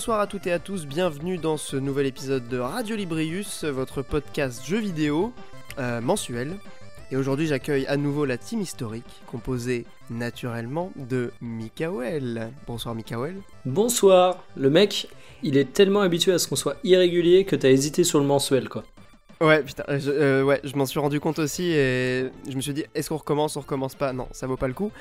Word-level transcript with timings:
Bonsoir 0.00 0.20
à 0.20 0.26
toutes 0.26 0.46
et 0.46 0.52
à 0.52 0.58
tous, 0.58 0.86
bienvenue 0.86 1.36
dans 1.36 1.58
ce 1.58 1.76
nouvel 1.76 2.06
épisode 2.06 2.48
de 2.48 2.56
Radio 2.56 2.96
Librius, 2.96 3.64
votre 3.64 4.00
podcast 4.00 4.62
jeux 4.66 4.78
vidéo 4.78 5.34
euh, 5.78 6.00
mensuel. 6.00 6.56
Et 7.10 7.18
aujourd'hui 7.18 7.46
j'accueille 7.46 7.84
à 7.86 7.98
nouveau 7.98 8.24
la 8.24 8.38
team 8.38 8.62
historique, 8.62 9.04
composée 9.26 9.84
naturellement 10.08 10.90
de 10.96 11.32
Mikael. 11.42 12.50
Bonsoir 12.66 12.94
Mikael. 12.94 13.34
Bonsoir. 13.66 14.42
Le 14.56 14.70
mec, 14.70 15.10
il 15.42 15.58
est 15.58 15.70
tellement 15.70 16.00
habitué 16.00 16.32
à 16.32 16.38
ce 16.38 16.48
qu'on 16.48 16.56
soit 16.56 16.78
irrégulier 16.82 17.44
que 17.44 17.54
t'as 17.54 17.68
hésité 17.68 18.02
sur 18.02 18.20
le 18.20 18.24
mensuel, 18.24 18.70
quoi. 18.70 18.84
Ouais, 19.42 19.62
putain, 19.62 19.84
euh, 19.90 19.98
je, 19.98 20.10
euh, 20.10 20.42
ouais, 20.42 20.62
je 20.64 20.76
m'en 20.76 20.86
suis 20.86 20.98
rendu 20.98 21.20
compte 21.20 21.38
aussi 21.38 21.72
et 21.72 22.30
je 22.48 22.56
me 22.56 22.62
suis 22.62 22.72
dit, 22.72 22.86
est-ce 22.94 23.10
qu'on 23.10 23.18
recommence, 23.18 23.58
on 23.58 23.60
recommence 23.60 23.96
pas? 23.96 24.14
Non, 24.14 24.28
ça 24.32 24.46
vaut 24.46 24.56
pas 24.56 24.68
le 24.68 24.74
coup. 24.74 24.92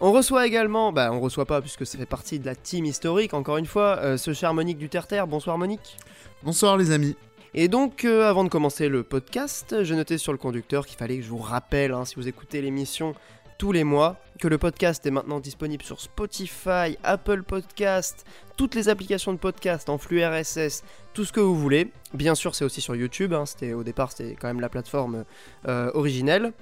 On 0.00 0.12
reçoit 0.12 0.46
également, 0.46 0.92
bah 0.92 1.10
on 1.12 1.18
reçoit 1.18 1.44
pas 1.44 1.60
puisque 1.60 1.84
ça 1.84 1.98
fait 1.98 2.06
partie 2.06 2.38
de 2.38 2.46
la 2.46 2.54
team 2.54 2.84
historique, 2.84 3.34
encore 3.34 3.56
une 3.56 3.66
fois, 3.66 3.98
euh, 3.98 4.16
ce 4.16 4.32
cher 4.32 4.54
Monique 4.54 4.78
du 4.78 4.88
Terre-Terre. 4.88 5.26
Bonsoir 5.26 5.58
Monique. 5.58 5.96
Bonsoir 6.44 6.76
les 6.76 6.92
amis. 6.92 7.16
Et 7.52 7.66
donc, 7.66 8.04
euh, 8.04 8.28
avant 8.28 8.44
de 8.44 8.48
commencer 8.48 8.88
le 8.88 9.02
podcast, 9.02 9.82
j'ai 9.82 9.96
noté 9.96 10.16
sur 10.16 10.30
le 10.30 10.38
conducteur 10.38 10.86
qu'il 10.86 10.96
fallait 10.96 11.16
que 11.16 11.24
je 11.24 11.30
vous 11.30 11.38
rappelle, 11.38 11.90
hein, 11.90 12.04
si 12.04 12.14
vous 12.14 12.28
écoutez 12.28 12.62
l'émission 12.62 13.16
tous 13.58 13.72
les 13.72 13.82
mois, 13.82 14.20
que 14.38 14.46
le 14.46 14.56
podcast 14.56 15.04
est 15.04 15.10
maintenant 15.10 15.40
disponible 15.40 15.82
sur 15.82 16.00
Spotify, 16.00 16.96
Apple 17.02 17.42
Podcast, 17.42 18.24
toutes 18.56 18.76
les 18.76 18.88
applications 18.88 19.32
de 19.32 19.38
podcast 19.38 19.88
en 19.88 19.98
flux 19.98 20.24
RSS, 20.24 20.84
tout 21.12 21.24
ce 21.24 21.32
que 21.32 21.40
vous 21.40 21.56
voulez. 21.56 21.90
Bien 22.14 22.36
sûr, 22.36 22.54
c'est 22.54 22.64
aussi 22.64 22.80
sur 22.80 22.94
YouTube. 22.94 23.32
hein, 23.32 23.46
c'était 23.46 23.72
au 23.72 23.82
départ, 23.82 24.12
c'était 24.12 24.36
quand 24.36 24.46
même 24.46 24.60
la 24.60 24.68
plateforme 24.68 25.24
euh, 25.66 25.90
originelle. 25.94 26.52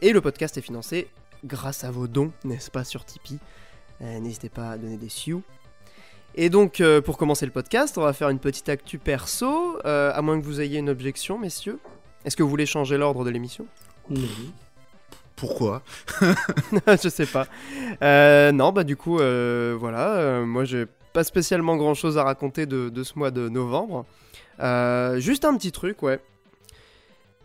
Et 0.00 0.14
le 0.14 0.22
podcast 0.22 0.56
est 0.56 0.62
financé 0.62 1.08
grâce 1.44 1.84
à 1.84 1.90
vos 1.90 2.06
dons, 2.06 2.32
n'est-ce 2.44 2.70
pas, 2.70 2.84
sur 2.84 3.04
Tipeee. 3.04 3.38
Euh, 4.02 4.20
N'hésitez 4.20 4.48
pas 4.48 4.70
à 4.70 4.76
donner 4.78 4.96
des 4.96 5.08
sioux. 5.08 5.42
Et 6.34 6.50
donc, 6.50 6.80
euh, 6.80 7.00
pour 7.00 7.16
commencer 7.16 7.46
le 7.46 7.52
podcast, 7.52 7.96
on 7.96 8.02
va 8.02 8.12
faire 8.12 8.28
une 8.28 8.38
petite 8.38 8.68
actu 8.68 8.98
perso, 8.98 9.78
euh, 9.86 10.12
à 10.14 10.20
moins 10.22 10.38
que 10.38 10.44
vous 10.44 10.60
ayez 10.60 10.78
une 10.78 10.90
objection, 10.90 11.38
messieurs. 11.38 11.78
Est-ce 12.24 12.36
que 12.36 12.42
vous 12.42 12.50
voulez 12.50 12.66
changer 12.66 12.98
l'ordre 12.98 13.24
de 13.24 13.30
l'émission? 13.30 13.66
Non. 14.10 14.20
Pourquoi? 15.34 15.82
Je 17.02 17.08
sais 17.08 17.26
pas. 17.26 17.46
Non, 18.52 18.72
bah 18.72 18.84
du 18.84 18.96
coup, 18.96 19.18
voilà, 19.18 20.40
moi 20.44 20.64
j'ai 20.64 20.86
pas 21.12 21.24
spécialement 21.24 21.76
grand 21.76 21.94
chose 21.94 22.16
à 22.18 22.24
raconter 22.24 22.66
de, 22.66 22.88
de 22.88 23.02
ce 23.02 23.18
mois 23.18 23.30
de 23.30 23.48
novembre. 23.48 24.06
Juste 25.18 25.44
un 25.44 25.56
petit 25.56 25.72
truc, 25.72 26.02
ouais. 26.02 26.20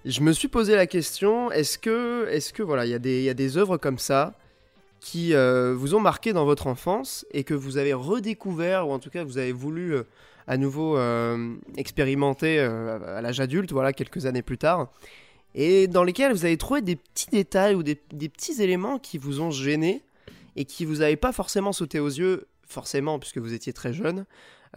Je 0.06 0.22
me 0.22 0.32
suis 0.32 0.48
posé 0.48 0.76
la 0.76 0.88
question, 0.88 1.52
est-ce 1.52 1.78
que, 1.78 2.64
voilà, 2.64 2.86
il 2.86 2.90
y, 2.90 3.30
a 3.30 3.34
des- 3.34 3.58
œuvres 3.58 3.78
comme 3.78 4.00
ça 4.00 4.34
qui 5.00 5.34
euh, 5.34 5.76
vous 5.76 5.94
ont 5.94 6.00
marqué 6.00 6.34
dans 6.34 6.46
votre 6.46 6.68
enfance 6.68 7.26
et 7.32 7.44
que 7.44 7.54
vous 7.54 7.78
avez 7.78 7.94
redécouvert, 7.94 8.88
ou 8.88 8.92
en 8.92 9.00
tout 9.00 9.10
cas 9.12 9.24
vous 9.24 9.38
avez 9.38 9.52
voulu 9.52 9.94
euh, 9.94 10.04
à 10.48 10.58
nouveau 10.58 10.98
euh, 10.98 11.54
expérimenter 11.78 12.60
à 12.60 13.22
l'âge 13.22 13.40
adulte, 13.40 13.72
voilà, 13.72 13.94
quelques 13.94 14.26
années 14.26 14.42
plus 14.42 14.58
tard, 14.58 14.90
et 15.54 15.88
dans 15.88 16.04
lesquels 16.04 16.32
vous 16.32 16.46
avez 16.46 16.58
trouvé 16.58 16.82
des 16.82 16.96
petits 16.96 17.30
détails 17.30 17.76
ou 17.76 17.84
des, 17.84 18.00
des 18.12 18.30
petits 18.30 18.62
éléments 18.62 18.98
qui 18.98 19.18
vous 19.20 19.42
ont 19.42 19.52
gêné 19.52 20.02
et 20.56 20.66
qui 20.66 20.86
vous 20.86 21.02
avaient 21.02 21.16
pas 21.16 21.32
forcément 21.32 21.74
sauté 21.74 22.00
aux 22.00 22.08
yeux, 22.10 22.48
forcément, 22.68 23.20
puisque 23.20 23.38
vous 23.38 23.54
étiez 23.54 23.74
très 23.74 23.94
jeune. 23.94 24.26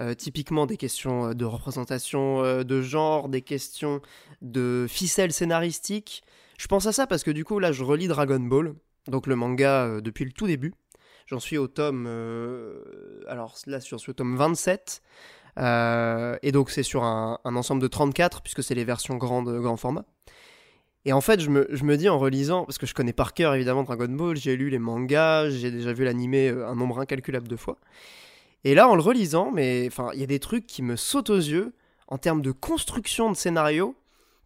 Euh, 0.00 0.14
typiquement 0.14 0.66
des 0.66 0.76
questions 0.76 1.26
euh, 1.26 1.34
de 1.34 1.44
représentation 1.44 2.42
euh, 2.42 2.64
de 2.64 2.82
genre, 2.82 3.28
des 3.28 3.42
questions 3.42 4.00
de 4.42 4.86
ficelles 4.88 5.32
scénaristiques. 5.32 6.24
Je 6.58 6.66
pense 6.66 6.86
à 6.86 6.92
ça 6.92 7.06
parce 7.06 7.22
que 7.22 7.30
du 7.30 7.44
coup 7.44 7.60
là 7.60 7.70
je 7.70 7.84
relis 7.84 8.08
Dragon 8.08 8.40
Ball, 8.40 8.74
donc 9.06 9.28
le 9.28 9.36
manga 9.36 10.00
depuis 10.00 10.24
le 10.24 10.32
tout 10.32 10.48
début. 10.48 10.74
J'en 11.26 11.38
suis 11.40 11.58
au 11.58 11.68
tome... 11.68 12.06
alors 13.28 13.56
là 13.66 13.80
suis 13.80 13.94
au 13.94 14.12
tome 14.12 14.36
27. 14.36 15.00
euh, 15.58 16.36
et 16.42 16.50
donc 16.52 16.70
c'est 16.70 16.82
sur 16.82 17.04
un, 17.04 17.38
un 17.44 17.56
ensemble 17.56 17.80
de 17.80 17.86
34 17.86 18.42
puisque 18.42 18.62
c'est 18.62 18.74
les 18.74 18.84
versions 18.84 19.16
grandes, 19.16 19.60
grand 19.60 19.76
format. 19.76 20.04
Et 21.06 21.12
en 21.12 21.20
fait, 21.20 21.38
je 21.38 21.50
me, 21.50 21.66
je 21.70 21.84
me 21.84 21.98
dis 21.98 22.08
en 22.08 22.18
relisant, 22.18 22.64
parce 22.64 22.78
que 22.78 22.86
je 22.86 22.94
connais 22.94 23.12
par 23.12 23.34
cœur 23.34 23.54
évidemment 23.54 23.82
Dragon 23.82 24.08
Ball, 24.08 24.36
j'ai 24.36 24.56
lu 24.56 24.70
les 24.70 24.78
mangas, 24.78 25.50
j'ai 25.50 25.70
déjà 25.70 25.92
vu 25.92 26.04
l'animé 26.04 26.48
un 26.48 26.74
nombre 26.74 26.98
incalculable 26.98 27.46
de 27.46 27.56
fois. 27.56 27.78
Et 28.64 28.74
là, 28.74 28.88
en 28.88 28.94
le 28.94 29.02
relisant, 29.02 29.50
mais 29.52 29.84
enfin, 29.86 30.10
il 30.14 30.20
y 30.20 30.22
a 30.22 30.26
des 30.26 30.40
trucs 30.40 30.66
qui 30.66 30.82
me 30.82 30.96
sautent 30.96 31.30
aux 31.30 31.36
yeux 31.36 31.74
en 32.08 32.18
termes 32.18 32.42
de 32.42 32.50
construction 32.50 33.30
de 33.30 33.36
scénario. 33.36 33.94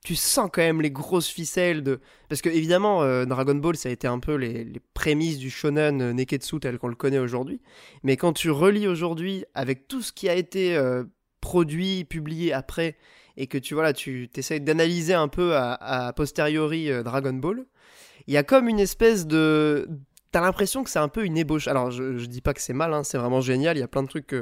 Tu 0.04 0.14
sens 0.14 0.48
quand 0.52 0.62
même 0.62 0.80
les 0.80 0.90
grosses 0.90 1.28
ficelles 1.28 1.82
de. 1.82 2.00
Parce 2.28 2.40
que 2.40 2.48
évidemment, 2.48 3.02
euh, 3.02 3.24
Dragon 3.24 3.54
Ball, 3.54 3.76
ça 3.76 3.88
a 3.88 3.92
été 3.92 4.06
un 4.06 4.20
peu 4.20 4.34
les, 4.34 4.66
prémices 4.94 5.38
du 5.38 5.50
shonen 5.50 6.00
euh, 6.00 6.12
Neketsu 6.12 6.60
tel 6.60 6.78
qu'on 6.78 6.88
le 6.88 6.94
connaît 6.94 7.18
aujourd'hui. 7.18 7.60
Mais 8.04 8.16
quand 8.16 8.32
tu 8.32 8.50
relis 8.50 8.86
aujourd'hui 8.86 9.44
avec 9.54 9.88
tout 9.88 10.02
ce 10.02 10.12
qui 10.12 10.28
a 10.28 10.34
été 10.34 10.76
euh, 10.76 11.04
produit, 11.40 12.04
publié 12.04 12.52
après, 12.52 12.96
et 13.36 13.46
que 13.46 13.58
tu 13.58 13.74
voilà, 13.74 13.92
tu 13.92 14.28
essayes 14.36 14.60
d'analyser 14.60 15.14
un 15.14 15.28
peu 15.28 15.56
à, 15.56 15.74
à 15.74 16.12
posteriori 16.12 16.90
euh, 16.90 17.02
Dragon 17.02 17.32
Ball, 17.32 17.64
il 18.26 18.34
y 18.34 18.36
a 18.36 18.42
comme 18.42 18.68
une 18.68 18.80
espèce 18.80 19.26
de 19.26 19.88
t'as 20.32 20.40
l'impression 20.40 20.84
que 20.84 20.90
c'est 20.90 20.98
un 20.98 21.08
peu 21.08 21.24
une 21.24 21.36
ébauche. 21.38 21.68
Alors 21.68 21.90
je, 21.90 22.18
je 22.18 22.26
dis 22.26 22.40
pas 22.40 22.54
que 22.54 22.60
c'est 22.60 22.72
mal, 22.72 22.92
hein, 22.94 23.02
c'est 23.04 23.18
vraiment 23.18 23.40
génial, 23.40 23.76
il 23.76 23.80
y 23.80 23.82
a 23.84 23.88
plein 23.88 24.02
de 24.02 24.08
trucs 24.08 24.34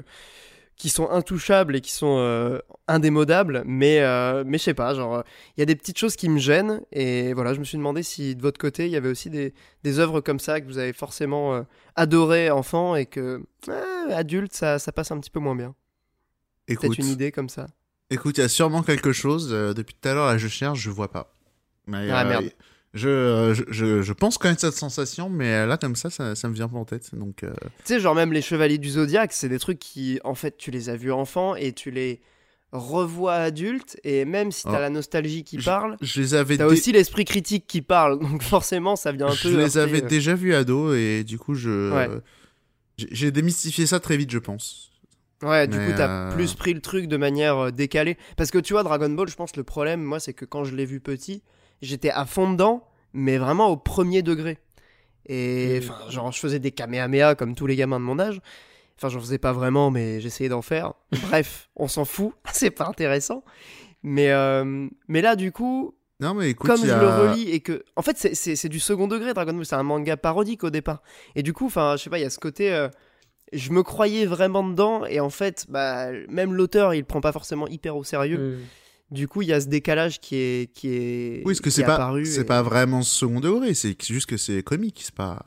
qui 0.77 0.91
sont 0.91 1.09
intouchables 1.11 1.75
et 1.77 1.81
qui 1.81 1.91
sont 1.91 2.17
euh, 2.19 2.59
indémodables, 2.87 3.63
mais 3.65 4.01
euh, 4.01 4.45
mais 4.47 4.59
je 4.59 4.65
sais 4.65 4.75
pas, 4.75 4.93
genre 4.95 5.15
euh, 5.17 5.23
il 5.57 5.61
y 5.61 5.63
a 5.63 5.65
des 5.65 5.75
petites 5.75 5.97
choses 5.99 6.17
qui 6.17 6.29
me 6.29 6.39
gênent 6.39 6.83
et 6.93 7.33
voilà, 7.33 7.55
je 7.55 7.61
me 7.61 7.65
suis 7.65 7.79
demandé 7.79 8.03
si 8.03 8.37
de 8.37 8.43
votre 8.43 8.59
côté 8.59 8.85
il 8.85 8.93
y 8.93 8.97
avait 8.97 9.09
aussi 9.09 9.31
des, 9.31 9.55
des 9.85 9.99
œuvres 10.01 10.21
comme 10.21 10.39
ça 10.39 10.61
que 10.61 10.67
vous 10.67 10.77
avez 10.77 10.93
forcément 10.93 11.55
euh, 11.55 11.63
adoré 11.95 12.51
enfant 12.51 12.95
et 12.95 13.07
que 13.07 13.43
euh, 13.71 14.11
adulte 14.11 14.53
ça, 14.53 14.79
ça 14.79 14.93
passe 14.93 15.11
un 15.11 15.19
petit 15.19 15.31
peu 15.31 15.41
moins 15.41 15.57
bien. 15.57 15.75
Peut-être 16.67 16.85
Écoute, 16.85 16.99
une 16.99 17.07
idée 17.07 17.33
comme 17.33 17.49
ça. 17.49 17.69
écoute, 18.11 18.37
il 18.37 18.43
y 18.43 18.45
a 18.45 18.49
sûrement 18.49 18.83
quelque 18.83 19.13
chose. 19.13 19.49
depuis 19.49 19.95
tout 19.95 20.09
à 20.09 20.13
l'heure, 20.15 20.27
là, 20.27 20.37
je 20.37 20.49
cherche, 20.49 20.79
je 20.81 20.91
vois 20.91 21.11
pas. 21.11 21.33
Mais, 21.87 22.11
Ah, 22.11 22.25
merde. 22.25 22.51
Je, 22.97 23.65
je, 23.69 24.03
je 24.03 24.13
pense 24.13 24.39
connaître 24.39 24.61
cette 24.63 24.75
sensation, 24.75 25.29
mais 25.31 25.53
euh, 25.53 25.67
là, 25.67 25.77
comme 25.77 25.95
ça, 25.97 26.11
ça, 26.11 26.35
ça 26.35 26.49
me 26.49 26.55
vient 26.55 26.69
pas 26.69 26.79
en 26.79 26.85
tête. 26.85 27.15
Donc, 27.15 27.45
euh, 27.45 27.53
Tu 27.85 27.95
sais, 27.95 28.01
genre 28.01 28.15
même 28.15 28.33
les 28.33 28.43
Chevaliers 28.43 28.79
du 28.79 28.89
Zodiaque, 28.91 29.33
c'est 29.33 29.49
des 29.49 29.59
trucs 29.59 29.79
qui, 29.79 30.19
en 30.25 30.35
fait, 30.35 30.57
tu 30.57 30.71
les 30.71 30.89
as 30.89 30.97
vus 30.97 31.13
enfant 31.13 31.55
et 31.55 31.73
tu 31.73 31.91
les 31.91 32.21
revois 32.73 33.35
adultes, 33.35 33.97
et 34.05 34.25
même 34.25 34.51
si 34.51 34.65
t'as 34.65 34.71
Oh. 34.79 34.81
la 34.81 34.91
nostalgie 34.91 35.45
qui 35.45 35.61
Je- 35.61 35.65
parle, 35.65 35.97
je 36.03 36.21
les 36.21 36.35
avais, 36.35 36.57
t'as 36.57 36.67
dé- 36.67 36.73
aussi 36.73 36.91
l'esprit 36.93 37.25
critique 37.25 37.67
qui 37.67 37.81
parle, 37.81 38.19
donc 38.21 38.43
forcément 38.43 38.97
ça 38.97 39.13
vient 39.13 39.29
un 39.29 39.31
je 39.33 39.43
peu... 39.49 39.57
les 39.57 39.79
heurter, 39.79 39.79
avais 39.79 40.05
euh. 40.05 40.09
déjà 40.09 40.35
vus 40.35 40.53
ado 40.55 40.93
et 40.93 41.23
du 41.25 41.39
coup, 41.39 41.55
je, 41.55 41.93
Ouais. 41.95 42.09
euh, 42.11 42.21
j'ai- 42.99 43.31
démystifié 43.31 43.87
ça 43.87 44.01
très 44.01 44.17
vite, 44.17 44.31
je 44.31 44.39
pense. 44.39 44.91
Ouais, 45.43 45.67
du 45.69 45.77
Mais, 45.79 45.87
coup 45.87 45.93
t'as 45.97 46.31
euh, 46.31 46.35
plus 46.35 46.55
pris 46.55 46.75
le 46.75 46.81
truc 46.81 47.07
de 47.09 47.17
manière 47.17 47.57
euh, 47.67 47.71
décalée. 47.71 48.17
Parce 48.37 48.51
que 48.51 48.59
tu 48.59 48.73
vois, 48.73 48.83
Dragon 48.83 49.11
Ball, 49.11 49.29
je 49.29 49.37
pense 49.37 49.55
le 49.57 49.65
problème, 49.65 50.03
moi, 50.03 50.19
c'est 50.19 50.33
que 50.33 50.45
quand 50.47 50.65
je 50.65 50.75
l'ai 50.75 50.87
vu 50.87 50.99
petit, 50.99 51.43
j'étais 51.83 52.11
à 52.11 52.25
fond 52.27 52.51
dedans, 52.51 52.85
mais 53.13 53.39
vraiment 53.39 53.69
au 53.69 53.77
premier 53.77 54.23
degré. 54.23 54.59
Et 55.29 55.81
enfin, 55.83 56.09
genre, 56.11 56.31
je 56.33 56.39
faisais 56.39 56.59
des 56.61 56.71
kamehameha 56.71 57.35
comme 57.35 57.55
tous 57.55 57.67
les 57.67 57.77
gamins 57.77 57.99
de 57.99 58.05
mon 58.05 58.19
âge. 58.19 58.41
Enfin, 58.99 59.09
j'en 59.09 59.21
faisais 59.21 59.39
pas 59.39 59.53
vraiment, 59.53 59.91
mais 59.91 60.21
j'essayais 60.21 60.49
d'en 60.49 60.63
faire. 60.63 60.95
Bref, 61.23 61.69
on 61.77 61.89
s'en 61.89 62.05
fout, 62.05 62.33
c'est 62.53 62.71
pas 62.71 62.87
intéressant. 62.87 63.45
Mais, 64.03 64.31
euh, 64.31 64.87
mais 65.09 65.21
là, 65.23 65.35
du 65.37 65.51
coup, 65.53 65.95
Non, 66.21 66.33
mais 66.35 66.51
écoute, 66.51 66.71
comme 66.71 66.85
je 66.87 66.91
a- 66.93 67.01
le 67.01 67.09
relis 67.31 67.51
et 67.51 67.61
que. 67.61 67.83
En 67.97 68.03
fait, 68.03 68.17
c'est- 68.17 68.35
c'est 68.35 68.55
c'est 68.57 68.69
du 68.69 68.79
second 68.81 69.09
degré, 69.09 69.35
Dragon 69.35 69.53
Ball. 69.53 69.67
C'est 69.67 69.75
un 69.75 69.83
manga 69.83 70.17
parodique 70.17 70.63
au 70.65 70.71
départ. 70.71 71.03
Et 71.35 71.43
du 71.43 71.53
coup, 71.53 71.67
enfin, 71.67 71.97
je 71.99 72.05
sais 72.05 72.11
pas, 72.11 72.19
il 72.19 72.23
y 72.23 72.27
a 72.27 72.31
ce 72.31 72.39
côté. 72.39 72.73
euh, 72.73 72.89
je 73.53 73.71
me 73.71 73.83
croyais 73.85 74.27
vraiment 74.27 74.65
dedans, 74.69 75.05
et 75.07 75.21
en 75.21 75.31
fait, 75.31 75.67
bah, 75.69 76.09
même 76.29 76.53
l'auteur, 76.53 76.95
il 76.95 77.05
prend 77.05 77.21
pas 77.21 77.31
forcément 77.33 77.69
hyper 77.69 77.97
au 77.97 78.03
sérieux. 78.05 78.39
Hmm. 78.39 78.61
Du 79.11 79.29
coup, 79.29 79.43
il 79.43 79.49
y 79.49 79.53
a 79.53 79.61
ce 79.61 79.67
décalage 79.69 80.21
qui 80.21 80.35
est. 80.37 80.73
Qui 80.75 80.89
est 80.89 81.37
Oui, 81.39 81.53
parce 81.53 81.61
que 81.61 81.65
qui 81.65 81.71
c'est 81.77 81.83
est 81.83 81.87
pas, 81.87 81.95
apparu 81.95 82.27
c'est 82.27 82.41
et- 82.41 82.45
pas 82.45 82.63
vraiment 82.63 83.03
second 83.03 83.41
degré, 83.41 83.73
c'est 83.75 84.01
juste 84.03 84.27
que 84.27 84.37
c'est 84.37 84.63
comique, 84.63 85.01
c'est 85.05 85.15
pas. 85.15 85.43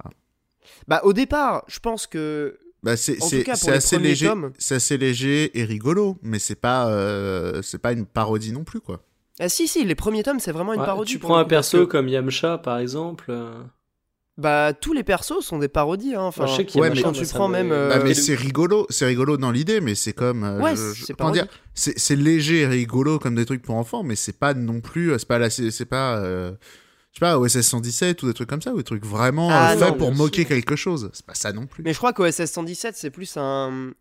Bah, 0.88 1.02
au 1.04 1.14
départ, 1.14 1.64
je 1.68 1.80
pense 1.80 2.08
que. 2.08 2.58
Bah, 2.82 2.96
c'est 2.96 3.18
assez 3.50 4.00
léger, 4.00 4.28
tomes. 4.28 4.54
c'est 4.58 4.76
assez 4.76 4.98
léger 4.98 5.58
et 5.60 5.66
rigolo, 5.66 6.18
mais 6.22 6.40
c'est 6.40 6.56
pas, 6.56 6.90
euh, 6.90 7.62
c'est 7.62 7.80
pas 7.80 7.92
une 7.92 8.06
parodie 8.06 8.54
non 8.54 8.64
plus, 8.64 8.80
quoi. 8.80 9.02
Ah, 9.42 9.50
si, 9.50 9.68
si, 9.68 9.84
les 9.84 9.96
premiers 9.96 10.24
tomes, 10.24 10.40
c'est 10.40 10.54
vraiment 10.54 10.74
une 10.74 10.80
Ouais, 10.80 10.86
parodie. 10.86 11.12
tu 11.12 11.20
prends 11.20 11.38
un 11.38 11.44
perso 11.46 11.80
que, 11.80 11.92
comme 11.92 12.08
Yamcha, 12.08 12.58
par 12.58 12.78
exemple. 12.80 13.26
euh, 13.30 13.52
Bah, 14.40 14.72
tous 14.74 14.94
les 14.94 15.04
persos 15.04 15.42
sont 15.42 15.60
des 15.60 15.68
parodies. 15.68 16.16
Hein. 16.16 16.22
Enfin, 16.24 16.46
je 16.46 16.56
sais 16.56 16.66
qu'il 16.66 16.78
y 16.78 16.80
a 16.80 16.88
ouais, 16.88 16.96
mais 16.96 17.02
quand 17.04 17.12
tu 17.12 17.26
prends 17.26 17.48
me- 17.50 17.54
même, 17.54 17.72
euh, 17.72 17.90
Bah, 17.90 18.00
mais 18.02 18.10
le- 18.10 18.14
c'est 18.16 18.36
rigolo, 18.36 18.88
c'est 18.90 19.06
rigolo 19.06 19.36
dans 19.38 19.52
l'idée, 19.52 19.82
mais 19.82 19.96
c'est 19.96 20.14
comme. 20.14 20.44
euh, 20.46 20.60
Ouais, 20.62 20.76
je- 20.76 20.94
je- 20.94 21.06
c'est 21.06 21.14
comment 21.14 21.32
dire. 21.32 21.48
C'est 21.76 22.00
c'est 22.00 22.16
léger 22.16 22.62
et 22.62 22.68
rigolo 22.68 23.20
comme 23.20 23.36
des 23.36 23.46
trucs 23.46 23.62
pour 23.62 23.76
enfants, 23.76 24.02
mais 24.04 24.16
c'est 24.16 24.38
pas 24.40 24.54
non 24.54 24.80
plus. 24.82 25.12
C'est 25.20 25.28
pas 25.28 25.40
la, 25.40 25.50
c'est 25.50 25.72
c'est 25.72 25.86
pas. 25.86 26.18
euh, 26.18 26.52
je 27.12 27.20
sais 27.20 27.26
pas, 27.26 27.38
OSS 27.38 27.62
117 27.68 28.24
ou 28.24 28.28
des 28.28 28.34
trucs 28.34 28.48
comme 28.50 28.62
ça, 28.62 28.72
ou 28.74 28.78
des 28.78 28.84
trucs 28.84 29.06
vraiment 29.06 29.50
Ah 29.52 29.72
euh, 29.72 29.76
non, 29.76 29.86
faits 29.88 29.98
pour 29.98 30.14
moquer 30.14 30.42
sûr. 30.44 30.50
quelque 30.50 30.76
chose. 30.76 31.10
C'est 31.14 31.26
pas 31.26 31.34
ça 31.34 31.52
non 31.52 31.66
plus. 31.68 31.84
Mais 31.84 31.92
je 31.92 31.98
crois 31.98 32.14
qu'OSS 32.14 32.46
117, 32.46 32.96
c'est 32.96 33.10
plus 33.10 33.36
un, 33.36 33.92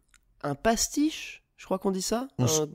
un 0.45 0.55
pastiche. 0.55 1.43
Je 1.59 1.65
crois 1.65 1.79
qu'on 1.79 1.91
dit 1.91 2.03
ça. 2.03 2.29
On, 2.39 2.45
Euh, 2.45 2.47
se- 2.47 2.61
on 2.63 2.67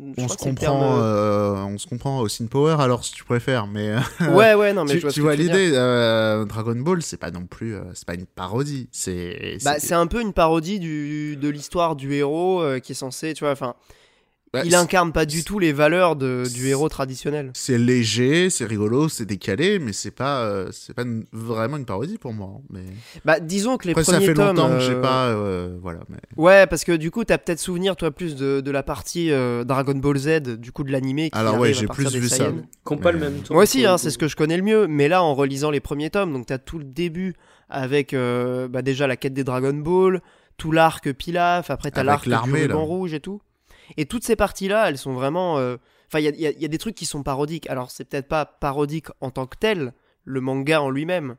le 0.49 0.55
terme, 0.55 0.73
comprend, 0.77 0.99
euh, 0.99 1.53
on 1.55 1.77
se 1.77 1.87
comprend 1.87 2.19
au 2.21 2.27
Power 2.51 2.75
alors 2.79 3.03
si 3.05 3.13
tu 3.13 3.23
préfères, 3.23 3.65
mais 3.65 3.89
euh, 3.91 3.99
Ouais, 4.37 4.53
ouais, 4.53 4.73
non, 4.73 4.83
mais 4.83 4.91
tu, 4.91 4.97
je 4.97 5.01
vois 5.03 5.11
tu 5.11 5.21
vois 5.21 5.35
l'idée. 5.35 5.71
euh, 5.73 6.43
Dragon 6.45 6.75
Ball, 6.75 7.01
c'est 7.01 7.17
pas 7.17 7.31
non 7.31 7.45
plus, 7.47 7.75
c'est 7.93 8.05
pas 8.05 8.13
une 8.15 8.25
parodie. 8.25 8.89
C'est, 8.91 9.57
Bah, 9.63 9.79
c'est 9.79 9.95
un 9.95 10.05
peu 10.07 10.21
une 10.21 10.33
parodie 10.33 10.79
du, 10.79 11.37
de 11.37 11.47
l'histoire 11.47 11.95
du 11.95 12.13
héros 12.13 12.61
qui 12.83 12.91
est 12.91 12.95
censé, 12.95 13.33
tu 13.33 13.45
vois, 13.45 13.53
enfin, 13.53 13.73
bah, 14.53 14.61
il 14.63 14.75
incarne 14.75 15.11
pas 15.11 15.25
du 15.25 15.43
tout 15.43 15.57
les 15.57 15.73
valeurs 15.73 16.15
de, 16.15 16.43
du 16.53 16.67
héros 16.67 16.87
traditionnel. 16.87 17.49
C'est 17.55 17.77
léger, 17.79 18.49
c'est 18.51 18.65
rigolo, 18.65 19.09
c'est 19.09 19.25
décalé, 19.25 19.79
mais 19.79 19.93
c'est 19.93 20.11
pas, 20.11 20.41
euh, 20.43 20.69
c'est 20.71 20.93
pas 20.93 21.01
une- 21.01 21.25
vraiment 21.33 21.77
une 21.77 21.85
parodie 21.85 22.17
pour 22.19 22.33
moi. 22.33 22.51
hein, 22.57 22.61
Mais 22.69 22.83
Bah, 23.25 23.39
disons 23.39 23.77
que 23.77 23.87
les 23.87 23.91
après, 23.93 24.03
ça 24.03 24.13
premiers 24.13 24.25
fait 24.27 24.33
tomes. 24.35 24.47
longtemps 24.55 24.69
que 24.69 24.79
j'ai 24.79 24.91
euh, 24.93 25.01
pas, 25.01 25.25
euh, 25.29 25.77
voilà. 25.81 26.01
Mais... 26.09 26.17
Ouais, 26.37 26.67
parce 26.67 26.83
que 26.83 26.91
du 26.91 27.09
coup, 27.09 27.23
t'as 27.23 27.37
peut-être 27.39 27.59
souvenir, 27.59 27.95
toi, 27.95 28.11
plus 28.11 28.35
de, 28.35 28.61
de 28.61 28.71
la 28.71 28.83
partie 28.83 29.31
euh, 29.31 29.63
Dragon 29.63 29.95
Ball 29.95 30.17
Z, 30.17 30.41
du 30.59 30.71
coup, 30.71 30.83
de 30.83 30.91
l'animé. 30.91 31.29
qui 31.31 31.37
Alors 31.37 31.57
ouais, 31.59 31.73
j'ai 31.73 31.87
plus 31.87 32.13
vu 32.15 32.29
ça. 32.29 32.51
N'ont 32.51 32.97
pas 32.97 33.11
le 33.11 33.19
même 33.19 33.39
temps. 33.41 33.55
Moi 33.55 33.63
aussi, 33.63 33.85
hein, 33.85 33.97
c'est 33.97 34.11
ce 34.11 34.17
que 34.19 34.27
je 34.27 34.35
connais 34.35 34.57
le 34.57 34.63
mieux. 34.63 34.87
Mais 34.87 35.07
là, 35.07 35.23
en 35.23 35.33
relisant 35.33 35.71
les 35.71 35.79
premiers 35.79 36.11
tomes, 36.11 36.31
donc 36.31 36.45
t'as 36.45 36.59
tout 36.59 36.77
le 36.77 36.83
début 36.85 37.33
avec 37.69 38.13
euh, 38.13 38.67
bah, 38.67 38.83
déjà 38.83 39.07
la 39.07 39.15
quête 39.17 39.33
des 39.33 39.43
Dragon 39.43 39.73
Ball, 39.73 40.21
tout 40.57 40.71
l'arc 40.71 41.11
Pilaf, 41.13 41.71
après 41.71 41.89
t'as 41.89 42.03
l'arc 42.03 42.25
du 42.25 42.29
l'armée, 42.29 42.61
ruban 42.67 42.85
rouge 42.85 43.13
et 43.15 43.19
tout. 43.19 43.41
Et 43.97 44.05
toutes 44.05 44.23
ces 44.23 44.35
parties-là, 44.35 44.89
elles 44.89 44.97
sont 44.97 45.13
vraiment. 45.13 45.57
euh, 45.59 45.77
Enfin, 46.07 46.19
il 46.19 46.25
y 46.39 46.45
a, 46.47 46.51
y 46.51 46.63
y 46.63 46.69
des 46.69 46.77
trucs 46.77 46.95
qui 46.95 47.05
sont 47.05 47.23
parodiques. 47.23 47.67
Alors, 47.69 47.89
c'est 47.89 48.05
peut-être 48.05 48.27
pas 48.27 48.45
parodique 48.45 49.07
en 49.19 49.31
tant 49.31 49.47
que 49.47 49.57
tel, 49.57 49.93
le 50.25 50.41
manga 50.41 50.81
en 50.81 50.89
lui-même. 50.91 51.35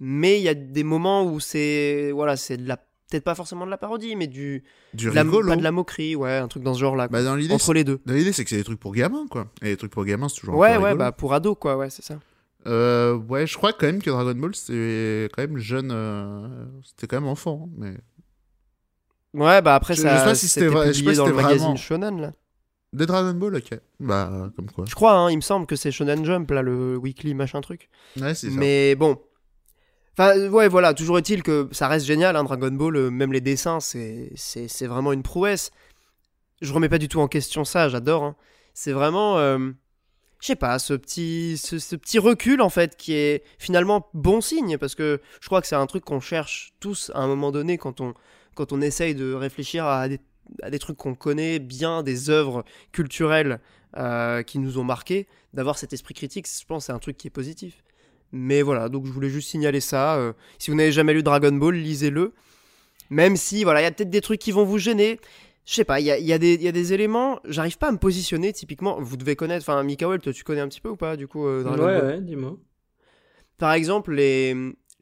Mais 0.00 0.38
il 0.38 0.42
y 0.44 0.48
a 0.48 0.54
des 0.54 0.84
moments 0.84 1.24
où 1.24 1.40
c'est. 1.40 2.10
Voilà, 2.12 2.36
c'est 2.36 2.56
de 2.56 2.66
la. 2.68 2.76
Peut-être 3.10 3.24
pas 3.24 3.34
forcément 3.34 3.64
de 3.66 3.70
la 3.70 3.76
parodie, 3.78 4.16
mais 4.16 4.26
du. 4.26 4.64
Du 4.92 5.06
de 5.10 5.14
la- 5.14 5.24
pas 5.24 5.56
de 5.56 5.62
la 5.62 5.70
moquerie, 5.72 6.16
ouais, 6.16 6.36
un 6.38 6.48
truc 6.48 6.62
dans 6.62 6.74
ce 6.74 6.80
genre-là. 6.80 7.06
Bah, 7.08 7.22
dans 7.22 7.36
Entre 7.50 7.74
les 7.74 7.84
deux. 7.84 8.00
dans 8.06 8.14
l'idée, 8.14 8.32
c'est 8.32 8.44
que 8.44 8.50
c'est 8.50 8.56
des 8.56 8.64
trucs 8.64 8.80
pour 8.80 8.92
gamins, 8.94 9.26
quoi. 9.30 9.46
Et 9.62 9.66
les 9.66 9.76
trucs 9.76 9.92
pour 9.92 10.04
gamins, 10.04 10.28
c'est 10.28 10.40
toujours. 10.40 10.56
Ouais, 10.56 10.76
ouais, 10.78 10.94
bah 10.94 11.12
pour 11.12 11.32
ado, 11.34 11.54
quoi, 11.54 11.76
ouais, 11.76 11.90
c'est 11.90 12.02
ça. 12.04 12.18
Euh, 12.66 13.14
ouais, 13.16 13.46
je 13.46 13.56
crois 13.56 13.72
quand 13.72 13.86
même 13.86 14.00
que 14.02 14.10
Dragon 14.10 14.34
Ball, 14.34 14.54
c'est 14.54 15.28
quand 15.34 15.42
même 15.42 15.58
jeune. 15.58 15.90
euh, 15.92 16.48
C'était 16.82 17.06
quand 17.06 17.20
même 17.20 17.28
enfant, 17.28 17.68
hein, 17.68 17.74
mais. 17.76 17.94
Ouais, 19.34 19.60
bah 19.62 19.74
après, 19.74 19.94
Je- 19.94 20.02
ça 20.02 20.14
je 20.14 20.18
sais 20.20 20.24
pas 20.24 20.34
si 20.34 20.48
c'était 20.48 20.66
vrai- 20.68 20.88
je 20.88 20.92
sais 20.98 21.04
pas 21.04 21.10
si 21.10 21.16
dans 21.18 21.26
le 21.26 21.32
c'était 21.32 21.42
magazine 21.42 21.58
vraiment- 21.64 21.76
Shonen, 21.76 22.20
là. 22.20 22.32
Des 22.92 23.06
Dragon 23.06 23.34
Ball, 23.34 23.56
ok. 23.56 23.78
Bah, 23.98 24.50
comme 24.54 24.70
quoi. 24.70 24.84
Je 24.88 24.94
crois, 24.94 25.12
hein, 25.14 25.30
il 25.30 25.36
me 25.36 25.40
semble 25.42 25.66
que 25.66 25.74
c'est 25.74 25.90
Shonen 25.90 26.24
Jump, 26.24 26.48
là, 26.52 26.62
le 26.62 26.96
weekly 26.96 27.34
machin 27.34 27.60
truc. 27.60 27.88
Ouais, 28.20 28.34
c'est 28.34 28.48
ça. 28.50 28.56
Mais 28.56 28.94
bon. 28.94 29.18
Enfin, 30.16 30.48
ouais, 30.48 30.68
voilà, 30.68 30.94
toujours 30.94 31.18
est-il 31.18 31.42
que 31.42 31.68
ça 31.72 31.88
reste 31.88 32.06
génial, 32.06 32.36
hein, 32.36 32.44
Dragon 32.44 32.70
Ball, 32.70 32.94
euh, 32.96 33.10
même 33.10 33.32
les 33.32 33.40
dessins, 33.40 33.80
c'est 33.80 34.30
vraiment 34.86 35.12
une 35.12 35.24
prouesse. 35.24 35.72
Je 36.60 36.72
remets 36.72 36.88
pas 36.88 36.98
du 36.98 37.08
tout 37.08 37.20
en 37.20 37.26
question 37.26 37.64
ça, 37.64 37.88
j'adore. 37.88 38.22
hein. 38.22 38.36
C'est 38.74 38.92
vraiment, 38.92 39.38
euh, 39.38 39.58
je 40.40 40.46
sais 40.46 40.56
pas, 40.56 40.78
ce 40.78 40.94
petit, 40.94 41.56
ce, 41.58 41.80
ce 41.80 41.96
petit 41.96 42.20
recul, 42.20 42.62
en 42.62 42.68
fait, 42.70 42.96
qui 42.96 43.12
est 43.14 43.42
finalement 43.58 44.08
bon 44.14 44.40
signe, 44.40 44.78
parce 44.78 44.94
que 44.94 45.20
je 45.40 45.46
crois 45.46 45.60
que 45.60 45.66
c'est 45.66 45.74
un 45.74 45.86
truc 45.86 46.04
qu'on 46.04 46.20
cherche 46.20 46.74
tous 46.78 47.10
à 47.14 47.18
un 47.18 47.26
moment 47.26 47.50
donné 47.50 47.76
quand 47.76 48.00
on, 48.00 48.14
quand 48.54 48.72
on 48.72 48.80
essaye 48.80 49.14
de 49.14 49.32
réfléchir 49.32 49.84
à 49.86 50.08
des, 50.08 50.18
à 50.62 50.70
des 50.70 50.78
trucs 50.78 50.96
qu'on 50.96 51.14
connaît 51.14 51.58
bien, 51.58 52.02
des 52.02 52.30
œuvres 52.30 52.64
culturelles 52.92 53.60
euh, 53.96 54.42
qui 54.42 54.58
nous 54.58 54.78
ont 54.78 54.84
marqués, 54.84 55.26
d'avoir 55.52 55.78
cet 55.78 55.92
esprit 55.92 56.14
critique, 56.14 56.46
je 56.48 56.64
pense 56.66 56.82
que 56.82 56.86
c'est 56.86 56.92
un 56.92 56.98
truc 56.98 57.16
qui 57.16 57.28
est 57.28 57.30
positif. 57.30 57.82
Mais 58.32 58.62
voilà, 58.62 58.88
donc 58.88 59.06
je 59.06 59.12
voulais 59.12 59.28
juste 59.28 59.48
signaler 59.48 59.80
ça. 59.80 60.16
euh, 60.16 60.32
si 60.58 60.70
vous 60.70 60.76
n'avez 60.76 60.90
jamais 60.92 61.14
lu 61.14 61.22
Dragon 61.22 61.52
Ball, 61.52 61.74
lisez-le. 61.76 62.32
Même 63.10 63.36
si, 63.36 63.62
voilà, 63.64 63.80
il 63.80 63.84
y 63.84 63.86
a 63.86 63.90
peut-être 63.92 64.10
des 64.10 64.20
trucs 64.20 64.40
qui 64.40 64.50
vont 64.50 64.64
vous 64.64 64.78
gêner. 64.78 65.20
Je 65.66 65.74
sais 65.74 65.84
pas, 65.84 66.00
il 66.00 66.06
y 66.06 66.10
a, 66.10 66.18
il 66.18 66.26
y 66.26 66.32
a 66.32 66.38
des- 66.38 66.54
il 66.54 66.62
y 66.62 66.68
a 66.68 66.72
des 66.72 66.92
éléments, 66.92 67.38
j'arrive 67.44 67.78
pas 67.78 67.88
à 67.88 67.92
me 67.92 67.96
positionner 67.98 68.52
typiquement. 68.52 69.00
Vous 69.00 69.16
devez 69.16 69.36
connaître, 69.36 69.62
enfin, 69.64 69.82
Mikael, 69.82 70.20
tu 70.20 70.44
connais 70.44 70.60
un 70.60 70.68
petit 70.68 70.80
peu 70.80 70.90
ou 70.90 70.96
pas, 70.96 71.16
du 71.16 71.26
coup, 71.28 71.46
euh, 71.46 71.62
Dragon 71.62 71.84
Ouais, 71.86 71.94
Ball? 71.94 72.06
ouais, 72.06 72.20
dis-moi. 72.20 72.56
Par 73.58 73.72
exemple, 73.72 74.14
les, 74.14 74.54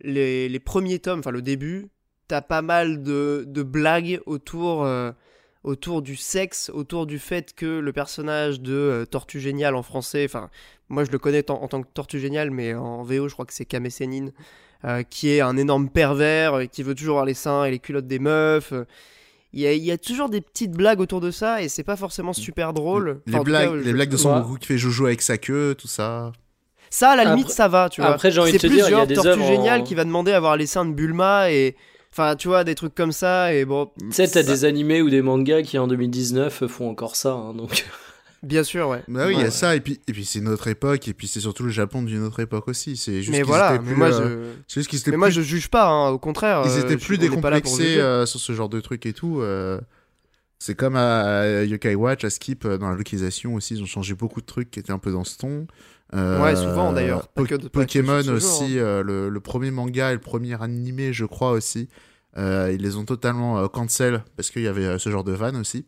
les, 0.03 0.49
les 0.49 0.61
premiers 0.61 0.99
tomes, 0.99 1.21
enfin 1.21 1.31
le 1.31 1.43
début, 1.43 1.89
t'as 2.32 2.40
pas 2.40 2.62
mal 2.62 3.02
de, 3.02 3.44
de 3.46 3.62
blagues 3.62 4.20
autour, 4.25 4.84
euh, 4.84 5.12
autour 5.64 6.00
du 6.00 6.17
sexe, 6.17 6.70
autour 6.73 7.05
du 7.06 7.19
fait 7.19 7.55
que 7.55 7.67
le 7.79 7.93
personnage 7.93 8.62
de 8.62 8.73
euh, 8.73 9.05
Tortue 9.05 9.38
Géniale 9.38 9.75
en 9.75 9.82
français, 9.82 10.25
enfin, 10.25 10.49
moi 10.88 11.05
je 11.05 11.11
le 11.11 11.19
connais 11.19 11.50
en, 11.50 11.56
en 11.56 11.69
tant 11.69 11.82
que 11.82 11.88
Tortue 11.93 12.19
Géniale, 12.20 12.50
mais 12.50 12.73
en 12.73 13.02
VO, 13.02 13.29
je 13.29 13.34
crois 13.34 13.44
que 13.44 13.52
c'est 13.52 13.67
Kame 13.67 13.90
Sennin, 13.90 14.31
euh, 14.87 15.02
qui 15.02 15.29
est 15.29 15.43
un 15.43 15.58
énorme 15.58 15.90
pervers, 15.90 16.55
euh, 16.55 16.64
qui 16.64 16.82
veut 16.82 16.94
toujours 16.94 17.17
avoir 17.17 17.26
les 17.26 17.34
seins 17.34 17.64
et 17.67 17.70
les 17.70 17.79
culottes 17.81 18.06
des 18.06 18.19
meufs. 18.19 18.73
euh. 18.73 18.87
Il 19.52 19.61
y, 19.61 19.67
a, 19.67 19.75
il 19.75 19.84
y 19.84 19.90
a 19.93 19.99
toujours 19.99 20.31
des 20.31 20.40
petites 20.40 20.73
blagues 20.73 21.00
autour 21.00 21.20
de 21.20 21.31
ça 21.31 21.61
et 21.61 21.69
c'est 21.69 21.84
pas 21.84 21.96
forcément 21.96 22.32
super 22.32 22.73
drôle. 22.73 23.20
Les 23.26 23.34
Enfin, 23.34 23.43
blagues, 23.44 23.69
cas, 23.69 23.76
les 23.76 23.84
je- 23.84 23.93
blagues 23.93 24.08
de 24.08 24.17
Son. 24.17 24.40
Goku 24.40 24.56
qui 24.56 24.67
fait 24.69 24.79
Jojo 24.79 25.05
avec 25.05 25.20
sa 25.20 25.37
queue, 25.37 25.75
tout 25.79 25.88
ça. 25.88 26.32
Ça, 26.88 27.11
à 27.11 27.17
la 27.17 27.25
limite, 27.26 27.44
Après- 27.44 27.55
ça 27.55 27.69
va, 27.69 27.90
tu 27.90 28.00
vois. 28.00 28.11
après, 28.11 28.31
j'ai 28.31 28.40
envie 28.40 28.52
de 28.52 28.56
C'est 28.58 28.62
te 28.62 28.73
plus 28.73 28.76
dire, 28.76 28.88
il 28.88 28.90
y 28.93 28.94
a 28.94 28.96
genre 28.99 29.06
des 29.06 29.14
Tortue 29.14 29.40
en- 29.43 29.46
Géniale 29.46 29.84
qui 29.84 29.94
va 29.94 30.05
demander 30.05 30.32
à 30.32 30.38
avoir 30.38 30.56
les 30.56 30.64
seins 30.67 30.87
de 30.87 30.93
Bulma 30.94 31.50
et. 31.52 31.76
Enfin, 32.12 32.37
tu 32.37 32.49
vois, 32.49 32.62
des 32.64 32.75
trucs 32.75 32.94
comme 32.94 33.12
ça, 33.12 33.55
et 33.55 33.64
bon. 33.64 33.91
Tu 33.99 34.12
sais, 34.12 34.29
t'as 34.29 34.43
ça- 34.43 34.53
des 34.53 34.64
animés 34.67 35.00
ou 35.03 35.09
des 35.11 35.23
mangas 35.23 35.62
qui 35.62 35.79
en 35.79 35.87
2019 35.88 36.67
font 36.67 36.91
encore 36.91 37.17
ça, 37.17 37.32
hein, 37.32 37.55
donc. 37.55 37.87
Bien 38.43 38.64
sûr, 38.64 38.88
ouais. 38.88 39.03
Bah 39.06 39.26
oui, 39.29 39.35
il 39.35 39.38
y 39.38 39.43
Ouais. 39.43 39.47
a 39.49 39.50
ça, 39.53 39.76
et 39.76 39.81
puis, 39.81 40.00
et 40.09 40.12
puis 40.12 40.25
c'est 40.25 40.41
une 40.41 40.49
autre 40.49 40.67
époque, 40.67 41.06
et 41.06 41.14
puis 41.14 41.29
c'est 41.29 41.38
surtout 41.41 41.62
le 41.62 41.70
Japon 41.70 42.03
d'une 42.03 42.25
autre 42.25 42.41
époque 42.41 42.67
aussi. 42.67 42.97
C'est 42.97 43.19
juste 43.23 43.31
Mais 43.31 43.37
qu'ils 43.38 43.47
voilà, 43.47 43.75
étaient 43.76 43.85
mais 43.85 43.88
plus, 43.91 43.97
moi, 43.97 44.12
euh, 44.12 44.53
je... 44.69 44.81
juste 44.81 45.06
mais 45.06 45.17
moi 45.17 45.31
je 45.31 45.41
juge 45.43 45.69
pas, 45.69 45.87
hein, 45.88 46.09
au 46.11 46.19
contraire. 46.19 46.62
ils 46.67 46.70
euh, 46.73 46.81
étaient 46.81 46.99
je- 46.99 47.05
plus 47.06 47.19
pour 47.19 47.29
décomplexés 47.29 47.99
euh, 48.00 48.26
sur 48.26 48.41
ce 48.41 48.53
genre 48.53 48.69
de 48.69 48.81
trucs 48.81 49.06
et 49.06 49.12
tout. 49.12 49.41
euh, 49.41 49.81
C'est 50.58 50.75
comme 50.75 50.97
à, 50.97 51.41
à 51.41 51.62
Yokai 51.62 51.94
Watch, 51.94 52.25
à 52.25 52.31
Skip, 52.31 52.67
dans 52.67 52.91
la 52.91 52.97
localisation 52.97 53.55
aussi, 53.55 53.75
ils 53.75 53.82
ont 53.82 53.87
changé 53.87 54.15
beaucoup 54.15 54.41
de 54.41 54.47
trucs 54.47 54.70
qui 54.73 54.81
étaient 54.81 54.93
un 54.93 54.99
peu 54.99 55.12
dans 55.12 55.25
ce 55.25 55.38
ton. 55.38 55.67
Euh, 56.14 56.43
Ouais, 56.43 56.55
souvent, 56.56 56.93
d'ailleurs, 56.93 57.29
Po- 57.29 57.44
pas 57.44 57.49
que 57.49 57.55
Pokémon 57.69 58.20
genre, 58.20 58.35
aussi, 58.37 58.79
euh, 58.79 59.03
le, 59.03 59.29
le 59.31 59.41
premier 59.41 59.70
manga 59.70 60.11
et 60.11 60.14
le 60.14 60.20
premier 60.20 60.61
animé, 60.62 61.12
je 61.12 61.25
crois 61.25 61.53
aussi. 61.53 61.88
euh, 62.37 62.70
ils 62.73 62.82
les 62.82 62.97
ont 62.97 63.05
totalement 63.05 63.59
euh, 63.59 63.69
cancel 63.69 64.23
parce 64.37 64.50
qu'il 64.50 64.62
y 64.62 64.69
avait 64.69 64.85
euh, 64.85 64.99
ce 64.99 65.11
genre 65.11 65.25
de 65.25 65.32
van 65.32 65.55
aussi. 65.55 65.87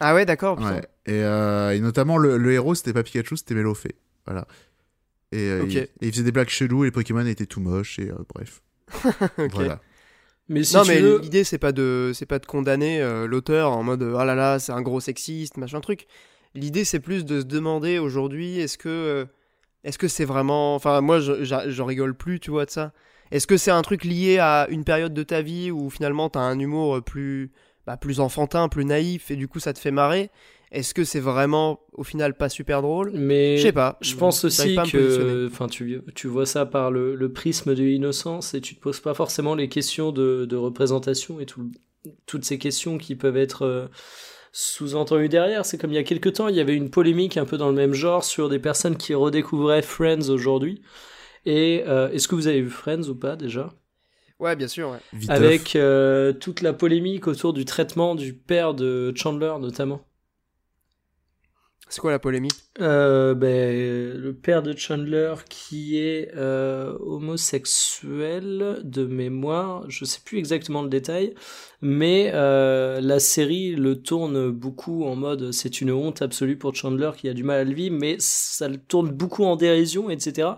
Ah 0.00 0.14
ouais, 0.14 0.26
d'accord. 0.26 0.58
Ouais. 0.60 0.80
Et, 1.06 1.22
euh, 1.22 1.74
et 1.74 1.80
notamment, 1.80 2.18
le, 2.18 2.36
le 2.36 2.52
héros, 2.52 2.74
c'était 2.74 2.92
pas 2.92 3.02
Pikachu, 3.02 3.36
c'était 3.36 3.54
Melofé. 3.54 3.94
Voilà. 4.26 4.46
Et, 5.32 5.48
euh, 5.50 5.62
Ok. 5.62 5.70
il, 5.72 5.76
et 5.78 5.88
il 6.02 6.12
faisait 6.12 6.24
des 6.24 6.32
blagues 6.32 6.48
cheloues, 6.48 6.84
et 6.84 6.88
les 6.88 6.92
Pokémon 6.92 7.24
étaient 7.26 7.46
tout 7.46 7.60
moches, 7.60 7.98
et 7.98 8.10
euh, 8.10 8.16
bref. 8.34 8.62
Ok. 9.38 9.52
Voilà. 9.54 9.80
Mais 10.48 10.62
si 10.64 10.74
non, 10.76 10.84
mais 10.84 11.00
veux. 11.00 11.18
l'idée, 11.20 11.42
c'est 11.44 11.58
pas 11.58 11.72
de, 11.72 12.12
c'est 12.14 12.26
pas 12.26 12.38
de 12.38 12.44
condamner 12.46 13.00
euh, 13.00 13.26
l'auteur 13.26 13.70
en 13.72 13.82
mode 13.82 14.02
oh 14.02 14.24
là 14.24 14.34
là, 14.34 14.58
c'est 14.58 14.72
un 14.72 14.82
gros 14.82 15.00
sexiste, 15.00 15.56
machin 15.56 15.80
truc. 15.80 16.06
L'idée, 16.54 16.84
c'est 16.84 17.00
plus 17.00 17.24
de 17.24 17.40
se 17.40 17.46
demander 17.46 17.98
aujourd'hui, 17.98 18.58
est-ce 18.60 18.76
que, 18.78 18.88
euh, 18.88 19.24
est-ce 19.84 19.98
que 19.98 20.08
c'est 20.08 20.24
vraiment, 20.24 20.74
enfin, 20.74 21.00
moi, 21.00 21.20
j'en 21.20 21.84
rigole 21.84 22.14
plus, 22.14 22.40
tu 22.40 22.50
vois, 22.50 22.64
de 22.64 22.70
ça. 22.70 22.92
Est-ce 23.30 23.46
que 23.46 23.56
c'est 23.56 23.70
un 23.70 23.82
truc 23.82 24.04
lié 24.04 24.38
à 24.38 24.66
une 24.70 24.84
période 24.84 25.14
de 25.14 25.22
ta 25.22 25.42
vie 25.42 25.70
où 25.70 25.90
finalement 25.90 26.28
t'as 26.28 26.40
un 26.40 26.58
humour 26.58 27.02
plus, 27.02 27.50
bah, 27.86 27.96
plus 27.96 28.20
enfantin, 28.20 28.68
plus 28.68 28.84
naïf, 28.84 29.30
et 29.30 29.36
du 29.36 29.48
coup 29.48 29.60
ça 29.60 29.72
te 29.72 29.78
fait 29.78 29.90
marrer? 29.90 30.30
Est-ce 30.70 30.92
que 30.92 31.04
c'est 31.04 31.20
vraiment, 31.20 31.80
au 31.92 32.02
final, 32.02 32.34
pas 32.34 32.48
super 32.48 32.82
drôle? 32.82 33.12
Mais 33.14 33.56
Je 33.58 33.62
sais 33.62 33.72
pas. 33.72 33.96
Je 34.00 34.16
pense 34.16 34.44
aussi 34.44 34.76
que 34.90 35.48
enfin, 35.50 35.68
tu, 35.68 36.00
tu 36.14 36.26
vois 36.26 36.46
ça 36.46 36.66
par 36.66 36.90
le, 36.90 37.14
le 37.14 37.32
prisme 37.32 37.74
de 37.74 37.82
l'innocence 37.84 38.54
et 38.54 38.60
tu 38.60 38.74
te 38.74 38.80
poses 38.80 39.00
pas 39.00 39.14
forcément 39.14 39.54
les 39.54 39.68
questions 39.68 40.10
de, 40.10 40.46
de 40.46 40.56
représentation 40.56 41.38
et 41.38 41.46
tout, 41.46 41.70
toutes 42.26 42.44
ces 42.44 42.58
questions 42.58 42.98
qui 42.98 43.14
peuvent 43.14 43.36
être 43.36 43.62
euh, 43.62 43.86
sous-entendues 44.56 45.28
derrière. 45.28 45.66
C'est 45.66 45.78
comme 45.78 45.90
il 45.90 45.96
y 45.96 45.98
a 45.98 46.04
quelques 46.04 46.34
temps, 46.34 46.46
il 46.46 46.54
y 46.54 46.60
avait 46.60 46.76
une 46.76 46.88
polémique 46.88 47.36
un 47.36 47.44
peu 47.44 47.58
dans 47.58 47.68
le 47.68 47.74
même 47.74 47.92
genre 47.92 48.24
sur 48.24 48.48
des 48.48 48.60
personnes 48.60 48.96
qui 48.96 49.12
redécouvraient 49.12 49.82
Friends 49.82 50.30
aujourd'hui. 50.30 50.80
Et 51.44 51.82
euh, 51.88 52.08
est-ce 52.10 52.28
que 52.28 52.36
vous 52.36 52.46
avez 52.46 52.62
vu 52.62 52.70
Friends 52.70 53.08
ou 53.08 53.16
pas 53.16 53.34
déjà? 53.34 53.74
Ouais, 54.38 54.54
bien 54.54 54.68
sûr. 54.68 54.90
ouais. 54.90 54.98
Avec 55.28 55.74
euh, 55.74 56.32
toute 56.32 56.62
la 56.62 56.72
polémique 56.72 57.26
autour 57.26 57.52
du 57.52 57.64
traitement 57.64 58.14
du 58.14 58.32
père 58.32 58.74
de 58.74 59.12
Chandler 59.16 59.54
notamment. 59.60 60.02
C'est 61.88 62.00
quoi 62.00 62.10
la 62.10 62.18
polémique? 62.18 62.54
Euh, 62.80 63.34
ben, 63.34 64.16
le 64.16 64.34
père 64.34 64.62
de 64.62 64.76
Chandler 64.76 65.34
qui 65.48 65.98
est 65.98 66.30
euh, 66.34 66.96
homosexuel 66.98 68.80
de 68.82 69.04
mémoire, 69.04 69.88
je 69.88 70.04
sais 70.04 70.20
plus 70.24 70.38
exactement 70.38 70.82
le 70.82 70.88
détail, 70.88 71.34
mais 71.82 72.30
euh, 72.34 73.00
la 73.00 73.20
série 73.20 73.76
le 73.76 74.00
tourne 74.00 74.50
beaucoup 74.50 75.04
en 75.04 75.14
mode 75.14 75.52
c'est 75.52 75.82
une 75.82 75.92
honte 75.92 76.22
absolue 76.22 76.56
pour 76.56 76.74
Chandler 76.74 77.10
qui 77.16 77.28
a 77.28 77.34
du 77.34 77.44
mal 77.44 77.60
à 77.60 77.64
le 77.64 77.74
vivre, 77.74 77.96
mais 78.00 78.16
ça 78.18 78.66
le 78.66 78.78
tourne 78.78 79.10
beaucoup 79.10 79.44
en 79.44 79.56
dérision, 79.56 80.08
etc. 80.08 80.52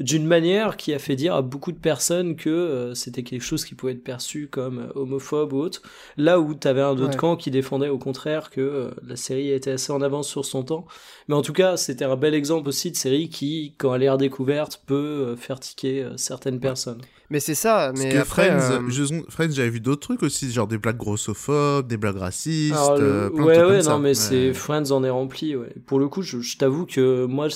D'une 0.00 0.24
manière 0.26 0.76
qui 0.76 0.94
a 0.94 0.98
fait 1.00 1.16
dire 1.16 1.34
à 1.34 1.42
beaucoup 1.42 1.72
de 1.72 1.78
personnes 1.78 2.36
que 2.36 2.48
euh, 2.50 2.94
c'était 2.94 3.24
quelque 3.24 3.42
chose 3.42 3.64
qui 3.64 3.74
pouvait 3.74 3.92
être 3.92 4.04
perçu 4.04 4.46
comme 4.46 4.78
euh, 4.78 4.92
homophobe 4.94 5.52
ou 5.52 5.56
autre. 5.58 5.82
Là 6.16 6.38
où 6.38 6.54
t'avais 6.54 6.82
un 6.82 6.90
autre 6.92 7.08
Ouais. 7.08 7.16
camp 7.16 7.36
qui 7.36 7.50
défendait 7.50 7.88
au 7.88 7.98
contraire 7.98 8.50
que 8.50 8.60
euh, 8.60 8.90
la 9.04 9.16
série 9.16 9.50
était 9.50 9.72
assez 9.72 9.90
en 9.90 10.00
avance 10.00 10.28
sur 10.28 10.44
son 10.44 10.62
temps. 10.62 10.86
Mais 11.26 11.34
en 11.34 11.42
tout 11.42 11.52
cas, 11.52 11.76
c'était 11.76 12.04
un 12.04 12.16
bel 12.16 12.34
exemple 12.34 12.68
aussi 12.68 12.92
de 12.92 12.96
série 12.96 13.28
qui, 13.28 13.74
quand 13.76 13.92
elle 13.94 14.04
est 14.04 14.10
redécouverte, 14.10 14.82
peut 14.86 15.34
faire 15.36 15.58
tiquer 15.58 16.08
certaines 16.16 16.60
personnes. 16.60 17.00
Mais 17.30 17.40
c'est 17.40 17.54
ça. 17.54 17.90
Parce 17.92 18.00
Mais 18.02 18.10
que 18.10 18.16
après, 18.18 18.48
Friends, 18.48 18.72
euh, 18.86 18.88
je- 18.88 19.22
Friends, 19.28 19.50
j'avais 19.50 19.68
vu 19.68 19.80
d'autres 19.80 20.00
trucs 20.00 20.22
aussi, 20.22 20.50
genre 20.50 20.66
des 20.66 20.78
blagues 20.78 20.96
grossophobes, 20.96 21.86
des 21.86 21.96
blagues 21.98 22.16
racistes. 22.16 22.72
Alors, 22.72 22.96
le- 22.96 23.04
euh, 23.04 23.28
plein 23.30 23.42
de 23.42 23.46
ouais, 23.46 23.54
trucs 23.54 23.66
ouais, 23.68 23.72
comme 23.74 23.82
ça. 23.82 23.90
non, 23.92 23.98
mais 23.98 24.08
Ouais. 24.08 24.14
c'est 24.14 24.54
Friends 24.54 24.90
en 24.92 25.04
est 25.04 25.10
rempli. 25.10 25.54
Ouais. 25.54 25.74
Pour 25.86 25.98
le 25.98 26.08
coup, 26.08 26.22
je, 26.22 26.40
je 26.40 26.56
t'avoue 26.56 26.86
que 26.86 27.26
moi, 27.26 27.48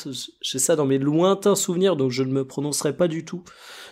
j'ai 0.42 0.58
ça 0.58 0.76
dans 0.76 0.84
mes 0.86 0.98
lointains 0.98 1.54
souvenirs, 1.54 1.96
donc 1.96 2.10
je 2.10 2.22
ne 2.22 2.32
me 2.32 2.44
prononcerai 2.44 2.94
pas 2.96 3.08
du 3.08 3.24
tout 3.24 3.44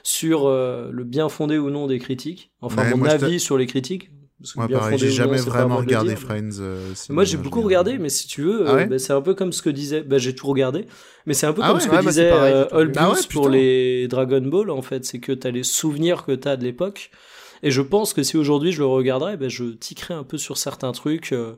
sur 0.03 0.47
euh, 0.47 0.91
le 0.93 1.05
bien 1.05 1.29
fondé 1.29 1.57
ou 1.59 1.71
non 1.71 1.87
des 1.87 1.99
critiques. 1.99 2.53
Enfin, 2.61 2.83
Ouais, 2.91 2.95
mon 2.95 3.07
avis 3.07 3.41
sur 3.41 3.57
les 3.57 3.67
critiques. 3.67 4.11
Parce 4.41 4.53
que 4.53 4.59
Moi, 4.59 4.69
bien 4.69 4.79
pareil, 4.79 4.99
fondé 4.99 5.11
j'ai 5.11 5.11
non, 5.11 5.17
jamais 5.17 5.41
vraiment 5.41 5.77
regardé 5.79 6.15
dire. 6.15 6.21
Friends. 6.21 6.59
euh, 6.61 6.95
sinon, 6.95 7.15
Moi, 7.17 7.25
j'ai 7.25 7.37
euh, 7.37 7.43
beaucoup 7.43 7.63
regardé, 7.63 7.99
mais 7.99 8.09
si 8.09 8.27
tu 8.27 8.43
veux, 8.43 8.67
Ah 8.67 8.73
euh, 8.73 8.77
ouais 8.77 8.87
bah, 8.87 8.99
c'est 8.99 9.13
un 9.13 9.21
peu 9.21 9.35
comme 9.35 9.53
ce 9.53 9.63
que 9.63 9.71
disait. 9.71 10.03
Bah, 10.03 10.19
j'ai 10.19 10.35
tout 10.35 10.47
regardé, 10.47 10.87
mais 11.27 11.35
c'est 11.35 11.47
un 11.47 11.53
peu 11.53 11.63
Ah 11.63 11.69
comme 11.69 11.77
ouais 11.77 11.81
ce 11.81 11.87
que 11.87 11.91
Ouais, 11.93 12.03
bah, 12.03 12.11
disait 12.11 12.31
euh, 12.33 12.69
All 12.73 12.87
vu. 12.89 12.95
Ah 12.97 13.09
ouais, 13.09 13.15
Blues 13.15 13.27
pour 13.27 13.49
les 13.49 14.09
Dragon 14.09 14.41
Ball. 14.43 14.71
En 14.71 14.83
fait, 14.83 15.05
c'est 15.05 15.19
que 15.21 15.33
t'as 15.33 15.51
les 15.51 15.63
souvenirs 15.63 16.25
que 16.25 16.33
t'as 16.33 16.57
de 16.57 16.65
l'époque. 16.65 17.11
Et 17.63 17.71
je 17.71 17.83
pense 17.83 18.15
que 18.15 18.23
si 18.23 18.37
aujourd'hui 18.39 18.73
je 18.73 18.79
le 18.79 18.87
regarderais, 18.87 19.37
bah, 19.37 19.49
je 19.49 19.65
tiquerais 19.65 20.15
un 20.15 20.25
peu 20.25 20.39
sur 20.39 20.57
certains 20.57 20.93
trucs. 20.93 21.33
euh. 21.33 21.57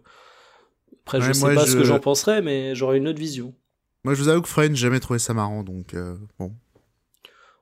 Après, 1.05 1.21
je 1.21 1.33
sais 1.33 1.55
pas 1.55 1.67
ce 1.67 1.73
que 1.77 1.83
je- 1.83 1.89
j'en 1.89 1.99
penserais, 2.01 2.43
mais 2.43 2.75
j'aurais 2.75 2.99
une 2.99 3.09
autre 3.09 3.19
vision. 3.19 3.55
Moi, 4.05 4.15
je 4.15 4.23
vous 4.23 4.29
avoue 4.29 4.43
que 4.43 4.49
Friends, 4.49 4.71
j'ai 4.71 4.77
jamais 4.89 5.01
trouvé 5.01 5.19
ça 5.19 5.33
marrant, 5.35 5.63
donc 5.63 5.95
euh, 5.95 6.17
bon. 6.39 6.53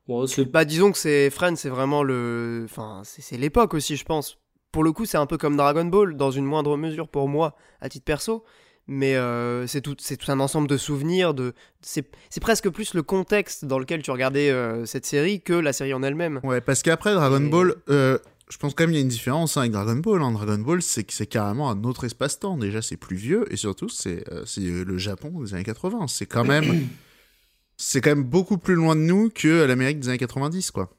Bon, 0.09 0.27
c'est 0.27 0.45
bah 0.45 0.65
disons 0.65 0.91
que 0.93 0.99
c'est 0.99 1.31
Friends, 1.31 1.57
c'est 1.57 1.69
vraiment 1.69 2.03
le, 2.03 2.63
enfin 2.65 3.03
c'est 3.05 3.37
l'époque 3.37 3.75
aussi, 3.75 3.97
je 3.97 4.05
pense. 4.05 4.39
Pour 4.73 4.85
le 4.85 4.93
coup, 4.93 5.05
c'est 5.05 5.17
un 5.19 5.27
peu 5.27 5.37
comme 5.39 5.57
Dragon 5.57 5.85
Ball 5.85 6.17
dans 6.17 6.31
une 6.31 6.45
moindre 6.45 6.77
mesure 6.77 7.09
pour 7.09 7.29
moi, 7.29 7.57
à 7.81 7.89
titre 7.89 8.05
perso. 8.05 8.45
Mais 8.87 9.15
euh, 9.15 9.67
c'est 9.69 9.81
tout, 9.83 9.95
c'est 10.01 10.17
tout 10.17 10.31
un 10.33 10.41
ensemble 10.41 10.67
de 10.67 10.77
souvenirs. 10.77 11.33
De, 11.35 11.55
c'est 11.81 12.05
presque 12.41 12.69
plus 12.71 12.95
le 12.95 13.03
contexte 13.03 13.65
dans 13.65 13.79
lequel 13.79 14.03
tu 14.03 14.11
regardais 14.11 14.51
euh, 14.51 14.85
cette 14.87 15.07
série 15.07 15.41
que 15.43 15.53
la 15.53 15.73
série 15.73 15.95
en 15.95 16.03
elle-même. 16.03 16.41
Ouais, 16.43 16.61
parce 16.61 16.83
qu'après 16.83 17.15
Dragon 17.15 17.45
Et- 17.45 17.49
Ball, 17.49 17.75
euh, 17.89 18.19
je 18.49 18.57
pense 18.59 18.75
quand 18.75 18.83
même 18.85 18.91
il 18.91 18.97
y 18.97 18.99
a 18.99 19.03
une 19.03 19.09
différence 19.09 19.57
hein, 19.57 19.61
avec 19.61 19.73
Dragon 19.73 19.95
Ball. 19.97 20.23
hein. 20.23 20.33
Dragon 20.33 20.59
Ball, 20.59 20.83
c'est 20.83 21.05
carrément 21.27 21.71
un 21.71 21.85
autre 21.85 22.03
espace-temps. 22.05 22.57
Déjà, 22.59 22.83
c'est 22.83 22.97
plus 22.97 23.17
vieux 23.17 23.45
et 23.53 23.57
surtout, 23.57 23.89
c'est 23.89 24.25
c'est 24.45 24.61
le 24.63 24.99
Japon 24.99 25.41
des 25.41 25.55
années 25.55 25.63
80. 25.63 26.09
C'est 26.09 26.27
quand 26.27 26.45
même, 26.45 26.89
c'est 27.77 28.01
quand 28.01 28.11
même 28.11 28.25
beaucoup 28.25 28.59
plus 28.59 28.75
loin 28.75 28.97
de 28.97 29.03
nous 29.03 29.31
que 29.33 29.65
l'Amérique 29.67 30.01
des 30.01 30.09
années 30.09 30.19
90, 30.19 30.71
quoi. 30.73 30.91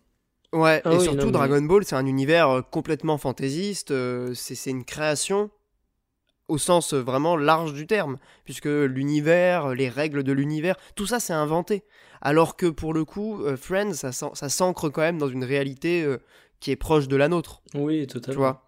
Ouais, 0.54 0.82
Ah 0.84 0.92
et 0.94 0.98
oui, 0.98 1.04
surtout 1.04 1.18
non, 1.20 1.26
mais- 1.28 1.32
Dragon 1.32 1.62
Ball, 1.62 1.86
c'est 1.86 1.96
un 1.96 2.06
univers 2.06 2.50
euh, 2.50 2.62
complètement 2.62 3.18
fantaisiste, 3.18 3.92
euh, 3.92 4.34
c'est 4.34 4.70
une 4.70 4.84
création 4.84 5.50
au 6.50 6.58
sens 6.58 6.94
euh, 6.94 7.00
vraiment 7.02 7.38
large 7.38 7.74
du 7.74 7.88
terme, 7.88 8.18
puisque 8.44 8.66
l'univers, 8.66 9.70
les 9.74 9.88
règles 9.88 10.24
de 10.24 10.32
l'univers, 10.34 10.76
tout 10.96 11.06
ça 11.06 11.20
c'est 11.22 11.32
inventé. 11.34 11.84
Alors 12.22 12.58
que 12.58 12.66
pour 12.68 12.94
le 12.94 13.06
coup, 13.06 13.42
Friends, 13.56 13.94
ça, 13.94 14.12
ça 14.12 14.50
s'ancre 14.50 14.90
quand 14.90 15.02
même 15.02 15.18
dans 15.18 15.30
une 15.30 15.44
réalité 15.44 16.06
qui 16.60 16.70
est 16.70 16.76
proche 16.76 17.08
de 17.08 17.16
la 17.16 17.28
nôtre, 17.30 17.64
oui, 17.74 18.02
tu 18.02 18.14
totalement. 18.14 18.40
vois? 18.42 18.68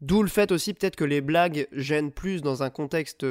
D'où 0.00 0.22
le 0.22 0.28
fait 0.28 0.50
aussi 0.50 0.74
peut-être 0.74 0.96
que 0.96 1.04
les 1.04 1.20
blagues 1.20 1.68
gênent 1.72 2.10
plus 2.10 2.40
dans 2.42 2.62
un 2.64 2.70
contexte 2.70 3.24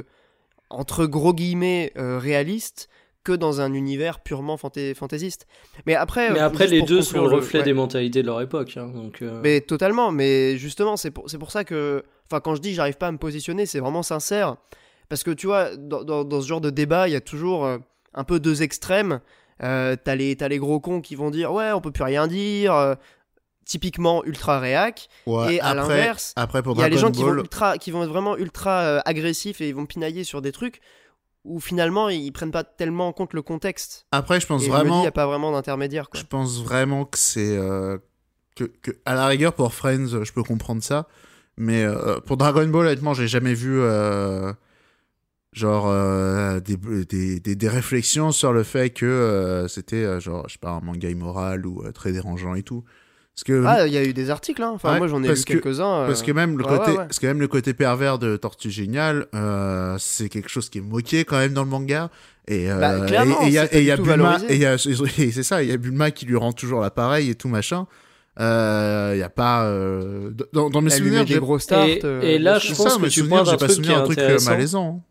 entre 0.70 1.06
gros 1.06 1.34
guillemets 1.34 1.92
euh, 1.98 2.18
réaliste 2.20 2.88
que 3.27 3.34
dans 3.34 3.62
un 3.62 3.74
univers 3.74 4.19
purement 4.22 4.55
fantai- 4.57 4.93
fantaisiste. 4.96 5.48
Mais 5.86 5.96
après, 5.96 6.31
Mais 6.31 6.39
euh, 6.39 6.46
après, 6.46 6.67
les 6.67 6.81
deux 6.81 7.01
sont 7.01 7.22
le 7.22 7.27
reflet 7.36 7.60
ouais. 7.60 7.65
des 7.65 7.74
mentalités 7.74 8.22
de 8.22 8.27
leur 8.27 8.41
époque. 8.41 8.77
hein, 8.77 8.88
donc, 8.93 9.22
euh, 9.22 9.39
Mais 9.43 9.62
totalement, 9.62 10.12
mais 10.12 10.57
justement, 10.57 10.96
c'est 10.98 11.12
pour, 11.12 11.29
c'est 11.29 11.38
pour 11.38 11.51
ça 11.51 11.63
que. 11.63 12.03
Enfin, 12.29 12.39
quand 12.41 12.55
je 12.55 12.62
dis 12.62 12.74
j'arrive 12.74 12.98
pas 12.98 13.07
à 13.07 13.12
me 13.12 13.17
positionner, 13.17 13.65
c'est 13.65 13.79
vraiment 13.79 14.03
sincère. 14.03 14.55
Parce 15.10 15.24
que 15.24 15.31
tu 15.31 15.48
vois, 15.48 15.75
dans, 15.77 16.03
dans- 16.03 16.24
dans 16.24 16.41
ce 16.41 16.48
genre 16.48 16.62
de 16.62 16.69
débat, 16.69 17.07
il 17.07 17.13
y 17.13 17.15
a 17.15 17.22
toujours 17.22 17.65
euh, 17.65 17.77
un 18.13 18.24
peu 18.24 18.39
deux 18.39 18.62
extrêmes. 18.63 19.19
Euh, 19.63 19.96
t'as, 20.03 20.15
les, 20.15 20.36
t'as 20.36 20.48
les 20.50 20.57
gros 20.60 20.79
cons 20.79 21.01
qui 21.01 21.15
vont 21.15 21.29
dire 21.31 21.51
ouais, 21.53 21.72
on 21.72 21.81
peut 21.81 21.91
plus 21.91 22.03
rien 22.03 22.27
dire, 22.27 22.74
euh, 22.75 22.96
typiquement 23.65 24.24
ultra 24.25 24.60
réac. 24.60 25.10
Ouais, 25.25 25.55
Et 25.55 25.62
à 25.62 25.74
l'inverse, 25.74 26.34
Il 26.38 26.79
y 26.79 26.84
a 26.84 26.89
les 26.89 26.98
gens 26.98 27.12
qui 27.12 27.24
vont, 27.24 27.34
ultra, 27.34 27.77
qui 27.77 27.91
vont 27.91 28.03
être 28.03 28.10
vraiment 28.10 28.38
ultra 28.38 28.79
euh, 28.81 29.00
agressifs 29.05 29.60
et 29.62 29.67
ils 29.69 29.75
vont 29.75 29.86
pinailler 29.86 30.24
sur 30.24 30.41
des 30.41 30.51
trucs 30.51 30.79
où 31.48 31.60
finalement 31.60 32.10
ils 32.10 32.32
prennent 32.32 32.51
pas 32.51 32.63
tellement 32.63 33.08
en 33.08 33.13
compte 33.13 33.34
le 33.34 33.42
contexte. 33.42 34.06
après, 34.12 34.39
je 34.39 34.46
pense 34.48 34.62
Et 34.62 34.66
dis, 34.66 34.70
il 34.70 34.74
vraiment, 34.75 35.01
n'y 35.01 35.08
a 35.08 35.12
pas 35.12 35.25
vraiment 35.27 35.51
d'intermédiaire. 35.51 36.08
je 36.13 36.24
pense 36.24 36.62
vraiment 36.62 37.06
que 37.06 37.18
c'est 37.18 37.58
euh, 37.58 37.98
que, 38.56 38.66
que 38.66 38.92
à 39.06 39.16
la 39.16 39.27
rigueur 39.27 39.54
pour 39.54 39.74
Friends, 39.74 40.24
je 40.24 40.32
peux 40.34 40.44
comprendre 40.44 40.84
ça, 40.84 41.08
mais 41.58 41.84
euh, 41.84 42.20
pour 42.20 42.38
Dragon 42.38 42.68
Ball, 42.68 42.88
honnêtement, 42.88 43.13
j'ai 43.13 43.27
jamais 43.27 43.54
vu 43.54 43.80
euh, 43.80 44.51
genre 45.54 45.88
euh, 45.88 46.60
des, 46.60 46.77
des, 46.77 47.39
des, 47.39 47.56
des 47.56 47.70
réflexions 47.70 48.32
sur 48.32 48.54
le 48.54 48.63
fait 48.63 48.89
que 48.92 49.66
c'était 49.70 50.20
genre 50.20 50.44
je 50.48 50.54
sais 50.54 50.60
pas 50.60 50.72
un 50.72 50.82
manga 50.82 51.10
immoral 51.10 51.66
ou 51.66 51.84
très 51.92 52.12
dérangeant 52.12 52.54
et 52.56 52.63
tout. 52.63 52.84
Parce 53.38 53.44
que 53.44 53.63
Ah, 53.67 53.86
il 53.86 53.94
y 53.94 53.98
a 53.98 54.03
eu 54.03 54.13
des 54.13 54.32
articles, 54.32 54.63
hein. 54.63 54.72
enfin 54.74 54.94
Ouais, 54.94 54.98
moi 54.98 55.08
j'en 55.08 55.22
ai 55.24 55.27
vu 55.32 55.36
que- 55.36 55.53
quelques-uns. 55.53 56.01
euh, 56.01 56.08
Parce 56.08 56.24
que 56.24 56.32
même 56.32 56.58
le 56.58 56.63
ouais, 56.65 56.70
côté, 56.77 56.91
ouais, 56.91 56.98
ouais. 56.98 57.03
parce 57.06 57.20
que 57.20 57.27
même 57.27 57.39
le 57.39 57.48
côté 57.48 57.75
pervers 57.75 58.17
de 58.17 58.36
Tortue 58.36 58.72
Géniale, 58.72 59.27
euh, 59.36 59.96
c'est 60.00 60.27
quelque 60.27 60.50
chose 60.50 60.70
qui 60.70 60.79
est 60.79 60.82
moqué 60.82 61.24
quand 61.24 61.38
même 61.38 61.53
dans 61.53 61.63
le 61.63 61.70
manga. 61.70 62.10
Et 62.48 62.72
euh, 62.72 62.79
Bah, 62.79 63.06
clairement, 63.06 63.41
et- 63.44 63.46
et 63.46 63.48
il 63.50 63.53
y 63.53 63.58
a, 63.60 63.75
et 63.75 63.79
il 63.79 63.86
y 63.86 63.91
a 63.91 63.98
Bulma, 63.98 64.39
et 64.50 64.56
il 64.56 64.62
y 64.62 64.65
a, 64.65 64.74
et 65.20 65.32
c'est 65.32 65.44
ça, 65.44 65.62
il 65.62 65.70
y 65.70 65.72
a 65.72 65.77
Bulma 65.77 66.10
qui 66.10 66.25
lui 66.25 66.36
rend 66.36 66.51
toujours 66.51 66.82
l'appareil 66.82 67.29
et 67.29 67.36
tout 67.36 67.48
machin. 67.48 67.86
Euh, 68.39 69.12
Il 69.15 69.20
y 69.20 69.24
a 69.24 69.29
pas, 69.29 69.65
euh, 69.65 70.32
dans, 70.53 70.70
dans 70.72 70.82
mes 70.82 70.91
Elle 70.91 70.98
souvenirs, 70.98 71.25
des 71.25 71.34
j'ai 71.34 71.39
gros 71.39 71.60
starts. 71.60 71.86
Et- 71.88 72.01
euh, 72.03 72.22
et 72.22 72.39
là, 72.39 72.53
bien 72.53 72.60
je 72.60 72.75
pense 72.75 72.89
ça, 72.94 72.98
que 72.98 73.01
mes 73.03 73.10
tu 73.10 73.20
souvenirs, 73.20 73.44
pointes 73.44 73.48
un 73.50 73.51
j'ai 73.51 73.58
pas 73.58 73.65
truc 73.65 73.75
souvenir 73.75 74.03
qui 74.03 74.15
d'un 74.15 74.24
est 74.24 74.36
truc 74.38 74.41
euh, 74.48 74.50
malaisant. 74.51 75.03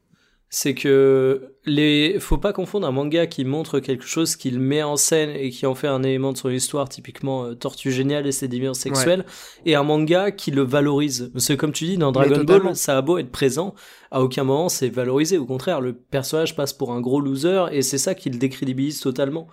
C'est 0.59 0.75
que 0.75 1.53
les 1.67 2.19
faut 2.19 2.39
pas 2.39 2.55
confondre 2.55 2.87
un 2.87 2.91
manga 2.91 3.27
qui 3.27 3.45
montre 3.45 3.79
quelque 3.79 4.07
chose 4.07 4.37
qu'il 4.37 4.59
met 4.59 4.83
en 4.83 4.97
scène 4.97 5.29
et 5.29 5.51
qui 5.51 5.67
en 5.67 5.75
fait 5.75 5.87
un 5.87 6.03
élément 6.03 6.33
de 6.33 6.39
son 6.39 6.49
histoire 6.49 6.89
typiquement 6.89 7.45
euh, 7.45 7.55
Tortue 7.55 7.93
géniale 7.93 8.27
et 8.27 8.33
ses 8.33 8.49
déviances 8.49 8.79
sexuelles 8.79 9.27
et 9.67 9.75
un 9.75 9.83
manga 9.83 10.31
qui 10.31 10.51
le 10.53 10.63
valorise 10.63 11.31
parce 11.35 11.49
que 11.49 11.53
comme 11.53 11.73
tu 11.73 11.85
dis 11.85 11.99
dans 11.99 12.11
Dragon. 12.11 12.43
Ball 12.43 12.75
ça 12.75 12.97
a 12.97 13.03
beau 13.03 13.19
être 13.19 13.31
présent 13.31 13.75
à 14.11 14.23
aucun 14.23 14.45
moment 14.45 14.71
c'est 14.71 14.89
valorisé 14.89 15.37
au 15.37 15.45
contraire 15.45 15.83
le 15.83 15.93
personnage 15.93 16.57
passe 16.57 16.73
pour 16.73 16.91
un 16.91 17.03
gros 17.03 17.21
loser 17.21 17.67
et 17.73 17.83
c'est 17.83 17.99
ça 17.99 18.15
qui 18.15 18.31
le 18.31 18.39
décrédibilise 18.39 19.01
totalement 19.01 19.49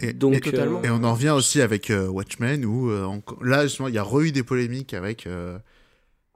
Et, 0.00 0.12
donc 0.12 0.34
et, 0.34 0.40
totalement. 0.40 0.82
et 0.82 0.90
on 0.90 1.02
en 1.02 1.14
revient 1.14 1.30
aussi 1.30 1.62
avec 1.62 1.88
euh, 1.88 2.08
Watchmen 2.08 2.66
où 2.66 2.90
euh, 2.90 3.08
là 3.40 3.62
justement 3.62 3.88
il 3.88 3.94
y 3.94 3.98
a 3.98 4.02
re 4.02 4.20
eu 4.20 4.32
des 4.32 4.42
polémiques 4.42 4.92
avec 4.92 5.26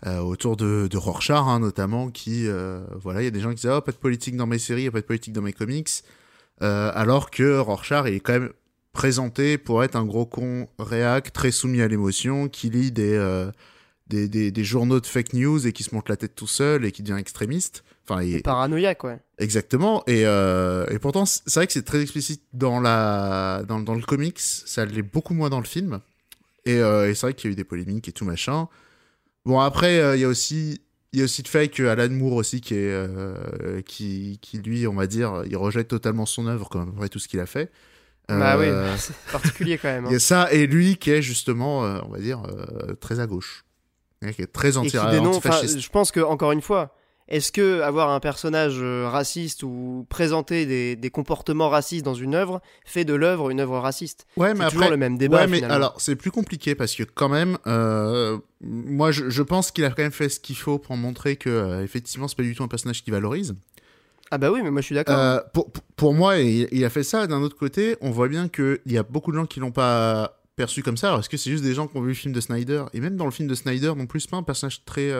euh, 0.04 0.18
autour 0.18 0.58
de, 0.58 0.88
de 0.90 0.96
Rorschach 0.98 1.44
hein, 1.46 1.58
notamment 1.58 2.10
qui 2.10 2.46
euh, 2.46 2.84
voilà 3.00 3.22
il 3.22 3.24
y 3.24 3.28
a 3.28 3.30
des 3.30 3.40
gens 3.40 3.48
qui 3.48 3.62
disent 3.62 3.70
oh, 3.72 3.80
pas 3.80 3.92
de 3.92 3.96
politique 3.96 4.36
dans 4.36 4.46
mes 4.46 4.58
séries, 4.58 4.90
pas 4.90 5.00
de 5.00 5.06
politique 5.06 5.32
dans 5.32 5.40
mes 5.40 5.54
comics. 5.54 5.88
Euh, 6.60 6.90
alors 6.94 7.30
que 7.30 7.58
Rorschach 7.58 8.04
il 8.06 8.12
est 8.12 8.20
quand 8.20 8.34
même 8.34 8.52
présenté 8.92 9.56
pour 9.56 9.82
être 9.84 9.96
un 9.96 10.04
gros 10.04 10.26
con 10.26 10.68
réac 10.78 11.32
très 11.32 11.50
soumis 11.50 11.80
à 11.80 11.88
l'émotion 11.88 12.48
qui 12.48 12.68
lit 12.68 12.92
des, 12.92 13.48
des, 14.08 14.28
des, 14.28 14.50
des 14.50 14.64
journaux 14.64 15.00
de 15.00 15.06
fake 15.06 15.32
news 15.32 15.66
et 15.66 15.72
qui 15.72 15.82
se 15.82 15.94
monte 15.94 16.10
la 16.10 16.18
tête 16.18 16.34
tout 16.34 16.46
seul 16.46 16.84
et 16.84 16.92
qui 16.92 17.02
devient 17.02 17.18
extrémiste. 17.18 17.82
Enfin 18.06 18.22
il, 18.22 18.42
Paranoïaque, 18.42 19.02
ouais. 19.04 19.18
Exactement, 19.38 20.02
et, 20.06 20.22
et 20.22 20.98
pourtant 20.98 21.24
c'est 21.24 21.54
vrai 21.54 21.66
que 21.66 21.72
c'est 21.72 21.84
très 21.84 22.02
explicite 22.02 22.42
dans, 22.52 22.80
la, 22.80 23.64
dans, 23.66 23.80
dans 23.80 23.94
le 23.94 24.02
comics, 24.02 24.40
ça 24.40 24.84
l'est 24.84 25.00
beaucoup 25.00 25.32
moins 25.32 25.48
dans 25.48 25.60
le 25.60 25.66
film, 25.66 26.00
et, 26.66 26.76
et 26.76 27.14
c'est 27.14 27.20
vrai 27.26 27.34
qu'il 27.34 27.50
y 27.50 27.50
a 27.50 27.54
eu 27.54 27.56
des 27.56 27.64
polémiques 27.64 28.08
et 28.08 28.12
tout 28.12 28.26
machin. 28.26 28.68
Bon 29.46 29.58
après, 29.60 29.98
euh, 30.00 30.16
il 30.16 30.20
y 30.20 30.24
a 30.24 30.28
aussi... 30.28 30.82
Il 31.12 31.20
y 31.20 31.22
a 31.22 31.24
aussi 31.24 31.42
le 31.42 31.48
fait 31.48 31.68
que 31.68 31.84
Alan 31.84 32.10
Moore 32.10 32.34
aussi 32.34 32.60
qui 32.60 32.74
est 32.74 32.90
euh, 32.92 33.80
qui, 33.80 34.38
qui 34.42 34.58
lui 34.58 34.86
on 34.86 34.92
va 34.94 35.06
dire 35.06 35.44
il 35.48 35.56
rejette 35.56 35.88
totalement 35.88 36.26
son 36.26 36.46
œuvre 36.46 36.68
comme 36.68 36.82
à 36.82 36.84
peu 36.86 36.92
près 36.92 37.08
tout 37.08 37.18
ce 37.18 37.26
qu'il 37.28 37.40
a 37.40 37.46
fait. 37.46 37.70
Bah 38.28 38.58
oui, 38.58 38.66
Euh, 38.66 38.94
c'est 38.98 39.14
particulier 39.32 39.78
quand 39.78 39.88
même. 39.88 40.04
hein. 40.04 40.08
Il 40.10 40.12
y 40.12 40.16
a 40.16 40.18
ça 40.20 40.52
et 40.52 40.66
lui 40.66 40.96
qui 40.98 41.12
est 41.12 41.22
justement 41.22 41.86
euh, 41.86 42.00
on 42.06 42.10
va 42.10 42.18
dire 42.18 42.42
euh, 42.44 42.94
très 43.00 43.20
à 43.20 43.26
gauche, 43.26 43.64
qui 44.34 44.42
est 44.42 44.52
très 44.52 44.74
Et 44.74 44.76
anti 44.76 44.90
qui 44.90 44.98
antifasciste. 44.98 45.80
je 45.80 45.88
pense 45.88 46.10
que 46.10 46.20
encore 46.20 46.52
une 46.52 46.60
fois, 46.60 46.94
est-ce 47.28 47.50
que 47.50 47.80
avoir 47.80 48.10
un 48.10 48.20
personnage 48.20 48.76
euh, 48.80 49.08
raciste 49.08 49.62
ou 49.62 50.06
présenter 50.08 50.64
des, 50.66 50.94
des 50.96 51.10
comportements 51.10 51.68
racistes 51.68 52.04
dans 52.04 52.14
une 52.14 52.34
œuvre 52.34 52.60
fait 52.84 53.04
de 53.04 53.14
l'œuvre 53.14 53.50
une 53.50 53.60
œuvre 53.60 53.78
raciste? 53.78 54.26
Ouais, 54.36 54.48
C'est 54.48 54.54
mais 54.54 54.64
toujours 54.66 54.82
après, 54.82 54.90
le 54.90 54.96
même 54.96 55.18
débat. 55.18 55.38
ouais, 55.38 55.46
mais 55.46 55.56
finalement. 55.56 55.74
alors 55.74 56.00
c'est 56.00 56.16
plus 56.16 56.30
compliqué 56.30 56.74
parce 56.74 56.94
que 56.94 57.02
quand 57.02 57.28
même, 57.28 57.58
euh, 57.66 58.38
moi 58.60 59.10
je, 59.10 59.28
je 59.28 59.42
pense 59.42 59.70
qu'il 59.72 59.84
a 59.84 59.90
quand 59.90 60.02
même 60.02 60.12
fait 60.12 60.28
ce 60.28 60.38
qu'il 60.40 60.56
faut 60.56 60.78
pour 60.78 60.96
montrer 60.96 61.36
que 61.36 61.50
euh, 61.50 61.82
effectivement 61.82 62.28
c'est 62.28 62.36
pas 62.36 62.42
du 62.44 62.54
tout 62.54 62.62
un 62.62 62.68
personnage 62.68 63.02
qui 63.02 63.10
valorise. 63.10 63.54
Ah 64.30 64.38
bah 64.38 64.50
oui, 64.50 64.60
mais 64.62 64.70
moi 64.72 64.80
je 64.80 64.86
suis 64.86 64.94
d'accord. 64.94 65.16
Euh, 65.16 65.38
pour, 65.54 65.70
pour- 65.94 66.12
moi, 66.12 66.38
il, 66.38 66.66
il 66.72 66.84
a 66.84 66.90
fait 66.90 67.04
ça. 67.04 67.28
D'un 67.28 67.42
autre 67.42 67.56
côté, 67.56 67.96
on 68.00 68.10
voit 68.10 68.26
bien 68.28 68.48
qu'il 68.48 68.80
y 68.86 68.98
a 68.98 69.04
beaucoup 69.04 69.30
de 69.30 69.36
gens 69.36 69.46
qui 69.46 69.60
l'ont 69.60 69.70
pas 69.70 70.40
perçu 70.56 70.82
comme 70.82 70.96
ça. 70.96 71.08
Alors 71.08 71.20
est-ce 71.20 71.28
que 71.28 71.36
c'est 71.36 71.50
juste 71.50 71.62
des 71.62 71.74
gens 71.74 71.86
qui 71.86 71.96
ont 71.96 72.00
vu 72.00 72.08
le 72.08 72.14
film 72.14 72.32
de 72.34 72.40
Snyder? 72.40 72.84
Et 72.92 73.00
même 73.00 73.16
dans 73.16 73.24
le 73.26 73.30
film 73.30 73.48
de 73.48 73.54
Snyder 73.54 73.92
non 73.96 74.06
plus 74.06 74.20
c'est 74.20 74.30
pas 74.30 74.36
un 74.36 74.42
personnage 74.42 74.84
très 74.84 75.10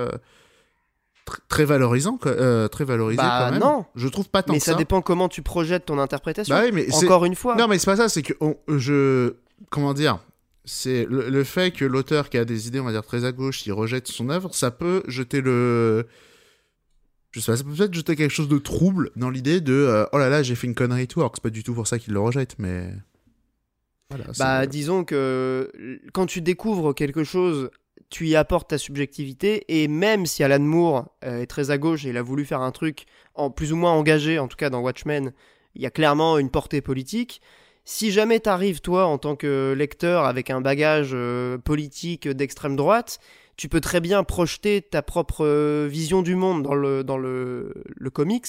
tr- 1.26 1.38
très 1.49 1.64
valorisant, 1.64 2.18
euh, 2.26 2.68
très 2.68 2.85
valorisé 2.85 3.18
Bah, 3.18 3.45
quand 3.47 3.50
même. 3.52 3.61
non. 3.61 3.85
Je 3.95 4.09
trouve 4.09 4.28
pas 4.28 4.42
tant 4.42 4.52
mais 4.52 4.59
que 4.61 4.64
ça, 4.64 4.73
ça. 4.73 4.78
dépend 4.78 5.02
comment 5.02 5.28
tu 5.28 5.42
projettes 5.42 5.87
ton 5.87 5.99
interprétation. 5.99 6.54
Bah 6.54 6.62
oui, 6.64 6.71
mais 6.73 6.92
Encore 6.95 7.25
une 7.25 7.35
fois. 7.35 7.56
non, 7.56 7.68
mais 7.68 7.78
c'est 7.78 7.87
pas 7.87 7.97
ça, 7.97 8.09
c'est 8.09 8.23
que 8.23 8.35
on- 8.40 8.56
je. 8.68 9.35
Comment 9.71 9.95
dire 9.95 10.18
C'est 10.64 11.06
le, 11.09 11.28
le 11.30 11.45
fait 11.45 11.71
que 11.71 11.85
l'auteur 11.85 12.28
qui 12.28 12.38
a 12.38 12.45
des 12.45 12.68
idées, 12.68 12.80
on 12.80 12.85
va 12.85 12.92
dire, 12.92 13.04
très 13.04 13.25
à 13.25 13.33
gauche, 13.33 13.64
il 13.66 13.73
rejette 13.73 14.09
son 14.09 14.28
œuvre, 14.30 14.54
ça 14.54 14.71
peut 14.71 15.02
jeter 15.09 15.40
le. 15.40 16.06
Je 17.33 17.40
sais 17.40 17.52
pas, 17.52 17.56
ça 17.56 17.64
peut 17.64 17.71
peut-être 17.71 17.95
jeter 17.95 18.16
quelque 18.16 18.30
chose 18.33 18.49
de 18.49 18.59
trouble 18.59 19.11
dans 19.16 19.28
l'idée 19.30 19.61
de 19.61 19.73
euh, 19.75 20.06
oh 20.12 20.18
là 20.18 20.28
là, 20.30 20.42
j'ai 20.42 20.54
fait 20.54 20.66
une 20.66 20.75
connerie 20.75 21.02
et 21.02 21.06
tout, 21.06 21.21
alors 21.21 21.33
que 21.33 21.37
c'est 21.38 21.42
pas 21.42 21.50
du 21.50 21.62
tout 21.62 21.75
pour 21.75 21.87
ça 21.87 21.99
qu'il 21.99 22.12
le 22.14 22.21
rejette, 22.21 22.54
mais. 22.59 22.92
Voilà, 24.11 24.25
Bah, 24.38 24.66
disons 24.66 25.02
que 25.04 25.71
quand 26.12 26.26
tu 26.26 26.40
découvres 26.40 26.95
quelque 26.95 27.25
chose, 27.25 27.71
tu 28.10 28.26
y 28.26 28.36
apportes 28.36 28.68
ta 28.68 28.78
subjectivité, 28.78 29.64
et 29.68 29.88
même 29.88 30.26
si 30.26 30.42
Alan 30.44 30.60
Moore 30.60 31.06
euh, 31.25 31.42
est 31.42 31.46
très 31.46 31.70
à 31.70 31.78
gauche 31.78 32.04
et 32.04 32.10
il 32.10 32.16
a 32.16 32.22
voulu 32.22 32.44
faire 32.44 32.60
un 32.60 32.70
truc 32.70 33.06
en 33.34 33.50
plus 33.50 33.72
ou 33.72 33.76
moins 33.76 33.92
engagé, 33.92 34.38
en 34.38 34.48
tout 34.48 34.56
cas 34.56 34.70
dans 34.70 34.80
Watchmen, 34.80 35.32
il 35.75 35.82
y 35.82 35.86
a 35.86 35.90
clairement 35.90 36.38
une 36.38 36.50
portée 36.50 36.80
politique. 36.80 37.40
Si 37.84 38.10
jamais 38.10 38.40
t'arrives, 38.40 38.80
toi, 38.80 39.06
en 39.06 39.18
tant 39.18 39.36
que 39.36 39.75
lecteur, 39.76 40.25
avec 40.25 40.50
un 40.50 40.60
bagage 40.60 41.10
euh, 41.12 41.58
politique 41.58 42.26
d'extrême 42.28 42.75
droite, 42.75 43.20
tu 43.56 43.68
peux 43.68 43.80
très 43.80 44.00
bien 44.00 44.25
projeter 44.25 44.82
ta 44.82 45.02
propre 45.02 45.44
euh, 45.44 45.88
vision 45.90 46.22
du 46.22 46.34
monde 46.34 46.62
dans 46.62 46.75
le, 46.75 47.04
dans 47.04 47.18
le, 47.18 47.72
le 47.86 48.10
comics 48.10 48.46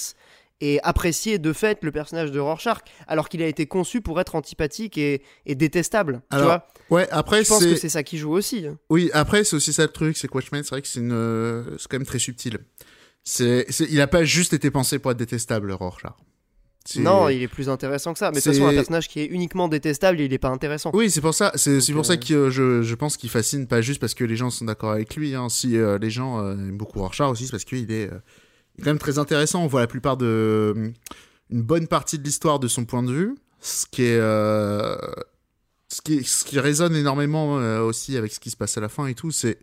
et 0.61 0.79
apprécier 0.83 1.37
de 1.39 1.53
fait 1.53 1.79
le 1.83 1.91
personnage 1.91 2.31
de 2.31 2.39
Rorschach, 2.39 2.79
alors 3.07 3.29
qu'il 3.29 3.41
a 3.43 3.47
été 3.47 3.67
conçu 3.67 4.01
pour 4.01 4.19
être 4.19 4.35
antipathique 4.35 4.97
et, 4.97 5.21
et 5.45 5.55
détestable. 5.55 6.21
tu 6.31 6.39
vois 6.39 6.67
Ouais, 6.89 7.07
après, 7.11 7.43
Je 7.43 7.49
pense 7.49 7.63
que 7.65 7.75
c'est. 7.75 7.89
ça 7.89 8.01
qui 8.01 8.17
joue 8.17 8.31
aussi. 8.31 8.65
hein. 8.65 8.77
Oui, 8.89 9.09
après, 9.13 9.43
c'est 9.43 9.55
aussi 9.55 9.73
ça 9.73 9.83
le 9.83 9.89
truc, 9.89 10.15
c'est 10.17 10.27
que 10.29 10.33
Watchmen, 10.33 10.63
c'est 10.63 10.69
vrai 10.69 10.81
que 10.81 10.87
c'est 10.87 10.99
une... 11.01 11.11
euh, 11.11 11.63
quand 11.89 11.97
même 11.97 12.05
très 12.05 12.17
subtil. 12.19 12.59
C'est, 13.23 13.65
il 13.89 13.99
a 13.99 14.07
pas 14.07 14.23
juste 14.23 14.53
été 14.53 14.71
pensé 14.71 14.99
pour 14.99 15.11
être 15.11 15.17
détestable, 15.17 15.71
Rorschach. 15.73 16.13
Non, 16.97 17.27
il 17.27 17.43
est 17.43 17.49
plus 17.49 17.67
intéressant 17.67 18.13
que 18.13 18.19
ça. 18.19 18.31
Mais 18.31 18.37
de 18.37 18.43
toute 18.43 18.53
c'est- 18.53 18.59
façon, 18.59 18.69
un 18.71 18.73
personnage 18.73 19.09
qui 19.09 19.19
est 19.19 19.25
uniquement 19.25 19.67
détestable, 19.67 20.21
il 20.21 20.31
est 20.31 20.37
pas 20.37 20.47
intéressant. 20.47 20.91
Oui, 20.93 21.11
c'est 21.11 21.19
pour 21.19 21.33
ça. 21.33 21.51
C'est 21.55 21.81
pour 21.91 22.05
ça 22.05 22.13
euh, 22.13 22.15
que 22.15 22.33
euh, 22.33 22.49
je, 22.49 22.81
je 22.83 22.95
pense 22.95 23.17
qu'il 23.17 23.29
fascine 23.29 23.67
pas 23.67 23.81
juste 23.81 23.99
parce 23.99 24.13
que 24.13 24.23
les 24.23 24.37
gens 24.37 24.49
sont 24.49 24.63
d'accord 24.63 24.91
avec 24.91 25.13
lui. 25.17 25.35
hein. 25.35 25.49
Si 25.49 25.75
euh, 25.75 25.97
les 25.97 26.09
gens 26.09 26.39
aiment 26.53 26.77
beaucoup 26.77 26.99
Rorschach 26.99 27.29
aussi, 27.29 27.45
c'est 27.47 27.51
parce 27.51 27.65
qu'il 27.65 27.91
est, 27.91 28.09
est 28.77 28.81
quand 28.81 28.89
même 28.89 28.99
très 28.99 29.19
intéressant. 29.19 29.63
On 29.63 29.67
voit 29.67 29.81
la 29.81 29.87
plupart 29.87 30.17
de 30.17 30.25
euh, 30.25 30.89
une 31.49 31.61
bonne 31.61 31.87
partie 31.87 32.19
de 32.19 32.23
l'histoire 32.23 32.59
de 32.59 32.67
son 32.67 32.85
point 32.85 33.03
de 33.03 33.11
vue, 33.11 33.35
ce 33.59 33.85
qui 33.85 34.03
est 34.03 34.19
euh, 34.19 34.97
ce 35.89 36.01
qui 36.01 36.23
ce 36.23 36.43
qui 36.43 36.59
résonne 36.59 36.95
énormément 36.95 37.59
euh, 37.59 37.81
aussi 37.81 38.17
avec 38.17 38.33
ce 38.33 38.39
qui 38.39 38.49
se 38.49 38.57
passe 38.57 38.77
à 38.77 38.81
la 38.81 38.89
fin 38.89 39.07
et 39.07 39.15
tout. 39.15 39.31
C'est 39.31 39.59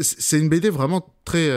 c'est 0.00 0.40
une 0.40 0.48
BD 0.48 0.70
vraiment 0.70 1.14
très 1.24 1.48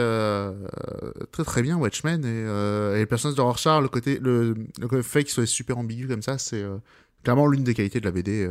très 1.32 1.42
très 1.42 1.60
bien 1.60 1.76
Watchmen 1.76 2.24
et, 2.24 2.28
et 2.28 3.00
le 3.00 3.06
personnage 3.06 3.36
de 3.36 3.40
Rorschach, 3.40 3.82
le 3.82 3.88
côté 3.88 4.20
le, 4.20 4.54
le 4.78 5.02
fait 5.02 5.24
qu'il 5.24 5.32
soit 5.32 5.44
super 5.44 5.76
ambigu 5.76 6.06
comme 6.06 6.22
ça, 6.22 6.38
c'est 6.38 6.64
clairement 7.24 7.48
l'une 7.48 7.64
des 7.64 7.74
qualités 7.74 7.98
de 7.98 8.04
la 8.04 8.12
BD. 8.12 8.48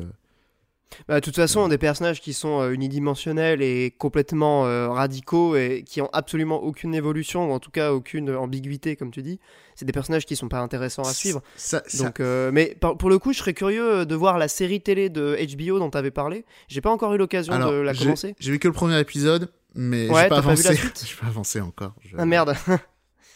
Bah, 1.07 1.15
de 1.15 1.19
toute 1.25 1.36
façon, 1.36 1.67
des 1.67 1.77
personnages 1.77 2.21
qui 2.21 2.33
sont 2.33 2.62
euh, 2.62 2.71
unidimensionnels 2.71 3.62
et 3.62 3.91
complètement 3.98 4.65
euh, 4.65 4.89
radicaux 4.89 5.55
et 5.55 5.83
qui 5.86 6.01
ont 6.01 6.10
absolument 6.13 6.62
aucune 6.63 6.93
évolution, 6.93 7.50
ou 7.50 7.53
en 7.53 7.60
tout 7.60 7.71
cas 7.71 7.93
aucune 7.93 8.29
ambiguïté, 8.36 8.95
comme 8.95 9.12
tu 9.12 9.21
dis, 9.21 9.39
c'est 9.75 9.86
des 9.86 9.93
personnages 9.93 10.25
qui 10.25 10.36
sont 10.36 10.50
pas 10.50 10.60
intéressants 10.60 11.03
à 11.03 11.13
suivre. 11.13 11.41
Ça, 11.55 11.81
ça- 11.88 12.03
Donc, 12.05 12.19
euh, 12.19 12.51
mais 12.53 12.75
pour 13.00 13.10
le 13.10 13.17
coup, 13.19 13.33
je 13.33 13.39
serais 13.39 13.53
curieux 13.53 14.05
de 14.05 14.15
voir 14.15 14.38
la 14.38 14.48
série 14.48 14.81
télé 14.81 15.10
de 15.10 15.38
HBO 15.55 15.79
dont 15.79 15.89
tu 15.89 15.98
avais 15.98 16.12
parlé. 16.12 16.45
J'ai 16.67 16.81
pas 16.81 16.91
encore 16.91 17.13
eu 17.13 17.17
l'occasion 17.17 17.53
de 17.57 17.75
la 17.81 17.93
commencer. 17.93 18.36
J'ai 18.39 18.51
vu 18.51 18.60
que 18.60 18.67
le 18.67 18.74
premier 18.74 19.00
épisode, 19.00 19.51
mais 19.75 20.10
Ouais, 20.10 20.24
j'ai 20.24 20.29
pas 20.29 20.36
t'as 20.38 20.41
pas 20.41 20.41
vu 20.41 20.48
avancé. 20.50 20.67
la 20.69 20.75
suite 20.75 21.05
j'ai 21.07 21.15
pas 21.15 21.27
avancé 21.27 21.62
encore. 21.62 21.93
Je- 22.03 22.15
Ah 22.17 22.25
merde. 22.25 22.53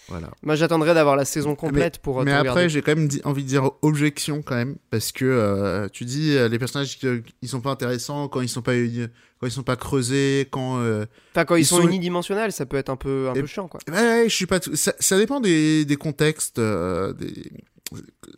Voilà. 0.07 0.29
Moi, 0.43 0.55
j'attendrai 0.55 0.93
d'avoir 0.93 1.15
la 1.15 1.25
saison 1.25 1.55
complète 1.55 1.99
pour. 1.99 2.21
euh, 2.21 2.23
Mais 2.23 2.31
après, 2.31 2.69
j'ai 2.69 2.81
quand 2.81 2.95
même 2.95 3.09
envie 3.23 3.43
de 3.43 3.47
dire 3.47 3.71
objection 3.81 4.41
quand 4.43 4.55
même, 4.55 4.75
parce 4.91 5.11
que 5.11 5.25
euh, 5.25 5.87
tu 5.91 6.05
dis 6.05 6.35
euh, 6.37 6.47
les 6.47 6.59
personnages 6.59 6.97
ils 7.41 7.49
sont 7.49 7.61
pas 7.61 7.71
intéressants 7.71 8.27
quand 8.27 8.41
ils 8.41 8.49
sont 8.49 8.61
pas 8.61 8.73
quand 8.75 9.47
ils 9.47 9.51
sont 9.51 9.63
pas 9.63 9.75
creusés, 9.75 10.47
quand 10.51 10.79
euh, 10.79 11.05
Enfin, 11.33 11.45
quand 11.45 11.55
ils, 11.55 11.61
ils 11.61 11.65
sont, 11.65 11.77
sont- 11.81 11.87
unidimensionnels, 11.87 12.51
ça 12.51 12.65
peut 12.65 12.77
être 12.77 12.89
un 12.89 12.95
peu, 12.95 13.29
un 13.29 13.33
Et- 13.33 13.41
peu 13.41 13.47
chiant, 13.47 13.67
quoi. 13.67 13.79
Ouais, 13.89 13.95
ouais, 13.95 14.23
je 14.29 14.35
suis 14.35 14.45
pas. 14.45 14.59
tout- 14.59 14.75
Ça, 14.75 14.93
ça 14.99 15.17
dépend 15.17 15.39
des, 15.39 15.85
des 15.85 15.95
contextes. 15.97 16.59
euh, 16.59 17.11
des... 17.13 17.51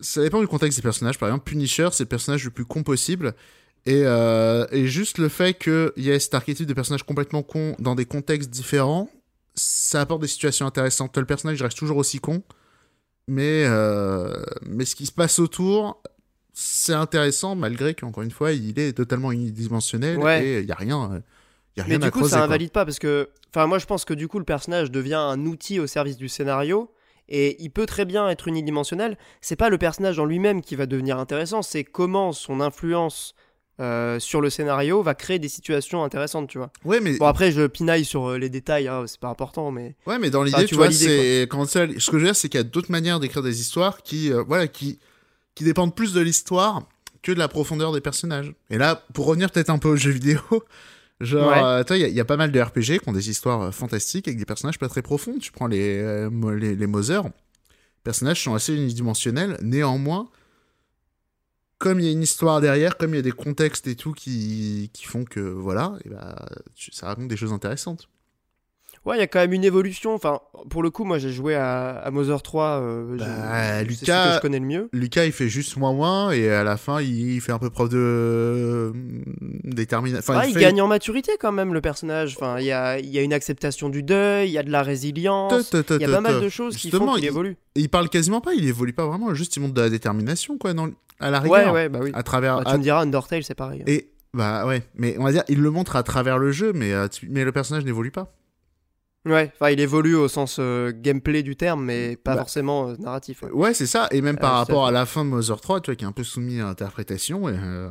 Ça 0.02 0.22
dépend 0.22 0.40
du 0.42 0.48
contexte 0.48 0.78
des 0.78 0.84
personnages. 0.84 1.18
Par 1.18 1.30
exemple, 1.30 1.46
Punisher, 1.46 1.90
c'est 1.92 2.04
le 2.04 2.10
personnage 2.10 2.44
le 2.44 2.50
plus 2.52 2.66
con 2.66 2.84
possible. 2.84 3.34
Et, 3.86 4.02
euh, 4.04 4.66
et 4.72 4.88
juste 4.88 5.18
le 5.18 5.30
fait 5.30 5.54
qu'il 5.58 5.92
y 5.98 6.10
ait 6.10 6.20
cet 6.20 6.34
archétype 6.34 6.66
de 6.68 6.74
personnage 6.74 7.04
complètement 7.04 7.42
con 7.44 7.76
dans 7.80 7.96
des 7.96 8.04
contextes 8.06 8.50
différents, 8.50 9.10
ça 9.58 10.02
apporte 10.02 10.22
des 10.22 10.28
situations 10.28 10.66
intéressantes. 10.66 11.18
Le 11.18 11.26
personnage 11.26 11.62
reste 11.62 11.78
toujours 11.78 11.98
aussi 11.98 12.20
con, 12.20 12.44
mais, 13.28 13.66
euh, 13.66 14.42
mais 14.66 14.86
ce 14.86 14.96
qui 14.96 15.06
se 15.06 15.12
passe 15.12 15.40
autour, 15.40 16.02
c'est 16.54 16.94
intéressant 16.94 17.56
malgré 17.56 17.94
qu'encore 17.94 18.24
une 18.24 18.32
fois, 18.32 18.54
il 18.54 18.80
est 18.80 18.94
totalement 18.94 19.32
unidimensionnel 19.32 20.18
Ouais. 20.18 20.46
et 20.46 20.60
il 20.60 20.66
n'y 20.66 20.72
a 20.72 20.76
rien. 20.76 21.12
euh, 21.12 21.20
y 21.76 21.82
a 21.82 21.84
Mais 21.84 21.90
rien 21.92 22.00
du 22.00 22.06
à 22.08 22.12
coup, 22.12 22.20
creuser, 22.20 22.32
ça 22.32 22.38
quoi. 22.38 22.46
invalide 22.46 22.72
pas 22.72 22.86
parce 22.86 23.00
que, 23.00 23.30
enfin, 23.54 23.68
moi, 23.68 23.78
je 23.80 23.86
pense 23.86 24.06
que 24.06 24.14
du 24.14 24.28
coup, 24.28 24.40
le 24.40 24.46
personnage 24.46 24.90
devient 24.92 25.16
un 25.16 25.46
outil 25.46 25.80
au 25.80 25.88
service 25.88 26.18
du 26.18 26.30
scénario 26.30 26.92
et 27.30 27.62
il 27.62 27.70
peut 27.72 27.86
très 27.86 28.06
bien 28.06 28.30
être 28.30 28.48
unidimensionnel. 28.48 29.18
C'est 29.42 29.58
pas 29.58 29.70
le 29.70 29.78
personnage 29.78 30.18
en 30.18 30.26
lui-même 30.26 30.62
qui 30.62 30.76
va 30.76 30.86
devenir 30.86 31.20
intéressant, 31.20 31.62
c'est 31.62 31.84
comment 31.84 32.32
son 32.32 32.62
influence 32.62 33.36
euh, 33.80 34.20
sur 34.20 34.42
le 34.42 34.50
scénario 34.50 35.04
va 35.04 35.14
créer 35.16 35.38
des 35.40 35.50
situations 35.50 36.04
intéressantes, 36.04 36.50
tu 36.50 36.58
vois. 36.58 36.72
Ouais, 36.84 37.00
mais 37.00 37.18
Bon, 37.18 37.26
après, 37.28 37.52
je 37.52 37.68
pinaille 37.68 38.06
sur 38.06 38.30
euh, 38.32 38.38
les 38.38 38.50
détails, 38.50 38.88
hein, 38.88 39.04
c'est 39.08 39.20
pas 39.20 39.30
important, 39.30 39.70
mais 39.72 39.96
Ouais, 40.08 40.18
mais 40.20 40.30
dans 40.30 40.44
l'idée, 40.44 40.62
tu, 40.64 40.70
tu 40.70 40.76
vois, 40.76 40.92
c'est 40.92 41.42
quand 41.50 41.66
ça, 41.68 41.86
ce 41.88 42.10
que 42.10 42.18
je 42.18 42.24
veux 42.24 42.28
dire, 42.28 42.36
c'est 42.36 42.50
qu'il 42.50 42.58
y 42.60 42.62
a 42.62 42.64
d'autres 42.64 42.92
manières 42.92 43.20
d'écrire 43.20 43.44
des 43.44 43.62
histoires 43.62 44.02
qui, 44.02 44.32
euh, 44.32 44.44
voilà, 44.48 44.68
qui, 44.68 45.00
qui 45.56 45.64
dépendent 45.64 45.96
plus 45.96 46.14
de 46.14 46.22
l'histoire 46.22 46.84
que 47.22 47.32
de 47.32 47.40
la 47.40 47.48
profondeur 47.48 47.92
des 47.92 48.02
personnages. 48.02 48.54
Et 48.70 48.78
là, 48.78 49.04
pour 49.14 49.26
revenir 49.26 49.52
peut-être 49.52 49.70
un 49.70 49.78
peu 49.80 49.90
aux 49.90 49.96
jeux 49.96 50.12
vidéo, 50.12 50.40
genre, 51.22 51.50
Ouais. 51.50 51.62
euh, 51.64 51.84
toi, 51.84 51.98
il 51.98 52.02
y, 52.02 52.06
a- 52.06 52.08
il 52.08 52.16
y 52.16 52.20
a 52.20 52.26
pas 52.26 52.38
mal 52.38 52.52
de 52.52 52.60
RPG 52.60 53.00
qui 53.02 53.08
ont 53.10 53.12
des 53.14 53.30
histoires 53.30 53.74
fantastiques 53.74 54.28
avec 54.28 54.40
des 54.40 54.46
personnages 54.46 54.80
pas 54.80 54.88
très 54.90 55.02
profonds. 55.02 55.38
Tu 55.40 55.52
prends 55.52 55.68
les, 55.68 56.28
les, 56.60 56.76
les 56.76 56.88
Mother, 56.88 57.24
les 57.26 57.32
personnages 58.04 58.42
sont 58.44 58.54
assez 58.56 58.74
unidimensionnels. 58.74 59.58
Néanmoins, 59.62 60.30
comme 61.78 62.00
il 62.00 62.06
y 62.06 62.10
a 62.10 62.12
une 62.12 62.24
histoire 62.24 62.62
derrière, 62.62 62.98
comme 62.98 63.14
il 63.14 63.18
y 63.18 63.20
a 63.20 63.24
des 63.24 63.32
contextes 63.32 63.88
et 63.88 63.96
tout 63.96 64.14
qui, 64.14 64.90
qui 64.94 65.06
font 65.06 65.26
que, 65.26 65.40
voilà, 65.40 65.98
et 66.06 66.10
bah, 66.10 66.48
ça 66.92 67.08
raconte 67.08 67.28
des 67.28 67.38
choses 67.38 67.54
intéressantes. 67.54 68.10
Ouais, 69.08 69.18
il 69.18 69.20
y 69.20 69.24
a 69.24 69.28
quand 69.28 69.40
même 69.40 69.54
une 69.54 69.64
évolution. 69.64 70.14
Enfin, 70.14 70.40
pour 70.70 70.84
le 70.84 70.90
coup, 70.90 71.04
moi, 71.04 71.18
j'ai 71.18 71.32
joué 71.32 71.56
à, 71.56 71.90
à 71.98 72.12
Mother 72.12 72.42
3. 72.42 72.66
euh, 72.82 73.16
Bah, 73.18 73.80
celui 73.80 73.96
Lucas- 73.96 74.28
que 74.30 74.36
je 74.36 74.40
connais 74.42 74.60
le 74.60 74.66
mieux. 74.66 74.90
Lucas, 74.94 75.26
il 75.26 75.32
fait 75.32 75.50
juste 75.50 75.76
moins 75.78 75.94
moins 75.94 76.32
et 76.32 76.50
à 76.50 76.64
la 76.64 76.78
fin, 76.78 77.02
il 77.02 77.42
fait 77.42 77.52
un 77.52 77.60
peu 77.60 77.70
preuve 77.70 77.90
de 77.90 78.94
détermination. 79.64 80.34
Ah, 80.36 80.46
il 80.48 80.54
gagne 80.56 80.82
en 80.82 80.88
maturité 80.88 81.32
quand 81.40 81.52
même 81.52 81.74
le 81.74 81.82
personnage. 81.82 82.36
Enfin, 82.40 82.60
il 82.60 82.66
y 82.66 82.72
a, 82.72 83.00
il 83.00 83.10
y 83.10 83.18
a 83.18 83.22
une 83.22 83.34
acceptation 83.34 83.90
du 83.90 84.04
deuil, 84.04 84.50
il 84.50 84.52
y 84.54 84.58
a 84.58 84.64
de 84.64 84.72
la 84.72 84.84
résilience. 84.84 85.72
Il 85.74 86.02
y 86.02 86.06
a 86.06 86.10
pas 86.10 86.22
mal 86.22 86.42
de 86.42 86.50
choses 86.50 86.76
qui 86.78 86.90
font 86.92 87.14
qu'il 87.16 87.24
il- 87.24 87.28
évolue. 87.28 87.58
Il 87.76 87.90
parle 87.90 88.10
quasiment 88.10 88.42
pas, 88.42 88.54
il 88.54 88.68
évolue 88.68 88.94
pas 88.94 89.06
vraiment, 89.06 89.34
juste 89.34 89.56
il 89.56 89.62
montre 89.62 89.74
de 89.76 89.82
la 89.82 89.90
détermination, 89.90 90.58
quoi, 90.58 90.74
dans, 90.74 90.90
à 91.20 91.30
la 91.32 91.42
Ouais, 91.44 91.58
rigueur. 91.60 91.74
ouais, 91.74 91.90
bah 91.90 92.00
oui. 92.02 92.12
À 92.14 92.24
travers. 92.24 92.58
Bah, 92.58 92.64
tu 92.66 92.72
à- 92.74 92.78
me 92.78 92.84
diras, 92.84 93.02
Undertale, 93.02 93.44
c'est 93.44 93.56
pareil. 93.56 93.82
hein. 93.82 93.86
Et, 93.88 94.10
bah 94.34 94.66
ouais, 94.66 94.84
mais 94.96 95.16
on 95.20 95.24
va 95.24 95.32
dire, 95.32 95.44
il 95.48 95.62
le 95.62 95.70
montre 95.72 95.96
à 95.96 96.04
travers 96.04 96.38
le 96.38 96.52
jeu, 96.52 96.74
mais, 96.74 96.92
euh, 96.94 97.08
tu- 97.08 97.28
mais 97.30 97.44
le 97.46 97.52
personnage 97.52 97.86
n'évolue 97.86 98.12
pas. 98.12 98.34
Ouais, 99.28 99.52
enfin, 99.56 99.70
il 99.72 99.80
évolue 99.80 100.16
au 100.16 100.28
sens 100.28 100.58
euh, 100.60 100.92
gameplay 100.96 101.44
du 101.44 101.56
terme, 101.56 101.84
mais 101.84 102.16
pas 102.16 102.34
Bah. 102.34 102.40
forcément 102.42 102.90
euh, 102.90 102.96
narratif. 102.98 103.44
ouais. 103.44 103.52
Ouais, 103.52 103.74
c'est 103.74 103.86
ça, 103.86 104.08
et 104.12 104.22
même 104.22 104.38
par 104.38 104.52
Euh, 104.52 104.56
à 104.56 104.58
rapport 104.60 104.88
à 104.88 104.92
la 104.92 105.06
fin 105.06 105.26
de 105.26 105.30
Mother 105.30 105.60
3, 105.60 105.82
tu 105.82 105.92
vois, 105.92 105.96
qui 105.96 106.04
est 106.06 106.08
un 106.08 106.12
peu 106.12 106.24
soumis 106.24 106.60
à 106.62 106.68
interprétation, 106.68 107.50
et, 107.50 107.56
euh, 107.62 107.90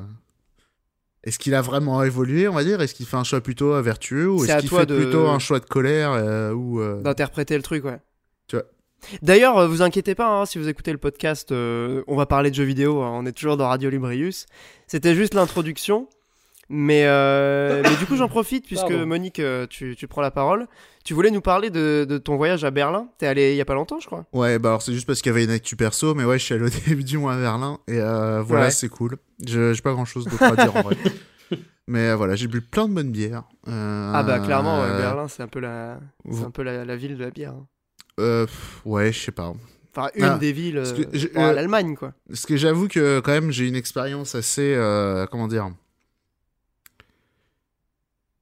Est-ce 1.24 1.38
qu'il 1.40 1.54
a 1.56 1.60
vraiment 1.60 2.02
évolué, 2.04 2.46
on 2.46 2.54
va 2.54 2.62
dire? 2.62 2.80
Est-ce 2.80 2.94
qu'il 2.94 3.04
fait 3.06 3.16
un 3.16 3.24
choix 3.24 3.40
plutôt 3.40 3.80
vertueux 3.82 4.30
ou 4.30 4.44
est-ce 4.44 4.58
qu'il 4.58 4.68
fait 4.70 4.86
de- 4.86 4.96
plutôt 4.96 5.26
un 5.26 5.40
choix 5.40 5.58
de 5.58 5.64
colère 5.66 6.12
ou 6.56 6.80
D'interpréter 7.02 7.56
le 7.56 7.62
truc, 7.64 7.84
ouais. 7.84 7.98
Tu 8.46 8.54
vois. 8.56 8.64
D'ailleurs, 9.22 9.68
vous 9.68 9.82
inquiétez 9.82 10.14
pas, 10.14 10.28
hein, 10.28 10.46
si 10.46 10.58
vous 10.58 10.68
écoutez 10.68 10.92
le 10.92 10.98
podcast, 10.98 11.50
on 11.52 12.16
va 12.16 12.26
parler 12.26 12.50
de 12.50 12.54
jeux 12.54 12.62
vidéo, 12.64 13.02
hein, 13.02 13.10
on 13.12 13.26
est 13.26 13.32
toujours 13.32 13.56
dans 13.56 13.66
Radio 13.68 13.90
Librius. 13.90 14.46
C'était 14.86 15.14
juste 15.16 15.34
l'introduction. 15.34 16.08
Mais, 16.68 17.04
mais 17.82 17.96
du 17.98 18.06
coup, 18.06 18.16
j'en 18.16 18.28
profite, 18.28 18.64
puisque 18.66 18.88
Pardon. 18.88 19.06
Monique, 19.06 19.40
tu, 19.70 19.96
tu 19.96 20.06
prends 20.08 20.22
la 20.22 20.30
parole. 20.30 20.66
Tu 21.06 21.14
voulais 21.14 21.30
nous 21.30 21.40
parler 21.40 21.70
de, 21.70 22.04
de 22.08 22.18
ton 22.18 22.36
voyage 22.36 22.64
à 22.64 22.72
Berlin? 22.72 23.06
T'es 23.18 23.28
allé 23.28 23.52
il 23.52 23.56
y 23.56 23.60
a 23.60 23.64
pas 23.64 23.74
longtemps, 23.74 24.00
je 24.00 24.06
crois. 24.06 24.24
Ouais, 24.32 24.58
bah 24.58 24.70
alors 24.70 24.82
c'est 24.82 24.92
juste 24.92 25.06
parce 25.06 25.22
qu'il 25.22 25.30
y 25.30 25.34
avait 25.36 25.44
une 25.44 25.50
actu 25.50 25.76
perso, 25.76 26.16
mais 26.16 26.24
ouais, 26.24 26.36
je 26.36 26.44
suis 26.44 26.54
allé 26.54 26.64
au 26.64 26.68
début 26.88 27.04
du 27.04 27.16
mois 27.16 27.34
à 27.34 27.38
Berlin 27.38 27.78
et 27.86 28.00
euh, 28.00 28.42
voilà, 28.42 28.64
Ouais. 28.64 28.70
c'est 28.72 28.88
cool. 28.88 29.16
Je 29.46 29.72
j'ai 29.72 29.82
pas 29.82 29.92
grand 29.92 30.04
chose 30.04 30.26
d'autre 30.26 30.42
à 30.42 30.56
dire 30.56 30.74
en 30.74 30.82
vrai. 30.82 30.96
Mais 31.86 32.08
euh, 32.08 32.16
voilà, 32.16 32.34
j'ai 32.34 32.48
bu 32.48 32.60
plein 32.60 32.88
de 32.88 32.92
bonnes 32.94 33.12
bières. 33.12 33.44
Euh, 33.68 34.12
Ah 34.12 34.24
bah 34.24 34.40
clairement, 34.40 34.80
ouais, 34.82 34.98
Berlin, 34.98 35.28
c'est 35.28 35.44
un 35.44 35.46
peu 35.46 35.60
la, 35.60 36.00
vous- 36.24 36.44
un 36.46 36.50
peu 36.50 36.64
la, 36.64 36.84
la 36.84 36.96
ville 36.96 37.16
de 37.16 37.22
la 37.22 37.30
bière. 37.30 37.52
hein. 37.52 37.66
euh, 38.18 38.46
ouais, 38.84 39.12
je 39.12 39.20
sais 39.20 39.30
pas. 39.30 39.52
Enfin, 39.94 40.10
une 40.16 40.24
Ah, 40.24 40.38
des 40.38 40.50
villes, 40.50 40.78
euh, 40.78 41.04
euh, 41.36 41.52
l'Allemagne, 41.52 41.94
quoi. 41.94 42.14
Parce 42.28 42.44
que 42.46 42.56
j'avoue 42.56 42.88
que 42.88 43.20
quand 43.20 43.30
même 43.30 43.52
j'ai 43.52 43.68
une 43.68 43.76
expérience 43.76 44.34
assez 44.34 44.74
euh, 44.74 45.26
comment 45.26 45.46
dire? 45.46 45.70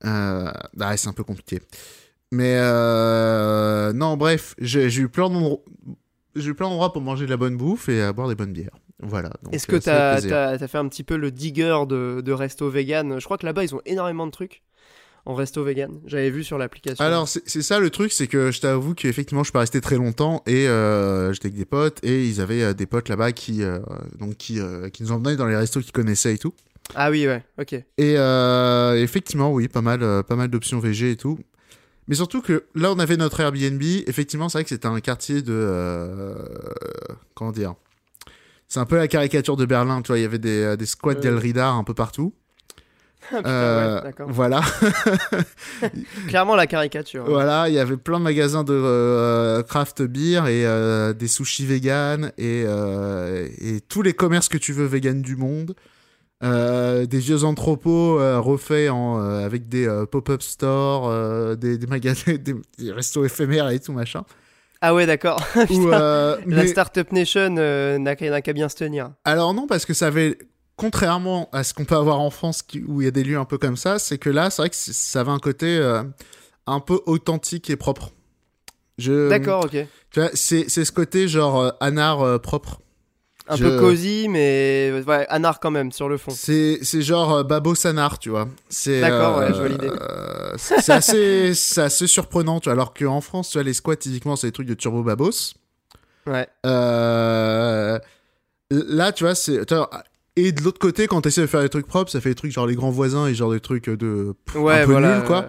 Ah, 0.02 0.96
c'est 0.96 1.08
un 1.08 1.12
peu 1.12 1.24
compliqué 1.24 1.60
mais 2.34 2.56
euh, 2.58 3.92
non 3.92 4.16
bref 4.16 4.54
j'ai 4.58 4.94
eu 4.96 5.08
plein 5.08 5.30
d'endroits 5.30 5.60
j'ai 6.36 6.50
eu 6.50 6.54
plein 6.54 6.68
d'endroits 6.68 6.92
pour 6.92 7.02
manger 7.02 7.24
de 7.26 7.30
la 7.30 7.36
bonne 7.36 7.56
bouffe 7.56 7.88
et 7.88 8.02
à 8.02 8.12
boire 8.12 8.28
des 8.28 8.34
bonnes 8.34 8.52
bières 8.52 8.76
voilà 9.00 9.30
Est-ce 9.52 9.66
que 9.66 9.76
euh, 9.76 9.80
t'as 9.80 10.12
plaisir. 10.20 10.36
as, 10.36 10.68
fait 10.68 10.78
un 10.78 10.88
petit 10.88 11.02
peu 11.04 11.16
le 11.16 11.30
digger 11.30 11.84
de, 11.88 12.22
de 12.24 12.32
resto 12.32 12.70
vegan? 12.70 13.18
Je 13.18 13.24
crois 13.24 13.36
que 13.38 13.44
là-bas, 13.44 13.64
ils 13.64 13.74
ont 13.74 13.80
énormément 13.84 14.24
de 14.26 14.30
trucs. 14.30 14.62
en 15.26 15.34
resto 15.34 15.62
vegan. 15.64 16.00
J'avais 16.06 16.30
vu 16.30 16.44
sur 16.44 16.58
l'application. 16.58 17.04
Alors 17.04 17.28
c'est 17.28 17.62
ça 17.62 17.78
le 17.80 17.90
truc, 17.90 18.12
c'est 18.12 18.26
que 18.26 18.50
je 18.50 18.60
t'avoue 18.60 18.94
qu'effectivement 18.94 19.42
je 19.42 19.46
suis 19.48 19.52
pas 19.52 19.60
resté 19.60 19.80
très 19.80 19.96
longtemps 19.96 20.42
et 20.46 20.68
euh, 20.68 21.32
j'étais 21.32 21.46
avec 21.48 21.58
des 21.58 21.64
potes 21.64 21.98
et 22.02 22.26
ils 22.26 22.40
avaient 22.40 22.62
euh, 22.62 22.72
des 22.74 22.86
potes 22.86 23.08
là-bas 23.08 23.32
qui 23.32 23.62
euh, 23.62 23.78
donc 24.18 24.36
qui 24.36 24.58
qui 24.92 25.02
nous 25.02 25.12
emmenaient 25.12 25.36
dans 25.36 25.46
les 25.46 25.56
restos 25.56 25.80
qu'ils 25.80 25.92
connaissaient 25.92 26.34
et 26.34 26.38
tout. 26.38 26.54
Ah 26.94 27.10
oui, 27.10 27.26
ouais, 27.26 27.42
ok. 27.58 27.74
Et 27.98 28.14
effectivement 29.02 29.52
oui, 29.52 29.68
pas 29.68 29.82
mal 29.82 30.22
pas 30.24 30.36
mal 30.36 30.48
d'options 30.48 30.78
VG 30.78 31.12
et 31.12 31.16
tout. 31.16 31.38
Mais 32.08 32.14
surtout 32.16 32.42
que 32.42 32.64
là 32.74 32.92
on 32.92 32.98
avait 32.98 33.16
notre 33.16 33.40
Airbnb, 33.40 33.82
effectivement 34.06 34.48
c'est 34.48 34.58
vrai 34.58 34.64
que 34.64 34.68
c'était 34.70 34.86
un 34.86 35.00
quartier 35.00 35.40
de 35.42 35.52
euh, 35.52 36.34
comment 37.34 37.52
dire? 37.52 37.74
C'est 38.68 38.80
un 38.80 38.86
peu 38.86 38.96
la 38.96 39.08
caricature 39.08 39.56
de 39.56 39.66
Berlin, 39.66 40.02
tu 40.02 40.08
vois, 40.08 40.18
il 40.18 40.22
y 40.22 40.24
avait 40.24 40.38
des, 40.38 40.62
euh, 40.62 40.76
des 40.76 40.86
squats 40.86 41.14
Ouais. 41.14 41.20
d'El 41.20 41.36
Ridar 41.36 41.76
un 41.76 41.84
peu 41.84 41.94
partout. 41.94 42.34
Ah, 43.32 43.36
putain, 43.38 43.48
Euh, 43.50 44.02
ouais, 44.02 44.12
voilà. 44.28 44.60
Clairement 46.28 46.56
la 46.56 46.66
caricature. 46.66 47.24
Voilà, 47.24 47.68
il 47.68 47.74
y 47.74 47.78
avait 47.78 47.96
plein 47.96 48.18
de 48.18 48.24
magasins 48.24 48.64
de 48.64 48.74
euh, 48.74 49.62
craft 49.62 50.02
beer 50.02 50.46
et 50.46 50.66
euh, 50.66 51.12
des 51.14 51.28
sushis 51.28 51.64
vegan 51.66 52.32
et, 52.36 52.64
euh, 52.66 53.48
et 53.58 53.80
tous 53.80 54.02
les 54.02 54.12
commerces 54.12 54.48
que 54.48 54.58
tu 54.58 54.72
veux 54.74 54.84
vegan 54.86 55.22
du 55.22 55.36
monde. 55.36 55.74
Euh, 56.44 57.06
des 57.06 57.18
vieux 57.18 57.44
entrepôts 57.44 58.20
euh, 58.20 58.38
refaits 58.38 58.90
en, 58.90 59.18
euh, 59.20 59.44
avec 59.44 59.68
des 59.68 59.86
pop-up 60.10 60.42
stores, 60.42 61.56
des, 61.56 61.78
des 61.78 61.86
magasins, 61.86 62.34
des, 62.38 62.54
des 62.78 62.92
restos 62.92 63.24
éphémères 63.24 63.70
et 63.70 63.80
tout 63.80 63.92
machin. 63.92 64.24
Ah 64.80 64.94
ouais, 64.94 65.06
d'accord. 65.06 65.40
Euh, 65.70 66.36
La 66.46 66.62
mais- 66.62 66.66
Startup 66.66 67.10
Nation 67.12 67.54
euh, 67.56 67.96
n'a 67.98 68.14
qu'à 68.16 68.52
bien 68.52 68.68
se 68.68 68.76
tenir. 68.76 69.12
Alors 69.24 69.54
non, 69.54 69.66
parce 69.66 69.86
que 69.86 69.94
ça 69.94 70.08
avait, 70.08 70.36
contrairement 70.76 71.48
à 71.52 71.64
ce 71.64 71.72
qu'on 71.72 71.86
peut 71.86 71.96
avoir 71.96 72.20
en 72.20 72.28
France, 72.30 72.60
qui- 72.62 72.82
où 72.86 73.00
il 73.00 73.04
y 73.06 73.08
a 73.08 73.10
des 73.10 73.24
lieux 73.24 73.38
un 73.38 73.46
peu 73.46 73.56
comme 73.56 73.78
ça, 73.78 73.98
c'est 73.98 74.18
que 74.18 74.28
là, 74.28 74.50
c'est 74.50 74.60
vrai 74.60 74.68
que 74.70 74.76
ça 74.76 75.20
avait 75.20 75.30
un 75.30 75.38
côté 75.38 75.78
euh, 75.78 76.02
un 76.66 76.80
peu 76.80 77.00
authentique 77.06 77.70
et 77.70 77.76
propre. 77.76 78.10
Je, 78.98 79.28
D'accord, 79.30 79.64
ok. 79.64 79.86
Tu 80.10 80.20
vois, 80.20 80.28
c'est 80.34 80.66
c'est 80.68 80.84
ce 80.84 80.92
côté 80.92 81.26
genre 81.28 81.72
anard 81.80 82.40
propre. 82.42 82.80
Un 83.46 83.56
Je- 83.56 83.64
peu 83.64 83.78
cosy, 83.78 84.26
mais 84.30 85.02
ouais, 85.06 85.26
anard 85.28 85.60
quand 85.60 85.70
même 85.70 85.92
sur 85.92 86.08
le 86.08 86.16
fond. 86.16 86.30
C'est 86.34 86.78
c'est 86.80 87.02
genre 87.02 87.34
euh, 87.34 87.42
Babo 87.42 87.74
Sanard, 87.74 88.18
tu 88.18 88.30
vois. 88.30 88.48
C'est 88.70 89.02
D'accord, 89.02 89.36
ouais, 89.38 89.44
euh, 89.44 89.48
je 89.52 89.58
vois 89.58 89.68
l'idée. 89.68 89.90
euh, 89.90 90.54
c'est 90.56 90.88
assez, 90.92 91.52
assez 91.78 92.06
surprenant, 92.06 92.58
tu 92.60 92.64
vois. 92.70 92.72
Alors 92.72 92.94
qu'en 92.94 93.20
France, 93.20 93.50
tu 93.50 93.58
vois, 93.58 93.62
les 93.64 93.74
squats, 93.74 93.96
typiquement, 93.96 94.36
c'est 94.36 94.46
des 94.46 94.52
trucs 94.52 94.66
de 94.66 94.72
Turbo 94.74 95.02
Babos. 95.02 95.52
Ouais. 96.26 96.48
Euh, 96.64 97.98
là, 98.70 99.12
tu 99.12 99.24
vois, 99.24 99.34
c'est. 99.34 99.60
Et 100.36 100.52
de 100.52 100.62
l'autre 100.62 100.78
côté, 100.78 101.06
quand 101.06 101.20
tu 101.20 101.28
essaies 101.28 101.42
de 101.42 101.46
faire 101.46 101.60
des 101.60 101.68
trucs 101.68 101.86
propres, 101.86 102.10
ça 102.10 102.20
fait 102.22 102.30
des 102.30 102.34
trucs 102.34 102.50
genre 102.52 102.66
les 102.66 102.74
grands 102.74 102.90
voisins 102.90 103.26
et 103.26 103.34
genre 103.34 103.52
des 103.52 103.60
trucs 103.60 103.90
de. 103.90 104.34
pff, 104.46 104.56
Ouais, 104.56 104.80
un 104.80 104.86
peu 104.86 104.92
voilà. 104.92 105.18
nuls, 105.18 105.26
quoi. 105.26 105.46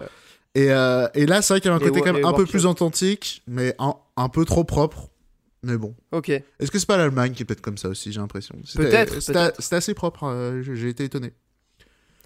Et, 0.54 0.66
et 0.66 1.26
là, 1.26 1.40
c'est 1.42 1.54
vrai 1.54 1.60
qu'il 1.62 1.70
y 1.70 1.72
a 1.72 1.76
un 1.76 1.78
côté 1.80 2.00
quand 2.02 2.12
même 2.12 2.24
un 2.26 2.32
peu 2.34 2.44
plus 2.46 2.66
authentique, 2.66 3.42
mais 3.46 3.74
un, 3.78 3.94
un 4.18 4.28
peu 4.28 4.44
trop 4.44 4.64
propre. 4.64 5.08
Mais 5.66 5.76
bon. 5.76 5.94
Ok. 6.12 6.28
Est-ce 6.30 6.70
que 6.70 6.78
c'est 6.78 6.86
pas 6.86 6.96
l'Allemagne 6.96 7.32
qui 7.32 7.42
est 7.42 7.44
peut-être 7.46 7.60
comme 7.60 7.76
ça 7.78 7.88
aussi, 7.88 8.12
j'ai 8.12 8.20
l'impression? 8.20 8.54
Peut-être, 8.76 9.20
c'était 9.20 9.74
assez 9.76 9.94
propre, 9.94 10.24
euh, 10.24 10.62
j'ai 10.62 10.88
été 10.88 11.04
étonné. 11.04 11.32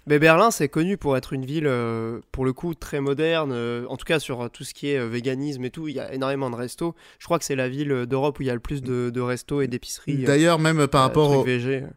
Mais 0.07 0.17
Berlin, 0.17 0.49
c'est 0.49 0.67
connu 0.67 0.97
pour 0.97 1.15
être 1.15 1.31
une 1.33 1.45
ville, 1.45 1.67
euh, 1.67 2.21
pour 2.31 2.43
le 2.43 2.53
coup, 2.53 2.73
très 2.73 3.01
moderne. 3.01 3.51
euh, 3.51 3.85
en 3.87 3.97
tout 3.97 4.05
cas, 4.05 4.19
sur 4.19 4.49
tout 4.49 4.63
ce 4.63 4.73
qui 4.73 4.89
est 4.89 5.07
véganisme 5.07 5.63
et 5.63 5.69
tout, 5.69 5.87
il 5.87 5.95
y 5.95 5.99
a 5.99 6.11
énormément 6.13 6.49
de 6.49 6.55
restos. 6.55 6.95
Je 7.19 7.25
crois 7.25 7.37
que 7.37 7.45
c'est 7.45 7.55
la 7.55 7.69
ville 7.69 8.05
d'Europe 8.07 8.39
où 8.39 8.41
il 8.41 8.47
y 8.47 8.49
a 8.49 8.53
le 8.55 8.59
plus 8.59 8.81
de, 8.81 9.11
de 9.11 9.21
restos 9.21 9.61
et 9.61 9.67
d'épiceries. 9.67 10.23
D'ailleurs, 10.23 10.57
même 10.59 10.87
par 10.87 11.01
rapport 11.03 11.29
au... 11.31 11.45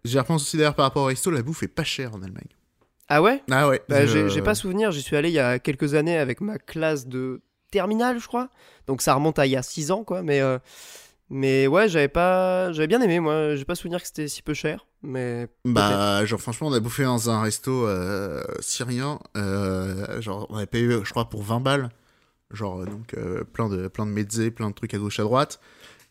J'y 0.05 0.19
repense 0.19 0.43
aussi 0.43 0.57
d'ailleurs 0.59 0.75
par 0.75 0.85
rapport 0.85 1.05
au 1.05 1.07
resto, 1.07 1.31
la 1.31 1.43
bouffe 1.43 1.63
est 1.63 1.69
pas 1.69 1.85
chère 1.85 2.15
en 2.15 2.23
Allemagne. 2.23 2.49
Ah 3.09 3.23
ouais? 3.23 3.43
Ah 3.51 3.69
ouais. 3.69 3.81
Bah, 3.89 4.07
je- 4.07 4.29
j'ai 4.29 4.43
pas 4.43 4.55
souvenir, 4.55 4.91
j'y 4.93 5.01
suis 5.03 5.17
allé 5.17 5.29
il 5.31 5.35
y 5.35 5.39
a 5.39 5.59
quelques 5.59 5.95
années 5.95 6.17
avec 6.19 6.41
ma 6.43 6.59
classe 6.59 7.07
de 7.07 7.41
terminale, 7.71 8.19
je 8.21 8.27
crois. 8.29 8.51
Donc 8.87 9.01
ça 9.03 9.15
remonte 9.15 9.39
à 9.39 9.47
il 9.47 9.53
y 9.53 9.57
a 9.57 9.63
6 9.63 9.91
ans, 9.91 10.05
quoi. 10.05 10.23
Mais, 10.23 10.41
mais 11.31 11.67
ouais, 11.67 11.89
j'avais 11.89 12.09
pas, 12.09 12.73
j'avais 12.73 12.87
bien 12.87 13.01
aimé, 13.01 13.21
moi. 13.21 13.55
J'ai 13.57 13.65
pas 13.65 13.75
souvenir 13.75 14.01
que 14.01 14.07
c'était 14.07 14.29
si 14.29 14.43
peu 14.43 14.55
cher. 14.55 14.87
Mais 15.03 15.49
Bah, 15.65 16.25
genre 16.25 16.41
franchement, 16.41 16.69
on 16.69 16.73
a 16.73 16.81
bouffé 16.81 17.05
dans 17.05 17.31
un 17.31 17.43
resto 17.43 17.87
euh, 17.87 18.43
syrien, 18.61 19.21
euh, 19.37 20.21
genre 20.21 20.47
on 20.51 20.57
avait 20.57 20.67
payé, 20.67 20.89
je 21.03 21.11
crois, 21.11 21.29
pour 21.29 21.43
20 21.43 21.61
balles. 21.61 21.91
Genre, 22.51 22.85
donc, 22.87 23.15
euh, 23.15 23.43
plein 23.45 23.69
de, 23.69 23.89
plein 23.89 24.07
de 24.07 24.13
mezzés, 24.13 24.51
plein 24.51 24.69
de 24.69 24.75
trucs 24.75 24.95
à 24.95 24.99
gauche, 24.99 25.19
à 25.19 25.23
droite. 25.25 25.61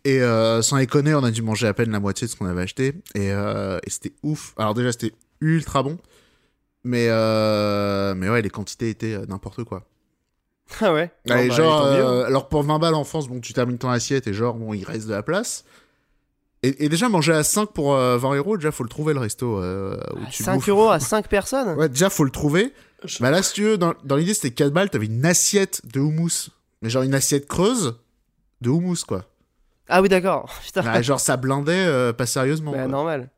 Et 0.05 0.19
sans 0.61 0.77
déconner, 0.77 1.15
on 1.15 1.23
a 1.23 1.31
dû 1.31 1.41
manger 1.41 1.67
à 1.67 1.73
peine 1.73 1.91
la 1.91 2.01
moitié 2.01 2.27
de 2.27 2.31
ce 2.31 2.35
qu'on 2.35 2.45
avait 2.45 2.63
acheté. 2.63 2.93
Et, 3.15 3.27
et 3.27 3.89
c'était 3.89 4.11
ouf. 4.21 4.53
Alors 4.57 4.73
déjà, 4.73 4.91
c'était 4.91 5.13
ultra 5.39 5.81
bon. 5.81 5.97
Mais, 6.83 7.07
mais 8.15 8.29
ouais, 8.29 8.41
les 8.41 8.49
quantités 8.49 8.89
étaient 8.89 9.17
n'importe 9.27 9.63
quoi. 9.63 9.85
ah 10.81 10.93
ouais. 10.93 11.11
Bon, 11.25 11.33
bah, 11.35 11.49
genre, 11.49 11.81
euh, 11.83 12.25
alors 12.25 12.49
pour 12.49 12.63
20 12.63 12.79
balles 12.79 12.95
en 12.95 13.03
France, 13.03 13.27
bon, 13.27 13.39
tu 13.39 13.53
termines 13.53 13.77
ton 13.77 13.89
assiette 13.89 14.27
et 14.27 14.33
genre, 14.33 14.55
bon, 14.55 14.73
il 14.73 14.83
reste 14.83 15.07
de 15.07 15.11
la 15.13 15.23
place. 15.23 15.63
Et, 16.63 16.85
et 16.85 16.89
déjà, 16.89 17.09
manger 17.09 17.33
à 17.33 17.43
5 17.43 17.71
pour 17.73 17.93
euh, 17.93 18.17
20 18.17 18.35
euros, 18.35 18.55
déjà, 18.57 18.71
faut 18.71 18.83
le 18.83 18.89
trouver 18.89 19.13
le 19.13 19.19
resto. 19.19 19.59
Euh, 19.61 19.97
où 20.15 20.25
tu 20.31 20.43
5 20.43 20.55
bouffes. 20.55 20.69
euros 20.69 20.89
à 20.89 20.99
5 20.99 21.27
personnes? 21.27 21.77
Ouais, 21.77 21.89
déjà, 21.89 22.09
faut 22.09 22.23
le 22.23 22.31
trouver. 22.31 22.73
Je- 23.03 23.19
Bah 23.21 23.31
là, 23.31 23.43
si 23.43 23.53
tu 23.53 23.63
veux, 23.63 23.77
dans, 23.77 23.93
dans 24.05 24.15
l'idée, 24.15 24.33
c'était 24.33 24.51
4 24.51 24.71
balles, 24.71 24.89
t'avais 24.89 25.07
une 25.07 25.25
assiette 25.25 25.81
de 25.91 25.99
houmous. 25.99 26.49
Mais 26.81 26.89
genre 26.89 27.03
une 27.03 27.13
assiette 27.15 27.47
creuse 27.47 27.95
de 28.61 28.69
houmous, 28.69 29.03
quoi. 29.05 29.25
Ah 29.89 30.01
oui, 30.01 30.07
d'accord. 30.07 30.49
Bah, 30.75 31.01
genre, 31.01 31.19
ça 31.19 31.35
blindait 31.35 31.73
euh, 31.85 32.13
pas 32.13 32.25
sérieusement. 32.25 32.71
Bah, 32.71 32.77
quoi. 32.79 32.87
normal. 32.87 33.29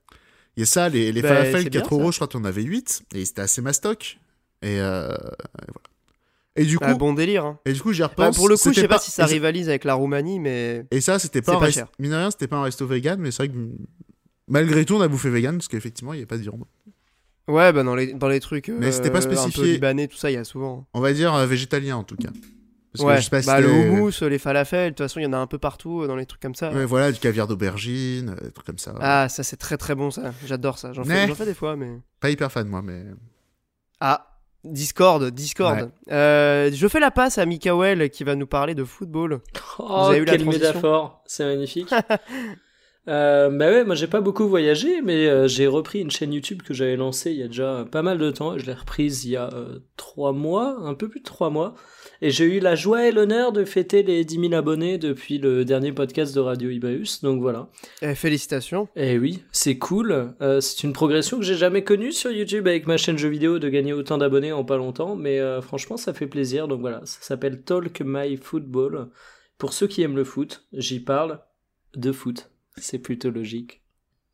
Et 0.57 0.65
ça, 0.65 0.87
les, 0.87 1.11
les 1.11 1.21
Bah, 1.23 1.29
falafels, 1.29 1.63
c'est 1.63 1.69
4 1.71 1.89
bien, 1.89 1.97
euros, 1.97 2.11
ça. 2.11 2.11
je 2.11 2.17
crois 2.17 2.27
que 2.27 2.33
t'en 2.33 2.43
avais 2.45 2.61
8. 2.61 3.03
Et 3.15 3.25
c'était 3.25 3.41
assez 3.41 3.61
mastoc. 3.63 4.19
Et, 4.61 4.79
euh, 4.79 5.07
et 5.09 5.15
voilà. 5.67 5.89
Et 6.57 6.63
du 6.65 6.77
coup, 6.79 6.85
Bah, 6.85 6.93
bon 6.93 7.13
délire. 7.13 7.45
hein. 7.45 7.59
et 7.65 7.73
du 7.73 7.81
coup, 7.81 7.91
j'y 7.91 8.01
Bah, 8.01 8.31
pour 8.33 8.47
le 8.47 8.55
coup, 8.55 8.71
je 8.73 8.79
sais 8.79 8.87
pas, 8.87 8.99
si 8.99 9.11
ça 9.11 9.25
rivalise 9.25 9.67
avec 9.69 9.83
la 9.83 9.93
Roumanie, 9.93 10.39
mais. 10.39 10.85
Et 10.91 11.01
ça, 11.01 11.19
c'était 11.19 11.41
pas, 11.41 11.57
un 11.57 11.69
cher. 11.69 11.87
Mine 11.99 12.11
de 12.11 12.15
rien, 12.15 12.31
c'était 12.31 12.47
pas 12.47 12.57
un 12.57 12.63
resto 12.63 12.85
vegan, 12.87 13.19
mais 13.19 13.31
c'est 13.31 13.43
vrai 13.45 13.49
que 13.49 13.57
malgré 14.47 14.85
tout, 14.85 14.95
on 14.95 15.01
a 15.01 15.07
bouffé 15.07 15.29
vegan 15.29 15.57
parce 15.57 15.67
qu'effectivement, 15.67 16.13
il 16.13 16.17
n'y 16.17 16.21
avait 16.21 16.27
pas 16.27 16.37
de 16.37 16.43
viande. 16.43 16.63
Ouais, 17.47 17.71
bah 17.73 17.83
dans 17.83 17.93
les, 17.93 18.13
dans 18.13 18.27
les 18.29 18.39
trucs. 18.39 18.69
Mais 18.69 18.91
c'était 18.91 19.11
pas 19.11 19.19
euh, 19.19 19.27
Un 19.27 19.29
peu 19.29 19.35
spécifié. 19.35 19.73
libanais, 19.73 20.07
tout 20.07 20.17
ça, 20.17 20.31
il 20.31 20.33
y 20.33 20.37
a 20.37 20.43
souvent. 20.43 20.87
On 20.93 20.99
va 20.99 21.13
dire 21.13 21.33
euh, 21.35 21.45
végétalien 21.45 21.97
en 21.97 22.03
tout 22.03 22.15
cas. 22.15 22.29
Parce 22.91 23.03
que 23.03 23.07
ouais, 23.09 23.17
je 23.17 23.23
sais 23.25 23.29
pas 23.29 23.41
si 23.41 23.47
bah, 23.47 23.59
le 23.59 23.69
houmous, 23.69 24.11
les 24.21 24.39
falafels, 24.39 24.85
de 24.85 24.95
toute 24.95 24.99
façon, 25.05 25.19
il 25.19 25.23
y 25.23 25.25
en 25.27 25.33
a 25.33 25.37
un 25.37 25.45
peu 25.47 25.57
partout 25.59 26.01
euh, 26.01 26.07
dans 26.07 26.15
les 26.15 26.25
trucs 26.25 26.41
comme 26.41 26.55
ça. 26.55 26.71
Ouais, 26.71 26.85
voilà, 26.85 27.11
du 27.11 27.19
caviar 27.19 27.45
d'aubergine, 27.45 28.29
euh, 28.41 28.45
des 28.45 28.51
trucs 28.51 28.65
comme 28.65 28.79
ça. 28.79 28.95
Ah, 29.01 29.27
ça, 29.29 29.43
c'est 29.43 29.57
très 29.57 29.75
très 29.77 29.93
bon, 29.95 30.09
ça. 30.11 30.33
J'adore 30.47 30.79
ça. 30.79 30.93
J'en 30.93 31.03
Mais- 31.03 31.27
fais, 31.27 31.35
fais 31.35 31.45
des 31.45 31.53
fois, 31.53 31.75
mais. 31.75 31.99
Pas 32.21 32.29
hyper 32.31 32.51
fan, 32.51 32.67
moi, 32.67 32.81
mais. 32.81 33.03
Ah, 33.99 34.34
Discord, 34.65 35.23
Discord. 35.31 35.91
Euh, 36.11 36.71
je 36.73 36.87
fais 36.87 36.99
la 36.99 37.11
passe 37.11 37.37
à 37.37 37.45
Mikael 37.45 38.09
qui 38.09 38.23
va 38.23 38.35
nous 38.35 38.47
parler 38.47 38.75
de 38.75 38.83
football. 38.83 39.39
Oh, 39.79 40.07
avez 40.09 40.19
eu 40.19 40.25
la 40.25 40.33
quelle 40.33 40.45
métaphore, 40.45 41.21
c'est 41.25 41.45
magnifique. 41.45 41.89
Euh, 43.07 43.49
bah 43.49 43.69
ouais, 43.69 43.83
moi 43.83 43.93
j'ai 43.93 44.07
pas 44.07 44.21
beaucoup 44.21 44.47
voyagé, 44.47 45.01
mais 45.01 45.27
euh, 45.27 45.47
j'ai 45.47 45.67
repris 45.67 45.99
une 45.99 46.09
chaîne 46.09 46.33
YouTube 46.33 46.63
que 46.63 46.73
j'avais 46.73 46.95
lancée 46.95 47.31
il 47.31 47.37
y 47.37 47.43
a 47.43 47.47
déjà 47.47 47.85
pas 47.91 48.01
mal 48.01 48.17
de 48.17 48.31
temps. 48.31 48.57
Je 48.57 48.65
l'ai 48.65 48.73
reprise 48.73 49.25
il 49.25 49.31
y 49.31 49.35
a 49.35 49.49
euh, 49.53 49.79
trois 49.95 50.31
mois, 50.31 50.77
un 50.81 50.95
peu 50.95 51.07
plus 51.07 51.19
de 51.19 51.25
trois 51.25 51.49
mois. 51.49 51.75
Et 52.21 52.31
j'ai 52.31 52.45
eu 52.45 52.59
la 52.59 52.75
joie 52.75 53.07
et 53.07 53.11
l'honneur 53.11 53.51
de 53.51 53.65
fêter 53.65 54.01
les 54.01 54.23
10 54.23 54.39
000 54.39 54.53
abonnés 54.53 54.97
depuis 54.97 55.37
le 55.37 55.65
dernier 55.65 55.91
podcast 55.91 56.33
de 56.33 56.39
Radio 56.39 56.69
Ibaeus. 56.69 57.21
Donc 57.21 57.41
voilà. 57.41 57.69
Eh, 58.01 58.15
félicitations. 58.15 58.87
Et 58.95 59.19
oui, 59.19 59.43
c'est 59.51 59.77
cool. 59.77 60.33
Euh, 60.41 60.61
c'est 60.61 60.83
une 60.83 60.93
progression 60.93 61.37
que 61.37 61.43
j'ai 61.43 61.55
jamais 61.55 61.83
connue 61.83 62.13
sur 62.13 62.31
YouTube 62.31 62.67
avec 62.67 62.87
ma 62.87 62.97
chaîne 62.97 63.17
jeux 63.17 63.29
vidéo 63.29 63.59
de 63.59 63.69
gagner 63.69 63.93
autant 63.93 64.17
d'abonnés 64.17 64.53
en 64.53 64.63
pas 64.63 64.77
longtemps. 64.77 65.15
Mais 65.15 65.39
franchement, 65.61 65.97
ça 65.97 66.13
fait 66.13 66.27
plaisir. 66.27 66.67
Donc 66.67 66.79
voilà, 66.79 67.01
ça 67.03 67.19
s'appelle 67.21 67.61
Talk 67.61 68.01
My 68.03 68.37
Football. 68.37 69.09
Pour 69.57 69.73
ceux 69.73 69.87
qui 69.87 70.01
aiment 70.01 70.15
le 70.15 70.23
foot, 70.23 70.65
j'y 70.73 70.99
parle 71.01 71.39
de 71.95 72.11
foot. 72.11 72.49
C'est 72.77 72.99
plutôt 72.99 73.29
logique. 73.29 73.81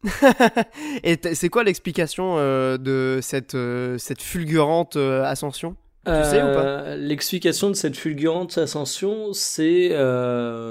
Et 1.04 1.18
c'est 1.34 1.50
quoi 1.50 1.64
l'explication 1.64 2.38
euh, 2.38 2.78
de 2.78 3.20
cette, 3.22 3.56
euh, 3.56 3.98
cette 3.98 4.22
fulgurante 4.22 4.96
euh, 4.96 5.24
ascension? 5.24 5.76
Tu 6.04 6.12
sais 6.12 6.42
ou 6.42 6.54
pas? 6.56 6.96
L'explication 6.96 7.70
de 7.70 7.76
cette 7.76 7.96
fulgurante 7.96 8.58
ascension, 8.58 9.34
c'est 9.34 9.90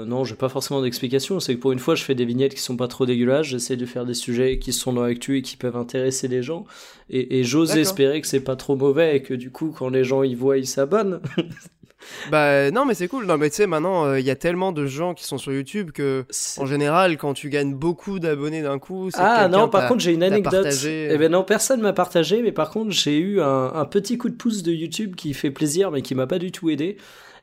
non, 0.05 0.25
j'ai 0.25 0.35
pas 0.35 0.49
forcément 0.49 0.81
d'explication. 0.81 1.39
C'est 1.39 1.55
que 1.55 1.59
pour 1.61 1.71
une 1.71 1.79
fois, 1.79 1.95
je 1.95 2.03
fais 2.03 2.15
des 2.15 2.25
vignettes 2.25 2.53
qui 2.53 2.59
sont 2.59 2.75
pas 2.75 2.89
trop 2.89 3.05
dégueulasses. 3.05 3.45
J'essaie 3.47 3.77
de 3.77 3.85
faire 3.85 4.05
des 4.05 4.13
sujets 4.13 4.59
qui 4.59 4.73
sont 4.73 4.91
dans 4.91 5.03
l'actu 5.03 5.37
et 5.37 5.41
qui 5.41 5.55
peuvent 5.55 5.77
intéresser 5.77 6.27
les 6.27 6.43
gens. 6.43 6.65
Et, 7.09 7.39
et 7.39 7.45
j'ose 7.45 7.77
espérer 7.77 8.19
que 8.19 8.27
c'est 8.27 8.43
pas 8.43 8.57
trop 8.57 8.75
mauvais 8.75 9.15
et 9.15 9.21
que 9.21 9.33
du 9.33 9.51
coup, 9.51 9.73
quand 9.77 9.87
les 9.87 10.03
gens 10.03 10.23
y 10.23 10.35
voient, 10.35 10.57
ils 10.57 10.67
s'abonnent. 10.67 11.21
Bah 12.29 12.71
non, 12.71 12.85
mais 12.85 12.93
c'est 12.93 13.07
cool. 13.07 13.25
Non, 13.25 13.37
mais 13.37 13.49
tu 13.49 13.57
sais, 13.57 13.67
maintenant, 13.67 14.05
euh, 14.05 14.19
il 14.19 14.25
y 14.25 14.29
a 14.29 14.35
tellement 14.35 14.71
de 14.71 14.85
gens 14.85 15.13
qui 15.13 15.23
sont 15.23 15.37
sur 15.37 15.51
YouTube 15.51 15.91
que, 15.91 16.25
en 16.57 16.65
général, 16.65 17.17
quand 17.17 17.33
tu 17.33 17.49
gagnes 17.49 17.73
beaucoup 17.73 18.19
d'abonnés 18.19 18.61
d'un 18.61 18.79
coup, 18.79 19.09
Ah 19.15 19.47
non, 19.47 19.69
par 19.69 19.87
contre 19.87 20.01
j'ai 20.01 20.13
une 20.13 20.23
anecdote. 20.23 20.67
Eh 20.85 21.17
ben 21.17 21.31
non, 21.31 21.43
personne 21.43 21.81
m'a 21.81 21.93
partagé, 21.93 22.41
mais 22.41 22.51
par 22.51 22.69
contre 22.69 22.91
j'ai 22.91 23.17
eu 23.17 23.41
un, 23.41 23.71
un 23.73 23.85
petit 23.85 24.17
coup 24.17 24.29
de 24.29 24.35
pouce 24.35 24.63
de 24.63 24.71
YouTube 24.71 25.15
qui 25.15 25.33
fait 25.33 25.51
plaisir, 25.51 25.91
mais 25.91 26.01
qui 26.01 26.15
m'a 26.15 26.27
pas 26.27 26.39
du 26.39 26.51
tout 26.51 26.69
aidé. 26.69 26.97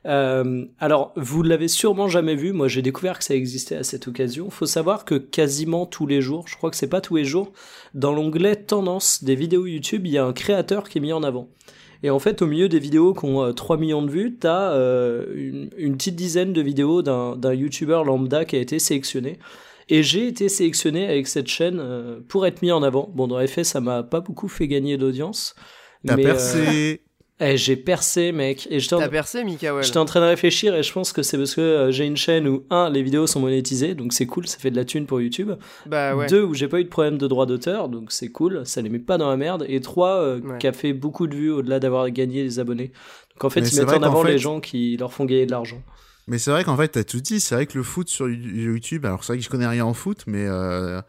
Euh, 0.05 0.65
alors, 0.79 1.11
vous 1.15 1.43
l'avez 1.43 1.67
sûrement 1.67 2.07
jamais 2.07 2.35
vu. 2.35 2.53
Moi, 2.53 2.67
j'ai 2.67 2.81
découvert 2.81 3.19
que 3.19 3.23
ça 3.25 3.35
existait 3.35 3.75
à 3.75 3.83
cette 3.83 4.07
occasion. 4.07 4.49
Faut 4.49 4.65
savoir 4.65 5.05
que 5.05 5.15
quasiment 5.15 5.85
tous 5.85 6.07
les 6.07 6.21
jours, 6.21 6.47
je 6.47 6.55
crois 6.55 6.69
que 6.69 6.77
c'est 6.77 6.87
pas 6.87 7.01
tous 7.01 7.17
les 7.17 7.25
jours, 7.25 7.51
dans 7.93 8.13
l'onglet 8.13 8.55
tendance 8.55 9.23
des 9.23 9.35
vidéos 9.35 9.65
YouTube, 9.65 10.05
il 10.05 10.13
y 10.13 10.17
a 10.17 10.25
un 10.25 10.33
créateur 10.33 10.87
qui 10.87 10.99
est 10.99 11.01
mis 11.01 11.13
en 11.13 11.23
avant. 11.23 11.49
Et 12.01 12.09
en 12.09 12.19
fait, 12.19 12.41
au 12.41 12.47
milieu 12.47 12.69
des 12.69 12.79
vidéos 12.79 13.13
qui 13.13 13.25
ont 13.25 13.53
3 13.53 13.77
millions 13.77 14.01
de 14.01 14.09
vues, 14.09 14.37
t'as 14.39 14.71
euh, 14.71 15.25
une, 15.35 15.69
une 15.77 15.97
petite 15.97 16.15
dizaine 16.15 16.53
de 16.53 16.61
vidéos 16.61 17.01
d'un 17.01 17.35
d'un 17.35 17.53
YouTuber 17.53 18.03
lambda 18.05 18.45
qui 18.45 18.55
a 18.55 18.59
été 18.59 18.79
sélectionné. 18.79 19.37
Et 19.89 20.03
j'ai 20.03 20.27
été 20.27 20.49
sélectionné 20.49 21.07
avec 21.07 21.27
cette 21.27 21.47
chaîne 21.47 21.79
euh, 21.79 22.19
pour 22.27 22.45
être 22.45 22.61
mis 22.61 22.71
en 22.71 22.83
avant. 22.83 23.09
Bon, 23.13 23.27
dans 23.27 23.39
les 23.39 23.47
faits, 23.47 23.65
ça 23.65 23.81
m'a 23.81 24.03
pas 24.03 24.21
beaucoup 24.21 24.47
fait 24.47 24.67
gagner 24.67 24.97
d'audience. 24.97 25.55
T'as 26.05 26.15
mais, 26.15 26.23
percé. 26.23 27.01
eh, 27.39 27.57
j'ai 27.57 27.75
percé, 27.75 28.31
mec. 28.31 28.67
Et 28.69 28.79
j'étais 28.79 28.95
en- 28.95 28.99
T'as 28.99 29.07
percé, 29.09 29.43
Mikael 29.43 29.81
J'étais 29.83 29.97
en 29.97 30.05
train 30.05 30.19
de 30.19 30.25
réfléchir 30.25 30.75
et 30.75 30.83
je 30.83 30.91
pense 30.91 31.13
que 31.13 31.23
c'est 31.23 31.37
parce 31.37 31.55
que 31.55 31.61
euh, 31.61 31.91
j'ai 31.91 32.05
une 32.05 32.17
chaîne 32.17 32.47
où, 32.47 32.63
un, 32.69 32.89
les 32.89 33.01
vidéos 33.01 33.27
sont 33.27 33.39
monétisées, 33.39 33.95
donc 33.95 34.13
c'est 34.13 34.25
cool, 34.25 34.47
ça 34.47 34.57
fait 34.59 34.71
de 34.71 34.75
la 34.75 34.85
thune 34.85 35.05
pour 35.05 35.21
YouTube. 35.21 35.51
Bah 35.85 36.15
ouais. 36.15 36.27
Deux, 36.27 36.43
où 36.43 36.53
j'ai 36.53 36.67
pas 36.67 36.79
eu 36.79 36.83
de 36.83 36.89
problème 36.89 37.17
de 37.17 37.27
droit 37.27 37.45
d'auteur, 37.45 37.87
donc 37.89 38.11
c'est 38.11 38.29
cool, 38.29 38.61
ça 38.65 38.81
les 38.81 38.89
met 38.89 38.99
pas 38.99 39.17
dans 39.17 39.29
la 39.29 39.37
merde. 39.37 39.65
Et 39.69 39.79
trois, 39.81 40.17
euh, 40.21 40.39
Ouais. 40.41 40.57
qui 40.57 40.67
a 40.67 40.73
fait 40.73 40.93
beaucoup 40.93 41.27
de 41.27 41.35
vues 41.35 41.51
au-delà 41.51 41.79
d'avoir 41.79 42.09
gagné 42.11 42.43
des 42.43 42.59
abonnés. 42.59 42.91
Donc 43.35 43.43
en 43.45 43.49
fait, 43.49 43.61
Mais 43.61 43.67
ils 43.69 43.79
mettent 43.79 43.89
en 43.89 44.03
avant 44.03 44.23
fait- 44.23 44.31
les 44.31 44.37
gens 44.37 44.59
qui 44.59 44.97
leur 44.97 45.13
font 45.13 45.25
gagner 45.25 45.45
de 45.45 45.51
l'argent. 45.51 45.81
Mais 46.27 46.37
c'est 46.37 46.51
vrai 46.51 46.63
qu'en 46.63 46.77
fait, 46.77 46.89
t'as 46.89 47.03
tout 47.03 47.21
dit. 47.21 47.39
C'est 47.39 47.55
vrai 47.55 47.65
que 47.65 47.77
le 47.77 47.83
foot 47.83 48.07
sur 48.09 48.29
YouTube, 48.29 49.05
alors 49.05 49.23
c'est 49.23 49.33
vrai 49.33 49.39
que 49.39 49.43
je 49.43 49.49
connais 49.49 49.65
rien 49.67 49.85
en 49.85 49.93
foot, 49.95 50.25
mais 50.27 50.45
euh, 50.47 51.01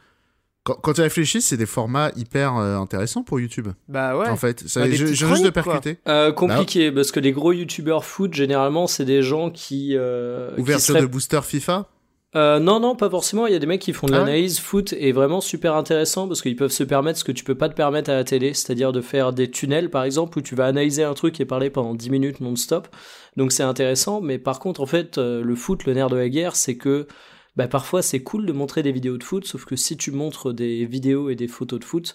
quand, 0.71 0.81
quand 0.81 0.93
tu 0.93 1.01
réfléchis, 1.01 1.41
c'est 1.41 1.57
des 1.57 1.67
formats 1.67 2.11
hyper 2.17 2.57
euh, 2.57 2.77
intéressants 2.77 3.23
pour 3.23 3.41
YouTube. 3.41 3.69
Bah 3.89 4.17
ouais. 4.17 4.29
En 4.29 4.37
fait, 4.37 4.69
ça, 4.69 4.81
Bah, 4.81 4.91
je, 4.91 5.07
juste 5.07 5.45
de 5.45 5.51
percuter. 5.51 5.99
Euh, 6.09 6.33
compliqué, 6.33 6.93
parce 6.93 7.11
que 7.11 7.21
les 7.21 7.33
gros 7.33 7.53
youtubeurs 7.53 8.05
foot, 8.05 8.35
généralement, 8.35 8.87
c'est 8.87 9.05
des 9.05 9.23
gens 9.23 9.51
qui. 9.51 9.97
Euh, 9.97 10.55
qui 10.55 10.61
Ouverture 10.61 10.87
seraient 10.87 11.01
de 11.03 11.07
booster 11.07 11.41
FIFA. 11.43 11.89
Euh, 12.37 12.61
non, 12.61 12.79
non, 12.79 12.95
pas 12.95 13.11
forcément. 13.11 13.47
Il 13.49 13.53
y 13.53 13.57
a 13.57 13.59
des 13.59 13.67
mecs 13.67 13.81
qui 13.81 13.93
font 13.93 14.07
de 14.07 14.13
Ah 14.13 14.21
ouais 14.21 14.27
l'analyse 14.27 14.61
foot 14.61 14.95
et 14.97 15.11
vraiment 15.11 15.41
super 15.41 15.75
intéressant 15.75 16.29
parce 16.29 16.43
qu'ils 16.43 16.55
peuvent 16.55 16.71
se 16.71 16.85
permettre 16.85 17.19
ce 17.19 17.25
que 17.25 17.33
tu 17.33 17.43
peux 17.43 17.57
pas 17.57 17.69
te 17.69 17.75
permettre 17.75 18.11
à 18.11 18.15
la 18.15 18.23
télé, 18.23 18.55
c'est-à-dire 18.55 18.93
de 18.93 19.01
faire 19.01 19.33
des 19.33 19.51
tunnels 19.51 19.91
par 19.91 20.05
exemple 20.05 20.39
où 20.39 20.41
tu 20.41 20.55
vas 20.55 20.67
analyser 20.67 21.03
un 21.03 21.15
truc 21.15 21.41
et 21.41 21.45
parler 21.45 21.71
pendant 21.71 21.93
10 21.93 22.11
minutes 22.11 22.41
non-stop. 22.41 22.87
Donc 23.37 23.51
c'est 23.51 23.65
intéressant, 23.65 24.21
mais 24.21 24.39
par 24.39 24.61
contre, 24.61 24.81
en 24.81 24.87
fait, 24.87 25.19
euh, 25.19 25.43
le 25.43 25.55
foot, 25.57 25.85
le 25.87 25.95
nerf 25.95 26.09
de 26.09 26.17
la 26.17 26.29
guerre, 26.29 26.55
c'est 26.55 26.77
que 26.77 27.09
bah, 27.57 27.69
parfois 27.69 28.03
c'est 28.03 28.23
cool 28.23 28.47
de 28.47 28.53
montrer 28.53 28.83
des 28.83 28.93
vidéos 28.93 29.19
de 29.19 29.25
foot, 29.25 29.45
sauf 29.47 29.65
que 29.65 29.77
si 29.77 29.97
tu 29.97 30.11
montres 30.11 30.53
des 30.53 30.87
vidéos 30.87 31.31
et 31.31 31.35
des 31.35 31.49
photos 31.49 31.81
de 31.81 31.85
foot, 31.85 32.15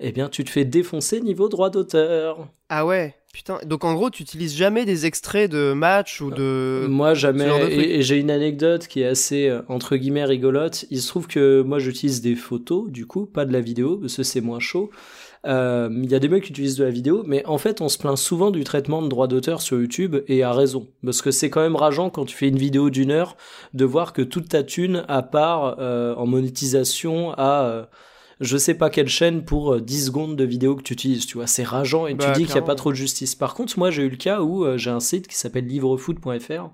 eh 0.00 0.12
bien 0.12 0.28
tu 0.28 0.44
te 0.44 0.50
fais 0.50 0.64
défoncer 0.64 1.20
niveau 1.20 1.48
droit 1.48 1.70
d'auteur. 1.70 2.48
Ah 2.68 2.84
ouais. 2.86 3.14
Putain. 3.32 3.58
Donc 3.66 3.84
en 3.84 3.92
gros, 3.92 4.08
tu 4.08 4.22
utilises 4.22 4.56
jamais 4.56 4.86
des 4.86 5.04
extraits 5.04 5.50
de 5.50 5.74
matchs 5.74 6.22
ou 6.22 6.30
de. 6.30 6.86
Moi, 6.88 7.12
jamais. 7.12 7.44
de 7.44 7.70
et 7.70 8.00
j'ai 8.00 8.16
une 8.18 8.30
anecdote 8.30 8.86
qui 8.86 9.02
est 9.02 9.06
assez, 9.06 9.48
euh, 9.48 9.60
entre 9.68 9.96
guillemets, 9.96 10.24
rigolote. 10.24 10.86
Il 10.90 11.02
se 11.02 11.08
trouve 11.08 11.26
que 11.26 11.60
moi, 11.60 11.78
j'utilise 11.78 12.22
des 12.22 12.34
photos, 12.34 12.90
du 12.90 13.04
coup, 13.04 13.26
pas 13.26 13.44
de 13.44 13.52
la 13.52 13.60
vidéo, 13.60 13.98
parce 13.98 14.16
que 14.16 14.22
c'est 14.22 14.40
moins 14.40 14.58
chaud. 14.58 14.90
Euh, 15.44 15.88
Il 16.02 16.10
y 16.10 16.14
a 16.14 16.18
des 16.18 16.28
mecs 16.28 16.44
qui 16.44 16.50
utilisent 16.50 16.76
de 16.76 16.84
la 16.84 16.90
vidéo, 16.90 17.22
mais 17.26 17.44
en 17.46 17.58
fait, 17.58 17.80
on 17.80 17.88
se 17.88 17.98
plaint 17.98 18.16
souvent 18.16 18.50
du 18.50 18.64
traitement 18.64 19.02
de 19.02 19.08
droits 19.08 19.28
d'auteur 19.28 19.60
sur 19.60 19.78
YouTube, 19.78 20.16
et 20.28 20.42
à 20.42 20.52
raison. 20.52 20.88
Parce 21.04 21.22
que 21.22 21.30
c'est 21.30 21.50
quand 21.50 21.60
même 21.60 21.76
rageant 21.76 22.10
quand 22.10 22.24
tu 22.24 22.36
fais 22.36 22.48
une 22.48 22.58
vidéo 22.58 22.90
d'une 22.90 23.10
heure, 23.10 23.36
de 23.74 23.84
voir 23.84 24.12
que 24.12 24.22
toute 24.22 24.48
ta 24.48 24.62
thune, 24.62 25.04
à 25.08 25.22
part 25.22 25.76
euh, 25.78 26.14
en 26.16 26.26
monétisation, 26.26 27.32
à... 27.34 27.64
euh, 27.66 27.84
je 28.40 28.58
sais 28.58 28.74
pas 28.74 28.90
quelle 28.90 29.08
chaîne 29.08 29.44
pour 29.44 29.74
euh, 29.74 29.80
10 29.80 30.06
secondes 30.06 30.36
de 30.36 30.44
vidéo 30.44 30.76
que 30.76 30.82
tu 30.82 30.92
utilises, 30.92 31.26
tu 31.26 31.38
vois, 31.38 31.46
c'est 31.46 31.62
rageant 31.64 32.06
et 32.06 32.14
Bah, 32.14 32.26
tu 32.26 32.32
dis 32.40 32.44
qu'il 32.44 32.54
n'y 32.54 32.60
a 32.60 32.62
pas 32.62 32.74
trop 32.74 32.90
de 32.90 32.96
justice. 32.96 33.34
Par 33.34 33.54
contre, 33.54 33.78
moi 33.78 33.90
j'ai 33.90 34.02
eu 34.02 34.10
le 34.10 34.16
cas 34.18 34.42
où 34.42 34.64
euh, 34.64 34.76
j'ai 34.76 34.90
un 34.90 35.00
site 35.00 35.26
qui 35.26 35.36
s'appelle 35.36 35.66
livrefoot.fr 35.66 36.68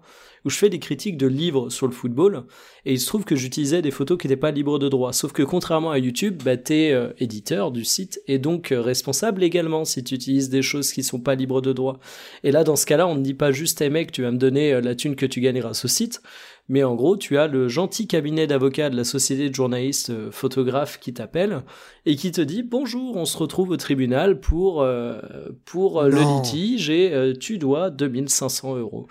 où 0.44 0.50
je 0.50 0.57
fais 0.57 0.68
des 0.68 0.78
critiques 0.78 1.16
de 1.16 1.26
livres 1.26 1.70
sur 1.70 1.87
le 1.87 1.92
football 1.92 2.44
et 2.85 2.92
il 2.92 3.00
se 3.00 3.07
trouve 3.07 3.24
que 3.24 3.37
j'utilisais 3.37 3.83
des 3.83 3.90
photos 3.90 4.18
qui 4.18 4.26
n'étaient 4.26 4.40
pas 4.40 4.50
libres 4.50 4.78
de 4.78 4.88
droit. 4.88 5.12
Sauf 5.12 5.33
que 5.33 5.42
contrairement 5.42 5.90
à 5.90 5.98
YouTube, 5.98 6.42
bah, 6.44 6.57
t'es 6.57 6.92
euh, 6.92 7.12
éditeur 7.18 7.70
du 7.70 7.85
site 7.85 8.20
et 8.26 8.38
donc 8.38 8.72
euh, 8.72 8.81
responsable 8.81 9.42
également 9.42 9.85
si 9.85 10.02
tu 10.02 10.14
utilises 10.14 10.48
des 10.48 10.62
choses 10.62 10.92
qui 10.92 11.02
sont 11.02 11.20
pas 11.20 11.35
libres 11.35 11.61
de 11.61 11.72
droit. 11.72 11.98
Et 12.44 12.50
là, 12.50 12.64
dans 12.64 12.76
ce 12.76 12.87
cas-là, 12.87 13.07
on 13.07 13.14
ne 13.14 13.22
dit 13.22 13.35
pas 13.35 13.52
juste, 13.52 13.81
hey 13.81 13.90
mec, 13.90 14.12
tu 14.12 14.22
vas 14.22 14.31
me 14.31 14.38
donner 14.38 14.72
euh, 14.72 14.81
la 14.81 14.94
thune 14.94 15.16
que 15.16 15.26
tu 15.26 15.40
gagnes 15.40 15.61
grâce 15.61 15.85
au 15.85 15.88
site, 15.88 16.20
mais 16.68 16.85
en 16.85 16.94
gros, 16.94 17.16
tu 17.16 17.38
as 17.38 17.48
le 17.48 17.68
gentil 17.68 18.07
cabinet 18.07 18.46
d'avocats 18.46 18.88
de 18.88 18.96
la 18.96 19.05
société 19.05 19.50
de 19.50 19.55
journalistes 19.55 20.11
euh, 20.11 20.31
photographes 20.31 20.98
qui 21.00 21.12
t'appelle 21.12 21.62
et 22.07 22.16
qui 22.16 22.31
te 22.31 22.40
dit 22.40 22.62
bonjour, 22.62 23.16
on 23.16 23.24
se 23.24 23.37
retrouve 23.37 23.70
au 23.70 23.76
tribunal 23.76 24.40
pour 24.40 24.83
euh, 24.83 25.20
pour 25.64 26.00
euh, 26.00 26.09
le 26.09 26.20
litige 26.20 26.88
et 26.88 27.35
tu 27.38 27.59
dois 27.59 27.90
2500 27.90 28.76
euros. 28.76 29.07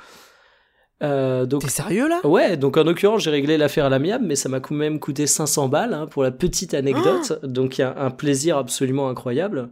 Euh, 1.01 1.45
donc 1.45 1.61
T'es 1.61 1.69
sérieux 1.69 2.07
là? 2.07 2.19
Ouais, 2.23 2.57
donc 2.57 2.77
en 2.77 2.83
l'occurrence, 2.83 3.23
j'ai 3.23 3.31
réglé 3.31 3.57
l'affaire 3.57 3.85
à 3.85 3.89
l'amiable, 3.89 4.25
mais 4.27 4.35
ça 4.35 4.49
m'a 4.49 4.59
quand 4.59 4.75
même 4.75 4.99
coûté 4.99 5.25
500 5.27 5.67
balles 5.67 5.93
hein, 5.93 6.05
pour 6.07 6.23
la 6.23 6.31
petite 6.31 6.73
anecdote. 6.73 7.39
donc 7.43 7.77
il 7.77 7.81
y 7.81 7.83
a 7.83 7.95
un 7.99 8.11
plaisir 8.11 8.57
absolument 8.57 9.09
incroyable. 9.09 9.69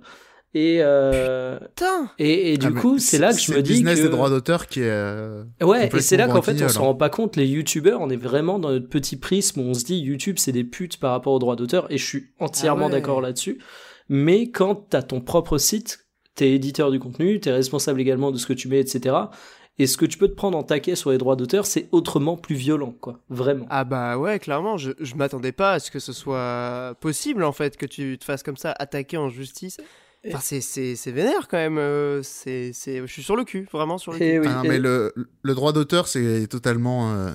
Et, 0.55 0.77
euh, 0.81 1.59
Putain. 1.59 2.09
et, 2.17 2.53
et 2.53 2.57
du 2.57 2.67
Ah, 2.75 2.79
coup, 2.79 2.97
c'est 2.97 3.19
là 3.19 3.31
que 3.31 3.39
je 3.39 3.51
me 3.53 3.61
dis 3.61 3.73
business 3.73 3.99
que... 3.99 4.05
des 4.05 4.09
droits 4.09 4.31
d'auteur 4.31 4.65
qui 4.65 4.79
est. 4.79 4.89
euh, 4.89 5.43
Ouais, 5.61 5.87
et 5.95 5.99
c'est 6.01 6.17
là 6.17 6.27
qu'en 6.27 6.41
fait, 6.41 6.59
on 6.63 6.67
se 6.69 6.79
rend 6.79 6.95
pas 6.95 7.09
compte, 7.11 7.35
les 7.35 7.45
youtubeurs, 7.45 8.01
on 8.01 8.09
est 8.09 8.15
vraiment 8.17 8.57
dans 8.57 8.71
notre 8.71 8.89
petit 8.89 9.15
prisme 9.15 9.59
où 9.61 9.63
on 9.65 9.75
se 9.75 9.85
dit 9.85 9.99
YouTube, 9.99 10.37
c'est 10.39 10.51
des 10.51 10.63
putes 10.63 10.97
par 10.99 11.11
rapport 11.11 11.33
aux 11.33 11.39
droits 11.39 11.55
d'auteur, 11.55 11.85
et 11.91 11.99
je 11.99 12.05
suis 12.05 12.23
entièrement 12.39 12.85
Ah 12.85 12.87
ouais. 12.87 12.93
d'accord 12.93 13.21
là-dessus. 13.21 13.59
Mais 14.09 14.49
quand 14.49 14.73
t'as 14.89 15.03
ton 15.03 15.21
propre 15.21 15.59
site, 15.59 16.07
t'es 16.33 16.49
éditeur 16.53 16.89
du 16.89 16.97
contenu, 16.99 17.39
t'es 17.39 17.51
responsable 17.51 18.01
également 18.01 18.31
de 18.31 18.37
ce 18.37 18.47
que 18.47 18.53
tu 18.53 18.69
mets, 18.69 18.79
etc. 18.79 19.15
Et 19.79 19.87
ce 19.87 19.95
que 19.97 20.05
tu 20.05 20.17
peux 20.17 20.27
te 20.27 20.35
prendre 20.35 20.57
en 20.57 20.63
taquet 20.63 20.95
sur 20.95 21.09
les 21.11 21.17
droits 21.17 21.35
d'auteur, 21.37 21.65
c'est 21.65 21.87
autrement 21.93 22.35
plus 22.37 22.55
violent, 22.55 22.93
quoi. 22.99 23.19
Vraiment. 23.29 23.65
Ah 23.69 23.85
bah 23.85 24.17
ouais, 24.17 24.37
clairement, 24.37 24.77
je, 24.77 24.91
je 24.99 25.15
m'attendais 25.15 25.53
pas 25.53 25.71
à 25.73 25.79
ce 25.79 25.89
que 25.89 25.99
ce 25.99 26.11
soit 26.13 26.95
possible 26.99 27.43
en 27.43 27.53
fait, 27.53 27.77
que 27.77 27.85
tu 27.85 28.17
te 28.19 28.25
fasses 28.25 28.43
comme 28.43 28.57
ça 28.57 28.75
attaquer 28.77 29.17
en 29.17 29.29
justice. 29.29 29.77
Enfin, 30.27 30.39
c'est, 30.41 30.59
c'est, 30.59 30.97
c'est 30.97 31.11
vénère 31.11 31.47
quand 31.47 31.55
même. 31.57 31.77
euh, 31.77 32.21
c'est, 32.23 32.71
c'est, 32.73 32.99
je 32.99 33.05
suis 33.05 33.23
sur 33.23 33.37
le 33.37 33.45
cul, 33.45 33.69
vraiment 33.71 33.97
sur 33.97 34.11
le 34.11 34.17
cul. 34.17 34.25
Et 34.25 34.39
oui, 34.39 34.47
Ah 34.49 34.63
mais 34.65 34.77
le, 34.77 35.13
le 35.43 35.55
droit 35.55 35.71
d'auteur, 35.71 36.09
c'est 36.09 36.47
totalement. 36.47 37.13
euh, 37.13 37.29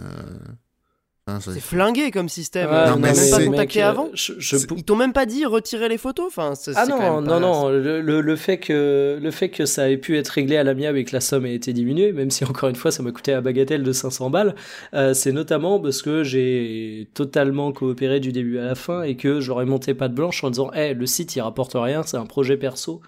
c'est- 1.40 1.58
flingué 1.60 2.10
comme 2.10 2.28
système. 2.28 2.68
Ouais, 2.68 2.76
euh, 2.76 2.90
non, 2.90 2.96
ils 2.96 3.00
mais 3.02 3.12
t'ont 3.14 3.20
même 3.20 3.30
pas 3.30 3.44
contacté 3.46 3.78
mec, 3.78 3.84
euh, 3.86 3.88
avant. 3.88 4.10
je- 4.12 4.32
je 4.38 4.56
Ils 4.76 4.84
t'ont 4.84 4.96
même 4.96 5.12
pas 5.14 5.24
dit 5.24 5.46
retirer 5.46 5.88
les 5.88 5.96
photos. 5.96 6.26
Enfin, 6.26 6.52
Ah 6.76 6.84
non, 6.86 6.98
quand 6.98 7.02
même 7.16 7.24
non, 7.24 7.30
pas- 7.30 7.40
non, 7.40 7.68
le, 7.70 8.00
le, 8.02 8.20
le 8.20 8.36
fait 8.36 8.58
que, 8.58 9.18
le 9.22 9.30
fait 9.30 9.48
que 9.48 9.64
ça 9.64 9.88
ait 9.90 9.96
pu 9.96 10.18
être 10.18 10.28
réglé 10.28 10.56
à 10.58 10.64
l'amiable 10.64 10.98
et 10.98 11.04
que 11.04 11.12
la 11.14 11.20
somme 11.20 11.46
ait 11.46 11.54
été 11.54 11.72
diminuée, 11.72 12.12
même 12.12 12.30
si 12.30 12.44
encore 12.44 12.68
une 12.68 12.76
fois 12.76 12.90
ça 12.90 13.02
m'a 13.02 13.10
coûté 13.10 13.32
la 13.32 13.40
bagatelle 13.40 13.82
de 13.82 13.92
500 13.92 14.28
balles, 14.28 14.54
euh, 14.92 15.14
c'est 15.14 15.32
notamment 15.32 15.80
parce 15.80 16.02
que 16.02 16.24
j'ai 16.24 17.08
totalement 17.14 17.72
coopéré 17.72 18.20
du 18.20 18.30
début 18.30 18.58
à 18.58 18.64
la 18.64 18.74
fin 18.74 19.02
et 19.02 19.16
que 19.16 19.40
je 19.40 19.48
leur 19.48 19.62
ai 19.62 19.64
monté 19.64 19.94
pas 19.94 20.08
de 20.08 20.14
blanche 20.14 20.44
en 20.44 20.50
disant, 20.50 20.70
hey, 20.74 20.94
le 20.94 21.06
site 21.06 21.34
il 21.36 21.40
rapporte 21.40 21.72
rien, 21.74 22.02
c'est 22.02 22.18
un 22.18 22.26
projet 22.26 22.58
perso. 22.58 23.00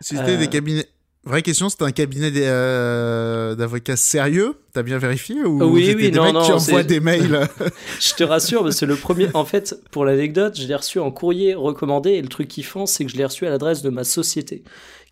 C'était 0.00 0.32
Euh. 0.32 0.36
des 0.38 0.48
cabinets. 0.48 0.86
Vraie 1.26 1.42
question, 1.42 1.68
c'était 1.68 1.82
un 1.84 1.90
cabinet 1.90 2.30
euh, 2.36 3.56
d'avocats 3.56 3.96
sérieux? 3.96 4.54
T'as 4.72 4.84
bien 4.84 4.98
vérifié 4.98 5.42
Ou 5.42 5.60
Oui, 5.64 5.92
oui, 5.96 6.10
des 6.10 6.16
non, 6.16 6.24
mecs 6.24 6.34
non, 6.34 6.42
qui 6.42 6.52
envoient 6.52 6.80
c'est- 6.82 6.84
des 6.84 7.00
mails? 7.00 7.48
Je 8.00 8.14
te 8.14 8.22
rassure, 8.22 8.62
parce 8.62 8.78
que 8.78 8.84
le 8.86 8.94
premier, 8.94 9.28
en 9.34 9.44
fait, 9.44 9.76
pour 9.90 10.04
l'anecdote, 10.04 10.56
je 10.56 10.66
l'ai 10.68 10.74
reçu 10.76 11.00
en 11.00 11.10
courrier 11.10 11.54
recommandé 11.54 12.10
et 12.12 12.22
le 12.22 12.28
truc 12.28 12.46
kiffant, 12.46 12.86
c'est 12.86 13.04
que 13.04 13.10
je 13.10 13.16
l'ai 13.16 13.24
reçu 13.24 13.44
à 13.44 13.50
l'adresse 13.50 13.82
de 13.82 13.90
ma 13.90 14.04
société, 14.04 14.62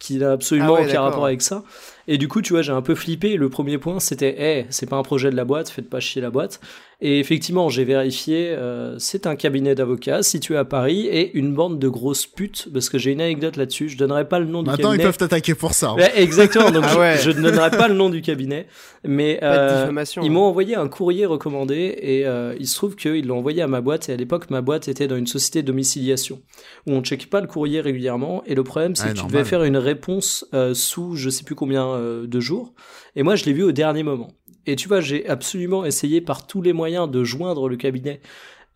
qui 0.07 0.17
n'a 0.19 0.33
absolument 0.33 0.75
Ah 0.77 0.81
ouais, 0.83 0.89
aucun 0.89 1.01
rapport 1.03 1.27
avec 1.27 1.41
ça. 1.43 1.63
Et 2.07 2.19
du 2.19 2.29
coup, 2.29 2.43
tu 2.43 2.53
vois, 2.53 2.61
j'ai 2.61 2.73
un 2.73 2.83
peu 2.83 2.95
flippé. 2.95 3.37
Le 3.37 3.49
premier 3.49 3.79
point, 3.79 3.99
c'était, 3.99 4.39
hey, 4.39 4.67
c'est 4.69 4.89
pas 4.89 4.97
un 4.97 5.03
projet 5.03 5.31
de 5.31 5.37
la 5.37 5.47
boîte, 5.47 5.71
faites 5.71 5.89
pas 5.89 6.01
chier 6.01 6.21
la 6.21 6.29
boîte. 6.31 6.61
Et 7.01 7.19
effectivement, 7.19 7.71
j'ai 7.71 7.85
vérifié, 7.85 8.51
euh, 8.51 8.99
c'est 8.99 9.27
un 9.27 9.37
cabinet 9.37 9.75
d'avocats 9.75 10.23
situé 10.23 10.57
à 10.57 10.65
Paris 10.67 11.07
et 11.07 11.37
une 11.37 11.53
bande 11.55 11.79
de 11.79 11.89
grosses 11.89 12.27
putes, 12.27 12.69
parce 12.73 12.89
que 12.91 12.99
j'ai 12.99 13.13
une 13.13 13.21
anecdote 13.23 13.57
là-dessus. 13.57 13.89
Je 13.89 13.97
donnerai 13.97 14.29
pas 14.29 14.39
le 14.39 14.45
nom 14.45 14.63
du 14.63 14.69
Maintenant, 14.71 14.91
ils 14.93 14.97
cabinet. 14.99 15.05
peuvent 15.05 15.17
t'attaquer 15.19 15.55
pour 15.55 15.73
ça. 15.73 15.91
hein. 15.91 15.97
Ouais, 15.97 16.13
exactement. 16.21 16.71
Donc, 16.71 16.85
Ah 16.87 16.93
je- 16.93 16.99
ouais. 16.99 17.17
je, 17.23 17.31
ne 17.31 17.41
donnerai 17.43 17.71
pas 17.71 17.89
le 17.89 17.95
nom 17.95 18.11
du 18.11 18.21
cabinet, 18.21 18.67
mais 19.03 19.39
euh, 19.43 19.91
ils 20.23 20.31
m'ont 20.31 20.45
envoyé 20.45 20.77
un 20.77 20.89
courrier 20.89 21.25
recommandé 21.27 21.97
et 22.01 22.27
euh, 22.27 22.55
il 22.61 22.67
se 22.69 22.77
trouve 22.77 22.97
qu'ils 22.97 23.27
l'ont 23.27 23.39
envoyé 23.39 23.63
à 23.63 23.67
ma 23.67 23.81
boîte. 23.81 24.09
Et 24.11 24.13
à 24.13 24.17
l'époque, 24.17 24.51
ma 24.51 24.61
boîte 24.61 24.89
était 24.89 25.07
dans 25.09 25.17
une 25.17 25.27
société 25.27 25.63
de 25.63 25.67
domiciliation 25.69 26.41
où 26.87 26.93
on 26.93 27.01
ne 27.01 27.05
checkait 27.05 27.27
pas 27.27 27.41
le 27.41 27.47
courrier 27.47 27.81
régulièrement. 27.81 28.43
Et 28.47 28.55
le 28.55 28.63
problème, 28.63 28.95
c'est 28.95 29.09
Ouais, 29.09 29.15
que 29.15 29.19
tu 29.21 29.27
devais 29.27 29.45
faire 29.45 29.65
une 29.65 29.77
réponse 29.95 30.45
euh, 30.55 30.75
sous 30.75 31.15
je 31.15 31.31
sais 31.31 31.45
plus 31.45 31.55
combien 31.55 31.87
euh, 31.87 32.27
de 32.27 32.41
jours. 32.41 32.75
Et 33.15 33.23
moi, 33.23 33.37
je 33.37 33.45
l'ai 33.45 33.53
vu 33.53 33.63
au 33.63 33.73
dernier 33.73 34.03
moment. 34.03 34.33
Et 34.67 34.77
tu 34.77 34.89
vois, 34.89 35.01
j'ai 35.01 35.29
absolument 35.29 35.85
essayé 35.85 36.21
par 36.21 36.47
tous 36.47 36.63
les 36.63 36.73
moyens 36.73 37.09
de 37.09 37.23
joindre 37.23 37.69
le 37.69 37.77
cabinet 37.77 38.21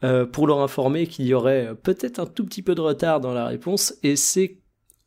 euh, 0.04 0.26
pour 0.26 0.46
leur 0.46 0.60
informer 0.60 1.06
qu'il 1.06 1.26
y 1.26 1.34
aurait 1.34 1.74
peut-être 1.82 2.20
un 2.20 2.26
tout 2.26 2.44
petit 2.44 2.62
peu 2.62 2.74
de 2.74 2.80
retard 2.80 3.20
dans 3.20 3.32
la 3.32 3.46
réponse. 3.46 3.94
Et 4.04 4.14
c'est, 4.14 4.58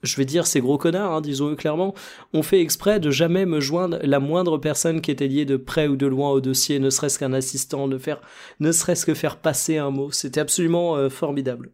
je 0.03 0.17
vais 0.17 0.25
dire, 0.25 0.47
ces 0.47 0.59
gros 0.59 0.77
connards, 0.77 1.13
hein, 1.13 1.21
disons-le 1.21 1.55
clairement, 1.55 1.93
ont 2.33 2.43
fait 2.43 2.59
exprès 2.59 2.99
de 2.99 3.09
jamais 3.09 3.45
me 3.45 3.61
joindre 3.61 3.99
la 4.03 4.19
moindre 4.19 4.57
personne 4.57 4.99
qui 4.99 5.11
était 5.11 5.27
liée 5.27 5.45
de 5.45 5.55
près 5.55 5.87
ou 5.87 5.95
de 5.95 6.07
loin 6.07 6.31
au 6.31 6.41
dossier, 6.41 6.79
ne 6.79 6.89
serait-ce 6.89 7.19
qu'un 7.19 7.33
assistant, 7.33 7.87
ne 7.87 8.71
serait-ce 8.71 9.05
que 9.05 9.13
faire 9.13 9.37
passer 9.37 9.77
un 9.77 9.91
mot. 9.91 10.11
C'était 10.11 10.41
absolument 10.41 11.09
formidable. 11.09 11.69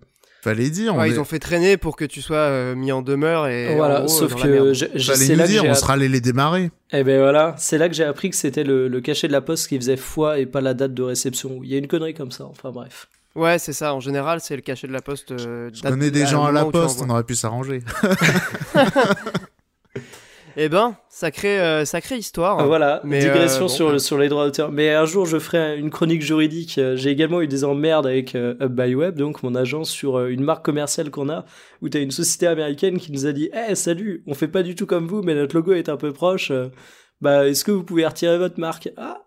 Fallait 0.48 0.70
dire. 0.70 0.96
on 0.96 1.00
Ouais, 1.00 1.10
est- 1.10 1.12
ils 1.14 1.20
ont 1.20 1.26
fait 1.26 1.40
traîner 1.40 1.76
pour 1.78 1.96
que 1.98 2.06
tu 2.06 2.22
sois 2.22 2.38
euh, 2.38 2.74
mis 2.76 2.92
en 2.92 3.02
demeure 3.02 3.48
et. 3.48 3.76
voilà, 3.76 3.98
en 4.02 4.06
gros, 4.06 4.08
sauf 4.08 4.36
que 4.42 4.74
c'est 4.74 5.36
là 5.36 5.46
dire, 5.48 5.64
on 5.66 5.72
app- 5.72 5.76
sera 5.76 5.94
allé 5.94 6.08
les 6.08 6.22
démarrer. 6.22 6.72
Eh 6.94 7.04
ben 7.04 7.20
voilà, 7.20 7.54
c'est 7.58 7.78
là 7.78 7.90
que 7.90 7.96
j'ai 7.96 8.06
appris 8.06 8.30
que 8.30 8.36
c'était 8.38 8.64
le, 8.64 8.88
le 8.88 9.02
cachet 9.02 9.28
de 9.28 9.34
la 9.34 9.42
poste 9.42 9.68
qui 9.68 9.76
faisait 9.78 9.98
foi 9.98 10.40
et 10.40 10.46
pas 10.46 10.62
la 10.62 10.74
date 10.74 10.94
de 10.94 11.04
réception. 11.04 11.60
Il 11.64 11.70
y 11.70 11.76
a 11.76 11.78
une 11.80 11.88
connerie 11.88 12.14
comme 12.14 12.32
ça, 12.32 12.46
enfin 12.46 12.72
bref. 12.72 13.08
Ouais, 13.36 13.60
c'est 13.60 13.74
ça. 13.74 13.94
En 13.94 14.00
général, 14.00 14.40
c'est 14.42 14.56
le 14.56 14.62
cachet 14.62 14.88
de 14.88 14.94
la 14.94 15.02
poste. 15.02 15.32
euh, 15.32 15.70
Je 15.74 15.82
date- 15.82 15.92
connais 15.92 16.10
des 16.12 16.26
gens 16.26 16.46
à 16.46 16.52
la 16.52 16.66
poste, 16.66 17.02
on 17.06 17.10
aurait 17.10 17.24
pu 17.24 17.36
s'arranger. 17.36 17.82
Eh 20.60 20.70
ben, 20.70 20.96
sacrée, 21.08 21.60
euh, 21.62 21.86
sacrée 21.86 22.18
histoire. 22.18 22.58
Ah, 22.60 22.66
voilà, 22.66 23.00
Mais, 23.04 23.20
digression 23.20 23.66
euh, 23.66 23.68
bon, 23.68 23.68
sur, 23.68 24.02
sur 24.02 24.18
les 24.18 24.28
droits 24.28 24.46
d'auteur. 24.46 24.72
Mais 24.72 24.90
un 24.90 25.06
jour, 25.06 25.28
je 25.28 25.38
ferai 25.38 25.78
une 25.78 25.92
chronique 25.92 26.24
juridique. 26.24 26.80
Euh, 26.80 26.96
J'ai 26.96 27.12
également 27.12 27.42
eu 27.42 27.48
des 27.48 27.64
emmerdes 27.64 28.08
avec 28.08 28.34
euh, 28.34 28.56
Up 28.60 28.72
by 28.72 28.96
Web, 28.96 29.18
donc 29.18 29.44
mon 29.44 29.54
agence, 29.54 29.92
sur 29.92 30.26
une 30.26 30.44
marque 30.44 30.66
commerciale 30.66 31.12
qu'on 31.12 31.30
a, 31.30 31.46
où 31.84 31.90
tu 31.90 31.98
as 32.00 32.02
une 32.02 32.10
société 32.10 32.48
américaine 32.48 32.98
qui 32.98 33.12
nous 33.12 33.28
a 33.28 33.34
dit 33.34 33.52
Eh, 33.54 33.76
salut, 33.76 34.24
on 34.26 34.34
fait 34.34 34.48
pas 34.48 34.64
du 34.64 34.74
tout 34.74 34.88
comme 34.88 35.06
vous, 35.06 35.22
mais 35.22 35.36
notre 35.36 35.56
logo 35.56 35.74
est 35.74 35.90
un 35.90 35.98
peu 35.98 36.12
proche. 36.12 36.52
bah, 37.22 37.48
est-ce 37.48 37.64
que 37.64 37.70
vous 37.72 37.84
pouvez 37.84 38.08
retirer 38.08 38.40
votre 38.40 38.60
marque? 38.60 38.90
Ah, 38.98 39.22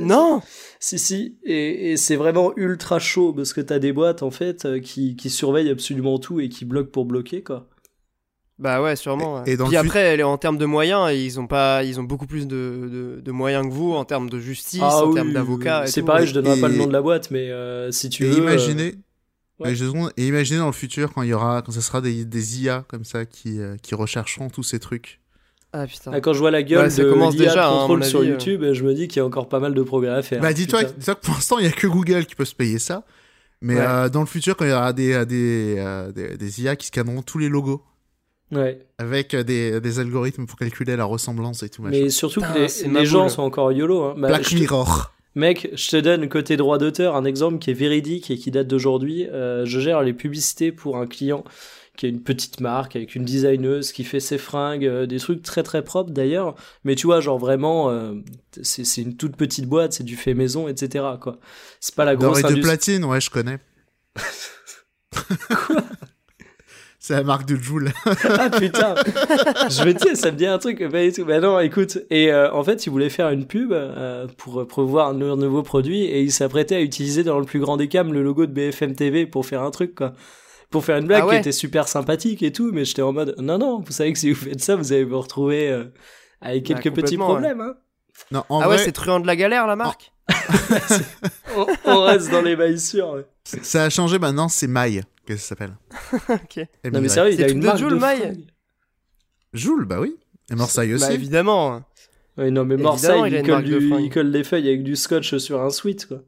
Non 0.00 0.42
Si, 0.80 0.98
si, 0.98 1.38
et, 1.44 1.92
et 1.92 1.96
c'est 1.96 2.16
vraiment 2.16 2.52
ultra 2.56 2.98
chaud 2.98 3.32
parce 3.32 3.52
que 3.52 3.60
t'as 3.60 3.78
des 3.78 3.92
boîtes 3.92 4.24
en 4.24 4.32
fait 4.32 4.80
qui, 4.80 5.14
qui 5.14 5.30
surveillent 5.30 5.70
absolument 5.70 6.18
tout 6.18 6.40
et 6.40 6.48
qui 6.48 6.64
bloquent 6.64 6.90
pour 6.90 7.04
bloquer 7.04 7.44
quoi. 7.44 7.68
Bah 8.58 8.80
ouais, 8.82 8.94
sûrement. 8.94 9.38
Et- 9.38 9.48
ouais. 9.48 9.52
et 9.54 9.56
dans 9.56 9.66
Puis 9.66 9.76
après, 9.76 10.22
en 10.22 10.38
termes 10.38 10.58
de 10.58 10.64
moyens, 10.66 11.12
ils 11.12 11.40
ont 11.40 11.46
pas, 11.48 11.82
ils 11.82 11.98
ont 11.98 12.04
beaucoup 12.04 12.26
plus 12.26 12.46
de, 12.46 13.16
de, 13.16 13.20
de 13.20 13.32
moyens 13.32 13.66
que 13.66 13.72
vous 13.72 13.92
en 13.94 14.04
termes 14.04 14.30
de 14.30 14.38
justice, 14.38 14.80
en 14.80 14.88
Ah 14.88 15.06
oui, 15.06 15.14
termes 15.14 15.32
d'avocats. 15.32 15.86
C'est 15.86 16.02
pareil, 16.02 16.26
je 16.28 16.34
donnerai 16.34 16.58
Et- 16.58 16.60
pas 16.60 16.68
le 16.68 16.76
nom 16.76 16.86
de 16.86 16.92
la 16.92 17.02
boîte, 17.02 17.30
mais 17.32 17.50
euh, 17.50 17.90
si 17.90 18.08
tu 18.10 18.24
Et 18.24 18.28
veux. 18.30 18.46
euh, 18.46 18.92
ouais. 19.60 19.74
et, 20.16 20.26
imaginez 20.28 20.58
dans 20.60 20.66
le 20.66 20.72
futur 20.72 21.12
quand 21.12 21.22
il 21.22 21.30
y 21.30 21.34
aura, 21.34 21.62
quand 21.62 21.72
ce 21.72 21.80
sera 21.80 22.00
des, 22.00 22.24
des 22.24 22.62
IA 22.62 22.84
comme 22.88 23.04
ça 23.04 23.24
qui, 23.24 23.60
euh, 23.60 23.76
qui 23.82 23.94
rechercheront 23.96 24.50
tous 24.50 24.62
ces 24.62 24.78
trucs. 24.78 25.20
Ah 25.72 25.88
putain. 25.88 26.12
ah, 26.14 26.20
quand 26.20 26.32
je 26.32 26.38
vois 26.38 26.52
la 26.52 26.62
gueule 26.62 26.84
Ouais, 26.84 26.90
ça 26.90 27.02
de 27.02 27.10
commence 27.10 27.34
déjà, 27.34 27.66
hein, 27.68 27.74
à 27.76 27.80
contrôle 27.80 28.04
sur 28.04 28.20
avis, 28.20 28.28
euh. 28.28 28.32
YouTube, 28.34 28.64
je 28.72 28.84
me 28.84 28.94
dis 28.94 29.08
qu'il 29.08 29.16
y 29.16 29.20
a 29.20 29.26
encore 29.26 29.48
pas 29.48 29.58
mal 29.58 29.74
de 29.74 29.82
progrès 29.82 30.10
à 30.10 30.22
faire. 30.22 30.40
Bah 30.40 30.52
dis-toi 30.52 30.84
Putain. 30.84 31.14
que, 31.14 31.20
pour 31.20 31.34
l'instant 31.34 31.58
il 31.58 31.64
y 31.64 31.68
a 31.68 31.72
que 31.72 31.88
Google 31.88 32.26
qui 32.26 32.36
peut 32.36 32.44
se 32.44 32.54
payer 32.54 32.78
ça, 32.78 33.02
mais 33.60 33.74
Ouais. 33.74 33.80
euh, 33.84 34.08
dans 34.08 34.20
le 34.20 34.26
futur 34.26 34.56
quand 34.56 34.64
il 34.64 34.70
y 34.70 34.72
aura 34.74 34.92
des, 34.92 35.26
des, 35.26 36.12
des, 36.14 36.36
des 36.36 36.62
IA 36.62 36.76
qui 36.76 36.86
scanneront 36.86 37.22
tous 37.22 37.38
les 37.38 37.48
logos 37.48 37.82
Ouais. 38.54 38.86
avec 38.98 39.34
euh, 39.34 39.42
des, 39.42 39.80
des 39.80 39.98
algorithmes 39.98 40.46
pour 40.46 40.58
calculer 40.58 40.96
la 40.96 41.04
ressemblance 41.04 41.62
et 41.62 41.68
tout 41.68 41.82
machin. 41.82 42.02
Mais 42.02 42.10
surtout 42.10 42.40
Putain, 42.40 42.54
que 42.54 42.98
les, 42.98 43.06
gens 43.06 43.28
sont 43.28 43.42
encore 43.42 43.72
YOLO. 43.72 44.02
Hein. 44.02 44.14
Bah, 44.16 44.28
Black 44.28 44.48
je 44.48 44.56
Mirror. 44.56 45.14
Mec, 45.34 45.70
je 45.74 45.90
te 45.90 45.96
donne 45.96 46.28
côté 46.28 46.56
droit 46.56 46.78
d'auteur 46.78 47.16
un 47.16 47.24
exemple 47.24 47.58
qui 47.58 47.70
est 47.70 47.74
véridique 47.74 48.30
et 48.30 48.38
qui 48.38 48.50
date 48.50 48.68
d'aujourd'hui. 48.68 49.26
Euh, 49.26 49.64
je 49.66 49.80
gère 49.80 50.02
les 50.02 50.12
publicités 50.12 50.70
pour 50.70 50.96
un 50.96 51.06
client 51.06 51.44
qui 51.96 52.06
a 52.06 52.08
une 52.08 52.22
petite 52.22 52.60
marque 52.60 52.96
avec 52.96 53.14
une 53.14 53.24
designeuse 53.24 53.92
qui 53.92 54.04
fait 54.04 54.20
ses 54.20 54.38
fringues, 54.38 54.86
euh, 54.86 55.06
des 55.06 55.18
trucs 55.18 55.42
très 55.42 55.62
très 55.62 55.82
propres 55.82 56.10
d'ailleurs. 56.10 56.54
Mais 56.84 56.94
tu 56.94 57.06
vois, 57.06 57.20
genre 57.20 57.38
vraiment, 57.38 57.90
euh, 57.90 58.14
c'est 58.62 59.02
une 59.02 59.16
toute 59.16 59.36
petite 59.36 59.66
boîte, 59.66 59.92
c'est 59.92 60.04
du 60.04 60.16
fait 60.16 60.34
maison, 60.34 60.68
etc. 60.68 61.04
Quoi. 61.20 61.38
C'est 61.80 61.94
pas 61.94 62.04
la 62.04 62.16
grosse 62.16 62.40
Doré 62.42 62.54
de 62.54 62.60
platine, 62.60 63.04
ouais 63.04 63.20
je 63.20 63.30
connais. 63.30 63.58
C'est 67.06 67.12
la 67.12 67.22
marque 67.22 67.44
de 67.44 67.56
Joule. 67.56 67.92
ah 68.06 68.48
putain 68.48 68.94
Je 69.04 69.84
me 69.84 69.92
dis, 69.92 70.16
ça 70.16 70.30
me 70.30 70.38
dit 70.38 70.46
un 70.46 70.56
truc, 70.56 70.78
pas 70.90 71.02
du 71.02 71.12
tout. 71.12 71.26
Bah 71.26 71.38
non, 71.38 71.60
écoute. 71.60 71.98
Et 72.08 72.32
euh, 72.32 72.50
en 72.50 72.64
fait, 72.64 72.86
il 72.86 72.90
voulait 72.90 73.10
faire 73.10 73.28
une 73.28 73.46
pub 73.46 73.72
euh, 73.72 74.26
pour 74.38 74.66
promouvoir 74.66 75.08
un 75.08 75.12
nou- 75.12 75.36
nouveau 75.36 75.62
produit 75.62 76.04
et 76.04 76.22
il 76.22 76.32
s'apprêtait 76.32 76.76
à 76.76 76.80
utiliser 76.80 77.22
dans 77.22 77.38
le 77.38 77.44
plus 77.44 77.60
grand 77.60 77.76
des 77.76 77.88
cams 77.88 78.10
le 78.10 78.22
logo 78.22 78.46
de 78.46 78.52
BFM 78.52 78.94
TV 78.94 79.26
pour 79.26 79.44
faire 79.44 79.60
un 79.60 79.70
truc, 79.70 79.94
quoi. 79.94 80.14
Pour 80.70 80.82
faire 80.82 80.96
une 80.96 81.06
blague 81.06 81.24
Ah 81.24 81.26
ouais 81.26 81.34
qui 81.34 81.40
était 81.40 81.52
super 81.52 81.88
sympathique 81.88 82.42
et 82.42 82.52
tout, 82.52 82.70
mais 82.72 82.86
j'étais 82.86 83.02
en 83.02 83.12
mode, 83.12 83.34
non, 83.38 83.58
non, 83.58 83.80
vous 83.80 83.92
savez 83.92 84.10
que 84.14 84.18
si 84.18 84.32
vous 84.32 84.40
faites 84.42 84.62
ça, 84.62 84.74
vous 84.74 84.94
allez 84.94 85.04
vous 85.04 85.20
retrouver 85.20 85.68
euh, 85.68 85.84
avec 86.40 86.66
Bah, 86.72 86.80
quelques 86.80 86.96
petits 86.96 87.18
problèmes, 87.18 87.60
hein. 87.60 87.74
Non, 88.30 88.44
en 88.48 88.60
ah 88.62 88.64
vrai, 88.64 88.76
ouais, 88.78 88.82
c'est 88.82 88.92
truand 88.92 89.20
de 89.20 89.26
la 89.26 89.36
galère 89.36 89.66
la 89.66 89.76
marque. 89.76 90.10
On, 91.54 91.66
on 91.84 92.00
reste 92.04 92.30
dans 92.30 92.40
les 92.40 92.56
mailles 92.56 92.80
sûres. 92.80 93.10
ouais. 93.10 93.26
ça 93.44 93.84
a 93.84 93.90
changé 93.90 94.18
maintenant, 94.18 94.48
c'est 94.48 94.68
Maille 94.68 95.02
que 95.24 95.36
ça 95.36 95.48
s'appelle? 95.48 95.76
ok. 96.28 96.56
Non, 96.84 96.90
mais 96.92 97.00
MY. 97.00 97.10
sérieux, 97.10 97.34
il 97.34 97.42
a 97.42 97.50
une 97.50 97.62
marque 97.62 97.80
de 97.80 97.94
Maille 97.94 98.20
fringues. 98.20 98.46
Joule, 99.52 99.84
bah 99.84 100.00
oui. 100.00 100.16
Et 100.50 100.54
Marseille 100.56 100.92
aussi. 100.94 101.06
Bah 101.06 101.12
évidemment. 101.12 101.82
Ouais, 102.36 102.50
non, 102.50 102.64
mais 102.64 102.76
Marseille, 102.76 103.22
il 103.26 103.36
a 103.36 103.60
il, 103.60 104.00
il 104.00 104.10
colle 104.10 104.32
des 104.32 104.44
feuilles 104.44 104.68
avec 104.68 104.82
du 104.82 104.96
scotch 104.96 105.36
sur 105.36 105.62
un 105.62 105.70
sweat, 105.70 106.06
quoi. 106.06 106.22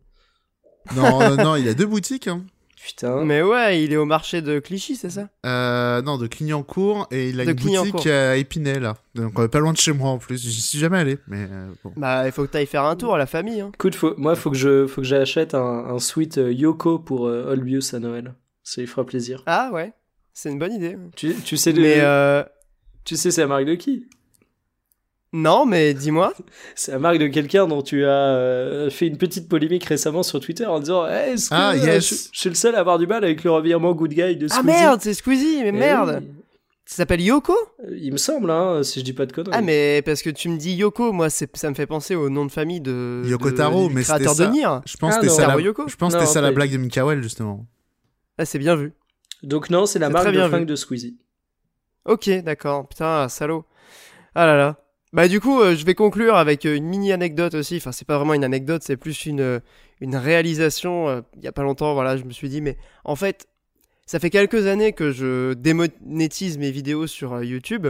Non, 0.94 1.18
non, 1.20 1.36
non, 1.44 1.56
il 1.56 1.66
y 1.66 1.68
a 1.68 1.74
deux 1.74 1.86
boutiques. 1.86 2.28
Hein. 2.28 2.44
Putain. 2.86 3.24
Mais 3.24 3.42
ouais, 3.42 3.82
il 3.82 3.92
est 3.92 3.96
au 3.96 4.04
marché 4.04 4.42
de 4.42 4.60
Clichy, 4.60 4.94
c'est 4.94 5.10
ça? 5.10 5.28
Euh, 5.44 6.02
non, 6.02 6.18
de 6.18 6.28
Clignancourt 6.28 7.08
et 7.10 7.30
il 7.30 7.40
a 7.40 7.44
De 7.44 7.50
une 7.50 7.56
boutique 7.56 8.06
à 8.06 8.36
Épinay 8.36 8.78
là. 8.78 8.94
Donc 9.16 9.40
euh, 9.40 9.48
pas 9.48 9.58
loin 9.58 9.72
de 9.72 9.76
chez 9.76 9.92
moi 9.92 10.10
en 10.10 10.18
plus. 10.18 10.40
J'y 10.40 10.60
suis 10.60 10.78
jamais 10.78 10.98
allé, 10.98 11.18
mais 11.26 11.48
euh, 11.50 11.68
bon. 11.82 11.92
Bah, 11.96 12.26
il 12.26 12.32
faut 12.32 12.42
que 12.42 12.50
t'ailles 12.52 12.66
faire 12.66 12.84
un 12.84 12.94
tour 12.94 13.14
à 13.14 13.18
la 13.18 13.26
famille. 13.26 13.60
Hein. 13.60 13.72
Écoute, 13.74 13.96
faut, 13.96 14.14
moi, 14.18 14.36
faut 14.36 14.50
que 14.50 14.56
je, 14.56 14.86
faut 14.86 15.00
que 15.00 15.06
j'achète 15.06 15.54
un, 15.54 15.60
un 15.86 15.98
sweat 15.98 16.38
euh, 16.38 16.52
Yoko 16.52 17.00
pour 17.00 17.26
euh, 17.26 17.50
Olbius 17.50 17.92
à 17.92 17.98
Noël. 17.98 18.34
Ça 18.68 18.80
lui 18.80 18.88
fera 18.88 19.06
plaisir. 19.06 19.44
Ah 19.46 19.70
ouais, 19.72 19.92
c'est 20.34 20.50
une 20.50 20.58
bonne 20.58 20.72
idée. 20.72 20.96
Tu, 21.14 21.34
tu 21.36 21.56
sais 21.56 21.72
de, 21.72 21.80
Mais 21.80 22.00
euh, 22.00 22.42
tu 23.04 23.14
sais 23.16 23.30
c'est 23.30 23.42
la 23.42 23.46
marque 23.46 23.64
de 23.66 23.76
qui? 23.76 24.06
Non, 25.32 25.66
mais 25.66 25.92
dis-moi. 25.94 26.32
C'est 26.76 26.92
la 26.92 26.98
marque 26.98 27.18
de 27.18 27.26
quelqu'un 27.26 27.66
dont 27.66 27.82
tu 27.82 28.04
as 28.04 28.08
euh, 28.08 28.90
fait 28.90 29.06
une 29.06 29.18
petite 29.18 29.48
polémique 29.48 29.84
récemment 29.84 30.22
sur 30.22 30.40
Twitter 30.40 30.64
en 30.64 30.80
disant 30.80 31.06
hey, 31.06 31.34
est-ce 31.34 31.50
que 31.50 31.54
Ah, 31.54 31.72
euh, 31.72 31.76
yes. 31.76 32.08
je, 32.08 32.14
je 32.32 32.38
suis 32.40 32.48
le 32.48 32.54
seul 32.54 32.74
à 32.74 32.78
avoir 32.80 32.98
du 32.98 33.06
mal 33.06 33.22
avec 33.22 33.44
le 33.44 33.50
revirement 33.50 33.92
good 33.92 34.12
guy 34.14 34.36
de 34.36 34.46
Ah 34.50 34.54
Squeezie 34.54 34.66
merde, 34.66 35.00
c'est 35.02 35.14
Squeezie, 35.14 35.58
mais 35.62 35.68
Eh 35.68 35.72
merde. 35.72 36.22
oui. 36.22 36.28
Ça 36.86 36.96
s'appelle 36.96 37.20
Yoko? 37.20 37.54
Il 37.98 38.12
me 38.12 38.16
semble, 38.16 38.50
hein, 38.50 38.82
si 38.82 39.00
je 39.00 39.04
dis 39.04 39.12
pas 39.12 39.26
de 39.26 39.32
conneries. 39.32 39.52
Ah 39.58 39.60
mais 39.62 40.00
parce 40.06 40.22
que 40.22 40.30
tu 40.30 40.48
me 40.48 40.56
dis 40.56 40.72
Yoko, 40.74 41.12
moi 41.12 41.28
c'est 41.28 41.54
ça 41.56 41.68
me 41.68 41.74
fait 41.74 41.86
penser 41.86 42.14
au 42.14 42.30
nom 42.30 42.46
de 42.46 42.52
famille 42.52 42.80
de 42.80 43.22
Yoko 43.26 43.50
de- 43.50 43.56
Taro, 43.56 43.88
mais 43.90 44.04
c'était 44.04 44.24
créateur 44.24 44.34
de 44.36 44.44
ça. 44.44 44.50
Nier. 44.50 44.68
Je 44.86 44.96
pense 44.96 45.14
Ah, 45.14 45.20
que 45.20 45.28
c'était 45.28 45.42
non. 45.42 45.48
ça, 45.50 45.56
la... 45.56 45.86
Je 45.88 45.96
pense 45.96 46.14
que 46.16 46.24
ça 46.24 46.40
la 46.40 46.52
blague 46.52 46.72
de 46.72 46.78
Mikael 46.78 47.22
justement. 47.22 47.66
Ah 48.38 48.44
c'est 48.44 48.58
bien 48.58 48.76
vu. 48.76 48.92
Donc 49.42 49.70
non, 49.70 49.86
c'est 49.86 49.98
la 49.98 50.08
marque 50.10 50.32
de 50.32 50.48
fringues 50.48 50.66
de 50.66 50.76
Squeezie. 50.76 51.18
Ok, 52.04 52.28
d'accord. 52.44 52.88
Putain, 52.88 53.28
salaud. 53.28 53.64
Ah 54.34 54.46
là 54.46 54.56
là. 54.56 54.82
Bah 55.12 55.28
du 55.28 55.40
coup, 55.40 55.60
euh, 55.60 55.74
je 55.74 55.84
vais 55.86 55.94
conclure 55.94 56.36
avec 56.36 56.66
euh, 56.66 56.76
une 56.76 56.84
mini 56.84 57.12
anecdote 57.12 57.54
aussi. 57.54 57.76
Enfin, 57.76 57.92
c'est 57.92 58.06
pas 58.06 58.18
vraiment 58.18 58.34
une 58.34 58.44
anecdote, 58.44 58.82
c'est 58.82 58.96
plus 58.96 59.26
une 59.26 59.40
euh, 59.40 59.60
une 60.00 60.16
réalisation. 60.16 61.08
euh, 61.08 61.22
Il 61.36 61.44
y 61.44 61.48
a 61.48 61.52
pas 61.52 61.62
longtemps, 61.62 61.94
voilà, 61.94 62.16
je 62.16 62.24
me 62.24 62.32
suis 62.32 62.48
dit, 62.48 62.60
mais 62.60 62.76
en 63.04 63.16
fait, 63.16 63.46
ça 64.04 64.18
fait 64.18 64.30
quelques 64.30 64.66
années 64.66 64.92
que 64.92 65.12
je 65.12 65.54
démonétise 65.54 66.58
mes 66.58 66.70
vidéos 66.70 67.06
sur 67.06 67.42
YouTube, 67.42 67.86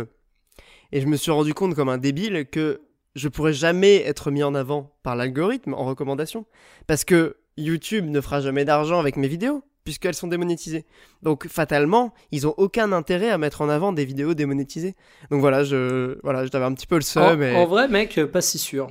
et 0.92 1.00
je 1.00 1.06
me 1.06 1.16
suis 1.16 1.32
rendu 1.32 1.52
compte 1.52 1.74
comme 1.74 1.88
un 1.88 1.98
débile 1.98 2.46
que 2.46 2.80
je 3.16 3.28
pourrais 3.28 3.54
jamais 3.54 3.96
être 4.02 4.30
mis 4.30 4.42
en 4.42 4.54
avant 4.54 4.94
par 5.02 5.16
l'algorithme 5.16 5.74
en 5.74 5.84
recommandation, 5.84 6.46
parce 6.86 7.04
que 7.04 7.36
YouTube 7.56 8.06
ne 8.08 8.20
fera 8.20 8.40
jamais 8.40 8.64
d'argent 8.64 9.00
avec 9.00 9.16
mes 9.16 9.28
vidéos 9.28 9.64
puisqu'elles 9.86 10.14
sont 10.14 10.26
démonétisées. 10.26 10.84
Donc 11.22 11.46
fatalement, 11.48 12.12
ils 12.32 12.46
ont 12.46 12.52
aucun 12.58 12.92
intérêt 12.92 13.30
à 13.30 13.38
mettre 13.38 13.62
en 13.62 13.70
avant 13.70 13.94
des 13.94 14.04
vidéos 14.04 14.34
démonétisées. 14.34 14.94
Donc 15.30 15.40
voilà, 15.40 15.64
je 15.64 16.18
voilà, 16.22 16.44
j'avais 16.44 16.66
un 16.66 16.74
petit 16.74 16.86
peu 16.86 16.96
le 16.96 17.00
En, 17.02 17.04
seum. 17.04 17.42
et- 17.42 17.54
en 17.54 17.64
vrai, 17.64 17.88
mec, 17.88 18.18
euh, 18.18 18.26
pas 18.26 18.42
si 18.42 18.58
sûr. 18.58 18.88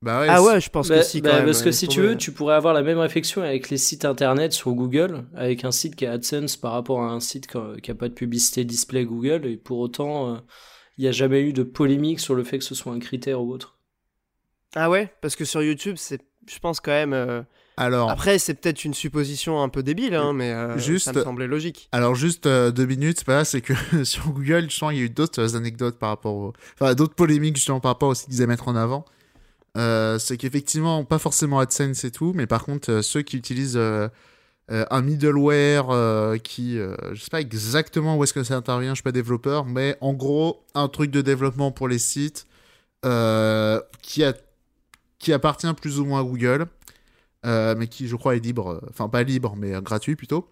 Bah 0.00 0.20
ouais. 0.20 0.26
Ah 0.28 0.42
ouais, 0.42 0.60
je 0.60 0.70
pense 0.70 0.88
Bah, 0.88 0.98
que 0.98 1.02
si 1.02 1.20
quand 1.20 1.28
bah, 1.30 1.36
même. 1.36 1.46
parce 1.46 1.62
que 1.62 1.70
si 1.72 1.88
tu 1.88 2.00
veux, 2.00 2.16
tu 2.16 2.30
pourrais 2.32 2.54
avoir 2.54 2.74
la 2.74 2.82
même 2.82 2.98
réflexion 2.98 3.42
avec 3.42 3.70
les 3.70 3.78
sites 3.78 4.04
internet 4.04 4.52
sur 4.52 4.72
Google, 4.72 5.24
avec 5.34 5.64
un 5.64 5.70
site 5.72 5.96
qui 5.96 6.06
a 6.06 6.12
AdSense 6.12 6.56
par 6.56 6.72
rapport 6.72 7.02
à 7.02 7.10
un 7.10 7.20
site 7.20 7.46
qui 7.46 7.56
a- 7.56 7.74
qui 7.82 7.90
a 7.90 7.94
pas 7.94 8.08
de 8.08 8.14
publicité 8.14 8.64
display 8.64 9.04
Google, 9.04 9.46
et 9.46 9.56
pour 9.56 9.78
autant, 9.78 10.34
euh, 10.34 10.38
il 10.98 11.02
n'y 11.02 11.08
a 11.08 11.12
jamais 11.12 11.40
eu 11.40 11.52
de 11.52 11.62
polémique 11.62 12.20
sur 12.20 12.34
le 12.34 12.44
fait 12.44 12.58
que 12.58 12.64
ce 12.64 12.74
soit 12.74 12.92
un 12.92 12.98
critère 13.00 13.42
ou 13.42 13.50
autre. 13.52 13.78
Ah 14.76 14.90
ouais, 14.90 15.12
parce 15.22 15.36
que 15.36 15.44
sur 15.44 15.62
YouTube, 15.62 15.96
c'est, 15.98 16.20
je 16.50 16.58
pense 16.58 16.80
quand 16.80 16.92
même. 16.92 17.12
euh, 17.14 17.42
Alors, 17.76 18.08
Après, 18.10 18.38
c'est 18.38 18.54
peut-être 18.54 18.84
une 18.84 18.94
supposition 18.94 19.60
un 19.62 19.68
peu 19.68 19.82
débile, 19.82 20.14
hein, 20.14 20.32
mais 20.32 20.52
euh, 20.52 20.78
Juste- 20.78 21.06
ça 21.06 21.12
me 21.12 21.22
semblait 21.24 21.48
logique. 21.48 21.88
alors 21.92 22.14
juste 22.14 22.46
euh, 22.46 22.70
deux 22.70 22.86
minutes, 22.86 23.24
c'est 23.44 23.60
que 23.60 23.74
sur 24.04 24.28
Google, 24.30 24.66
je 24.70 24.76
sens 24.76 24.92
il 24.92 24.98
y 24.98 25.00
a 25.00 25.04
eu 25.04 25.10
d'autres 25.10 25.56
anecdotes 25.56 25.98
par 25.98 26.10
rapport, 26.10 26.34
au... 26.34 26.52
enfin 26.74 26.94
d'autres 26.94 27.14
polémiques 27.14 27.56
justement 27.56 27.80
par 27.80 27.90
rapport 27.92 28.12
à 28.12 28.14
ce 28.14 28.26
qu'ils 28.26 28.40
aiment 28.42 28.50
mettre 28.50 28.68
en 28.68 28.76
avant. 28.76 29.04
Euh, 29.76 30.20
c'est 30.20 30.36
qu'effectivement, 30.36 31.04
pas 31.04 31.18
forcément 31.18 31.58
AdSense 31.58 32.04
et 32.04 32.12
tout, 32.12 32.32
mais 32.36 32.46
par 32.46 32.64
contre, 32.64 32.92
euh, 32.92 33.02
ceux 33.02 33.22
qui 33.22 33.36
utilisent 33.36 33.76
euh, 33.76 34.08
euh, 34.70 34.86
un 34.90 35.02
middleware 35.02 35.90
euh, 35.90 36.38
qui, 36.38 36.78
euh, 36.78 36.94
je 37.12 37.20
sais 37.20 37.28
pas 37.30 37.40
exactement 37.40 38.16
où 38.16 38.22
est-ce 38.22 38.32
que 38.32 38.44
ça 38.44 38.54
intervient, 38.56 38.90
je 38.90 38.96
suis 38.96 39.02
pas 39.02 39.10
développeur, 39.10 39.64
mais 39.64 39.96
en 40.00 40.12
gros, 40.12 40.62
un 40.76 40.86
truc 40.86 41.10
de 41.10 41.22
développement 41.22 41.72
pour 41.72 41.88
les 41.88 41.98
sites 41.98 42.46
euh, 43.04 43.80
qui, 44.00 44.22
a, 44.22 44.32
qui 45.18 45.32
appartient 45.32 45.72
plus 45.74 45.98
ou 45.98 46.04
moins 46.04 46.20
à 46.20 46.22
Google, 46.22 46.66
euh, 47.44 47.74
mais 47.76 47.86
qui, 47.86 48.08
je 48.08 48.16
crois, 48.16 48.36
est 48.36 48.40
libre, 48.40 48.80
euh, 48.82 48.86
enfin 48.90 49.08
pas 49.08 49.22
libre, 49.22 49.54
mais 49.56 49.74
euh, 49.74 49.80
gratuit 49.80 50.16
plutôt. 50.16 50.48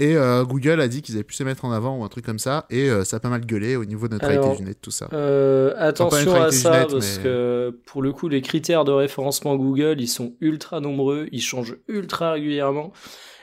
Et 0.00 0.16
euh, 0.16 0.44
Google 0.44 0.80
a 0.80 0.88
dit 0.88 1.02
qu'ils 1.02 1.14
avaient 1.14 1.22
pu 1.24 1.34
se 1.34 1.44
mettre 1.44 1.64
en 1.64 1.70
avant 1.70 1.96
ou 1.98 2.02
un 2.04 2.08
truc 2.08 2.24
comme 2.26 2.40
ça, 2.40 2.66
et 2.68 2.90
euh, 2.90 3.04
ça 3.04 3.18
a 3.18 3.20
pas 3.20 3.28
mal 3.28 3.46
gueulé 3.46 3.76
au 3.76 3.84
niveau 3.84 4.08
de 4.08 4.14
neutralité 4.14 4.42
Alors, 4.44 4.56
du 4.56 4.64
net, 4.64 4.78
tout 4.82 4.90
ça. 4.90 5.08
Euh, 5.12 5.72
attention 5.78 6.34
à 6.34 6.50
ça, 6.50 6.80
net, 6.80 6.88
parce 6.90 7.18
mais- 7.18 7.22
que 7.22 7.78
pour 7.86 8.02
le 8.02 8.12
coup, 8.12 8.28
les 8.28 8.42
critères 8.42 8.84
de 8.84 8.90
référencement 8.90 9.54
Google, 9.54 9.96
ils 10.00 10.08
sont 10.08 10.34
ultra 10.40 10.80
nombreux, 10.80 11.28
ils 11.30 11.40
changent 11.42 11.76
ultra 11.86 12.32
régulièrement. 12.32 12.92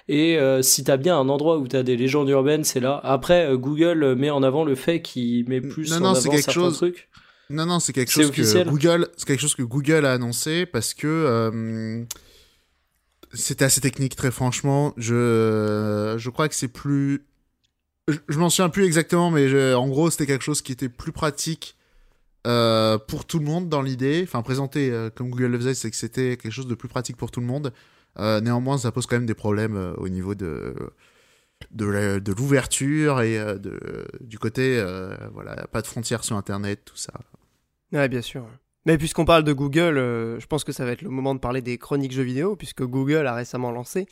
Et 0.10 0.38
si 0.62 0.84
t'as 0.84 0.98
bien 0.98 1.18
un 1.18 1.30
endroit 1.30 1.58
où 1.58 1.70
t'as 1.70 1.84
des 1.84 1.96
légendes 1.96 2.28
urbaines, 2.28 2.66
c'est 2.66 2.82
là. 2.82 3.00
Après, 3.04 3.50
Google 3.56 4.16
met 4.18 4.30
en 4.30 4.44
avant 4.44 4.66
le 4.66 4.76
fait 4.76 5.02
qu'il 5.02 5.48
met 5.48 5.62
plus 5.62 5.90
Non, 5.92 5.98
en 5.98 6.00
non, 6.02 6.06
avant 6.10 6.22
quelque 6.32 6.36
certains 6.44 6.52
chose- 6.52 6.76
trucs. 6.76 7.08
Non, 7.50 7.66
non, 7.66 7.80
c'est 7.80 7.94
quelque 7.94 8.12
chose 8.12 8.30
que 8.32 8.64
Google, 8.70 9.08
c'est 9.16 9.26
quelque 9.26 9.40
chose 9.40 9.56
que 9.56 9.62
Google 9.64 10.06
a 10.06 10.12
annoncé 10.12 10.66
parce 10.66 10.94
que 10.94 12.04
c'était 13.34 13.66
assez 13.66 13.82
technique, 13.82 14.16
très 14.16 14.32
franchement. 14.32 14.94
Je, 14.98 16.16
je 16.18 16.30
crois 16.30 16.50
que 16.50 16.56
c'est 16.56 16.68
plus, 16.68 17.26
je, 18.08 18.38
m'en 18.38 18.50
souviens 18.50 18.70
plus 18.70 18.86
exactement, 18.86 19.32
mais 19.32 19.74
en 19.74 19.88
gros, 19.88 20.10
c'était 20.10 20.26
quelque 20.26 20.44
chose 20.44 20.62
qui 20.62 20.72
était 20.72 20.90
plus 20.90 21.12
pratique 21.12 21.78
euh, 22.48 22.98
pour 22.98 23.26
tout 23.26 23.40
le 23.40 23.46
monde 23.46 23.70
dans 23.70 23.82
l'idée. 23.82 24.22
Enfin, 24.24 24.42
présenté 24.42 24.92
euh, 24.92 25.10
comme 25.10 25.30
Google 25.30 25.48
le 25.48 25.58
faisait, 25.60 25.74
c'est 25.74 25.92
que 25.92 25.96
c'était 25.96 26.38
quelque 26.38 26.52
chose 26.52 26.68
de 26.68 26.76
plus 26.76 26.90
pratique 26.90 27.18
pour 27.18 27.32
tout 27.32 27.40
le 27.40 27.46
monde. 27.46 27.74
Euh, 28.20 28.42
néanmoins, 28.42 28.78
ça 28.78 28.92
pose 28.92 29.06
quand 29.06 29.16
même 29.16 29.26
des 29.26 29.36
problèmes 29.36 29.94
au 29.98 30.10
niveau 30.10 30.36
de 30.36 30.76
de 31.70 32.32
l'ouverture 32.32 33.22
et 33.22 33.38
de, 33.38 34.08
du 34.20 34.40
côté, 34.40 34.84
voilà, 35.32 35.68
pas 35.68 35.84
de 35.84 35.88
frontières 35.88 36.24
sur 36.24 36.36
Internet, 36.36 36.82
tout 36.86 36.98
ça. 36.98 37.14
Ouais, 37.92 38.10
bien 38.10 38.24
sûr. 38.24 38.48
Mais 38.86 38.98
puisqu'on 38.98 39.26
parle 39.26 39.44
de 39.44 39.54
Google, 39.54 39.98
euh, 39.98 40.40
je 40.40 40.46
pense 40.48 40.64
que 40.64 40.72
ça 40.72 40.86
va 40.86 40.92
être 40.92 41.04
le 41.04 41.10
moment 41.10 41.36
de 41.36 41.40
parler 41.40 41.62
des 41.62 41.78
chroniques 41.78 42.12
jeux 42.14 42.24
vidéo, 42.24 42.56
puisque 42.56 42.84
Google 42.84 43.28
a 43.28 43.34
récemment 43.36 43.72
lancé 43.72 44.08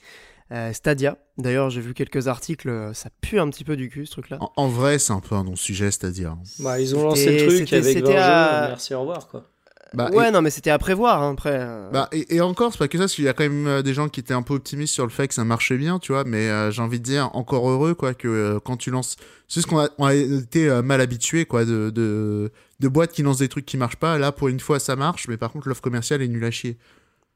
euh, 0.52 0.72
Stadia. 0.74 1.18
D'ailleurs, 1.38 1.70
j'ai 1.70 1.82
vu 1.82 1.94
quelques 1.94 2.28
articles, 2.28 2.70
euh, 2.70 2.94
ça 2.94 3.10
pue 3.22 3.40
un 3.40 3.50
petit 3.50 3.64
peu 3.64 3.76
du 3.76 3.90
cul 3.90 4.06
ce 4.06 4.12
truc-là. 4.12 4.38
En, 4.42 4.52
en 4.56 4.68
vrai, 4.68 5.00
c'est 5.00 5.14
un 5.14 5.20
peu 5.22 5.36
un 5.36 5.44
non-sujet, 5.44 5.90
c'est-à-dire. 5.92 6.38
Bah, 6.60 6.80
ils 6.80 6.96
ont 6.96 7.04
lancé 7.04 7.32
le 7.32 7.48
truc 7.48 7.74
avec 7.74 7.84
c'était 7.98 8.14
20 8.14 8.20
à- 8.22 8.62
jeux, 8.64 8.68
merci, 8.70 8.94
au 8.94 9.00
revoir, 9.02 9.28
quoi. 9.28 9.46
Bah, 9.94 10.10
ouais, 10.12 10.30
non, 10.30 10.42
mais 10.44 10.50
c'était 10.52 10.70
à 10.70 10.78
prévoir, 10.78 11.24
hein, 11.24 11.32
après. 11.34 11.58
euh. 11.60 11.90
Bah, 11.92 12.10
et, 12.12 12.36
et 12.36 12.42
encore, 12.42 12.72
c'est 12.72 12.78
pas 12.78 12.88
que 12.88 12.98
ça, 12.98 13.04
parce 13.06 13.16
qu'il 13.16 13.24
y 13.24 13.28
a 13.28 13.34
quand 13.34 13.44
même 13.44 13.66
euh, 13.68 13.82
des 13.82 13.94
gens 13.96 14.08
qui 14.08 14.20
étaient 14.20 14.34
un 14.36 14.44
peu 14.44 14.54
optimistes 14.54 14.94
sur 14.94 15.04
le 15.04 15.10
fait 15.10 15.28
que 15.28 15.34
ça 15.34 15.44
marchait 15.44 15.78
bien, 15.78 15.98
tu 15.98 16.12
vois, 16.12 16.24
mais 16.26 16.48
euh, 16.50 16.70
j'ai 16.72 16.82
envie 16.82 17.00
de 17.00 17.04
dire, 17.04 17.30
encore 17.36 17.68
heureux, 17.70 17.96
quoi, 17.96 18.14
que 18.14 18.28
euh, 18.28 18.60
quand 18.64 18.78
tu 18.78 18.92
lances. 18.92 19.16
C'est 19.48 19.62
ce 19.62 19.68
qu'on 19.68 19.80
a, 19.80 19.90
on 19.98 20.06
a 20.06 20.14
été 20.14 20.70
euh, 20.70 20.82
mal 20.84 21.02
habitué, 21.02 21.46
quoi, 21.46 21.66
de, 21.66 21.90
de, 21.90 22.52
de 22.80 22.88
boîtes 22.88 23.12
qui 23.14 23.24
lancent 23.24 23.40
des 23.40 23.48
trucs 23.50 23.66
qui 23.66 23.78
marchent 23.78 23.96
pas. 23.98 24.18
Là, 24.20 24.32
pour 24.32 24.48
une 24.48 24.60
fois, 24.60 24.80
ça 24.80 24.96
marche, 24.96 25.28
mais 25.28 25.38
par 25.38 25.52
contre, 25.52 25.68
l'offre 25.68 25.82
commerciale 25.82 26.22
est 26.22 26.28
nulle 26.28 26.46
à 26.46 26.52
chier. 26.52 26.78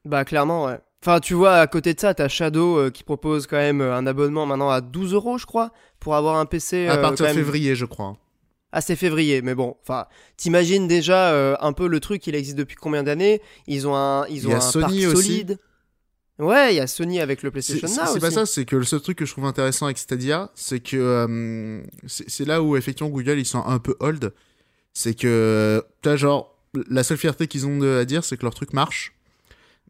Bah, 0.04 0.24
clairement, 0.24 0.66
ouais. 0.66 0.78
Enfin, 1.02 1.20
tu 1.20 1.34
vois, 1.34 1.54
à 1.56 1.66
côté 1.66 1.92
de 1.92 2.00
ça, 2.00 2.14
t'as 2.14 2.28
Shadow 2.28 2.90
qui 2.90 3.04
propose 3.04 3.46
quand 3.46 3.56
même 3.58 3.80
un 3.82 4.06
abonnement 4.06 4.46
maintenant 4.46 4.70
à 4.70 4.80
12 4.80 5.12
euros, 5.12 5.36
je 5.38 5.44
crois, 5.44 5.70
pour 6.00 6.14
avoir 6.14 6.36
un 6.36 6.46
PC. 6.46 6.86
à 6.88 6.96
partir 6.98 7.26
de 7.26 7.30
même- 7.30 7.36
février, 7.36 7.74
je 7.74 7.84
crois. 7.84 8.16
Ah, 8.76 8.80
c'est 8.80 8.96
février, 8.96 9.40
mais 9.40 9.54
bon, 9.54 9.76
enfin, 9.82 10.06
t'imagines 10.36 10.88
déjà 10.88 11.32
euh, 11.32 11.54
un 11.60 11.72
peu 11.72 11.86
le 11.86 12.00
truc, 12.00 12.26
il 12.26 12.34
existe 12.34 12.56
depuis 12.58 12.74
combien 12.74 13.04
d'années? 13.04 13.40
Ils 13.68 13.86
ont 13.86 13.94
un, 13.94 14.26
ils 14.26 14.38
Il 14.42 14.46
ont 14.48 14.50
y 14.50 14.54
a 14.54 14.56
un 14.56 14.60
Sony 14.60 15.02
parc 15.04 15.14
aussi. 15.16 15.26
solide. 15.28 15.58
Ouais, 16.40 16.74
il 16.74 16.76
y 16.78 16.80
a 16.80 16.88
Sony 16.88 17.20
avec 17.20 17.44
le 17.44 17.52
PlayStation 17.52 17.86
Now 17.86 18.12
c'est 18.12 18.18
pas 18.18 18.32
ça, 18.32 18.44
c'est 18.46 18.64
que 18.64 18.74
le 18.74 18.82
seul 18.82 19.00
truc 19.00 19.16
que 19.18 19.24
je 19.24 19.30
trouve 19.30 19.44
intéressant 19.44 19.86
avec 19.86 19.98
Stadia, 19.98 20.50
c'est 20.56 20.80
que 20.80 20.96
euh, 20.96 21.80
c'est 22.08 22.44
là 22.44 22.60
où 22.62 22.76
effectivement 22.76 23.10
Google 23.10 23.38
ils 23.38 23.46
sont 23.46 23.64
un 23.64 23.78
peu 23.78 23.94
old. 24.00 24.32
C'est 24.92 25.14
que, 25.14 25.84
tu 26.02 26.18
genre, 26.18 26.58
la 26.90 27.04
seule 27.04 27.18
fierté 27.18 27.46
qu'ils 27.46 27.66
ont 27.68 27.78
de- 27.78 27.98
à 28.00 28.04
dire, 28.04 28.24
c'est 28.24 28.36
que 28.36 28.42
leur 28.42 28.54
truc 28.54 28.72
marche. 28.72 29.12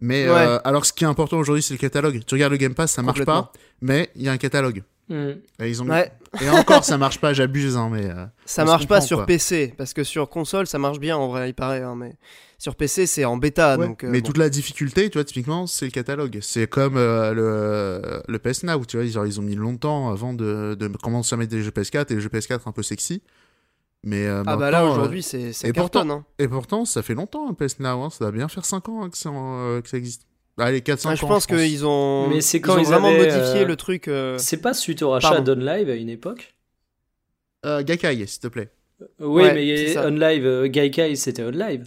Mais 0.02 0.26
Ouais. 0.28 0.34
euh, 0.36 0.58
alors, 0.64 0.84
ce 0.84 0.92
qui 0.92 1.04
est 1.04 1.06
important 1.06 1.38
aujourd'hui, 1.38 1.62
c'est 1.62 1.72
le 1.72 1.78
catalogue. 1.78 2.20
Tu 2.26 2.34
regardes 2.34 2.52
le 2.52 2.58
Game 2.58 2.74
Pass, 2.74 2.92
ça 2.92 3.00
marche 3.02 3.24
pas, 3.24 3.50
mais 3.80 4.10
il 4.16 4.22
y 4.22 4.28
a 4.28 4.32
un 4.32 4.36
catalogue. 4.38 4.82
Hmm. 5.08 5.32
Et, 5.60 5.68
ils 5.68 5.82
ont... 5.82 5.88
Ouais, 5.88 6.10
Et 6.40 6.48
encore, 6.48 6.84
ça 6.84 6.96
marche 6.98 7.20
pas, 7.20 7.32
j'abuse, 7.32 7.76
hein, 7.76 7.90
mais. 7.92 8.06
euh, 8.08 8.24
ça 8.46 8.64
marche 8.64 8.86
pas 8.86 9.00
sur 9.00 9.18
quoi. 9.18 9.26
PC, 9.26 9.74
parce 9.76 9.92
que 9.92 10.02
sur 10.04 10.28
console, 10.30 10.66
ça 10.66 10.78
marche 10.78 10.98
bien 10.98 11.16
en 11.16 11.28
vrai, 11.28 11.50
il 11.50 11.54
paraît, 11.54 11.82
hein, 11.82 11.94
mais 11.94 12.14
sur 12.58 12.74
PC, 12.76 13.06
c'est 13.06 13.24
en 13.24 13.36
bêta, 13.36 13.76
ouais. 13.76 13.86
donc. 13.86 14.04
euh, 14.04 14.08
mais 14.10 14.20
bon. 14.20 14.26
toute 14.26 14.38
la 14.38 14.48
difficulté, 14.48 15.10
tu 15.10 15.18
vois, 15.18 15.24
typiquement, 15.24 15.66
c'est 15.66 15.84
le 15.84 15.90
catalogue. 15.90 16.38
C'est 16.40 16.66
comme 16.66 16.96
euh, 16.96 17.34
le, 17.34 18.22
le 18.26 18.38
PS 18.38 18.62
Now, 18.62 18.84
tu 18.86 18.96
vois, 18.96 19.06
genre, 19.06 19.26
ils 19.26 19.38
ont 19.40 19.42
mis 19.44 19.56
longtemps 19.56 20.10
avant 20.10 20.32
de, 20.32 20.74
de 20.78 20.88
commencer 20.88 21.34
à 21.34 21.36
mettre 21.36 21.50
des 21.50 21.62
jeux 21.62 21.70
PS4 21.70 22.10
et 22.10 22.14
les 22.14 22.20
jeux 22.20 22.30
PS4 22.30 22.60
un 22.66 22.72
peu 22.72 22.82
sexy. 22.82 23.22
Mais 24.04 24.26
euh, 24.26 24.42
Ah 24.46 24.56
bah 24.56 24.70
là, 24.70 24.84
aujourd'hui, 24.84 25.22
c'est 25.22 25.50
et 25.64 25.72
hein. 25.78 26.24
Et 26.38 26.46
pourtant, 26.46 26.84
ça 26.84 27.02
fait 27.02 27.14
longtemps 27.14 27.48
un 27.48 27.54
PS 27.54 27.80
Now, 27.80 28.02
hein, 28.02 28.10
ça 28.10 28.26
va 28.26 28.30
bien 28.30 28.48
faire 28.48 28.66
5 28.66 28.88
ans 28.90 29.02
hein, 29.02 29.10
que, 29.10 29.16
ça, 29.16 29.30
euh, 29.30 29.80
que 29.80 29.88
ça 29.88 29.96
existe. 29.96 30.26
Allez, 30.58 30.80
4-5 30.80 31.06
Ouais, 31.06 31.12
ans. 31.12 31.16
je 31.16 31.26
pense 31.26 31.46
qu'ils 31.46 31.84
ont, 31.84 32.28
Mais 32.28 32.40
c'est 32.40 32.58
ils 32.58 32.60
quand 32.60 32.76
ont 32.76 32.78
ils 32.78 32.84
vraiment 32.86 33.08
avaient, 33.08 33.18
modifié 33.18 33.62
euh, 33.62 33.66
le 33.66 33.76
truc. 33.76 34.06
euh, 34.08 34.38
C'est 34.38 34.58
pas 34.60 34.72
suite 34.74 35.02
au 35.02 35.10
rachat 35.10 35.40
d'OnLive 35.40 35.90
à 35.90 35.94
une 35.94 36.08
époque 36.08 36.54
Euh, 37.66 37.82
Gaikai, 37.82 38.26
s'il 38.26 38.40
te 38.40 38.46
plaît. 38.48 38.70
Oui, 39.18 39.42
Ouais, 39.42 39.54
mais. 39.54 39.98
OnLive, 39.98 40.46
euh, 40.46 40.66
Gaikai, 40.68 41.16
c'était 41.16 41.42
OnLive. 41.42 41.84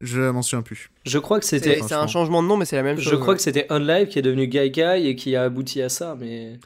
Je 0.00 0.20
m'en 0.30 0.40
souviens 0.42 0.62
plus. 0.62 0.90
Je 1.04 1.18
crois 1.18 1.40
que 1.40 1.44
C'est 1.44 1.58
c'était. 1.58 1.80
c'est 1.86 1.94
un 1.94 2.06
changement 2.06 2.42
de 2.42 2.48
nom, 2.48 2.56
mais 2.56 2.64
c'est 2.64 2.76
la 2.76 2.82
même 2.82 2.96
chose. 2.98 3.10
Je 3.10 3.16
crois 3.16 3.30
ouais. 3.30 3.36
que 3.36 3.42
c'était 3.42 3.66
OnLive 3.70 4.06
qui 4.08 4.18
est 4.18 4.22
devenu 4.22 4.46
Gaikai 4.46 5.06
et 5.06 5.16
qui 5.16 5.34
a 5.36 5.42
abouti 5.42 5.82
à 5.82 5.88
ça, 5.88 6.16
mais. 6.18 6.58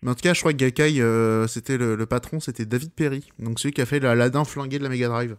Mais 0.00 0.10
en 0.10 0.14
tout 0.14 0.22
cas, 0.22 0.34
je 0.34 0.40
crois 0.40 0.52
que 0.52 0.56
Gaikai, 0.58 1.00
euh, 1.00 1.46
c'était 1.46 1.76
le, 1.76 1.94
le 1.94 2.06
patron, 2.06 2.40
c'était 2.40 2.64
David 2.64 2.90
Perry. 2.92 3.28
Donc 3.38 3.60
celui 3.60 3.72
qui 3.72 3.80
a 3.82 3.86
fait 3.86 4.00
l'Aladin 4.00 4.44
flingué 4.44 4.78
de 4.78 4.82
la 4.84 4.88
Mega 4.88 5.06
Drive. 5.08 5.36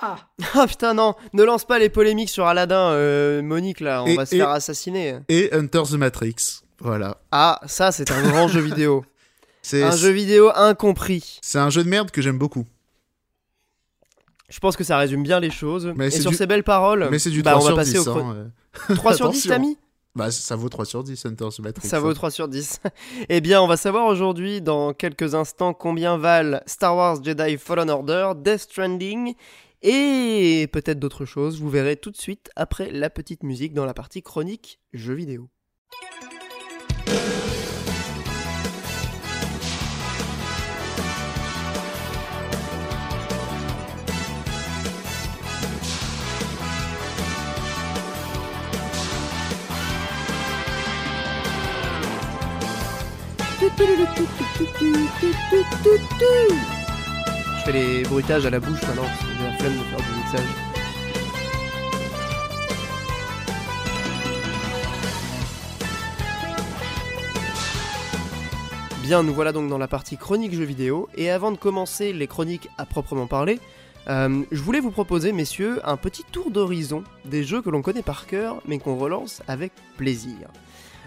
Ah 0.00 0.16
Ah 0.54 0.66
putain, 0.66 0.94
non, 0.94 1.14
ne 1.32 1.42
lance 1.44 1.64
pas 1.64 1.78
les 1.78 1.88
polémiques 1.88 2.30
sur 2.30 2.46
Aladdin, 2.46 2.90
euh, 2.92 3.42
Monique, 3.42 3.80
là, 3.80 4.02
on 4.02 4.06
Et- 4.06 4.16
va 4.16 4.26
se 4.26 4.34
et- 4.34 4.38
faire 4.38 4.50
assassiner. 4.50 5.18
Et 5.28 5.52
Hunter 5.52 5.82
the 5.90 5.94
Matrix. 5.94 6.34
Voilà. 6.80 7.18
Ah, 7.30 7.60
ça, 7.66 7.92
c'est 7.92 8.10
un 8.10 8.22
grand 8.28 8.48
jeu 8.48 8.60
vidéo. 8.60 9.04
C'est 9.62 9.82
Un 9.82 9.92
jeu 9.96 10.10
vidéo 10.10 10.50
incompris. 10.54 11.38
c'est 11.40 11.58
un 11.58 11.70
jeu 11.70 11.82
de 11.84 11.88
merde 11.88 12.10
que 12.10 12.20
j'aime 12.20 12.36
beaucoup. 12.36 12.66
Je 14.50 14.58
pense 14.60 14.76
que 14.76 14.84
ça 14.84 14.98
résume 14.98 15.22
bien 15.22 15.40
les 15.40 15.50
choses. 15.50 15.90
Mais 15.96 16.08
Et 16.08 16.10
c'est 16.10 16.20
sur 16.20 16.32
du- 16.32 16.36
ces 16.36 16.46
belles 16.46 16.62
paroles, 16.64 17.08
Mais 17.10 17.18
c'est 17.18 17.30
du 17.30 17.42
bah, 17.42 17.52
3 17.52 17.62
on 17.62 17.64
va 17.64 17.68
sur 17.70 17.76
passer 17.76 17.92
10. 17.92 18.08
au 18.08 18.18
hein, 18.18 18.50
euh. 18.90 18.94
3 18.94 19.14
sur 19.14 19.28
10, 19.30 19.38
Attention. 19.38 19.50
t'as 19.50 19.58
mis 19.58 19.78
Bah, 20.14 20.30
ça 20.30 20.54
vaut 20.56 20.68
3 20.68 20.84
sur 20.84 21.02
10, 21.02 21.24
Hunter 21.24 21.48
the 21.56 21.60
Matrix. 21.60 21.88
Ça 21.88 21.98
vaut 21.98 22.10
hein. 22.10 22.14
3 22.14 22.30
sur 22.30 22.46
10. 22.48 22.80
eh 23.30 23.40
bien, 23.40 23.62
on 23.62 23.66
va 23.66 23.78
savoir 23.78 24.04
aujourd'hui, 24.04 24.60
dans 24.60 24.92
quelques 24.92 25.34
instants, 25.34 25.72
combien 25.72 26.18
valent 26.18 26.60
Star 26.66 26.94
Wars 26.94 27.24
Jedi 27.24 27.56
Fallen 27.56 27.88
Order, 27.88 28.32
Death 28.36 28.60
Stranding 28.60 29.34
et 29.84 30.66
peut-être 30.72 30.98
d'autres 30.98 31.26
choses. 31.26 31.60
Vous 31.60 31.70
verrez 31.70 31.96
tout 31.96 32.10
de 32.10 32.16
suite 32.16 32.50
après 32.56 32.90
la 32.90 33.10
petite 33.10 33.42
musique 33.44 33.74
dans 33.74 33.84
la 33.84 33.94
partie 33.94 34.22
chronique 34.22 34.80
jeux 34.92 35.14
vidéo. 35.14 35.48
Fais 57.64 57.72
les 57.72 58.02
bruitages 58.02 58.44
à 58.44 58.50
la 58.50 58.60
bouche 58.60 58.82
maintenant 58.82 59.04
j'ai 59.38 59.44
la 59.44 59.52
flemme 59.52 59.72
de 59.72 59.84
faire 59.84 59.98
du 59.98 60.12
mixage. 60.18 60.74
Bien, 69.02 69.22
nous 69.22 69.32
voilà 69.32 69.52
donc 69.52 69.70
dans 69.70 69.78
la 69.78 69.88
partie 69.88 70.18
chronique 70.18 70.54
jeux 70.54 70.64
vidéo, 70.64 71.08
et 71.14 71.30
avant 71.30 71.52
de 71.52 71.56
commencer 71.56 72.12
les 72.12 72.26
chroniques 72.26 72.68
à 72.76 72.84
proprement 72.84 73.26
parler, 73.26 73.60
euh, 74.08 74.42
je 74.52 74.60
voulais 74.60 74.80
vous 74.80 74.90
proposer, 74.90 75.32
messieurs, 75.32 75.80
un 75.84 75.96
petit 75.96 76.24
tour 76.24 76.50
d'horizon 76.50 77.02
des 77.24 77.44
jeux 77.44 77.62
que 77.62 77.70
l'on 77.70 77.80
connaît 77.80 78.02
par 78.02 78.26
cœur, 78.26 78.60
mais 78.66 78.78
qu'on 78.78 78.96
relance 78.96 79.42
avec 79.48 79.72
plaisir. 79.96 80.48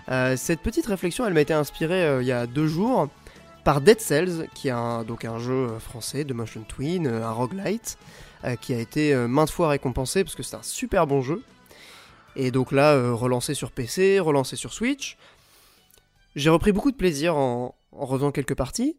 Euh, 0.09 0.35
cette 0.37 0.61
petite 0.61 0.85
réflexion, 0.85 1.25
elle 1.27 1.33
m'a 1.33 1.41
été 1.41 1.53
inspirée 1.53 2.03
euh, 2.05 2.21
il 2.21 2.27
y 2.27 2.31
a 2.31 2.47
deux 2.47 2.67
jours 2.67 3.09
par 3.67 3.81
Dead 3.81 3.99
Cells, 3.99 4.47
qui 4.55 4.69
est 4.69 4.71
un, 4.71 5.03
donc 5.03 5.25
un 5.25 5.39
jeu 5.39 5.51
euh, 5.67 5.79
français 5.79 6.23
de 6.23 6.33
motion 6.33 6.63
twin, 6.65 7.05
euh, 7.05 7.25
un 7.25 7.31
roguelite, 7.31 7.97
euh, 8.45 8.55
qui 8.55 8.73
a 8.73 8.79
été 8.79 9.13
maintes 9.13 9.49
fois 9.49 9.67
récompensé 9.67 10.23
parce 10.23 10.35
que 10.37 10.41
c'est 10.43 10.55
un 10.55 10.63
super 10.63 11.05
bon 11.05 11.21
jeu. 11.21 11.43
Et 12.37 12.49
donc 12.49 12.71
là, 12.71 13.11
relancé 13.11 13.53
sur 13.55 13.71
PC, 13.73 14.21
relancé 14.21 14.55
sur 14.55 14.71
Switch. 14.71 15.17
J'ai 16.37 16.49
repris 16.49 16.71
beaucoup 16.71 16.91
de 16.91 16.95
plaisir 16.95 17.35
en, 17.35 17.75
en 17.91 18.31
quelques 18.31 18.55
parties. 18.55 18.95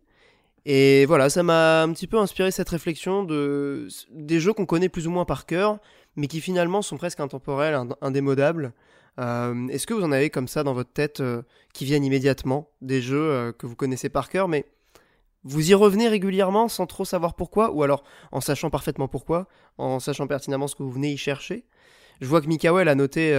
Et 0.66 1.06
voilà, 1.06 1.30
ça 1.30 1.42
m'a 1.42 1.80
un 1.80 1.90
petit 1.94 2.06
peu 2.06 2.18
inspiré 2.18 2.50
cette 2.50 2.68
réflexion 2.68 3.24
de 3.24 3.88
des 4.10 4.38
jeux 4.38 4.52
qu'on 4.52 4.66
connaît 4.66 4.90
plus 4.90 5.06
ou 5.06 5.10
moins 5.10 5.24
par 5.24 5.46
cœur, 5.46 5.78
mais 6.14 6.26
qui 6.26 6.42
finalement 6.42 6.82
sont 6.82 6.98
presque 6.98 7.20
intemporels, 7.20 7.72
ind- 7.74 7.96
indémodables. 8.02 8.74
Euh, 9.18 9.68
Est-ce 9.68 9.86
que 9.86 9.94
vous 9.94 10.02
en 10.02 10.12
avez 10.12 10.30
comme 10.30 10.48
ça 10.48 10.62
dans 10.62 10.74
votre 10.74 10.92
tête 10.92 11.20
euh, 11.20 11.42
qui 11.74 11.84
viennent 11.84 12.04
immédiatement 12.04 12.70
des 12.80 13.00
jeux 13.02 13.30
euh, 13.30 13.52
que 13.52 13.66
vous 13.66 13.74
connaissez 13.76 14.08
par 14.08 14.28
cœur, 14.28 14.48
mais 14.48 14.66
vous 15.44 15.70
y 15.70 15.74
revenez 15.74 16.08
régulièrement 16.08 16.68
sans 16.68 16.86
trop 16.86 17.04
savoir 17.04 17.34
pourquoi, 17.34 17.72
ou 17.72 17.82
alors 17.82 18.04
en 18.32 18.40
sachant 18.40 18.70
parfaitement 18.70 19.08
pourquoi, 19.08 19.48
en 19.78 19.98
sachant 20.00 20.26
pertinemment 20.26 20.68
ce 20.68 20.74
que 20.76 20.82
vous 20.82 20.90
venez 20.92 21.12
y 21.12 21.16
chercher? 21.16 21.64
Je 22.20 22.26
vois 22.26 22.40
que 22.40 22.46
Mikael 22.48 22.88
a 22.88 22.94
noté 22.96 23.30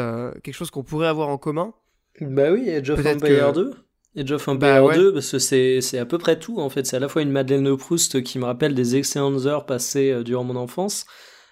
quelque 0.41 0.53
chose 0.55 0.71
qu'on 0.71 0.84
pourrait 0.84 1.07
avoir 1.09 1.27
en 1.27 1.38
commun. 1.38 1.73
Bah 2.21 2.51
oui, 2.51 2.69
Age 2.71 2.89
of 2.89 2.99
Empire 3.05 3.49
que- 3.49 3.53
2. 3.53 3.73
Age 4.17 4.32
of 4.32 4.47
Empire 4.47 4.59
Bah 4.59 4.84
ouais. 4.84 4.95
2, 4.95 5.13
parce 5.13 5.30
que 5.32 5.38
c'est 5.39 5.97
à 5.99 6.05
peu 6.05 6.17
près 6.17 6.39
tout 6.39 6.59
en 6.59 6.69
fait. 6.69 6.86
C'est 6.88 6.95
à 6.95 6.99
la 6.99 7.09
fois 7.09 7.21
une 7.21 7.32
Madeleine 7.32 7.65
de 7.65 7.75
Proust 7.75 8.23
qui 8.23 8.39
me 8.39 8.45
rappelle 8.45 8.73
des 8.73 8.95
excellentes 8.95 9.45
heures 9.45 9.65
passées 9.65 10.23
durant 10.23 10.45
mon 10.45 10.55
enfance. 10.55 11.05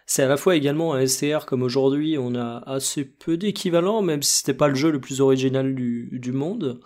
C'est 0.10 0.24
à 0.24 0.28
la 0.28 0.38
fois 0.38 0.55
également 0.55 0.93
un 0.93 1.05
STR 1.05 1.45
comme 1.45 1.62
aujourd'hui, 1.62 2.18
on 2.18 2.34
a 2.34 2.64
assez 2.66 3.03
peu 3.03 3.36
d'équivalents, 3.36 4.01
même 4.01 4.24
si 4.24 4.38
c'était 4.38 4.53
pas 4.53 4.70
le 4.70 4.76
jeu 4.76 4.89
le 4.89 5.01
plus 5.01 5.20
original 5.20 5.76
du, 5.76 6.32
monde. 6.32 6.80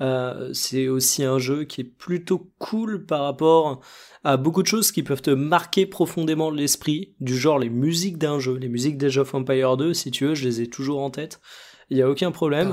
Euh, 0.00 0.50
c'est 0.54 0.88
aussi 0.88 1.22
un 1.22 1.38
jeu 1.38 1.64
qui 1.64 1.82
est 1.82 1.84
plutôt 1.84 2.50
cool 2.58 3.04
par 3.04 3.24
rapport 3.24 3.82
à 4.24 4.38
beaucoup 4.38 4.62
de 4.62 4.68
choses 4.68 4.90
qui 4.90 5.02
peuvent 5.02 5.20
te 5.20 5.30
marquer 5.30 5.84
profondément 5.84 6.50
l'esprit, 6.50 7.14
du 7.20 7.36
genre 7.36 7.58
les 7.58 7.70
musiques 7.70 8.16
d'un 8.16 8.38
jeu. 8.38 8.56
Les 8.56 8.70
musiques 8.70 8.96
d'Age 8.96 9.18
of 9.18 9.34
Empire 9.34 9.76
2, 9.76 9.92
si 9.92 10.10
tu 10.10 10.24
veux, 10.24 10.34
je 10.34 10.44
les 10.44 10.62
ai 10.62 10.66
toujours 10.66 11.02
en 11.02 11.10
tête. 11.10 11.40
Il 11.90 11.98
y 11.98 12.02
a 12.02 12.08
aucun 12.08 12.30
problème. 12.30 12.70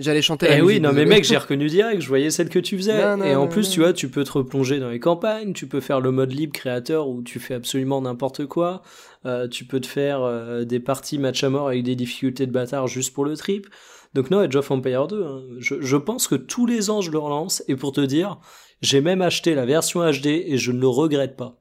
J'allais 0.00 0.22
chanter 0.22 0.48
Eh 0.50 0.62
oui, 0.62 0.80
non 0.80 0.92
mais 0.92 1.04
mec, 1.04 1.24
j'ai 1.24 1.36
reconnu 1.36 1.66
direct, 1.68 2.00
je 2.00 2.08
voyais 2.08 2.30
celle 2.30 2.48
que 2.48 2.58
tu 2.58 2.76
faisais. 2.76 3.00
Non, 3.00 3.18
non, 3.18 3.24
et 3.24 3.34
en 3.36 3.46
plus, 3.46 3.68
non. 3.68 3.74
tu 3.74 3.80
vois, 3.80 3.92
tu 3.92 4.08
peux 4.08 4.24
te 4.24 4.32
replonger 4.32 4.80
dans 4.80 4.88
les 4.90 4.98
campagnes, 4.98 5.52
tu 5.52 5.66
peux 5.66 5.80
faire 5.80 6.00
le 6.00 6.10
mode 6.10 6.32
libre 6.32 6.52
créateur 6.52 7.08
où 7.08 7.22
tu 7.22 7.38
fais 7.38 7.54
absolument 7.54 8.00
n'importe 8.00 8.46
quoi. 8.46 8.82
Euh, 9.26 9.46
tu 9.46 9.64
peux 9.64 9.80
te 9.80 9.86
faire 9.86 10.22
euh, 10.22 10.64
des 10.64 10.80
parties 10.80 11.18
match 11.18 11.44
à 11.44 11.50
mort 11.50 11.68
avec 11.68 11.82
des 11.84 11.94
difficultés 11.94 12.46
de 12.46 12.52
bâtard 12.52 12.86
juste 12.88 13.12
pour 13.12 13.24
le 13.24 13.36
trip. 13.36 13.66
Donc 14.14 14.30
non, 14.30 14.38
Age 14.40 14.56
of 14.56 14.70
Empire 14.70 15.06
2, 15.06 15.22
hein, 15.24 15.42
je, 15.58 15.80
je 15.80 15.96
pense 15.96 16.26
que 16.26 16.34
tous 16.34 16.66
les 16.66 16.90
ans 16.90 17.00
je 17.00 17.10
le 17.10 17.18
relance. 17.18 17.62
Et 17.68 17.76
pour 17.76 17.92
te 17.92 18.00
dire, 18.00 18.38
j'ai 18.80 19.00
même 19.00 19.22
acheté 19.22 19.54
la 19.54 19.66
version 19.66 20.00
HD 20.10 20.26
et 20.26 20.56
je 20.56 20.72
ne 20.72 20.80
le 20.80 20.88
regrette 20.88 21.36
pas. 21.36 21.60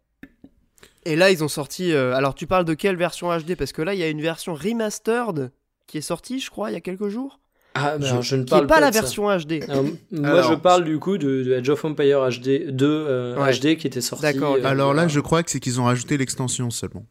Et 1.05 1.15
là, 1.15 1.31
ils 1.31 1.43
ont 1.43 1.47
sorti. 1.49 1.91
euh, 1.91 2.13
alors, 2.13 2.35
tu 2.35 2.47
parles 2.47 2.65
de 2.65 2.73
quelle 2.73 2.95
version 2.95 3.27
HD 3.37 3.55
Parce 3.55 3.71
que 3.71 3.81
là, 3.81 3.93
il 3.93 3.99
y 3.99 4.03
a 4.03 4.09
une 4.09 4.21
version 4.21 4.53
remastered 4.53 5.51
qui 5.87 5.97
est 5.97 6.01
sortie, 6.01 6.39
je 6.39 6.49
crois, 6.49 6.69
il 6.71 6.73
y 6.73 6.77
a 6.77 6.81
quelques 6.81 7.07
jours. 7.07 7.39
Ah, 7.81 7.97
mais 7.99 8.05
Je- 8.05 8.11
alors, 8.11 8.21
je 8.23 8.35
ne 8.35 8.43
Qui 8.43 8.49
parle 8.49 8.63
est 8.63 8.67
pas, 8.67 8.79
la 8.79 8.89
de 8.89 8.95
ça. 8.95 9.01
version 9.01 9.23
HD. 9.29 9.63
Alors, 9.69 9.83
moi, 10.11 10.29
Alors, 10.29 10.51
je 10.51 10.55
parle 10.55 10.83
du 10.83 10.99
coup 10.99 11.17
de, 11.17 11.43
de 11.43 11.53
Age 11.55 11.69
of 11.69 11.85
Empire 11.85 12.19
HD 12.29 12.69
2 12.71 12.85
euh, 12.85 13.35
Ouais. 13.37 13.51
HD 13.53 13.75
qui 13.77 13.87
était 13.87 14.01
sorti. 14.01 14.23
D'accord, 14.23 14.55
euh, 14.55 14.65
Alors 14.65 14.93
là, 14.93 15.07
je 15.07 15.19
crois 15.19 15.43
que 15.43 15.51
c'est 15.51 15.59
qu'ils 15.59 15.79
ont 15.79 15.85
rajouté 15.85 16.17
l'extension 16.17 16.69
seulement. 16.69 17.05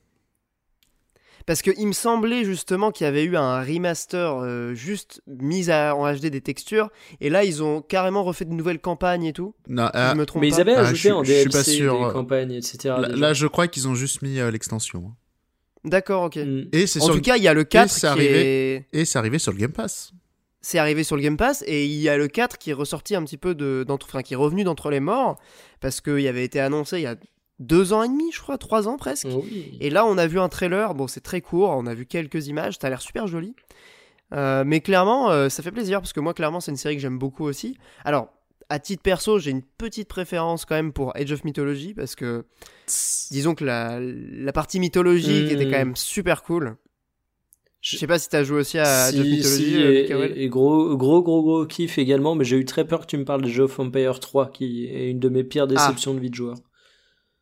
Parce 1.47 1.63
qu'il 1.63 1.87
me 1.87 1.93
semblait 1.93 2.45
justement 2.45 2.91
qu'il 2.91 3.05
y 3.07 3.09
avait 3.09 3.25
eu 3.25 3.35
un 3.39 3.63
remaster 3.63 4.37
euh, 4.43 4.75
juste 4.75 5.23
mis 5.27 5.71
à- 5.71 5.97
en 5.97 6.05
HD 6.13 6.27
des 6.29 6.43
textures. 6.43 6.91
Et 7.23 7.31
là, 7.31 7.43
ils 7.43 7.63
ont 7.63 7.81
carrément 7.81 8.23
refait 8.23 8.45
de 8.45 8.53
nouvelles 8.53 8.81
campagnes 8.81 9.25
et 9.25 9.33
tout. 9.33 9.55
Non, 9.67 9.87
si 9.87 9.91
ah, 9.95 10.11
je 10.13 10.19
me 10.19 10.27
trompe 10.27 10.43
Mais 10.43 10.51
pas. 10.51 10.57
ils 10.57 10.61
avaient 10.61 10.75
Ah, 10.75 10.81
ajouté 10.81 10.95
je 10.97 11.01
suis- 11.01 11.13
en 11.13 11.25
je 11.25 11.33
suis 11.33 11.45
DLC 11.45 11.59
pas 11.59 11.65
sûr. 11.65 12.07
des 12.09 12.13
campagnes, 12.13 12.53
etc. 12.53 12.95
là, 13.15 13.33
je 13.33 13.47
crois 13.47 13.67
qu'ils 13.67 13.89
ont 13.89 13.95
juste 13.95 14.21
mis 14.21 14.39
euh, 14.41 14.51
l'extension. 14.51 15.05
hein. 15.09 15.15
D'accord, 15.85 16.25
ok. 16.25 16.37
Mm. 16.37 16.65
Et 16.73 16.83
En 16.83 16.87
sur 16.87 17.07
tout 17.07 17.15
le- 17.15 17.21
cas, 17.21 17.37
il 17.39 17.43
y 17.45 17.49
a 17.49 17.55
le 17.55 17.65
4 17.65 17.89
c'est 17.91 18.01
qui 18.01 18.07
arrivé. 18.07 18.75
est... 18.75 18.87
et 18.93 19.05
c'est 19.07 19.19
arrivé 19.19 19.39
sur 19.39 19.53
le 19.53 19.59
Game 19.59 19.73
Pass. 19.73 20.13
C'est 20.61 20.79
arrivé 20.79 21.05
sur 21.05 21.17
le 21.17 21.23
Game 21.23 21.37
Pass 21.37 21.63
et 21.67 21.85
il 21.85 22.01
y 22.01 22.09
a 22.09 22.17
le 22.17 22.29
4 22.29 22.59
qui 22.59 22.71
est 22.71 22.75
ressorti 22.75 23.15
un 23.15 23.23
petit 23.25 23.37
peu 23.37 23.55
de 23.55 23.87
enfin 23.89 24.23
qui 24.23 24.35
est 24.35 24.37
revenu 24.37 24.65
d'entre 24.65 24.91
les 24.91 25.01
morts 25.01 25.39
parce 25.81 26.01
qu'il 26.01 26.27
avait 26.27 26.45
été 26.45 26.61
annoncé 26.61 26.99
il 26.99 27.03
y 27.03 27.07
a 27.07 27.17
deux 27.61 27.93
ans 27.93 28.03
et 28.03 28.09
demi 28.09 28.31
je 28.33 28.41
crois 28.41 28.59
trois 28.59 28.89
ans 28.89 28.97
presque. 28.97 29.29
Oui. 29.31 29.77
et 29.81 29.91
là 29.91 30.05
on 30.05 30.19
a 30.19 30.27
vu 30.27 30.41
un 30.41 30.49
trailer. 30.49 30.95
Bon 30.95 31.07
c'est 31.07 31.21
très 31.21 31.41
court 31.41 31.71
on 31.71 31.87
a 31.87 31.95
vu 31.95 32.07
quelques 32.07 32.49
images 32.49 32.79
ça 32.81 32.89
a 32.89 32.91
l'air 32.91 33.01
super 33.01 33.27
joli. 33.27 33.55
Euh, 34.35 34.63
mais 34.67 34.81
clairement 34.81 35.31
euh, 35.31 35.49
ça 35.49 35.63
fait 35.63 35.73
plaisir 35.73 36.01
parce 36.01 36.13
que 36.13 36.21
moi 36.21 36.35
clairement 36.35 36.61
c'est 36.61 36.71
une 36.71 36.77
série 36.77 36.97
que 36.97 37.03
j'aime 37.03 37.19
beaucoup 37.19 37.45
aussi. 37.45 37.77
Alors 38.05 38.29
à 38.69 38.81
titre 38.81 39.03
perso 39.03 39.39
j'ai 39.39 39.53
une 39.53 39.63
petite 39.63 40.09
préférence 40.09 40.65
quand 40.65 40.75
même 40.75 40.93
pour 40.93 41.17
Age 41.17 41.33
of 41.33 41.45
Mythology 41.45 41.95
parce 41.95 42.17
que 42.17 42.45
disons 43.31 43.55
que 43.55 43.65
la, 43.65 44.01
la 44.01 44.53
partie 44.53 44.81
mythologique 44.81 45.53
était 45.53 45.65
quand 45.65 45.71
même 45.71 45.97
super 45.97 46.43
cool 46.43 46.77
Je- 47.81 47.97
sais 47.97 48.07
pas 48.09 48.19
si 48.19 48.29
t'as 48.29 48.43
joué 48.43 48.61
aussi 48.61 48.79
à 48.79 49.05
Age 49.05 49.15
of 49.21 49.25
Si, 49.25 49.31
Mythology 49.31 49.65
si, 49.65 49.77
euh, 49.77 49.93
et, 49.93 50.03
Mikael 50.03 50.33
et- 50.37 50.43
et 50.45 50.49
gros, 50.49 50.97
gros, 50.97 51.23
gros, 51.23 51.43
gros 51.43 51.67
kiff 51.67 51.97
également, 51.99 52.35
mais 52.35 52.45
j'ai 52.45 52.57
eu 52.57 52.65
très 52.65 52.87
peur 52.87 53.01
que 53.03 53.07
tu 53.07 53.17
me 53.17 53.25
parles 53.25 53.43
de 53.43 53.47
Age 53.49 53.61
of 53.61 53.79
Empire 53.79 54.19
3, 54.21 54.51
qui 54.51 54.87
est 54.87 55.11
une 55.11 55.21
de 55.21 55.29
mes 55.29 55.45
pires 55.45 55.67
déceptions 55.69 56.13
de 56.15 56.21
vie 56.21 56.31
de 56.31 56.35
joueur. 56.35 56.57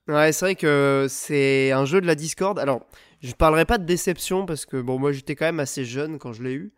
Ouais, 0.09 0.31
c'est 0.33 0.45
vrai 0.45 0.55
que 0.55 1.07
c'est 1.09 1.73
un 1.73 1.85
jeu 1.85 2.01
de 2.01 2.07
la 2.07 2.15
Discord. 2.15 2.59
Alors, 2.59 2.83
je 3.23 3.33
parlerai 3.33 3.65
pas 3.65 3.79
de 3.79 3.85
déception 3.87 4.47
parce 4.47 4.65
que 4.67 4.81
bon, 4.81 4.99
moi 4.99 5.11
j'étais 5.11 5.35
quand 5.35 5.47
même 5.47 5.59
assez 5.59 5.85
jeune 5.85 6.19
quand 6.19 6.33
je 6.33 6.43
l'ai 6.45 6.53
eu. 6.53 6.73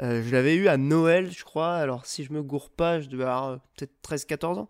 Euh, 0.00 0.22
je 0.26 0.32
l'avais 0.32 0.54
eu 0.56 0.68
à 0.68 0.78
Noël, 0.78 1.30
je 1.30 1.44
crois. 1.44 1.74
Alors, 1.74 2.06
si 2.06 2.24
je 2.24 2.32
me 2.32 2.42
gourre 2.42 2.70
pas, 2.70 2.98
je 3.00 3.08
devais 3.08 3.24
avoir 3.24 3.48
euh, 3.50 3.56
peut-être 3.76 3.92
13-14 4.02 4.58
ans. 4.58 4.68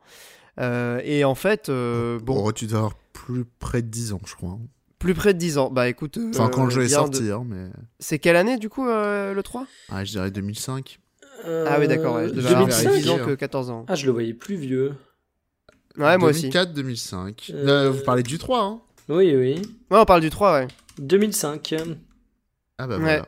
Euh, 0.61 1.01
et 1.05 1.25
en 1.25 1.35
fait, 1.37 1.69
euh, 1.71 2.19
bon, 2.19 2.43
Oh, 2.45 2.53
tu 2.53 2.67
dois 2.67 2.79
avoir 2.81 2.95
plus 3.15 3.45
près 3.47 3.81
de 3.83 3.87
10 3.89 4.13
ans, 4.13 4.21
je 4.27 4.35
crois. 4.35 4.59
Plus 5.03 5.15
près 5.15 5.35
de 5.35 5.39
10 5.39 5.59
ans. 5.59 5.71
Bah 5.71 5.89
écoute. 5.89 6.19
Enfin, 6.31 6.49
quand 6.49 6.63
euh, 6.63 6.65
le 6.67 6.71
jeu 6.71 6.83
est 6.85 6.89
sorti, 6.89 7.23
de- 7.25 7.33
hein, 7.33 7.45
mais. 7.47 7.67
C'est 7.99 8.19
quelle 8.19 8.37
année 8.37 8.57
du 8.57 8.69
coup 8.69 8.89
euh, 8.89 9.35
le 9.35 9.43
3 9.43 9.67
Ah, 9.91 10.05
je 10.05 10.13
dirais 10.13 10.31
2005. 10.31 10.99
Ah 11.45 11.77
oui, 11.81 11.89
d'accord, 11.89 12.15
ouais, 12.17 12.29
je 12.29 12.35
devais 12.35 12.49
Euh, 12.49 12.53
avoir 12.53 12.69
2005 12.69 12.93
10 12.95 13.11
ans 13.11 13.19
que 13.19 13.35
14 13.35 13.71
ans. 13.71 13.85
Ah, 13.89 13.95
je 13.97 14.07
le 14.07 14.13
voyais 14.13 14.33
plus 14.35 14.55
vieux. 14.55 14.95
Ouais, 15.99 16.17
moi 16.17 16.31
aussi. 16.31 16.49
2004-2005. 16.49 17.51
Euh, 17.53 17.91
vous 17.91 18.03
parlez 18.05 18.23
du 18.23 18.39
3, 18.39 18.63
hein 18.63 18.81
Oui, 19.09 19.35
oui. 19.37 19.57
Ouais, 19.91 19.99
on 19.99 20.05
parle 20.05 20.21
du 20.21 20.31
3, 20.31 20.53
ouais. 20.61 20.69
2005. 20.99 21.75
Ah 22.79 22.87
bah 22.87 22.99
Ouais. 22.99 23.23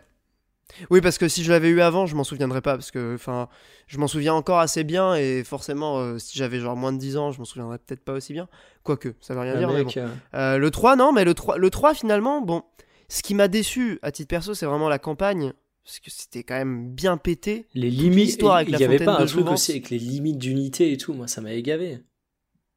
Oui, 0.91 1.01
parce 1.01 1.19
que 1.19 1.29
si 1.29 1.45
je 1.45 1.51
l'avais 1.53 1.69
eu 1.69 1.81
avant, 1.81 2.07
je 2.07 2.17
m'en 2.17 2.25
souviendrais 2.25 2.61
pas. 2.63 2.75
Parce 2.77 2.91
que, 2.91 3.15
enfin, 3.15 3.49
je 3.87 3.99
m'en 3.99 4.09
souviens 4.09 4.35
encore 4.35 4.59
assez 4.59 4.83
bien. 4.85 5.15
Et 5.15 5.45
forcément, 5.45 5.99
euh, 5.99 6.19
si 6.19 6.37
j'avais 6.39 6.59
genre 6.61 6.77
moins 6.77 6.93
de 6.93 6.99
10 6.99 7.17
ans, 7.17 7.33
je 7.33 7.39
m'en 7.39 7.45
souviendrais 7.45 7.79
peut-être 7.79 8.05
pas 8.05 8.13
aussi 8.15 8.33
bien. 8.33 8.49
Quoique, 8.83 9.15
ça 9.21 9.35
veut 9.35 9.41
rien 9.41 9.55
Ah, 9.55 9.59
dire. 9.59 9.69
mais 9.69 9.85
mec, 9.85 9.87
bon. 9.87 9.93
euh, 10.01 10.09
Euh, 10.55 10.59
le 10.59 10.71
3, 10.71 10.97
non, 10.97 11.13
mais 11.13 11.25
le 11.25 11.35
3, 11.35 11.59
le 11.59 11.71
3, 11.71 11.95
finalement, 11.95 12.41
bon. 12.41 12.63
Ce 13.09 13.23
qui 13.23 13.35
m'a 13.35 13.49
déçu 13.49 13.99
à 14.03 14.11
titre 14.11 14.29
perso, 14.29 14.55
c'est 14.55 14.67
vraiment 14.67 14.89
la 14.89 14.99
campagne. 14.99 15.53
Parce 15.85 15.99
que 16.01 16.11
c'était 16.11 16.43
quand 16.43 16.55
même 16.57 16.89
bien 16.91 17.19
pété. 17.19 17.67
les 17.75 17.91
limites. 17.91 18.41
Il 18.41 18.47
la 18.73 18.79
y 18.79 18.85
avait 18.85 18.99
pas 18.99 19.19
un 19.19 19.21
de 19.21 19.27
truc 19.27 19.47
aussi 19.51 19.73
avec 19.73 19.91
les 19.91 19.99
limites 19.99 20.39
d'unité 20.39 20.91
et 20.93 20.97
tout. 20.97 21.13
Moi, 21.13 21.27
ça 21.29 21.43
m'avait 21.43 21.61
gavé. 21.61 21.99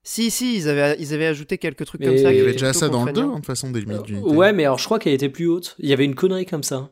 Si, 0.04 0.30
si, 0.32 0.56
ils 0.58 0.68
avaient, 0.70 0.96
ils 1.00 1.14
avaient 1.14 1.26
ajouté 1.26 1.58
quelques 1.58 1.86
trucs 1.86 2.02
Mais 2.02 2.08
comme 2.08 2.18
ça. 2.18 2.32
il 2.34 2.38
y 2.38 2.42
avait 2.42 2.52
déjà 2.54 2.74
ça 2.74 2.90
dans 2.90 3.06
le 3.06 3.12
2, 3.12 3.22
contraignants. 3.22 3.30
hein, 3.30 3.32
de 3.36 3.36
toute 3.38 3.46
façon, 3.46 3.72
des 3.72 3.80
limites 3.82 4.04
d'unité. 4.04 4.30
ouais, 4.30 4.54
mais 4.54 4.64
alors 4.66 4.78
je 4.78 4.86
crois 4.86 5.00
qu'elle 5.00 5.14
était 5.14 5.30
plus 5.30 5.48
haute. 5.48 5.76
Il 5.80 5.90
y 5.90 5.94
avait 5.94 6.06
une 6.06 6.16
connerie 6.16 6.46
comme 6.46 6.64
ça. 6.64 6.90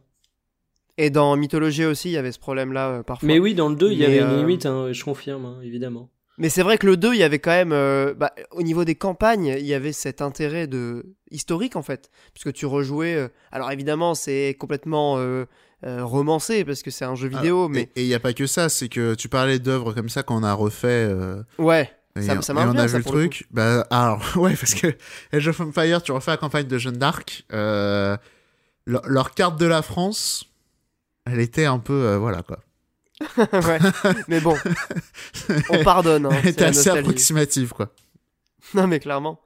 Et 0.98 1.10
dans 1.10 1.36
Mythologie 1.36 1.86
aussi, 1.86 2.10
il 2.10 2.14
y 2.14 2.18
avait 2.18 2.32
ce 2.32 2.40
problème-là 2.40 2.90
euh, 2.90 3.04
parfois. 3.04 3.28
Mais 3.28 3.38
oui, 3.40 3.54
dans 3.54 3.70
le 3.70 3.76
2, 3.76 3.92
il 3.92 3.98
y 3.98 4.06
avait 4.06 4.20
euh, 4.22 4.32
une 4.32 4.38
limite, 4.38 4.66
hein, 4.66 4.90
je 4.92 5.04
confirme, 5.04 5.46
hein, 5.46 5.58
évidemment. 5.64 6.10
Mais 6.38 6.50
c'est 6.50 6.64
vrai 6.64 6.78
que 6.78 6.86
le 6.86 6.98
2, 6.98 7.14
il 7.14 7.20
y 7.20 7.24
avait 7.24 7.40
quand 7.40 7.52
même, 7.52 7.72
euh, 7.72 8.14
bah, 8.14 8.34
au 8.52 8.62
niveau 8.62 8.84
des 8.86 8.96
campagnes, 8.96 9.56
il 9.58 9.66
y 9.66 9.74
avait 9.74 9.94
cet 9.94 10.22
intérêt 10.22 10.68
de 10.68 11.06
historique 11.32 11.76
en 11.78 11.82
fait, 11.82 12.10
puisque 12.34 12.52
tu 12.54 12.66
rejouais. 12.66 13.16
euh, 13.16 13.28
alors 13.54 13.72
évidemment, 13.72 14.16
c'est 14.16 14.56
complètement 14.60 15.18
euh, 15.18 15.46
euh, 15.86 16.04
romancé 16.04 16.66
parce 16.66 16.82
que 16.82 16.92
c'est 16.92 17.06
un 17.06 17.16
jeu 17.16 17.30
vidéo, 17.30 17.66
Ah, 17.66 17.72
mais 17.72 17.90
Et 17.96 18.04
il 18.04 18.08
n'y 18.08 18.14
a 18.14 18.20
pas 18.20 18.34
que 18.34 18.48
ça, 18.48 18.68
c'est 18.68 18.90
que 18.90 19.16
tu 19.16 19.30
parlais 19.30 19.60
d'œuvres 19.60 19.94
comme 19.94 20.10
ça 20.10 20.24
qu'on 20.24 20.44
a 20.44 20.54
refait. 20.54 20.88
euh, 21.10 21.42
ouais, 21.58 21.90
et, 22.18 22.22
Ça- 22.24 22.42
ça 22.42 22.52
et 22.52 22.56
marche 22.56 22.68
on 22.70 22.72
bien, 22.74 22.84
a 22.84 22.88
ça, 22.90 22.94
vu 22.94 22.98
le 22.98 23.04
pour 23.04 23.14
le 23.16 23.20
truc. 23.30 23.48
Bah, 23.52 23.88
alors, 23.90 24.22
ouais, 24.38 24.56
parce 24.56 24.74
que 24.74 24.88
Age 25.32 25.48
of 25.48 25.60
Empire, 25.62 26.02
tu 26.04 26.12
refais 26.12 26.32
la 26.32 26.38
campagne 26.38 26.68
de 26.68 26.78
Jeanne 26.78 26.98
d'Arc. 26.98 27.46
euh, 27.54 28.18
leur, 28.86 29.08
leur 29.08 29.32
carte 29.32 29.58
de 29.58 29.66
la 29.66 29.82
France, 29.82 30.44
elle 31.26 31.40
était 31.40 31.66
un 31.66 31.80
peu. 31.80 31.94
euh, 32.06 32.18
voilà 32.18 32.42
quoi. 32.44 32.60
ouais. 33.38 33.80
mais 34.28 34.40
bon, 34.42 34.56
on 35.70 35.84
pardonne. 35.84 36.26
Hein, 36.26 36.30
elle 36.34 36.42
c'est 36.44 36.50
était 36.50 36.64
assez 36.66 36.78
nostalgie. 36.80 37.00
approximative 37.00 37.70
quoi. 37.74 37.90
Non 38.74 38.88
mais 38.88 39.00
clairement. 39.00 39.40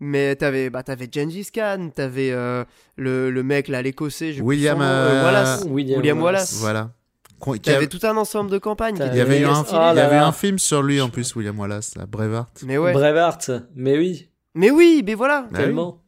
Mais 0.00 0.36
t'avais, 0.36 0.68
bah 0.68 0.82
t'avais 0.82 1.08
Gengis 1.10 1.46
Khan, 1.54 1.90
t'avais 1.94 2.30
euh, 2.30 2.64
le, 2.96 3.30
le 3.30 3.42
mec 3.42 3.68
là, 3.68 3.80
l'écossais, 3.80 4.38
William, 4.42 4.78
euh, 4.82 5.24
Wallace. 5.24 5.64
William, 5.68 5.98
William 5.98 6.20
Wallace. 6.20 6.56
Voilà. 6.60 6.90
Qu'on- 7.38 7.52
qui 7.52 7.60
T'avais 7.60 7.84
a- 7.84 7.88
tout 7.88 8.00
un 8.06 8.16
ensemble 8.18 8.50
de 8.50 8.58
campagnes. 8.58 8.98
Il 9.12 9.16
y 9.16 9.20
avait 9.20 9.42
un. 9.44 9.62
Oh 9.62 9.64
il 9.66 9.72
y 9.72 9.74
là 9.74 9.88
avait 10.06 10.16
là. 10.16 10.26
un 10.26 10.32
film 10.32 10.58
sur 10.58 10.82
lui 10.82 11.00
en 11.00 11.08
plus, 11.08 11.34
William 11.36 11.58
Wallace, 11.58 11.94
la 11.96 12.04
Braveheart. 12.06 12.62
Mais 12.66 12.76
ouais. 12.76 12.92
Braveheart, 12.92 13.50
mais 13.74 13.96
oui, 13.96 14.28
Mais 14.54 14.70
oui, 14.70 15.02
mais 15.06 15.14
voilà. 15.14 15.42
Bah 15.42 15.48
oui. 15.52 15.58
tellement. 15.64 16.02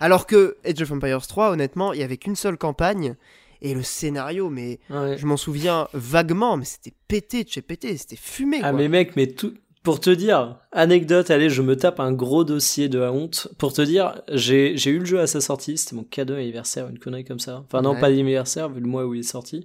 Alors 0.00 0.26
que 0.26 0.56
Age 0.64 0.82
of 0.82 0.90
Empires 0.92 1.26
3, 1.26 1.50
honnêtement, 1.50 1.92
il 1.92 2.00
y 2.00 2.02
avait 2.02 2.16
qu'une 2.16 2.36
seule 2.36 2.56
campagne 2.58 3.14
et 3.62 3.74
le 3.74 3.82
scénario, 3.82 4.48
mais 4.50 4.78
Ouais. 4.90 5.16
je 5.18 5.26
m'en 5.26 5.36
souviens 5.36 5.88
vaguement, 5.92 6.56
mais 6.56 6.64
c'était 6.64 6.92
pété 7.08 7.44
de 7.44 7.48
chez 7.48 7.62
pété, 7.62 7.96
c'était 7.96 8.16
fumé. 8.16 8.58
Ah 8.62 8.70
quoi. 8.70 8.78
mais 8.78 8.88
mec, 8.88 9.16
mais 9.16 9.26
tout 9.28 9.54
pour 9.82 10.00
te 10.00 10.10
dire, 10.10 10.58
anecdote, 10.72 11.30
allez, 11.30 11.48
je 11.48 11.62
me 11.62 11.76
tape 11.76 12.00
un 12.00 12.10
gros 12.10 12.42
dossier 12.42 12.88
de 12.88 12.98
la 12.98 13.12
honte. 13.12 13.46
Pour 13.56 13.72
te 13.72 13.82
dire, 13.82 14.20
j'ai 14.32 14.76
j'ai 14.76 14.90
eu 14.90 14.98
le 14.98 15.04
jeu 15.04 15.20
à 15.20 15.28
sa 15.28 15.40
sortie, 15.40 15.78
c'était 15.78 15.94
mon 15.94 16.02
cadeau 16.02 16.34
d'anniversaire, 16.34 16.88
une 16.88 16.98
connerie 16.98 17.24
comme 17.24 17.38
ça. 17.38 17.62
Enfin 17.64 17.82
non, 17.82 17.92
Ouais. 17.94 18.00
pas 18.00 18.08
d'anniversaire, 18.10 18.68
vu 18.68 18.80
le 18.80 18.88
mois 18.88 19.04
où 19.06 19.14
il 19.14 19.20
est 19.20 19.22
sorti. 19.22 19.64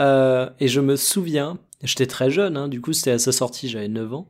Euh, 0.00 0.48
et 0.58 0.68
je 0.68 0.80
me 0.80 0.96
souviens, 0.96 1.58
j'étais 1.82 2.06
très 2.06 2.30
jeune, 2.30 2.56
hein, 2.56 2.68
du 2.68 2.80
coup 2.80 2.94
c'était 2.94 3.10
à 3.10 3.18
sa 3.18 3.30
sortie, 3.30 3.68
j'avais 3.68 3.88
9 3.88 4.14
ans. 4.14 4.26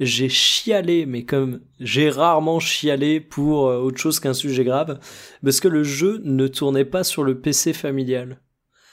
J'ai 0.00 0.28
chialé, 0.28 1.06
mais 1.06 1.24
comme 1.24 1.60
j'ai 1.80 2.08
rarement 2.10 2.60
chialé 2.60 3.20
pour 3.20 3.68
euh, 3.68 3.78
autre 3.78 3.98
chose 3.98 4.20
qu'un 4.20 4.34
sujet 4.34 4.64
grave, 4.64 4.98
parce 5.42 5.60
que 5.60 5.68
le 5.68 5.82
jeu 5.82 6.20
ne 6.24 6.46
tournait 6.46 6.84
pas 6.84 7.02
sur 7.04 7.24
le 7.24 7.40
PC 7.40 7.72
familial. 7.72 8.40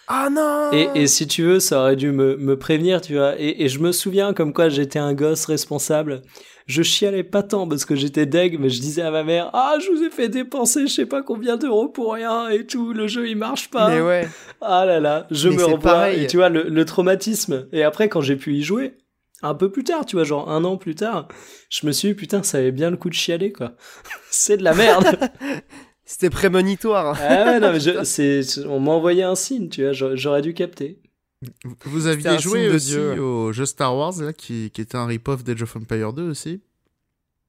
Ah 0.07 0.29
non 0.31 0.69
Et, 0.71 0.87
et 1.01 1.07
si 1.07 1.25
tu 1.27 1.41
veux, 1.43 1.59
ça 1.59 1.81
aurait 1.81 1.95
dû 1.95 2.11
me, 2.11 2.37
me 2.37 2.57
prévenir, 2.57 3.01
tu 3.01 3.13
vois. 3.15 3.33
Et, 3.39 3.63
et 3.63 3.69
je 3.69 3.79
me 3.79 3.91
souviens 3.91 4.33
comme 4.33 4.53
quoi 4.53 4.69
j'étais 4.69 4.99
un 4.99 5.13
gosse 5.15 5.45
responsable. 5.45 6.21
Je 6.67 6.81
chialais 6.83 7.23
pas 7.23 7.41
tant 7.43 7.67
parce 7.67 7.85
que 7.85 7.95
j'étais 7.95 8.25
deg, 8.27 8.59
mais 8.59 8.69
je 8.69 8.81
disais 8.81 9.01
à 9.03 9.09
ma 9.11 9.23
mère, 9.23 9.49
ah, 9.53 9.75
je 9.83 9.89
vous 9.91 10.03
ai 10.03 10.09
fait 10.11 10.29
dépenser 10.29 10.87
je 10.87 10.93
sais 10.93 11.05
pas 11.05 11.21
combien 11.23 11.57
d'euros 11.57 11.89
pour 11.89 12.13
rien 12.13 12.49
et 12.49 12.65
tout, 12.65 12.93
le 12.93 13.07
jeu 13.07 13.27
il 13.29 13.35
marche 13.37 13.69
pas. 13.69 13.89
Mais 13.89 14.01
ouais. 14.01 14.27
Ah 14.61 14.85
là 14.85 14.99
là, 14.99 15.27
je 15.31 15.49
Mais 15.49 15.55
me 15.57 15.63
revois. 15.63 15.79
pareil. 15.79 16.23
Et 16.23 16.27
tu 16.27 16.37
vois, 16.37 16.49
le, 16.49 16.63
le 16.63 16.85
traumatisme. 16.85 17.67
Et 17.71 17.83
après, 17.83 18.09
quand 18.09 18.21
j'ai 18.21 18.35
pu 18.35 18.53
y 18.55 18.63
jouer, 18.63 18.93
un 19.47 19.55
peu 19.55 19.71
plus 19.71 19.83
tard, 19.83 20.05
tu 20.05 20.15
vois, 20.15 20.23
genre 20.25 20.49
un 20.51 20.63
an 20.63 20.77
plus 20.77 20.95
tard, 20.95 21.27
je 21.69 21.85
me 21.87 21.91
suis 21.91 22.09
dit, 22.09 22.13
putain, 22.15 22.43
ça 22.43 22.57
avait 22.59 22.71
bien 22.71 22.89
le 22.91 22.97
coup 22.97 23.09
de 23.09 23.13
chialer, 23.15 23.51
quoi. 23.51 23.73
c'est 24.31 24.57
de 24.57 24.63
la 24.63 24.73
merde. 24.73 25.17
C'était 26.07 26.29
prémonitoire. 26.29 27.17
ah 27.19 27.45
ouais, 27.45 27.59
non, 27.59 27.71
mais 27.71 27.79
je- 27.79 28.03
c'est, 28.03 28.41
on 28.67 28.79
m'a 28.79 28.91
envoyé 28.91 29.23
un 29.23 29.35
signe, 29.35 29.69
tu 29.69 29.81
vois, 29.83 29.91
j'aurais 29.93 30.17
j'aurais 30.17 30.41
dû 30.43 30.53
capter. 30.53 31.01
Vous 31.85 32.07
aviez 32.07 32.37
joué 32.39 32.69
de 32.69 32.75
aussi 32.75 32.87
Dieu. 32.91 33.19
au 33.21 33.51
jeu 33.51 33.65
Star 33.65 33.95
Wars, 33.95 34.13
là, 34.21 34.31
qui, 34.33 34.69
qui 34.71 34.81
était 34.81 34.97
un 34.97 35.05
rip-off 35.05 35.43
d'Age 35.43 35.61
of 35.63 35.75
Empire 35.75 36.13
2 36.13 36.29
aussi 36.29 36.61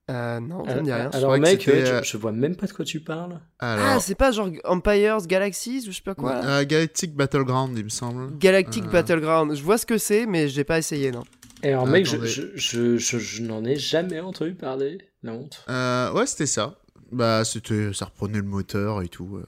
Euh, 0.09 0.39
non, 0.39 0.63
ça 0.65 0.75
me 0.75 0.81
dit 0.83 0.93
rien. 0.93 1.09
Alors, 1.13 1.33
crois 1.33 1.37
que 1.37 1.41
mec, 1.41 1.67
euh, 1.67 2.01
je, 2.03 2.09
je 2.11 2.17
vois 2.17 2.31
même 2.31 2.55
pas 2.55 2.65
de 2.67 2.73
quoi 2.73 2.85
tu 2.85 2.99
parles. 2.99 3.39
Alors, 3.59 3.85
Ah, 3.87 3.99
c'est 3.99 4.15
pas 4.15 4.31
genre 4.31 4.49
Empires, 4.65 5.17
Galaxies 5.27 5.83
ou 5.87 5.91
je 5.91 5.97
sais 5.97 6.01
pas 6.03 6.15
quoi. 6.15 6.33
euh, 6.43 6.65
Galactic 6.65 7.13
Battleground, 7.15 7.77
il 7.77 7.83
me 7.85 7.89
semble. 7.89 8.37
Galactic 8.37 8.85
Euh. 8.85 8.89
Battleground. 8.91 9.53
Je 9.55 9.63
vois 9.63 9.77
ce 9.77 9.85
que 9.85 9.97
c'est, 9.97 10.25
mais 10.25 10.47
j'ai 10.47 10.63
pas 10.63 10.77
essayé, 10.79 11.11
non. 11.11 11.23
Et 11.63 11.69
alors, 11.69 11.87
mec, 11.87 12.05
je, 12.05 12.15
Attendez. 12.15 12.27
je, 12.29 12.41
je, 12.55 12.97
je- 12.97 13.17
je 13.17 13.41
n'en 13.43 13.63
ai 13.65 13.75
jamais 13.75 14.19
entendu 14.19 14.53
parler. 14.53 14.99
La 15.23 15.33
honte. 15.33 15.63
Euh, 15.69 16.11
ouais, 16.13 16.25
c'était 16.27 16.45
ça. 16.45 16.75
Bah, 17.11 17.43
c'était, 17.45 17.91
ça 17.93 18.05
reprenait 18.05 18.37
le 18.37 18.43
moteur 18.43 19.01
et 19.01 19.07
tout. 19.07 19.37
euh. 19.37 19.45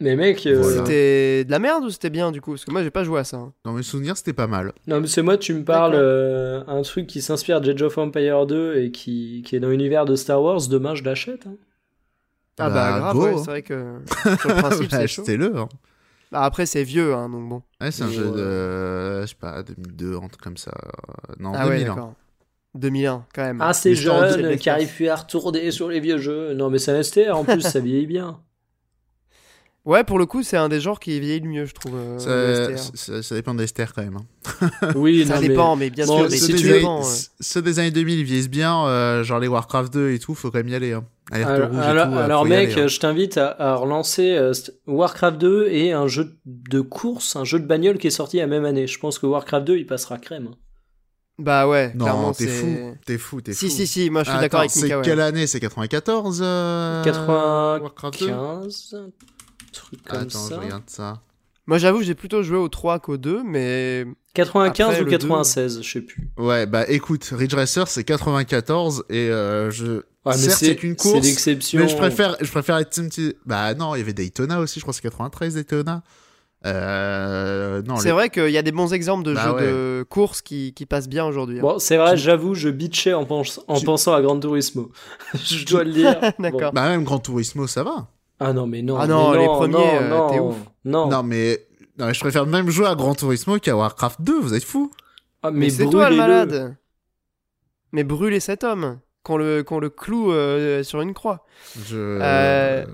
Mais 0.00 0.16
mec, 0.16 0.44
euh, 0.46 0.60
Voilà. 0.60 0.78
C'était 0.78 1.44
de 1.44 1.50
la 1.52 1.60
merde 1.60 1.84
ou 1.84 1.90
c'était 1.90 2.10
bien 2.10 2.32
du 2.32 2.40
coup? 2.40 2.52
Parce 2.52 2.64
que 2.64 2.72
moi 2.72 2.82
j'ai 2.82 2.90
pas 2.90 3.04
joué 3.04 3.20
à 3.20 3.24
ça. 3.24 3.36
hein. 3.36 3.52
Dans 3.64 3.72
mes 3.72 3.84
souvenirs, 3.84 4.16
c'était 4.16 4.32
pas 4.32 4.48
mal. 4.48 4.72
non, 4.88 5.00
mais 5.00 5.06
c'est 5.06 5.22
moi, 5.22 5.36
tu 5.38 5.54
me 5.54 5.62
parles 5.64 5.92
D'accord. 5.92 6.04
euh, 6.04 6.64
un 6.66 6.82
truc 6.82 7.06
qui 7.06 7.22
s'inspire 7.22 7.60
de 7.60 7.72
Age 7.72 7.82
of 7.82 7.98
Empire 7.98 8.46
2 8.46 8.78
et 8.78 8.90
qui, 8.90 9.42
qui 9.46 9.54
est 9.54 9.60
dans 9.60 9.68
l'univers 9.68 10.04
de 10.04 10.16
Star 10.16 10.42
Wars. 10.42 10.66
Demain, 10.68 10.96
je 10.96 11.04
l'achète. 11.04 11.46
hein. 11.46 11.54
Ah 12.58 12.68
bah, 12.68 12.74
Bah, 12.74 12.98
grave, 12.98 13.14
go, 13.14 13.22
ouais, 13.24 13.30
hein. 13.34 13.38
c'est 13.38 13.50
vrai 13.50 13.62
que 13.62 13.98
sur 14.40 14.48
le 14.48 14.54
principe 14.56 14.90
Bah, 14.90 14.96
c'est 15.00 15.06
chaud. 15.06 15.22
Achetez-le. 15.22 15.56
Hein. 15.56 15.68
Bah, 16.32 16.44
après 16.44 16.64
c'est 16.64 16.82
vieux, 16.82 17.14
hein, 17.14 17.28
donc 17.28 17.46
bon. 17.46 17.62
Ouais, 17.80 17.90
c'est 17.90 18.04
un 18.04 18.08
jeu 18.08 18.30
ouais. 18.30 18.36
de, 18.38 19.20
je 19.22 19.26
sais 19.26 19.34
pas, 19.38 19.62
2002, 19.62 20.16
un 20.16 20.28
truc 20.28 20.40
comme 20.40 20.56
ça. 20.56 20.72
Euh, 20.72 21.34
Non, 21.38 21.52
ah 21.54 21.66
ouais, 21.68 21.76
2001. 21.80 21.94
d'accord. 21.94 22.14
2001 22.74 23.26
quand 23.34 23.42
même. 23.42 23.60
Ah, 23.60 23.74
c'est 23.74 23.94
jeune, 23.94 24.56
qui 24.56 24.70
arrive 24.70 24.94
plus 24.94 25.08
à 25.08 25.16
retourner 25.16 25.70
sur 25.70 25.88
les 25.90 26.00
vieux 26.00 26.16
jeux. 26.16 26.54
Non, 26.54 26.70
mais 26.70 26.78
c'est 26.78 26.92
un 26.92 27.02
STR 27.02 27.36
en 27.36 27.44
plus, 27.44 27.60
ça 27.60 27.80
vieillit 27.80 28.06
bien. 28.06 28.40
Ouais, 29.84 30.04
pour 30.04 30.20
le 30.20 30.26
coup, 30.26 30.44
c'est 30.44 30.56
un 30.56 30.68
des 30.68 30.78
genres 30.80 31.00
qui 31.00 31.18
vieillit 31.18 31.40
le 31.40 31.48
mieux, 31.48 31.64
je 31.66 31.74
trouve. 31.74 31.94
euh, 31.96 32.18
Ça, 32.20 32.76
STR. 32.76 32.96
ça, 32.96 33.22
ça 33.22 33.34
dépend 33.34 33.52
des 33.52 33.66
STR 33.66 33.92
quand 33.92 34.02
même. 34.02 34.16
hein. 34.16 34.70
Oui, 34.94 35.26
Ça 35.26 35.34
non, 35.34 35.40
dépend, 35.40 35.74
mais, 35.76 35.90
bien 35.90 36.06
Bon, 36.06 36.18
sûr, 36.18 36.28
mais 36.30 36.36
si 36.36 36.52
ceux, 36.52 36.56
si 36.56 36.62
des 36.62 36.68
années, 36.70 36.78
dépend, 36.78 37.02
ceux 37.40 37.62
des 37.62 37.78
années 37.80 37.90
2000 37.90 38.18
ils 38.20 38.24
vieillissent 38.24 38.48
bien, 38.48 38.86
euh, 38.86 39.24
genre 39.24 39.40
les 39.40 39.48
Warcraft 39.48 39.92
2 39.92 40.10
et 40.12 40.20
tout, 40.20 40.36
faut 40.36 40.52
quand 40.52 40.58
même 40.58 40.68
y 40.68 40.76
aller. 40.76 40.92
Hein. 40.92 41.04
Alors, 41.32 41.68
rouge 41.70 41.78
et 41.78 41.82
alors- 41.82 42.06
tout, 42.08 42.14
euh, 42.14 42.24
alors, 42.24 42.44
mec, 42.44 42.70
aller, 42.72 42.82
hein. 42.82 42.86
je 42.86 43.00
t'invite 43.00 43.38
à, 43.38 43.56
à 43.58 43.74
relancer 43.74 44.30
euh, 44.36 44.52
Warcraft 44.86 45.38
2 45.38 45.66
et 45.70 45.90
un 45.92 46.06
jeu 46.06 46.36
de 46.46 46.80
course, 46.80 47.34
un 47.34 47.44
jeu 47.44 47.58
de 47.58 47.66
bagnole 47.66 47.98
qui 47.98 48.06
est 48.06 48.10
sorti 48.10 48.36
la 48.36 48.46
même 48.46 48.64
année. 48.64 48.86
Je 48.86 49.00
pense 49.00 49.18
que 49.18 49.26
Warcraft 49.26 49.66
2, 49.66 49.78
il 49.78 49.86
passera 49.86 50.16
crème. 50.18 50.50
Bah 51.40 51.66
ouais, 51.66 51.92
clairement, 51.98 52.26
Non, 52.28 52.32
t'es 52.32 52.44
c'est- 52.46 52.50
fou, 52.50 52.94
t'es 53.04 53.18
fou, 53.18 53.40
t'es 53.40 53.52
Si, 53.52 53.68
fou. 53.68 53.74
si, 53.74 53.86
si, 53.88 54.10
moi 54.10 54.22
je 54.22 54.30
suis 54.30 54.38
d'accord 54.38 54.60
avec 54.60 54.70
c'est 54.70 54.82
Mika. 54.82 54.98
ouais. 54.98 55.04
quelle 55.04 55.20
année? 55.20 55.48
C'est 55.48 55.58
94 55.58 56.40
euh, 56.44 57.02
Warcraft 57.80 58.20
2 58.20 58.26
95, 58.28 58.94
un 58.96 59.08
truc 59.72 60.00
comme 60.04 60.20
Attends, 60.20 60.48
je 60.50 60.54
regarde 60.54 60.82
ça. 60.86 61.20
Moi 61.66 61.78
j'avoue, 61.78 62.02
j'ai 62.02 62.14
plutôt 62.14 62.42
joué 62.42 62.56
au 62.56 62.68
3 62.68 62.98
qu'au 62.98 63.16
2, 63.16 63.42
mais 63.44 64.04
95 64.34 64.86
Après, 64.88 65.00
ou 65.02 65.04
le 65.04 65.10
96, 65.10 65.80
je 65.82 65.90
sais 65.92 66.00
plus. 66.00 66.28
Ouais, 66.36 66.66
bah 66.66 66.84
écoute, 66.88 67.28
Ridge 67.32 67.54
Racer 67.54 67.86
c'est 67.88 68.04
94 68.04 69.04
et 69.10 69.28
euh, 69.30 69.70
je. 69.70 69.86
Ouais, 69.86 70.02
mais 70.26 70.32
Certes, 70.36 70.58
c'est 70.58 70.76
qu'une 70.76 70.96
C'est 70.98 71.10
course, 71.12 71.24
l'exception. 71.26 71.80
Mais 71.80 71.88
je 71.88 71.96
préfère, 71.96 72.36
je 72.40 72.50
préfère 72.50 72.76
être 72.78 72.98
un 73.00 73.08
petit. 73.08 73.34
Bah 73.46 73.74
non, 73.74 73.94
il 73.94 73.98
y 73.98 74.00
avait 74.02 74.12
Daytona 74.12 74.58
aussi, 74.60 74.78
je 74.80 74.84
crois 74.84 74.92
que 74.92 74.96
c'est 74.96 75.02
93 75.02 75.54
Daytona. 75.54 76.02
Euh, 76.64 77.82
non, 77.82 77.96
c'est 77.96 78.06
les- 78.06 78.12
vrai 78.12 78.30
qu'il 78.30 78.50
y 78.50 78.58
a 78.58 78.62
des 78.62 78.70
bons 78.72 78.92
exemples 78.92 79.24
de 79.24 79.34
Bah 79.34 79.44
jeux 79.46 79.52
ouais. 79.54 79.62
de 79.66 80.06
course 80.08 80.42
qui, 80.42 80.72
qui 80.74 80.86
passent 80.86 81.08
bien 81.08 81.24
aujourd'hui. 81.24 81.58
hein. 81.58 81.62
Bon, 81.62 81.78
c'est 81.78 81.96
vrai, 81.96 82.14
Tu- 82.14 82.20
j'avoue, 82.22 82.54
je 82.54 82.68
bitchais 82.68 83.14
en, 83.14 83.24
pens- 83.24 83.60
en 83.68 83.78
Tu- 83.78 83.84
pensant 83.84 84.14
à 84.14 84.22
Gran 84.22 84.38
Turismo. 84.38 84.90
je 85.34 85.64
dois 85.66 85.84
le 85.84 85.92
dire. 85.92 86.20
D'accord. 86.38 86.72
Bon. 86.72 86.80
Bah 86.80 86.88
même 86.88 87.04
Gran 87.04 87.18
Turismo, 87.18 87.66
ça 87.66 87.82
va. 87.82 88.08
Ah 88.44 88.52
non, 88.52 88.66
mais 88.66 88.82
non. 88.82 88.96
Ah 88.98 89.06
non, 89.06 89.32
les 89.32 89.46
premiers, 89.46 89.72
non, 89.72 90.02
euh, 90.02 90.08
non, 90.08 90.30
t'es 90.30 90.38
ouf. 90.38 90.56
Non, 90.84 91.08
Non 91.08 91.22
mais, 91.22 91.66
non 91.98 92.06
mais 92.06 92.14
je 92.14 92.20
préfère 92.20 92.46
même 92.46 92.68
jouer 92.70 92.86
à 92.86 92.94
Gran 92.94 93.14
Turismo 93.14 93.58
qu'à 93.58 93.76
Warcraft 93.76 94.20
2, 94.22 94.40
vous 94.40 94.54
êtes 94.54 94.64
fous 94.64 94.90
Ah, 95.42 95.50
mais 95.50 95.60
mais 95.60 95.70
c'est 95.70 95.86
toi 95.88 96.10
le 96.10 96.16
malade. 96.16 96.76
Mais 97.92 98.04
brûlez 98.04 98.40
cet 98.40 98.64
homme. 98.64 98.98
Qu'on 99.22 99.36
le, 99.36 99.62
qu'on 99.62 99.78
le 99.78 99.88
cloue 99.88 100.32
euh, 100.32 100.82
sur 100.82 101.00
une 101.00 101.14
croix. 101.14 101.44
Je. 101.86 101.96
Euh, 101.96 102.84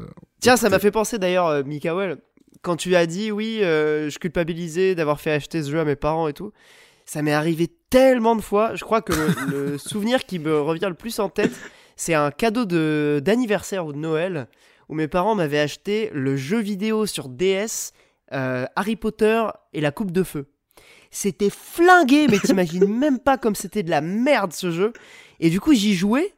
Tiens, 0.40 0.58
ça 0.58 0.68
m'a 0.68 0.78
fait 0.78 0.90
penser 0.90 1.18
d'ailleurs, 1.18 1.46
euh, 1.46 1.62
Mikael, 1.64 2.18
quand 2.60 2.76
tu 2.76 2.94
as 2.96 3.06
dit 3.06 3.32
oui, 3.32 3.60
euh, 3.62 4.10
je 4.10 4.18
culpabilisais 4.18 4.94
d'avoir 4.94 5.20
fait 5.20 5.32
acheter 5.32 5.62
ce 5.62 5.70
jeu 5.70 5.80
à 5.80 5.84
mes 5.84 5.96
parents 5.96 6.28
et 6.28 6.34
tout. 6.34 6.52
Ça 7.06 7.22
m'est 7.22 7.32
arrivé 7.32 7.68
tellement 7.88 8.36
de 8.36 8.42
fois. 8.42 8.74
Je 8.74 8.84
crois 8.84 9.00
que 9.00 9.14
le, 9.14 9.28
le 9.70 9.78
souvenir 9.78 10.26
qui 10.26 10.38
me 10.38 10.60
revient 10.60 10.86
le 10.88 10.94
plus 10.94 11.18
en 11.18 11.30
tête, 11.30 11.52
c'est 11.96 12.12
un 12.12 12.30
cadeau 12.30 12.66
de 12.66 13.22
d'anniversaire 13.24 13.86
ou 13.86 13.94
de 13.94 13.98
Noël 13.98 14.48
où 14.88 14.94
mes 14.94 15.08
parents 15.08 15.34
m'avaient 15.34 15.58
acheté 15.58 16.10
le 16.12 16.36
jeu 16.36 16.58
vidéo 16.58 17.06
sur 17.06 17.28
DS 17.28 17.92
euh, 18.32 18.66
Harry 18.76 18.96
Potter 18.96 19.44
et 19.72 19.80
la 19.80 19.90
Coupe 19.90 20.10
de 20.10 20.22
Feu. 20.22 20.46
C'était 21.10 21.50
flingué, 21.50 22.26
mais 22.28 22.38
t'imagines 22.38 22.86
même 22.98 23.18
pas 23.18 23.38
comme 23.38 23.54
c'était 23.54 23.82
de 23.82 23.90
la 23.90 24.00
merde 24.00 24.52
ce 24.52 24.70
jeu. 24.70 24.92
Et 25.40 25.50
du 25.50 25.60
coup, 25.60 25.72
j'y 25.72 25.94
jouais 25.94 26.34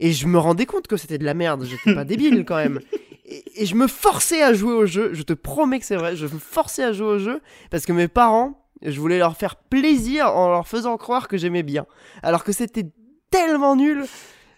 et 0.00 0.12
je 0.12 0.26
me 0.26 0.38
rendais 0.38 0.66
compte 0.66 0.86
que 0.86 0.96
c'était 0.96 1.18
de 1.18 1.24
la 1.24 1.34
merde. 1.34 1.64
J'étais 1.64 1.94
pas 1.94 2.04
débile 2.04 2.44
quand 2.46 2.56
même. 2.56 2.80
Et, 3.26 3.62
et 3.62 3.66
je 3.66 3.74
me 3.74 3.86
forçais 3.86 4.42
à 4.42 4.52
jouer 4.52 4.74
au 4.74 4.86
jeu. 4.86 5.10
Je 5.14 5.22
te 5.22 5.32
promets 5.32 5.80
que 5.80 5.86
c'est 5.86 5.96
vrai. 5.96 6.14
Je 6.14 6.26
me 6.26 6.38
forçais 6.38 6.84
à 6.84 6.92
jouer 6.92 7.06
au 7.06 7.18
jeu 7.18 7.40
parce 7.70 7.86
que 7.86 7.92
mes 7.92 8.06
parents, 8.08 8.68
je 8.82 9.00
voulais 9.00 9.18
leur 9.18 9.36
faire 9.36 9.56
plaisir 9.56 10.36
en 10.36 10.50
leur 10.50 10.68
faisant 10.68 10.96
croire 10.96 11.26
que 11.26 11.36
j'aimais 11.36 11.62
bien. 11.62 11.86
Alors 12.22 12.44
que 12.44 12.52
c'était 12.52 12.86
tellement 13.30 13.76
nul. 13.76 14.04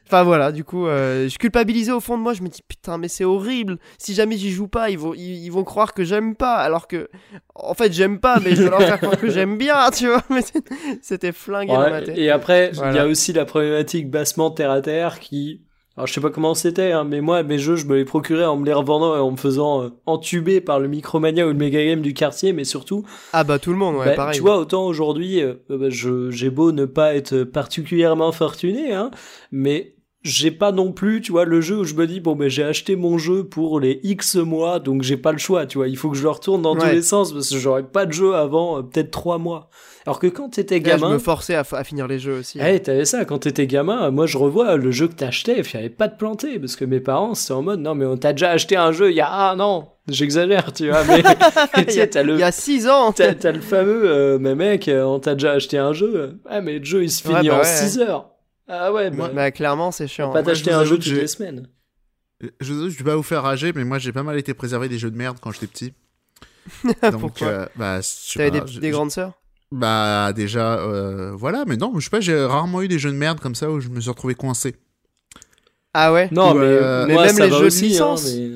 Enfin 0.06 0.22
voilà, 0.22 0.52
du 0.52 0.62
coup, 0.62 0.86
euh, 0.86 1.28
je 1.28 1.36
culpabilisais 1.36 1.90
au 1.92 1.98
fond 2.00 2.16
de 2.16 2.22
moi. 2.22 2.32
Je 2.32 2.42
me 2.42 2.48
dis 2.48 2.62
putain, 2.66 2.96
mais 2.96 3.08
c'est 3.08 3.24
horrible. 3.24 3.78
Si 3.98 4.14
jamais 4.14 4.36
j'y 4.36 4.52
joue 4.52 4.68
pas, 4.68 4.88
ils 4.90 4.98
vont, 4.98 5.14
ils, 5.14 5.44
ils 5.44 5.50
vont 5.50 5.64
croire 5.64 5.94
que 5.94 6.04
j'aime 6.04 6.36
pas. 6.36 6.54
Alors 6.54 6.86
que, 6.86 7.08
en 7.56 7.74
fait, 7.74 7.92
j'aime 7.92 8.20
pas, 8.20 8.38
mais 8.44 8.54
je 8.54 8.62
veux 8.62 8.70
leur 8.70 8.82
faire 8.82 8.98
croire 9.00 9.18
que 9.18 9.30
j'aime 9.30 9.58
bien, 9.58 9.90
tu 9.96 10.06
vois. 10.06 10.22
Mais 10.30 10.42
c'était 11.02 11.32
flingué 11.32 11.72
dans 11.72 11.90
ma 11.90 12.02
tête. 12.02 12.16
et 12.16 12.30
après, 12.30 12.70
il 12.72 12.94
y 12.94 12.98
a 12.98 13.06
aussi 13.06 13.32
la 13.32 13.44
problématique 13.44 14.08
bassement 14.10 14.50
terre 14.50 14.70
à 14.70 14.80
terre 14.80 15.18
qui. 15.18 15.62
Alors, 15.96 16.06
je 16.06 16.12
sais 16.12 16.20
pas 16.20 16.28
comment 16.28 16.52
c'était, 16.54 16.92
hein, 16.92 17.04
mais 17.04 17.22
moi, 17.22 17.42
mes 17.42 17.58
jeux, 17.58 17.74
je 17.76 17.86
me 17.86 17.96
les 17.96 18.04
procurais 18.04 18.44
en 18.44 18.58
me 18.58 18.66
les 18.66 18.74
revendant 18.74 19.16
et 19.16 19.18
en 19.18 19.30
me 19.30 19.36
faisant 19.38 19.82
euh, 19.82 19.88
entuber 20.04 20.60
par 20.60 20.78
le 20.78 20.88
Micromania 20.88 21.46
ou 21.46 21.48
le 21.48 21.54
Mega 21.54 21.82
Game 21.82 22.02
du 22.02 22.12
quartier, 22.12 22.52
mais 22.52 22.64
surtout, 22.64 23.02
Ah 23.32 23.44
bah 23.44 23.58
tout 23.58 23.70
le 23.70 23.78
monde, 23.78 23.96
ouais, 23.96 24.04
bah, 24.04 24.12
pareil. 24.14 24.36
tu 24.36 24.42
vois, 24.42 24.58
autant 24.58 24.84
aujourd'hui, 24.84 25.40
euh, 25.40 25.54
bah, 25.70 25.86
je, 25.88 26.30
j'ai 26.30 26.50
beau 26.50 26.70
ne 26.70 26.84
pas 26.84 27.14
être 27.14 27.44
particulièrement 27.44 28.30
fortuné, 28.30 28.92
hein, 28.92 29.10
mais 29.50 29.94
j'ai 30.26 30.50
pas 30.50 30.72
non 30.72 30.92
plus, 30.92 31.20
tu 31.20 31.32
vois, 31.32 31.44
le 31.44 31.60
jeu 31.60 31.78
où 31.78 31.84
je 31.84 31.94
me 31.94 32.06
dis, 32.06 32.20
bon, 32.20 32.34
ben, 32.36 32.48
j'ai 32.48 32.64
acheté 32.64 32.96
mon 32.96 33.18
jeu 33.18 33.44
pour 33.44 33.80
les 33.80 34.00
X 34.02 34.36
mois, 34.36 34.78
donc 34.80 35.02
j'ai 35.02 35.16
pas 35.16 35.32
le 35.32 35.38
choix, 35.38 35.66
tu 35.66 35.78
vois, 35.78 35.88
il 35.88 35.96
faut 35.96 36.10
que 36.10 36.16
je 36.16 36.22
le 36.22 36.30
retourne 36.30 36.62
dans 36.62 36.74
tous 36.74 36.82
Ouais. 36.82 36.94
les 36.94 37.02
sens, 37.02 37.32
parce 37.32 37.50
que 37.50 37.56
j'aurais 37.58 37.82
pas 37.84 38.06
de 38.06 38.12
jeu 38.12 38.34
avant 38.34 38.78
euh, 38.78 38.82
peut-être 38.82 39.10
trois 39.10 39.38
mois. 39.38 39.68
Alors 40.06 40.18
que 40.20 40.26
quand 40.28 40.50
t'étais 40.50 40.78
Là, 40.80 40.96
je 40.96 41.00
gamin, 41.02 41.14
me 41.14 41.18
forçais 41.18 41.54
à, 41.56 41.64
à 41.72 41.82
finir 41.84 42.06
les 42.06 42.18
jeux 42.20 42.38
aussi. 42.38 42.58
eh, 42.64 42.80
t'avais 42.80 43.04
ça, 43.04 43.24
quand 43.24 43.38
t'étais 43.38 43.66
gamin, 43.66 44.10
moi 44.10 44.26
je 44.26 44.38
revois 44.38 44.76
le 44.76 44.90
jeu 44.92 45.08
que 45.08 45.14
t'achetais, 45.14 45.56
il 45.58 45.64
fallait 45.64 45.88
pas 45.90 46.08
te 46.08 46.16
planter, 46.18 46.58
parce 46.60 46.76
que 46.76 46.84
mes 46.84 47.00
parents, 47.00 47.34
c'était 47.34 47.54
en 47.54 47.62
mode, 47.62 47.80
non, 47.80 47.94
mais 47.94 48.06
on 48.06 48.16
t'a 48.16 48.32
déjà 48.32 48.50
acheté 48.50 48.76
un 48.76 48.92
jeu 48.92 49.10
il 49.10 49.16
y 49.16 49.20
a, 49.20 49.28
ah 49.28 49.54
non, 49.56 49.86
j'exagère, 50.08 50.72
tu 50.72 50.88
vois, 50.90 51.02
mais, 51.04 51.22
mais 51.24 51.84
il, 51.88 51.94
y 51.94 52.00
a, 52.00 52.02
sais, 52.04 52.06
t'as 52.08 52.22
le, 52.22 52.34
il 52.34 52.40
y 52.40 52.42
a 52.44 52.52
6 52.52 52.88
ans 52.88 53.12
t'as, 53.12 53.32
le 53.52 53.60
fameux, 53.60 54.02
euh, 54.08 54.38
mais 54.40 54.54
mec, 54.54 54.88
on 54.92 55.18
t'a 55.18 55.34
déjà 55.34 55.52
acheté 55.52 55.76
un 55.78 55.92
jeu, 55.92 56.38
ouais, 56.48 56.60
mais 56.62 56.78
le 56.78 56.84
jeu 56.84 57.02
il 57.02 57.10
se 57.10 57.26
Ouais, 57.26 57.34
finit 57.36 57.48
bah 57.48 57.56
en 57.56 57.58
ouais. 57.58 57.64
6 57.64 57.98
heures. 57.98 58.30
Ah 58.68 58.92
ouais, 58.92 59.10
bah, 59.10 59.16
Moi, 59.16 59.28
Bah 59.28 59.50
clairement 59.50 59.90
c'est 59.92 60.08
chiant. 60.08 60.32
pas 60.32 60.42
t'acheter 60.42 60.72
vous 60.72 60.76
un 60.80 60.84
jeu 60.84 60.96
toutes 60.98 61.06
les 61.06 61.26
semaines. 61.26 61.68
Je, 62.60 62.90
je 62.90 62.98
vais 62.98 63.04
pas 63.04 63.16
vous 63.16 63.22
faire 63.22 63.42
rager, 63.42 63.72
mais 63.72 63.84
moi 63.84 63.98
j'ai 63.98 64.12
pas 64.12 64.22
mal 64.22 64.36
été 64.38 64.52
préservé 64.54 64.88
des 64.88 64.98
jeux 64.98 65.10
de 65.10 65.16
merde 65.16 65.38
quand 65.40 65.52
j'étais 65.52 65.66
petit. 65.66 65.94
Donc, 67.10 67.20
Pourquoi 67.20 67.48
euh, 67.48 67.66
bah, 67.76 68.00
je 68.00 68.06
sais 68.06 68.36
T'avais 68.36 68.50
pas, 68.50 68.60
des, 68.60 68.72
je- 68.72 68.80
des 68.80 68.88
je- 68.88 68.92
grandes 68.92 69.10
sœurs? 69.10 69.32
Bah 69.72 70.32
déjà, 70.32 70.78
euh, 70.78 71.32
voilà, 71.34 71.64
mais 71.66 71.76
non, 71.76 71.92
je 71.98 72.04
sais 72.04 72.10
pas, 72.10 72.20
j'ai 72.20 72.38
rarement 72.44 72.82
eu 72.82 72.88
des 72.88 72.98
jeux 73.00 73.10
de 73.10 73.16
merde 73.16 73.40
comme 73.40 73.54
ça 73.56 73.70
où 73.70 73.80
je 73.80 73.88
me 73.88 74.00
suis 74.00 74.10
retrouvé 74.10 74.34
coincé. 74.34 74.76
Ah 75.92 76.12
ouais? 76.12 76.28
Non, 76.30 76.54
Ou, 76.54 76.58
mais, 76.58 76.66
euh, 76.66 77.06
mais 77.06 77.14
moi, 77.14 77.26
même 77.26 77.38
les 77.38 77.50
jeux 77.50 77.58
de 77.58 77.64
aussi, 77.66 77.84
hein, 77.86 77.88
licence. 77.88 78.24
mais- 78.26 78.50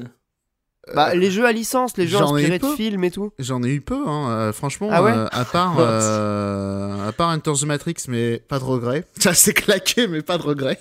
Bah 0.95 1.15
les 1.15 1.31
jeux 1.31 1.47
à 1.47 1.53
licence, 1.53 1.97
les 1.97 2.07
jeux 2.07 2.19
inspirés 2.19 2.59
de 2.59 2.67
films 2.67 3.05
et 3.05 3.11
tout. 3.11 3.33
J'en 3.39 3.63
ai 3.63 3.71
eu 3.75 3.81
peu, 3.81 4.07
hein, 4.07 4.31
euh, 4.31 4.53
franchement, 4.53 4.89
Ah 4.93 5.03
ouais? 5.03 5.13
euh, 5.13 5.27
à 5.33 5.45
part 5.45 5.75
euh, 5.79 6.90
à 7.11 7.13
part 7.13 7.31
Enter 7.31 7.53
the 7.61 7.65
Matrix, 7.65 7.95
mais 8.09 8.39
pas 8.49 8.59
de 8.59 8.65
regret. 8.65 9.05
Ça 9.19 9.35
s'est 9.35 9.53
claqué, 9.53 10.07
mais 10.07 10.23
pas 10.23 10.39
de 10.39 10.43
regret. 10.43 10.79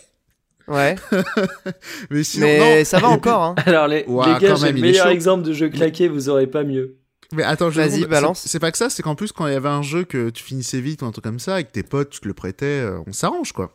Ouais. 0.67 0.95
Mais 2.11 2.23
sinon, 2.23 2.45
mais 2.45 2.79
non. 2.79 2.85
ça 2.85 2.99
va 2.99 3.07
encore 3.07 3.41
hein. 3.41 3.55
Alors 3.65 3.87
les, 3.87 4.05
Ouah, 4.05 4.37
les 4.39 4.47
gars, 4.47 4.53
j'ai 4.53 4.71
le 4.71 4.79
meilleur 4.79 5.07
exemple 5.07 5.43
de 5.43 5.51
jeu 5.51 5.67
claqué, 5.69 6.07
vous 6.07 6.29
aurez 6.29 6.45
pas 6.45 6.63
mieux. 6.63 6.97
Mais 7.33 7.41
attends, 7.41 7.71
je 7.71 7.81
Vas-y, 7.81 8.01
c'est- 8.01 8.05
balance. 8.07 8.43
C'est 8.45 8.59
pas 8.59 8.71
que 8.71 8.77
ça, 8.77 8.91
c'est 8.91 9.01
qu'en 9.01 9.15
plus 9.15 9.31
quand 9.31 9.47
il 9.47 9.53
y 9.53 9.55
avait 9.55 9.67
un 9.67 9.81
jeu 9.81 10.03
que 10.03 10.29
tu 10.29 10.43
finissais 10.43 10.79
vite 10.79 11.01
ou 11.01 11.05
un 11.05 11.11
truc 11.11 11.23
comme 11.23 11.39
ça, 11.39 11.55
avec 11.55 11.71
tes 11.71 11.81
potes, 11.81 12.11
tu 12.11 12.19
te 12.19 12.27
le 12.27 12.35
prêtais, 12.35 12.65
euh, 12.65 12.99
on 13.07 13.13
s'arrange 13.13 13.51
quoi. 13.51 13.73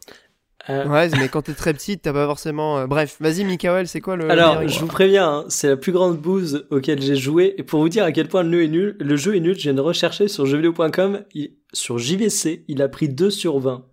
Euh, 0.70 0.86
Ouais, 0.86 1.08
mais 1.18 1.28
quand 1.28 1.42
t'es 1.42 1.52
très 1.54 1.74
petite, 1.74 2.02
t'as 2.02 2.12
pas 2.12 2.26
forcément. 2.26 2.78
euh, 2.78 2.86
Bref, 2.86 3.16
vas-y 3.20 3.44
Mikael, 3.44 3.86
c'est 3.88 4.00
quoi 4.00 4.16
le. 4.16 4.30
Alors, 4.30 4.60
le 4.62 4.68
je 4.68 4.78
vous 4.80 4.86
préviens, 4.86 5.28
hein, 5.28 5.44
c'est 5.48 5.68
la 5.68 5.76
plus 5.76 5.92
grande 5.92 6.16
bouse 6.18 6.66
auquel 6.70 7.00
j'ai 7.02 7.16
joué. 7.16 7.54
Et 7.58 7.62
pour 7.62 7.80
vous 7.80 7.88
dire 7.88 8.04
à 8.04 8.12
quel 8.12 8.28
point 8.28 8.42
le 8.42 8.50
jeu 8.58 8.64
est 8.64 8.68
nul, 8.68 8.96
le 8.98 9.16
jeu 9.16 9.36
est 9.36 9.40
nul, 9.40 9.54
je 9.56 9.62
viens 9.62 9.74
de 9.74 9.80
rechercher 9.80 10.28
sur 10.28 10.46
jeuxvideo.com, 10.46 11.24
il- 11.34 11.54
sur 11.72 11.98
JVC, 11.98 12.64
il 12.68 12.80
a 12.82 12.88
pris 12.88 13.08
2 13.08 13.30
sur 13.30 13.58
20. 13.58 13.84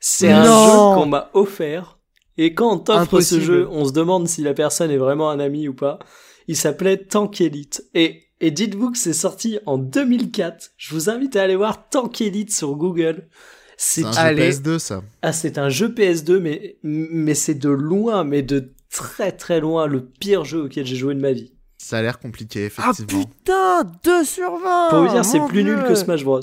C'est 0.00 0.30
un 0.30 0.44
jeu 0.44 0.50
qu'on 0.94 1.06
m'a 1.06 1.30
offert. 1.34 1.98
Et 2.36 2.52
quand 2.54 2.72
on 2.72 2.78
t'offre 2.78 3.20
ce 3.20 3.36
jeu, 3.40 3.68
on 3.70 3.84
se 3.84 3.92
demande 3.92 4.28
si 4.28 4.42
la 4.42 4.54
personne 4.54 4.90
est 4.90 4.96
vraiment 4.98 5.30
un 5.30 5.40
ami 5.40 5.66
ou 5.68 5.74
pas. 5.74 5.98
Il 6.48 6.56
s'appelait 6.56 6.96
Tank 6.98 7.40
Elite. 7.40 7.84
Et, 7.94 8.24
et 8.40 8.50
dites-vous 8.50 8.90
que 8.90 8.98
c'est 8.98 9.12
sorti 9.14 9.58
en 9.66 9.78
2004. 9.78 10.72
Je 10.76 10.94
vous 10.94 11.08
invite 11.10 11.36
à 11.36 11.42
aller 11.42 11.56
voir 11.56 11.88
Tank 11.88 12.20
Elite 12.20 12.52
sur 12.52 12.74
Google. 12.76 13.28
C'est 13.76 14.04
un 14.04 14.12
jeu 14.12 14.18
Allez. 14.18 14.50
PS2, 14.52 14.78
ça. 14.78 15.02
ah, 15.22 15.32
c'est 15.32 15.58
un 15.58 15.68
jeu 15.68 15.88
PS2, 15.88 16.38
mais, 16.38 16.76
mais 16.82 17.34
c'est 17.34 17.54
de 17.54 17.68
loin, 17.68 18.24
mais 18.24 18.42
de 18.42 18.72
très 18.90 19.32
très 19.32 19.60
loin, 19.60 19.86
le 19.86 20.04
pire 20.04 20.44
jeu 20.44 20.62
auquel 20.64 20.86
j'ai 20.86 20.96
joué 20.96 21.14
de 21.14 21.20
ma 21.20 21.32
vie. 21.32 21.52
Ça 21.78 21.98
a 21.98 22.02
l'air 22.02 22.18
compliqué, 22.18 22.70
Ah 22.78 22.90
effectivement. 22.90 23.24
putain 23.24 23.82
2 24.04 24.24
sur 24.24 24.56
20 24.58 24.88
Pour 24.90 25.00
vous 25.02 25.08
dire, 25.12 25.24
c'est 25.24 25.40
plus 25.46 25.64
nul 25.64 25.82
que 25.86 25.94
Smash 25.94 26.24
Bros. 26.24 26.40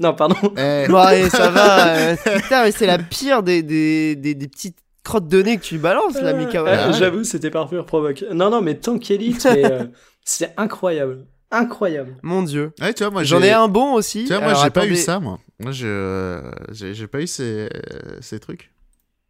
Non, 0.00 0.14
pardon. 0.14 0.34
Eh, 0.56 0.86
Bon, 0.88 0.96
allez, 0.96 1.28
ça 1.30 1.50
va. 1.50 1.88
euh, 1.96 2.16
putain, 2.16 2.64
mais 2.64 2.72
c'est 2.72 2.86
la 2.86 2.98
pire 2.98 3.42
des, 3.42 3.62
des, 3.62 4.16
des, 4.16 4.34
des 4.34 4.48
petites 4.48 4.78
crottes 5.04 5.28
de 5.28 5.42
nez 5.42 5.58
que 5.58 5.62
tu 5.62 5.78
balances, 5.78 6.20
là, 6.20 6.32
Mika. 6.32 6.62
Euh, 6.62 6.86
ouais. 6.90 6.98
J'avoue, 6.98 7.22
c'était 7.22 7.50
par 7.50 7.68
pur 7.68 7.84
provoque. 7.86 8.24
Non, 8.32 8.50
non, 8.50 8.62
mais 8.62 8.74
Tank 8.76 9.08
Elite, 9.10 9.46
euh, 9.46 9.84
c'est 10.24 10.52
incroyable. 10.56 11.26
Incroyable. 11.52 12.16
Mon 12.22 12.42
dieu. 12.42 12.72
ouais, 12.80 12.94
tu 12.94 13.04
vois, 13.04 13.12
moi, 13.12 13.22
J'en 13.24 13.42
ai 13.42 13.50
un 13.52 13.68
bon 13.68 13.92
aussi. 13.94 14.22
Tu 14.24 14.28
vois, 14.28 14.38
moi, 14.40 14.48
Alors, 14.50 14.64
j'ai 14.64 14.70
pas 14.70 14.86
eu 14.86 14.96
ça, 14.96 15.20
moi. 15.20 15.38
Moi, 15.60 15.70
je... 15.72 16.40
j'ai 16.72 16.94
j'ai 16.94 17.06
pas 17.06 17.20
eu 17.20 17.26
ces, 17.26 17.68
ces 18.20 18.40
trucs. 18.40 18.70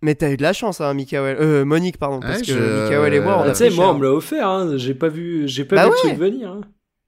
Mais 0.02 0.14
t'as 0.14 0.30
eu 0.30 0.36
de 0.36 0.42
la 0.42 0.52
chance, 0.52 0.80
hein, 0.80 0.94
Mikael. 0.94 1.36
Euh, 1.40 1.64
Monique, 1.64 1.98
pardon. 1.98 2.20
Parce 2.20 2.38
Ouais, 2.40 2.46
que 2.46 2.84
Mikael 2.84 3.14
et 3.14 3.20
moi, 3.20 3.38
on 3.38 3.42
Ah, 3.42 3.46
a 3.48 3.50
tu 3.50 3.56
sais, 3.58 3.70
moi, 3.70 3.90
on 3.92 3.98
me 3.98 4.04
l'a 4.04 4.12
offert, 4.12 4.48
hein. 4.48 4.76
J'ai 4.76 4.94
pas 4.94 5.08
vu, 5.08 5.46
j'ai 5.46 5.64
pas 5.64 5.76
Bah 5.76 5.84
vu 5.84 5.90
le 5.90 5.94
ouais. 5.94 6.00
truc 6.16 6.18
venir. 6.18 6.50
hein. 6.50 6.60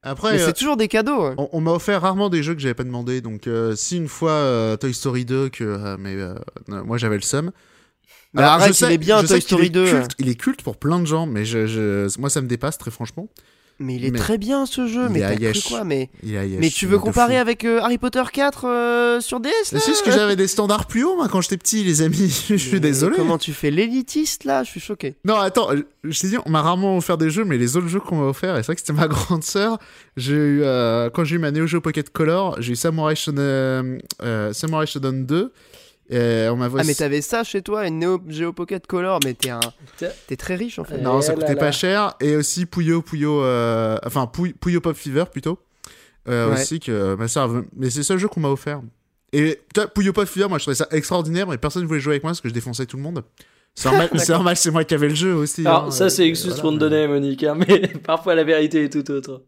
Après, 0.06 0.34
euh, 0.38 0.44
c'est 0.46 0.52
toujours 0.52 0.76
des 0.76 0.86
cadeaux. 0.88 1.28
ouais. 1.28 1.34
on, 1.38 1.48
on 1.52 1.60
m'a 1.62 1.70
offert 1.72 2.02
rarement 2.02 2.28
des 2.28 2.42
jeux 2.42 2.54
que 2.54 2.60
j'avais 2.60 2.74
pas 2.74 2.84
demandé. 2.84 3.20
Donc, 3.20 3.46
euh, 3.46 3.74
si 3.74 3.96
une 3.96 4.08
fois 4.08 4.32
euh, 4.32 4.76
Toy 4.76 4.92
Story 4.92 5.24
2, 5.24 5.48
que 5.48 5.64
euh, 5.64 5.96
mais, 5.98 6.14
euh, 6.16 6.34
moi 6.68 6.98
j'avais 6.98 7.16
le 7.16 7.22
seum. 7.22 7.52
Mais 8.34 8.42
Alors, 8.42 8.54
arrête, 8.54 8.68
je 8.68 8.72
sais- 8.74 8.86
il 8.86 8.92
est 8.92 8.98
bien, 8.98 9.22
je 9.22 9.26
Toy 9.28 9.40
Story 9.40 9.66
est 9.66 9.70
2. 9.70 9.84
culte- 9.86 10.14
il 10.18 10.28
est 10.28 10.34
culte 10.34 10.62
pour 10.62 10.76
plein 10.76 10.98
de 11.00 11.06
gens, 11.06 11.24
mais 11.26 11.44
je, 11.46 11.66
je- 11.66 12.20
moi 12.20 12.28
ça 12.28 12.42
me 12.42 12.48
dépasse 12.48 12.76
très 12.78 12.90
franchement. 12.90 13.28
Mais 13.80 13.96
il 13.96 14.04
est 14.04 14.10
Mais- 14.12 14.18
très 14.18 14.38
bien 14.38 14.66
ce 14.66 14.86
jeu. 14.86 15.06
Il 15.06 15.12
Mais 15.12 15.20
t'as 15.20 15.36
cru 15.36 15.60
quoi 15.68 15.84
Mais, 15.84 16.08
mais 16.22 16.70
tu 16.70 16.86
veux 16.86 16.98
comparer 16.98 17.36
avec 17.38 17.64
euh, 17.64 17.80
Harry 17.80 17.98
Potter 17.98 18.22
4 18.32 18.66
euh, 18.66 19.20
sur 19.20 19.40
DS 19.40 19.48
là 19.72 19.80
C'est 19.80 19.86
juste 19.86 20.04
que 20.04 20.12
j'avais 20.12 20.36
des 20.36 20.46
standards 20.46 20.86
plus 20.86 21.02
hauts 21.04 21.16
moi, 21.16 21.28
quand 21.28 21.40
j'étais 21.40 21.56
petit, 21.56 21.82
les 21.82 22.00
amis. 22.02 22.44
je 22.48 22.54
suis 22.54 22.72
Mais 22.74 22.80
désolé. 22.80 23.16
Comment 23.16 23.38
tu 23.38 23.52
fais 23.52 23.70
l'élitiste 23.72 24.44
là? 24.44 24.62
Je 24.62 24.70
suis 24.70 24.80
choqué. 24.80 25.16
Non, 25.24 25.36
attends, 25.36 25.72
euh, 25.72 25.82
je 26.04 26.20
t'ai 26.20 26.28
dit, 26.28 26.36
on 26.46 26.50
m'a 26.50 26.62
rarement 26.62 26.96
offert 26.96 27.18
des 27.18 27.30
jeux, 27.30 27.44
mais 27.44 27.58
les 27.58 27.76
autres 27.76 27.88
jeux 27.88 28.00
qu'on 28.00 28.16
m'a 28.16 28.26
offert, 28.26 28.54
et 28.56 28.58
c'est 28.62 28.66
vrai 28.66 28.74
que 28.76 28.80
c'était 28.80 28.92
ma 29.00 29.08
grande 29.08 29.42
sœur. 29.42 29.78
J'ai 30.16 30.34
eu, 30.34 30.60
euh, 30.62 31.10
quand 31.10 31.24
j'ai 31.24 31.36
eu 31.36 31.38
ma 31.40 31.50
Neo 31.50 31.66
Geo 31.66 31.80
Pocket 31.80 32.10
Color, 32.10 32.60
j'ai 32.62 32.72
eu 32.72 32.76
Samurai 32.76 33.16
Shodown, 33.16 33.98
euh, 34.22 34.52
Samurai 34.52 34.86
Shodown 34.86 35.26
2. 35.26 35.52
Et 36.16 36.48
on 36.48 36.56
m'a 36.56 36.66
Ah, 36.78 36.82
mais 36.86 36.94
t'avais 36.94 37.20
ça 37.22 37.42
chez 37.42 37.60
toi, 37.62 37.86
une 37.88 37.98
Neo 37.98 38.20
Geo 38.28 38.52
Pocket 38.52 38.86
Color, 38.86 39.18
mais 39.24 39.34
t'es 39.34 39.50
un... 39.50 39.58
T'es 40.28 40.36
très 40.36 40.54
riche 40.54 40.78
en 40.78 40.84
fait. 40.84 40.98
Non, 40.98 41.20
ça 41.20 41.32
là 41.32 41.40
coûtait 41.40 41.54
là. 41.54 41.60
pas 41.60 41.72
cher. 41.72 42.14
Et 42.20 42.36
aussi 42.36 42.66
Puyo 42.66 43.02
Puyo, 43.02 43.42
euh, 43.42 43.96
enfin 44.06 44.30
Puyo, 44.60 44.80
Pop 44.80 44.94
Fever 44.96 45.24
plutôt. 45.32 45.58
Euh, 46.28 46.48
Ouais. 46.50 46.60
Aussi 46.60 46.78
que 46.80 47.14
ma 47.16 47.26
sœur, 47.28 47.48
veut- 47.48 47.66
mais 47.76 47.90
c'est 47.90 47.98
le 47.98 48.04
seul 48.04 48.18
jeu 48.18 48.28
qu'on 48.28 48.40
m'a 48.40 48.48
offert. 48.48 48.80
Et 49.32 49.60
tu 49.74 49.80
vois, 49.80 49.88
Puyo 49.88 50.12
Pop 50.12 50.26
Fever, 50.26 50.48
moi 50.48 50.58
je 50.58 50.64
trouvais 50.64 50.74
ça 50.76 50.86
extraordinaire, 50.92 51.48
mais 51.48 51.58
personne 51.58 51.84
voulait 51.84 52.00
jouer 52.00 52.12
avec 52.14 52.22
moi 52.22 52.30
parce 52.30 52.40
que 52.40 52.48
je 52.48 52.54
défonçais 52.54 52.86
tout 52.86 52.96
le 52.96 53.02
monde. 53.02 53.24
C'est 53.74 53.88
normal, 53.88 54.08
c'est 54.18 54.32
normal, 54.32 54.56
c'est 54.56 54.70
moi 54.70 54.84
qui 54.84 54.94
avais 54.94 55.08
le 55.08 55.14
jeu 55.16 55.34
aussi. 55.34 55.62
Alors, 55.66 55.86
hein, 55.86 55.90
ça, 55.90 56.08
c'est 56.10 56.26
excuse 56.28 56.50
voilà, 56.50 56.62
pour 56.62 56.70
te 56.70 56.74
mais- 56.76 56.78
donner, 56.90 57.08
Monique, 57.08 57.42
hein, 57.42 57.56
mais 57.56 57.88
parfois 58.04 58.34
la 58.36 58.44
vérité 58.44 58.84
est 58.84 58.90
tout 58.90 59.10
autre. 59.10 59.42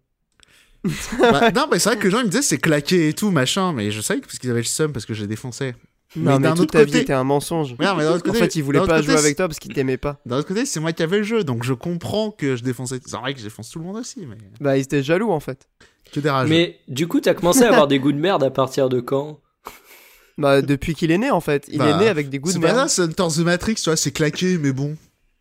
Bah, 1.19 1.51
non, 1.53 1.67
mais 1.71 1.79
c'est 1.79 1.91
vrai 1.91 1.99
que 1.99 2.05
les 2.05 2.11
gens 2.11 2.19
ils 2.21 2.27
me 2.27 2.31
disaient 2.31 2.43
c'est 2.43 2.59
claqué 2.59 3.09
et 3.09 3.13
tout, 3.13 3.31
machin, 3.31 3.73
mais 3.73 3.91
je 3.91 4.01
savais 4.01 4.21
que 4.21 4.27
parce 4.27 4.39
qu'ils 4.39 4.51
avaient 4.51 4.61
le 4.61 4.65
seum 4.67 4.93
parce 4.93 5.05
que 5.07 5.15
je 5.15 5.23
les 5.23 5.27
défonçais. 5.29 5.75
Non, 6.17 6.33
mais 6.33 6.39
mais 6.39 6.43
d'un 6.49 6.51
toute 6.55 6.61
autre 6.63 6.73
ta 6.73 6.79
vie 6.85 6.93
côté- 6.93 7.03
était 7.03 7.13
un 7.13 7.25
mensonge. 7.25 7.73
Ouais, 7.79 7.87
mais 7.97 8.07
En 8.07 8.33
fait, 8.33 8.57
il 8.57 8.63
voulait 8.63 8.81
pas 8.85 9.03
jouer 9.03 9.15
avec 9.17 9.37
toi 9.37 9.47
parce 9.49 9.59
qu'il 9.59 9.73
t'aimait 9.75 9.97
pas. 9.99 10.19
D'un 10.27 10.39
autre 10.39 10.49
côté, 10.49 10.65
c'est 10.67 10.81
moi 10.81 10.93
qui 10.93 11.03
avais 11.03 11.19
le 11.19 11.25
jeu, 11.25 11.45
donc 11.45 11.63
je 11.63 11.73
comprends 11.75 12.31
que 12.31 12.57
je 12.57 12.63
défonçais. 12.65 13.01
C'est 13.05 13.17
vrai 13.17 13.33
que 13.35 13.39
je 13.41 13.45
défonce 13.45 13.71
tout 13.71 13.79
le 13.79 13.85
monde 13.85 13.97
aussi, 13.97 14.25
mais 14.27 14.37
Bah, 14.61 14.77
il 14.77 14.83
était 14.83 15.03
jaloux 15.03 15.31
en 15.31 15.41
fait. 15.41 15.69
que 16.13 16.21
des 16.21 16.31
rageux. 16.31 16.49
Mais 16.51 16.79
du 16.89 17.07
coup, 17.09 17.21
t'as 17.21 17.35
commencé 17.35 17.63
à 17.65 17.69
avoir 17.69 17.87
des 17.89 17.99
goûts 17.99 18.13
de 18.13 18.19
merde 18.19 18.43
à 18.45 18.51
partir 18.51 18.89
de 18.89 19.01
quand? 19.01 19.41
Bah, 20.39 20.61
depuis 20.61 20.95
qu'il 20.95 21.11
est 21.11 21.19
né 21.19 21.31
en 21.31 21.41
fait. 21.41 21.65
Il 21.73 21.79
Bah, 21.79 21.89
est 21.89 21.99
né 21.99 22.09
avec 22.09 22.29
des 22.29 22.39
goûts 22.39 22.49
de 22.51 22.55
C'est 22.55 22.61
pas 22.61 22.75
merde. 22.75 22.89
ça, 22.89 22.89
c'est 22.89 23.03
Hunter 23.03 23.35
the 23.41 23.45
Matrix, 23.45 23.75
tu 23.77 23.85
vois, 23.85 23.97
c'est 23.97 24.11
claqué, 24.13 24.59
mais 24.59 24.71
bon. 24.73 24.97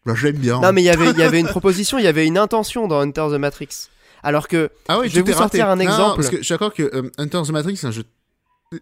Bah, 0.06 0.14
je 0.16 0.28
l'aime 0.28 0.38
bien. 0.38 0.62
Non, 0.62 0.72
mais 0.72 0.82
il 0.82 0.86
y 0.86 0.90
avait, 0.90 1.10
il 1.10 1.18
y 1.18 1.24
avait 1.24 1.40
une 1.40 1.48
proposition, 1.48 1.98
il 1.98 2.06
y 2.06 2.08
avait 2.08 2.26
une 2.26 2.38
intention 2.38 2.88
dans 2.88 3.00
Hunter 3.02 3.28
the 3.30 3.38
Matrix. 3.40 3.90
Alors 4.24 4.48
que, 4.48 4.70
ah 4.88 5.00
oui, 5.00 5.10
je 5.10 5.16
vais 5.16 5.22
vous 5.22 5.38
sortir 5.38 5.68
raté. 5.68 5.74
un 5.74 5.76
Non, 5.76 5.84
non, 5.84 5.92
exemple. 5.92 6.16
parce 6.16 6.30
que 6.30 6.38
je 6.38 6.44
suis 6.44 6.54
d'accord 6.54 6.74
que 6.74 6.84
euh, 6.84 7.12
Hunter 7.18 7.42
the 7.46 7.50
Matrix, 7.52 7.76
c'est 7.78 7.88
un 7.88 7.92
jeu. 7.92 8.04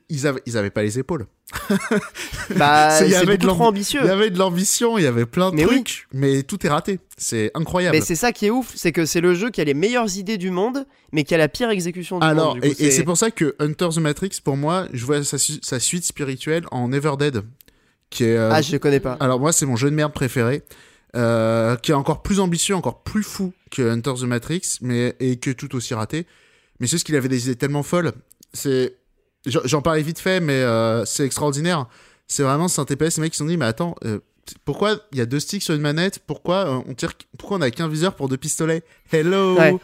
Ils 0.10 0.28
avaient, 0.28 0.42
ils 0.46 0.58
avaient 0.58 0.70
pas 0.70 0.84
les 0.84 1.00
épaules. 1.00 1.26
bah, 2.56 2.90
C'est- 3.00 3.38
trop 3.38 3.64
ambitieux. 3.66 4.00
Il 4.04 4.08
y 4.08 4.10
avait 4.10 4.30
de 4.30 4.38
l'ambition, 4.38 4.98
il 4.98 5.04
y 5.04 5.08
avait 5.08 5.26
plein 5.26 5.52
de 5.52 5.56
Mais 5.56 5.66
oui. 5.66 5.76
trucs, 5.84 6.08
mais 6.14 6.44
tout 6.44 6.66
est 6.66 6.70
raté. 6.70 7.00
C'est 7.18 7.52
incroyable. 7.54 7.96
Mais 7.98 8.04
c'est 8.04 8.16
ça 8.16 8.32
qui 8.32 8.46
est 8.48 8.50
ouf, 8.50 8.72
c'est 8.76 8.92
que 8.92 9.06
c'est 9.06 9.22
le 9.22 9.34
jeu 9.34 9.50
qui 9.50 9.62
a 9.62 9.64
les 9.64 9.74
meilleures 9.74 10.18
idées 10.18 10.38
du 10.38 10.50
monde, 10.52 10.86
mais 11.12 11.24
qui 11.24 11.34
a 11.36 11.38
la 11.38 11.48
pire 11.48 11.70
exécution 11.70 12.20
du 12.20 12.26
Alors, 12.26 12.56
monde. 12.56 12.64
Du 12.64 12.70
coup, 12.70 12.76
et, 12.80 12.92
c'est 12.92 13.04
pour 13.04 13.18
ça 13.18 13.32
que 13.32 13.56
Hunter 13.60 13.90
the 13.96 13.98
Matrix, 14.00 14.40
pour 14.44 14.58
moi, 14.58 14.88
je 14.94 15.06
vois 15.06 15.24
sa, 15.24 15.38
su- 15.38 15.60
sa 15.62 15.80
suite 15.80 16.06
spirituelle 16.06 16.64
en 16.72 16.92
Everdead, 16.92 17.42
qui 18.10 18.24
est. 18.26 18.36
euh, 18.38 18.50
Ah, 18.52 18.62
je 18.62 18.72
le 18.72 18.80
connais 18.80 19.00
pas. 19.00 19.14
Alors 19.20 19.40
moi, 19.40 19.52
c'est 19.52 19.66
mon 19.66 19.76
jeu 19.76 19.90
de 19.90 19.96
merde 19.96 20.14
préféré, 20.14 20.64
euh, 21.16 21.76
qui 21.78 21.92
est 21.92 21.96
encore 21.96 22.24
plus 22.24 22.40
ambitieux, 22.40 22.76
encore 22.76 23.04
plus 23.04 23.24
fou 23.24 23.54
que 23.72 23.82
Hunter 23.90 24.14
the 24.20 24.24
Matrix, 24.24 24.78
mais 24.82 25.16
et 25.20 25.38
que 25.38 25.52
tout 25.52 25.76
aussi 25.76 25.94
raté. 25.94 26.26
Mais 26.80 26.88
c'est 26.88 26.98
ce 26.98 27.04
qu'il 27.06 27.16
avait 27.16 27.30
des 27.30 27.46
idées 27.46 27.56
tellement 27.56 27.84
folles. 27.84 28.12
C'est, 28.54 28.96
j'en 29.46 29.82
parlais 29.82 30.02
vite 30.02 30.20
fait, 30.20 30.40
mais 30.40 30.54
euh, 30.62 31.06
c'est 31.06 31.26
extraordinaire. 31.26 31.88
C'est 32.28 32.44
vraiment 32.44 32.68
un 32.78 32.86
TPS. 32.86 33.18
Les 33.18 33.22
mecs 33.22 33.34
se 33.34 33.40
sont 33.40 33.46
dit, 33.46 33.58
mais 33.58 33.66
attends, 33.66 33.96
euh, 34.06 34.20
pourquoi 34.66 34.98
il 35.12 35.18
y 35.18 35.22
a 35.22 35.26
deux 35.26 35.40
sticks 35.40 35.64
sur 35.64 35.74
une 35.74 35.82
manette? 35.82 36.20
Pourquoi 36.26 36.66
euh, 36.68 36.82
on 36.88 36.94
tire 36.94 37.14
Pourquoi 37.38 37.58
on 37.58 37.62
a 37.62 37.70
qu'un 37.72 37.88
viseur 37.88 38.16
pour 38.16 38.30
deux 38.30 38.38
pistolets? 38.38 38.84
Hello. 39.12 39.58
Ouais. 39.58 39.76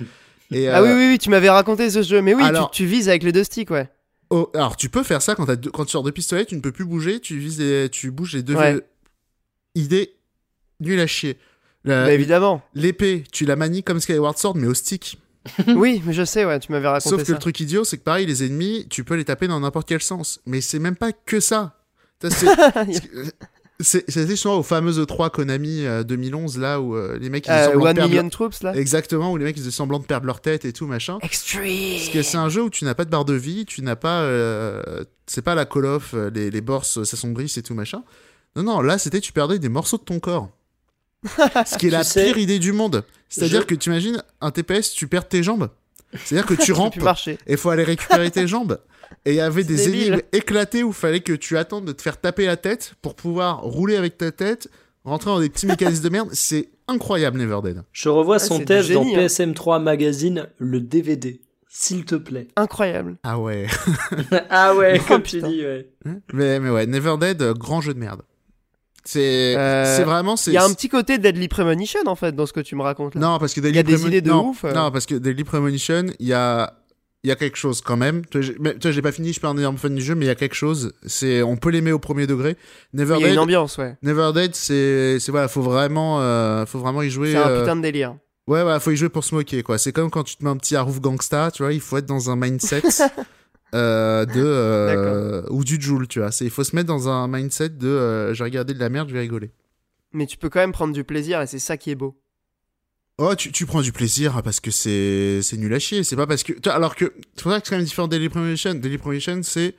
Et, 0.51 0.67
Ah 0.67 0.81
oui, 0.81 0.89
oui, 0.91 1.07
oui, 1.11 1.17
tu 1.19 1.29
m'avais 1.29 1.49
raconté 1.49 1.89
ce 1.91 2.01
jeu. 2.01 2.21
Mais 2.21 2.33
oui, 2.33 2.43
alors- 2.43 2.71
tu, 2.71 2.83
tu 2.83 2.89
vises 2.89 3.07
avec 3.09 3.23
les 3.23 3.31
deux 3.31 3.43
sticks, 3.43 3.69
ouais. 3.69 3.89
Oh, 4.31 4.49
alors 4.53 4.75
tu 4.77 4.89
peux 4.89 5.03
faire 5.03 5.21
ça 5.21 5.33
quand, 5.35 5.45
t'as 5.47 5.55
deux- 5.55 5.71
quand 5.71 5.85
tu 5.85 5.91
sors 5.91 6.03
deux 6.03 6.11
pistolets, 6.11 6.45
tu 6.45 6.55
ne 6.55 6.61
peux 6.61 6.71
plus 6.71 6.85
bouger, 6.85 7.19
tu 7.19 7.37
vises 7.39 7.59
les- 7.59 7.89
tu 7.89 8.11
bouges 8.11 8.33
les 8.33 8.43
deux. 8.43 8.55
Ouais. 8.55 8.79
Idée 9.75 10.13
nulle 10.79 10.99
à 10.99 11.07
chier. 11.07 11.37
La- 11.83 12.05
Bah, 12.05 12.13
évidemment. 12.13 12.61
L'épée, 12.75 13.23
tu 13.31 13.45
la 13.45 13.55
manies 13.55 13.83
comme 13.83 13.99
Skyward 13.99 14.37
Sword, 14.37 14.55
mais 14.55 14.67
au 14.67 14.73
stick. 14.73 15.19
oui, 15.75 16.01
mais 16.05 16.13
je 16.13 16.23
sais, 16.25 16.45
ouais, 16.45 16.59
tu 16.59 16.71
m'avais 16.71 16.87
raconté 16.87 17.09
Sauf 17.09 17.19
que 17.21 17.27
ça. 17.27 17.33
le 17.33 17.39
truc 17.39 17.59
idiot, 17.59 17.83
c'est 17.83 17.97
que 17.97 18.03
pareil, 18.03 18.25
les 18.25 18.43
ennemis, 18.43 18.87
tu 18.89 19.03
peux 19.03 19.15
les 19.15 19.25
taper 19.25 19.47
dans 19.47 19.59
n'importe 19.59 19.87
quel 19.87 20.01
sens. 20.01 20.39
Mais 20.45 20.61
c'est 20.61 20.79
même 20.79 20.95
pas 20.95 21.11
que 21.11 21.39
ça. 21.39 21.75
C'était 23.81 24.35
souvent 24.35 24.55
au 24.59 24.63
fameux 24.63 24.91
E3 24.91 25.29
Konami 25.31 25.85
euh, 25.85 26.03
2011, 26.03 26.57
là, 26.57 26.81
où 26.81 26.95
euh, 26.95 27.17
les 27.19 27.29
mecs, 27.29 27.45
ils 27.47 27.49
faisaient 27.51 27.61
Euh, 27.69 27.71
semblant 27.71 27.79
de 27.83 27.87
One 27.89 27.95
perdre 27.95 28.09
Million 28.11 28.29
Troops, 28.29 28.61
là? 28.63 28.71
Leur- 28.73 28.81
Exactement, 28.81 29.31
où 29.31 29.37
les 29.37 29.45
mecs, 29.45 29.55
ils 29.55 29.61
faisaient 29.61 29.71
semblant 29.71 29.99
de 29.99 30.05
perdre 30.05 30.25
leur 30.25 30.41
tête 30.41 30.65
et 30.65 30.73
tout, 30.73 30.85
machin. 30.85 31.17
Extreme 31.21 31.93
Parce 31.97 32.09
que 32.09 32.21
c'est 32.23 32.37
un 32.37 32.49
jeu 32.49 32.63
où 32.63 32.69
tu 32.69 32.83
n'as 32.83 32.93
pas 32.93 33.05
de 33.05 33.09
barre 33.09 33.23
de 33.25 33.33
vie, 33.35 33.65
tu 33.65 33.81
n'as 33.81 33.95
pas. 33.95 34.21
euh, 34.21 35.03
c'est 35.27 35.41
pas 35.43 35.55
la 35.55 35.65
Call 35.65 35.85
of, 35.85 36.13
euh, 36.13 36.29
les, 36.33 36.51
les 36.51 36.61
bords 36.61 36.83
s'assombrissent 36.85 37.57
et 37.57 37.63
tout 37.63 37.73
machin. 37.73 38.03
Non, 38.55 38.63
non, 38.63 38.81
là 38.81 38.97
c'était 38.97 39.21
tu 39.21 39.31
perdais 39.31 39.59
des 39.59 39.69
morceaux 39.69 39.97
de 39.97 40.03
ton 40.03 40.19
corps. 40.19 40.49
Ce 41.65 41.77
qui 41.77 41.87
est 41.87 41.91
la 41.91 42.03
sais, 42.03 42.25
pire 42.25 42.37
idée 42.37 42.59
du 42.59 42.71
monde. 42.71 43.03
C'est-à-dire 43.27 43.61
je- 43.61 43.65
que 43.65 43.75
tu 43.75 43.89
imagines 43.89 44.23
un 44.41 44.51
TPS, 44.51 44.91
tu 44.93 45.07
perds 45.07 45.27
tes 45.27 45.43
jambes. 45.43 45.69
C'est-à-dire 46.23 46.45
que 46.47 46.53
tu 46.61 46.71
rampes 46.73 46.97
et 47.27 47.37
il 47.47 47.57
faut 47.57 47.69
aller 47.69 47.83
récupérer 47.83 48.31
tes 48.31 48.47
jambes. 48.47 48.79
Et 49.25 49.31
il 49.31 49.35
y 49.35 49.41
avait 49.41 49.63
des 49.63 49.75
débile. 49.75 50.01
énigmes 50.03 50.21
éclatées 50.31 50.83
où 50.83 50.89
il 50.89 50.93
fallait 50.93 51.19
que 51.19 51.33
tu 51.33 51.57
attendes 51.57 51.85
de 51.85 51.91
te 51.91 52.01
faire 52.01 52.19
taper 52.19 52.45
la 52.45 52.57
tête 52.57 52.93
pour 53.01 53.15
pouvoir 53.15 53.61
rouler 53.61 53.95
avec 53.95 54.17
ta 54.17 54.31
tête, 54.31 54.69
rentrer 55.03 55.29
dans 55.31 55.39
des 55.39 55.49
petits 55.49 55.65
mécanismes 55.67 56.03
de 56.03 56.09
merde. 56.09 56.29
C'est 56.33 56.69
incroyable, 56.87 57.37
Neverdead. 57.39 57.83
Je 57.91 58.09
revois 58.09 58.35
Ah, 58.35 58.39
son 58.39 58.59
test 58.59 58.91
dans 58.91 59.03
hein. 59.03 59.11
PSM3 59.15 59.81
Magazine, 59.81 60.47
le 60.57 60.79
DVD. 60.79 61.41
S'il 61.71 62.03
te 62.05 62.15
plaît. 62.15 62.47
Incroyable. 62.55 63.17
Ah 63.23 63.37
ouais. 63.39 63.67
ah 64.49 64.73
ouais, 64.75 64.99
Oh, 65.03 65.05
comme 65.07 65.21
tu 65.21 65.39
dis, 65.41 65.63
ouais. 65.63 65.87
mais, 66.33 66.59
mais 66.59 66.69
ouais, 66.71 66.87
Neverdead, 66.87 67.43
grand 67.53 67.81
jeu 67.81 67.93
de 67.93 67.99
merde. 67.99 68.21
C'est 69.11 69.55
Euh, 69.57 69.95
c'est 69.97 70.03
vraiment. 70.03 70.35
Il 70.45 70.53
y 70.53 70.57
a 70.57 70.63
un 70.63 70.71
petit 70.73 70.87
côté 70.87 71.17
Deadly 71.17 71.47
Premonition, 71.47 72.01
en 72.05 72.15
fait, 72.15 72.35
dans 72.35 72.45
ce 72.45 72.53
que 72.53 72.59
tu 72.59 72.75
me 72.75 72.83
racontes 72.83 73.15
là. 73.15 73.21
Non, 73.21 73.39
parce 73.39 73.55
que 73.55 73.59
Il 73.59 73.75
y 73.75 73.79
a 73.79 73.83
des 73.83 74.05
idées 74.05 74.21
de 74.21 74.29
non, 74.29 74.49
ouf, 74.49 74.65
euh. 74.65 74.71
Non, 74.71 74.91
parce 74.91 75.07
que 75.07 75.15
Daily 75.15 75.43
Premonition, 75.43 76.05
il 76.19 76.27
y 76.27 76.33
a, 76.33 76.73
il 77.23 77.29
y 77.29 77.31
a 77.31 77.35
quelque 77.35 77.57
chose 77.57 77.81
quand 77.81 77.97
même. 77.97 78.23
Tu 78.27 78.39
vois, 78.39 78.91
j'ai- 78.91 79.01
pas 79.01 79.11
fini, 79.11 79.29
je 79.29 79.33
suis 79.33 79.41
pas 79.41 79.47
un 79.47 79.57
énorme 79.57 79.77
fan 79.77 79.95
du 79.95 80.01
jeu, 80.03 80.13
mais 80.13 80.25
il 80.25 80.27
y 80.27 80.31
a 80.31 80.35
quelque 80.35 80.53
chose. 80.53 80.93
C'est, 81.07 81.41
on 81.41 81.57
peut 81.57 81.71
l'aimer 81.71 81.91
au 81.91 81.97
premier 81.99 82.27
degré. 82.27 82.55
Il 82.93 82.99
y 82.99 83.11
a 83.25 83.29
une 83.33 83.39
ambiance, 83.39 83.79
ouais. 83.79 83.97
Neverdead, 84.03 84.53
c'est, 84.53 85.19
c'est 85.19 85.31
voilà, 85.31 85.47
faut 85.47 85.63
vraiment, 85.63 86.21
euh, 86.21 86.67
faut 86.67 86.77
vraiment 86.79 87.01
y 87.01 87.09
jouer. 87.09 87.31
C'est 87.31 87.37
un 87.37 87.49
euh, 87.49 87.59
putain 87.61 87.75
de 87.77 87.81
délire. 87.81 88.15
Ouais, 88.47 88.61
ouais, 88.63 88.79
faut 88.79 88.91
y 88.91 88.95
jouer 88.95 89.09
pour 89.09 89.23
se 89.23 89.33
moquer, 89.33 89.63
quoi. 89.63 89.77
C'est 89.79 89.91
comme 89.91 90.09
quand 90.11 90.23
tu 90.23 90.35
te 90.35 90.43
mets 90.43 90.49
un 90.51 90.57
petit 90.57 90.75
Harouf 90.75 90.99
Gangsta, 91.01 91.49
tu 91.51 91.63
vois, 91.63 91.73
il 91.73 91.81
faut 91.81 91.97
être 91.97 92.05
dans 92.07 92.29
un 92.29 92.35
mindset 92.35 92.81
euh, 93.75 94.25
de 94.25 94.41
euh, 94.43 95.43
ou 95.49 95.63
du 95.63 95.79
Joule, 95.79 96.07
tu 96.07 96.19
vois. 96.19 96.29
Il 96.41 96.49
faut 96.49 96.63
se 96.63 96.75
mettre 96.75 96.87
dans 96.87 97.07
un 97.09 97.27
mindset 97.27 97.69
de, 97.69 97.87
euh, 97.87 98.33
j'ai 98.33 98.43
regardé 98.43 98.73
de 98.73 98.79
la 98.79 98.89
merde, 98.89 99.09
je 99.09 99.13
vais 99.13 99.19
rigoler. 99.21 99.51
Mais 100.13 100.25
tu 100.25 100.37
peux 100.37 100.49
quand 100.49 100.59
même 100.59 100.71
prendre 100.71 100.93
du 100.93 101.03
plaisir 101.03 101.41
et 101.41 101.47
c'est 101.47 101.59
ça 101.59 101.77
qui 101.77 101.91
est 101.91 101.95
beau. 101.95 102.19
Oh, 103.19 103.35
tu, 103.35 103.51
tu 103.51 103.65
prends 103.65 103.81
du 103.81 103.91
plaisir 103.91 104.41
parce 104.43 104.59
que 104.61 104.71
c'est 104.71 105.41
c'est 105.43 105.57
nul 105.57 105.73
à 105.73 105.79
chier. 105.79 106.03
C'est 106.03 106.15
pas 106.15 106.25
parce 106.25 106.41
que. 106.43 106.53
Alors 106.69 106.95
que. 106.95 107.13
C'est 107.35 107.43
pour 107.43 107.51
ça 107.51 107.59
que 107.59 107.67
c'est 107.67 107.71
quand 107.71 107.77
même 107.77 107.85
différent 107.85 108.07
de 108.07 108.11
Daily 108.15 108.29
Premonition. 108.29 108.73
Daily 108.75 108.97
Premonition, 108.97 109.41
c'est. 109.43 109.75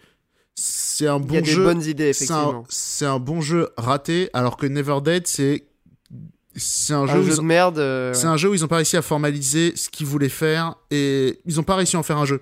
C'est 0.55 1.07
un 1.07 1.18
Il 1.26 1.32
y 1.32 1.36
a 1.36 1.41
bon 1.41 1.45
des 1.47 1.51
jeu. 1.53 1.64
bonnes 1.64 1.82
idées, 1.82 2.09
effectivement. 2.11 2.64
c'est 2.68 3.07
un 3.07 3.18
bon 3.18 3.41
jeu 3.41 3.70
raté. 3.78 4.28
Alors 4.34 4.57
que 4.59 4.66
Never 4.66 4.99
Dead, 5.03 5.26
c'est. 5.26 5.64
C'est 6.57 6.93
un, 6.93 7.03
Un, 7.05 7.07
jeu 7.07 7.22
jeu 7.22 7.36
de 7.36 7.41
merde. 7.43 7.78
euh, 7.78 8.12
C'est 8.12 8.26
ouais. 8.26 8.32
un 8.32 8.36
jeu 8.36 8.51
où 8.51 8.55
ils 8.55 8.64
ont 8.64 8.68
pas 8.68 8.76
réussi 8.76 8.97
à 8.97 9.03
formaliser 9.03 9.72
ce 9.76 9.88
qu'ils 9.88 10.07
voulaient 10.07 10.28
faire 10.28 10.74
et 10.91 11.41
ils 11.47 11.61
ont 11.61 11.62
pas 11.62 11.76
réussi 11.76 11.95
à 11.97 12.01
en 12.01 12.03
faire 12.03 12.18
un 12.18 12.26
jeu. 12.26 12.41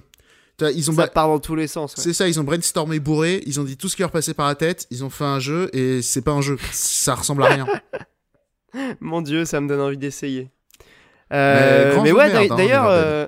Ils 0.60 0.90
ont 0.90 0.94
Ça 0.94 1.06
part 1.08 1.28
dans 1.28 1.38
tous 1.38 1.54
les 1.54 1.66
sens. 1.66 1.94
ouais. 1.96 2.02
C'est 2.02 2.12
ça, 2.12 2.26
ils 2.28 2.38
ont 2.40 2.44
brainstormé 2.44 2.98
bourré, 2.98 3.42
ils 3.46 3.60
ont 3.60 3.64
dit 3.64 3.76
tout 3.76 3.88
ce 3.88 3.96
qui 3.96 4.02
leur 4.02 4.10
passait 4.10 4.34
par 4.34 4.46
la 4.48 4.54
tête, 4.54 4.86
ils 4.90 5.04
ont 5.04 5.10
fait 5.10 5.24
un 5.24 5.38
jeu 5.40 5.70
et 5.72 6.02
c'est 6.02 6.22
pas 6.22 6.32
un 6.32 6.40
jeu. 6.42 6.56
Ça 6.72 7.14
ressemble 7.14 7.44
à 7.44 7.46
rien. 7.46 7.66
Mon 9.00 9.22
dieu, 9.22 9.44
ça 9.44 9.60
me 9.60 9.68
donne 9.68 9.80
envie 9.80 9.96
d'essayer. 9.98 10.50
Mais 11.30 11.36
Euh, 11.36 12.00
mais 12.02 12.12
ouais, 12.12 12.32
hein, 12.34 12.54
d'ailleurs, 12.56 12.86
euh, 12.88 13.26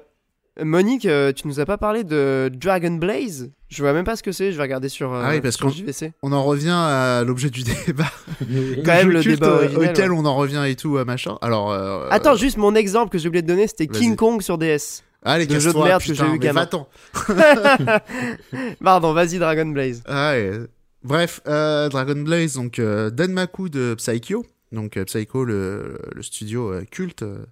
Monique, 0.62 1.06
euh, 1.06 1.32
tu 1.32 1.46
nous 1.48 1.60
as 1.60 1.66
pas 1.66 1.78
parlé 1.78 2.02
de 2.04 2.50
Dragon 2.52 2.92
Blaze? 2.92 3.50
Je 3.68 3.82
vois 3.82 3.92
même 3.92 4.04
pas 4.04 4.16
ce 4.16 4.22
que 4.22 4.32
c'est, 4.32 4.50
je 4.52 4.56
vais 4.56 4.62
regarder 4.62 4.88
sur, 4.88 5.12
euh, 5.12 5.22
Ah 5.24 5.30
oui, 5.32 5.40
parce 5.40 5.56
sur 5.56 5.66
qu'on- 5.66 5.72
JVC. 5.72 6.12
On 6.22 6.32
en 6.32 6.42
revient 6.42 6.74
à 6.74 7.22
l'objet 7.24 7.50
du 7.50 7.62
débat. 7.62 8.10
Quand 8.84 8.94
même, 8.94 9.10
le 9.10 9.22
débat 9.22 9.48
originel, 9.54 9.90
auquel 9.90 10.10
ouais. 10.12 10.18
on 10.18 10.26
en 10.26 10.34
revient 10.34 10.64
et 10.66 10.74
tout, 10.76 10.98
machin. 11.04 11.38
Alors. 11.40 11.70
euh, 11.70 12.08
Attends, 12.10 12.34
juste 12.34 12.56
mon 12.56 12.74
exemple 12.74 13.10
que 13.10 13.18
j'ai 13.18 13.28
oublié 13.28 13.42
de 13.42 13.46
donner, 13.46 13.66
c'était. 13.68 13.86
King 13.86 14.16
Kong 14.16 14.42
sur 14.42 14.58
DS. 14.58 15.02
Allez, 15.22 15.46
le 15.46 15.60
jeu 15.60 15.72
de 15.72 15.78
merde 15.78 16.02
que 16.02 16.10
putain, 16.12 16.26
j'ai 16.30 16.34
eu 16.34 16.38
gamin. 16.38 16.60
va-t'en. 16.60 16.88
Pardon, 18.82 19.12
vas-y 19.12 19.38
Dragon 19.38 19.66
Blaze. 19.66 20.02
Ah 20.06 20.32
ouais. 20.32 20.60
Bref, 21.02 21.40
euh, 21.46 21.88
Dragon 21.88 22.20
Blaze, 22.20 22.54
donc 22.54 22.78
euh, 22.78 23.10
Denmaku 23.10 23.68
de 23.68 23.94
Psycho. 23.96 24.44
Donc 24.72 24.96
euh, 24.96 25.04
Psycho, 25.04 25.44
le, 25.44 25.98
le 26.14 26.22
studio 26.22 26.72
euh, 26.72 26.84
culte 26.90 27.22
euh, 27.22 27.44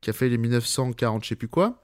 qui 0.00 0.10
a 0.10 0.12
fait 0.12 0.28
les 0.28 0.38
1940, 0.38 1.24
je 1.24 1.28
sais 1.30 1.36
plus 1.36 1.48
quoi. 1.48 1.80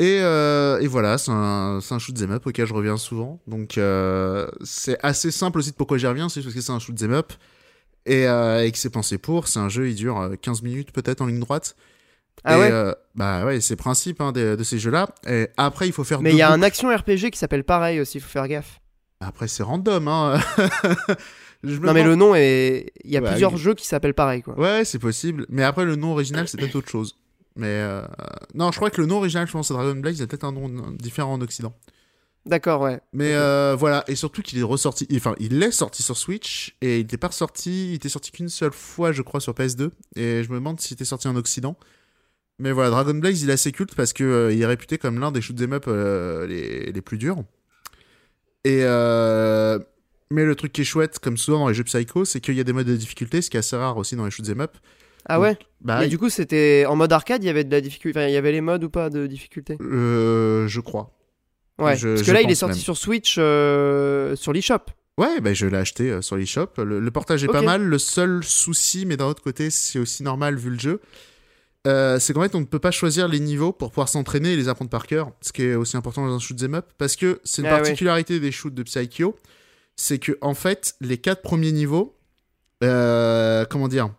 Et, 0.00 0.16
et 0.16 0.86
voilà, 0.88 1.18
c'est 1.18 1.30
un, 1.30 1.78
un 1.88 1.98
shoot 2.00 2.20
'em 2.20 2.32
up 2.32 2.46
auquel 2.46 2.66
je 2.66 2.74
reviens 2.74 2.96
souvent. 2.96 3.40
Donc 3.46 3.78
c'est 4.64 4.98
assez 5.04 5.30
simple 5.30 5.58
aussi 5.60 5.70
de 5.70 5.76
pourquoi 5.76 5.98
j'y 5.98 6.06
reviens, 6.08 6.28
c'est 6.28 6.42
parce 6.42 6.52
que 6.54 6.60
c'est 6.60 6.72
un 6.72 6.80
shoot 6.80 7.00
'em 7.00 7.12
up 7.12 7.32
et, 8.04 8.22
et 8.24 8.72
que 8.72 8.78
c'est 8.78 8.90
pensé 8.90 9.18
pour. 9.18 9.46
C'est 9.46 9.60
un 9.60 9.68
jeu, 9.68 9.88
il 9.88 9.94
dure 9.94 10.18
euh, 10.20 10.34
15 10.34 10.62
minutes 10.62 10.90
peut-être 10.90 11.20
en 11.20 11.26
ligne 11.26 11.38
droite. 11.38 11.76
Ah 12.42 12.56
Et, 12.56 12.60
ouais 12.60 12.70
euh, 12.72 12.92
Bah 13.14 13.44
ouais, 13.44 13.60
c'est 13.60 13.74
le 13.74 13.78
principe 13.78 14.20
hein, 14.20 14.32
de, 14.32 14.56
de 14.56 14.62
ces 14.64 14.78
jeux-là. 14.78 15.08
Et 15.28 15.48
après, 15.56 15.86
il 15.86 15.92
faut 15.92 16.04
faire 16.04 16.20
Mais 16.20 16.32
il 16.32 16.36
y 16.36 16.42
a 16.42 16.50
un 16.50 16.62
action 16.62 16.94
RPG 16.94 17.30
qui 17.30 17.38
s'appelle 17.38 17.64
pareil 17.64 18.00
aussi, 18.00 18.20
faut 18.20 18.28
faire 18.28 18.48
gaffe. 18.48 18.80
Après, 19.20 19.48
c'est 19.48 19.62
random, 19.62 20.08
hein. 20.08 20.40
Je 21.62 21.78
Non 21.78 21.94
mais 21.94 22.02
le 22.04 22.14
nom 22.14 22.34
est... 22.34 22.92
Il 23.04 23.10
y 23.10 23.16
a 23.16 23.22
Ouais, 23.22 23.30
plusieurs 23.30 23.52
il- 23.52 23.58
jeux 23.58 23.72
qui 23.74 23.86
s'appellent 23.86 24.12
pareil 24.12 24.42
quoi. 24.42 24.58
Ouais, 24.58 24.84
c'est 24.84 24.98
possible. 24.98 25.46
Mais 25.48 25.62
après, 25.62 25.86
le 25.86 25.96
nom 25.96 26.12
original, 26.12 26.46
c'est 26.46 26.58
peut-être 26.58 26.76
autre 26.76 26.90
chose. 26.90 27.16
Mais 27.56 27.68
euh, 27.68 28.02
non, 28.54 28.70
je 28.70 28.76
crois 28.76 28.90
que 28.90 29.00
le 29.00 29.06
nom 29.06 29.16
original, 29.18 29.46
je 29.46 29.52
pense, 29.52 29.68
c'est 29.68 29.74
Dragon 29.74 29.94
Blaze, 29.94 30.16
il 30.16 30.20
y 30.20 30.22
a 30.24 30.26
peut-être 30.26 30.44
un 30.44 30.52
nom 30.52 30.68
différent 30.90 31.32
en 31.32 31.40
Occident. 31.40 31.72
D'accord, 32.44 32.82
ouais. 32.82 33.00
Mais 33.14 33.32
euh, 33.34 33.74
voilà, 33.78 34.04
et 34.08 34.14
surtout 34.16 34.42
qu'il 34.42 34.58
est 34.58 34.62
ressorti, 34.62 35.08
enfin, 35.16 35.34
il 35.38 35.62
est 35.62 35.70
sorti 35.70 36.02
sur 36.02 36.18
Switch 36.18 36.76
et 36.82 36.96
il 36.98 37.02
n'était 37.02 37.16
pas 37.16 37.28
ressorti, 37.28 37.92
il 37.92 37.94
était 37.94 38.10
sorti 38.10 38.30
qu'une 38.32 38.50
seule 38.50 38.72
fois, 38.72 39.12
je 39.12 39.22
crois, 39.22 39.40
sur 39.40 39.54
PS2. 39.54 39.88
Et 40.16 40.42
je 40.44 40.50
me 40.50 40.56
demande 40.56 40.78
s'il 40.80 40.94
était 40.94 41.06
sorti 41.06 41.28
en 41.28 41.36
Occident. 41.36 41.76
Mais 42.58 42.70
voilà, 42.72 42.90
Dragon 42.90 43.14
Blaze, 43.14 43.42
il 43.42 43.50
est 43.50 43.54
assez 43.54 43.72
culte 43.72 43.94
parce 43.96 44.12
que 44.12 44.22
euh, 44.24 44.56
est 44.56 44.64
réputé 44.66 44.96
comme 44.98 45.18
l'un 45.18 45.32
des 45.32 45.40
shoot'em 45.40 45.72
up 45.72 45.84
euh, 45.88 46.46
les, 46.46 46.92
les 46.92 47.00
plus 47.02 47.18
durs. 47.18 47.42
Et 48.64 48.80
euh, 48.82 49.78
mais 50.30 50.44
le 50.44 50.54
truc 50.54 50.72
qui 50.72 50.82
est 50.82 50.84
chouette, 50.84 51.18
comme 51.18 51.36
souvent 51.36 51.58
dans 51.60 51.68
les 51.68 51.74
jeux 51.74 51.84
Psycho, 51.84 52.24
c'est 52.24 52.40
qu'il 52.40 52.54
y 52.54 52.60
a 52.60 52.64
des 52.64 52.72
modes 52.72 52.86
de 52.86 52.96
difficulté, 52.96 53.42
ce 53.42 53.50
qui 53.50 53.56
est 53.56 53.60
assez 53.60 53.76
rare 53.76 53.96
aussi 53.96 54.16
dans 54.16 54.24
les 54.24 54.30
shoot'em 54.30 54.60
up. 54.60 54.76
Ah 55.26 55.40
ouais? 55.40 55.56
Bah, 55.80 56.00
Mais 56.00 56.08
du 56.08 56.18
coup, 56.18 56.28
c'était 56.28 56.84
en 56.86 56.96
mode 56.96 57.12
arcade, 57.12 57.42
il 57.42 57.46
y 57.46 57.50
avait 57.50 57.64
de 57.64 57.70
la 57.70 57.80
difficulté. 57.80 58.18
Enfin, 58.18 58.28
il 58.28 58.34
y 58.34 58.36
avait 58.36 58.52
les 58.52 58.60
modes 58.60 58.84
ou 58.84 58.90
pas 58.90 59.10
de 59.10 59.26
difficulté? 59.26 59.76
Euh, 59.80 60.68
je 60.68 60.80
crois. 60.80 61.10
Ouais. 61.78 61.96
Je- 61.96 62.08
Parce 62.10 62.22
que 62.22 62.30
là, 62.32 62.42
il 62.42 62.50
est 62.50 62.54
sorti 62.54 62.76
même. 62.76 62.82
sur 62.84 62.96
Switch 62.96 63.36
euh, 63.38 64.36
sur 64.36 64.52
l'eShop. 64.52 64.80
Ouais, 65.18 65.40
bah, 65.40 65.54
je 65.54 65.66
l'ai 65.66 65.76
acheté 65.78 66.20
sur 66.22 66.36
l'eShop. 66.36 66.68
Le, 66.78 67.00
le 67.00 67.10
portage 67.10 67.42
est 67.44 67.48
pas 67.48 67.62
mal. 67.62 67.82
Le 67.84 67.98
seul 67.98 68.44
souci, 68.44 69.06
mais 69.06 69.16
d'un 69.16 69.26
autre 69.26 69.42
côté, 69.42 69.70
c'est 69.70 69.98
aussi 69.98 70.22
normal 70.22 70.56
vu 70.56 70.70
le 70.70 70.78
jeu, 70.78 71.00
euh, 71.86 72.18
c'est 72.18 72.32
qu'en 72.32 72.42
fait, 72.42 72.54
on 72.54 72.60
ne 72.60 72.64
peut 72.64 72.78
pas 72.78 72.90
choisir 72.90 73.28
les 73.28 73.40
niveaux 73.40 73.72
pour 73.72 73.90
pouvoir 73.90 74.08
s'entraîner 74.08 74.52
et 74.52 74.56
les 74.56 74.68
apprendre 74.68 74.90
par 74.90 75.06
cœur, 75.06 75.32
ce 75.40 75.52
qui 75.52 75.62
est 75.62 75.74
aussi 75.74 75.96
important 75.96 76.26
dans 76.26 76.34
un 76.34 76.38
shoot 76.38 76.60
'em 76.62 76.74
up, 76.74 76.86
parce 76.96 77.16
que 77.16 77.40
c'est 77.44 77.62
une 77.62 77.68
Ah 77.68 77.76
particularité 77.76 78.40
des 78.40 78.52
shoots 78.52 78.74
de 78.74 78.82
Psycho, 78.82 79.36
c'est 79.96 80.18
que 80.18 80.38
en 80.40 80.54
fait, 80.54 80.94
les 81.00 81.18
quatre 81.18 81.42
premiers 81.42 81.72
niveaux, 81.72 82.16
euh, 82.82 83.64
comment 83.68 83.88
dire, 83.88 84.10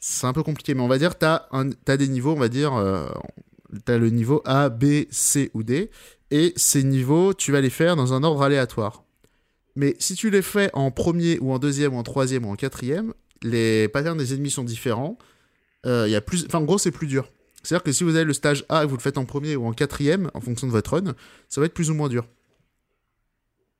c'est 0.00 0.26
un 0.26 0.32
peu 0.32 0.42
compliqué, 0.42 0.74
mais 0.74 0.82
on 0.82 0.88
va 0.88 0.98
dire, 0.98 1.16
t'as 1.18 1.46
un, 1.52 1.70
t'as 1.70 1.96
des 1.96 2.08
niveaux, 2.08 2.32
on 2.32 2.38
va 2.38 2.48
dire, 2.48 2.74
euh, 2.74 3.08
t'as 3.84 3.98
le 3.98 4.10
niveau 4.10 4.40
A, 4.44 4.68
B, 4.68 5.04
C 5.10 5.50
ou 5.52 5.62
D, 5.62 5.90
et 6.30 6.52
ces 6.56 6.82
niveaux, 6.82 7.34
tu 7.34 7.52
vas 7.52 7.60
les 7.60 7.70
faire 7.70 7.96
dans 7.96 8.14
un 8.14 8.22
ordre 8.22 8.42
aléatoire. 8.42 9.04
Mais 9.74 9.94
si 9.98 10.14
tu 10.14 10.30
les 10.30 10.42
fais 10.42 10.70
en 10.72 10.90
premier 10.90 11.38
ou 11.40 11.52
en 11.52 11.58
deuxième 11.58 11.94
ou 11.94 11.98
en 11.98 12.02
troisième 12.02 12.46
ou 12.46 12.50
en 12.50 12.56
quatrième, 12.56 13.12
les 13.42 13.88
patterns 13.88 14.16
des 14.16 14.32
ennemis 14.32 14.50
sont 14.50 14.64
différents. 14.64 15.18
Euh, 15.86 16.08
y 16.08 16.14
a 16.16 16.20
plus... 16.20 16.44
Enfin, 16.46 16.58
en 16.58 16.64
gros, 16.64 16.78
c'est 16.78 16.90
plus 16.90 17.06
dur. 17.06 17.28
C'est-à-dire 17.62 17.82
que 17.84 17.92
si 17.92 18.04
vous 18.04 18.14
avez 18.16 18.24
le 18.24 18.32
stage 18.32 18.64
A 18.68 18.84
et 18.84 18.86
vous 18.86 18.96
le 18.96 19.00
faites 19.02 19.18
en 19.18 19.24
premier 19.24 19.56
ou 19.56 19.66
en 19.66 19.72
quatrième, 19.72 20.30
en 20.34 20.40
fonction 20.40 20.66
de 20.66 20.72
votre 20.72 20.92
run, 20.98 21.14
ça 21.48 21.60
va 21.60 21.66
être 21.66 21.74
plus 21.74 21.90
ou 21.90 21.94
moins 21.94 22.08
dur. 22.08 22.26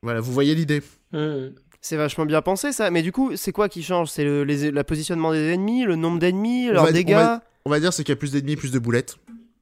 Voilà, 0.03 0.21
vous 0.21 0.33
voyez 0.33 0.55
l'idée. 0.55 0.83
Hmm. 1.13 1.49
C'est 1.81 1.97
vachement 1.97 2.27
bien 2.27 2.43
pensé 2.43 2.73
ça. 2.73 2.91
Mais 2.91 3.03
du 3.03 3.13
coup, 3.13 3.37
c'est 3.37 3.53
quoi 3.53 3.69
qui 3.69 3.83
change? 3.83 4.11
C'est 4.11 4.25
le 4.25 4.43
les- 4.45 4.71
la 4.73 4.83
positionnement 4.85 5.33
des 5.33 5.53
ennemis, 5.53 5.85
le 5.85 5.95
nombre 5.97 6.19
d'ennemis, 6.19 6.67
leurs 6.69 6.89
on 6.89 6.91
dégâts? 6.93 7.13
va- 7.15 7.43
On 7.65 7.71
va 7.71 7.79
dire 7.81 7.93
c'est 7.93 8.03
qu'il 8.05 8.13
y 8.13 8.17
a 8.17 8.17
plus 8.19 8.33
d'ennemis, 8.33 8.57
plus 8.57 8.73
de 8.73 8.79
boulettes, 8.79 9.17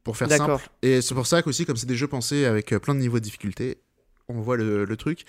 pour 0.05 0.17
faire 0.17 0.31
simple. 0.31 0.63
Et 0.83 1.01
c'est 1.03 1.15
pour 1.15 1.27
ça 1.27 1.43
qu'aussi, 1.43 1.65
comme 1.67 1.77
c'est 1.77 1.87
des 1.87 1.97
jeux 1.97 2.09
pensés 2.09 2.45
avec 2.47 2.73
euh, 2.73 2.79
plein 2.79 2.95
de 2.95 3.01
niveaux 3.01 3.19
de 3.19 3.25
difficulté, 3.25 3.79
on 4.29 4.41
voit 4.41 4.57
le, 4.57 4.85
le 4.85 4.97
truc. 4.97 5.25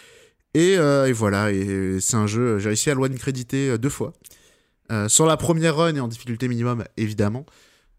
Et, 0.53 0.77
euh, 0.77 1.05
et 1.07 1.11
voilà, 1.11 1.51
et 1.51 1.99
c'est 1.99 2.15
un 2.15 2.27
jeu, 2.27 2.59
j'ai 2.59 2.69
réussi 2.69 2.89
à 2.89 2.93
le 2.95 3.01
one 3.01 3.17
créditer 3.17 3.69
euh, 3.71 3.77
deux 3.77 3.89
fois. 3.89 4.13
Euh, 4.91 5.09
sur 5.09 5.25
la 5.25 5.35
première 5.37 5.77
run 5.77 5.95
et 5.95 5.99
en 5.99 6.07
difficulté 6.07 6.47
minimum, 6.47 6.83
évidemment. 6.97 7.45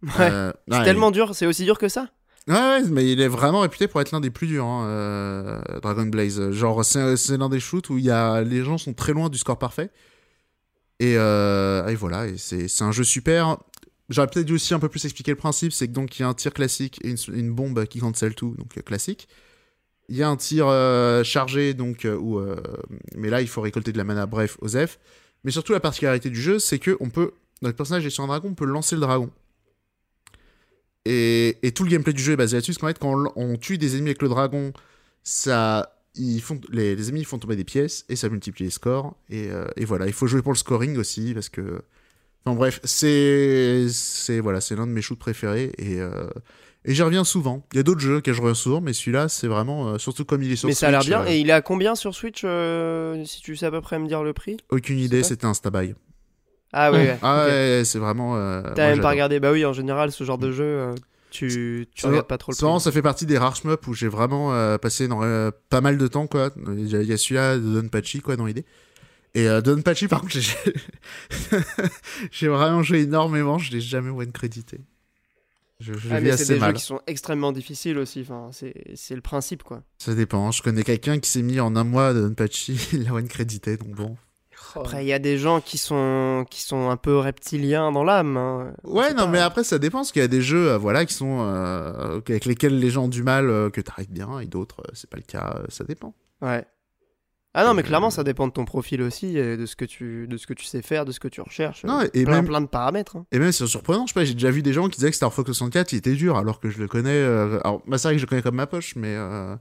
Ouais. 0.02 0.10
Euh, 0.20 0.52
C'est 0.68 0.78
ouais, 0.78 0.84
tellement 0.84 1.10
dur, 1.10 1.34
c'est 1.34 1.46
aussi 1.46 1.64
dur 1.64 1.78
que 1.78 1.88
ça 1.88 2.10
Ouais, 2.46 2.54
ouais, 2.54 2.82
mais 2.84 3.10
il 3.10 3.20
est 3.20 3.26
vraiment 3.26 3.60
réputé 3.60 3.88
pour 3.88 4.00
être 4.00 4.12
l'un 4.12 4.20
des 4.20 4.30
plus 4.30 4.46
durs, 4.46 4.66
hein, 4.66 4.86
euh, 4.86 5.60
Dragon 5.82 6.06
Blaze. 6.06 6.52
Genre, 6.52 6.84
c'est 6.84 7.36
l'un 7.36 7.48
des 7.48 7.58
shoots 7.58 7.90
où 7.90 7.98
y 7.98 8.10
a, 8.10 8.42
les 8.42 8.62
gens 8.62 8.78
sont 8.78 8.92
très 8.94 9.12
loin 9.12 9.28
du 9.28 9.38
score 9.38 9.58
parfait. 9.58 9.90
Et, 11.00 11.14
et 11.14 11.94
voilà, 11.96 12.28
et 12.28 12.36
c'est 12.38 12.82
un 12.82 12.92
jeu 12.92 13.02
super. 13.02 13.56
J'aurais 14.08 14.28
peut-être 14.28 14.46
dû 14.46 14.52
aussi 14.52 14.72
un 14.74 14.78
peu 14.78 14.88
plus 14.88 15.04
expliquer 15.04 15.32
le 15.32 15.36
principe, 15.36 15.72
c'est 15.72 15.88
que 15.88 15.92
donc 15.92 16.18
il 16.18 16.22
y 16.22 16.24
a 16.24 16.28
un 16.28 16.34
tir 16.34 16.52
classique 16.54 17.00
et 17.02 17.10
une, 17.10 17.16
une 17.34 17.52
bombe 17.52 17.84
qui 17.86 17.98
cancel 17.98 18.36
tout, 18.36 18.54
donc 18.56 18.80
classique. 18.84 19.26
Il 20.08 20.16
y 20.16 20.22
a 20.22 20.28
un 20.28 20.36
tir 20.36 20.66
chargé, 21.24 21.74
donc, 21.74 22.06
où, 22.06 22.40
mais 23.16 23.28
là 23.28 23.40
il 23.40 23.48
faut 23.48 23.60
récolter 23.60 23.90
de 23.90 23.98
la 23.98 24.04
mana, 24.04 24.26
bref, 24.26 24.56
aux 24.60 24.68
F. 24.68 25.00
Mais 25.46 25.52
surtout 25.52 25.72
la 25.72 25.80
particularité 25.80 26.28
du 26.28 26.42
jeu, 26.42 26.58
c'est 26.58 26.80
que 26.80 26.96
on 26.98 27.08
peut, 27.08 27.30
notre 27.62 27.76
personnage 27.76 28.04
est 28.04 28.10
sur 28.10 28.24
un 28.24 28.26
dragon, 28.26 28.48
on 28.48 28.54
peut 28.54 28.66
lancer 28.66 28.96
le 28.96 29.00
dragon. 29.00 29.30
Et, 31.04 31.56
tout 31.72 31.84
le 31.84 31.90
gameplay 31.90 32.12
du 32.12 32.20
jeu 32.20 32.32
est 32.32 32.36
basé 32.36 32.56
là-dessus, 32.56 32.72
parce 32.72 32.78
qu'en 32.78 32.88
fait, 32.88 32.98
quand 32.98 33.32
on, 33.36 33.56
tue 33.56 33.78
des 33.78 33.94
ennemis 33.94 34.10
avec 34.10 34.22
le 34.22 34.28
dragon, 34.28 34.72
ça, 35.22 36.02
ils 36.16 36.40
font, 36.40 36.60
les, 36.70 36.96
les 36.96 37.08
ennemis 37.10 37.22
font 37.22 37.38
tomber 37.38 37.54
des 37.54 37.62
pièces 37.62 38.04
et 38.08 38.16
ça 38.16 38.28
multiplie 38.28 38.64
les 38.64 38.70
scores. 38.72 39.14
Et, 39.30 39.48
euh, 39.48 39.68
et 39.76 39.84
voilà, 39.84 40.08
il 40.08 40.12
faut 40.12 40.26
jouer 40.26 40.42
pour 40.42 40.50
le 40.50 40.58
scoring 40.58 40.96
aussi, 40.96 41.32
parce 41.32 41.48
que. 41.48 41.80
Enfin 42.44 42.56
bref, 42.56 42.80
c'est. 42.82 43.86
c'est 43.88 44.40
voilà, 44.40 44.58
l'un 44.70 44.86
de 44.88 44.92
mes 44.92 45.02
shoots 45.02 45.18
préférés 45.18 45.70
et. 45.78 46.00
euh, 46.00 46.28
et 46.86 46.94
j'y 46.94 47.02
reviens 47.02 47.24
souvent. 47.24 47.66
Il 47.72 47.76
y 47.76 47.80
a 47.80 47.82
d'autres 47.82 48.00
jeux 48.00 48.20
que 48.20 48.32
je 48.32 48.40
reviens 48.40 48.54
souvent, 48.54 48.80
mais 48.80 48.92
celui-là, 48.92 49.28
c'est 49.28 49.46
vraiment. 49.48 49.88
euh, 49.88 49.98
surtout 49.98 50.24
comme 50.24 50.42
il 50.42 50.50
est 50.52 50.56
sur 50.56 50.68
Mais 50.68 50.74
ça 50.74 50.88
a 50.88 50.90
l'air 50.90 51.02
Switch, 51.02 51.10
bien. 51.10 51.22
euh, 51.22 51.28
Et 51.28 51.40
il 51.40 51.50
est 51.50 51.52
à 51.52 51.60
combien 51.60 51.94
sur 51.94 52.14
Switch 52.14 52.42
euh, 52.44 53.22
Si 53.24 53.42
tu 53.42 53.56
sais 53.56 53.66
à 53.66 53.70
peu 53.70 53.80
près 53.80 53.98
me 53.98 54.06
dire 54.06 54.22
le 54.22 54.32
prix? 54.32 54.56
Aucune 54.70 54.98
idée, 54.98 55.22
c'était 55.22 55.46
un 55.46 55.54
stabaille. 55.54 55.94
Ah 56.72 56.90
ouais, 56.92 56.98
ouais. 56.98 57.18
Ah 57.22 57.46
ouais, 57.46 57.82
c'est 57.84 57.98
vraiment. 57.98 58.34
T'as 58.74 58.90
même 58.90 59.00
pas 59.00 59.10
regardé 59.10 59.40
Bah 59.40 59.52
oui, 59.52 59.64
en 59.64 59.72
général, 59.72 60.12
ce 60.12 60.24
genre 60.24 60.38
de 60.38 60.52
jeu, 60.52 60.94
tu, 61.30 61.86
tu 61.94 62.06
regardes 62.06 62.26
pas 62.26 62.38
trop 62.38 62.52
le 62.52 62.56
prix. 62.56 62.80
ça 62.80 62.92
fait 62.92 63.02
partie 63.02 63.26
des 63.26 63.36
rares 63.38 63.56
shmups 63.56 63.86
où 63.86 63.94
j'ai 63.94 64.08
vraiment 64.08 64.78
passé 64.78 65.08
dans, 65.08 65.50
pas 65.70 65.80
mal 65.80 65.98
de 65.98 66.06
temps, 66.06 66.26
quoi. 66.26 66.50
Il 66.76 66.88
y 66.88 67.12
a, 67.12 67.16
celui-là 67.16 67.56
de 67.56 67.80
Donpachi, 67.80 68.20
quoi, 68.20 68.36
dans 68.36 68.46
l'idée. 68.46 68.64
Et 69.34 69.48
euh, 69.48 69.60
Donpachi, 69.60 70.08
par 70.08 70.22
contre, 70.22 70.38
j'ai 70.38 70.54
j'ai 72.30 72.48
vraiment 72.48 72.82
joué 72.82 73.00
énormément, 73.02 73.58
je 73.58 73.70
l'ai 73.72 73.80
jamais 73.82 74.10
one 74.10 74.32
crédité. 74.32 74.80
Je, 75.80 75.92
je 75.94 76.08
Ah, 76.10 76.36
c'est 76.36 76.54
des 76.54 76.58
mal. 76.60 76.70
jeux 76.70 76.76
qui 76.78 76.82
sont 76.84 77.00
extrêmement 77.06 77.52
difficiles 77.52 77.98
aussi. 77.98 78.22
Enfin, 78.22 78.48
c'est 78.52 78.72
c'est 78.94 79.14
le 79.14 79.20
principe, 79.20 79.62
quoi. 79.62 79.82
Ça 79.98 80.14
dépend. 80.14 80.50
Je 80.50 80.62
connais 80.62 80.82
quelqu'un 80.84 81.18
qui 81.18 81.28
s'est 81.30 81.42
mis 81.42 81.60
en 81.60 81.76
un 81.76 81.84
mois 81.84 82.14
de 82.14 82.22
Donpachi, 82.22 82.78
il 82.92 83.04
l'a 83.04 83.12
one 83.12 83.28
crédité, 83.28 83.76
donc 83.76 83.90
bon. 83.90 84.16
Après, 84.74 85.04
il 85.04 85.08
y 85.08 85.12
a 85.12 85.18
des 85.18 85.38
gens 85.38 85.60
qui 85.62 85.78
sont, 85.78 86.44
qui 86.50 86.60
sont 86.62 86.90
un 86.90 86.96
peu 86.98 87.16
reptiliens 87.16 87.92
dans 87.92 88.04
l'âme. 88.04 88.36
hein. 88.36 88.74
Ouais, 88.84 89.10
non, 89.14 89.24
pas. 89.24 89.26
mais 89.28 89.38
après, 89.38 89.64
ça 89.64 89.78
dépend, 89.78 89.98
parce 89.98 90.12
qu'il 90.12 90.20
y 90.20 90.24
a 90.24 90.28
des 90.28 90.42
jeux, 90.42 90.70
euh, 90.72 90.78
voilà, 90.78 91.06
qui 91.06 91.14
sont, 91.14 91.40
euh, 91.40 92.20
avec 92.28 92.44
lesquels 92.46 92.78
les 92.78 92.90
gens 92.90 93.04
ont 93.04 93.08
du 93.08 93.22
mal, 93.22 93.48
euh, 93.48 93.70
que 93.70 93.80
t'arrives 93.80 94.10
bien, 94.10 94.38
et 94.40 94.46
d'autres, 94.46 94.80
euh, 94.80 94.90
c'est 94.92 95.08
pas 95.08 95.16
le 95.16 95.22
cas, 95.22 95.60
ça 95.68 95.84
dépend. 95.84 96.14
Ouais. 96.42 96.64
Ah 97.56 97.64
non, 97.64 97.74
mais 97.74 97.82
Euh, 97.82 97.86
clairement, 97.86 98.10
ça 98.10 98.22
dépend 98.22 98.46
de 98.46 98.52
ton 98.52 98.64
profil 98.64 99.00
aussi, 99.02 99.36
et 99.38 99.56
de 99.56 99.66
ce 99.66 99.74
que 99.74 99.84
tu, 99.84 100.28
de 100.28 100.36
ce 100.36 100.46
que 100.46 100.52
tu 100.54 100.64
sais 100.64 100.82
faire, 100.82 101.04
de 101.04 101.10
ce 101.12 101.18
que 101.18 101.26
tu 101.28 101.40
recherches. 101.40 101.84
Non, 101.84 102.02
et 102.14 102.24
plein, 102.24 102.36
même- 102.36 102.46
plein 102.46 102.60
de 102.60 102.66
paramètres. 102.66 103.16
hein. 103.16 103.26
Et 103.32 103.38
même, 103.38 103.50
c'est 103.50 103.66
surprenant, 103.66 104.06
je 104.06 104.12
sais 104.12 104.20
pas, 104.20 104.24
j'ai 104.24 104.34
déjà 104.34 104.50
vu 104.50 104.62
des 104.62 104.72
gens 104.74 104.88
qui 104.88 104.96
disaient 104.98 105.10
que 105.10 105.16
Star 105.16 105.32
Fox 105.32 105.46
64, 105.48 105.92
il 105.92 105.96
était 105.96 106.14
dur, 106.14 106.36
alors 106.36 106.60
que 106.60 106.68
je 106.70 106.78
le 106.78 106.86
connais. 106.86 107.10
euh, 107.10 107.58
Alors, 107.64 107.82
bah, 107.86 107.98
c'est 107.98 108.08
vrai 108.08 108.14
que 108.14 108.20
je 108.20 108.26
le 108.26 108.28
connais 108.28 108.42
comme 108.42 108.56
ma 108.56 108.66
poche, 108.66 108.94
mais. 108.96 109.14
Euh, 109.16 109.56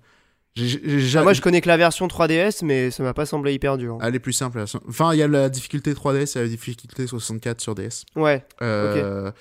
Ah, 0.58 1.24
moi, 1.24 1.34
je 1.34 1.42
connais 1.42 1.60
que 1.60 1.68
la 1.68 1.76
version 1.76 2.08
3DS, 2.08 2.64
mais 2.64 2.90
ça 2.90 3.04
m'a 3.04 3.14
pas 3.14 3.26
semblé 3.26 3.54
hyper 3.54 3.78
dur. 3.78 3.98
Elle 4.02 4.16
est 4.16 4.20
plus 4.20 4.32
simple. 4.32 4.60
la- 4.60 4.66
Enfin, 4.88 5.14
il 5.14 5.18
y 5.20 5.22
a 5.22 5.28
la 5.28 5.50
difficulté 5.50 5.94
3DS 5.94 6.38
et 6.38 6.42
la 6.42 6.48
difficulté 6.48 7.08
64 7.08 7.60
sur 7.60 7.76
DS. 7.76 8.06
Ouais. 8.16 8.42
Euh, 8.62 9.32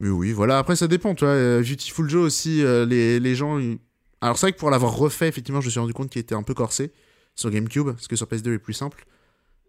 Mais 0.00 0.08
oui, 0.08 0.32
voilà. 0.32 0.56
Après, 0.58 0.76
ça 0.76 0.86
dépend, 0.86 1.14
tu 1.14 1.24
vois. 1.26 1.60
Beautiful 1.60 2.08
Joe 2.08 2.24
aussi, 2.24 2.62
les, 2.88 3.20
les 3.20 3.34
gens. 3.34 3.58
ils- 3.58 3.78
Alors 4.22 4.38
c'est 4.38 4.46
vrai 4.46 4.52
que 4.52 4.58
pour 4.58 4.70
l'avoir 4.70 4.96
refait, 4.96 5.28
effectivement, 5.28 5.60
je 5.60 5.66
me 5.66 5.70
suis 5.70 5.80
rendu 5.80 5.92
compte 5.92 6.08
qu'il 6.10 6.20
était 6.20 6.34
un 6.34 6.42
peu 6.42 6.54
corsé 6.54 6.90
sur 7.34 7.50
GameCube, 7.50 7.86
parce 7.90 8.08
que 8.08 8.16
sur 8.16 8.26
PS2 8.26 8.46
il 8.48 8.52
est 8.54 8.58
plus 8.58 8.74
simple. 8.74 9.06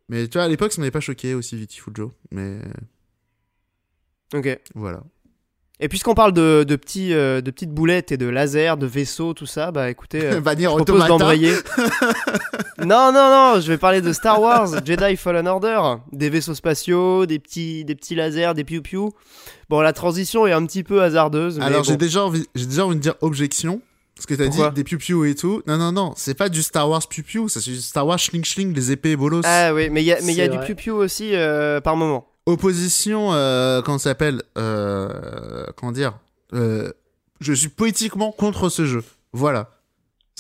Mais 0.10 0.28
tu 0.28 0.38
vois, 0.38 0.44
à 0.44 0.48
l'époque, 0.50 0.74
ça 0.74 0.82
m'avait 0.82 0.92
pas 0.92 1.00
choqué 1.00 1.34
aussi 1.34 1.56
Beautiful 1.56 1.94
Joe. 1.96 2.12
Mais 2.32 2.60
Ok. 4.34 4.60
voilà. 4.76 5.04
Et 5.84 5.88
puisqu'on 5.88 6.14
parle 6.14 6.32
de, 6.32 6.64
de, 6.64 6.76
petits, 6.76 7.12
euh, 7.12 7.42
de 7.42 7.50
petites 7.50 7.72
boulettes 7.72 8.12
et 8.12 8.18
de 8.18 8.28
lasers, 8.28 8.76
de 8.78 8.86
vaisseaux, 8.86 9.34
tout 9.34 9.48
ça, 9.48 9.72
bah 9.72 9.90
écoutez, 9.90 10.22
euh, 10.26 10.40
je 10.46 10.66
propose 10.68 11.08
d'embrayer. 11.08 11.56
non, 12.78 13.12
non, 13.12 13.30
non, 13.56 13.60
je 13.60 13.68
vais 13.68 13.80
parler 13.80 14.02
de 14.02 14.14
Star 14.14 14.40
Wars, 14.40 14.86
Jedi 14.86 15.18
Fallen 15.18 15.48
Order. 15.48 15.82
Des 16.12 16.30
vaisseaux 16.30 16.54
spatiaux, 16.54 17.26
des 17.26 17.40
petits, 17.40 17.84
des 17.84 17.96
petits 17.96 18.14
lasers, 18.14 18.54
des 18.54 18.64
piou-piou. 18.64 19.10
Bon, 19.70 19.82
la 19.82 19.92
transition 19.92 20.46
est 20.46 20.52
un 20.52 20.64
petit 20.68 20.84
peu 20.84 21.02
hasardeuse. 21.02 21.58
mais 21.58 21.66
Alors 21.66 21.84
j'ai 21.84 21.98
déjà 21.98 22.26
envie, 22.26 22.46
déjà 22.54 22.86
envie 22.86 22.98
de 22.98 23.02
dire 23.02 23.16
objection. 23.22 23.82
Parce 24.22 24.40
que 24.40 24.44
t'as 24.44 24.50
dit 24.50 24.76
des 24.76 24.84
piou 24.84 25.26
et 25.26 25.34
tout. 25.34 25.64
Non, 25.66 25.78
non, 25.78 25.92
non, 25.92 26.14
c'est 26.16 26.36
pas 26.36 26.48
du 26.48 26.62
Star 26.62 26.88
Wars 26.88 27.02
piou 27.08 27.50
ça 27.50 27.60
c'est 27.60 27.72
du 27.72 27.82
Star 27.82 28.06
Wars 28.06 28.20
schling 28.20 28.46
schling, 28.46 28.72
les 28.72 28.92
épées 28.92 29.12
et 29.12 29.16
bolos. 29.16 29.42
Ah 29.46 29.74
oui, 29.74 29.90
mais 29.90 30.04
il 30.04 30.06
y 30.06 30.12
a, 30.12 30.22
mais 30.22 30.34
il 30.34 30.38
y 30.38 30.42
a 30.42 30.48
du 30.48 30.60
piou-piou 30.60 30.96
aussi 30.96 31.34
euh, 31.34 31.82
par 31.82 31.96
moment. 31.96 32.28
Opposition, 32.46 33.34
euh, 33.34 33.82
comment 33.82 33.98
ça 33.98 34.12
s'appelle 34.12 34.44
euh, 34.60 35.66
Comment 35.76 35.92
dire 35.92 36.20
euh, 36.54 36.92
Je 37.40 37.54
suis 37.54 37.70
poétiquement 37.70 38.32
contre 38.32 38.70
ce 38.70 38.86
jeu. 38.86 39.04
Voilà. 39.34 39.72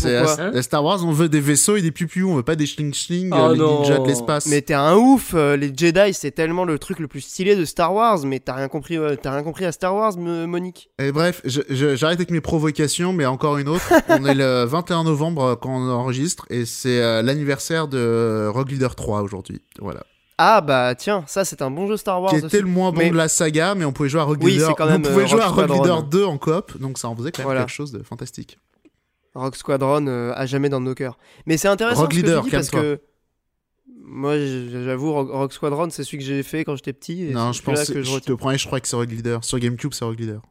C'est 0.01 0.15
à- 0.15 0.47
à 0.57 0.61
Star 0.61 0.83
Wars, 0.83 0.99
on 1.05 1.11
veut 1.11 1.29
des 1.29 1.39
vaisseaux 1.39 1.75
et 1.75 1.81
des 1.81 1.91
piou 1.91 2.29
on 2.29 2.35
veut 2.35 2.43
pas 2.43 2.55
des 2.55 2.65
schling 2.65 2.93
schling, 2.93 3.31
Oh 3.33 3.51
les 3.53 3.57
non. 3.59 3.81
ninjas 3.81 3.99
de 3.99 4.07
l'espace. 4.07 4.45
Mais 4.47 4.61
t'es 4.61 4.73
un 4.73 4.95
ouf, 4.95 5.33
euh, 5.33 5.55
les 5.55 5.71
Jedi 5.75 6.13
c'est 6.13 6.31
tellement 6.31 6.65
le 6.65 6.79
truc 6.79 6.99
le 6.99 7.07
plus 7.07 7.21
stylé 7.21 7.55
de 7.55 7.65
Star 7.65 7.93
Wars, 7.93 8.19
mais 8.25 8.39
t'as 8.39 8.53
rien 8.55 8.67
compris, 8.67 8.97
euh, 8.97 9.15
t'as 9.21 9.31
rien 9.31 9.43
compris 9.43 9.65
à 9.65 9.71
Star 9.71 9.95
Wars, 9.95 10.13
M- 10.17 10.45
Monique? 10.45 10.89
Et 10.99 11.11
bref, 11.11 11.41
je- 11.45 11.61
je- 11.69 11.95
j'arrête 11.95 12.19
avec 12.19 12.31
mes 12.31 12.41
provocations, 12.41 13.13
mais 13.13 13.25
encore 13.25 13.57
une 13.57 13.67
autre. 13.69 13.81
on 14.09 14.25
est 14.25 14.33
le 14.35 14.63
21 14.65 15.03
novembre 15.03 15.43
euh, 15.43 15.55
quand 15.55 15.69
on 15.69 15.89
enregistre 15.89 16.45
et 16.49 16.65
c'est 16.65 17.01
euh, 17.01 17.21
l'anniversaire 17.21 17.87
de 17.87 18.47
Rogue 18.51 18.71
Leader 18.71 18.95
3 18.95 19.21
aujourd'hui. 19.21 19.61
Voilà. 19.79 20.03
Ah 20.43 20.61
bah 20.61 20.95
tiens, 20.95 21.23
ça 21.27 21.45
c'est 21.45 21.61
un 21.61 21.69
bon 21.69 21.85
jeu 21.85 21.97
Star 21.97 22.19
Wars. 22.19 22.31
qui 22.31 22.37
était 22.37 22.45
aussi. 22.47 22.57
le 22.61 22.65
moins 22.67 22.91
bon 22.91 22.97
Mais- 22.99 23.09
de 23.11 23.15
la 23.15 23.27
saga, 23.27 23.75
mais 23.75 23.85
on 23.85 23.91
pouvait 23.91 24.09
jouer 24.09 24.21
à 24.21 24.23
Rogue 24.23 24.39
Oui, 24.43 24.53
Leader. 24.53 24.69
c'est 24.69 24.73
quand 24.73 24.87
même, 24.87 25.01
on 25.05 25.07
pouvait 25.09 25.23
euh, 25.25 25.27
jouer 25.27 25.41
à 25.41 25.47
Rogue. 25.49 25.69
Leader 25.69 26.01
2 26.03 26.25
en 26.25 26.39
coop, 26.39 26.77
donc 26.79 26.97
ça 26.97 27.09
en 27.09 27.15
faisait 27.15 27.31
quand 27.31 27.41
même 27.41 27.45
Voilà. 27.45 27.59
quelque 27.61 27.69
chose 27.75 27.91
de 27.91 28.01
fantastique. 28.01 28.57
Rock 29.33 29.55
Squadron 29.55 30.07
euh, 30.07 30.33
à 30.35 30.45
jamais 30.45 30.69
dans 30.69 30.79
nos 30.81 30.93
cœurs. 30.95 31.17
Mais 31.45 31.57
c'est 31.57 31.67
intéressant 31.67 32.01
Rogue 32.01 32.13
ce 32.13 32.19
que 32.19 32.25
Leader, 32.25 32.43
tu 32.43 32.49
dis 32.49 32.55
parce 32.55 32.69
que 32.69 33.01
moi 34.03 34.35
j'avoue 34.37 35.13
Rock, 35.13 35.29
Rock 35.31 35.53
Squadron 35.53 35.89
c'est 35.89 36.03
celui 36.03 36.17
que 36.17 36.23
j'ai 36.23 36.43
fait 36.43 36.63
quand 36.65 36.75
j'étais 36.75 36.93
petit. 36.93 37.25
Et 37.27 37.31
non, 37.33 37.51
je 37.53 37.61
pense 37.61 37.89
que 37.89 38.01
je 38.01 38.03
je 38.03 38.09
te 38.09 38.15
retiens. 38.15 38.35
promets, 38.35 38.57
je 38.57 38.65
crois 38.67 38.79
que 38.79 38.87
c'est 38.87 38.95
Rogue 38.95 39.11
Leader. 39.11 39.43
Sur 39.43 39.59
GameCube, 39.59 39.93
c'est 39.93 40.05
Rogue 40.05 40.19
Leader. 40.19 40.41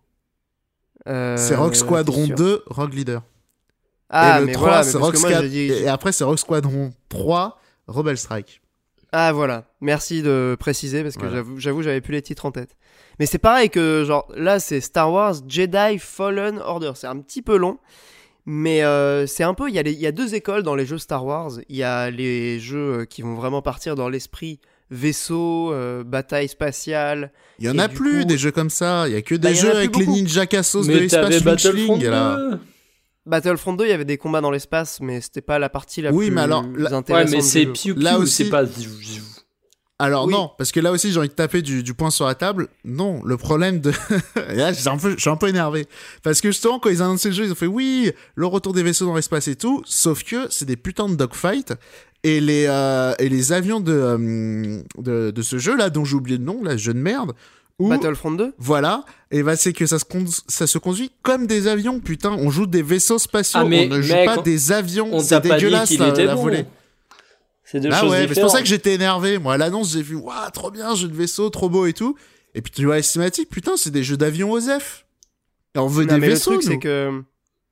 Euh, 1.08 1.36
c'est 1.36 1.56
t'es 1.56 1.74
Squadron 1.74 2.26
sûr 2.26 2.36
2, 2.36 2.62
Rogue 2.66 2.94
Leader. 2.94 3.22
Ah 4.10 4.38
et 4.38 4.40
le 4.40 4.46
mais 4.46 4.52
3, 4.52 4.68
voilà, 4.68 4.84
mais 4.84 4.92
que 4.92 4.98
moi 5.20 5.30
Squad- 5.30 5.48
dit. 5.48 5.58
Et 5.70 5.88
après, 5.88 6.12
c'est 6.12 6.24
Rogue 6.24 6.38
Squadron 6.38 6.90
3, 7.08 7.58
Rebel 7.86 8.18
Strike. 8.18 8.60
Ah 9.12 9.32
voilà, 9.32 9.64
merci 9.80 10.22
de 10.22 10.56
préciser 10.60 11.02
parce 11.02 11.16
que 11.16 11.20
Voilà. 11.22 11.36
j'avoue, 11.36 11.58
j'avoue 11.58 11.82
j'avais 11.82 12.00
plus 12.00 12.12
les 12.12 12.22
titres 12.22 12.46
en 12.46 12.52
tête. 12.52 12.76
Mais 13.18 13.26
c'est 13.26 13.38
pareil 13.38 13.68
que 13.68 14.04
genre 14.06 14.26
là 14.36 14.60
c'est 14.60 14.80
Star 14.80 15.10
Wars 15.12 15.34
Jedi 15.48 15.98
Fallen 15.98 16.58
Order, 16.60 16.92
c'est 16.94 17.08
un 17.08 17.18
petit 17.18 17.42
peu 17.42 17.56
long, 17.56 17.78
mais 18.46 18.82
euh, 18.82 19.26
c'est 19.26 19.42
un 19.44 19.54
peu 19.54 19.68
il 19.68 19.74
y 19.74 19.78
a 19.78 19.82
les- 19.82 19.92
il 19.92 20.00
y 20.00 20.06
a 20.06 20.12
deux 20.12 20.34
écoles 20.34 20.62
dans 20.62 20.74
les 20.74 20.86
jeux 20.86 20.98
Star 20.98 21.24
Wars. 21.24 21.52
Il 21.68 21.76
y 21.76 21.82
a 21.82 22.10
les 22.10 22.58
jeux 22.60 23.00
euh, 23.00 23.04
qui 23.04 23.22
vont 23.22 23.34
vraiment 23.34 23.62
partir 23.62 23.94
dans 23.94 24.08
l'esprit 24.08 24.60
vaisseau, 24.90 25.72
euh, 25.72 26.02
bataille 26.04 26.48
spatiale. 26.48 27.32
Il 27.60 27.66
y 27.66 27.70
en 27.70 27.78
a 27.78 27.88
plus 27.88 28.20
coup- 28.20 28.24
des 28.26 28.38
jeux 28.38 28.50
comme 28.50 28.70
ça. 28.70 29.06
Il 29.06 29.12
y 29.12 29.16
a 29.16 29.22
que 29.22 29.34
Bah, 29.36 29.48
des 29.50 29.54
jeux 29.54 29.70
avec 29.76 29.96
les 29.96 30.04
beaucoup. 30.04 30.16
ninja 30.16 30.46
cassos 30.46 30.86
de 30.86 30.92
Mais 30.92 31.00
l'espace 31.00 31.42
Battlefront 31.42 31.98
là. 31.98 32.36
2. 32.36 32.58
Battlefront 33.26 33.74
2, 33.74 33.84
il 33.84 33.90
y 33.90 33.92
avait 33.92 34.04
des 34.04 34.16
combats 34.16 34.40
dans 34.40 34.50
l'espace, 34.50 34.98
mais 35.00 35.20
c'était 35.20 35.42
pas 35.42 35.58
la 35.58 35.68
partie 35.68 36.02
la 36.02 36.10
Oui, 36.10 36.26
plus 36.26 36.34
mais 36.34 36.40
alors, 36.40 36.62
là- 36.74 36.90
Ouais, 36.90 36.92
intéressante. 36.96 37.30
mais 37.30 37.36
du 37.42 37.42
c'est 37.44 37.94
Là 38.02 38.18
aussi- 38.18 38.44
c'est 38.44 38.50
pas. 38.50 38.64
Alors 40.00 40.26
Oui. 40.26 40.32
non, 40.32 40.50
parce 40.58 40.72
que 40.72 40.80
là 40.80 40.90
aussi 40.92 41.12
j'ai 41.12 41.18
envie 41.18 41.28
de 41.28 41.34
taper 41.34 41.62
du, 41.62 41.82
du 41.82 41.94
poing 41.94 42.10
sur 42.10 42.26
la 42.26 42.34
table. 42.34 42.68
Non, 42.84 43.20
le 43.24 43.36
problème 43.36 43.80
de... 43.80 43.92
Là, 44.54 44.72
je 44.72 44.80
suis, 44.80 44.88
un 44.88 44.96
peu, 44.96 45.10
je 45.14 45.20
suis 45.20 45.30
un 45.30 45.36
peu 45.36 45.48
énervé. 45.48 45.86
Parce 46.22 46.40
que 46.40 46.48
justement, 46.48 46.78
quand 46.78 46.88
ils 46.90 47.02
ont 47.02 47.06
annoncé 47.06 47.28
le 47.28 47.34
jeu, 47.34 47.44
ils 47.44 47.52
ont 47.52 47.56
fait 47.56 47.66
oui, 47.66 48.10
le 48.34 48.46
retour 48.46 48.72
des 48.72 48.82
vaisseaux 48.82 49.06
dans 49.06 49.14
l'espace 49.14 49.46
et 49.48 49.56
tout. 49.56 49.82
Sauf 49.84 50.24
que 50.24 50.46
c'est 50.50 50.64
des 50.64 50.76
putains 50.76 51.08
de 51.08 51.14
dogfights. 51.14 51.74
Et 52.22 52.40
les, 52.40 52.66
euh, 52.68 53.14
et 53.18 53.28
les 53.28 53.52
avions 53.52 53.80
de, 53.80 53.92
euh, 53.92 54.82
de, 54.98 55.30
de 55.30 55.42
ce 55.42 55.58
jeu-là, 55.58 55.88
dont 55.90 56.04
j'ai 56.04 56.16
oublié 56.16 56.36
le 56.38 56.44
nom, 56.44 56.62
là, 56.62 56.76
jeu 56.76 56.92
de 56.94 56.98
merde. 56.98 57.32
Où, 57.78 57.88
Battlefront 57.88 58.32
2 58.32 58.52
voilà, 58.58 59.04
et 59.30 59.42
bah 59.42 59.56
c'est 59.56 59.72
que 59.72 59.86
ça 59.86 59.98
se, 59.98 60.04
ça 60.48 60.66
se 60.66 60.76
conduit 60.76 61.10
comme 61.22 61.46
des 61.46 61.66
avions, 61.66 61.98
putain. 61.98 62.32
On 62.32 62.50
joue 62.50 62.66
des 62.66 62.82
vaisseaux 62.82 63.18
spatiaux, 63.18 63.60
Ah, 63.62 63.64
mais 63.66 63.88
on 63.90 63.96
ne 63.96 64.02
joue 64.02 64.12
mec, 64.12 64.26
pas 64.26 64.36
des 64.42 64.70
avions. 64.70 65.08
On 65.12 65.20
C'est 65.20 65.36
pas 65.36 65.40
dit 65.40 65.48
dégueulasse 65.48 65.96
la, 65.98 66.08
était 66.08 66.26
la 66.26 66.34
bon. 66.34 66.42
volée. 66.42 66.66
C'est 67.70 67.80
deux 67.80 67.88
Ah 67.92 68.00
choses 68.00 68.10
ouais, 68.10 68.26
mais 68.26 68.34
c'est 68.34 68.40
pour 68.40 68.50
ça 68.50 68.58
différentes. 68.58 68.62
que 68.62 68.68
j'étais 68.68 68.94
énervé. 68.94 69.38
Moi, 69.38 69.54
à 69.54 69.58
l'annonce, 69.58 69.92
j'ai 69.92 70.02
vu, 70.02 70.16
waouh, 70.16 70.50
trop 70.52 70.70
bien, 70.70 70.94
jeu 70.94 71.08
de 71.08 71.14
vaisseau, 71.14 71.50
trop 71.50 71.68
beau 71.68 71.86
et 71.86 71.92
tout. 71.92 72.16
Et 72.54 72.62
puis 72.62 72.72
tu 72.72 72.84
vois 72.84 72.96
les 72.96 73.02
cinématiques, 73.02 73.48
putain, 73.48 73.76
c'est 73.76 73.90
des 73.90 74.02
jeux 74.02 74.16
d'avion 74.16 74.50
OSEF. 74.50 75.06
Et 75.76 75.78
on 75.78 75.86
veut 75.86 76.04
Non, 76.04 76.14
des 76.14 76.20
mais 76.20 76.26
le 76.26 76.32
vaisseaux, 76.34 76.52
truc, 76.52 76.64
c'est 76.64 76.78
que 76.78 77.22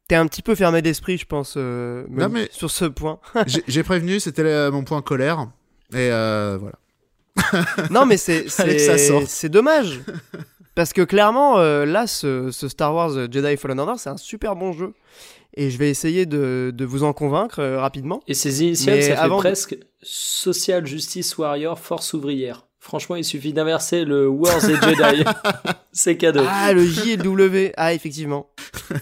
t'es 0.06 0.14
un 0.14 0.26
petit 0.28 0.42
peu 0.42 0.54
fermé 0.54 0.82
d'esprit, 0.82 1.18
je 1.18 1.24
pense, 1.26 1.54
euh, 1.56 2.04
Non, 2.10 2.28
Monique, 2.28 2.32
mais- 2.32 2.48
sur 2.52 2.70
ce 2.70 2.84
point. 2.84 3.18
J'ai- 3.66 3.82
prévenu, 3.82 4.20
c'était 4.20 4.70
mon 4.70 4.84
point 4.84 5.02
colère. 5.02 5.48
Et 5.92 5.96
euh, 6.12 6.58
voilà. 6.60 6.76
non, 7.90 8.06
mais 8.06 8.16
c'est 8.18 8.46
c'est 8.48 9.48
dommage. 9.48 10.00
Parce 10.74 10.92
que 10.92 11.02
clairement, 11.02 11.58
euh, 11.58 11.84
là, 11.84 12.06
ce, 12.06 12.50
ce 12.52 12.68
Star 12.68 12.94
Wars 12.94 13.10
Jedi 13.32 13.56
Fallen 13.56 13.80
Order, 13.80 13.94
c'est 13.98 14.10
un 14.10 14.16
super 14.16 14.54
bon 14.54 14.72
jeu. 14.72 14.92
Et 15.54 15.70
je 15.70 15.78
vais 15.78 15.90
essayer 15.90 16.24
de, 16.26 16.72
de 16.72 16.84
vous 16.84 17.02
en 17.02 17.12
convaincre 17.12 17.58
euh, 17.58 17.80
rapidement. 17.80 18.22
Et 18.28 18.34
ses 18.34 18.62
initiales, 18.62 18.96
Mais 18.96 19.02
ça 19.02 19.08
fait 19.08 19.16
avant 19.16 19.38
presque 19.38 19.76
Social 20.02 20.86
Justice 20.86 21.36
Warrior 21.38 21.78
Force 21.78 22.12
Ouvrière. 22.14 22.66
Franchement, 22.80 23.16
il 23.16 23.24
suffit 23.24 23.52
d'inverser 23.52 24.04
le 24.04 24.28
Wars 24.28 24.64
et 24.70 24.76
Jedi. 24.76 25.24
C'est 25.92 26.16
cadeau. 26.16 26.44
Ah, 26.48 26.72
le 26.72 26.84
J 26.84 27.10
et 27.12 27.16
le 27.16 27.24
W. 27.24 27.72
Ah, 27.76 27.92
effectivement. 27.92 28.48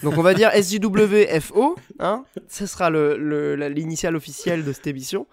Donc 0.03 0.17
on 0.17 0.23
va 0.23 0.33
dire 0.33 0.49
SJWFO. 0.51 1.75
Hein 1.99 2.23
Ce 2.47 2.65
sera 2.65 2.89
le- 2.89 3.17
le- 3.17 3.55
l'initiale 3.69 4.15
officielle 4.15 4.63
de 4.65 4.73
cette 4.73 4.87
émission. 4.87 5.27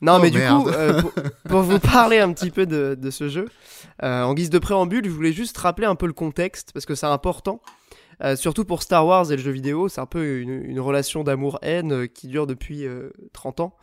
Non, 0.00 0.16
Oh, 0.16 0.22
mais 0.22 0.30
du 0.30 0.38
coup, 0.38 0.68
euh, 0.68 1.00
pour, 1.00 1.12
pour 1.48 1.60
vous 1.62 1.78
parler 1.80 2.18
un 2.18 2.32
petit 2.32 2.50
peu 2.50 2.66
de, 2.66 2.96
de 2.98 3.10
ce 3.10 3.28
jeu, 3.28 3.46
euh, 4.02 4.22
en 4.22 4.34
guise 4.34 4.50
de 4.50 4.58
préambule, 4.58 5.04
je 5.04 5.10
voulais 5.10 5.32
juste 5.32 5.56
rappeler 5.58 5.86
un 5.86 5.94
peu 5.94 6.06
le 6.06 6.12
contexte, 6.12 6.72
parce 6.72 6.84
que 6.86 6.94
c'est 6.94 7.06
important. 7.06 7.60
Euh, 8.22 8.36
surtout 8.36 8.64
pour 8.64 8.82
Star 8.82 9.06
Wars 9.06 9.32
et 9.32 9.36
le 9.36 9.42
jeu 9.42 9.50
vidéo, 9.50 9.88
c'est 9.88 10.00
un 10.00 10.06
peu 10.06 10.38
une, 10.40 10.62
une 10.64 10.78
relation 10.80 11.24
d'amour-haine 11.24 12.06
qui 12.08 12.28
dure 12.28 12.46
depuis 12.46 12.86
euh, 12.86 13.10
30 13.32 13.60
ans, 13.60 13.76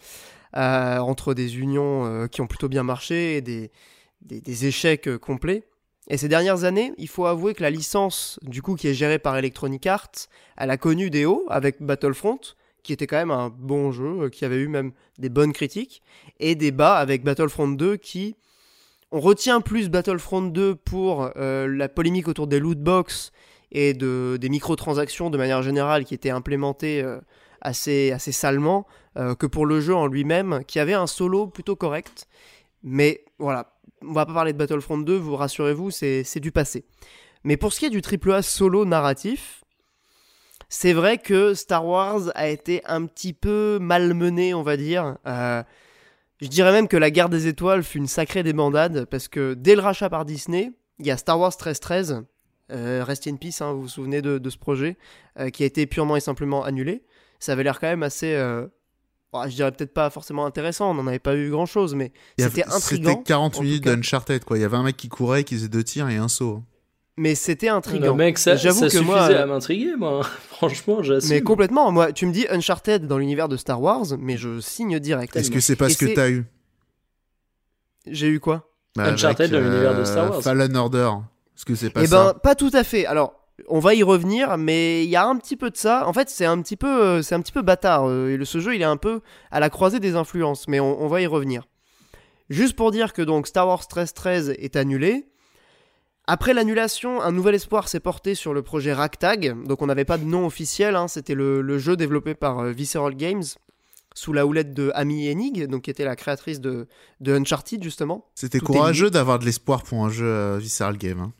euh, 0.57 0.97
entre 0.97 1.33
des 1.33 1.59
unions 1.59 2.05
euh, 2.05 2.27
qui 2.27 2.41
ont 2.41 2.47
plutôt 2.47 2.67
bien 2.67 2.83
marché 2.83 3.37
et 3.37 3.41
des, 3.41 3.71
échecs 4.65 5.07
euh, 5.07 5.17
complets. 5.17 5.63
Et 6.09 6.17
ces 6.17 6.27
dernières 6.27 6.65
années, 6.65 6.93
il 6.97 7.07
faut 7.07 7.25
avouer 7.25 7.53
que 7.53 7.63
la 7.63 7.69
licence, 7.69 8.37
du 8.41 8.61
coup, 8.61 8.75
qui 8.75 8.89
est 8.89 8.93
gérée 8.93 9.17
par 9.17 9.37
Electronic 9.37 9.85
Arts, 9.87 10.27
elle 10.57 10.69
a 10.69 10.75
connu 10.75 11.09
des 11.09 11.25
hauts 11.25 11.45
avec 11.49 11.81
Battlefront, 11.81 12.39
qui 12.83 12.91
était 12.91 13.07
quand 13.07 13.15
même 13.15 13.31
un 13.31 13.49
bon 13.49 13.93
jeu, 13.93 14.29
qui 14.29 14.43
avait 14.43 14.57
eu 14.57 14.67
même 14.67 14.91
des 15.19 15.29
bonnes 15.29 15.53
critiques, 15.53 16.01
et 16.41 16.55
des 16.55 16.71
bas 16.71 16.95
avec 16.95 17.23
Battlefront 17.23 17.69
2 17.69 17.95
qui... 17.97 18.35
On 19.13 19.19
retient 19.19 19.61
plus 19.61 19.89
Battlefront 19.89 20.41
2 20.41 20.75
pour 20.75 21.29
la 21.35 21.89
polémique 21.89 22.29
autour 22.29 22.47
des 22.47 22.59
loot 22.61 22.79
box 22.79 23.33
et 23.73 23.93
de, 23.93 24.37
des 24.39 24.47
microtransactions 24.47 25.29
de 25.29 25.37
manière 25.37 25.61
générale 25.61 26.05
qui 26.05 26.13
étaient 26.13 26.29
implémentées 26.29 27.03
assez, 27.61 28.11
assez 28.11 28.31
salement 28.31 28.85
euh, 29.17 29.35
que 29.35 29.45
pour 29.45 29.65
le 29.65 29.81
jeu 29.81 29.95
en 29.95 30.07
lui-même, 30.07 30.63
qui 30.65 30.79
avait 30.79 30.93
un 30.93 31.07
solo 31.07 31.47
plutôt 31.47 31.75
correct. 31.75 32.27
Mais 32.83 33.25
voilà, 33.39 33.73
on 34.01 34.13
va 34.13 34.25
pas 34.25 34.33
parler 34.33 34.53
de 34.53 34.57
Battlefront 34.57 34.97
2, 34.97 35.15
vous 35.17 35.35
rassurez-vous, 35.35 35.91
c'est 35.91 36.39
du 36.39 36.51
passé. 36.51 36.85
Mais 37.43 37.57
pour 37.57 37.73
ce 37.73 37.79
qui 37.79 37.85
est 37.85 37.89
du 37.89 38.01
AAA 38.01 38.41
solo 38.41 38.85
narratif, 38.85 39.63
c'est 40.69 40.93
vrai 40.93 41.17
que 41.17 41.53
Star 41.53 41.85
Wars 41.85 42.31
a 42.35 42.47
été 42.47 42.81
un 42.85 43.05
petit 43.05 43.33
peu 43.33 43.79
malmené, 43.81 44.53
on 44.53 44.63
va 44.63 44.77
dire. 44.77 45.17
Euh, 45.27 45.61
je 46.39 46.47
dirais 46.47 46.71
même 46.71 46.87
que 46.87 46.97
la 46.97 47.11
guerre 47.11 47.29
des 47.29 47.47
étoiles 47.47 47.83
fut 47.83 47.97
une 47.97 48.07
sacrée 48.07 48.43
débandade, 48.43 49.05
parce 49.05 49.27
que 49.27 49.53
dès 49.53 49.75
le 49.75 49.81
rachat 49.81 50.09
par 50.09 50.23
Disney, 50.23 50.71
il 50.99 51.05
y 51.05 51.11
a 51.11 51.17
Star 51.17 51.37
Wars 51.37 51.51
1313, 51.51 52.23
euh, 52.71 53.03
Rest 53.05 53.27
in 53.27 53.35
Peace, 53.35 53.61
hein, 53.61 53.73
vous 53.73 53.81
vous 53.81 53.89
souvenez 53.89 54.21
de, 54.21 54.49
ce 54.49 54.57
projet, 54.57 54.97
qui 55.51 55.63
a 55.63 55.65
été 55.65 55.85
purement 55.85 56.15
et 56.15 56.21
simplement 56.21 56.63
annulé. 56.63 57.03
Ça 57.41 57.51
avait 57.53 57.63
l'air 57.63 57.79
quand 57.79 57.87
même 57.87 58.03
assez... 58.03 58.33
euh, 58.33 58.67
je 59.47 59.55
dirais 59.55 59.71
peut-être 59.71 59.93
pas 59.93 60.09
forcément 60.09 60.45
intéressant, 60.45 60.91
on 60.91 60.93
n'en 60.93 61.07
avait 61.07 61.19
pas 61.19 61.35
eu 61.35 61.49
grand-chose, 61.49 61.95
mais 61.95 62.11
Il 62.37 62.45
y 62.45 62.47
c'était 62.47 62.63
intriguant. 62.65 63.09
C'était 63.11 63.23
40 63.23 63.57
en 63.57 63.61
minutes 63.63 63.83
d'Uncharted, 63.83 64.43
quoi. 64.45 64.57
Il 64.57 64.61
y 64.61 64.63
avait 64.63 64.77
un 64.77 64.83
mec 64.83 64.95
qui 64.95 65.09
courait, 65.09 65.43
qui 65.43 65.55
faisait 65.55 65.67
deux 65.69 65.83
tirs 65.83 66.07
et 66.09 66.17
un 66.17 66.27
saut. 66.27 66.63
Mais 67.17 67.35
c'était 67.35 67.67
Le 67.67 67.73
intriguant. 67.73 68.15
mec, 68.15 68.37
ça, 68.37 68.55
J'avoue 68.55 68.79
ça 68.79 68.85
que 68.85 68.91
suffisait 68.91 69.05
moi, 69.11 69.21
euh, 69.29 69.43
à 69.43 69.45
m'intriguer, 69.45 69.95
moi. 69.97 70.23
Franchement, 70.49 71.01
j'assume. 71.03 71.29
Mais 71.31 71.41
complètement, 71.41 71.91
moi, 71.91 72.13
tu 72.13 72.25
me 72.25 72.31
dis 72.31 72.45
Uncharted 72.49 73.07
dans 73.07 73.17
l'univers 73.17 73.47
de 73.49 73.57
Star 73.57 73.81
Wars, 73.81 74.05
mais 74.19 74.37
je 74.37 74.59
signe 74.59 74.99
direct. 74.99 75.35
Est-ce 75.35 75.51
que 75.51 75.59
c'est 75.59 75.75
pas 75.75 75.87
Et 75.89 75.93
ce 75.93 75.97
que 75.97 76.13
t'as 76.13 76.29
eu 76.29 76.45
J'ai 78.07 78.27
eu 78.27 78.39
quoi? 78.39 78.69
Bah, 78.95 79.05
Uncharted 79.11 79.53
avec, 79.53 79.63
dans 79.63 79.69
l'univers 79.69 79.97
de 79.97 80.03
Star 80.03 80.25
euh, 80.25 80.29
Wars. 80.29 80.41
Fallen 80.43 80.75
Order. 80.75 81.11
Est-ce 81.55 81.65
que 81.65 81.75
c'est 81.75 81.89
pas 81.89 82.01
Eh 82.03 82.07
ça? 82.07 82.33
ben, 82.33 82.39
pas 82.39 82.55
tout 82.55 82.71
à 82.73 82.83
fait. 82.83 83.05
Alors, 83.05 83.40
On 83.67 83.79
va 83.79 83.93
y 83.95 84.03
revenir, 84.03 84.57
mais 84.57 85.03
il 85.03 85.09
y 85.09 85.15
a 85.15 85.25
un 85.25 85.35
petit 85.37 85.57
peu 85.57 85.69
de 85.69 85.77
ça. 85.77 86.07
En 86.07 86.13
fait, 86.13 86.29
c'est 86.29 86.45
un 86.45 86.61
petit 86.61 86.77
peu, 86.77 86.87
euh, 86.87 87.21
c'est 87.21 87.35
un 87.35 87.41
petit 87.41 87.51
peu 87.51 87.61
bâtard. 87.61 88.07
Euh, 88.09 88.43
ce 88.45 88.59
jeu, 88.59 88.75
il 88.75 88.81
est 88.81 88.85
un 88.85 88.97
peu 88.97 89.21
à 89.51 89.59
la 89.59 89.69
croisée 89.69 89.99
des 89.99 90.15
influences, 90.15 90.67
mais 90.67 90.79
on, 90.79 91.01
on 91.01 91.07
va 91.07 91.21
y 91.21 91.27
revenir. 91.27 91.67
Juste 92.49 92.75
pour 92.75 92.91
dire 92.91 93.13
que 93.13 93.21
donc 93.21 93.47
Star 93.47 93.67
Wars 93.67 93.79
1313 93.79 94.55
est 94.57 94.75
annulé. 94.75 95.27
Après 96.27 96.53
l'annulation, 96.53 97.21
un 97.21 97.31
nouvel 97.31 97.55
espoir 97.55 97.87
s'est 97.87 97.99
porté 97.99 98.35
sur 98.35 98.53
le 98.53 98.61
projet 98.61 98.93
Ragtag. 98.93 99.65
Donc 99.65 99.81
on 99.81 99.87
n'avait 99.87 100.05
pas 100.05 100.17
de 100.17 100.23
nom 100.25 100.45
officiel, 100.45 100.95
hein. 100.95 101.07
c'était 101.07 101.33
le, 101.33 101.61
le 101.61 101.77
jeu 101.77 101.95
développé 101.97 102.35
par 102.35 102.59
euh, 102.59 102.71
Visceral 102.71 103.15
Games 103.15 103.43
sous 104.13 104.33
la 104.33 104.45
houlette 104.45 104.73
de 104.73 104.91
Amy 104.93 105.29
Hennig, 105.29 105.67
donc 105.67 105.83
qui 105.83 105.89
était 105.89 106.03
la 106.03 106.15
créatrice 106.17 106.59
de, 106.59 106.87
de 107.21 107.33
Uncharted 107.33 107.81
justement. 107.81 108.25
C'était 108.35 108.59
Tout 108.59 108.65
courageux 108.65 109.09
d'avoir 109.09 109.39
de 109.39 109.45
l'espoir 109.45 109.83
pour 109.83 110.03
un 110.05 110.09
jeu 110.09 110.25
euh, 110.25 110.57
Visceral 110.59 110.97
Game. 110.97 111.19
hein. 111.19 111.33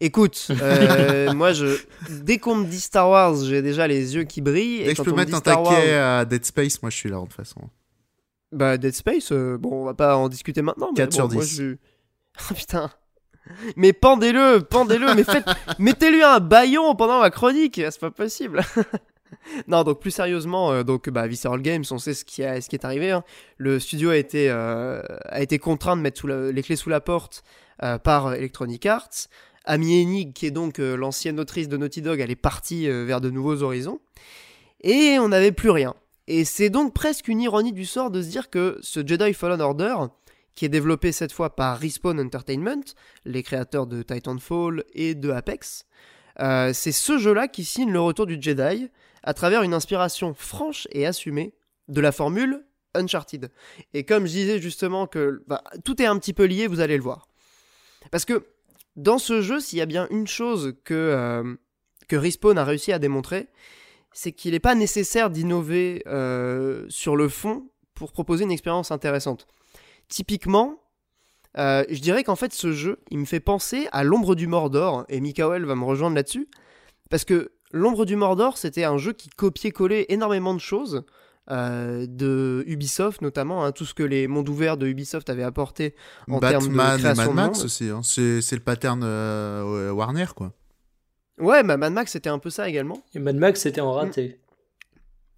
Écoute, 0.00 0.48
euh, 0.62 1.32
moi 1.32 1.52
je 1.52 1.78
dès 2.10 2.38
qu'on 2.38 2.56
me 2.56 2.66
dit 2.66 2.80
Star 2.80 3.08
Wars, 3.08 3.34
j'ai 3.44 3.62
déjà 3.62 3.86
les 3.86 4.14
yeux 4.14 4.24
qui 4.24 4.40
brillent. 4.40 4.84
Dès 4.84 4.90
Et 4.90 4.94
que 4.94 4.98
je 4.98 5.02
peux 5.02 5.12
mettre 5.14 5.34
un 5.34 5.38
Star 5.38 5.62
Wars, 5.62 5.74
taquet 5.74 5.94
à 5.94 6.24
Dead 6.24 6.44
Space, 6.44 6.82
moi 6.82 6.90
je 6.90 6.96
suis 6.96 7.08
là 7.08 7.16
de 7.16 7.22
toute 7.22 7.32
façon. 7.32 7.60
bah 8.52 8.76
Dead 8.78 8.94
Space, 8.94 9.32
euh, 9.32 9.56
bon 9.58 9.82
on 9.82 9.84
va 9.84 9.94
pas 9.94 10.16
en 10.16 10.28
discuter 10.28 10.62
maintenant. 10.62 10.88
Mais 10.92 10.96
4 10.98 11.12
sur 11.12 11.28
bon, 11.28 11.34
moi, 11.34 11.44
10. 11.44 11.56
je- 11.56 11.76
Oh 12.50 12.54
putain. 12.54 12.90
Mais 13.76 13.92
pendez-le, 13.92 14.58
pendez-le, 14.60 15.14
mais 15.14 15.22
faites, 15.24 15.46
mettez-lui 15.78 16.22
un 16.22 16.40
baillon 16.40 16.94
pendant 16.96 17.20
ma 17.20 17.30
chronique, 17.30 17.76
c'est 17.82 18.00
pas 18.00 18.10
possible. 18.10 18.60
non, 19.68 19.84
donc 19.84 20.00
plus 20.00 20.10
sérieusement, 20.10 20.72
euh, 20.72 20.82
donc 20.82 21.08
bah 21.10 21.26
Visceral 21.28 21.62
Games, 21.62 21.84
on 21.90 21.98
sait 21.98 22.12
ce 22.14 22.24
qui, 22.24 22.42
a- 22.42 22.60
ce 22.60 22.68
qui 22.68 22.74
est 22.76 22.84
arrivé. 22.84 23.12
hein. 23.12 23.22
Le 23.56 23.78
studio 23.78 24.10
a 24.10 24.16
été, 24.16 24.50
euh, 24.50 25.00
a 25.26 25.40
été 25.42 25.58
contraint 25.58 25.96
de 25.96 26.02
mettre 26.02 26.20
sous 26.20 26.26
la- 26.26 26.50
les 26.52 26.62
clés 26.62 26.76
sous 26.76 26.90
la 26.90 27.00
porte 27.00 27.44
euh, 27.82 27.98
par 27.98 28.34
Electronic 28.34 28.84
Arts. 28.86 29.28
Amy 29.66 30.00
Hennig, 30.00 30.32
qui 30.32 30.46
est 30.46 30.50
donc 30.50 30.78
euh, 30.78 30.96
l'ancienne 30.96 31.38
autrice 31.40 31.68
de 31.68 31.76
Naughty 31.76 32.02
Dog, 32.02 32.20
elle 32.20 32.30
est 32.30 32.36
partie 32.36 32.88
euh, 32.88 33.04
vers 33.04 33.20
de 33.20 33.30
nouveaux 33.30 33.62
horizons. 33.62 34.00
Et 34.82 35.18
on 35.18 35.28
n'avait 35.28 35.52
plus 35.52 35.70
rien. 35.70 35.94
Et 36.28 36.44
c'est 36.44 36.70
donc 36.70 36.94
presque 36.94 37.28
une 37.28 37.40
ironie 37.40 37.72
du 37.72 37.84
sort 37.84 38.10
de 38.10 38.22
se 38.22 38.28
dire 38.28 38.50
que 38.50 38.78
ce 38.80 39.06
Jedi 39.06 39.32
Fallen 39.34 39.60
Order, 39.60 39.96
qui 40.54 40.64
est 40.64 40.68
développé 40.68 41.12
cette 41.12 41.32
fois 41.32 41.54
par 41.54 41.78
Respawn 41.78 42.18
Entertainment, 42.18 42.82
les 43.24 43.42
créateurs 43.42 43.86
de 43.86 44.02
Titanfall 44.02 44.84
et 44.94 45.14
de 45.14 45.30
Apex, 45.30 45.86
euh, 46.40 46.72
c'est 46.72 46.92
ce 46.92 47.18
jeu-là 47.18 47.48
qui 47.48 47.64
signe 47.64 47.92
le 47.92 48.00
retour 48.00 48.26
du 48.26 48.38
Jedi 48.40 48.88
à 49.22 49.34
travers 49.34 49.62
une 49.62 49.74
inspiration 49.74 50.34
franche 50.34 50.86
et 50.92 51.06
assumée 51.06 51.54
de 51.88 52.00
la 52.00 52.12
formule 52.12 52.64
Uncharted. 52.94 53.50
Et 53.94 54.04
comme 54.04 54.26
je 54.26 54.32
disais 54.32 54.60
justement 54.60 55.06
que 55.06 55.42
bah, 55.46 55.62
tout 55.84 56.00
est 56.00 56.06
un 56.06 56.18
petit 56.18 56.32
peu 56.32 56.44
lié, 56.44 56.66
vous 56.66 56.80
allez 56.80 56.96
le 56.96 57.02
voir. 57.02 57.28
Parce 58.10 58.24
que 58.24 58.46
dans 58.96 59.18
ce 59.18 59.42
jeu, 59.42 59.60
s'il 59.60 59.78
y 59.78 59.82
a 59.82 59.86
bien 59.86 60.08
une 60.10 60.26
chose 60.26 60.74
que, 60.84 60.94
euh, 60.94 61.54
que 62.08 62.16
Respawn 62.16 62.56
a 62.58 62.64
réussi 62.64 62.92
à 62.92 62.98
démontrer, 62.98 63.48
c'est 64.12 64.32
qu'il 64.32 64.52
n'est 64.52 64.60
pas 64.60 64.74
nécessaire 64.74 65.28
d'innover 65.28 66.02
euh, 66.06 66.86
sur 66.88 67.16
le 67.16 67.28
fond 67.28 67.68
pour 67.94 68.12
proposer 68.12 68.44
une 68.44 68.52
expérience 68.52 68.90
intéressante. 68.90 69.46
Typiquement, 70.08 70.80
euh, 71.58 71.84
je 71.90 72.00
dirais 72.00 72.24
qu'en 72.24 72.36
fait 72.36 72.52
ce 72.54 72.72
jeu, 72.72 73.00
il 73.10 73.18
me 73.18 73.24
fait 73.26 73.40
penser 73.40 73.88
à 73.92 74.04
l'ombre 74.04 74.34
du 74.34 74.46
Mordor, 74.46 75.04
et 75.08 75.20
Mikael 75.20 75.64
va 75.64 75.74
me 75.74 75.84
rejoindre 75.84 76.16
là-dessus, 76.16 76.48
parce 77.10 77.24
que 77.24 77.52
l'ombre 77.72 78.06
du 78.06 78.16
Mordor, 78.16 78.56
c'était 78.56 78.84
un 78.84 78.96
jeu 78.96 79.12
qui 79.12 79.28
copiait-collait 79.28 80.06
énormément 80.08 80.54
de 80.54 80.60
choses, 80.60 81.04
euh, 81.50 82.06
de 82.08 82.64
Ubisoft 82.66 83.22
notamment, 83.22 83.64
hein, 83.64 83.72
tout 83.72 83.84
ce 83.84 83.94
que 83.94 84.02
les 84.02 84.26
mondes 84.26 84.48
ouverts 84.48 84.76
de 84.76 84.86
Ubisoft 84.86 85.30
avaient 85.30 85.42
apporté 85.44 85.94
en 86.28 86.40
termes 86.40 86.68
de 86.68 86.74
Batman 86.74 86.98
et 86.98 87.02
création 87.02 87.22
Mad 87.22 87.30
de 87.30 87.34
Max 87.34 87.58
monde. 87.58 87.64
aussi. 87.66 87.88
hein. 87.88 88.00
C'est 88.02 88.42
c'est 88.42 88.56
le 88.56 88.62
pattern 88.62 89.02
euh, 89.04 89.90
Warner 89.92 90.26
quoi. 90.34 90.52
Ouais, 91.38 91.62
bah, 91.62 91.76
Mad 91.76 91.92
Max 91.92 92.12
c'était 92.12 92.30
un 92.30 92.38
peu 92.38 92.50
ça 92.50 92.68
également. 92.68 93.02
Et 93.14 93.18
Mad 93.18 93.36
Max, 93.36 93.60
c'était 93.60 93.80
en 93.80 93.92
raté. 93.92 94.40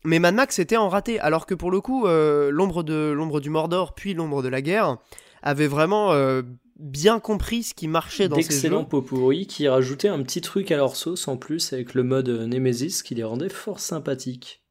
Mais 0.05 0.21
Mad 0.21 0.35
Max 0.35 0.59
était 0.59 0.77
en 0.77 0.89
raté, 0.89 1.19
alors 1.21 1.45
que 1.45 1.55
pour 1.55 1.71
le 1.71 1.81
coup, 1.81 2.07
euh, 2.07 2.51
l'ombre 2.51 2.83
de 2.83 3.11
l'ombre 3.11 3.41
du 3.41 3.51
Mordor, 3.51 3.95
puis 3.95 4.15
l'ombre 4.15 4.43
de 4.43 4.49
la 4.49 4.63
guerre, 4.63 4.99
avait 5.43 5.67
vraiment 5.67 6.13
euh, 6.13 6.43
bien 6.79 7.19
compris 7.19 7.65
ce 7.65 7.75
qui 7.75 7.89
marchait 7.89 8.29
dans 8.29 8.37
ces 8.37 8.43
jeux. 8.43 8.49
D'excellents 8.49 8.85
pot 8.85 9.03
pourris 9.03 9.47
qui 9.47 9.67
rajoutaient 9.69 10.09
un 10.09 10.23
petit 10.23 10.41
truc 10.41 10.71
à 10.71 10.77
leur 10.77 10.95
sauce 10.95 11.27
en 11.27 11.37
plus 11.37 11.73
avec 11.73 11.95
le 11.95 12.05
mode 12.05 12.29
Nemesis 12.29 13.03
qui 13.03 13.17
les 13.17 13.25
rendait 13.25 13.49
fort 13.49 13.81
sympathiques. 13.81 14.63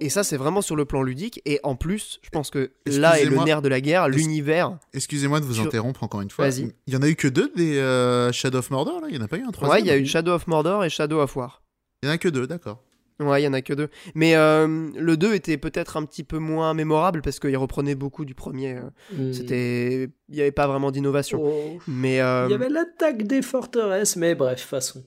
Et 0.00 0.08
ça, 0.08 0.24
c'est 0.24 0.36
vraiment 0.36 0.62
sur 0.62 0.76
le 0.76 0.84
plan 0.84 1.02
ludique. 1.02 1.40
Et 1.44 1.60
en 1.62 1.74
plus, 1.76 2.20
je 2.22 2.30
pense 2.30 2.50
que 2.50 2.72
là 2.86 3.18
est 3.20 3.24
le 3.24 3.36
nerf 3.36 3.62
de 3.62 3.68
la 3.68 3.80
guerre, 3.80 4.08
l'univers. 4.08 4.78
Excusez-moi 4.92 5.40
de 5.40 5.44
vous 5.44 5.60
interrompre 5.60 6.02
encore 6.02 6.20
une 6.20 6.30
fois. 6.30 6.48
Vas-y. 6.48 6.72
Il 6.86 6.94
y 6.94 6.96
en 6.96 7.02
a 7.02 7.08
eu 7.08 7.16
que 7.16 7.28
deux 7.28 7.52
des 7.56 7.78
euh, 7.78 8.32
Shadow 8.32 8.58
of 8.58 8.70
Mordor 8.70 9.00
là? 9.00 9.06
Il 9.10 9.16
y 9.16 9.18
en 9.18 9.22
a 9.24 9.28
pas 9.28 9.38
eu 9.38 9.42
un 9.44 9.50
troisième? 9.50 9.74
Ouais, 9.76 9.82
il 9.82 9.86
y 9.86 9.90
a 9.90 9.96
eu 9.96 10.06
Shadow 10.06 10.32
of 10.32 10.46
Mordor 10.46 10.84
et 10.84 10.90
Shadow 10.90 11.20
of 11.20 11.34
War. 11.36 11.62
Il 12.02 12.08
y 12.08 12.10
en 12.10 12.14
a 12.14 12.18
que 12.18 12.28
deux, 12.28 12.46
d'accord. 12.46 12.82
Ouais, 13.18 13.40
il 13.40 13.44
y 13.46 13.48
en 13.48 13.54
a 13.54 13.62
que 13.62 13.72
deux. 13.72 13.88
Mais 14.14 14.36
euh, 14.36 14.90
le 14.94 15.16
2 15.16 15.32
était 15.34 15.56
peut-être 15.56 15.96
un 15.96 16.04
petit 16.04 16.22
peu 16.22 16.36
moins 16.38 16.74
mémorable 16.74 17.22
parce 17.22 17.40
qu'il 17.40 17.56
reprenait 17.56 17.94
beaucoup 17.94 18.26
du 18.26 18.34
premier. 18.34 18.76
euh. 19.18 19.32
C'était, 19.32 20.10
il 20.28 20.34
n'y 20.34 20.42
avait 20.42 20.52
pas 20.52 20.66
vraiment 20.66 20.90
d'innovation. 20.90 21.40
Oh. 21.42 21.78
Mais 21.88 22.20
euh, 22.20 22.44
Il 22.46 22.50
y 22.52 22.54
avait 22.54 22.68
l'attaque 22.68 23.22
des 23.22 23.40
forteresses, 23.40 24.16
mais 24.16 24.34
bref, 24.34 24.60
façon. 24.60 25.02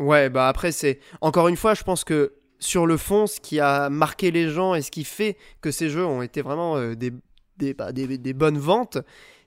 Ouais, 0.00 0.28
bah 0.28 0.48
après, 0.48 0.72
c'est. 0.72 0.98
Encore 1.20 1.46
une 1.46 1.56
fois, 1.56 1.74
je 1.74 1.84
pense 1.84 2.02
que 2.02 2.32
sur 2.58 2.86
le 2.86 2.96
fond, 2.96 3.26
ce 3.26 3.40
qui 3.40 3.60
a 3.60 3.90
marqué 3.90 4.30
les 4.30 4.48
gens 4.48 4.74
et 4.74 4.82
ce 4.82 4.90
qui 4.90 5.04
fait 5.04 5.36
que 5.60 5.70
ces 5.70 5.90
jeux 5.90 6.04
ont 6.04 6.22
été 6.22 6.42
vraiment 6.42 6.76
euh, 6.76 6.94
des, 6.94 7.12
des, 7.58 7.74
bah, 7.74 7.92
des, 7.92 8.18
des 8.18 8.32
bonnes 8.32 8.58
ventes, 8.58 8.98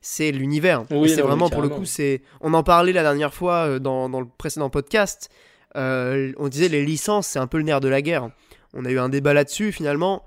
c'est 0.01 0.32
l'univers. 0.32 0.86
Oui, 0.91 1.10
c'est 1.10 1.22
vraiment, 1.22 1.49
pour 1.49 1.62
le 1.62 1.70
coup, 1.70 1.86
c'est. 1.86 2.22
On 2.41 2.53
en 2.53 2.64
parlait 2.64 2.93
la 2.93 3.03
dernière 3.03 3.34
fois 3.34 3.68
euh, 3.68 3.80
dans, 3.80 4.10
dans 4.10 4.22
le 4.22 4.28
précédent 4.38 4.70
podcast. 4.70 5.30
Euh, 5.76 6.32
on 6.38 6.47
disait 6.47 6.70
les 6.70 6.86
licences, 6.86 7.28
c'est 7.28 7.39
un 7.39 7.47
peu 7.47 7.57
le 7.57 7.64
nerf 7.64 7.80
de 7.80 7.89
la 7.89 8.01
guerre. 8.01 8.30
On 8.74 8.86
a 8.86 8.91
eu 8.91 8.99
un 8.99 9.10
débat 9.10 9.34
là-dessus, 9.34 9.72
finalement. 9.72 10.24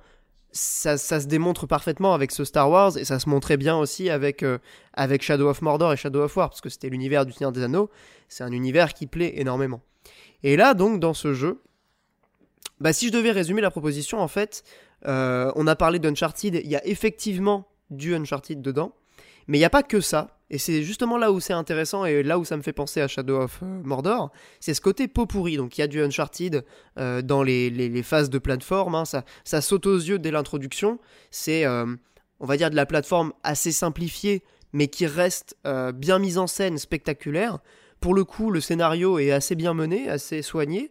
Ça, 0.54 0.98
ça 0.98 1.18
se 1.18 1.26
démontre 1.26 1.66
parfaitement 1.66 2.12
avec 2.12 2.30
ce 2.30 2.44
Star 2.44 2.68
Wars 2.70 2.98
et 2.98 3.06
ça 3.06 3.18
se 3.18 3.26
montrait 3.28 3.56
bien 3.56 3.78
aussi 3.78 4.10
avec, 4.10 4.42
euh, 4.42 4.58
avec 4.92 5.22
Shadow 5.22 5.48
of 5.48 5.62
Mordor 5.62 5.94
et 5.94 5.96
Shadow 5.96 6.22
of 6.22 6.36
War 6.36 6.50
parce 6.50 6.60
que 6.60 6.68
c'était 6.68 6.90
l'univers 6.90 7.24
du 7.24 7.32
Seigneur 7.32 7.52
des 7.52 7.62
Anneaux. 7.62 7.88
C'est 8.28 8.44
un 8.44 8.52
univers 8.52 8.92
qui 8.92 9.06
plaît 9.06 9.32
énormément. 9.36 9.80
Et 10.42 10.56
là, 10.56 10.74
donc, 10.74 11.00
dans 11.00 11.14
ce 11.14 11.32
jeu, 11.32 11.62
bah, 12.82 12.92
si 12.92 13.06
je 13.06 13.12
devais 13.12 13.30
résumer 13.30 13.62
la 13.62 13.70
proposition, 13.70 14.20
en 14.20 14.28
fait, 14.28 14.64
euh, 15.06 15.50
on 15.56 15.66
a 15.66 15.76
parlé 15.76 15.98
d'Uncharted, 15.98 16.60
il 16.62 16.70
y 16.70 16.76
a 16.76 16.86
effectivement 16.86 17.68
du 17.90 18.14
Uncharted 18.14 18.60
dedans, 18.60 18.92
mais 19.48 19.56
il 19.58 19.60
n'y 19.60 19.64
a 19.66 19.70
pas 19.70 19.82
que 19.82 20.00
ça. 20.00 20.38
Et 20.50 20.58
c'est 20.58 20.82
justement 20.82 21.16
là 21.16 21.32
où 21.32 21.40
c'est 21.40 21.54
intéressant 21.54 22.04
et 22.04 22.22
là 22.22 22.38
où 22.38 22.44
ça 22.44 22.58
me 22.58 22.62
fait 22.62 22.74
penser 22.74 23.00
à 23.00 23.08
Shadow 23.08 23.40
of 23.40 23.60
euh, 23.62 23.80
Mordor, 23.84 24.30
c'est 24.60 24.74
ce 24.74 24.80
côté 24.82 25.08
pot 25.08 25.24
pourri. 25.26 25.56
Donc 25.56 25.78
il 25.78 25.80
y 25.80 25.84
a 25.84 25.86
du 25.86 26.02
Uncharted 26.02 26.64
euh, 26.98 27.22
dans 27.22 27.42
les, 27.42 27.70
les- 27.70 28.02
phases 28.02 28.28
de 28.28 28.38
plateforme, 28.38 28.94
hein, 28.94 29.04
ça, 29.06 29.24
ça 29.44 29.60
saute 29.62 29.86
aux 29.86 29.96
yeux 29.96 30.18
dès 30.18 30.30
l'introduction. 30.30 30.98
C'est, 31.30 31.66
on 31.66 32.46
va 32.46 32.56
dire, 32.56 32.68
de 32.70 32.76
la 32.76 32.84
plateforme 32.84 33.32
assez 33.44 33.72
simplifiée, 33.72 34.42
mais 34.72 34.88
qui 34.88 35.06
reste 35.06 35.56
bien 35.94 36.18
mise 36.18 36.36
en 36.38 36.46
scène, 36.46 36.76
spectaculaire. 36.78 37.58
Pour 38.00 38.14
le 38.14 38.24
coup, 38.24 38.50
le 38.50 38.60
scénario 38.60 39.18
est 39.20 39.30
assez 39.30 39.54
bien 39.54 39.72
mené, 39.74 40.08
assez 40.08 40.42
soigné. 40.42 40.90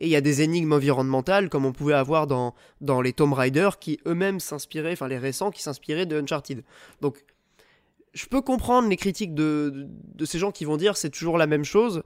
Et 0.00 0.06
il 0.06 0.10
y 0.10 0.16
a 0.16 0.20
des 0.22 0.42
énigmes 0.42 0.72
environnementales, 0.72 1.50
comme 1.50 1.66
on 1.66 1.72
pouvait 1.72 1.94
avoir 1.94 2.26
dans, 2.26 2.54
dans 2.80 3.00
les 3.02 3.12
Tomb 3.12 3.34
Raider, 3.34 3.70
qui 3.78 4.00
eux-mêmes 4.06 4.40
s'inspiraient, 4.40 4.92
enfin 4.92 5.08
les 5.08 5.18
récents, 5.18 5.50
qui 5.50 5.62
s'inspiraient 5.62 6.06
de 6.06 6.18
Uncharted. 6.18 6.64
Donc, 7.02 7.22
je 8.14 8.26
peux 8.26 8.40
comprendre 8.40 8.88
les 8.88 8.96
critiques 8.96 9.34
de, 9.34 9.86
de, 10.14 10.24
ces 10.24 10.38
gens 10.38 10.50
qui 10.50 10.64
vont 10.64 10.76
dire 10.76 10.96
c'est 10.96 11.10
toujours 11.10 11.38
la 11.38 11.46
même 11.46 11.64
chose. 11.64 12.02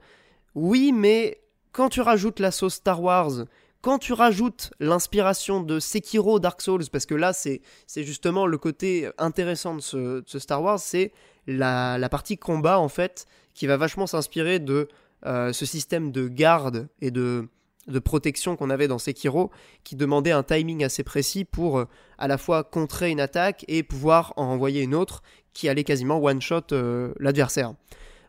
Oui, 0.54 0.92
mais 0.92 1.40
quand 1.72 1.88
tu 1.88 2.00
rajoutes 2.00 2.40
la 2.40 2.50
sauce 2.50 2.74
Star 2.74 3.00
Wars, 3.00 3.46
quand 3.80 3.98
tu 3.98 4.12
rajoutes 4.12 4.72
l'inspiration 4.80 5.60
de 5.60 5.78
Sekiro 5.78 6.40
Dark 6.40 6.62
Souls, 6.62 6.84
parce 6.90 7.06
que 7.06 7.14
là, 7.14 7.32
c'est 7.32 7.60
justement 7.96 8.46
le 8.46 8.58
côté 8.58 9.10
intéressant 9.18 9.74
de 9.74 9.80
ce, 9.80 9.96
de 9.96 10.24
ce 10.26 10.38
Star 10.38 10.62
Wars, 10.62 10.80
c'est 10.80 11.12
la, 11.46 11.98
la 11.98 12.08
partie 12.08 12.38
combat, 12.38 12.78
en 12.78 12.88
fait, 12.88 13.26
qui 13.52 13.66
va 13.66 13.76
vachement 13.76 14.06
s'inspirer 14.06 14.58
de 14.58 14.88
euh, 15.26 15.52
ce 15.52 15.66
système 15.66 16.12
de 16.12 16.28
garde 16.28 16.88
et 17.00 17.10
de, 17.10 17.48
de 17.86 17.98
protection 17.98 18.56
qu'on 18.56 18.70
avait 18.70 18.88
dans 18.88 18.98
Sekiro, 18.98 19.50
qui 19.82 19.96
demandait 19.96 20.30
un 20.30 20.42
timing 20.42 20.84
assez 20.84 21.02
précis 21.02 21.44
pour 21.44 21.78
euh, 21.78 21.88
à 22.18 22.28
la 22.28 22.38
fois 22.38 22.64
contrer 22.64 23.10
une 23.10 23.20
attaque 23.20 23.64
et 23.68 23.82
pouvoir 23.82 24.32
en 24.36 24.44
envoyer 24.44 24.82
une 24.82 24.94
autre 24.94 25.22
qui 25.52 25.68
allait 25.68 25.84
quasiment 25.84 26.22
one-shot 26.22 26.72
euh, 26.72 27.12
l'adversaire. 27.18 27.74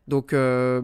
Donc, 0.08 0.34
euh, 0.34 0.82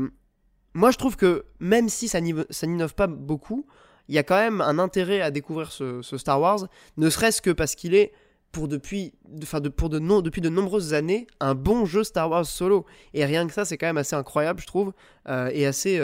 moi 0.73 0.91
je 0.91 0.97
trouve 0.97 1.17
que 1.17 1.45
même 1.59 1.89
si 1.89 2.07
ça 2.07 2.21
n'innove 2.21 2.95
pas 2.95 3.07
beaucoup, 3.07 3.65
il 4.07 4.15
y 4.15 4.17
a 4.17 4.23
quand 4.23 4.37
même 4.37 4.61
un 4.61 4.79
intérêt 4.79 5.21
à 5.21 5.31
découvrir 5.31 5.71
ce, 5.71 6.01
Star 6.01 6.41
Wars, 6.41 6.67
ne 6.97 7.09
serait-ce 7.09 7.41
que 7.41 7.51
parce 7.51 7.75
qu'il 7.75 7.93
est 7.93 8.11
pour 8.51 8.67
depuis, 8.67 9.13
enfin 9.41 9.61
de, 9.61 9.69
pour 9.69 9.89
depuis 9.89 10.41
de 10.41 10.49
nombreuses 10.49 10.93
années 10.93 11.27
un 11.39 11.55
bon 11.55 11.85
jeu 11.85 12.03
Star 12.03 12.29
Wars 12.29 12.45
solo. 12.45 12.85
Et 13.13 13.23
rien 13.23 13.47
que 13.47 13.53
ça, 13.53 13.63
c'est 13.63 13.77
quand 13.77 13.85
même 13.85 13.97
assez 13.97 14.15
incroyable, 14.15 14.59
je 14.59 14.67
trouve, 14.67 14.91
et 15.29 15.65
assez 15.65 15.97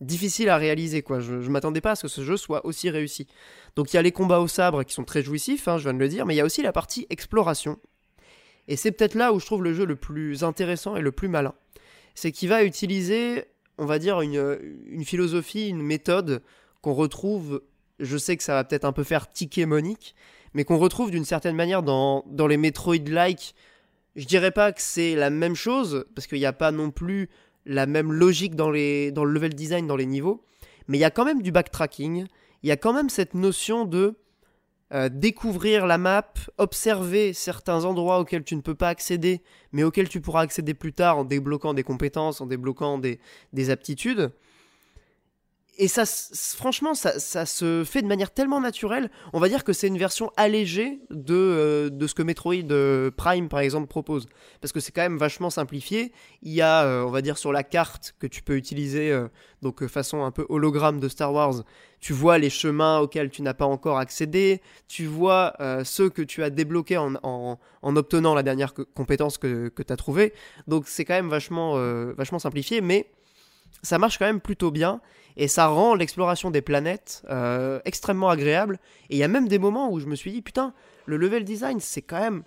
difficile 0.00 0.48
à 0.48 0.56
réaliser. 0.56 1.02
Quoi. 1.02 1.20
Je, 1.20 1.40
je 1.40 1.50
m'attendais 1.50 1.80
pas 1.80 1.92
à 1.92 1.96
ce 1.96 2.02
que 2.02 2.08
ce 2.08 2.22
jeu 2.24 2.36
soit 2.36 2.64
aussi 2.66 2.90
réussi. 2.90 3.26
Donc 3.76 3.92
il 3.92 3.96
y 3.96 3.98
a 3.98 4.02
les 4.02 4.12
combats 4.12 4.40
au 4.40 4.48
sabre 4.48 4.82
qui 4.84 4.94
sont 4.94 5.04
très 5.04 5.22
jouissifs, 5.22 5.68
hein, 5.68 5.78
je 5.78 5.84
viens 5.84 5.94
de 5.94 5.98
le 5.98 6.08
dire, 6.08 6.26
mais 6.26 6.34
il 6.34 6.38
y 6.38 6.40
a 6.40 6.44
aussi 6.44 6.62
la 6.62 6.72
partie 6.72 7.06
exploration. 7.10 7.78
Et 8.68 8.76
c'est 8.76 8.92
peut-être 8.92 9.14
là 9.14 9.32
où 9.32 9.40
je 9.40 9.46
trouve 9.46 9.62
le 9.62 9.74
jeu 9.74 9.84
le 9.84 9.96
plus 9.96 10.42
intéressant 10.42 10.96
et 10.96 11.00
le 11.00 11.12
plus 11.12 11.28
malin. 11.28 11.54
C'est 12.14 12.32
qu'il 12.32 12.48
va 12.48 12.64
utiliser 12.64 13.44
on 13.78 13.86
va 13.86 13.98
dire, 13.98 14.20
une, 14.20 14.58
une 14.86 15.04
philosophie, 15.04 15.68
une 15.68 15.82
méthode 15.82 16.42
qu'on 16.80 16.94
retrouve, 16.94 17.62
je 17.98 18.16
sais 18.16 18.36
que 18.36 18.42
ça 18.42 18.54
va 18.54 18.64
peut-être 18.64 18.84
un 18.84 18.92
peu 18.92 19.04
faire 19.04 19.30
tiquer 19.30 19.66
Monique, 19.66 20.14
mais 20.52 20.64
qu'on 20.64 20.78
retrouve 20.78 21.10
d'une 21.10 21.24
certaine 21.24 21.56
manière 21.56 21.82
dans, 21.82 22.24
dans 22.28 22.46
les 22.46 22.56
Metroid-like. 22.56 23.54
Je 24.16 24.26
dirais 24.26 24.52
pas 24.52 24.72
que 24.72 24.80
c'est 24.80 25.16
la 25.16 25.30
même 25.30 25.56
chose, 25.56 26.06
parce 26.14 26.26
qu'il 26.26 26.38
n'y 26.38 26.46
a 26.46 26.52
pas 26.52 26.70
non 26.70 26.90
plus 26.90 27.28
la 27.66 27.86
même 27.86 28.12
logique 28.12 28.54
dans, 28.54 28.70
les, 28.70 29.12
dans 29.12 29.24
le 29.24 29.32
level 29.32 29.54
design, 29.54 29.86
dans 29.86 29.96
les 29.96 30.06
niveaux, 30.06 30.44
mais 30.88 30.98
il 30.98 31.00
y 31.00 31.04
a 31.04 31.10
quand 31.10 31.24
même 31.24 31.42
du 31.42 31.52
backtracking, 31.52 32.26
il 32.62 32.68
y 32.68 32.72
a 32.72 32.76
quand 32.76 32.92
même 32.92 33.08
cette 33.08 33.34
notion 33.34 33.84
de 33.84 34.16
euh, 34.92 35.08
découvrir 35.08 35.86
la 35.86 35.98
map, 35.98 36.34
observer 36.58 37.32
certains 37.32 37.84
endroits 37.84 38.20
auxquels 38.20 38.44
tu 38.44 38.54
ne 38.54 38.60
peux 38.60 38.74
pas 38.74 38.88
accéder, 38.88 39.42
mais 39.72 39.82
auxquels 39.82 40.08
tu 40.08 40.20
pourras 40.20 40.42
accéder 40.42 40.74
plus 40.74 40.92
tard 40.92 41.18
en 41.18 41.24
débloquant 41.24 41.74
des 41.74 41.82
compétences, 41.82 42.40
en 42.40 42.46
débloquant 42.46 42.98
des, 42.98 43.18
des 43.52 43.70
aptitudes 43.70 44.30
et 45.76 45.88
ça, 45.88 46.04
franchement, 46.56 46.94
ça, 46.94 47.18
ça, 47.18 47.46
se 47.46 47.82
fait 47.84 48.02
de 48.02 48.06
manière 48.06 48.32
tellement 48.32 48.60
naturelle. 48.60 49.10
On 49.32 49.40
va 49.40 49.48
dire 49.48 49.64
que 49.64 49.72
c'est 49.72 49.88
une 49.88 49.98
version 49.98 50.30
allégée 50.36 51.00
de, 51.10 51.34
euh, 51.34 51.90
de 51.90 52.06
ce 52.06 52.14
que 52.14 52.22
Metroid 52.22 52.70
euh, 52.70 53.10
Prime, 53.10 53.48
par 53.48 53.60
exemple, 53.60 53.88
propose. 53.88 54.26
Parce 54.60 54.72
que 54.72 54.80
c'est 54.80 54.92
quand 54.92 55.02
même 55.02 55.18
vachement 55.18 55.50
simplifié. 55.50 56.12
Il 56.42 56.52
y 56.52 56.62
a, 56.62 56.84
euh, 56.84 57.02
on 57.02 57.10
va 57.10 57.22
dire, 57.22 57.38
sur 57.38 57.52
la 57.52 57.64
carte 57.64 58.14
que 58.20 58.26
tu 58.26 58.42
peux 58.42 58.56
utiliser, 58.56 59.12
donc 59.62 59.86
façon 59.86 60.22
un 60.24 60.30
peu 60.30 60.46
hologramme 60.48 61.00
de 61.00 61.08
Star 61.08 61.32
Wars, 61.32 61.64
tu 62.00 62.12
vois 62.12 62.38
les 62.38 62.50
chemins 62.50 62.98
auxquels 62.98 63.30
tu 63.30 63.42
n'as 63.42 63.54
pas 63.54 63.66
encore 63.66 63.98
accédé. 63.98 64.60
Tu 64.86 65.06
vois 65.06 65.54
ceux 65.84 66.08
que 66.08 66.22
tu 66.22 66.42
as 66.42 66.50
débloqués 66.50 66.98
en, 66.98 67.14
en, 67.22 67.58
en 67.82 67.96
obtenant 67.96 68.34
la 68.34 68.42
dernière 68.42 68.74
compétence 68.74 69.38
que, 69.38 69.68
que 69.68 69.82
tu 69.82 69.92
as 69.92 69.96
trouvée. 69.96 70.32
Donc 70.66 70.86
c'est 70.86 71.04
quand 71.04 71.14
même 71.14 71.30
vachement, 71.30 71.74
vachement 72.14 72.38
simplifié, 72.38 72.80
mais 72.80 73.10
ça 73.82 73.98
marche 73.98 74.18
quand 74.18 74.26
même 74.26 74.40
plutôt 74.40 74.70
bien 74.70 75.00
et 75.36 75.48
ça 75.48 75.66
rend 75.66 75.94
l'exploration 75.94 76.50
des 76.50 76.62
planètes 76.62 77.24
euh, 77.28 77.80
extrêmement 77.84 78.28
agréable. 78.28 78.78
Et 79.10 79.16
il 79.16 79.18
y 79.18 79.24
a 79.24 79.28
même 79.28 79.48
des 79.48 79.58
moments 79.58 79.90
où 79.90 79.98
je 79.98 80.06
me 80.06 80.14
suis 80.14 80.32
dit, 80.32 80.42
putain, 80.42 80.72
le 81.06 81.16
level 81.16 81.44
design, 81.44 81.80
c'est 81.80 82.02
quand 82.02 82.20
même... 82.20 82.44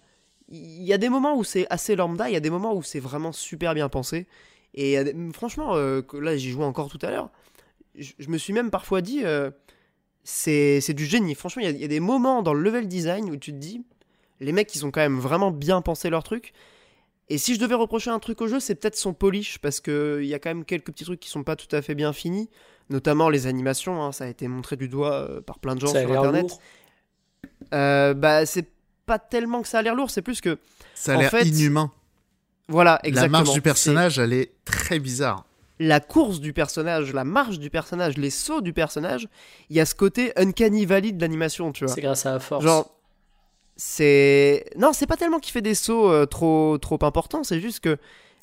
Il 0.49 0.83
y 0.83 0.93
a 0.93 0.97
des 0.97 1.09
moments 1.09 1.35
où 1.35 1.43
c'est 1.43 1.67
assez 1.69 1.97
lambda, 1.97 2.29
il 2.29 2.33
y 2.33 2.37
a 2.37 2.41
des 2.41 2.49
moments 2.49 2.73
où 2.73 2.81
c'est 2.81 3.01
vraiment 3.01 3.33
super 3.33 3.73
bien 3.73 3.89
pensé. 3.89 4.27
Et 4.73 4.97
franchement, 5.33 5.75
euh, 5.75 6.01
là 6.13 6.37
j'y 6.37 6.51
jouais 6.51 6.63
encore 6.63 6.87
tout 6.87 6.99
à 7.01 7.09
l'heure, 7.09 7.29
je, 7.95 8.29
me 8.29 8.37
suis 8.37 8.53
même 8.53 8.69
parfois 8.69 9.01
dit, 9.01 9.25
euh, 9.25 9.51
c'est 10.23 10.93
du 10.93 11.05
génie. 11.05 11.35
Franchement, 11.35 11.63
il 11.63 11.77
y, 11.77 11.83
a 11.83 11.87
des 11.87 11.99
moments 11.99 12.43
dans 12.43 12.53
le 12.53 12.61
level 12.61 12.87
design 12.87 13.29
où 13.29 13.35
tu 13.35 13.51
te 13.51 13.57
dis, 13.57 13.83
les 14.39 14.51
mecs, 14.51 14.73
ils 14.75 14.85
ont 14.85 14.91
quand 14.91 15.01
même 15.01 15.19
vraiment 15.19 15.51
bien 15.51 15.81
pensé 15.81 16.09
leur 16.09 16.23
truc. 16.23 16.53
Et 17.29 17.37
si 17.37 17.55
je 17.55 17.59
devais 17.59 17.75
reprocher 17.75 18.09
un 18.09 18.19
truc 18.19 18.41
au 18.41 18.47
jeu, 18.47 18.59
c'est 18.59 18.75
peut-être 18.75 18.95
son 18.95 19.13
polish, 19.13 19.59
parce 19.59 19.81
qu'il 19.81 20.23
y 20.23 20.33
a 20.33 20.39
quand 20.39 20.49
même 20.49 20.65
quelques 20.65 20.91
petits 20.91 21.03
trucs 21.03 21.19
qui 21.19 21.29
sont 21.29 21.43
pas 21.43 21.55
tout 21.55 21.73
à 21.75 21.81
fait 21.81 21.95
bien 21.95 22.13
finis 22.13 22.49
notamment 22.89 23.29
les 23.29 23.47
animations, 23.47 24.01
hein, 24.01 24.11
ça 24.11 24.25
a 24.25 24.27
été 24.27 24.47
montré 24.47 24.75
du 24.75 24.87
doigt 24.87 25.13
euh, 25.13 25.41
par 25.41 25.59
plein 25.59 25.75
de 25.75 25.81
gens 25.81 25.87
sur 25.87 25.97
internet. 25.97 26.59
Euh, 27.73 28.13
bah 28.13 28.45
c'est 28.45 28.67
pas 29.05 29.19
tellement 29.19 29.61
que 29.61 29.67
ça 29.67 29.79
a 29.79 29.81
l'air 29.81 29.95
lourd, 29.95 30.09
c'est 30.09 30.21
plus 30.21 30.41
que 30.41 30.57
ça 30.93 31.13
a 31.13 31.17
l'air 31.17 31.33
inhumain. 31.45 31.91
Voilà, 32.67 32.99
exactement. 33.03 33.37
La 33.37 33.43
marche 33.43 33.53
du 33.53 33.61
personnage, 33.61 34.19
elle 34.19 34.33
est 34.33 34.51
très 34.65 34.99
bizarre. 34.99 35.45
La 35.79 35.99
course 35.99 36.39
du 36.39 36.53
personnage, 36.53 37.13
la 37.13 37.23
marche 37.23 37.59
du 37.59 37.69
personnage, 37.69 38.17
les 38.17 38.31
sauts 38.31 38.61
du 38.61 38.73
personnage, 38.73 39.29
il 39.69 39.75
y 39.75 39.79
a 39.79 39.85
ce 39.85 39.93
côté 39.93 40.33
uncanny 40.35 40.85
valley 40.85 41.11
de 41.11 41.21
l'animation, 41.21 41.71
tu 41.71 41.85
vois. 41.85 41.93
C'est 41.93 42.01
grâce 42.01 42.25
à 42.25 42.33
la 42.33 42.39
force. 42.39 42.63
Genre, 42.63 42.96
c'est 43.77 44.65
non, 44.75 44.91
c'est 44.91 45.07
pas 45.07 45.17
tellement 45.17 45.39
qu'il 45.39 45.53
fait 45.53 45.61
des 45.61 45.75
sauts 45.75 46.11
euh, 46.11 46.25
trop 46.25 46.77
trop 46.79 46.97
importants, 47.03 47.43
c'est 47.43 47.61
juste 47.61 47.79
que 47.79 47.97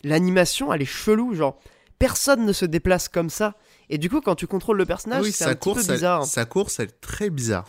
l'animation, 0.04 0.72
elle 0.72 0.82
est 0.82 0.86
chelou, 0.86 1.34
genre 1.34 1.58
personne 1.98 2.46
ne 2.46 2.52
se 2.52 2.64
déplace 2.64 3.08
comme 3.08 3.30
ça. 3.30 3.54
Et 3.90 3.98
du 3.98 4.08
coup, 4.08 4.20
quand 4.20 4.34
tu 4.34 4.46
contrôles 4.46 4.78
le 4.78 4.86
personnage, 4.86 5.26
c'est 5.30 5.44
un 5.44 5.54
peu 5.54 5.74
bizarre. 5.74 6.24
sa 6.24 6.44
course, 6.44 6.80
elle 6.80 6.88
est 6.88 7.00
très 7.00 7.30
bizarre. 7.30 7.66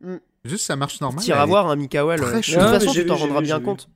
Mm. 0.00 0.16
Juste, 0.44 0.64
ça 0.64 0.76
marche 0.76 1.00
normal. 1.00 1.22
Tu 1.22 1.30
iras 1.30 1.44
voir 1.44 1.68
un 1.68 1.76
Mikael. 1.76 2.22
Euh, 2.22 2.32
de 2.32 2.40
toute 2.40 2.54
façon, 2.54 2.92
tu 2.92 3.04
t'en 3.04 3.16
rendras 3.16 3.42
bien 3.42 3.60
compte. 3.60 3.88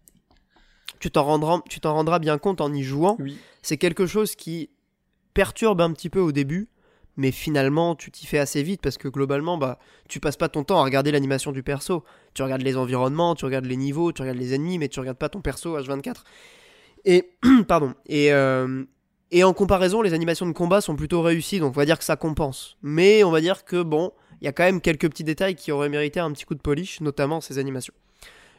Tu 1.01 1.11
t'en 1.11 1.25
rendras, 1.25 1.61
tu 1.69 1.81
t'en 1.81 1.95
rendras 1.95 2.19
bien 2.19 2.39
compte 2.39 2.61
en 2.61 2.73
y 2.73 2.83
jouant. 2.83 3.17
C'est 3.63 3.79
quelque 3.79 4.07
chose 4.07 4.35
qui 4.35 4.71
perturbe 5.33 5.81
un 5.81 5.93
petit 5.93 6.11
peu 6.11 6.21
au 6.21 6.33
début, 6.33 6.69
mais 7.17 7.31
finalement, 7.31 7.95
tu 7.95 8.11
t'y 8.11 8.27
fais 8.27 8.39
assez 8.39 8.63
vite 8.63 8.81
parce 8.83 8.99
que 8.99 9.09
globalement, 9.09 9.57
bah, 9.57 9.79
tu 10.09 10.21
passes 10.21 10.37
pas 10.37 10.49
ton 10.49 10.65
temps 10.65 10.81
à 10.81 10.85
regarder 10.85 11.13
l'animation 11.13 11.53
du 11.53 11.63
perso. 11.63 12.05
Tu 12.35 12.43
regardes 12.43 12.63
les 12.63 12.77
environnements, 12.77 13.35
tu 13.35 13.45
regardes 13.45 13.67
les 13.67 13.77
niveaux, 13.77 14.13
tu 14.13 14.23
regardes 14.23 14.39
les 14.39 14.55
ennemis, 14.55 14.79
mais 14.79 14.89
tu 14.89 15.01
regardes 15.01 15.19
pas 15.19 15.29
ton 15.29 15.41
perso 15.41 15.79
H24. 15.79 16.17
Et 17.05 17.31
pardon. 17.69 17.95
Et, 18.07 18.33
euh, 18.33 18.85
et 19.31 19.45
en 19.45 19.53
comparaison, 19.53 20.03
les 20.03 20.15
animations 20.15 20.47
de 20.47 20.53
combat 20.53 20.81
sont 20.81 20.97
plutôt 20.97 21.23
réussies, 21.23 21.61
donc 21.61 21.71
on 21.71 21.81
va 21.81 21.87
dire 21.87 21.99
que 21.99 22.05
ça 22.05 22.17
compense. 22.17 22.77
Mais 22.83 23.25
on 23.25 23.31
va 23.31 23.41
dire 23.41 23.65
que 23.65 23.83
bon, 23.83 24.13
il 24.41 24.45
y 24.45 24.49
a 24.49 24.53
quand 24.53 24.65
même 24.65 24.81
quelques 24.81 25.09
petits 25.09 25.25
détails 25.25 25.55
qui 25.55 25.73
auraient 25.73 25.89
mérité 25.89 26.21
un 26.21 26.33
petit 26.33 26.45
coup 26.45 26.55
de 26.55 26.61
polish, 26.61 27.01
notamment 27.01 27.41
ces 27.41 27.59
animations. 27.59 27.95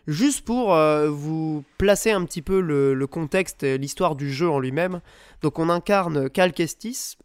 Juste 0.08 0.46
pour 0.46 0.76
euh, 0.76 1.10
vous 1.10 1.64
placer 1.78 2.12
un 2.12 2.24
petit 2.26 2.42
peu 2.42 2.60
le, 2.60 3.08
contexte, 3.08 3.64
l'histoire 3.64 4.16
du 4.16 4.32
jeu 4.32 4.50
en 4.50 4.60
lui-même. 4.60 5.02
Donc 5.42 5.58
on 5.58 5.70
incarne 5.70 6.30
Cal 6.30 6.54
Kestis. 6.54 7.18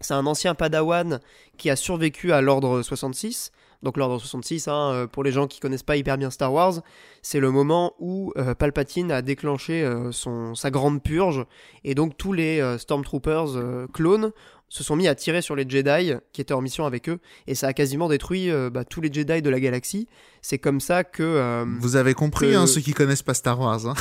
C'est 0.00 0.14
un 0.14 0.26
ancien 0.26 0.54
padawan 0.54 1.20
qui 1.56 1.70
a 1.70 1.76
survécu 1.76 2.32
à 2.32 2.40
l'ordre 2.40 2.82
66 2.82 3.52
donc 3.82 3.96
l'ordre 3.96 4.18
66, 4.18 4.68
hein, 4.68 4.90
euh, 4.92 5.06
pour 5.06 5.22
les 5.22 5.30
gens 5.30 5.46
qui 5.46 5.60
connaissent 5.60 5.82
pas 5.82 5.96
hyper 5.96 6.18
bien 6.18 6.30
Star 6.30 6.52
Wars, 6.52 6.80
c'est 7.22 7.40
le 7.40 7.50
moment 7.50 7.94
où 7.98 8.32
euh, 8.36 8.54
Palpatine 8.54 9.12
a 9.12 9.22
déclenché 9.22 9.84
euh, 9.84 10.10
son, 10.10 10.54
sa 10.54 10.70
grande 10.70 11.02
purge, 11.02 11.44
et 11.84 11.94
donc 11.94 12.16
tous 12.16 12.32
les 12.32 12.76
Stormtroopers 12.78 13.88
clones 13.92 14.32
se 14.68 14.84
sont 14.84 14.96
mis 14.96 15.08
à 15.08 15.14
tirer 15.14 15.40
sur 15.40 15.56
les 15.56 15.68
Jedi 15.68 16.12
qui 16.32 16.40
étaient 16.40 16.54
en 16.54 16.60
mission 16.60 16.86
avec 16.86 17.08
eux, 17.08 17.20
et 17.46 17.54
ça 17.54 17.68
a 17.68 17.72
quasiment 17.72 18.08
détruit 18.08 18.50
bah, 18.70 18.84
tous 18.84 19.00
les 19.00 19.12
Jedi 19.12 19.42
de 19.42 19.50
la 19.50 19.60
galaxie. 19.60 20.08
C'est 20.42 20.58
comme 20.58 20.80
ça 20.80 21.04
que... 21.04 21.64
Vous 21.80 21.96
avez 21.96 22.14
compris, 22.14 22.54
hein, 22.54 22.66
ceux 22.66 22.80
qui 22.80 22.92
connaissent 22.92 23.22
pas 23.22 23.34
Star 23.34 23.58
Wars. 23.60 23.86
Hein. 23.86 23.94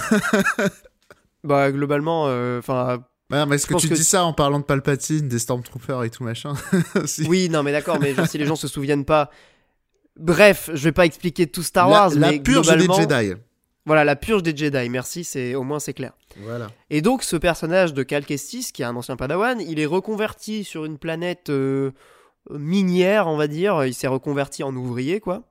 bah 1.44 1.72
globalement, 1.72 2.24
enfin... 2.58 3.00
Ouais, 3.30 3.46
mais 3.46 3.56
est-ce 3.56 3.68
que 3.68 3.76
tu 3.76 3.90
dis 3.90 4.04
ça 4.04 4.24
en 4.24 4.34
parlant 4.34 4.60
de 4.60 4.64
Palpatine, 4.64 5.28
des 5.28 5.40
Stormtroopers 5.40 6.06
et 6.06 6.10
tout 6.10 6.24
machin 6.24 6.54
Oui, 7.28 7.50
non, 7.50 7.62
mais 7.62 7.74
d'accord, 7.74 8.00
mais 8.00 8.16
si 8.28 8.38
les 8.38 8.46
gens 8.46 8.56
se 8.56 8.68
souviennent 8.68 9.06
pas, 9.06 9.30
Bref, 10.20 10.70
je 10.74 10.84
vais 10.84 10.92
pas 10.92 11.06
expliquer 11.06 11.48
tout 11.48 11.64
Star 11.64 11.90
Wars, 11.90 12.10
la, 12.16 12.32
mais 12.32 12.40
purge 12.40 12.68
des 12.76 12.86
Jedi. 12.86 13.34
Voilà, 13.86 14.04
la 14.04 14.16
purge 14.16 14.44
des 14.44 14.56
Jedi. 14.56 14.90
Merci, 14.90 15.24
c'est 15.24 15.56
au 15.56 15.64
moins 15.64 15.80
c'est 15.80 15.94
clair. 15.94 16.14
Voilà. 16.42 16.68
Et 16.90 17.02
donc 17.02 17.24
ce 17.24 17.36
personnage 17.36 17.94
de 17.94 18.04
Cal 18.04 18.26
Kestis, 18.26 18.72
qui 18.74 18.82
est 18.82 18.86
un 18.86 18.96
ancien 18.96 19.16
Padawan, 19.16 19.62
il 19.62 19.80
est 19.80 19.86
reconverti 19.86 20.64
sur 20.64 20.86
une 20.86 20.98
planète 20.98 21.50
euh, 21.50 21.92
minière, 22.50 23.28
on 23.28 23.38
va 23.38 23.48
dire. 23.48 23.86
Il 23.86 23.94
s'est 23.94 24.08
reconverti 24.08 24.64
en 24.64 24.76
ouvrier, 24.76 25.20
quoi. 25.20 25.44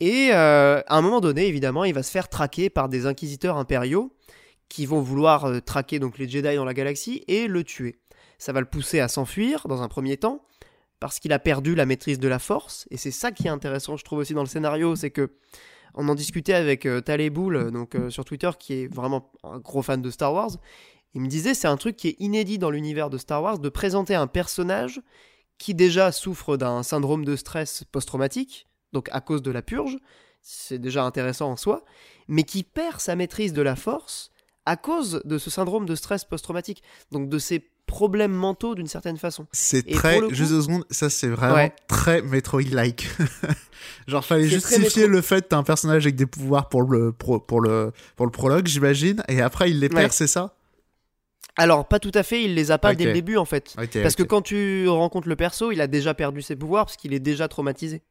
Et 0.00 0.30
euh, 0.32 0.80
à 0.86 0.96
un 0.96 1.02
moment 1.02 1.20
donné, 1.20 1.46
évidemment, 1.46 1.84
il 1.84 1.92
va 1.92 2.04
se 2.04 2.10
faire 2.10 2.28
traquer 2.28 2.70
par 2.70 2.88
des 2.88 3.06
inquisiteurs 3.06 3.56
impériaux 3.56 4.12
qui 4.68 4.86
vont 4.86 5.00
vouloir 5.00 5.46
euh, 5.46 5.60
traquer 5.60 5.98
donc 5.98 6.18
les 6.18 6.28
Jedi 6.28 6.54
dans 6.56 6.64
la 6.64 6.74
galaxie 6.74 7.24
et 7.28 7.48
le 7.48 7.64
tuer. 7.64 7.98
Ça 8.38 8.52
va 8.52 8.60
le 8.60 8.66
pousser 8.66 9.00
à 9.00 9.08
s'enfuir 9.08 9.66
dans 9.68 9.82
un 9.82 9.88
premier 9.88 10.16
temps, 10.16 10.44
parce 11.00 11.18
qu'il 11.18 11.32
a 11.32 11.38
perdu 11.38 11.74
la 11.74 11.86
maîtrise 11.86 12.18
de 12.18 12.28
la 12.28 12.38
force. 12.38 12.86
Et 12.90 12.96
c'est 12.96 13.10
ça 13.10 13.32
qui 13.32 13.46
est 13.46 13.50
intéressant, 13.50 13.96
je 13.96 14.04
trouve 14.04 14.18
aussi 14.20 14.34
dans 14.34 14.42
le 14.42 14.48
scénario, 14.48 14.96
c'est 14.96 15.10
que 15.10 15.32
on 15.94 16.08
en 16.08 16.14
discutait 16.14 16.54
avec 16.54 16.86
euh, 16.86 17.00
Taleboul, 17.00 17.70
donc 17.72 17.94
euh, 17.94 18.10
sur 18.10 18.24
Twitter, 18.24 18.50
qui 18.58 18.74
est 18.74 18.94
vraiment 18.94 19.32
un 19.42 19.58
gros 19.58 19.82
fan 19.82 20.02
de 20.02 20.10
Star 20.10 20.32
Wars. 20.32 20.50
Il 21.14 21.22
me 21.22 21.28
disait 21.28 21.54
c'est 21.54 21.68
un 21.68 21.76
truc 21.76 21.96
qui 21.96 22.08
est 22.08 22.16
inédit 22.18 22.58
dans 22.58 22.70
l'univers 22.70 23.10
de 23.10 23.18
Star 23.18 23.42
Wars 23.42 23.58
de 23.58 23.68
présenter 23.68 24.14
un 24.14 24.26
personnage 24.26 25.00
qui 25.56 25.74
déjà 25.74 26.12
souffre 26.12 26.56
d'un 26.56 26.82
syndrome 26.82 27.24
de 27.24 27.34
stress 27.34 27.84
post-traumatique, 27.90 28.68
donc 28.92 29.08
à 29.10 29.20
cause 29.20 29.42
de 29.42 29.50
la 29.50 29.62
purge, 29.62 29.98
c'est 30.42 30.78
déjà 30.78 31.02
intéressant 31.02 31.50
en 31.50 31.56
soi, 31.56 31.84
mais 32.28 32.44
qui 32.44 32.62
perd 32.62 33.00
sa 33.00 33.16
maîtrise 33.16 33.52
de 33.52 33.62
la 33.62 33.74
force 33.74 34.30
à 34.68 34.76
cause 34.76 35.22
de 35.24 35.38
ce 35.38 35.48
syndrome 35.48 35.86
de 35.86 35.94
stress 35.94 36.26
post-traumatique, 36.26 36.82
donc 37.10 37.30
de 37.30 37.38
ces 37.38 37.64
problèmes 37.86 38.34
mentaux 38.34 38.74
d'une 38.74 38.86
certaine 38.86 39.16
façon. 39.16 39.46
C'est 39.50 39.90
très, 39.90 40.20
juste 40.28 40.52
deux 40.52 40.60
secondes, 40.60 40.84
ça 40.90 41.08
c'est 41.08 41.28
vraiment 41.28 41.70
très 41.88 42.20
Metroid-like. 42.20 43.08
Genre 44.08 44.22
fallait 44.22 44.46
justifier 44.46 45.06
le 45.06 45.22
fait 45.22 45.40
que 45.40 45.48
t'as 45.48 45.56
un 45.56 45.62
personnage 45.62 46.04
avec 46.04 46.16
des 46.16 46.26
pouvoirs 46.26 46.68
pour 46.68 46.82
le, 46.82 47.12
pour, 47.12 47.62
le, 47.62 47.92
pour 48.14 48.26
le 48.26 48.32
prologue, 48.32 48.66
j'imagine, 48.66 49.22
et 49.26 49.40
après 49.40 49.70
il 49.70 49.80
les 49.80 49.88
perd, 49.88 50.12
c'est 50.12 50.26
ça? 50.26 50.54
Alors, 51.56 51.88
pas 51.88 51.98
tout 51.98 52.12
à 52.12 52.22
fait, 52.22 52.44
il 52.44 52.54
les 52.54 52.70
a 52.70 52.76
pas 52.76 52.94
dès 52.94 53.06
le 53.06 53.14
début 53.14 53.38
en 53.38 53.46
fait. 53.46 53.74
parce 54.02 54.16
que 54.16 54.22
quand 54.22 54.42
tu 54.42 54.86
rencontres 54.86 55.28
le 55.28 55.36
perso, 55.36 55.72
il 55.72 55.80
a 55.80 55.86
déjà 55.86 56.12
perdu 56.12 56.42
ses 56.42 56.56
pouvoirs 56.56 56.84
parce 56.84 56.98
qu'il 56.98 57.14
est 57.14 57.20
déjà 57.20 57.48
traumatisé. 57.48 58.02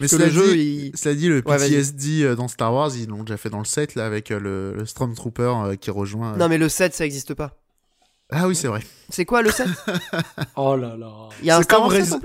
Mais 0.00 0.08
cela, 0.08 0.26
le 0.26 0.32
jeu, 0.32 0.54
dit, 0.54 0.92
cela 0.94 1.14
dit, 1.14 1.28
le 1.28 1.42
PTSD 1.42 2.24
euh, 2.24 2.34
dans 2.34 2.48
Star 2.48 2.72
Wars, 2.74 2.90
ils 2.96 3.08
l'ont 3.08 3.22
déjà 3.22 3.36
fait 3.36 3.50
dans 3.50 3.58
le 3.58 3.64
7 3.64 3.94
là, 3.94 4.06
avec 4.06 4.30
euh, 4.30 4.40
le, 4.40 4.74
le 4.74 4.86
Stormtrooper 4.86 5.54
euh, 5.64 5.76
qui 5.76 5.90
rejoint. 5.90 6.36
Non, 6.36 6.48
mais 6.48 6.58
le 6.58 6.68
7, 6.68 6.94
ça 6.94 7.04
n'existe 7.04 7.34
pas. 7.34 7.56
Ah 8.30 8.48
oui, 8.48 8.56
c'est 8.56 8.66
vrai. 8.66 8.80
C'est 9.10 9.26
quoi 9.26 9.42
le 9.42 9.50
7 9.50 9.68
Oh 10.56 10.74
là 10.74 10.96
là. 10.96 11.28
Il 11.40 11.46
y 11.46 11.50
a 11.50 11.58
un 11.58 11.60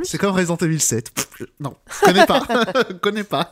C'est 0.03 0.17
comme, 0.17 0.31
Resident 0.31 0.57
Evil 0.57 0.79
7. 0.79 1.11
non, 1.59 1.75
je 1.87 2.05
connais 2.05 2.25
pas. 2.25 2.43
je 2.89 2.93
connais 2.95 3.23
pas. 3.25 3.51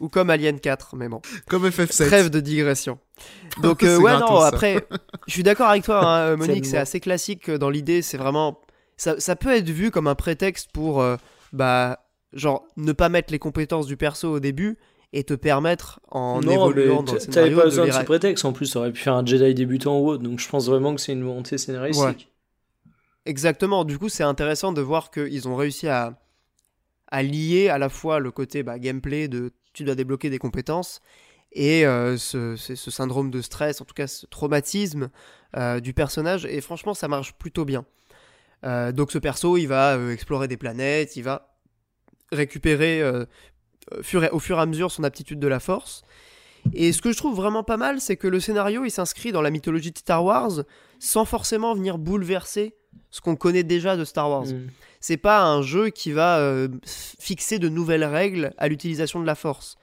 Ou 0.00 0.08
comme 0.08 0.28
Alien 0.28 0.58
4, 0.58 0.96
mais 0.96 1.08
bon. 1.08 1.22
Comme 1.48 1.68
FF7. 1.68 2.06
Trêve 2.08 2.30
de 2.30 2.40
digression. 2.40 2.98
Donc, 3.62 3.84
euh, 3.84 3.96
ouais, 3.96 4.10
gratos, 4.10 4.30
non, 4.30 4.40
ça. 4.40 4.48
après, 4.48 4.86
je 5.28 5.32
suis 5.32 5.44
d'accord 5.44 5.68
avec 5.68 5.84
toi, 5.84 6.04
hein, 6.04 6.36
Monique, 6.36 6.66
c'est 6.66 6.78
assez 6.78 6.98
classique 6.98 7.48
dans 7.48 7.70
l'idée, 7.70 8.02
c'est 8.02 8.18
vraiment. 8.18 8.60
Ça, 8.96 9.18
ça 9.20 9.36
peut 9.36 9.54
être 9.54 9.70
vu 9.70 9.90
comme 9.90 10.08
un 10.08 10.14
prétexte 10.16 10.70
pour, 10.72 11.00
euh, 11.00 11.16
bah, 11.52 12.03
genre, 12.34 12.66
ne 12.76 12.92
pas 12.92 13.08
mettre 13.08 13.32
les 13.32 13.38
compétences 13.38 13.86
du 13.86 13.96
perso 13.96 14.30
au 14.30 14.40
début 14.40 14.78
et 15.12 15.24
te 15.24 15.34
permettre, 15.34 16.00
en 16.10 16.40
non, 16.40 16.52
évoluant 16.52 17.00
mais 17.00 17.06
dans 17.06 17.12
le 17.14 17.20
scénario, 17.20 17.56
pas 17.56 17.62
de 17.62 17.68
besoin 17.68 17.84
les 17.84 17.90
de 17.92 17.96
ce 17.96 18.02
prétexte. 18.02 18.44
En 18.44 18.52
plus, 18.52 18.70
t'aurais 18.70 18.92
pu 18.92 19.00
faire 19.00 19.14
un 19.14 19.24
Jedi 19.24 19.54
débutant 19.54 19.98
ou 19.98 20.08
autre. 20.08 20.22
Donc, 20.22 20.40
je 20.40 20.48
pense 20.48 20.66
vraiment 20.66 20.94
que 20.94 21.00
c'est 21.00 21.12
une 21.12 21.24
volonté 21.24 21.56
scénaristique. 21.56 22.32
Exactement, 23.26 23.84
du 23.84 23.98
coup, 23.98 24.08
c'est 24.08 24.24
intéressant 24.24 24.72
de 24.72 24.82
voir 24.82 25.10
qu'ils 25.10 25.48
ont 25.48 25.56
réussi 25.56 25.88
à, 25.88 26.20
à 27.08 27.22
lier 27.22 27.68
à 27.68 27.78
la 27.78 27.88
fois 27.88 28.18
le 28.18 28.30
côté 28.30 28.62
bah, 28.62 28.78
gameplay 28.78 29.28
de 29.28 29.52
tu 29.72 29.84
dois 29.84 29.94
débloquer 29.94 30.30
des 30.30 30.38
compétences 30.38 31.00
et 31.52 31.86
euh, 31.86 32.16
ce, 32.16 32.56
syndrome 32.56 33.30
de 33.30 33.40
stress, 33.40 33.80
en 33.80 33.84
tout 33.84 33.94
cas 33.94 34.06
ce 34.06 34.26
traumatisme 34.26 35.10
euh, 35.56 35.80
du 35.80 35.94
personnage. 35.94 36.44
Et 36.46 36.60
franchement, 36.60 36.94
ça 36.94 37.08
marche 37.08 37.34
plutôt 37.34 37.64
bien. 37.64 37.84
Euh, 38.64 38.92
donc 38.92 39.12
ce 39.12 39.18
perso, 39.18 39.56
il 39.56 39.66
va 39.66 39.98
explorer 40.12 40.48
des 40.48 40.56
planètes, 40.56 41.16
il 41.16 41.22
va 41.22 41.53
récupérer 42.32 43.00
euh, 43.02 43.24
au 43.98 44.02
fur 44.02 44.24
et- 44.24 44.30
au 44.30 44.38
fur 44.38 44.58
et 44.58 44.60
à 44.62 44.66
mesure 44.66 44.90
son 44.90 45.04
aptitude 45.04 45.38
de 45.38 45.48
la 45.48 45.60
force. 45.60 46.02
Et 46.72 46.92
ce 46.92 47.02
que 47.02 47.12
je 47.12 47.18
trouve 47.18 47.36
vraiment 47.36 47.62
pas 47.62 47.76
mal, 47.76 48.00
c'est 48.00 48.16
que 48.16 48.26
le 48.26 48.40
scénario, 48.40 48.84
il 48.84 48.90
s'inscrit 48.90 49.32
dans 49.32 49.42
la 49.42 49.50
mythologie 49.50 49.90
de 49.92 49.98
Star 49.98 50.24
Wars 50.24 50.62
sans 50.98 51.26
forcément 51.26 51.74
venir 51.74 51.98
bouleverser 51.98 52.74
ce 53.10 53.20
qu'on 53.20 53.36
connaît 53.36 53.64
déjà 53.64 53.96
de 53.96 54.04
Star 54.04 54.30
Wars. 54.30 54.46
Mm. 54.46 54.68
C'est 55.00 55.18
pas 55.18 55.44
un 55.44 55.60
jeu 55.60 55.90
qui 55.90 56.12
va 56.12 56.38
euh, 56.38 56.68
fixer 56.86 57.58
de 57.58 57.68
nouvelles 57.68 58.04
règles 58.04 58.54
à 58.56 58.68
l'utilisation 58.68 59.20
de 59.20 59.26
la 59.26 59.34
force. 59.34 59.76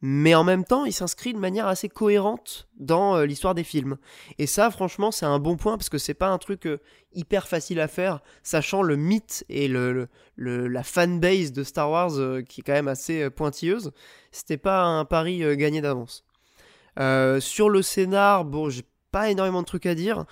Mais 0.00 0.34
en 0.36 0.44
même 0.44 0.64
temps, 0.64 0.84
il 0.84 0.92
s'inscrit 0.92 1.32
de 1.32 1.38
manière 1.38 1.66
assez 1.66 1.88
cohérente 1.88 2.68
dans 2.76 3.16
euh, 3.16 3.26
l'histoire 3.26 3.54
des 3.54 3.64
films. 3.64 3.96
Et 4.38 4.46
ça, 4.46 4.70
franchement, 4.70 5.10
c'est 5.10 5.26
un 5.26 5.40
bon 5.40 5.56
point 5.56 5.76
parce 5.76 5.88
que 5.88 5.98
c'est 5.98 6.14
pas 6.14 6.28
un 6.28 6.38
truc 6.38 6.66
euh, 6.66 6.78
hyper 7.12 7.48
facile 7.48 7.80
à 7.80 7.88
faire, 7.88 8.20
sachant 8.44 8.82
le 8.82 8.94
mythe 8.94 9.44
et 9.48 9.66
le, 9.66 10.08
la 10.36 10.82
fanbase 10.84 11.52
de 11.52 11.64
Star 11.64 11.90
Wars 11.90 12.16
euh, 12.18 12.42
qui 12.42 12.60
est 12.60 12.64
quand 12.64 12.74
même 12.74 12.86
assez 12.86 13.28
pointilleuse. 13.30 13.90
C'était 14.30 14.56
pas 14.56 14.84
un 14.84 15.04
pari 15.04 15.56
gagné 15.56 15.80
d'avance. 15.80 16.24
Sur 17.40 17.70
le 17.70 17.82
scénar, 17.82 18.44
bon, 18.44 18.70
j'ai 18.70 18.84
pas 19.10 19.30
énormément 19.30 19.62
de 19.62 19.66
trucs 19.66 19.86
à 19.86 19.94
dire. 19.94 20.26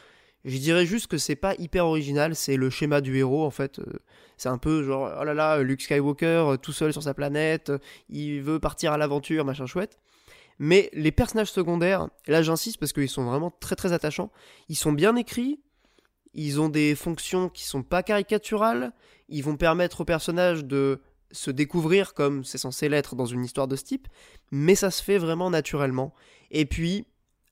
Je 0.47 0.59
dirais 0.59 0.87
juste 0.87 1.09
que 1.09 1.19
c'est 1.19 1.35
pas 1.35 1.57
hyper 1.59 1.87
original, 1.87 2.37
c'est 2.37 2.57
le 2.57 2.71
schéma 2.71 3.01
du 3.01 3.19
héros 3.19 3.45
en 3.45 3.51
fait. 3.51 3.81
Euh, 3.81 3.99
C'est 4.37 4.49
un 4.49 4.59
peu 4.59 4.85
genre, 4.85 5.13
oh 5.21 5.25
là 5.25 5.35
là, 5.35 5.61
Luke 5.61 5.83
Skywalker 5.83 6.27
euh, 6.27 6.57
tout 6.57 6.73
seul 6.73 6.93
sur 6.93 7.03
sa 7.03 7.15
planète, 7.15 7.71
euh, 7.71 7.79
il 8.09 8.43
veut 8.43 8.61
partir 8.61 8.93
à 8.93 8.97
l'aventure, 8.97 9.45
machin 9.45 9.67
chouette. 9.67 9.99
Mais 10.61 10.89
les 10.93 11.11
personnages 11.11 11.51
secondaires, 11.51 12.09
là 12.29 12.43
j'insiste 12.43 12.79
parce 12.79 12.93
qu'ils 12.93 13.09
sont 13.09 13.25
vraiment 13.25 13.51
très 13.61 13.75
très 13.75 13.93
attachants, 13.93 14.31
ils 14.69 14.77
sont 14.77 14.93
bien 14.93 15.17
écrits, 15.17 15.59
ils 16.33 16.61
ont 16.61 16.69
des 16.69 16.95
fonctions 16.95 17.49
qui 17.49 17.65
sont 17.65 17.83
pas 17.83 18.05
caricaturales, 18.05 18.93
ils 19.29 19.43
vont 19.43 19.57
permettre 19.57 20.03
aux 20.03 20.05
personnages 20.05 20.65
de 20.65 21.01
se 21.33 21.51
découvrir 21.51 22.15
comme 22.15 22.45
c'est 22.45 22.59
censé 22.59 22.89
l'être 22.89 23.17
dans 23.17 23.27
une 23.27 23.45
histoire 23.45 23.67
de 23.67 23.75
ce 23.75 23.83
type, 23.83 24.07
mais 24.53 24.77
ça 24.77 24.93
se 24.93 25.03
fait 25.03 25.19
vraiment 25.19 25.51
naturellement. 25.51 26.15
Et 26.53 26.67
puis, 26.67 27.05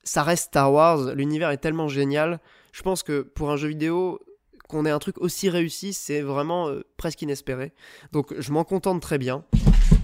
ça 0.03 0.23
reste 0.23 0.45
Star 0.45 0.71
Wars, 0.71 1.13
l'univers 1.13 1.49
est 1.49 1.57
tellement 1.57 1.89
génial, 1.89 2.39
je 2.75 2.81
pense 2.83 3.03
que 3.03 3.21
pour 3.21 3.51
un 3.51 3.55
jeu 3.57 3.69
vidéo, 3.69 4.19
qu'on 4.67 4.85
ait 4.85 4.89
un 4.91 4.99
truc 4.99 5.17
aussi 5.19 5.47
réussi, 5.49 5.93
c'est 5.93 6.21
vraiment 6.21 6.67
euh, 6.67 6.83
presque 6.97 7.21
inespéré. 7.21 7.71
Donc 8.11 8.33
je 8.37 8.51
m'en 8.51 8.63
contente 8.65 9.01
très 9.01 9.17
bien. 9.17 9.45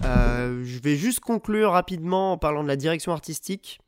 Euh, 0.04 0.62
je 0.64 0.78
vais 0.80 0.96
juste 0.96 1.20
conclure 1.20 1.72
rapidement 1.72 2.32
en 2.32 2.38
parlant 2.38 2.62
de 2.62 2.68
la 2.68 2.76
direction 2.76 3.12
artistique, 3.12 3.80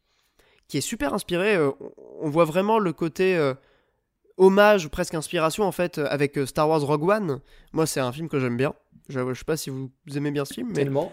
qui 0.68 0.76
est 0.78 0.82
super 0.82 1.14
inspirée. 1.14 1.54
Euh, 1.56 1.70
on- 2.20 2.28
voit 2.28 2.44
vraiment 2.44 2.78
le 2.78 2.92
côté 2.92 3.36
euh, 3.36 3.54
hommage, 4.36 4.88
presque 4.88 5.14
inspiration 5.14 5.64
en 5.64 5.72
fait, 5.72 5.98
avec 5.98 6.38
Star 6.46 6.68
Wars 6.68 6.82
Rogue 6.82 7.08
One. 7.08 7.40
Moi, 7.72 7.86
c'est 7.86 8.00
un 8.00 8.12
film 8.12 8.28
que 8.28 8.38
j'aime 8.40 8.56
bien. 8.56 8.74
Je, 9.08 9.20
je 9.32 9.38
sais 9.38 9.44
pas 9.44 9.56
si 9.56 9.70
vous 9.70 9.90
aimez 10.14 10.30
bien 10.30 10.44
ce 10.44 10.54
film, 10.54 10.68
mais 10.68 10.74
Tellement. 10.84 11.12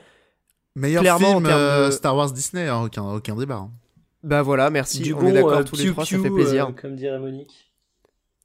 Meilleur 0.76 1.03
Clairement, 1.03 1.35
en 1.35 1.41
film 1.41 1.43
de- 1.88 1.91
Star 1.91 2.15
Wars 2.15 2.31
Disney, 2.31 2.68
hein, 2.68 2.81
aucun, 2.84 3.03
aucun 3.03 3.35
débat. 3.35 3.56
hein. 3.56 3.72
Bah 4.23 4.41
voilà, 4.41 4.69
merci. 4.69 4.99
Du 5.02 5.14
on 5.14 5.19
bon, 5.19 5.27
est 5.30 5.34
d'accord 5.34 5.52
euh, 5.60 5.64
tous 5.64 5.76
les 5.77 5.84
piou 5.85 5.91
trois, 5.93 6.06
ça 6.06 6.18
fait 6.19 6.30
plaisir. 6.30 6.68
euh, 6.68 6.72
comme 6.73 6.95
dirait 6.95 7.19
Monique. 7.19 7.72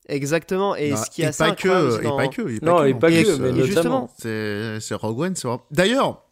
Exactement. 0.08 0.76
Et 0.76 0.90
Non, 0.90 0.96
ce 0.96 1.10
qui 1.10 1.22
est 1.22 1.26
assez 1.26 1.44
pas 1.44 1.50
que, 1.54 1.68
aussi 1.68 2.00
et 2.00 2.04
dans- 2.04 2.16
pas 2.16 2.28
que, 2.28 2.42
et 2.48 2.58
Non, 2.62 2.78
que, 2.82 2.86
et 2.86 2.94
pas 2.94 3.10
que, 3.10 3.14
euh, 3.28 3.38
mais 3.52 3.58
et 3.60 3.64
justement, 3.64 4.08
C'est 4.18 4.78
c'est 4.80 4.94
Rogue 4.94 5.18
One, 5.20 5.34
D'ailleurs, 5.72 6.22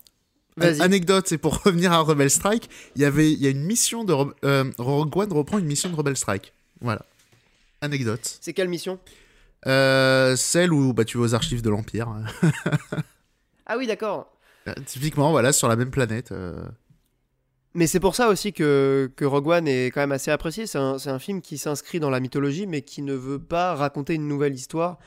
anecdote, 0.80 1.26
c'est 1.26 1.38
pour 1.38 1.58
revenir 1.64 1.92
à 1.92 1.98
Rebel 2.00 2.30
Strike, 2.30 2.70
il 2.94 3.02
y 3.02 3.04
avait 3.04 3.32
il 3.32 3.40
y 3.42 3.46
a 3.46 3.50
une 3.50 3.64
mission 3.64 4.04
de 4.04 4.12
Re- 4.12 4.32
euh, 4.44 4.70
Rogue 4.78 5.16
One 5.16 5.32
reprend 5.32 5.58
une 5.58 5.66
mission 5.66 5.90
de 5.90 5.96
Rebel 5.96 6.16
Strike. 6.16 6.52
Voilà. 6.80 7.04
Anecdote. 7.80 8.38
c'est 8.40 8.52
quelle 8.52 8.68
mission? 8.68 8.98
Euh, 9.66 10.36
celle 10.36 10.72
où 10.72 10.92
bah, 10.92 11.04
tu 11.04 11.16
vas 11.18 11.24
aux 11.24 11.34
archives 11.34 11.62
de 11.62 11.70
l'Empire. 11.70 12.08
Ah 13.66 13.76
oui, 13.78 13.86
d'accord. 13.86 14.30
Euh, 14.68 14.74
Typiquement, 14.84 15.30
voilà, 15.30 15.52
sur 15.52 15.68
la 15.68 15.76
même 15.76 15.90
planète. 15.90 16.32
euh. 16.32 16.62
Mais 17.74 17.86
c'est 17.88 17.98
pour 18.00 18.14
ça 18.14 18.28
aussi 18.28 18.52
que, 18.52 19.10
que 19.16 19.24
Rogue 19.24 19.48
One 19.48 19.66
est 19.68 19.86
quand 19.86 20.00
même 20.00 20.12
assez 20.12 20.30
apprécié. 20.30 20.66
C'est 20.66 20.78
un, 20.78 21.18
film 21.18 21.40
qui 21.42 21.58
s'inscrit 21.58 21.98
dans 21.98 22.10
la 22.10 22.20
mythologie, 22.20 22.66
mais 22.68 22.82
qui 22.82 23.02
ne 23.02 23.14
veut 23.14 23.40
pas 23.40 23.74
raconter 23.74 24.14
une 24.14 24.28
nouvelle 24.28 24.54
histoire. 24.54 24.98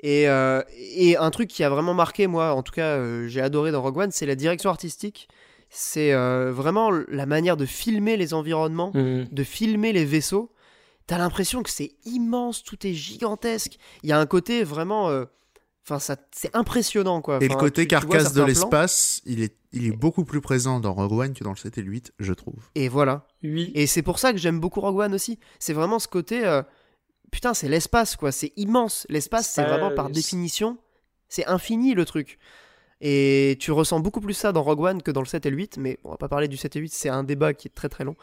Et, 0.00 0.28
euh, 0.28 0.62
et 0.76 1.16
un 1.18 1.30
truc 1.30 1.48
qui 1.48 1.62
a 1.64 1.68
vraiment 1.68 1.92
marqué, 1.94 2.26
moi, 2.26 2.52
en 2.54 2.62
tout 2.62 2.72
cas, 2.72 2.96
euh, 2.96 3.28
j'ai 3.28 3.40
adoré 3.42 3.72
dans 3.72 3.82
Rogue 3.82 3.98
One, 3.98 4.10
c'est 4.10 4.26
la 4.26 4.36
direction 4.36 4.70
artistique. 4.70 5.28
C'est 5.68 6.12
euh, 6.14 6.50
vraiment 6.52 6.90
la 7.08 7.26
manière 7.26 7.56
de 7.56 7.66
filmer 7.66 8.16
les 8.16 8.32
environnements, 8.32 8.90
Mm. 8.94 9.24
de 9.30 9.44
filmer 9.44 9.92
les 9.92 10.04
vaisseaux. 10.06 10.50
T'as 11.06 11.18
l'impression 11.18 11.62
que 11.62 11.70
c'est 11.70 11.92
immense, 12.06 12.62
tout 12.62 12.86
est 12.86 12.94
gigantesque. 12.94 13.76
Il 14.02 14.08
y 14.08 14.12
a 14.12 14.18
un 14.18 14.26
côté 14.26 14.64
vraiment. 14.64 15.10
Enfin, 15.86 16.14
c'est 16.32 16.54
impressionnant, 16.56 17.20
quoi. 17.20 17.38
Et 17.42 17.48
le 17.48 17.54
côté 17.56 17.82
tu- 17.82 17.88
tu 17.88 17.94
vois 18.06 18.16
carcasse 18.16 18.32
de 18.32 18.42
l'espace, 18.42 19.20
il 19.26 19.42
est, 19.42 19.54
il 19.74 19.86
est 19.86 19.96
beaucoup 19.96 20.24
plus 20.24 20.40
présent 20.40 20.80
dans 20.80 20.94
Rogue 20.94 21.12
One 21.12 21.34
que 21.34 21.44
dans 21.44 21.50
le 21.50 21.56
7 21.56 21.78
et 21.78 21.82
le 21.82 21.90
8, 21.90 22.12
je 22.18 22.32
trouve. 22.32 22.68
Et 22.74 22.88
voilà. 22.88 23.26
Oui. 23.42 23.72
Et 23.74 23.86
c'est 23.86 24.02
pour 24.02 24.18
ça 24.18 24.32
que 24.32 24.38
j'aime 24.38 24.60
beaucoup 24.60 24.80
Rogue 24.80 24.98
One 24.98 25.14
aussi. 25.14 25.38
C'est 25.58 25.72
vraiment 25.72 25.98
ce 25.98 26.08
côté. 26.08 26.46
euh, 26.46 26.62
putain, 27.30 27.54
c'est 27.54 27.68
l'espace, 27.68 28.16
quoi. 28.16 28.32
C'est 28.32 28.52
immense. 28.56 29.06
L'espace, 29.08 29.48
c'est 29.48 29.64
vraiment 29.64 29.90
par 29.90 30.10
définition. 30.10 30.78
C'est 31.28 31.46
infini 31.46 31.94
le 31.94 32.04
truc. 32.04 32.38
Et 33.00 33.56
tu 33.60 33.72
ressens 33.72 34.00
beaucoup 34.00 34.20
plus 34.20 34.34
ça 34.34 34.52
dans 34.52 34.62
Rogue 34.62 34.80
One 34.80 35.02
que 35.02 35.10
dans 35.10 35.20
le 35.20 35.26
7 35.26 35.44
et 35.46 35.50
le 35.50 35.56
8. 35.56 35.78
Mais 35.78 35.98
on 36.04 36.10
va 36.10 36.16
pas 36.16 36.28
parler 36.28 36.48
du 36.48 36.56
7 36.56 36.76
et 36.76 36.80
8, 36.80 36.92
c'est 36.92 37.08
un 37.08 37.24
débat 37.24 37.52
qui 37.52 37.68
est 37.68 37.74
très 37.74 37.88
très 37.88 38.04
long. 38.04 38.16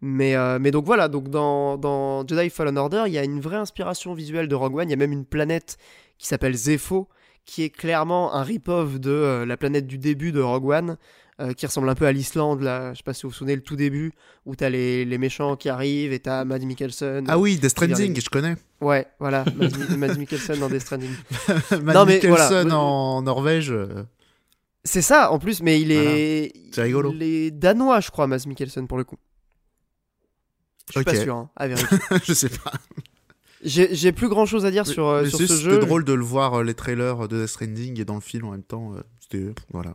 Mais, 0.00 0.34
euh, 0.34 0.58
mais 0.58 0.70
donc 0.70 0.84
voilà, 0.86 1.08
donc 1.08 1.28
dans, 1.28 1.76
dans 1.78 2.26
Jedi 2.26 2.50
Fallen 2.50 2.76
Order, 2.76 3.04
il 3.06 3.12
y 3.12 3.18
a 3.18 3.24
une 3.24 3.40
vraie 3.40 3.56
inspiration 3.56 4.12
visuelle 4.14 4.48
de 4.48 4.54
Rogue 4.54 4.76
One. 4.76 4.88
Il 4.88 4.90
y 4.90 4.94
a 4.94 4.96
même 4.96 5.12
une 5.12 5.24
planète 5.24 5.78
qui 6.18 6.26
s'appelle 6.26 6.54
Zepho, 6.54 7.08
qui 7.44 7.62
est 7.62 7.70
clairement 7.70 8.34
un 8.34 8.42
rip-off 8.42 8.98
de 9.00 9.10
euh, 9.10 9.46
la 9.46 9.56
planète 9.56 9.86
du 9.86 9.98
début 9.98 10.32
de 10.32 10.40
Rogue 10.40 10.66
One, 10.68 10.96
euh, 11.40 11.52
qui 11.52 11.66
ressemble 11.66 11.88
un 11.88 11.94
peu 11.94 12.06
à 12.06 12.12
l'Islande, 12.12 12.62
là. 12.62 12.92
Je 12.92 12.98
sais 12.98 13.02
pas 13.02 13.12
si 13.12 13.22
vous 13.24 13.30
vous 13.30 13.34
souvenez, 13.34 13.56
le 13.56 13.62
tout 13.62 13.76
début, 13.76 14.12
où 14.46 14.54
t'as 14.56 14.68
les, 14.70 15.04
les 15.04 15.18
méchants 15.18 15.56
qui 15.56 15.68
arrivent 15.68 16.12
et 16.12 16.20
t'as 16.20 16.44
Mads 16.44 16.60
Mikkelsen. 16.60 17.24
Ah 17.28 17.38
oui, 17.38 17.56
Death 17.58 17.70
Stranding, 17.70 18.18
je 18.20 18.30
connais. 18.30 18.54
Ouais, 18.80 19.06
voilà, 19.18 19.44
Mads, 19.56 19.96
Mads 19.96 20.16
Mikkelsen 20.16 20.58
dans 20.60 20.68
Death 20.68 20.82
Stranding. 20.82 21.10
Non, 21.82 22.04
mais 22.06 22.14
Mikkelsen 22.14 22.62
voilà. 22.68 22.78
en 22.78 23.22
Norvège. 23.22 23.72
euh, 23.72 24.04
C'est 24.84 25.02
ça, 25.02 25.32
en 25.32 25.38
plus, 25.38 25.60
mais 25.62 25.80
il 25.80 25.90
est. 25.92 26.52
C'est 26.72 26.82
rigolo. 26.82 27.12
Il 27.14 27.22
est 27.22 27.50
danois, 27.50 28.00
je 28.00 28.10
crois, 28.10 28.26
Mads 28.26 28.46
Mikkelsen, 28.46 28.86
pour 28.86 28.96
le 28.98 29.04
coup. 29.04 29.16
Je 30.86 30.92
suis 30.92 31.00
Ok. 31.00 31.06
pas 31.06 31.16
sûr, 31.16 31.34
hein, 31.34 31.50
à 31.56 31.66
vérifier. 31.68 31.98
je 32.24 32.32
sais 32.32 32.48
pas. 32.50 32.72
J'ai 33.64 33.94
j'ai 33.94 34.12
plus 34.12 34.28
grand 34.28 34.46
chose 34.46 34.64
à 34.66 34.70
dire 34.70 34.86
sur, 34.86 35.08
euh, 35.08 35.22
Mais 35.22 35.28
sur 35.30 35.38
c'est- 35.38 35.46
ce 35.46 35.56
C'était 35.56 35.70
jeu. 35.70 35.78
drôle 35.78 36.04
de 36.04 36.12
le 36.12 36.22
voir, 36.24 36.54
euh, 36.60 36.62
les 36.62 36.74
trailers 36.74 37.26
de 37.28 37.40
Death 37.40 37.48
Stranding 37.48 37.98
et 38.00 38.04
dans 38.04 38.14
le 38.14 38.20
film 38.20 38.46
en 38.46 38.50
même 38.52 38.62
temps. 38.62 38.92
euh, 38.94 39.00
C'était. 39.20 39.54
Voilà. 39.72 39.94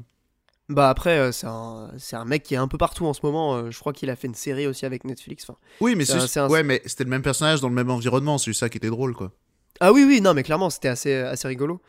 Bah 0.69 0.89
après, 0.89 1.17
euh, 1.17 1.31
c'est 1.31 1.47
un, 1.47 1.91
c'est 1.97 2.15
un 2.15 2.25
mec 2.25 2.43
qui 2.43 2.53
est 2.53 2.57
un 2.57 2.67
peu 2.67 2.77
partout 2.77 3.05
en 3.05 3.13
ce 3.13 3.21
moment. 3.23 3.55
euh, 3.55 3.71
je 3.71 3.79
crois 3.79 3.91
qu'il 3.93 4.09
a 4.09 4.15
fait 4.15 4.27
une 4.27 4.35
série 4.35 4.67
aussi 4.67 4.85
avec 4.85 5.03
Netflix. 5.03 5.43
Enfin, 5.47 5.57
Oui, 5.81 5.95
mais 5.95 6.09
un- 6.11 6.47
ouais, 6.49 6.81
c'était 6.85 7.03
le 7.03 7.09
même 7.09 7.21
personnage 7.23 7.59
dans 7.61 7.69
le 7.69 7.73
même 7.75 7.89
environnement, 7.89 8.37
c'est 8.37 8.53
ça 8.53 8.69
qui 8.69 8.77
était 8.77 8.89
drôle, 8.89 9.15
quoi. 9.15 9.31
Ah 9.79 9.91
oui, 9.93 10.03
oui, 10.05 10.19
non, 10.21 10.33
mais 10.33 10.43
clairement, 10.43 10.69
c'était 10.69 10.89
assez, 10.89 11.13
assez 11.15 11.47
rigolo. 11.47 11.81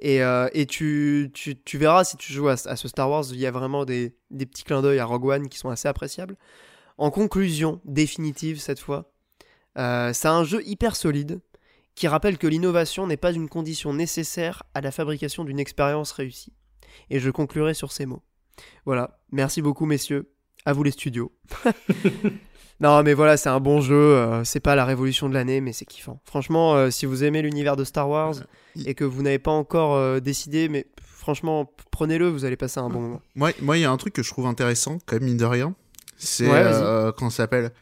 Et, 0.00 0.22
euh, 0.22 0.48
et 0.52 0.66
tu, 0.66 1.30
tu, 1.32 1.56
tu 1.62 1.78
verras 1.78 2.04
si 2.04 2.16
tu 2.18 2.32
joues 2.32 2.48
à, 2.48 2.52
à 2.66 2.76
ce 2.76 2.88
Star 2.88 3.08
Wars, 3.08 3.24
il 3.30 3.38
y 3.38 3.46
a 3.46 3.50
vraiment 3.50 3.86
des, 3.86 4.14
des 4.30 4.44
petits 4.44 4.64
clins 4.64 4.82
d'œil 4.82 4.98
à 4.98 5.06
Rogue 5.06 5.24
One 5.26 5.48
qui 5.48 5.56
sont 5.58 5.70
assez 5.70 5.88
appréciables. 5.88 6.36
En 6.98 7.10
conclusion, 7.10 7.80
définitive 7.86 8.58
cette 8.60 8.80
fois, 8.80 9.10
euh, 9.76 10.12
c'est 10.12 10.28
un 10.28 10.44
jeu 10.44 10.62
hyper 10.66 10.96
solide 10.96 11.40
qui 11.94 12.08
rappelle 12.08 12.38
que 12.38 12.46
l'innovation 12.46 13.06
n'est 13.06 13.16
pas 13.16 13.32
une 13.32 13.48
condition 13.48 13.94
nécessaire 13.94 14.62
à 14.74 14.80
la 14.80 14.90
fabrication 14.90 15.44
d'une 15.44 15.58
expérience 15.58 16.12
réussie. 16.12 16.52
Et 17.10 17.20
je 17.20 17.30
conclurai 17.30 17.74
sur 17.74 17.92
ces 17.92 18.06
mots. 18.06 18.22
Voilà, 18.84 19.18
merci 19.32 19.62
beaucoup 19.62 19.86
messieurs, 19.86 20.30
à 20.64 20.72
vous 20.72 20.82
les 20.82 20.90
studios. 20.90 21.32
Non, 22.78 23.02
mais 23.02 23.14
voilà, 23.14 23.38
c'est 23.38 23.48
un 23.48 23.58
bon 23.58 23.80
jeu. 23.80 23.94
euh, 23.94 24.44
c'est 24.44 24.60
pas 24.60 24.74
la 24.74 24.84
révolution 24.84 25.30
de 25.30 25.34
l'année, 25.34 25.62
mais 25.62 25.72
c'est 25.72 25.86
kiffant. 25.86 26.20
Franchement, 26.26 26.74
euh, 26.74 26.90
si 26.90 27.06
vous 27.06 27.24
aimez 27.24 27.40
l'univers 27.40 27.74
de 27.74 27.84
Star 27.84 28.06
Wars 28.06 28.34
et 28.84 28.94
que 28.94 29.04
vous 29.04 29.22
n'avez 29.22 29.38
pas 29.38 29.50
encore 29.50 30.20
décidé, 30.20 30.68
mais 30.68 30.86
franchement, 31.00 31.72
prenez-le, 31.90 32.28
vous 32.28 32.44
allez 32.44 32.56
passer 32.56 32.78
un 32.78 32.90
bon 32.90 33.00
moment. 33.00 33.22
Moi, 33.34 33.52
moi, 33.62 33.78
il 33.78 33.80
y 33.80 33.84
a 33.86 33.90
un 33.90 33.96
truc 33.96 34.12
que 34.12 34.22
je 34.22 34.30
trouve 34.30 34.46
intéressant, 34.46 34.98
quand 35.06 35.16
même, 35.16 35.24
mine 35.24 35.38
de 35.38 35.46
rien. 35.46 35.74
C'est. 36.16 36.46
Ouais, 36.46 36.62
euh, 36.62 37.12
comment 37.12 37.30
ça 37.30 37.38
s'appelle? 37.38 37.72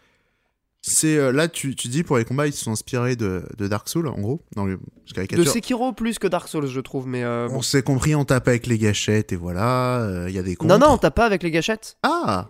C'est. 0.86 1.16
euh, 1.16 1.32
là, 1.32 1.48
tu, 1.48 1.74
tu 1.74 1.88
dis, 1.88 2.02
pour 2.02 2.18
les 2.18 2.24
combats, 2.24 2.46
ils 2.46 2.52
se 2.52 2.64
sont 2.64 2.72
inspirés 2.72 3.16
de, 3.16 3.42
de 3.56 3.68
Dark 3.68 3.88
Souls, 3.88 4.06
en 4.08 4.18
gros. 4.20 4.42
Dans 4.54 4.66
le. 4.66 4.78
parce 5.14 5.26
De. 5.28 5.44
Sekiro 5.44 5.92
plus 5.92 6.18
que 6.18 6.26
Dark 6.26 6.48
Souls, 6.48 6.66
je 6.66 6.80
trouve, 6.80 7.06
mais 7.06 7.24
euh, 7.24 7.48
bon. 7.48 7.56
On 7.56 7.62
s'est 7.62 7.82
compris, 7.82 8.14
on 8.14 8.24
tape 8.24 8.48
avec 8.48 8.66
les 8.66 8.78
gâchettes, 8.78 9.32
et 9.32 9.36
voilà. 9.36 10.00
euh, 10.00 10.26
Il 10.28 10.34
y 10.34 10.38
a 10.38 10.42
des 10.42 10.56
Non, 10.62 10.78
non, 10.78 10.90
on 10.90 10.98
tape 10.98 11.14
pas 11.14 11.24
avec 11.26 11.42
les 11.42 11.50
gâchettes. 11.50 11.96
Ah 12.02 12.48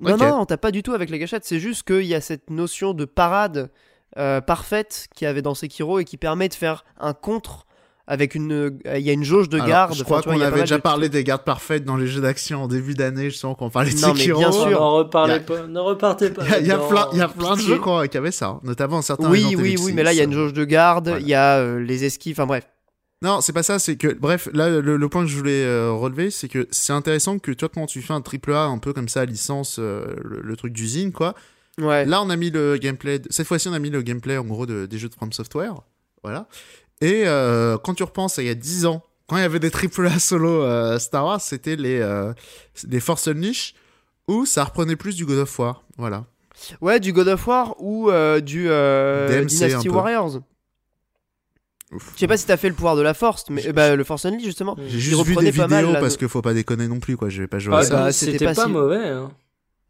Non, 0.00 0.16
non, 0.16 0.40
on 0.40 0.46
tape 0.46 0.60
pas 0.60 0.70
du 0.72 0.82
tout 0.82 0.92
avec 0.94 1.10
les 1.10 1.18
gâchettes. 1.18 1.44
C'est 1.44 1.60
juste 1.60 1.84
qu'il 1.84 2.06
y 2.06 2.14
a 2.14 2.20
cette 2.20 2.50
notion 2.50 2.92
de 2.92 3.04
parade 3.04 3.70
euh, 4.18 4.40
parfaite 4.40 5.08
qu'il 5.14 5.26
y 5.26 5.28
avait 5.28 5.42
dans 5.42 5.54
Sekiro 5.54 5.98
et 5.98 6.04
qui 6.04 6.16
permet 6.16 6.48
de 6.48 6.54
faire 6.54 6.84
un 6.98 7.12
contre 7.12 7.65
avec 8.06 8.34
une. 8.34 8.52
euh, 8.52 8.70
Il 8.96 9.00
y 9.02 9.10
a 9.10 9.12
une 9.12 9.24
jauge 9.24 9.48
de 9.48 9.56
Alors, 9.56 9.68
garde. 9.68 9.94
Je 9.94 10.04
crois 10.04 10.22
qu'on 10.22 10.40
avait 10.40 10.60
déjà 10.60 10.76
de 10.76 10.82
parlé 10.82 11.08
des 11.08 11.24
gardes 11.24 11.44
parfaites 11.44 11.84
dans 11.84 11.96
les 11.96 12.06
jeux 12.06 12.20
d'action 12.20 12.62
en 12.64 12.68
début 12.68 12.94
d'année, 12.94 13.30
je 13.30 13.36
sens 13.36 13.56
qu'on 13.58 13.70
parlait 13.70 13.92
de 13.92 14.00
Non, 14.00 14.12
mais 14.14 14.20
Sekiro. 14.20 14.38
bien 14.40 14.52
sûr. 14.52 14.80
Reparlez 14.80 15.34
a- 15.34 15.40
pas, 15.40 15.66
ne 15.66 15.78
repartez 15.80 16.30
pas. 16.30 16.44
Il 16.60 16.66
y 16.66 16.70
a, 16.70 16.78
plein, 16.78 17.08
il 17.12 17.18
y 17.18 17.22
a 17.22 17.28
plein 17.28 17.54
de 17.56 17.60
jeux 17.60 17.78
quoi, 17.78 18.06
qui 18.08 18.16
avaient 18.16 18.30
ça, 18.30 18.60
notamment 18.62 19.02
certains 19.02 19.30
Oui, 19.30 19.42
Resident 19.44 19.62
oui, 19.62 19.68
Evil 19.72 19.78
oui, 19.82 19.88
6, 19.88 19.92
mais 19.94 20.02
là 20.02 20.12
il 20.12 20.16
y 20.16 20.20
a 20.20 20.24
une 20.24 20.32
jauge 20.32 20.52
de 20.52 20.64
garde, 20.64 21.06
il 21.06 21.10
voilà. 21.10 21.26
y 21.26 21.34
a 21.34 21.56
euh, 21.58 21.80
les 21.80 22.04
esquives, 22.04 22.34
enfin 22.38 22.46
bref. 22.46 22.66
Non, 23.22 23.40
c'est 23.40 23.54
pas 23.54 23.62
ça, 23.62 23.78
c'est 23.78 23.96
que, 23.96 24.12
bref, 24.12 24.46
là, 24.52 24.68
le, 24.68 24.96
le 24.98 25.08
point 25.08 25.22
que 25.22 25.28
je 25.30 25.36
voulais 25.38 25.64
euh, 25.64 25.90
relever, 25.90 26.30
c'est 26.30 26.48
que 26.48 26.68
c'est 26.70 26.92
intéressant 26.92 27.38
que, 27.38 27.50
tu 27.50 27.60
vois, 27.64 27.70
quand 27.70 27.86
tu 27.86 28.02
fais 28.02 28.12
un 28.12 28.20
triple 28.20 28.52
A 28.52 28.64
un 28.64 28.76
peu 28.76 28.92
comme 28.92 29.08
ça, 29.08 29.24
licence, 29.24 29.78
euh, 29.78 30.04
le, 30.22 30.42
le 30.42 30.56
truc 30.56 30.74
d'usine, 30.74 31.12
quoi. 31.12 31.34
Ouais. 31.80 32.04
Là, 32.04 32.20
on 32.22 32.28
a 32.28 32.36
mis 32.36 32.50
le 32.50 32.76
gameplay, 32.76 33.18
de- 33.18 33.26
cette 33.30 33.46
fois-ci, 33.46 33.68
on 33.68 33.72
a 33.72 33.78
mis 33.78 33.88
le 33.88 34.02
gameplay, 34.02 34.36
en 34.36 34.44
gros, 34.44 34.66
de- 34.66 34.84
des 34.84 34.98
jeux 34.98 35.08
de 35.08 35.14
From 35.14 35.32
Software. 35.32 35.74
Voilà. 36.22 36.46
Et 37.00 37.24
euh, 37.26 37.76
quand 37.78 37.94
tu 37.94 38.02
repenses 38.02 38.38
à 38.38 38.42
il 38.42 38.46
y 38.46 38.50
a 38.50 38.54
10 38.54 38.86
ans, 38.86 39.02
quand 39.26 39.36
il 39.36 39.40
y 39.40 39.44
avait 39.44 39.58
des 39.58 39.70
triple 39.70 40.06
A 40.06 40.18
solo 40.18 40.62
euh, 40.62 40.98
Star 40.98 41.24
Wars, 41.24 41.40
c'était 41.40 41.76
les, 41.76 42.00
euh, 42.00 42.32
les 42.88 43.00
Force 43.00 43.28
Unleashed, 43.28 43.74
où 44.28 44.46
ça 44.46 44.64
reprenait 44.64 44.96
plus 44.96 45.14
du 45.16 45.26
God 45.26 45.38
of 45.38 45.58
War. 45.58 45.84
Voilà. 45.98 46.24
Ouais, 46.80 47.00
du 47.00 47.12
God 47.12 47.28
of 47.28 47.46
War 47.46 47.74
ou 47.78 48.10
euh, 48.10 48.40
du 48.40 48.66
euh, 48.70 49.44
Dynasty. 49.44 49.88
Warriors. 49.88 50.40
Je 51.92 51.98
sais 52.18 52.26
pas 52.26 52.36
si 52.36 52.46
t'as 52.46 52.56
fait 52.56 52.68
le 52.68 52.74
pouvoir 52.74 52.96
de 52.96 53.02
la 53.02 53.14
Force, 53.14 53.44
mais 53.48 53.72
bah, 53.72 53.94
le 53.94 54.02
Force 54.04 54.24
Unleashed 54.24 54.44
justement. 54.44 54.76
J'ai 54.88 54.98
juste 54.98 55.22
vu 55.24 55.36
des 55.36 55.52
pas 55.52 55.68
mal, 55.68 55.80
vidéos 55.84 55.94
là, 55.94 56.00
parce 56.00 56.14
de- 56.14 56.18
qu'il 56.18 56.28
faut 56.28 56.42
pas 56.42 56.52
déconner 56.54 56.88
non 56.88 56.98
plus, 56.98 57.16
quoi. 57.16 57.28
Je 57.28 57.42
vais 57.42 57.46
pas 57.46 57.58
jouer 57.60 57.74
Ah, 57.76 57.78
à 57.78 57.82
ça. 57.84 57.94
bah, 57.94 58.00
bah, 58.04 58.12
c'était 58.12 58.32
c'était 58.32 58.44
pas 58.46 58.54
pas, 58.54 58.64
si- 58.64 58.70
mauvais. 58.70 59.08
hein. 59.08 59.30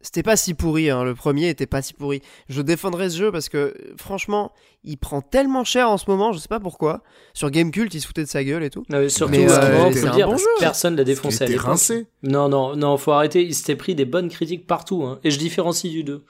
C'était 0.01 0.21
pas 0.23 0.37
si 0.37 0.53
pourri, 0.53 0.89
hein. 0.91 1.03
le 1.03 1.15
premier 1.15 1.49
était 1.49 1.65
pas 1.65 1.81
si 1.81 1.93
pourri. 1.93 2.21
Je 2.49 2.61
défendrais 2.61 3.09
ce 3.09 3.17
jeu 3.17 3.31
parce 3.31 3.49
que 3.49 3.73
franchement, 3.97 4.51
il 4.83 4.97
prend 4.97 5.21
tellement 5.21 5.63
cher 5.63 5.89
en 5.89 5.97
ce 5.97 6.05
moment, 6.07 6.31
je 6.33 6.37
sais 6.37 6.47
pas 6.47 6.59
pourquoi. 6.59 7.01
Sur 7.33 7.49
Gamecult, 7.49 7.93
il 7.93 7.99
se 8.01 8.05
foutait 8.07 8.23
de 8.23 8.29
sa 8.29 8.43
gueule 8.43 8.63
et 8.63 8.69
tout. 8.69 8.83
Non, 8.89 8.99
mais 8.99 9.09
surtout, 9.09 9.31
Mais, 9.31 9.49
euh, 9.49 9.55
euh, 9.55 9.85
faut 9.87 9.93
c'est 9.93 10.01
le 10.03 10.07
un 10.09 10.15
dire, 10.15 10.25
bon 10.27 10.31
parce 10.33 10.43
jeu. 10.43 10.47
que 10.57 10.59
personne 10.61 10.95
l'a 10.95 11.03
défoncé 11.03 11.55
à 11.55 11.61
rincé. 11.61 12.05
Non, 12.21 12.47
non, 12.47 12.75
non, 12.75 12.95
faut 12.97 13.11
arrêter. 13.11 13.43
Il 13.43 13.55
s'était 13.55 13.75
pris 13.75 13.95
des 13.95 14.05
bonnes 14.05 14.29
critiques 14.29 14.67
partout. 14.67 15.03
hein. 15.03 15.19
Et 15.23 15.31
je 15.31 15.39
différencie 15.39 15.91
du 15.91 16.03
2. 16.03 16.23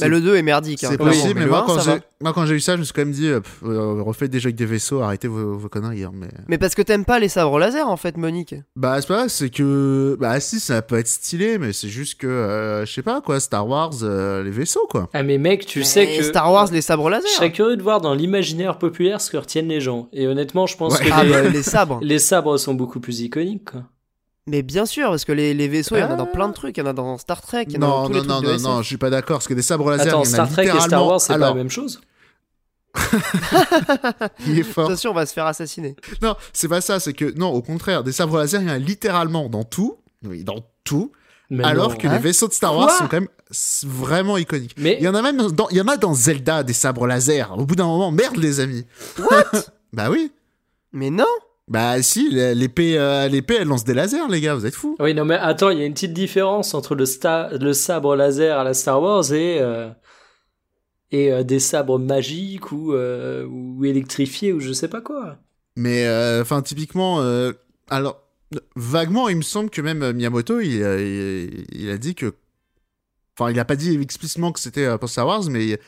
Bah, 0.00 0.08
le 0.08 0.20
2 0.20 0.36
est 0.36 0.42
merdique. 0.42 0.84
hein, 0.84 0.88
C'est 0.90 0.96
possible, 0.98 1.40
mais, 1.40 1.46
moi, 1.46 1.62
1, 1.62 1.66
quand 1.66 1.80
j'ai, 1.80 1.98
moi, 2.20 2.32
quand 2.32 2.46
j'ai 2.46 2.54
eu 2.54 2.60
ça, 2.60 2.74
je 2.74 2.78
me 2.78 2.84
suis 2.84 2.92
quand 2.92 3.00
même 3.02 3.10
dit, 3.12 3.26
euh, 3.26 3.40
pff, 3.40 3.62
euh, 3.64 4.00
refaites 4.02 4.30
des 4.30 4.38
jeux 4.38 4.46
avec 4.48 4.56
des 4.56 4.64
vaisseaux, 4.66 5.00
arrêtez 5.00 5.26
vos, 5.26 5.56
vos 5.56 5.68
conneries. 5.68 6.04
hein, 6.04 6.12
mais... 6.14 6.28
Mais 6.46 6.56
parce 6.58 6.74
que 6.76 6.82
t'aimes 6.82 7.04
pas 7.04 7.18
les 7.18 7.28
sabres 7.28 7.58
laser 7.58 7.88
en 7.88 7.96
fait, 7.96 8.16
Monique. 8.16 8.54
Bah, 8.76 9.00
c'est 9.00 9.08
pas 9.08 9.18
vrai, 9.20 9.28
c'est 9.28 9.50
que. 9.50 10.16
Bah, 10.20 10.38
si, 10.40 10.60
ça 10.60 10.82
peut 10.82 10.96
être 10.98 11.08
stylé, 11.08 11.58
mais 11.58 11.72
c'est 11.72 11.88
juste 11.88 12.20
que, 12.20 12.26
euh, 12.28 12.86
je 12.86 12.92
sais 12.92 13.02
pas, 13.02 13.20
quoi, 13.20 13.40
Star 13.40 13.66
Wars, 13.66 13.90
euh, 14.02 14.44
les 14.44 14.50
vaisseaux, 14.50 14.86
quoi. 14.88 15.08
Ah, 15.12 15.22
mais 15.24 15.38
mec, 15.38 15.66
tu 15.66 15.82
sais 15.82 16.06
que. 16.16 16.22
Star 16.22 16.52
Wars, 16.52 16.68
les 16.70 16.82
sabres 16.82 17.10
laser. 17.10 17.28
Je 17.28 17.34
serais 17.36 17.52
curieux 17.52 17.76
de 17.76 17.82
voir 17.82 18.00
dans 18.00 18.14
l'imaginaire 18.14 18.78
populaire 18.78 19.20
ce 19.20 19.30
que 19.30 19.36
retiennent 19.36 19.68
les 19.68 19.80
gens. 19.80 20.08
Et 20.12 20.26
honnêtement, 20.28 20.66
je 20.66 20.76
pense 20.76 20.98
Ouais. 21.00 21.06
que 21.06 21.10
Ah 21.12 21.24
les, 21.24 21.30
bah, 21.32 21.42
les 21.42 21.62
sabres. 21.62 21.98
les 22.02 22.18
sabres 22.20 22.56
sont 22.58 22.74
beaucoup 22.74 23.00
plus 23.00 23.20
iconiques. 23.20 23.70
Quoi. 23.72 23.82
Mais 24.48 24.62
bien 24.62 24.86
sûr, 24.86 25.08
parce 25.10 25.24
que 25.24 25.32
les, 25.32 25.54
les 25.54 25.66
vaisseaux, 25.68 25.96
il 25.96 26.00
y 26.00 26.04
en 26.04 26.10
a 26.12 26.16
dans 26.16 26.24
Ah. 26.24 26.32
plein 26.32 26.48
de 26.48 26.54
trucs. 26.54 26.76
Il 26.76 26.80
y 26.80 26.82
en 26.84 26.86
a 26.86 26.92
dans 26.92 27.18
Star 27.18 27.40
Trek, 27.42 27.64
il 27.68 27.74
y 27.74 27.78
en 27.78 27.82
a 27.82 27.86
dans 27.86 28.02
Non, 28.02 28.06
tous 28.06 28.12
les 28.12 28.20
non, 28.20 28.34
trucs 28.36 28.46
non, 28.48 28.52
de 28.56 28.62
non, 28.62 28.74
non, 28.76 28.82
je 28.82 28.86
suis 28.86 28.96
pas 28.96 29.10
d'accord, 29.10 29.38
parce 29.38 29.48
que 29.48 29.54
des 29.54 29.62
sabres 29.62 29.90
laser, 29.90 30.06
Attends, 30.08 30.22
il 30.22 30.26
y 30.26 30.28
en 30.28 30.32
a 30.32 30.34
Star 30.34 30.50
Trek 30.50 30.62
et 30.62 30.66
Star 30.68 30.82
littéralement- 30.84 31.08
Wars, 31.08 31.20
c'est 31.20 31.32
pas 31.32 31.38
la 31.38 31.54
même 31.54 31.70
chose 31.70 32.00
il 34.46 34.58
est 34.58 34.62
fort. 34.62 34.86
Attention, 34.86 35.10
on 35.10 35.14
va 35.14 35.26
se 35.26 35.32
faire 35.34 35.46
assassiner. 35.46 35.96
Non, 36.22 36.34
c'est 36.52 36.68
pas 36.68 36.80
ça, 36.80 36.98
c'est 37.00 37.12
que, 37.12 37.36
non, 37.36 37.48
au 37.52 37.60
contraire, 37.62 38.02
des 38.04 38.12
sabres 38.12 38.38
laser, 38.38 38.62
il 38.62 38.68
y 38.68 38.70
en 38.70 38.74
a 38.74 38.78
littéralement 38.78 39.48
dans 39.48 39.64
tout. 39.64 39.98
Oui, 40.24 40.44
dans 40.44 40.64
tout. 40.84 41.12
Mais 41.50 41.62
alors 41.64 41.90
non. 41.90 41.96
que 41.96 42.06
Hein 42.08 42.12
les 42.14 42.18
vaisseaux 42.18 42.48
de 42.48 42.52
Star 42.54 42.74
Wars 42.76 42.86
Quoi 42.88 42.98
sont 42.98 43.06
quand 43.08 43.20
même 43.20 43.28
vraiment 43.84 44.36
iconiques. 44.38 44.74
Mais 44.78 44.96
Il 44.98 45.04
y 45.04 45.08
en 45.08 45.14
a 45.14 45.22
même 45.22 45.50
dans, 45.52 45.68
il 45.68 45.76
y 45.76 45.80
en 45.80 45.88
a 45.88 45.96
dans 45.96 46.14
Zelda 46.14 46.62
des 46.62 46.72
sabres 46.72 47.06
laser. 47.06 47.52
Au 47.56 47.64
bout 47.66 47.76
d'un 47.76 47.86
moment, 47.86 48.10
merde 48.10 48.36
les 48.36 48.60
amis. 48.60 48.84
What 49.18 49.44
Bah 49.92 50.08
oui. 50.10 50.32
Mais 50.92 51.10
non 51.10 51.26
Bah 51.68 52.00
si, 52.00 52.30
l'épée, 52.30 52.96
euh, 52.96 53.26
l'épée, 53.26 53.56
elle 53.60 53.66
lance 53.68 53.82
des 53.84 53.94
lasers, 53.94 54.28
les 54.30 54.40
gars. 54.40 54.54
Vous 54.54 54.66
êtes 54.66 54.74
fous. 54.74 54.96
Oui, 55.00 55.14
non, 55.14 55.24
mais 55.24 55.34
attends, 55.34 55.70
il 55.70 55.78
y 55.78 55.82
a 55.82 55.84
une 55.86 55.94
petite 55.94 56.12
différence 56.12 56.74
entre 56.74 56.94
le, 56.94 57.04
sta- 57.04 57.56
le 57.58 57.72
sabre 57.72 58.14
laser 58.14 58.56
à 58.56 58.62
la 58.62 58.72
Star 58.72 59.02
Wars 59.02 59.32
et, 59.32 59.58
euh, 59.60 59.88
et 61.10 61.32
euh, 61.32 61.42
des 61.42 61.58
sabres 61.58 61.98
magiques 61.98 62.70
ou, 62.70 62.92
euh, 62.92 63.44
ou 63.46 63.84
électrifiés 63.84 64.52
ou 64.52 64.60
je 64.60 64.72
sais 64.72 64.86
pas 64.88 65.00
quoi. 65.00 65.38
Mais 65.76 66.06
euh, 66.06 66.42
enfin, 66.42 66.62
typiquement, 66.62 67.20
euh, 67.20 67.52
alors 67.90 68.22
vaguement, 68.76 69.28
il 69.28 69.36
me 69.38 69.42
semble 69.42 69.68
que 69.70 69.80
même 69.82 70.02
euh, 70.04 70.12
Miyamoto, 70.12 70.60
il, 70.60 70.84
a- 70.84 71.00
il, 71.00 71.66
il 71.72 71.90
a 71.90 71.98
dit 71.98 72.14
que, 72.14 72.32
enfin, 73.36 73.50
il 73.50 73.58
a 73.58 73.64
pas 73.64 73.74
dit 73.76 74.00
explicitement 74.00 74.52
que 74.52 74.60
c'était 74.60 74.84
euh, 74.86 74.98
pour 74.98 75.08
Star 75.08 75.26
Wars, 75.26 75.42
mais 75.50 75.66
il, 75.66 75.78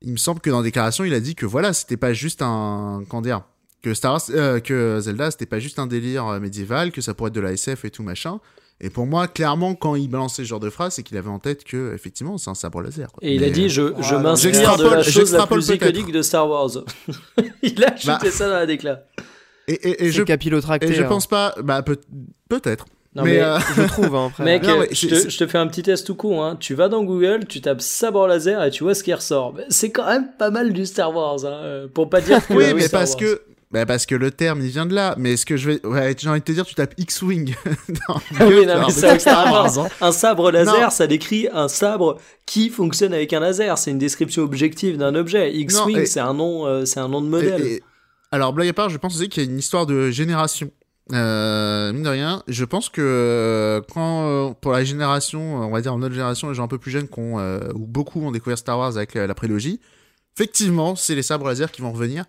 il 0.00 0.10
me 0.12 0.16
semble 0.16 0.40
que 0.40 0.50
dans 0.50 0.58
la 0.58 0.64
déclaration, 0.64 1.04
il 1.04 1.14
a 1.14 1.20
dit 1.20 1.36
que 1.36 1.46
voilà, 1.46 1.72
c'était 1.72 1.96
pas 1.96 2.12
juste 2.12 2.42
un, 2.42 3.04
comment 3.08 3.22
dire, 3.22 3.42
que 3.82 3.94
Star 3.94 4.12
Wars, 4.12 4.22
euh, 4.30 4.60
que 4.60 5.00
Zelda, 5.00 5.30
c'était 5.30 5.46
pas 5.46 5.58
juste 5.58 5.78
un 5.78 5.86
délire 5.86 6.26
euh, 6.28 6.40
médiéval, 6.40 6.92
que 6.92 7.00
ça 7.00 7.14
pourrait 7.14 7.28
être 7.28 7.34
de 7.34 7.40
la 7.40 7.52
SF 7.52 7.84
et 7.84 7.90
tout 7.90 8.02
machin. 8.02 8.38
Et 8.80 8.90
pour 8.90 9.06
moi, 9.06 9.28
clairement, 9.28 9.74
quand 9.76 9.94
il 9.94 10.08
balançait 10.08 10.42
ce 10.42 10.48
genre 10.48 10.58
de 10.60 10.70
phrase, 10.70 10.94
c'est 10.94 11.02
qu'il 11.04 11.16
avait 11.16 11.28
en 11.28 11.38
tête 11.38 11.62
que, 11.62 11.94
effectivement, 11.94 12.36
c'est 12.38 12.50
un 12.50 12.54
sabre 12.54 12.80
laser. 12.82 13.12
quoi. 13.12 13.20
Et 13.22 13.34
il 13.36 13.44
a 13.44 13.50
dit 13.50 13.66
euh, 13.66 13.68
je, 13.68 13.82
je 14.02 14.14
Ah, 14.14 14.18
m'inspire 14.18 14.76
de 14.76 14.84
la 14.88 15.02
chose 15.02 15.32
la 15.32 15.46
plus 15.46 15.68
iconique 15.68 16.10
de 16.10 16.22
Star 16.22 16.48
Wars. 16.48 16.70
il 17.62 17.84
a 17.84 17.92
ajouté 17.92 18.06
Bah, 18.06 18.30
ça 18.30 18.48
dans 18.48 18.54
la 18.54 18.66
décla. 18.66 19.04
Et, 19.68 19.74
et, 19.74 19.90
et 20.02 20.06
C'est 20.06 20.12
je, 20.12 20.22
capillotracté. 20.24 20.88
et 20.88 20.94
je 20.94 21.02
hein. 21.02 21.08
pense 21.08 21.28
pas, 21.28 21.54
bah 21.62 21.82
peut- 21.82 22.00
peut-être. 22.48 22.86
Non, 23.14 23.22
mais, 23.24 23.34
mais, 23.34 23.42
euh, 23.42 23.58
Je 23.76 23.82
trouve, 23.82 24.14
hein, 24.16 24.30
frère. 24.30 24.44
Mec, 24.46 24.62
Non, 24.64 24.78
mais 24.80 24.88
je, 24.90 25.06
te, 25.06 25.28
je 25.30 25.38
te 25.38 25.46
fais 25.46 25.58
un 25.58 25.66
petit 25.68 25.82
test 25.82 26.06
tout 26.06 26.14
con. 26.16 26.42
Hein. 26.42 26.56
Tu 26.58 26.74
vas 26.74 26.88
dans 26.88 27.04
Google, 27.04 27.44
tu 27.46 27.60
tapes 27.60 27.80
sabre 27.82 28.26
laser 28.26 28.64
et 28.64 28.70
tu 28.70 28.82
vois 28.84 28.94
ce 28.94 29.04
qui 29.04 29.12
ressort. 29.14 29.54
C'est 29.68 29.90
quand 29.90 30.06
même 30.06 30.28
pas 30.38 30.50
mal 30.50 30.72
du 30.72 30.86
Star 30.86 31.14
Wars, 31.14 31.44
hein, 31.44 31.60
euh, 31.62 31.86
pour 31.92 32.08
pas 32.10 32.20
dire 32.20 32.44
que. 32.48 32.54
Oui, 32.54 32.72
mais 32.74 32.80
Star 32.88 33.00
parce 33.00 33.10
Wars. 33.12 33.20
que. 33.20 33.42
Bah 33.72 33.86
parce 33.86 34.04
que 34.04 34.14
le 34.14 34.30
terme 34.30 34.60
il 34.60 34.68
vient 34.68 34.84
de 34.84 34.94
là, 34.94 35.14
mais 35.18 35.36
ce 35.38 35.46
que 35.46 35.56
je 35.56 35.70
vais. 35.70 35.86
Ouais, 35.86 36.14
j'ai 36.18 36.28
envie 36.28 36.40
de 36.40 36.44
te 36.44 36.52
dire, 36.52 36.66
tu 36.66 36.74
tapes 36.74 36.92
X-Wing 36.98 37.54
dans 38.08 38.46
oui, 38.46 38.66
non, 38.66 38.82
mais 38.86 38.92
ça 38.92 39.18
Star 39.18 39.50
Wars, 39.50 39.78
hein. 39.78 39.88
Un 40.02 40.12
sabre 40.12 40.50
laser, 40.50 40.78
Non. 40.80 40.90
ça 40.90 41.06
décrit 41.06 41.48
un 41.52 41.68
sabre 41.68 42.18
qui 42.44 42.68
fonctionne 42.68 43.14
avec 43.14 43.32
un 43.32 43.40
laser. 43.40 43.78
C'est 43.78 43.90
une 43.90 43.98
description 43.98 44.42
objective 44.42 44.98
d'un 44.98 45.14
objet. 45.14 45.54
X-Wing, 45.54 46.00
et- 46.00 46.06
c'est 46.06 46.20
un 46.20 46.34
nom, 46.34 46.66
euh, 46.66 46.84
c'est 46.84 47.00
un 47.00 47.08
nom 47.08 47.22
de 47.22 47.28
modèle. 47.28 47.62
Et- 47.64 47.72
et- 47.76 47.82
alors, 48.30 48.52
blague 48.52 48.68
à 48.68 48.72
part, 48.74 48.88
je 48.90 48.98
pense 48.98 49.16
aussi 49.16 49.28
qu'il 49.30 49.42
y 49.42 49.46
a 49.46 49.50
une 49.50 49.58
histoire 49.58 49.86
de 49.86 50.10
génération. 50.10 50.70
Euh, 51.12 51.92
mine 51.92 52.02
de 52.04 52.08
rien, 52.08 52.42
je 52.48 52.64
pense 52.64 52.88
que 52.88 53.00
euh, 53.02 53.80
quand 53.92 54.26
euh, 54.28 54.50
pour 54.60 54.72
la 54.72 54.84
génération, 54.84 55.56
on 55.56 55.70
va 55.70 55.80
dire 55.80 55.96
notre 55.98 56.14
génération, 56.14 56.48
les 56.48 56.54
gens 56.54 56.64
un 56.64 56.68
peu 56.68 56.78
plus 56.78 56.90
jeunes 56.90 57.08
qui 57.08 57.18
ont, 57.18 57.38
euh, 57.40 57.58
ou 57.74 57.86
beaucoup 57.86 58.22
ont 58.24 58.30
découvert 58.30 58.56
Star 58.56 58.78
Wars 58.78 58.96
avec 58.96 59.16
euh, 59.16 59.26
la 59.26 59.34
prélogie, 59.34 59.80
effectivement, 60.36 60.94
c'est 60.96 61.14
les 61.14 61.22
sabres 61.22 61.48
laser 61.48 61.70
qui 61.72 61.82
vont 61.82 61.92
revenir. 61.92 62.24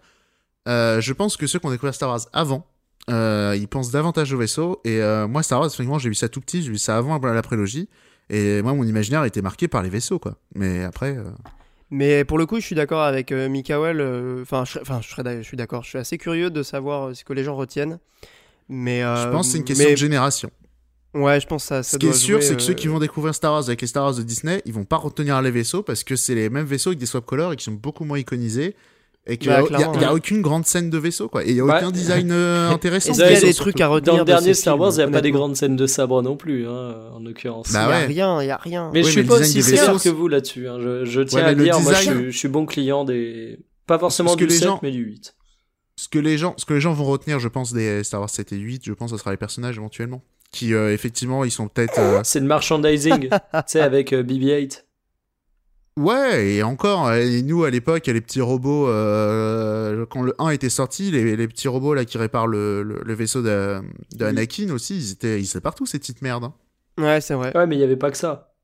Euh, 0.68 1.02
je 1.02 1.14
pense 1.14 1.38
que 1.38 1.48
ceux 1.48 1.60
qui 1.60 1.66
ont 1.66 1.72
découvert 1.72 1.94
Star 1.94 2.10
Wars 2.10 2.22
avant, 2.32 2.66
euh, 3.10 3.56
ils 3.58 3.68
pensent 3.68 3.92
davantage 3.92 4.34
au 4.34 4.38
vaisseau. 4.38 4.82
Et 4.86 5.02
euh, 5.02 5.28
moi, 5.28 5.44
Star 5.44 5.60
Wars, 5.60 5.68
effectivement, 5.68 6.00
j'ai 6.00 6.10
vu 6.10 6.16
ça 6.16 6.30
tout 6.30 6.42
petit, 6.42 6.64
j'ai 6.64 6.70
vu 6.70 6.78
ça 6.78 6.98
avant 6.98 7.18
la 7.20 7.42
prélogie. 7.42 7.90
Et 8.30 8.62
moi, 8.62 8.74
mon 8.74 8.84
imaginaire 8.84 9.26
était 9.26 9.42
marqué 9.42 9.68
par 9.68 9.84
les 9.84 9.90
vaisseaux, 9.90 10.20
quoi. 10.20 10.38
Mais 10.56 10.84
après, 10.84 11.18
Mais 11.92 12.24
pour 12.24 12.38
le 12.38 12.46
coup, 12.46 12.60
je 12.60 12.66
suis 12.66 12.76
d'accord 12.76 13.04
avec 13.04 13.32
Mikael. 13.32 14.02
Enfin, 14.42 14.64
je, 14.66 15.42
suis 15.42 15.58
d'accord. 15.58 15.84
Je 15.84 15.90
suis 15.90 15.98
assez 16.00 16.18
curieux 16.18 16.50
de 16.50 16.64
savoir 16.64 17.16
ce 17.16 17.24
que 17.24 17.34
les 17.34 17.44
gens 17.44 17.56
retiennent. 17.56 18.00
Mais 18.70 19.02
je 19.02 19.30
pense 19.30 19.48
que 19.48 19.52
c'est 19.52 19.58
une 19.58 19.66
question 19.66 19.86
mais- 19.86 19.92
de 19.92 19.98
génération. 19.98 20.50
Ouais, 21.14 21.40
je 21.40 21.46
pense 21.46 21.64
que 21.64 21.68
ça. 21.68 21.84
ça 21.84 21.92
Ce 21.92 21.98
qui 21.98 22.08
est 22.08 22.14
sûr, 22.14 22.42
c'est 22.42 22.56
que 22.56 22.62
ceux 22.62 22.74
qui 22.74 22.88
vont 22.88 22.98
découvrir 22.98 23.36
Star 23.36 23.52
Wars 23.52 23.64
avec 23.68 23.82
les 23.82 23.88
Star 23.88 24.04
Wars 24.04 24.16
de 24.16 24.24
Disney, 24.24 24.64
ils 24.66 24.74
vont 24.74 24.86
pas 24.86 24.98
retenir 24.98 25.40
les 25.42 25.52
vaisseaux 25.52 25.84
parce 25.84 26.04
que 26.04 26.16
c'est 26.16 26.34
les 26.34 26.50
mêmes 26.50 26.66
vaisseaux 26.66 26.90
avec 26.90 27.00
des 27.00 27.06
swap 27.06 27.26
colors 27.26 27.54
et 27.54 27.56
qui 27.56 27.66
sont 27.66 27.74
beaucoup 27.74 28.04
moins 28.04 28.18
iconisés. 28.18 28.76
Et 29.26 29.38
qu'il 29.38 29.48
Bah, 29.48 29.60
n'y 29.62 29.66
a, 29.66 29.68
clairement, 29.68 30.00
y 30.02 30.04
a 30.04 30.10
ouais. 30.10 30.16
aucune 30.18 30.42
grande 30.42 30.66
scène 30.66 30.90
de 30.90 30.98
vaisseau, 30.98 31.30
quoi. 31.30 31.46
Et 31.46 31.50
il 31.50 31.54
n'y 31.54 31.62
a 31.62 31.64
Ouais. 31.64 31.78
aucun 31.78 31.92
design 31.92 32.30
euh, 32.32 32.70
intéressant. 32.72 33.14
Qu'il 33.14 33.22
y 33.22 33.26
a 33.36 33.40
des 33.40 33.54
trucs 33.54 33.80
à 33.80 33.88
retenir 33.88 34.14
Dans 34.16 34.20
le 34.20 34.26
de 34.26 34.30
dernier 34.32 34.54
Star 34.54 34.78
Wars, 34.78 34.92
il 34.92 34.98
n'y 34.98 35.04
a 35.04 35.08
pas 35.08 35.22
des 35.22 35.32
grandes 35.32 35.56
scènes 35.56 35.78
de 35.78 35.88
sabre 35.88 36.22
non 36.22 36.36
plus, 36.36 36.68
hein, 36.68 37.10
en 37.14 37.20
l'occurrence. 37.20 37.72
Bah 37.72 37.86
Il 37.86 37.90
y 37.90 37.94
a 37.94 37.98
ouais. 38.00 38.06
rien, 38.06 38.42
il 38.42 38.48
y 38.48 38.52
a 38.52 38.58
rien. 38.58 38.92
Mais 38.94 39.02
je 39.02 39.10
suis 39.10 39.24
pas 39.24 39.36
aussi 39.40 39.62
vaisseaux, 39.62 39.98
que 39.98 40.10
vous 40.10 40.28
là-dessus. 40.28 40.68
hein. 40.68 40.78
Je, 40.82 41.06
je 41.06 41.22
tiens 41.22 41.40
Ouais, 41.40 41.46
à 41.46 41.54
le 41.54 41.64
dire, 41.64 41.80
moi 41.80 41.94
je 41.94 42.02
suis, 42.02 42.32
je 42.32 42.38
suis 42.38 42.48
bon 42.50 42.66
client 42.66 43.06
des. 43.06 43.60
Pas 43.88 43.98
forcément 43.98 44.32
Parce 44.32 44.38
du 44.38 44.48
les 44.48 44.54
7, 44.56 44.64
gens- 44.64 44.80
mais 44.84 44.92
du 44.92 45.04
8. 45.04 45.36
Ce 45.96 46.08
que 46.10 46.20
les 46.20 46.38
gens, 46.38 46.56
ce 46.58 46.66
que 46.66 46.74
les 46.74 46.82
gens 46.82 46.92
vont 46.94 47.06
retenir, 47.06 47.40
je 47.40 47.48
pense, 47.48 47.72
des 47.72 48.04
Star 48.04 48.20
Wars 48.20 48.30
7 48.30 48.52
et 48.52 48.58
8, 48.58 48.82
je 48.86 48.92
pense, 48.94 49.12
ce 49.12 49.18
sera 49.18 49.32
les 49.32 49.38
personnages 49.38 49.78
éventuellement. 49.78 50.22
Qui, 50.52 50.74
euh, 50.74 50.94
effectivement, 50.94 51.44
ils 51.46 51.52
sont 51.52 51.68
peut-être. 51.70 51.98
euh, 52.00 52.20
C'est 52.24 52.40
le 52.40 52.46
merchandising, 52.46 53.30
tu 53.30 53.38
sais, 53.68 53.80
avec 53.82 54.12
euh, 54.14 54.22
BB-8. 54.24 54.84
Ouais, 55.96 56.56
et 56.56 56.64
encore, 56.64 57.14
et 57.14 57.44
nous 57.44 57.64
à 57.66 57.70
l'époque, 57.70 58.08
les 58.08 58.20
petits 58.22 58.42
robots, 58.42 58.88
euh, 58.88 60.06
quand 60.08 60.24
le 60.24 60.34
1 60.40 60.50
était 60.50 60.70
sorti, 60.70 61.12
les, 61.12 61.36
les, 61.36 61.48
petits 61.48 61.68
robots 61.68 61.94
là 61.94 62.04
qui 62.04 62.18
réparent 62.18 62.48
le, 62.48 62.82
le, 62.82 63.02
le 63.06 63.14
vaisseau 63.14 63.44
de, 63.44 63.80
de 64.16 64.26
Anakin 64.26 64.72
aussi, 64.72 64.98
ils 64.98 65.12
étaient, 65.12 65.40
ils 65.40 65.46
étaient 65.46 65.62
partout 65.62 65.86
ces 65.86 66.00
petites 66.00 66.24
merdes. 66.24 66.46
hein. 66.46 66.54
Ouais, 66.98 67.22
c'est 67.22 67.36
vrai. 67.36 67.56
Ouais, 67.56 67.68
mais 67.68 67.76
il 67.76 67.78
n'y 67.80 67.84
avait 67.84 67.96
pas 67.96 68.10
que 68.10 68.18
ça. 68.18 68.56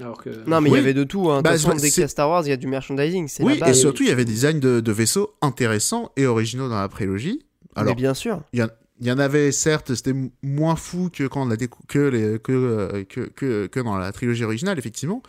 Alors 0.00 0.16
que... 0.22 0.30
Non, 0.46 0.60
mais 0.62 0.70
il 0.70 0.72
Oui. 0.72 0.78
y 0.78 0.82
avait 0.82 0.94
de 0.94 1.04
tout. 1.04 1.30
Hein. 1.30 1.38
De 1.38 1.42
Bah, 1.42 1.50
toute 1.52 1.60
façon, 1.62 1.76
c'est- 1.76 1.82
dès 1.82 1.90
qu'il 1.90 2.00
y 2.00 2.04
a 2.04 2.08
Star 2.08 2.30
Wars, 2.30 2.42
il 2.46 2.50
y 2.50 2.52
a 2.52 2.56
du 2.56 2.68
merchandising. 2.68 3.28
Oui, 3.40 3.60
et 3.66 3.74
surtout, 3.74 4.04
il 4.04 4.08
y 4.08 4.12
avait 4.12 4.24
des 4.24 4.32
designs 4.32 4.58
de, 4.60 4.80
de 4.80 4.92
vaisseaux 4.92 5.34
intéressants 5.42 6.10
et 6.16 6.24
originaux 6.26 6.68
dans 6.70 6.80
la 6.80 6.88
prélogie. 6.88 7.44
Alors, 7.76 7.90
Mais 7.94 7.96
bien 7.96 8.14
sûr. 8.14 8.40
il 8.54 8.66
y 9.02 9.12
en 9.12 9.18
avait 9.18 9.52
certes, 9.52 9.94
c'était 9.94 10.14
moins 10.42 10.76
fou 10.76 11.10
que 11.12 11.24
quand 11.26 11.46
on 11.46 11.50
a 11.50 11.56
décou- 11.56 11.84
que, 11.86 11.98
les, 11.98 12.38
que, 12.38 12.52
euh, 12.52 13.04
que, 13.04 13.20
que, 13.28 13.66
que 13.66 13.80
dans 13.80 13.98
la 13.98 14.10
trilogie 14.12 14.44
originale, 14.44 14.78
effectivement. 14.78 15.22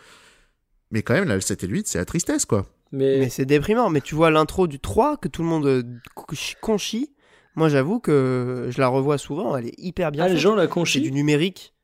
Mais 0.90 1.02
quand 1.02 1.14
même, 1.14 1.24
là, 1.28 1.34
le 1.36 1.40
7 1.40 1.62
et 1.64 1.66
le 1.66 1.74
8, 1.74 1.86
c'est 1.88 1.98
la 1.98 2.04
tristesse, 2.04 2.44
quoi. 2.44 2.66
Mais, 2.92 3.18
Mais 3.20 3.28
c'est 3.28 3.44
déprimant. 3.46 3.90
Mais 3.90 4.00
tu 4.00 4.14
vois 4.14 4.30
l'intro 4.30 4.66
du 4.66 4.80
3 4.80 5.16
que 5.16 5.28
tout 5.28 5.42
le 5.42 5.48
monde 5.48 5.66
euh, 5.66 5.82
conchi- 6.16 6.56
conchit. 6.60 7.12
Moi, 7.54 7.68
j'avoue 7.68 8.00
que 8.00 8.66
je 8.70 8.80
la 8.80 8.88
revois 8.88 9.18
souvent. 9.18 9.56
Elle 9.56 9.66
est 9.66 9.74
hyper 9.78 10.10
bien 10.12 10.24
ah, 10.24 10.28
les 10.28 10.34
faite. 10.34 10.42
gens 10.42 10.54
la 10.54 10.64
C'est 10.64 10.68
conchient. 10.70 11.00
du 11.00 11.12
numérique. 11.12 11.74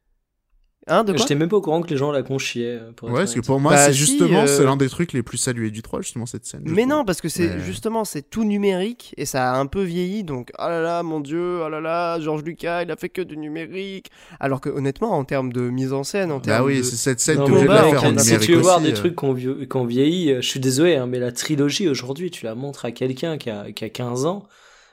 Hein, 0.88 1.02
de 1.02 1.10
quoi 1.12 1.18
J'étais 1.20 1.34
même 1.34 1.48
pas 1.48 1.56
au 1.56 1.60
courant 1.60 1.82
que 1.82 1.88
les 1.90 1.96
gens 1.96 2.12
la 2.12 2.22
conchiaient. 2.22 2.78
euh, 2.80 2.92
pour 2.94 3.08
être 3.08 3.14
Ouais, 3.14 3.20
parce 3.22 3.34
que 3.34 3.40
pour 3.40 3.58
moi, 3.58 3.72
Bah, 3.72 3.86
c'est 3.86 3.92
si, 3.92 3.98
justement, 3.98 4.42
euh, 4.42 4.46
c'est 4.46 4.62
l'un 4.62 4.76
des 4.76 4.88
trucs 4.88 5.12
les 5.12 5.24
plus 5.24 5.36
salués 5.36 5.72
du 5.72 5.82
3, 5.82 6.00
justement, 6.00 6.26
cette 6.26 6.46
scène. 6.46 6.62
Mais 6.64 6.86
non, 6.86 7.04
parce 7.04 7.20
que 7.20 7.28
c'est 7.28 7.48
Ouais. 7.48 7.58
justement 7.64 8.04
c'est 8.04 8.22
tout 8.30 8.44
numérique 8.44 9.12
et 9.16 9.26
ça 9.26 9.52
a 9.52 9.56
un 9.58 9.66
peu 9.66 9.82
vieilli. 9.82 10.22
Donc 10.22 10.52
oh 10.60 10.62
là 10.68 10.80
là, 10.80 11.02
mon 11.02 11.18
dieu, 11.18 11.60
oh 11.64 11.68
là 11.68 11.80
là, 11.80 12.20
Georges 12.20 12.44
Lucas, 12.44 12.84
il 12.84 12.90
a 12.92 12.96
fait 12.96 13.08
que 13.08 13.20
du 13.22 13.36
numérique. 13.36 14.10
Alors 14.38 14.60
que 14.60 14.68
honnêtement, 14.68 15.10
en 15.18 15.24
termes 15.24 15.52
de 15.52 15.62
mise 15.62 15.92
en 15.92 16.04
scène, 16.04 16.30
en 16.30 16.36
Bah 16.36 16.42
termes 16.44 16.66
oui, 16.66 16.78
de... 16.78 16.82
c'est 16.84 16.94
cette 16.96 17.18
scène, 17.18 17.38
Non, 17.38 17.48
de 17.48 17.54
la 17.54 17.60
combat, 17.62 17.82
faire 17.90 18.04
en 18.04 18.12
ok, 18.12 18.20
si 18.20 18.26
numérique 18.26 18.46
tu 18.46 18.54
veux 18.54 18.60
voir 18.60 18.80
des 18.80 18.90
euh. 18.92 18.94
trucs 18.94 19.14
qu'on 19.16 19.32
vie- 19.32 19.66
qu'on 19.68 19.86
vieillit, 19.86 20.30
euh, 20.30 20.40
je 20.40 20.48
suis 20.48 20.60
désolé, 20.60 20.94
hein, 20.94 21.06
mais 21.08 21.18
la 21.18 21.32
trilogie 21.32 21.88
aujourd'hui, 21.88 22.30
tu 22.30 22.44
la 22.44 22.54
montres 22.54 22.84
à 22.84 22.92
quelqu'un 22.92 23.38
qui 23.38 23.50
a, 23.50 23.72
qui 23.72 23.84
a 23.84 23.88
15 23.88 24.24
ans, 24.24 24.44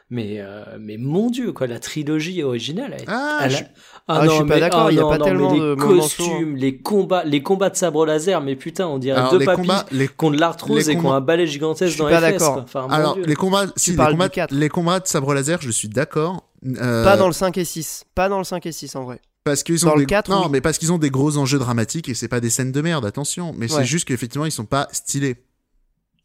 mais, 0.09 0.35
euh, 0.39 0.63
mais 0.80 0.97
mon 0.97 1.30
dieu, 1.30 1.51
quoi, 1.51 1.67
la 1.67 1.80
trilogie 1.80 2.43
originale, 2.43 2.95
elle, 2.99 3.05
Ah, 3.07 3.39
elle- 3.43 3.51
je- 3.51 3.63
Ah, 4.07 4.21
je 4.25 4.30
suis 4.30 4.39
pas 4.39 4.55
mais- 4.55 4.59
d'accord, 4.59 4.91
il 4.91 4.95
y 4.95 4.99
a 4.99 5.01
non, 5.03 5.09
pas 5.09 5.17
non, 5.17 5.25
tellement 5.25 5.53
de 5.55 5.59
les 5.71 5.75
moments 5.75 6.01
costumes, 6.01 6.55
les 6.55 6.77
combats, 6.77 7.23
les 7.23 7.41
combats 7.41 7.69
de 7.69 7.75
sabre 7.75 8.05
laser, 8.05 8.41
mais 8.41 8.55
putain, 8.55 8.88
on 8.88 8.97
dirait 8.99 9.17
Alors, 9.19 9.31
deux 9.31 9.39
les 9.39 9.45
papis 9.45 9.61
combats, 9.61 9.85
les 9.91 10.07
qui 10.07 10.13
ont 10.25 10.31
de 10.31 10.39
l'arthrose 10.39 10.77
les 10.88 10.91
et 10.91 10.97
qui 10.99 11.05
ont 11.05 11.13
un 11.13 11.21
balai 11.21 11.47
Je 11.47 11.51
gigantesque 11.53 11.93
suis 11.93 11.99
dans 12.03 12.09
pas 12.09 12.19
les 12.21 12.34
fesses. 12.34 12.43
quoi. 12.43 12.61
Enfin, 12.63 12.88
Alors, 12.89 13.15
Dieu. 13.15 13.23
les 13.25 13.35
combats, 13.35 13.65
si, 13.75 13.91
les 13.91 13.97
combats, 13.97 14.30
4. 14.30 14.53
les 14.53 14.69
combats 14.69 14.99
de 14.99 15.07
sabre 15.07 15.34
laser, 15.34 15.61
je 15.61 15.71
suis 15.71 15.88
d'accord. 15.89 16.43
euh, 16.65 17.03
Pas 17.03 17.17
dans 17.17 17.27
le 17.27 17.34
5 17.34 17.57
et 17.57 17.65
6. 17.65 18.03
Pas 18.15 18.30
dans 18.30 18.38
le 18.38 18.43
5 18.45 18.65
et 18.65 18.71
6 18.71 18.95
en 18.95 19.03
vrai. 19.03 19.19
parce 19.45 19.63
qu'ils 19.63 19.80
dans 19.81 19.91
ont 19.91 19.95
le 19.95 20.01
des... 20.01 20.05
4, 20.05 20.30
non, 20.31 20.43
oui. 20.43 20.47
mais 20.51 20.61
parce 20.61 20.77
qu'ils 20.77 20.91
ont 20.93 20.97
des 20.97 21.09
gros 21.09 21.35
enjeux 21.38 21.59
dramatiques 21.59 22.07
et 22.07 22.13
c'est 22.13 22.30
pas 22.30 22.39
des 22.39 22.49
scènes 22.49 22.71
de 22.71 22.81
merde, 22.81 23.05
attention. 23.05 23.53
Mais 23.57 23.69
Ouais. 23.71 23.80
c'est 23.80 23.85
juste 23.85 24.05
qu'effectivement, 24.07 24.45
ils 24.45 24.51
sont 24.51 24.63
pas 24.65 24.88
stylés. 24.93 25.35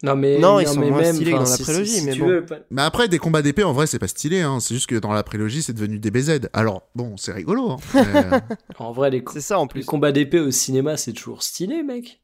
Non, 0.04 0.14
mais, 0.14 0.38
Non, 0.38 0.60
ils 0.60 0.68
sont 0.68 0.78
mais 0.78 0.90
moins 0.90 1.00
même, 1.00 1.14
stylés 1.16 1.32
que 1.32 1.36
enfin, 1.38 1.44
dans 1.44 1.50
la 1.50 1.58
prélogie, 1.58 1.90
si 1.90 2.04
mais 2.06 2.12
tu 2.12 2.20
bon. 2.20 2.26
veux, 2.28 2.44
pas- 2.46 2.58
Mais 2.70 2.82
après, 2.82 3.08
des 3.08 3.18
combats 3.18 3.42
d'épée, 3.42 3.64
en 3.64 3.72
vrai, 3.72 3.88
c'est 3.88 3.98
pas 3.98 4.06
stylé. 4.06 4.42
Hein. 4.42 4.60
C'est 4.60 4.74
juste 4.74 4.86
que 4.88 4.94
dans 4.94 5.12
la 5.12 5.24
prélogie, 5.24 5.60
c'est 5.62 5.72
devenu 5.72 5.98
des 5.98 6.10
BZ. 6.12 6.48
Alors, 6.52 6.88
bon, 6.94 7.16
c'est 7.16 7.32
rigolo. 7.32 7.70
Hein. 7.70 7.76
Mais, 7.94 8.38
En 8.78 8.92
vrai, 8.92 9.10
les, 9.10 9.24
co- 9.24 9.32
C'est 9.34 9.40
ça 9.40 9.58
en 9.58 9.62
les 9.64 9.68
plus. 9.68 9.84
combats 9.84 10.12
d'épée 10.12 10.38
au 10.38 10.52
cinéma, 10.52 10.96
c'est 10.96 11.12
toujours 11.12 11.42
stylé, 11.42 11.82
mec. 11.82 12.20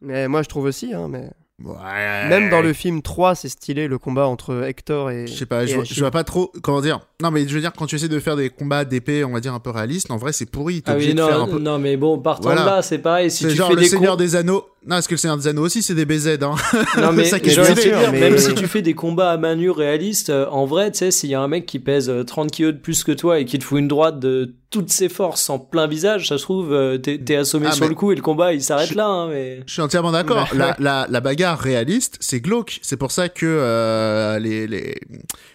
Mais 0.00 0.28
moi 0.28 0.42
je 0.42 0.48
trouve 0.48 0.64
aussi. 0.64 0.94
Hein, 0.94 1.08
mais... 1.08 1.30
ouais. 1.62 2.28
Même 2.28 2.48
dans 2.48 2.62
le 2.62 2.72
film 2.72 3.02
3, 3.02 3.34
c'est 3.34 3.48
stylé 3.50 3.86
le 3.88 3.98
combat 3.98 4.26
entre 4.26 4.62
Hector 4.66 5.10
et. 5.10 5.26
Je 5.26 5.34
sais 5.34 5.46
pas, 5.46 5.64
vois, 5.66 5.84
je 5.84 6.00
vois 6.00 6.10
pas 6.10 6.24
trop 6.24 6.52
comment 6.62 6.80
dire. 6.80 7.00
Non, 7.22 7.30
mais 7.30 7.46
je 7.46 7.54
veux 7.54 7.60
dire, 7.60 7.72
quand 7.76 7.86
tu 7.86 7.96
essaies 7.96 8.08
de 8.08 8.18
faire 8.20 8.36
des 8.36 8.48
combats 8.50 8.84
d'épée, 8.84 9.24
on 9.24 9.32
va 9.32 9.40
dire 9.40 9.52
un 9.54 9.60
peu 9.60 9.70
réalistes, 9.70 10.10
en 10.10 10.16
vrai, 10.16 10.32
c'est 10.32 10.46
pourri. 10.46 10.82
T'es 10.82 10.90
Ah 10.90 10.94
obligé 10.94 11.10
oui, 11.10 11.14
de 11.16 11.22
faire 11.22 11.36
un 11.42 11.46
non, 11.46 11.52
peu. 11.52 11.58
non, 11.58 11.78
mais 11.78 11.96
bon, 11.96 12.18
partant 12.18 12.44
Voilà. 12.44 12.62
de 12.62 12.66
là, 12.66 12.82
c'est 12.82 12.98
pareil. 12.98 13.30
Si 13.30 13.44
c'est 13.44 13.50
tu 13.50 13.56
genre 13.56 13.68
fais 13.68 13.74
le 13.74 13.80
des 13.82 13.88
Seigneur 13.88 14.16
com- 14.16 14.24
des 14.24 14.36
Anneaux. 14.36 14.64
Non, 14.86 14.96
parce 14.96 15.06
que 15.08 15.12
le 15.14 15.18
Seigneur 15.18 15.36
des 15.36 15.46
Anneaux 15.46 15.66
aussi, 15.66 15.82
c'est 15.82 15.94
des 15.94 16.06
BZ. 16.06 16.38
Hein. 16.42 16.54
Non 16.98 17.12
mais, 17.12 17.24
ça 17.26 17.38
qui 17.38 17.48
mais 17.48 17.54
te 17.74 17.80
dire, 17.82 17.98
mais- 18.12 18.20
même 18.20 18.38
si 18.38 18.54
tu 18.54 18.66
fais 18.66 18.80
des 18.80 18.94
combats 18.94 19.30
à 19.32 19.36
main 19.36 19.54
nue 19.54 19.70
réalistes, 19.70 20.30
euh, 20.30 20.46
en 20.50 20.64
vrai, 20.64 20.90
tu 20.90 20.98
sais, 20.98 21.10
s'il 21.10 21.28
y 21.28 21.34
a 21.34 21.40
un 21.42 21.48
mec 21.48 21.66
qui 21.66 21.78
pèse 21.78 22.08
euh, 22.08 22.24
30 22.24 22.50
kilos 22.50 22.72
de 22.72 22.78
plus 22.78 23.04
que 23.04 23.12
toi 23.12 23.38
et 23.40 23.44
qui 23.44 23.58
te 23.58 23.64
fout 23.64 23.78
une 23.78 23.88
droite 23.88 24.18
de 24.20 24.54
toutes 24.70 24.90
ses 24.90 25.08
forces 25.10 25.50
en 25.50 25.58
plein 25.58 25.86
visage, 25.88 26.28
ça 26.28 26.38
se 26.38 26.44
trouve, 26.44 26.72
euh, 26.72 26.96
t'es 26.96 27.18
t'es 27.18 27.36
assommé 27.36 27.66
Ah, 27.68 27.72
sur 27.72 27.84
mais- 27.84 27.88
le 27.90 27.94
coup 27.94 28.12
et 28.12 28.14
le 28.14 28.22
combat 28.22 28.54
il 28.54 28.62
s'arrête 28.62 28.94
là. 28.94 29.06
Hein, 29.06 29.28
mais... 29.28 29.60
Je 29.66 29.72
suis 29.74 29.82
entièrement 29.82 30.12
d'accord. 30.12 30.48
La, 30.54 30.74
la, 30.78 31.06
la 31.10 31.20
bagarre 31.20 31.58
réaliste, 31.58 32.16
c'est 32.20 32.40
glauque. 32.40 32.78
C'est 32.80 32.96
pour 32.96 33.10
ça 33.10 33.28
que 33.28 33.44
euh, 33.44 34.38
les, 34.38 34.66
les, 34.66 34.94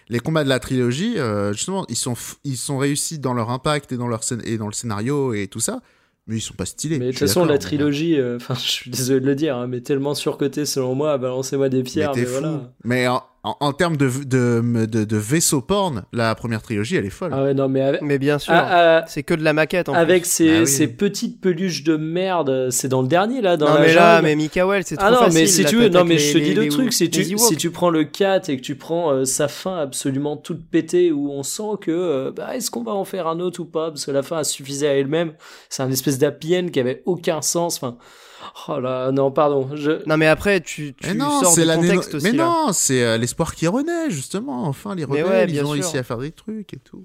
les 0.08 0.18
combats 0.20 0.44
de 0.44 0.48
la 0.48 0.60
trilogie, 0.60 1.14
euh, 1.16 1.52
justement, 1.56 1.84
ils 1.88 1.96
sont, 1.96 2.14
ils 2.44 2.56
sont 2.56 2.78
réussis 2.78 3.18
dans 3.18 3.34
leur 3.34 3.50
impact 3.50 3.92
et 3.92 3.96
dans, 3.96 4.08
leur 4.08 4.20
et 4.44 4.58
dans 4.58 4.66
le 4.66 4.72
scénario 4.72 5.34
et 5.34 5.48
tout 5.48 5.60
ça, 5.60 5.80
mais 6.26 6.36
ils 6.36 6.40
sont 6.40 6.54
pas 6.54 6.66
stylés. 6.66 6.98
Mais 6.98 7.06
de 7.06 7.10
toute 7.10 7.20
façon, 7.20 7.44
la 7.44 7.58
trilogie, 7.58 8.18
euh, 8.18 8.38
je 8.50 8.54
suis 8.54 8.90
désolé 8.90 9.20
de 9.20 9.26
le 9.26 9.34
dire, 9.34 9.56
hein, 9.56 9.66
mais 9.66 9.80
tellement 9.80 10.14
surcotée 10.14 10.66
selon 10.66 10.94
moi, 10.94 11.18
balancez-moi 11.18 11.68
des 11.68 11.82
pierres, 11.82 12.12
mais 12.14 12.20
mais, 12.20 12.26
t'es 12.26 12.30
fou. 12.30 12.40
voilà. 12.40 12.72
Mais 12.84 13.08
en, 13.08 13.22
en, 13.46 13.56
en 13.60 13.72
termes 13.72 13.96
de, 13.96 14.10
de, 14.24 14.86
de, 14.86 15.04
de 15.04 15.16
vaisseau 15.16 15.60
porn, 15.62 16.02
la 16.12 16.34
première 16.34 16.60
trilogie, 16.62 16.96
elle 16.96 17.06
est 17.06 17.10
folle. 17.10 17.30
Ah 17.32 17.44
ouais, 17.44 17.54
non, 17.54 17.68
mais 17.68 17.80
avec, 17.80 18.02
Mais 18.02 18.18
bien 18.18 18.38
sûr. 18.38 18.52
ah, 18.52 18.98
ah, 19.02 19.04
C'est 19.08 19.22
que 19.22 19.34
de 19.34 19.42
la 19.44 19.52
maquette 19.52 19.88
en 19.88 19.94
avec 19.94 20.22
plus. 20.24 20.30
ces, 20.30 20.48
Bah 20.52 20.60
oui. 20.60 20.66
ces 20.66 20.88
petites 20.88 21.40
peluches 21.40 21.84
de 21.84 21.96
merde, 21.96 22.68
c'est 22.70 22.88
dans 22.88 23.02
le 23.02 23.08
dernier 23.08 23.40
là, 23.40 23.56
dans 23.56 23.68
non 23.68 23.74
la 23.74 23.80
mais 23.80 23.94
là, 23.94 24.16
jungle. 24.16 24.24
mais 24.28 24.34
Mikael, 24.36 24.82
c'est 24.84 24.96
trop 24.96 25.06
Ah 25.08 25.10
non, 25.12 25.18
facile. 25.18 25.40
mais 25.40 25.46
si 25.46 25.62
là, 25.62 25.68
tu 25.70 25.76
veux, 25.76 25.88
non, 25.88 26.04
mais 26.04 26.18
je 26.18 26.32
te 26.32 26.38
dis 26.38 26.54
le 26.54 26.68
truc, 26.68 26.92
si 26.92 27.08
tu, 27.08 27.24
si 27.38 27.56
tu 27.56 27.70
prends 27.70 27.90
le 27.90 28.04
4 28.04 28.48
et 28.50 28.56
que 28.56 28.62
tu 28.62 28.74
prends 28.76 29.12
euh, 29.12 29.24
sa 29.24 29.48
fin 29.48 29.78
absolument 29.78 30.36
toute 30.36 30.68
pétée 30.68 31.12
où 31.12 31.30
on 31.30 31.42
sent 31.42 31.78
que, 31.80 31.90
euh, 31.92 32.32
bah, 32.34 32.56
est-ce 32.56 32.70
qu'on 32.70 32.82
va 32.82 32.92
en 32.92 33.04
faire 33.04 33.26
un 33.28 33.38
autre 33.40 33.60
ou 33.60 33.64
pas? 33.64 33.90
Parce 33.90 34.04
que 34.06 34.10
la 34.10 34.22
fin, 34.22 34.38
elle 34.40 34.44
suffisait 34.44 34.88
à 34.88 34.94
elle-même. 34.94 35.32
C'est 35.68 35.82
un 35.82 35.90
espèce 35.90 36.18
d'happy 36.18 36.56
end 36.56 36.68
qui 36.72 36.80
avait 36.80 37.02
aucun 37.06 37.42
sens. 37.42 37.76
Enfin, 37.76 37.96
oh 38.68 38.80
là, 38.80 39.10
non, 39.12 39.30
pardon. 39.30 39.68
Je... 39.74 40.06
Non 40.08 40.16
mais 40.16 40.26
après, 40.26 40.60
tu, 40.60 40.94
tu 40.94 41.08
Mais 41.08 41.14
non, 41.14 41.40
sors 41.42 41.52
c'est 41.52 41.62
du 41.62 41.66
la 41.68 41.76
contexte 41.76 42.14
aussi. 42.14 42.24
Mais 42.24 42.32
là. 42.32 42.44
non, 42.44 42.72
c'est 42.72 43.02
euh, 43.02 43.18
l'espoir 43.18 43.54
qui 43.54 43.66
renaît, 43.66 44.10
justement. 44.10 44.64
Enfin, 44.66 44.94
les 44.94 45.04
rebelles, 45.04 45.24
ouais, 45.26 45.44
ils 45.44 45.52
bien 45.52 45.62
ont 45.64 45.66
sûr. 45.66 45.72
réussi 45.74 45.98
à 45.98 46.02
faire 46.02 46.18
des 46.18 46.30
trucs 46.32 46.72
et 46.74 46.78
tout. 46.78 47.04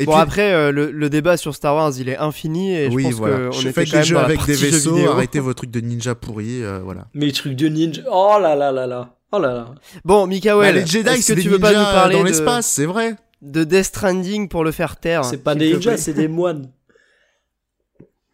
Et 0.00 0.04
bon 0.04 0.12
puis, 0.12 0.20
après, 0.20 0.52
euh, 0.52 0.70
le, 0.70 0.92
le 0.92 1.10
débat 1.10 1.36
sur 1.36 1.54
Star 1.56 1.74
Wars, 1.74 1.92
il 1.98 2.08
est 2.08 2.16
infini 2.18 2.72
et 2.72 2.88
oui, 2.88 3.02
je 3.04 3.08
pense 3.08 3.18
voilà. 3.18 3.46
qu'on 3.46 3.52
Je 3.52 3.68
était 3.68 3.72
fais 3.72 3.84
quand 3.84 3.90
des 3.90 3.96
même 3.96 4.04
jeux 4.06 4.18
avec 4.18 4.44
des 4.46 4.54
jeux 4.54 4.68
vaisseaux, 4.70 4.94
vidéo. 4.94 5.10
arrêtez 5.10 5.40
vos 5.40 5.54
trucs 5.54 5.70
de 5.72 5.80
ninja 5.80 6.14
pourris, 6.14 6.62
euh, 6.62 6.78
voilà. 6.84 7.08
Mes 7.14 7.32
trucs 7.32 7.56
de 7.56 7.66
ninja. 7.68 8.02
Oh 8.08 8.36
là 8.40 8.54
là 8.54 8.70
là 8.70 8.86
là. 8.86 9.16
Oh 9.32 9.40
là 9.40 9.52
là. 9.52 9.74
Bon, 10.04 10.26
Mikael, 10.28 10.56
Bah, 10.60 10.70
les 10.72 10.86
Jedi, 10.86 11.22
que 11.24 11.32
tu 11.40 11.48
veux 11.48 11.58
pas 11.58 11.72
nous 11.72 11.78
ninjas 11.80 11.92
parler 11.92 12.14
dans 12.16 12.22
de, 12.22 12.28
l'espace, 12.28 12.66
c'est 12.68 12.86
vrai. 12.86 13.16
de 13.42 13.64
Death 13.64 13.84
Stranding 13.86 14.48
pour 14.48 14.62
le 14.64 14.70
faire 14.70 14.96
taire 14.96 15.24
C'est 15.24 15.42
pas 15.42 15.54
des 15.56 15.72
ninjas, 15.74 15.96
c'est 15.96 16.14
des 16.14 16.28
moines. 16.28 16.70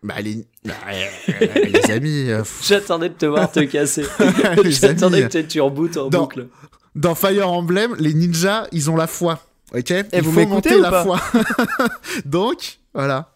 Bah, 0.02 0.20
les, 0.20 0.36
euh, 0.36 0.42
les 0.64 1.90
amis, 1.90 2.30
euh, 2.30 2.42
J'attendais 2.62 3.08
de 3.10 3.14
te 3.14 3.26
voir 3.26 3.50
te 3.52 3.60
casser. 3.60 4.04
J'attendais 4.64 5.22
amis. 5.24 5.28
que 5.28 5.38
tu 5.40 5.60
rebootes 5.60 5.96
en 5.96 6.08
boucle. 6.08 6.48
dans 6.94 7.14
Fire 7.14 7.50
Emblem, 7.50 7.94
les 7.98 8.14
ninjas, 8.14 8.66
ils 8.72 8.90
ont 8.90 8.96
la 8.96 9.06
foi. 9.06 9.40
Ok? 9.74 9.90
Et 9.90 10.04
Il 10.14 10.22
vous 10.22 10.32
faut 10.32 10.46
monter 10.46 10.78
la 10.80 11.02
foi. 11.02 11.20
Donc, 12.24 12.78
voilà. 12.94 13.32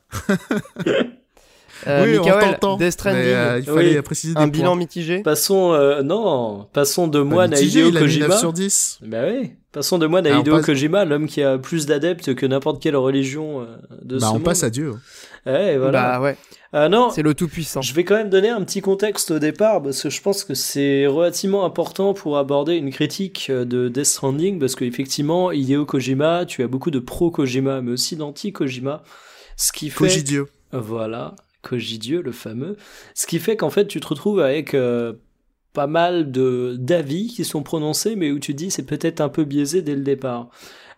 Euh, 1.87 2.05
oui, 2.05 2.19
on 2.19 2.23
Mikael, 2.25 2.41
t'entend. 2.55 2.77
Death 2.77 2.93
Stranding, 2.93 3.21
mais, 3.23 3.35
euh, 3.35 3.61
il 3.63 3.71
Oui. 3.71 3.77
fallait 3.77 4.03
préciser 4.03 4.35
des 4.35 4.41
un 4.41 4.45
points. 4.45 4.51
bilan 4.51 4.77
mitigé 4.77 5.23
Passons, 5.23 5.73
euh, 5.73 6.03
non, 6.03 6.67
passons 6.73 7.09
de 7.09 7.21
moine 7.21 7.53
à 7.55 7.61
Hideo 7.61 7.91
Kojima. 7.93 8.29
9 8.29 8.39
sur 8.39 8.53
10. 8.53 8.99
Bah 9.03 9.19
oui, 9.29 9.53
passons 9.73 9.99
de 9.99 10.07
moine 10.07 10.27
à 10.27 10.31
Ah, 10.33 10.37
on 10.39 10.41
Hideo 10.41 10.57
passe- 10.57 10.67
Kojima, 10.67 11.05
l'homme 11.05 11.27
qui 11.27 11.43
a 11.43 11.59
plus 11.59 11.87
d'adeptes 11.87 12.35
que 12.35 12.47
n'importe 12.47 12.81
quelle 12.83 12.97
religion 12.97 13.63
euh, 13.63 13.67
de 14.03 14.19
Bah, 14.19 14.27
ce 14.27 14.31
on 14.31 14.35
monde. 14.35 14.45
passe 14.45 14.63
à 14.65 14.71
Dieu. 14.71 14.95
Ouais, 15.47 15.77
voilà. 15.79 16.03
Bah 16.03 16.21
ouais, 16.21 16.37
Ah 16.73 16.89
non, 16.89 17.11
c'est 17.11 17.23
le 17.23 17.35
tout 17.35 17.49
puissant. 17.49 17.81
je 17.81 17.95
vais 17.95 18.05
quand 18.05 18.17
même 18.17 18.29
donner 18.29 18.51
un 18.51 18.63
petit 18.63 18.83
contexte 18.83 19.31
au 19.31 19.39
départ 19.39 19.83
parce 19.83 20.03
que 20.03 20.11
je 20.11 20.21
pense 20.21 20.45
que 20.45 20.53
c'est 20.53 21.07
relativement 21.07 21.65
important 21.65 22.13
pour 22.13 22.37
aborder 22.37 22.75
une 22.75 22.91
critique 22.91 23.47
euh, 23.49 23.65
de 23.65 23.89
Death 23.89 24.05
Stranding 24.05 24.59
parce 24.59 24.75
qu'effectivement, 24.75 25.51
Hideo 25.51 25.87
Kojima, 25.87 26.45
tu 26.45 26.63
as 26.63 26.69
beaucoup 26.69 26.91
de 26.91 26.99
pro 26.99 27.31
Kojima 27.31 27.81
mais 27.81 27.93
aussi 27.93 28.17
d'anti 28.17 28.53
Kojima, 28.53 29.03
ce 29.57 29.73
qui 29.73 29.89
fait 29.89 29.99
Koji 29.99 30.23
Dieu. 30.23 30.49
voilà, 30.73 31.37
Kojidieu, 31.63 32.21
le 32.21 32.33
fameux. 32.33 32.77
Ce 33.15 33.27
qui 33.27 33.39
fait 33.39 33.57
qu'en 33.57 33.71
fait, 33.71 33.87
tu 33.87 34.01
te 34.01 34.09
retrouves 34.09 34.41
avec 34.41 34.75
euh, 34.75 35.15
pas 35.73 35.87
mal 35.87 36.31
de 36.31 36.77
d'avis 36.79 37.29
qui 37.29 37.45
sont 37.45 37.63
prononcés, 37.63 38.15
mais 38.15 38.31
où 38.31 38.39
tu 38.39 38.53
te 38.53 38.59
dis 38.59 38.71
c'est 38.71 38.87
peut-être 38.87 39.21
un 39.23 39.31
peu 39.31 39.45
biaisé 39.45 39.81
dès 39.81 39.95
le 39.95 40.03
départ. 40.03 40.51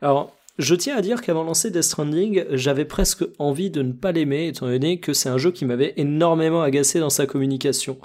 Alors, 0.03 0.35
je 0.61 0.75
tiens 0.75 0.97
à 0.97 1.01
dire 1.01 1.23
qu'avant 1.23 1.43
de 1.43 1.47
lancer 1.47 1.71
Death 1.71 1.83
Stranding, 1.83 2.45
j'avais 2.51 2.85
presque 2.85 3.25
envie 3.39 3.71
de 3.71 3.83
ne 3.83 3.93
pas 3.93 4.13
l'aimer, 4.13 4.49
étant 4.49 4.67
donné 4.67 5.01
que 5.01 5.13
c'est 5.13 5.29
un 5.29 5.39
jeu 5.39 5.51
qui 5.51 5.65
m'avait 5.65 5.95
énormément 5.97 6.63
agacé 6.63 7.01
dans 7.01 7.11
sa 7.11 7.27
communication. 7.27 7.99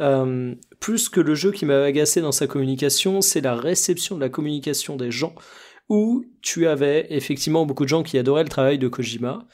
Euh, 0.00 0.54
plus 0.80 1.08
que 1.08 1.20
le 1.20 1.34
jeu 1.34 1.50
qui 1.50 1.66
m'avait 1.66 1.86
agacé 1.86 2.20
dans 2.20 2.32
sa 2.32 2.46
communication, 2.46 3.20
c'est 3.20 3.40
la 3.40 3.56
réception 3.56 4.14
de 4.14 4.20
la 4.20 4.28
communication 4.28 4.96
des 4.96 5.10
gens, 5.10 5.34
où 5.88 6.24
tu 6.40 6.68
avais 6.68 7.06
effectivement 7.10 7.66
beaucoup 7.66 7.84
de 7.84 7.88
gens 7.88 8.02
qui 8.02 8.16
adoraient 8.16 8.44
le 8.44 8.48
travail 8.48 8.78
de 8.78 8.88
Kojima, 8.88 9.46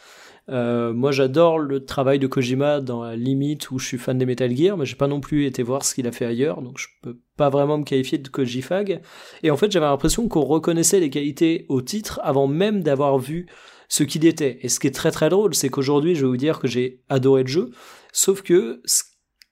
euh, 0.51 0.93
moi, 0.93 1.11
j'adore 1.11 1.59
le 1.59 1.85
travail 1.85 2.19
de 2.19 2.27
Kojima 2.27 2.81
dans 2.81 3.03
la 3.03 3.17
limite 3.17 3.71
où 3.71 3.79
je 3.79 3.87
suis 3.87 3.99
fan 3.99 4.19
des 4.19 4.27
Metal 4.27 4.55
Gear, 4.55 4.77
mais 4.77 4.85
j'ai 4.85 4.97
pas 4.97 5.07
non 5.07 5.21
plus 5.21 5.47
été 5.47 5.63
voir 5.63 5.85
ce 5.85 5.95
qu'il 5.95 6.07
a 6.07 6.13
fait 6.13 6.27
ailleurs, 6.27 6.61
donc 6.61 6.79
je 6.79 6.89
peux 7.03 7.19
pas 7.37 7.49
vraiment 7.49 7.79
me 7.79 7.85
qualifier 7.85 8.19
de 8.19 8.29
Kojifag. 8.29 9.01
Et 9.43 9.51
en 9.51 9.57
fait, 9.57 9.73
j'avais 9.73 9.87
l'impression 9.87 10.29
qu'on 10.29 10.43
reconnaissait 10.43 11.01
les 11.01 11.11
qualités 11.11 11.65
au 11.69 11.81
titre 11.81 12.21
avant 12.23 12.47
même 12.47 12.83
d'avoir 12.83 13.19
vu 13.19 13.47
ce 13.89 14.05
qu'il 14.05 14.27
était. 14.27 14.59
Et 14.63 14.69
ce 14.69 14.81
qui 14.81 14.87
est 14.87 14.95
très 14.95 15.11
très 15.11 15.31
drôle, 15.31 15.55
c'est 15.55 15.71
qu'aujourd'hui, 15.71 16.15
je 16.15 16.23
vais 16.23 16.29
vous 16.29 16.37
dire 16.37 16.59
que 16.59 16.69
j'ai 16.69 17.03
adoré 17.09 17.43
le 17.43 17.49
jeu, 17.49 17.71
sauf 18.13 18.43
que 18.43 18.83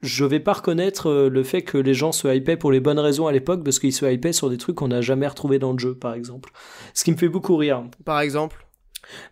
je 0.03 0.25
vais 0.25 0.41
pas 0.41 0.55
reconnaître 0.55 1.09
euh, 1.09 1.29
le 1.29 1.45
fait 1.45 1.63
que 1.63 1.79
les 1.79 1.95
gens 1.95 2.11
se 2.11 2.27
hypaient 2.27 2.57
pour 2.57 2.73
les 2.73 2.81
bonnes 2.81 2.99
raisons 2.99 3.29
à 3.29 3.33
l'époque 3.33 3.63
parce 3.63 3.79
qu'ils 3.79 3.93
se 3.93 4.05
hypaient 4.05 4.33
sur 4.33 4.51
des 4.51 4.57
trucs 4.59 4.75
qu'on 4.75 4.89
n'a 4.89 5.01
jamais 5.01 5.29
retrouvés 5.29 5.61
dans 5.61 5.73
le 5.73 5.79
jeu, 5.79 5.95
par 5.95 6.15
exemple. 6.15 6.51
Ce 6.93 7.05
qui 7.05 7.13
me 7.13 7.17
fait 7.17 7.29
beaucoup 7.29 7.57
rire. 7.57 7.85
Par 8.05 8.21
exemple? 8.21 8.67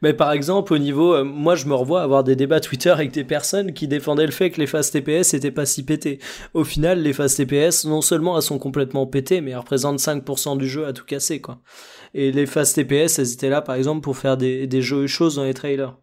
Mais 0.03 0.13
par 0.15 0.33
exemple, 0.33 0.73
au 0.73 0.79
niveau, 0.79 1.15
euh, 1.15 1.25
moi 1.25 1.55
je 1.55 1.67
me 1.67 1.75
revois 1.75 2.03
avoir 2.03 2.25
des 2.25 2.37
débats 2.37 2.61
Twitter 2.61 2.91
avec 2.91 3.13
des 3.13 3.25
personnes 3.25 3.73
qui 3.73 3.89
défendaient 3.89 4.27
le 4.27 4.33
fait 4.33 4.51
que 4.51 4.61
les 4.61 4.67
phases 4.67 4.91
TPS 4.91 5.35
étaient 5.35 5.51
pas 5.51 5.67
si 5.67 5.85
pétées. 5.85 6.19
Au 6.55 6.65
final, 6.65 7.03
les 7.03 7.13
phases 7.13 7.37
TPS, 7.37 7.85
non 7.85 8.01
seulement 8.01 8.37
elles 8.37 8.43
sont 8.43 8.59
complètement 8.59 9.07
pétées, 9.07 9.41
mais 9.41 9.53
elles 9.53 9.59
représentent 9.59 10.01
5% 10.01 10.57
du 10.57 10.69
jeu 10.69 10.87
à 10.87 10.93
tout 10.93 11.05
casser, 11.05 11.41
quoi. 11.41 11.59
Et 12.15 12.33
les 12.33 12.47
phases 12.47 12.73
TPS, 12.73 13.19
elles 13.19 13.33
étaient 13.33 13.49
là, 13.49 13.63
par 13.63 13.77
exemple, 13.77 14.01
pour 14.01 14.17
faire 14.17 14.37
des, 14.37 14.67
des 14.67 14.83
jeux 14.83 15.07
choses 15.07 15.37
dans 15.37 15.45
les 15.45 15.55
trailers. 15.55 15.97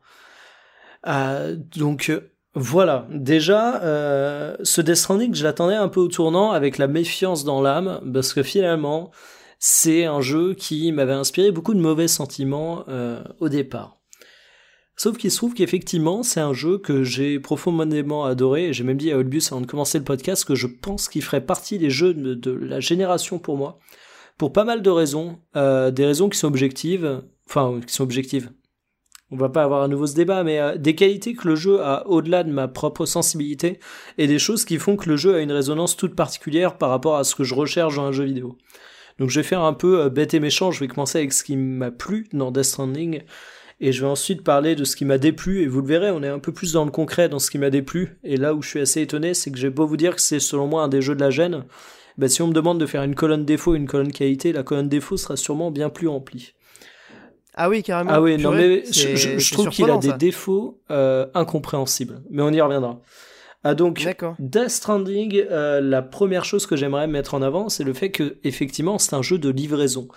Euh, 1.05 1.55
donc, 1.75 2.09
euh, 2.09 2.31
voilà, 2.55 3.07
déjà, 3.11 3.81
ce 4.63 4.81
Death 4.81 4.95
Stranding, 4.95 5.35
je 5.35 5.43
l'attendais 5.43 5.75
un 5.75 5.89
peu 5.89 5.99
au 5.99 6.07
tournant 6.07 6.51
avec 6.51 6.79
la 6.79 6.87
méfiance 6.87 7.43
dans 7.43 7.61
l'âme, 7.61 8.01
parce 8.11 8.33
que 8.33 8.41
finalement, 8.41 9.11
c'est 9.59 10.05
un 10.05 10.21
jeu 10.21 10.53
qui 10.53 10.91
m'avait 10.91 11.13
inspiré 11.13 11.51
beaucoup 11.51 11.73
de 11.73 11.79
mauvais 11.79 12.07
sentiments 12.07 12.83
euh, 12.87 13.23
au 13.39 13.49
départ. 13.49 13.97
Sauf 14.95 15.17
qu'il 15.17 15.29
se 15.29 15.37
trouve 15.37 15.53
qu'effectivement, 15.53 16.23
c'est 16.23 16.39
un 16.39 16.53
jeu 16.53 16.79
que 16.79 17.03
j'ai 17.03 17.39
profondément 17.39 18.25
adoré, 18.25 18.69
et 18.69 18.73
j'ai 18.73 18.83
même 18.83 18.97
dit 18.97 19.11
à 19.11 19.17
Olbus 19.17 19.43
avant 19.51 19.61
de 19.61 19.67
commencer 19.67 19.99
le 19.99 20.03
podcast 20.03 20.43
que 20.43 20.55
je 20.55 20.65
pense 20.65 21.07
qu'il 21.07 21.23
ferait 21.23 21.45
partie 21.45 21.77
des 21.77 21.91
jeux 21.91 22.15
de, 22.15 22.51
la 22.51 22.79
génération 22.79 23.37
pour 23.37 23.57
moi, 23.57 23.79
pour 24.37 24.53
pas 24.53 24.63
mal 24.63 24.81
de 24.81 24.89
raisons, 24.89 25.37
euh, 25.55 25.91
des 25.91 26.05
raisons 26.05 26.29
qui 26.29 26.39
sont 26.39 26.47
objectives, 26.47 27.21
enfin, 27.47 27.79
qui 27.85 27.93
sont 27.93 28.03
objectives, 28.03 28.49
on 29.29 29.35
va 29.35 29.49
pas 29.49 29.63
avoir 29.63 29.83
à 29.83 29.87
nouveau 29.87 30.07
ce 30.07 30.15
débat, 30.15 30.43
mais 30.43 30.59
euh, 30.59 30.77
des 30.77 30.95
qualités 30.95 31.33
que 31.33 31.47
le 31.47 31.55
jeu 31.55 31.81
a 31.81 32.07
au-delà 32.07 32.43
de 32.43 32.51
ma 32.51 32.67
propre 32.67 33.05
sensibilité 33.05 33.79
et 34.17 34.25
des 34.25 34.39
choses 34.39 34.63
qui 34.63 34.77
font 34.77 34.95
que 34.95 35.09
le 35.09 35.17
jeu 35.17 35.35
a 35.35 35.41
une 35.41 35.51
résonance 35.51 35.97
toute 35.97 36.15
particulière 36.15 36.77
par 36.77 36.89
rapport 36.89 37.17
à 37.17 37.23
ce 37.23 37.35
que 37.35 37.43
je 37.43 37.53
recherche 37.53 37.95
dans 37.97 38.05
un 38.05 38.11
jeu 38.13 38.23
vidéo. 38.23 38.57
Donc 39.19 39.29
je 39.29 39.39
vais 39.39 39.43
faire 39.43 39.61
un 39.61 39.73
peu 39.73 40.01
euh, 40.01 40.09
bête 40.09 40.33
et 40.33 40.39
méchant, 40.39 40.71
je 40.71 40.79
vais 40.79 40.87
commencer 40.87 41.17
avec 41.19 41.33
ce 41.33 41.43
qui 41.43 41.55
m'a 41.57 41.91
plu 41.91 42.27
dans 42.33 42.51
Death 42.51 42.65
Stranding 42.65 43.21
et 43.79 43.91
je 43.91 44.01
vais 44.01 44.07
ensuite 44.07 44.43
parler 44.43 44.75
de 44.75 44.83
ce 44.83 44.95
qui 44.95 45.05
m'a 45.05 45.17
déplu 45.17 45.61
et 45.61 45.67
vous 45.67 45.81
le 45.81 45.87
verrez, 45.87 46.11
on 46.11 46.23
est 46.23 46.27
un 46.27 46.39
peu 46.39 46.51
plus 46.51 46.73
dans 46.73 46.85
le 46.85 46.91
concret 46.91 47.29
dans 47.29 47.39
ce 47.39 47.51
qui 47.51 47.57
m'a 47.57 47.69
déplu 47.69 48.17
et 48.23 48.37
là 48.37 48.53
où 48.53 48.61
je 48.61 48.69
suis 48.69 48.79
assez 48.79 49.01
étonné, 49.01 49.33
c'est 49.33 49.51
que 49.51 49.57
j'ai 49.57 49.69
beau 49.69 49.85
vous 49.85 49.97
dire 49.97 50.15
que 50.15 50.21
c'est 50.21 50.39
selon 50.39 50.67
moi 50.67 50.83
un 50.83 50.87
des 50.87 51.01
jeux 51.01 51.15
de 51.15 51.21
la 51.21 51.29
gêne, 51.29 51.65
bah, 52.17 52.27
si 52.27 52.41
on 52.41 52.47
me 52.47 52.53
demande 52.53 52.79
de 52.79 52.85
faire 52.85 53.03
une 53.03 53.15
colonne 53.15 53.45
défaut 53.45 53.75
et 53.75 53.77
une 53.77 53.87
colonne 53.87 54.11
qualité, 54.11 54.51
la 54.51 54.63
colonne 54.63 54.89
défaut 54.89 55.17
sera 55.17 55.35
sûrement 55.35 55.69
bien 55.69 55.89
plus 55.89 56.07
remplie. 56.07 56.53
Ah 57.53 57.69
oui, 57.69 57.81
carrément. 57.81 58.11
Ah 58.13 58.21
oui, 58.21 58.37
non, 58.37 58.51
mais 58.51 58.83
je, 58.85 59.53
trouve 59.53 59.69
qu'il 59.69 59.89
a 59.89 59.97
des 59.97 60.13
défauts 60.13 60.79
euh, 60.91 61.25
incompréhensibles. 61.33 62.21
Mais 62.29 62.43
on 62.43 62.51
y 62.51 62.61
reviendra. 62.61 63.01
Ah 63.63 63.73
donc, 63.73 64.07
Death 64.39 64.69
Stranding, 64.69 65.43
euh, 65.49 65.81
la 65.81 66.01
première 66.01 66.45
chose 66.45 66.67
que 66.67 66.75
j'aimerais 66.75 67.07
mettre 67.07 67.33
en 67.33 67.41
avant, 67.41 67.69
c'est 67.69 67.83
le 67.83 67.93
fait 67.93 68.11
que 68.11 68.37
effectivement 68.43 68.99
c'est 68.99 69.15
un 69.15 69.23
jeu 69.23 69.39
de 69.39 69.49
livraison. 69.49 70.07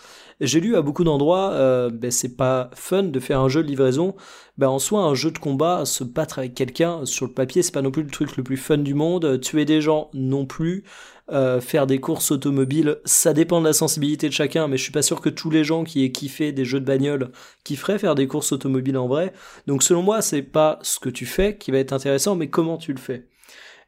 J'ai 0.41 0.61
lu 0.61 0.77
à 0.77 0.83
beaucoup 0.83 1.05
d'endroits, 1.05 1.53
euh, 1.53 1.91
ben, 1.91 2.11
c'est 2.11 2.37
pas 2.37 2.71
fun 2.75 3.03
de 3.03 3.19
faire 3.19 3.41
un 3.41 3.49
jeu 3.49 3.63
de 3.63 3.69
livraison. 3.69 4.15
Ben, 4.59 4.69
en 4.69 4.79
soi, 4.79 5.03
un 5.03 5.15
jeu 5.15 5.31
de 5.31 5.39
combat, 5.39 5.85
se 5.85 6.05
battre 6.05 6.39
avec 6.39 6.55
quelqu'un 6.55 7.05
sur 7.07 7.27
le 7.27 7.33
papier, 7.33 7.63
c'est 7.63 7.73
pas 7.73 7.83
non 7.83 7.91
plus 7.91 8.03
le 8.03 8.11
truc 8.11 8.37
le 8.37 8.43
plus 8.43 8.59
fun 8.59 8.79
du 8.79 8.95
monde. 8.95 9.41
Tuer 9.41 9.65
des 9.65 9.81
gens 9.81 10.11
non 10.13 10.45
plus. 10.45 10.85
Euh, 11.33 11.61
faire 11.61 11.87
des 11.87 12.01
courses 12.01 12.33
automobiles, 12.33 12.99
ça 13.05 13.33
dépend 13.33 13.61
de 13.61 13.67
la 13.67 13.73
sensibilité 13.73 14.29
de 14.29 14.33
chacun, 14.33 14.67
mais 14.67 14.77
je 14.77 14.83
suis 14.83 14.91
pas 14.91 15.03
sûr 15.03 15.21
que 15.21 15.29
tous 15.29 15.49
les 15.49 15.63
gens 15.63 15.85
qui 15.85 16.05
aient 16.05 16.11
kiffé 16.11 16.51
des 16.51 16.65
jeux 16.65 16.81
de 16.81 16.85
bagnole 16.85 17.31
kifferaient 17.63 18.01
faire 18.01 18.17
des 18.17 18.27
courses 18.27 18.51
automobiles 18.51 18.99
en 18.99 19.07
vrai. 19.07 19.33
Donc 19.69 19.85
selon 19.85 20.03
moi, 20.03 20.23
c'est 20.23 20.43
pas 20.43 20.81
ce 20.83 20.99
que 20.99 21.09
tu 21.09 21.27
fais 21.27 21.57
qui 21.57 21.71
va 21.71 21.79
être 21.79 21.93
intéressant, 21.93 22.35
mais 22.35 22.49
comment 22.49 22.79
tu 22.79 22.93
le 22.93 22.99
fais. 22.99 23.29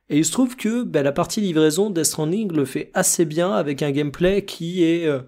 Et 0.08 0.18
il 0.18 0.24
se 0.24 0.30
trouve 0.30 0.54
que 0.56 0.84
ben, 0.84 1.02
la 1.02 1.10
partie 1.10 1.40
livraison 1.40 1.90
Death 1.90 2.04
Stranding 2.04 2.52
le 2.52 2.64
fait 2.64 2.92
assez 2.94 3.24
bien 3.24 3.50
avec 3.50 3.82
un 3.82 3.90
gameplay 3.90 4.44
qui 4.44 4.84
est 4.84 5.06
euh, 5.06 5.22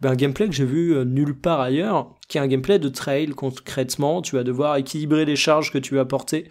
ben, 0.00 0.12
un 0.12 0.16
gameplay 0.16 0.46
que 0.46 0.54
j'ai 0.54 0.64
vu 0.64 0.94
euh, 0.94 1.04
nulle 1.04 1.34
part 1.34 1.60
ailleurs, 1.60 2.14
qui 2.28 2.38
est 2.38 2.40
un 2.40 2.46
gameplay 2.46 2.78
de 2.78 2.88
trail 2.88 3.30
concrètement. 3.30 4.22
Tu 4.22 4.36
vas 4.36 4.44
devoir 4.44 4.76
équilibrer 4.76 5.24
les 5.24 5.34
charges 5.34 5.72
que 5.72 5.78
tu 5.78 5.96
vas 5.96 6.04
porter 6.04 6.48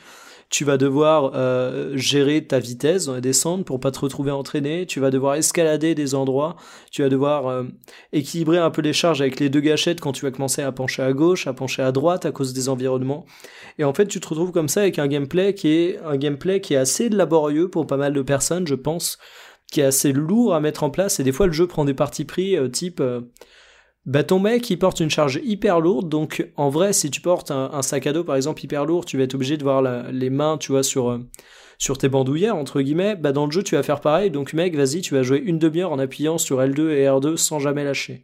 tu 0.49 0.63
vas 0.63 0.77
devoir 0.77 1.31
euh, 1.35 1.91
gérer 1.95 2.45
ta 2.45 2.59
vitesse 2.59 3.05
dans 3.05 3.15
les 3.15 3.21
descentes 3.21 3.65
pour 3.65 3.79
pas 3.79 3.91
te 3.91 3.99
retrouver 3.99 4.31
entraîné, 4.31 4.85
tu 4.85 4.99
vas 4.99 5.11
devoir 5.11 5.35
escalader 5.35 5.93
des 5.93 6.15
endroits, 6.15 6.55
tu 6.89 7.01
vas 7.01 7.09
devoir 7.09 7.47
euh, 7.47 7.63
équilibrer 8.13 8.57
un 8.57 8.69
peu 8.69 8.81
les 8.81 8.93
charges 8.93 9.21
avec 9.21 9.39
les 9.39 9.49
deux 9.49 9.59
gâchettes 9.59 9.99
quand 9.99 10.13
tu 10.13 10.23
vas 10.23 10.31
commencer 10.31 10.61
à 10.61 10.71
pencher 10.71 11.03
à 11.03 11.11
gauche, 11.11 11.47
à 11.47 11.53
pencher 11.53 11.81
à 11.81 11.91
droite 11.91 12.25
à 12.25 12.31
cause 12.31 12.53
des 12.53 12.69
environnements. 12.69 13.25
Et 13.77 13.83
en 13.83 13.93
fait, 13.93 14.07
tu 14.07 14.21
te 14.21 14.27
retrouves 14.27 14.51
comme 14.51 14.69
ça 14.69 14.81
avec 14.81 14.99
un 14.99 15.07
gameplay 15.07 15.53
qui 15.53 15.69
est 15.69 15.99
un 16.05 16.15
gameplay 16.15 16.61
qui 16.61 16.75
est 16.75 16.77
assez 16.77 17.09
laborieux 17.09 17.69
pour 17.69 17.85
pas 17.85 17.97
mal 17.97 18.13
de 18.13 18.21
personnes, 18.21 18.67
je 18.67 18.75
pense, 18.75 19.17
qui 19.69 19.81
est 19.81 19.85
assez 19.85 20.13
lourd 20.13 20.53
à 20.53 20.61
mettre 20.61 20.83
en 20.83 20.89
place. 20.89 21.19
Et 21.19 21.23
des 21.23 21.33
fois 21.33 21.47
le 21.47 21.53
jeu 21.53 21.67
prend 21.67 21.83
des 21.83 21.93
parties 21.93 22.25
pris 22.25 22.55
euh, 22.55 22.69
type 22.69 23.01
bah 24.07 24.23
ton 24.23 24.39
mec 24.39 24.69
il 24.69 24.79
porte 24.79 25.01
une 25.01 25.09
charge 25.09 25.41
hyper 25.43 25.81
lourde 25.81 26.07
donc 26.07 26.49
en 26.55 26.69
vrai 26.69 26.93
si 26.93 27.11
tu 27.11 27.19
portes 27.19 27.51
un, 27.51 27.81
sac 27.81 28.07
à 28.07 28.13
dos 28.13 28.23
par 28.23 28.37
exemple 28.37 28.63
hyper 28.63 28.85
lourd 28.85 29.03
tu 29.03 29.17
vas 29.17 29.23
être 29.23 29.35
obligé 29.35 29.57
de 29.57 29.63
voir 29.63 29.81
les 30.11 30.29
mains 30.29 30.57
tu 30.57 30.71
vois 30.71 30.81
sur 30.81 31.09
euh, 31.09 31.19
sur 31.77 31.97
tes 31.97 32.07
bandoulières 32.09 32.55
entre 32.55 32.81
guillemets. 32.81 33.15
Bah 33.15 33.33
dans 33.33 33.45
le 33.45 33.51
jeu 33.51 33.63
tu 33.63 33.75
vas 33.75 33.83
faire 33.83 33.99
pareil. 33.99 34.31
Donc 34.31 34.53
mec 34.53 34.75
vas-y 34.75 35.01
tu 35.01 35.13
vas 35.13 35.23
jouer 35.23 35.39
une 35.39 35.59
demi-heure 35.59 35.91
en 35.91 35.99
appuyant 35.99 36.37
sur 36.37 36.61
L2 36.61 36.89
et 36.89 37.05
R2 37.05 37.35
sans 37.35 37.59
jamais 37.59 37.83
lâcher. 37.83 38.23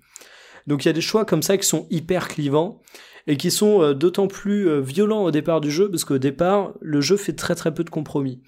Donc 0.68 0.86
il 0.86 0.88
y 0.88 0.90
a 0.90 0.94
des 0.94 1.02
choix 1.02 1.26
comme 1.26 1.44
ça 1.44 1.58
qui 1.58 1.68
sont 1.68 1.86
hyper 1.90 2.30
clivants 2.30 2.82
et 3.28 3.36
qui 3.36 3.52
sont 3.52 3.82
euh, 3.82 3.94
d'autant 3.94 4.28
plus 4.28 4.70
euh, 4.70 4.80
violents 4.80 5.24
au 5.24 5.32
départ 5.32 5.60
du 5.60 5.70
jeu 5.70 5.92
parce 5.92 6.06
qu'au 6.06 6.18
départ 6.18 6.74
le 6.80 7.02
jeu 7.02 7.18
fait 7.18 7.34
très 7.34 7.56
très 7.56 7.74
peu 7.74 7.84
de 7.84 7.90
compromis. 7.90 8.42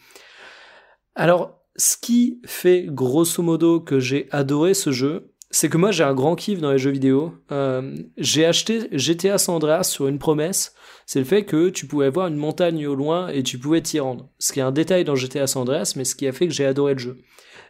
Alors 1.15 1.59
ce 1.75 1.97
qui 2.01 2.39
fait 2.45 2.85
grosso 2.87 3.43
modo 3.43 3.81
que 3.81 3.99
j'ai 3.99 4.29
adoré 4.31 4.73
ce 4.73 4.91
jeu, 4.91 5.34
c'est 5.55 5.69
que 5.69 5.77
moi 5.77 5.91
j'ai 5.91 6.03
un 6.03 6.13
grand 6.13 6.35
kiff 6.35 6.59
dans 6.59 6.73
les 6.73 6.77
jeux 6.77 6.91
vidéo. 6.91 7.33
Euh, 7.53 7.95
j'ai 8.17 8.45
acheté 8.45 8.89
GTA 8.91 9.37
San 9.37 9.55
Andreas 9.55 9.85
sur 9.85 10.09
une 10.09 10.19
promesse, 10.19 10.75
c'est 11.05 11.19
le 11.19 11.23
fait 11.23 11.45
que 11.45 11.69
tu 11.69 11.87
pouvais 11.87 12.09
voir 12.09 12.27
une 12.27 12.35
montagne 12.35 12.85
au 12.85 12.93
loin 12.93 13.29
et 13.29 13.41
tu 13.41 13.57
pouvais 13.57 13.79
t'y 13.79 14.01
rendre. 14.01 14.27
Ce 14.37 14.51
qui 14.51 14.59
est 14.59 14.63
un 14.63 14.73
détail 14.73 15.05
dans 15.05 15.15
GTA 15.15 15.47
San 15.47 15.61
Andreas, 15.61 15.93
mais 15.95 16.03
ce 16.03 16.13
qui 16.13 16.27
a 16.27 16.33
fait 16.33 16.49
que 16.49 16.53
j'ai 16.53 16.65
adoré 16.65 16.95
le 16.95 16.99
jeu. 16.99 17.19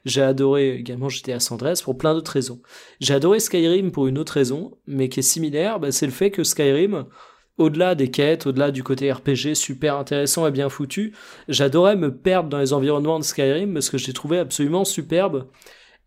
J'ai 0.03 0.23
adoré 0.23 0.73
également 0.73 1.09
GTA 1.09 1.39
San 1.39 1.57
Andreas 1.57 1.81
pour 1.83 1.95
plein 1.95 2.15
d'autres 2.15 2.31
raisons. 2.31 2.59
J'ai 3.01 3.13
adoré 3.13 3.39
Skyrim 3.39 3.91
pour 3.91 4.07
une 4.07 4.17
autre 4.17 4.33
raison, 4.33 4.71
mais 4.87 5.07
qui 5.07 5.19
est 5.19 5.23
similaire, 5.23 5.79
bah, 5.79 5.91
c'est 5.91 6.07
le 6.07 6.11
fait 6.11 6.31
que 6.31 6.43
Skyrim, 6.43 7.05
au-delà 7.59 7.93
des 7.93 8.09
quêtes, 8.09 8.47
au-delà 8.47 8.71
du 8.71 8.81
côté 8.81 9.11
RPG 9.11 9.53
super 9.53 9.97
intéressant 9.97 10.47
et 10.47 10.51
bien 10.51 10.69
foutu, 10.69 11.13
j'adorais 11.49 11.97
me 11.97 12.11
perdre 12.17 12.49
dans 12.49 12.57
les 12.57 12.73
environnements 12.73 13.19
de 13.19 13.23
Skyrim 13.23 13.75
parce 13.75 13.91
que 13.91 13.99
je 13.99 14.07
les 14.07 14.13
trouvais 14.13 14.39
absolument 14.39 14.85
superbes 14.85 15.45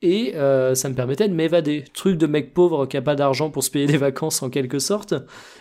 et 0.02 0.36
euh, 0.36 0.74
ça 0.74 0.88
me 0.88 0.94
permettait 0.94 1.28
de 1.28 1.34
m'évader. 1.34 1.84
Truc 1.92 2.18
de 2.18 2.26
mec 2.26 2.54
pauvre 2.54 2.86
qui 2.86 2.96
a 2.96 3.02
pas 3.02 3.16
d'argent 3.16 3.50
pour 3.50 3.64
se 3.64 3.70
payer 3.70 3.86
des 3.86 3.96
vacances 3.98 4.42
en 4.42 4.50
quelque 4.50 4.78
sorte, 4.78 5.14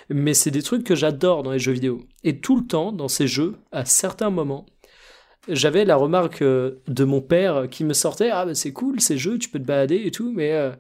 mais 0.09 0.34
c'est 0.34 0.51
des 0.51 0.61
trucs 0.61 0.84
que 0.84 0.95
j'adore 0.95 1.43
dans 1.43 1.51
les 1.51 1.59
jeux 1.59 1.72
vidéo. 1.72 2.01
Et 2.23 2.39
tout 2.39 2.57
le 2.57 2.65
temps, 2.65 2.91
dans 2.91 3.07
ces 3.07 3.27
jeux, 3.27 3.55
à 3.72 3.85
certains 3.85 4.30
moments, 4.30 4.65
j'avais 5.47 5.85
la 5.85 5.95
remarque 5.95 6.41
euh, 6.41 6.81
de 6.88 7.03
mon 7.03 7.22
père 7.22 7.68
qui 7.69 7.84
me 7.84 7.93
sortait 7.93 8.30
Ah, 8.31 8.45
bah 8.45 8.53
c'est 8.53 8.73
cool 8.73 8.99
ces 9.01 9.18
jeux, 9.18 9.39
tu 9.39 9.49
peux 9.49 9.59
te 9.59 9.65
balader 9.65 10.01
et 10.05 10.11
tout, 10.11 10.31
mais 10.35 10.53
euh, 10.53 10.72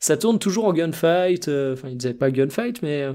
ça 0.00 0.16
tourne 0.16 0.38
toujours 0.38 0.64
en 0.64 0.72
gunfight. 0.72 1.48
Enfin, 1.48 1.88
il 1.88 1.96
disait 1.96 2.14
pas 2.14 2.30
gunfight, 2.30 2.82
mais. 2.82 3.06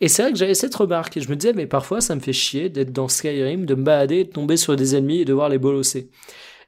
Et 0.00 0.08
c'est 0.08 0.22
vrai 0.22 0.32
que 0.32 0.38
j'avais 0.38 0.54
cette 0.54 0.74
remarque 0.74 1.16
et 1.16 1.20
je 1.20 1.28
me 1.28 1.36
disais, 1.36 1.52
mais 1.52 1.66
parfois 1.66 2.00
ça 2.00 2.14
me 2.14 2.20
fait 2.20 2.32
chier 2.32 2.68
d'être 2.68 2.92
dans 2.92 3.06
Skyrim, 3.08 3.66
de 3.66 3.74
me 3.74 3.84
balader, 3.84 4.24
de 4.24 4.30
tomber 4.30 4.56
sur 4.56 4.74
des 4.76 4.96
ennemis 4.96 5.20
et 5.20 5.24
de 5.24 5.32
voir 5.32 5.48
les 5.48 5.58
bolosser. 5.58 6.10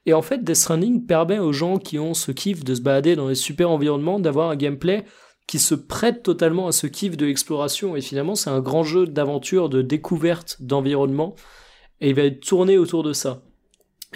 Et 0.07 0.13
en 0.13 0.23
fait, 0.23 0.45
Death 0.45 0.65
Running 0.67 1.07
permet 1.07 1.39
aux 1.39 1.53
gens 1.53 1.79
qui 1.79 1.99
ont 1.99 2.15
ce 2.15 2.31
kiff 2.31 2.65
de 2.65 2.75
se 2.75 2.81
balader 2.81 3.17
dans 3.17 3.29
les 3.29 3.35
super 3.35 3.71
environnements 3.71 4.21
d'avoir 4.21 4.51
un 4.51 4.57
gameplay 4.57 5.05
qui 5.47 5.59
se 5.59 5.75
prête 5.75 6.23
totalement 6.23 6.67
à 6.67 6.73
ce 6.73 6.87
kiff 6.87 7.17
de 7.17 7.27
l'exploration. 7.27 7.97
Et 7.97 8.01
finalement, 8.01 8.35
c'est 8.35 8.51
un 8.51 8.61
grand 8.61 8.83
jeu 8.83 9.07
d'aventure, 9.07 9.69
de 9.69 9.83
découverte 9.83 10.57
d'environnement. 10.61 11.35
Et 12.01 12.11
il 12.11 12.15
va 12.15 12.23
être 12.23 12.41
tourné 12.41 12.77
autour 12.79 13.03
de 13.03 13.13
ça. 13.13 13.43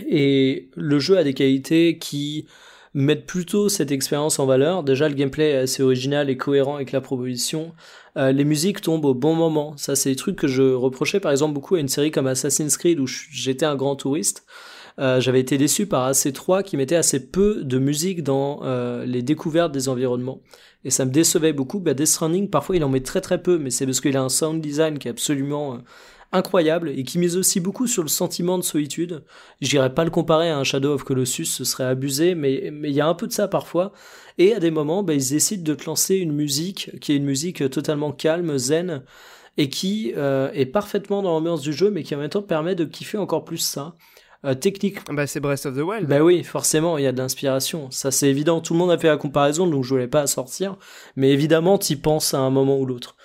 Et 0.07 0.71
le 0.77 0.99
jeu 0.99 1.17
a 1.19 1.25
des 1.25 1.35
qualités 1.35 1.99
qui 1.99 2.47
mettent 2.95 3.27
plutôt 3.27 3.69
cette 3.69 3.91
expérience 3.91 4.39
en 4.39 4.47
valeur. 4.47 4.83
Déjà, 4.83 5.09
le 5.09 5.15
gameplay 5.15 5.51
est 5.51 5.57
assez 5.57 5.83
original 5.83 6.31
et 6.31 6.37
cohérent 6.37 6.77
avec 6.77 6.93
la 6.93 7.01
proposition. 7.01 7.73
Euh, 8.17 8.33
les 8.33 8.45
musiques 8.45 8.81
tombent 8.81 9.05
au 9.05 9.15
bon 9.15 9.35
moment. 9.35 9.77
Ça, 9.77 9.97
c'est 9.97 10.11
des 10.11 10.17
trucs 10.17 10.37
que 10.37 10.49
je 10.49 10.63
reprochais 10.63 11.21
par 11.21 11.31
exemple 11.31 11.55
beaucoup 11.55 11.75
à 11.75 11.81
une 11.81 11.89
série 11.89 12.11
comme 12.11 12.27
Assassin's 12.27 12.77
Creed 12.77 13.01
où 13.01 13.07
j'étais 13.07 13.67
un 13.67 13.77
grand 13.77 13.97
touriste. 13.97 14.45
Euh, 14.99 15.21
j'avais 15.21 15.41
été 15.41 15.59
déçu 15.59 15.87
par 15.87 16.11
AC3 16.11 16.63
qui 16.63 16.77
mettait 16.77 16.97
assez 16.97 17.31
peu 17.31 17.63
de 17.63 17.79
musique 17.79 18.23
dans 18.23 18.61
euh, 18.65 19.05
les 19.07 19.23
découvertes 19.23 19.73
des 19.73 19.89
environnements. 19.89 20.41
Et 20.85 20.91
ça 20.91 21.05
me 21.05 21.11
décevait 21.11 21.53
beaucoup. 21.53 21.79
Bah, 21.79 21.95
Death 21.95 22.07
Stranding, 22.07 22.51
parfois, 22.51 22.77
il 22.77 22.85
en 22.85 22.89
met 22.89 23.01
très 23.01 23.21
très 23.21 23.41
peu, 23.41 23.59
mais 23.59 23.71
c'est 23.71 23.87
parce 23.87 24.01
qu'il 24.01 24.17
a 24.17 24.23
un 24.23 24.29
sound 24.29 24.61
design 24.61 24.99
qui 24.99 25.07
est 25.07 25.11
absolument 25.13 25.75
euh, 25.75 25.79
incroyable 26.33 26.91
et 26.91 27.05
qui 27.05 27.19
mise 27.19 27.37
aussi 27.37 27.61
beaucoup 27.61 27.87
sur 27.87 28.03
le 28.03 28.09
sentiment 28.09 28.59
de 28.59 28.65
solitude. 28.65 29.23
J'irais 29.61 29.95
pas 29.95 30.05
le 30.05 30.11
comparer 30.11 30.51
à 30.51 30.59
un 30.59 30.65
Shadow 30.65 30.95
of 30.95 31.05
Colossus, 31.05 31.47
ce 31.47 31.65
serait 31.65 31.85
abusé, 31.85 32.35
mais 32.35 32.73
il 32.83 32.91
y 32.91 33.01
a 33.01 33.07
un 33.07 33.15
peu 33.15 33.29
de 33.29 33.33
ça 33.33 33.47
parfois. 33.47 33.93
Et 34.37 34.53
à 34.53 34.59
des 34.59 34.71
moments, 34.71 35.03
bah, 35.05 35.15
ils 35.15 35.31
décident 35.31 35.63
de 35.63 35.75
te 35.75 35.87
lancer 35.87 36.17
une 36.17 36.33
musique 36.33 36.99
qui 37.01 37.13
est 37.13 37.17
une 37.17 37.25
musique 37.25 37.71
totalement 37.71 38.13
calme, 38.13 38.59
zen, 38.59 39.03
et 39.57 39.69
qui 39.71 40.13
est 40.15 40.67
parfaitement 40.67 41.23
dans 41.23 41.31
l'ambiance 41.31 41.63
du 41.63 41.73
jeu, 41.73 41.91
mais 41.91 42.03
qui 42.03 42.15
en 42.15 42.19
même 42.19 42.29
temps 42.29 42.43
permet 42.43 42.75
de 42.75 42.85
kiffer 42.85 43.19
encore 43.19 43.45
plus 43.45 43.59
ça. 43.59 43.97
Euh, 44.45 44.55
technique. 44.55 44.99
Bah, 45.11 45.27
c'est 45.27 45.41
Breath 45.41 45.67
of 45.67 45.77
the 45.77 45.81
Wild. 45.81 46.09
Bah 46.09 46.21
oui, 46.21 46.45
forcément, 46.45 46.99
il 46.99 47.05
y 47.05 47.07
a 47.07 47.13
de 47.13 47.19
l'inspiration. 47.19 47.91
Ça, 47.91 48.11
c'est 48.11 48.29
évident. 48.29 48.61
Tout 48.61 48.75
le 48.75 48.79
monde 48.79 48.91
a 48.91 48.99
fait 48.99 49.09
la 49.09 49.17
comparaison, 49.17 49.67
donc 49.67 49.85
je 49.85 49.91
voulais 49.91 50.09
pas 50.09 50.27
sortir. 50.27 50.77
Mais 51.17 51.31
évidemment, 51.31 51.79
t'y 51.79 51.97
penses 51.97 52.35
à 52.35 52.39
un 52.39 52.51
moment 52.51 52.79
ou 52.79 52.87
l'autre. 52.87 53.17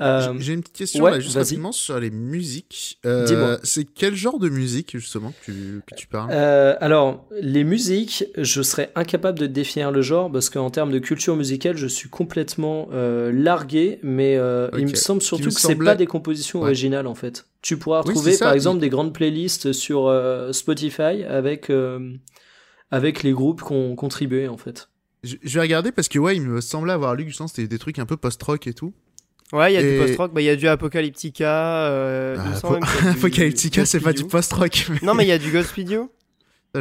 Euh, 0.00 0.32
j'ai 0.38 0.52
une 0.52 0.60
petite 0.60 0.76
question 0.76 1.02
ouais, 1.02 1.10
là, 1.10 1.18
juste 1.20 1.36
rapidement 1.36 1.72
sur 1.72 1.98
les 1.98 2.10
musiques. 2.10 3.00
Dis-moi. 3.02 3.48
Euh, 3.48 3.58
c'est 3.64 3.84
quel 3.84 4.14
genre 4.14 4.38
de 4.38 4.48
musique 4.48 4.96
justement 4.96 5.32
que 5.32 5.50
tu, 5.50 5.82
que 5.86 5.94
tu 5.96 6.06
parles? 6.06 6.30
Euh, 6.32 6.76
alors, 6.80 7.26
les 7.40 7.64
musiques, 7.64 8.24
je 8.36 8.62
serais 8.62 8.92
incapable 8.94 9.38
de 9.40 9.46
définir 9.48 9.90
le 9.90 10.00
genre 10.02 10.30
parce 10.30 10.50
qu'en 10.50 10.70
termes 10.70 10.92
de 10.92 11.00
culture 11.00 11.34
musicale, 11.34 11.76
je 11.76 11.88
suis 11.88 12.08
complètement 12.08 12.88
euh, 12.92 13.32
largué, 13.32 13.98
mais 14.04 14.34
il 14.78 14.86
me 14.86 14.94
semble 14.94 15.20
surtout 15.20 15.46
me 15.46 15.50
que 15.50 15.60
c'est 15.60 15.72
semblait- 15.72 15.84
pas 15.90 15.96
des 15.96 16.06
compositions 16.06 16.60
Ouais. 16.60 16.66
originales 16.66 17.08
en 17.08 17.16
fait. 17.16 17.46
Tu 17.62 17.76
pourras 17.76 18.02
retrouver 18.02 18.32
c'est 18.32 18.44
par 18.44 18.52
exemple 18.52 18.78
des 18.80 18.90
grandes 18.90 19.12
playlists 19.12 19.72
sur 19.72 20.14
Spotify 20.52 21.24
avec, 21.28 21.72
avec 22.90 23.22
les 23.22 23.32
groupes 23.32 23.62
qui 23.64 23.72
ont 23.72 23.96
contribué 23.96 24.48
en 24.48 24.56
fait. 24.56 24.88
je, 25.24 25.36
je 25.42 25.54
vais 25.54 25.60
regarder 25.62 25.90
parce 25.92 26.08
que 26.08 26.18
ouais, 26.18 26.36
il 26.36 26.42
me 26.42 26.60
semblait 26.60 26.92
avoir 26.92 27.14
lu 27.16 27.26
que 27.26 27.32
c'était 27.32 27.66
des 27.66 27.78
trucs 27.78 27.98
un 27.98 28.06
peu 28.06 28.16
post-rock 28.16 28.66
et 28.68 28.74
tout. 28.74 28.94
Ouais, 29.52 29.72
il 29.72 29.74
y 29.74 29.78
a 29.78 29.80
Et- 29.80 29.92
du 29.92 29.98
post-rock, 30.04 30.32
bah, 30.34 30.40
il 30.42 30.44
y 30.44 30.50
a 30.50 30.56
du 30.56 30.68
Apocalyptica. 30.68 31.86
Euh, 31.88 32.36
Ah, 32.38 32.56
même 32.70 32.80
du 32.82 33.08
Apocalyptica, 33.18 33.86
c'est 33.86 34.00
pas 34.00 34.12
du 34.12 34.24
post-rock. 34.24 34.86
mais 34.90 34.98
Non, 35.02 35.14
mais 35.14 35.24
il 35.24 35.28
y 35.28 35.32
a 35.32 35.38
du 35.38 35.50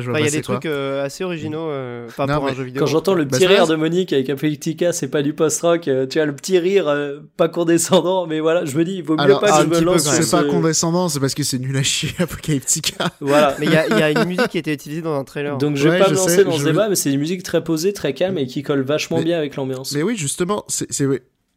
vois 0.09 0.19
Enfin, 0.19 0.19
il 0.19 0.25
y 0.25 0.27
a 0.27 0.31
des 0.37 0.41
trucs 0.41 0.65
euh, 0.65 1.01
assez 1.05 1.23
originaux, 1.23 1.69
euh, 1.69 2.07
Non, 2.27 2.35
pour 2.35 2.47
un 2.49 2.53
jeu 2.53 2.63
vidéo. 2.63 2.81
Quand 2.81 2.87
j'entends 2.87 3.13
le 3.13 3.23
Bah, 3.23 3.37
petit 3.37 3.47
rire 3.47 3.67
de 3.67 3.75
Monique 3.75 4.11
avec 4.11 4.29
Apocalyptica, 4.29 4.91
c'est 4.91 5.07
pas 5.07 5.21
du 5.23 5.33
post-rock, 5.33 5.87
euh, 5.87 6.05
tu 6.05 6.19
as 6.19 6.25
le 6.25 6.35
petit 6.35 6.59
rire 6.59 6.89
euh, 6.89 7.19
pas 7.37 7.47
condescendant, 7.47 8.27
mais 8.27 8.41
voilà, 8.41 8.65
je 8.65 8.77
me 8.77 8.83
dis, 8.83 8.95
il 8.95 9.03
vaut 9.03 9.15
mieux 9.15 9.21
Alors, 9.21 9.39
pas 9.39 9.59
que 9.59 9.63
je 9.63 9.69
me 9.69 9.79
lance. 9.79 10.03
C'est 10.03 10.29
pas 10.29 10.43
ce- 10.43 10.47
condescendant, 10.49 11.07
c'est 11.07 11.21
parce 11.21 11.33
que 11.33 11.43
c'est 11.43 11.57
nul 11.59 11.75
à 11.77 11.83
chier, 11.83 12.09
Apocalyptica. 12.19 13.11
Voilà. 13.21 13.55
Mais 13.59 13.65
il 13.67 13.71
y, 13.71 13.77
a- 13.77 13.87
il 13.87 13.97
y 13.97 14.01
a 14.03 14.11
une 14.11 14.27
musique 14.27 14.49
qui 14.49 14.57
a 14.57 14.59
été 14.59 14.73
utilisée 14.73 15.01
dans 15.01 15.17
un 15.17 15.23
trailer. 15.23 15.57
Donc 15.57 15.77
je 15.77 15.85
vais 15.87 15.91
Ouais, 15.91 15.99
pas 15.99 16.09
me 16.09 16.15
lancer 16.15 16.35
sais, 16.35 16.43
dans 16.43 16.51
ce 16.51 16.65
débat, 16.65 16.89
mais 16.89 16.95
c'est 16.95 17.11
une 17.13 17.19
musique 17.19 17.43
très 17.43 17.63
posée, 17.63 17.93
très 17.93 18.13
calme 18.13 18.37
et 18.37 18.45
qui 18.45 18.63
colle 18.63 18.81
vachement 18.81 19.21
bien 19.21 19.37
avec 19.37 19.55
l'ambiance. 19.55 19.93
Mais 19.95 20.03
oui, 20.03 20.17
justement, 20.17 20.65
c'est. 20.67 21.07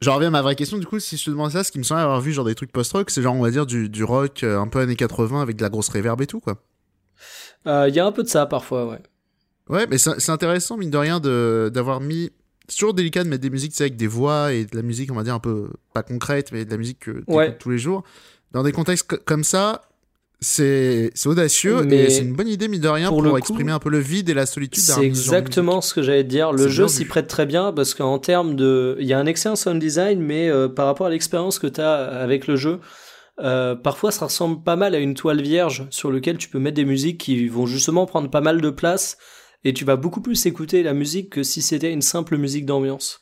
J'en 0.02 0.14
reviens 0.14 0.28
à 0.28 0.31
ma 0.31 0.40
vraie 0.43 0.56
question, 0.56 0.78
du 0.78 0.86
coup, 0.86 0.98
si 0.98 1.16
je 1.18 1.24
te 1.27 1.31
demande 1.31 1.51
ça, 1.51 1.62
ce 1.62 1.70
qui 1.70 1.78
me 1.78 1.82
semble 1.85 2.01
avoir 2.01 2.20
vu 2.22 2.32
genre 2.32 2.47
des 2.47 2.55
trucs 2.55 2.72
post-rock, 2.72 3.10
c'est 3.10 3.20
genre, 3.20 3.35
on 3.35 3.43
va 3.43 3.51
dire, 3.51 3.66
du, 3.66 3.89
du 3.90 4.02
rock 4.02 4.43
euh, 4.44 4.59
un 4.59 4.66
peu 4.66 4.78
années 4.81 4.97
80 4.97 5.43
avec 5.43 5.56
de 5.56 5.62
la 5.62 5.68
grosse 5.68 5.89
reverb 5.90 6.20
et 6.22 6.27
tout, 6.27 6.40
quoi. 6.40 6.56
Euh, 7.66 7.86
Il 7.89 7.94
y 7.94 8.01
a 8.01 8.06
un 8.06 8.12
peu 8.12 8.22
de 8.22 8.28
ça 8.28 8.47
parfois, 8.47 8.86
ouais. 8.86 9.01
Ouais, 9.68 9.86
mais 9.89 9.98
c'est 9.98 10.31
intéressant, 10.31 10.77
mine 10.78 10.90
de 10.90 10.97
rien, 10.97 11.20
de- 11.20 11.70
d'avoir 11.72 12.01
mis. 12.01 12.31
C'est 12.66 12.77
toujours 12.78 12.94
délicat 12.94 13.24
de 13.24 13.28
mettre 13.28 13.43
des 13.43 13.51
musiques 13.51 13.72
tu 13.72 13.77
sais, 13.78 13.85
avec 13.85 13.97
des 13.97 14.06
voix 14.06 14.52
et 14.52 14.64
de 14.64 14.74
la 14.74 14.82
musique, 14.82 15.12
on 15.12 15.16
va 15.16 15.22
dire, 15.22 15.35
un 15.35 15.39
peu 15.40 15.68
pas 15.93 16.02
concrète, 16.02 16.51
mais 16.52 16.64
de 16.64 16.70
la 16.70 16.77
musique 16.78 17.01
que 17.01 17.10
tu 17.10 17.24
Ouais. 17.28 17.56
tous 17.59 17.68
les 17.70 17.78
jours. 17.78 18.02
Dans 18.52 18.62
des 18.62 18.72
contextes 18.72 19.06
co- 19.06 19.18
comme 19.24 19.44
ça, 19.44 19.82
c'est 20.40 21.12
audacieux 21.26 21.82
Mais 21.82 22.04
et 22.04 22.10
c'est 22.10 22.22
une 22.22 22.34
bonne 22.34 22.48
idée, 22.48 22.68
mine 22.68 22.80
de 22.80 22.88
rien, 22.88 23.08
pour 23.08 23.18
pour, 23.18 23.22
le 23.22 23.30
coup, 23.30 23.36
exprimer 23.36 23.72
un 23.72 23.78
peu 23.78 23.90
le 23.90 23.98
vide 23.98 24.28
et 24.30 24.34
la 24.34 24.46
solitude 24.46 24.82
d'un 24.86 24.94
C'est 24.94 25.04
exactement 25.04 25.80
ce 25.80 25.92
que 25.92 26.02
j'allais 26.02 26.24
te 26.24 26.28
dire. 26.28 26.52
Le 26.52 26.68
jeu 26.68 26.88
s'y 26.88 27.04
prête 27.04 27.26
très 27.26 27.46
bien 27.46 27.72
parce 27.72 27.94
qu'en 27.94 28.18
termes 28.18 28.56
de. 28.56 28.96
Il 29.00 29.06
y 29.06 29.12
a 29.12 29.18
un 29.18 29.26
excellent 29.26 29.56
sound 29.56 29.80
design, 29.80 30.20
mais 30.20 30.48
euh, 30.48 30.68
par 30.68 30.86
rapport 30.86 31.06
à 31.06 31.10
l'expérience 31.10 31.58
que 31.58 31.66
tu 31.66 31.80
as 31.80 31.94
avec 31.94 32.46
le 32.46 32.56
jeu, 32.56 32.80
euh, 33.42 33.74
parfois 33.74 34.10
ça 34.10 34.26
ressemble 34.26 34.62
pas 34.62 34.76
mal 34.76 34.94
à 34.94 34.98
une 34.98 35.14
toile 35.14 35.40
vierge 35.40 35.86
sur 35.90 36.10
lequel 36.10 36.36
tu 36.38 36.48
peux 36.48 36.58
mettre 36.58 36.76
des 36.76 36.84
musiques 36.84 37.18
qui 37.18 37.48
vont 37.48 37.66
justement 37.66 38.06
prendre 38.06 38.30
pas 38.30 38.42
mal 38.42 38.60
de 38.60 38.70
place 38.70 39.16
et 39.64 39.72
tu 39.72 39.84
vas 39.84 39.96
beaucoup 39.96 40.20
plus 40.20 40.46
écouter 40.46 40.82
la 40.82 40.94
musique 40.94 41.30
que 41.30 41.42
si 41.42 41.62
c'était 41.62 41.92
une 41.92 42.02
simple 42.02 42.36
musique 42.36 42.66
d'ambiance. 42.66 43.20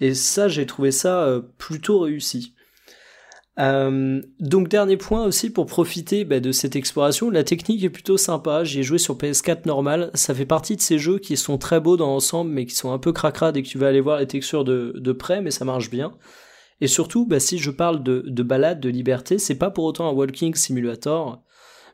Et 0.00 0.14
ça, 0.14 0.48
j'ai 0.48 0.66
trouvé 0.66 0.90
ça 0.90 1.24
euh, 1.24 1.40
plutôt 1.58 2.00
réussi. 2.00 2.53
Euh, 3.60 4.20
donc 4.40 4.68
dernier 4.68 4.96
point 4.96 5.24
aussi 5.24 5.48
pour 5.48 5.66
profiter 5.66 6.24
bah, 6.24 6.40
de 6.40 6.50
cette 6.50 6.74
exploration, 6.74 7.30
la 7.30 7.44
technique 7.44 7.84
est 7.84 7.90
plutôt 7.90 8.16
sympa. 8.16 8.64
J'y 8.64 8.80
ai 8.80 8.82
joué 8.82 8.98
sur 8.98 9.16
PS4 9.16 9.66
normal. 9.66 10.10
Ça 10.14 10.34
fait 10.34 10.46
partie 10.46 10.76
de 10.76 10.80
ces 10.80 10.98
jeux 10.98 11.18
qui 11.18 11.36
sont 11.36 11.58
très 11.58 11.80
beaux 11.80 11.96
dans 11.96 12.08
l'ensemble, 12.08 12.50
mais 12.50 12.66
qui 12.66 12.74
sont 12.74 12.92
un 12.92 12.98
peu 12.98 13.12
cracra 13.12 13.52
dès 13.52 13.62
que 13.62 13.68
tu 13.68 13.78
vas 13.78 13.88
aller 13.88 14.00
voir 14.00 14.18
les 14.18 14.26
textures 14.26 14.64
de, 14.64 14.92
de 14.96 15.12
près, 15.12 15.40
mais 15.40 15.50
ça 15.50 15.64
marche 15.64 15.90
bien. 15.90 16.14
Et 16.80 16.88
surtout, 16.88 17.26
bah, 17.26 17.40
si 17.40 17.58
je 17.58 17.70
parle 17.70 18.02
de, 18.02 18.24
de 18.26 18.42
balade, 18.42 18.80
de 18.80 18.88
liberté, 18.88 19.38
c'est 19.38 19.54
pas 19.54 19.70
pour 19.70 19.84
autant 19.84 20.08
un 20.08 20.12
walking 20.12 20.54
simulator. 20.54 21.42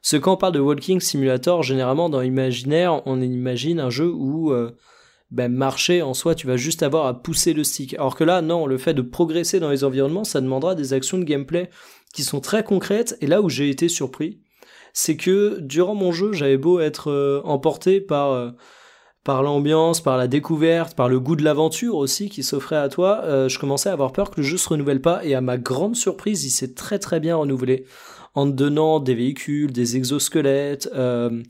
Parce 0.01 0.12
que 0.12 0.16
quand 0.16 0.32
on 0.32 0.37
parle 0.39 0.55
de 0.55 0.61
walking 0.61 1.01
simulator, 1.01 1.62
généralement 1.62 2.09
dans 2.09 2.20
l'imaginaire, 2.20 3.03
on 3.07 3.20
imagine 3.20 3.81
un 3.81 3.91
jeu 3.91 4.11
où 4.11 4.51
euh, 4.51 4.70
ben, 5.31 5.52
marcher 5.52 6.02
en 6.02 6.15
soi, 6.15 6.35
tu 6.35 6.47
vas 6.47 6.57
juste 6.57 6.82
avoir 6.82 7.07
à 7.07 7.23
pousser 7.23 7.52
le 7.52 7.65
stick. 7.65 7.94
Alors 7.94 8.16
que 8.16 8.24
là, 8.24 8.43
non, 8.43 8.66
le 8.66 8.78
fait 8.78 8.94
de 8.94 9.02
progresser 9.02 9.61
dans 9.61 9.70
les 9.70 9.85
environnements, 9.85 10.24
ça 10.24 10.40
demandera 10.40 10.74
des 10.74 10.93
actions 10.93 11.19
de 11.19 11.24
gameplay 11.24 11.70
qui 12.12 12.24
sont 12.24 12.40
très 12.40 12.65
concrètes. 12.65 13.16
Et 13.20 13.27
là 13.27 13.40
où 13.43 13.48
j'ai 13.48 13.70
été 13.70 13.89
surpris, 13.89 14.40
c'est 14.93 15.16
que 15.16 15.59
durant 15.61 15.94
mon 15.94 16.12
jeu, 16.12 16.32
j'avais 16.32 16.59
beau 16.59 16.81
être 16.81 17.11
euh, 17.11 17.40
emporté 17.44 18.01
par 18.01 18.32
euh, 18.32 18.51
par 19.24 19.43
l'ambiance, 19.43 20.01
par 20.01 20.16
la 20.16 20.28
découverte, 20.28 20.97
par 20.97 21.09
le 21.09 21.20
goût 21.20 21.36
de 21.36 21.44
l'aventure 21.44 21.97
aussi 21.97 22.31
qui 22.31 22.43
s'offrait 22.43 22.77
à 22.77 22.89
toi, 22.89 23.20
euh, 23.24 23.48
je 23.48 23.59
commençais 23.59 23.90
à 23.90 23.93
avoir 23.93 24.12
peur 24.12 24.31
que 24.31 24.40
le 24.40 24.47
jeu 24.47 24.57
se 24.57 24.69
renouvelle 24.69 25.02
pas. 25.02 25.24
Et 25.24 25.35
à 25.35 25.40
ma 25.40 25.59
grande 25.59 25.94
surprise, 25.97 26.44
il 26.44 26.51
s'est 26.51 26.74
très 26.74 26.98
très 26.98 27.20
bien 27.20 27.36
renouvelé 27.36 27.85
en 28.35 28.47
te 28.47 28.52
donnant 28.52 29.01
des 29.01 29.15
véhicules, 29.15 29.73
des 29.73 29.97
exosquelettes. 29.97 30.89
Euh, 30.94 31.43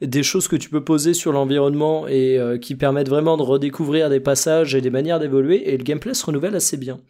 des 0.00 0.22
choses 0.22 0.48
que 0.48 0.56
tu 0.56 0.68
peux 0.68 0.84
poser 0.84 1.14
sur 1.14 1.32
l'environnement 1.32 2.06
et 2.06 2.38
euh, 2.38 2.58
qui 2.58 2.74
permettent 2.74 3.08
vraiment 3.08 3.36
de 3.36 3.42
redécouvrir 3.42 4.10
des 4.10 4.20
passages 4.20 4.74
et 4.74 4.80
des 4.80 4.90
manières 4.90 5.20
d'évoluer, 5.20 5.72
et 5.72 5.76
le 5.76 5.84
gameplay 5.84 6.14
se 6.14 6.26
renouvelle 6.26 6.54
assez 6.54 6.76
bien. 6.76 7.00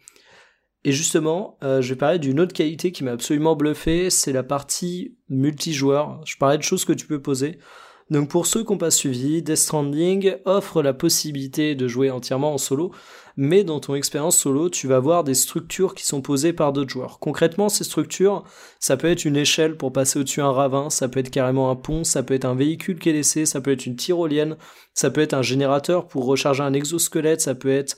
Et 0.83 0.91
justement, 0.91 1.57
euh, 1.63 1.81
je 1.81 1.89
vais 1.89 1.97
parler 1.97 2.19
d'une 2.19 2.39
autre 2.39 2.53
qualité 2.53 2.91
qui 2.91 3.03
m'a 3.03 3.11
absolument 3.11 3.55
bluffé, 3.55 4.09
c'est 4.09 4.31
la 4.31 4.43
partie 4.43 5.17
multijoueur. 5.27 6.21
Je 6.25 6.37
parlais 6.37 6.57
de 6.57 6.63
choses 6.63 6.85
que 6.85 6.93
tu 6.93 7.07
peux 7.07 7.21
poser. 7.21 7.59
Donc 8.09 8.29
pour 8.29 8.45
ceux 8.45 8.63
qui 8.63 8.71
n'ont 8.71 8.77
pas 8.77 8.91
suivi, 8.91 9.41
Death 9.41 9.57
Stranding 9.57 10.37
offre 10.45 10.81
la 10.81 10.93
possibilité 10.93 11.75
de 11.75 11.87
jouer 11.87 12.09
entièrement 12.09 12.53
en 12.53 12.57
solo, 12.57 12.91
mais 13.37 13.63
dans 13.63 13.79
ton 13.79 13.93
expérience 13.93 14.35
solo, 14.35 14.69
tu 14.69 14.87
vas 14.87 14.99
voir 14.99 15.23
des 15.23 15.35
structures 15.35 15.93
qui 15.93 16.05
sont 16.05 16.21
posées 16.21 16.53
par 16.53 16.73
d'autres 16.73 16.89
joueurs. 16.89 17.19
Concrètement, 17.19 17.69
ces 17.69 17.83
structures, 17.83 18.43
ça 18.79 18.97
peut 18.97 19.07
être 19.07 19.25
une 19.25 19.37
échelle 19.37 19.77
pour 19.77 19.93
passer 19.93 20.17
au-dessus 20.17 20.41
un 20.41 20.51
ravin, 20.51 20.89
ça 20.89 21.07
peut 21.07 21.19
être 21.19 21.29
carrément 21.29 21.69
un 21.69 21.75
pont, 21.75 22.03
ça 22.03 22.23
peut 22.23 22.33
être 22.33 22.45
un 22.45 22.55
véhicule 22.55 22.97
qui 22.97 23.09
est 23.09 23.13
laissé, 23.13 23.45
ça 23.45 23.61
peut 23.61 23.71
être 23.71 23.85
une 23.85 23.95
tyrolienne, 23.95 24.57
ça 24.95 25.11
peut 25.11 25.21
être 25.21 25.35
un 25.35 25.43
générateur 25.43 26.07
pour 26.07 26.25
recharger 26.25 26.63
un 26.63 26.73
exosquelette, 26.73 27.41
ça 27.41 27.53
peut 27.53 27.69
être 27.69 27.97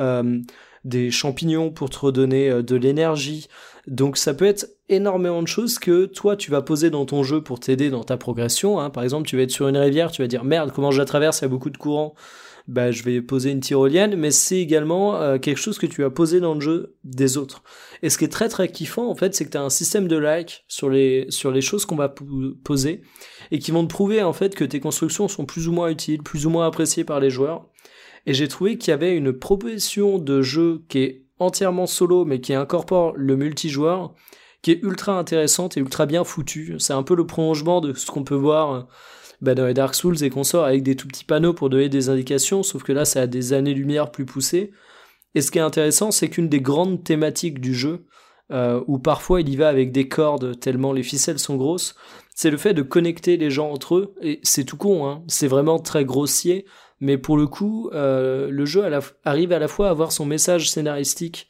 euh, 0.00 0.40
des 0.84 1.12
champignons 1.12 1.70
pour 1.70 1.88
te 1.88 1.98
redonner 1.98 2.50
euh, 2.50 2.62
de 2.62 2.74
l'énergie. 2.74 3.46
Donc 3.86 4.16
ça 4.16 4.34
peut 4.34 4.44
être 4.44 4.66
énormément 4.88 5.40
de 5.40 5.48
choses 5.48 5.78
que 5.78 6.06
toi 6.06 6.36
tu 6.36 6.50
vas 6.50 6.62
poser 6.62 6.90
dans 6.90 7.06
ton 7.06 7.22
jeu 7.22 7.42
pour 7.42 7.60
t'aider 7.60 7.90
dans 7.90 8.04
ta 8.04 8.16
progression. 8.16 8.80
Hein. 8.80 8.90
Par 8.90 9.04
exemple, 9.04 9.28
tu 9.28 9.36
vas 9.36 9.42
être 9.42 9.50
sur 9.52 9.68
une 9.68 9.76
rivière, 9.76 10.10
tu 10.10 10.20
vas 10.20 10.28
dire 10.28 10.44
merde, 10.44 10.72
comment 10.74 10.90
je 10.90 10.98
la 10.98 11.04
traverse, 11.04 11.40
il 11.40 11.42
y 11.42 11.44
a 11.44 11.48
beaucoup 11.48 11.70
de 11.70 11.78
courant. 11.78 12.14
Bah, 12.72 12.92
je 12.92 13.02
vais 13.02 13.20
poser 13.20 13.50
une 13.50 13.58
tyrolienne, 13.58 14.14
mais 14.14 14.30
c'est 14.30 14.60
également 14.60 15.16
euh, 15.16 15.38
quelque 15.38 15.58
chose 15.58 15.76
que 15.76 15.86
tu 15.86 16.02
vas 16.02 16.10
poser 16.10 16.38
dans 16.38 16.54
le 16.54 16.60
jeu 16.60 16.94
des 17.02 17.36
autres. 17.36 17.64
Et 18.00 18.10
ce 18.10 18.16
qui 18.16 18.24
est 18.24 18.28
très 18.28 18.48
très 18.48 18.68
kiffant 18.68 19.10
en 19.10 19.16
fait, 19.16 19.34
c'est 19.34 19.44
que 19.44 19.50
tu 19.50 19.56
as 19.56 19.62
un 19.62 19.70
système 19.70 20.06
de 20.06 20.16
like 20.16 20.64
sur 20.68 20.88
les, 20.88 21.26
sur 21.30 21.50
les 21.50 21.62
choses 21.62 21.84
qu'on 21.84 21.96
va 21.96 22.10
po- 22.10 22.24
poser 22.62 23.02
et 23.50 23.58
qui 23.58 23.72
vont 23.72 23.82
te 23.84 23.92
prouver 23.92 24.22
en 24.22 24.32
fait 24.32 24.54
que 24.54 24.62
tes 24.62 24.78
constructions 24.78 25.26
sont 25.26 25.46
plus 25.46 25.66
ou 25.66 25.72
moins 25.72 25.90
utiles, 25.90 26.22
plus 26.22 26.46
ou 26.46 26.50
moins 26.50 26.64
appréciées 26.64 27.02
par 27.02 27.18
les 27.18 27.28
joueurs. 27.28 27.66
Et 28.26 28.34
j'ai 28.34 28.46
trouvé 28.46 28.78
qu'il 28.78 28.92
y 28.92 28.94
avait 28.94 29.16
une 29.16 29.32
proposition 29.32 30.18
de 30.18 30.40
jeu 30.40 30.84
qui 30.88 30.98
est 31.00 31.24
entièrement 31.40 31.88
solo 31.88 32.24
mais 32.24 32.40
qui 32.40 32.54
incorpore 32.54 33.14
le 33.16 33.34
multijoueur 33.34 34.14
qui 34.62 34.70
est 34.70 34.80
ultra 34.84 35.18
intéressante 35.18 35.76
et 35.76 35.80
ultra 35.80 36.06
bien 36.06 36.22
foutue. 36.22 36.76
C'est 36.78 36.92
un 36.92 37.02
peu 37.02 37.16
le 37.16 37.26
prolongement 37.26 37.80
de 37.80 37.94
ce 37.94 38.06
qu'on 38.12 38.22
peut 38.22 38.34
voir 38.36 38.86
bah, 39.40 39.54
dans 39.54 39.66
les 39.66 39.74
Dark 39.74 39.94
Souls 39.94 40.22
et 40.22 40.30
consorts 40.30 40.64
avec 40.64 40.82
des 40.82 40.96
tout 40.96 41.08
petits 41.08 41.24
panneaux 41.24 41.54
pour 41.54 41.70
donner 41.70 41.88
des 41.88 42.08
indications, 42.08 42.62
sauf 42.62 42.82
que 42.82 42.92
là 42.92 43.04
ça 43.04 43.22
a 43.22 43.26
des 43.26 43.52
années-lumière 43.52 44.10
plus 44.10 44.26
poussées. 44.26 44.72
Et 45.34 45.40
ce 45.40 45.50
qui 45.50 45.58
est 45.58 45.62
intéressant, 45.62 46.10
c'est 46.10 46.28
qu'une 46.28 46.48
des 46.48 46.60
grandes 46.60 47.04
thématiques 47.04 47.60
du 47.60 47.74
jeu, 47.74 48.06
euh, 48.50 48.82
où 48.88 48.98
parfois 48.98 49.40
il 49.40 49.48
y 49.48 49.56
va 49.56 49.68
avec 49.68 49.92
des 49.92 50.08
cordes 50.08 50.58
tellement 50.58 50.92
les 50.92 51.04
ficelles 51.04 51.38
sont 51.38 51.56
grosses, 51.56 51.94
c'est 52.34 52.50
le 52.50 52.56
fait 52.56 52.74
de 52.74 52.82
connecter 52.82 53.36
les 53.36 53.50
gens 53.50 53.70
entre 53.70 53.96
eux. 53.96 54.14
Et 54.22 54.40
c'est 54.42 54.64
tout 54.64 54.76
con, 54.76 55.06
hein. 55.06 55.22
c'est 55.28 55.46
vraiment 55.46 55.78
très 55.78 56.04
grossier, 56.04 56.66
mais 57.00 57.16
pour 57.16 57.36
le 57.36 57.46
coup, 57.46 57.90
euh, 57.92 58.50
le 58.50 58.64
jeu 58.66 58.82
arrive 59.24 59.52
à 59.52 59.58
la 59.58 59.68
fois 59.68 59.88
à 59.88 59.90
avoir 59.90 60.10
son 60.10 60.26
message 60.26 60.70
scénaristique 60.70 61.48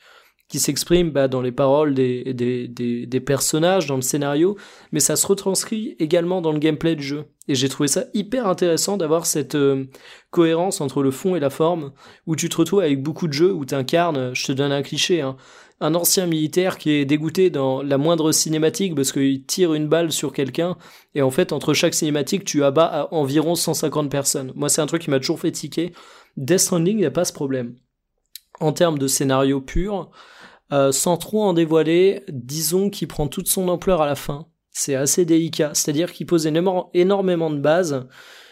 qui 0.51 0.59
s'exprime 0.59 1.10
bah, 1.10 1.28
dans 1.28 1.40
les 1.40 1.52
paroles 1.52 1.94
des, 1.94 2.35
des, 2.35 2.66
des, 2.66 3.20
personnages, 3.20 3.86
dans 3.86 3.94
le 3.94 4.02
scénario, 4.02 4.56
mais 4.90 4.98
ça 4.98 5.14
se 5.14 5.27
retranscrit 5.27 5.94
également 6.01 6.40
dans 6.40 6.51
le 6.51 6.59
gameplay 6.59 6.97
du 6.97 7.05
jeu. 7.05 7.24
Et 7.47 7.55
j'ai 7.55 7.68
trouvé 7.68 7.89
ça 7.89 8.05
hyper 8.14 8.48
intéressant 8.48 8.97
d'avoir 8.97 9.27
cette 9.27 9.55
euh, 9.55 9.85
cohérence 10.31 10.81
entre 10.81 11.02
le 11.02 11.12
fond 11.12 11.36
et 11.36 11.40
la 11.40 11.51
forme, 11.51 11.93
où 12.27 12.35
tu 12.35 12.48
te 12.48 12.56
retrouves 12.56 12.81
avec 12.81 13.01
beaucoup 13.01 13.28
de 13.28 13.32
jeux 13.32 13.52
où 13.52 13.64
tu 13.64 13.77
incarnes, 13.77 14.35
je 14.35 14.44
te 14.44 14.52
donne 14.52 14.72
un 14.72 14.82
cliché, 14.82 15.20
hein, 15.20 15.36
un 15.81 15.94
ancien 15.94 16.27
militaire 16.27 16.78
qui 16.78 16.90
est 16.90 17.05
dégoûté 17.05 17.48
dans 17.48 17.81
la 17.81 17.97
moindre 17.97 18.32
cinématique 18.32 18.97
parce 18.97 19.12
qu'il 19.12 19.44
tire 19.47 19.72
une 19.72 19.86
balle 19.86 20.10
sur 20.10 20.32
quelqu'un, 20.32 20.77
et 21.14 21.22
en 21.22 21.31
fait, 21.31 21.52
entre 21.52 21.74
chaque 21.74 21.94
cinématique, 21.94 22.44
tu 22.44 22.64
abats 22.64 22.86
à 22.86 23.14
environ 23.14 23.55
150 23.55 24.10
personnes. 24.10 24.52
Moi, 24.56 24.68
c'est 24.68 24.82
un 24.82 24.86
truc 24.86 25.02
qui 25.02 25.10
m'a 25.10 25.20
toujours 25.20 25.39
fait 25.39 25.52
tiquer. 25.52 25.93
Death 26.36 26.59
Stranding, 26.59 26.97
il 26.97 27.01
n'y 27.01 27.06
a 27.06 27.12
pas 27.12 27.24
ce 27.24 27.32
problème. 27.32 27.77
En 28.59 28.72
termes 28.72 28.98
de 28.98 29.06
scénario 29.06 29.60
pur, 29.60 30.10
euh, 30.72 30.92
sans 30.92 31.16
trop 31.16 31.42
en 31.42 31.52
dévoiler, 31.52 32.22
disons 32.28 32.90
qu'il 32.90 33.09
prend 33.09 33.28
toute 33.28 33.48
son 33.48 33.68
ampleur 33.68 34.02
à 34.02 34.06
la 34.06 34.14
fin. 34.14 34.47
c'est 34.70 34.94
assez 34.94 35.24
délicat. 35.24 35.72
C'est-à-dire 35.74 36.12
qu'il 36.12 36.26
pose 36.26 36.47
énormément 36.47 37.51
de 37.51 37.59
bases 37.59 38.06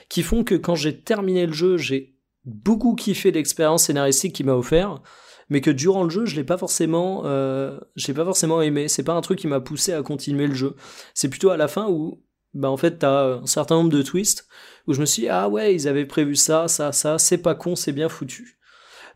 qui 0.09 0.23
font 0.23 0.43
que 0.43 0.55
quand 0.55 0.75
j'ai 0.75 1.01
terminé 1.01 1.47
le 1.47 1.53
jeu, 1.53 1.77
j'ai 1.77 2.17
beaucoup 2.45 2.95
kiffé 2.95 3.31
l'expérience 3.31 3.85
scénaristique 3.85 4.35
qu'il 4.35 4.47
m'a 4.47 4.55
offert, 4.55 5.01
mais 5.49 5.61
que 5.61 5.71
durant 5.71 6.05
le 6.05 6.11
jeu, 6.11 6.27
je 6.27 6.37
l'ai 6.37 6.45
pas 6.45 6.59
forcément, 6.59 7.23
euh, 7.25 7.79
j'ai 7.97 8.15
pas 8.15 8.25
forcément 8.25 8.63
aimé. 8.63 8.89
C'est 8.89 9.03
pas 9.03 9.15
un 9.15 9.21
truc 9.21 9.39
qui 9.39 9.47
m'a 9.47 9.61
poussé 9.61 9.93
à 9.93 10.03
continuer 10.03 10.47
le 10.47 10.55
jeu. 10.55 10.75
C'est 11.15 11.29
plutôt 11.29 11.51
à 11.51 11.57
la 11.57 11.69
fin 11.69 11.89
où, 11.89 12.23
bah 12.55 12.71
en 12.71 12.77
fait, 12.77 12.99
t'as 12.99 13.37
un 13.37 13.47
certain 13.47 13.77
nombre 13.77 13.91
de 13.91 14.03
twists 14.03 14.47
où 14.87 14.95
je 14.95 15.01
me 15.01 15.07
suis 15.07 15.23
dit, 15.23 15.29
ah 15.29 15.49
ouais, 15.49 15.75
ils 15.75 15.87
avaient 15.89 16.07
prévu 16.07 16.35
ça, 16.35 16.69
ça, 16.69 16.93
ça, 16.93 17.19
c'est 17.19 17.39
pas 17.39 17.55
con, 17.55 17.77
c'est 17.77 17.93
bien 17.93 18.09
foutu. 18.09 18.58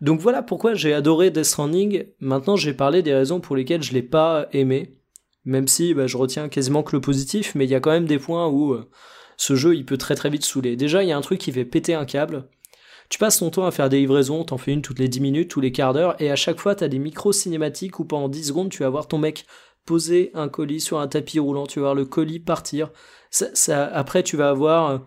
Donc 0.02 0.18
voilà 0.20 0.42
pourquoi 0.42 0.74
j'ai 0.74 0.92
adoré 0.92 1.30
Death 1.30 1.44
Stranding. 1.44 2.06
Maintenant, 2.18 2.56
j'ai 2.56 2.74
parlé 2.74 3.02
des 3.02 3.14
raisons 3.14 3.38
pour 3.38 3.54
lesquelles 3.54 3.84
je 3.84 3.92
l'ai 3.92 4.02
pas 4.02 4.48
aimé. 4.52 4.98
Même 5.44 5.68
si 5.68 5.94
bah, 5.94 6.08
je 6.08 6.16
retiens 6.16 6.48
quasiment 6.48 6.82
que 6.82 6.96
le 6.96 7.00
positif, 7.00 7.54
mais 7.54 7.64
il 7.64 7.70
y 7.70 7.74
a 7.76 7.80
quand 7.80 7.92
même 7.92 8.06
des 8.06 8.18
points 8.18 8.48
où 8.48 8.72
euh, 8.72 8.90
ce 9.36 9.54
jeu 9.54 9.76
il 9.76 9.86
peut 9.86 9.96
très 9.96 10.16
très 10.16 10.28
vite 10.28 10.44
saouler. 10.44 10.74
Déjà, 10.74 11.04
il 11.04 11.08
y 11.08 11.12
a 11.12 11.16
un 11.16 11.20
truc 11.20 11.38
qui 11.38 11.52
fait 11.52 11.64
péter 11.64 11.94
un 11.94 12.04
câble. 12.04 12.48
Tu 13.10 13.18
passes 13.20 13.38
ton 13.38 13.50
temps 13.50 13.64
à 13.64 13.70
faire 13.70 13.88
des 13.88 14.00
livraisons, 14.00 14.42
t'en 14.42 14.58
fais 14.58 14.72
une 14.72 14.82
toutes 14.82 14.98
les 14.98 15.08
10 15.08 15.20
minutes, 15.20 15.50
tous 15.50 15.60
les 15.60 15.70
quarts 15.70 15.92
d'heure, 15.92 16.20
et 16.20 16.30
à 16.30 16.36
chaque 16.36 16.58
fois 16.58 16.74
t'as 16.74 16.88
des 16.88 16.98
micros 16.98 17.32
cinématiques 17.32 17.98
où 17.98 18.04
pendant 18.04 18.28
10 18.28 18.48
secondes 18.48 18.70
tu 18.70 18.82
vas 18.82 18.88
voir 18.88 19.06
ton 19.06 19.18
mec 19.18 19.44
poser 19.84 20.30
un 20.34 20.48
colis 20.48 20.80
sur 20.80 20.98
un 20.98 21.08
tapis 21.08 21.38
roulant, 21.38 21.66
tu 21.66 21.78
vas 21.78 21.86
voir 21.86 21.94
le 21.94 22.06
colis 22.06 22.40
partir. 22.40 22.90
Ça, 23.30 23.84
après 23.86 24.22
tu 24.22 24.36
vas 24.36 24.48
avoir 24.48 25.02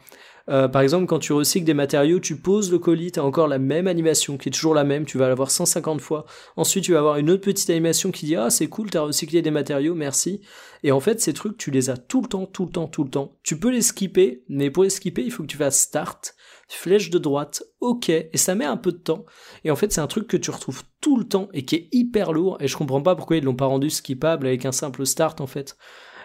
euh, 0.48 0.68
par 0.68 0.82
exemple, 0.82 1.08
quand 1.08 1.20
tu 1.20 1.34
recycles 1.34 1.66
des 1.66 1.74
matériaux, 1.74 2.20
tu 2.20 2.38
poses 2.38 2.72
le 2.72 2.78
colis, 2.78 3.12
tu 3.12 3.20
as 3.20 3.24
encore 3.24 3.48
la 3.48 3.58
même 3.58 3.88
animation 3.88 4.38
qui 4.38 4.50
est 4.50 4.52
toujours 4.52 4.76
la 4.76 4.84
même, 4.84 5.06
tu 5.06 5.18
vas 5.18 5.28
l'avoir 5.28 5.50
150 5.50 6.02
fois. 6.02 6.26
Ensuite, 6.56 6.84
tu 6.84 6.94
vas 6.94 7.00
avoir 7.00 7.18
une 7.18 7.32
autre 7.32 7.44
petite 7.44 7.70
animation 7.70 8.12
qui 8.12 8.28
dit 8.28 8.36
Ah, 8.36 8.50
c'est 8.50 8.68
cool, 8.68 8.92
tu 8.92 8.98
as 8.98 9.02
recyclé 9.02 9.42
des 9.42 9.52
matériaux, 9.52 9.96
merci. 9.96 10.42
Et 10.84 10.92
en 10.92 11.00
fait, 11.00 11.20
ces 11.20 11.34
trucs, 11.34 11.58
tu 11.58 11.72
les 11.72 11.90
as 11.90 11.98
tout 11.98 12.22
le 12.22 12.28
temps, 12.28 12.46
tout 12.46 12.66
le 12.66 12.72
temps, 12.72 12.88
tout 12.88 13.04
le 13.04 13.10
temps. 13.10 13.38
Tu 13.42 13.60
peux 13.60 13.72
les 13.72 13.82
skipper, 13.82 14.44
mais 14.48 14.70
pour 14.70 14.84
les 14.84 14.92
skipper, 14.92 15.24
il 15.24 15.32
faut 15.32 15.42
que 15.42 15.48
tu 15.48 15.58
fasses 15.58 15.80
Start, 15.80 16.36
flèche 16.68 17.10
de 17.10 17.18
droite, 17.18 17.64
OK, 17.80 18.10
et 18.10 18.30
ça 18.36 18.54
met 18.54 18.66
un 18.66 18.78
peu 18.78 18.92
de 18.92 18.98
temps. 18.98 19.26
Et 19.64 19.72
en 19.72 19.76
fait, 19.76 19.92
c'est 19.92 20.02
un 20.02 20.08
truc 20.08 20.28
que 20.28 20.38
tu 20.38 20.52
retrouves 20.52 20.84
tout 21.02 21.18
le 21.18 21.24
temps 21.24 21.50
et 21.54 21.66
qui 21.66 21.76
est 21.76 21.90
hyper 21.92 22.34
lourd, 22.34 22.58
et 22.60 22.68
je 22.68 22.78
comprends 22.78 23.02
pas 23.02 23.16
pourquoi 23.16 23.38
ils 23.38 23.44
l'ont 23.44 23.56
pas 23.56 23.66
rendu 23.66 23.90
skippable 23.90 24.46
avec 24.46 24.66
un 24.66 24.72
simple 24.72 25.06
Start 25.06 25.42
en 25.42 25.48
fait. 25.48 25.76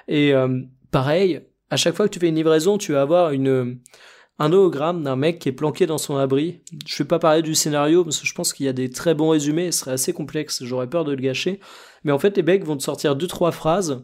Et 0.09 0.34
euh, 0.34 0.60
pareil, 0.90 1.40
à 1.70 1.76
chaque 1.76 1.94
fois 1.94 2.09
que 2.09 2.12
tu 2.12 2.18
fais 2.18 2.28
une 2.28 2.36
livraison, 2.36 2.78
tu 2.78 2.92
vas 2.92 3.02
avoir 3.02 3.30
un 3.30 4.52
hologramme 4.52 5.02
d'un 5.05 5.16
mec 5.16 5.38
qui 5.38 5.48
est 5.48 5.52
planqué 5.52 5.86
dans 5.86 5.98
son 5.98 6.16
abri. 6.16 6.60
Je 6.86 7.02
vais 7.02 7.06
pas 7.06 7.18
parler 7.18 7.42
du 7.42 7.55
scénario 7.55 8.05
parce 8.05 8.18
que 8.18 8.26
je 8.26 8.34
pense 8.34 8.52
qu'il 8.52 8.66
y 8.66 8.68
a 8.68 8.72
des 8.72 8.90
très 8.90 9.14
bons 9.14 9.30
résumés, 9.30 9.70
ce 9.70 9.80
serait 9.80 9.92
assez 9.92 10.12
complexe, 10.12 10.64
j'aurais 10.64 10.88
peur 10.88 11.05
de 11.05 11.12
le 11.12 11.22
gâcher. 11.22 11.60
Mais 12.05 12.12
en 12.12 12.18
fait, 12.18 12.36
les 12.36 12.42
mecs 12.42 12.64
vont 12.64 12.76
te 12.76 12.82
sortir 12.82 13.16
deux, 13.16 13.26
trois 13.26 13.52
phrases. 13.52 14.02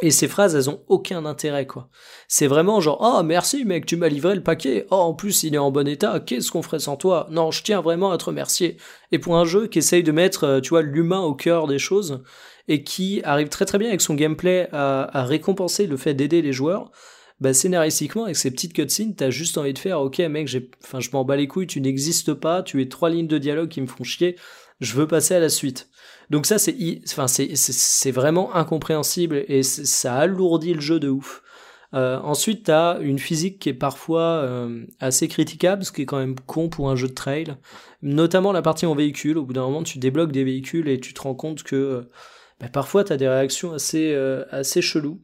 Et 0.00 0.12
ces 0.12 0.28
phrases, 0.28 0.54
elles 0.54 0.70
ont 0.70 0.84
aucun 0.86 1.24
intérêt, 1.24 1.66
quoi. 1.66 1.88
C'est 2.28 2.46
vraiment 2.46 2.80
genre, 2.80 2.98
oh, 3.00 3.24
merci, 3.24 3.64
mec, 3.64 3.84
tu 3.84 3.96
m'as 3.96 4.08
livré 4.08 4.36
le 4.36 4.42
paquet. 4.44 4.86
Oh, 4.90 4.96
en 4.96 5.14
plus, 5.14 5.42
il 5.42 5.56
est 5.56 5.58
en 5.58 5.72
bon 5.72 5.88
état. 5.88 6.20
Qu'est-ce 6.20 6.52
qu'on 6.52 6.62
ferait 6.62 6.78
sans 6.78 6.96
toi? 6.96 7.26
Non, 7.30 7.50
je 7.50 7.64
tiens 7.64 7.80
vraiment 7.80 8.12
à 8.12 8.18
te 8.18 8.26
remercier. 8.26 8.76
Et 9.10 9.18
pour 9.18 9.36
un 9.36 9.44
jeu 9.44 9.66
qui 9.66 9.80
essaye 9.80 10.04
de 10.04 10.12
mettre, 10.12 10.44
euh, 10.44 10.60
tu 10.60 10.68
vois, 10.68 10.82
l'humain 10.82 11.20
au 11.20 11.34
cœur 11.34 11.66
des 11.66 11.80
choses, 11.80 12.22
et 12.68 12.82
qui 12.82 13.20
arrive 13.24 13.48
très 13.48 13.64
très 13.64 13.78
bien 13.78 13.88
avec 13.88 14.00
son 14.00 14.14
gameplay 14.14 14.68
à, 14.72 15.24
récompenser 15.24 15.86
le 15.86 15.96
fait 15.96 16.14
d'aider 16.14 16.42
les 16.42 16.52
joueurs, 16.52 16.92
bah 17.40 17.54
scénaristiquement 17.54 18.24
avec 18.24 18.36
ces 18.36 18.50
petites 18.50 18.72
cutscenes, 18.72 19.14
t'as 19.14 19.30
juste 19.30 19.58
envie 19.58 19.72
de 19.72 19.78
faire 19.78 20.00
ok 20.00 20.18
mec, 20.18 20.48
j'ai, 20.48 20.70
enfin 20.84 21.00
je 21.00 21.10
m'en 21.12 21.24
bats 21.24 21.36
les 21.36 21.48
couilles, 21.48 21.66
tu 21.66 21.80
n'existes 21.80 22.34
pas, 22.34 22.62
tu 22.62 22.82
es 22.82 22.88
trois 22.88 23.10
lignes 23.10 23.28
de 23.28 23.38
dialogue 23.38 23.68
qui 23.68 23.80
me 23.80 23.86
font 23.86 24.04
chier, 24.04 24.36
je 24.80 24.94
veux 24.94 25.06
passer 25.06 25.34
à 25.34 25.40
la 25.40 25.48
suite. 25.48 25.88
Donc 26.30 26.46
ça 26.46 26.58
c'est, 26.58 26.76
enfin 27.06 27.26
c'est 27.26 28.10
vraiment 28.10 28.54
incompréhensible 28.54 29.44
et 29.48 29.62
ça 29.62 30.16
alourdit 30.16 30.74
le 30.74 30.80
jeu 30.80 31.00
de 31.00 31.08
ouf. 31.08 31.42
Euh, 31.94 32.18
ensuite, 32.22 32.64
t'as 32.64 33.00
une 33.00 33.18
physique 33.18 33.58
qui 33.58 33.70
est 33.70 33.74
parfois 33.74 34.20
euh, 34.20 34.84
assez 35.00 35.26
critiquable, 35.28 35.84
ce 35.84 35.92
qui 35.92 36.02
est 36.02 36.06
quand 36.06 36.18
même 36.18 36.38
con 36.38 36.68
pour 36.68 36.90
un 36.90 36.96
jeu 36.96 37.08
de 37.08 37.14
trail. 37.14 37.56
Notamment 38.02 38.52
la 38.52 38.62
partie 38.62 38.86
en 38.86 38.94
véhicule. 38.94 39.38
Au 39.38 39.44
bout 39.44 39.54
d'un 39.54 39.62
moment, 39.62 39.82
tu 39.82 39.98
débloques 39.98 40.32
des 40.32 40.44
véhicules 40.44 40.88
et 40.88 41.00
tu 41.00 41.14
te 41.14 41.20
rends 41.22 41.34
compte 41.34 41.62
que 41.62 41.76
euh, 41.76 42.10
bah, 42.60 42.68
parfois 42.68 43.04
tu 43.04 43.12
as 43.12 43.16
des 43.16 43.28
réactions 43.28 43.72
assez, 43.72 44.12
euh, 44.12 44.44
assez 44.50 44.82
cheloues. 44.82 45.20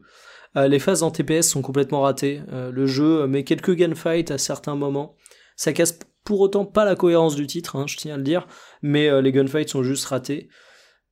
Euh, 0.57 0.69
les 0.69 0.79
phases 0.79 1.03
en 1.03 1.11
TPS 1.11 1.49
sont 1.49 1.63
complètement 1.63 2.03
ratées. 2.03 2.43
Euh, 2.53 2.71
le 2.71 2.87
jeu 2.87 3.27
met 3.27 3.45
quelques 3.45 3.75
gunfights 3.75 4.31
à 4.31 4.39
certains 4.39 4.77
moments. 4.77 5.17
Ça 5.57 5.73
casse 5.73 5.99
pour 6.25 6.41
autant 6.41 6.65
pas 6.65 6.85
la 6.85 6.95
cohérence 6.95 7.35
du 7.35 7.47
titre, 7.47 7.77
hein, 7.77 7.87
je 7.87 7.97
tiens 7.97 8.15
à 8.15 8.17
le 8.17 8.23
dire, 8.23 8.47
mais 8.83 9.21
les 9.21 9.31
gunfights 9.31 9.69
sont 9.69 9.83
juste 9.83 10.07
ratés. 10.07 10.49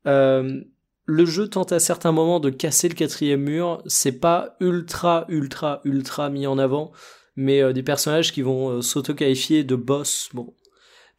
le 0.04 1.24
jeu 1.26 1.48
tente 1.48 1.72
à 1.72 1.80
certains 1.80 2.12
moments 2.12 2.40
de 2.40 2.48
casser 2.48 2.88
le 2.88 2.94
quatrième 2.94 3.42
mur. 3.42 3.82
C'est 3.86 4.20
pas 4.20 4.56
ultra, 4.60 5.26
ultra, 5.28 5.80
ultra 5.84 6.30
mis 6.30 6.46
en 6.46 6.56
avant, 6.58 6.92
mais 7.36 7.74
des 7.74 7.82
personnages 7.82 8.32
qui 8.32 8.40
vont 8.40 8.80
s'auto-qualifier 8.80 9.64
de 9.64 9.76
boss. 9.76 10.30
Bon, 10.32 10.54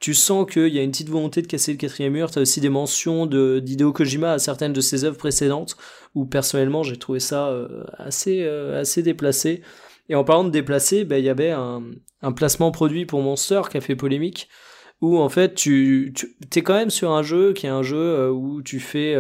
tu 0.03 0.13
sens 0.13 0.45
qu'il 0.51 0.67
y 0.67 0.79
a 0.79 0.83
une 0.83 0.91
petite 0.91 1.07
volonté 1.07 1.41
de 1.41 1.47
casser 1.47 1.71
le 1.71 1.77
quatrième 1.77 2.11
mur. 2.11 2.29
Tu 2.29 2.37
as 2.37 2.41
aussi 2.41 2.59
des 2.59 2.67
mentions 2.67 3.25
de 3.25 3.59
d'Hideo 3.59 3.93
Kojima 3.93 4.33
à 4.33 4.37
certaines 4.37 4.73
de 4.73 4.81
ses 4.81 5.05
œuvres 5.05 5.15
précédentes, 5.17 5.77
où 6.13 6.25
personnellement 6.25 6.83
j'ai 6.83 6.97
trouvé 6.97 7.21
ça 7.21 7.47
euh, 7.47 7.85
assez, 7.97 8.43
euh, 8.43 8.81
assez 8.81 9.01
déplacé. 9.01 9.61
Et 10.09 10.15
en 10.15 10.25
parlant 10.25 10.43
de 10.43 10.49
déplacé, 10.49 11.05
bah, 11.05 11.19
il 11.19 11.23
y 11.23 11.29
avait 11.29 11.51
un, 11.51 11.83
placement 12.35 12.69
produit 12.71 13.05
pour 13.05 13.21
Monster 13.21 13.61
qui 13.71 13.77
a 13.77 13.81
fait 13.81 13.95
polémique, 13.95 14.49
où 14.99 15.19
en 15.19 15.29
fait 15.29 15.55
tu, 15.55 16.13
es 16.53 16.61
quand 16.61 16.73
même 16.73 16.89
sur 16.89 17.11
un 17.11 17.23
jeu 17.23 17.53
qui 17.53 17.65
est 17.67 17.69
un 17.69 17.83
jeu 17.83 17.95
euh, 17.95 18.29
où 18.29 18.61
tu 18.61 18.81
fais... 18.81 19.15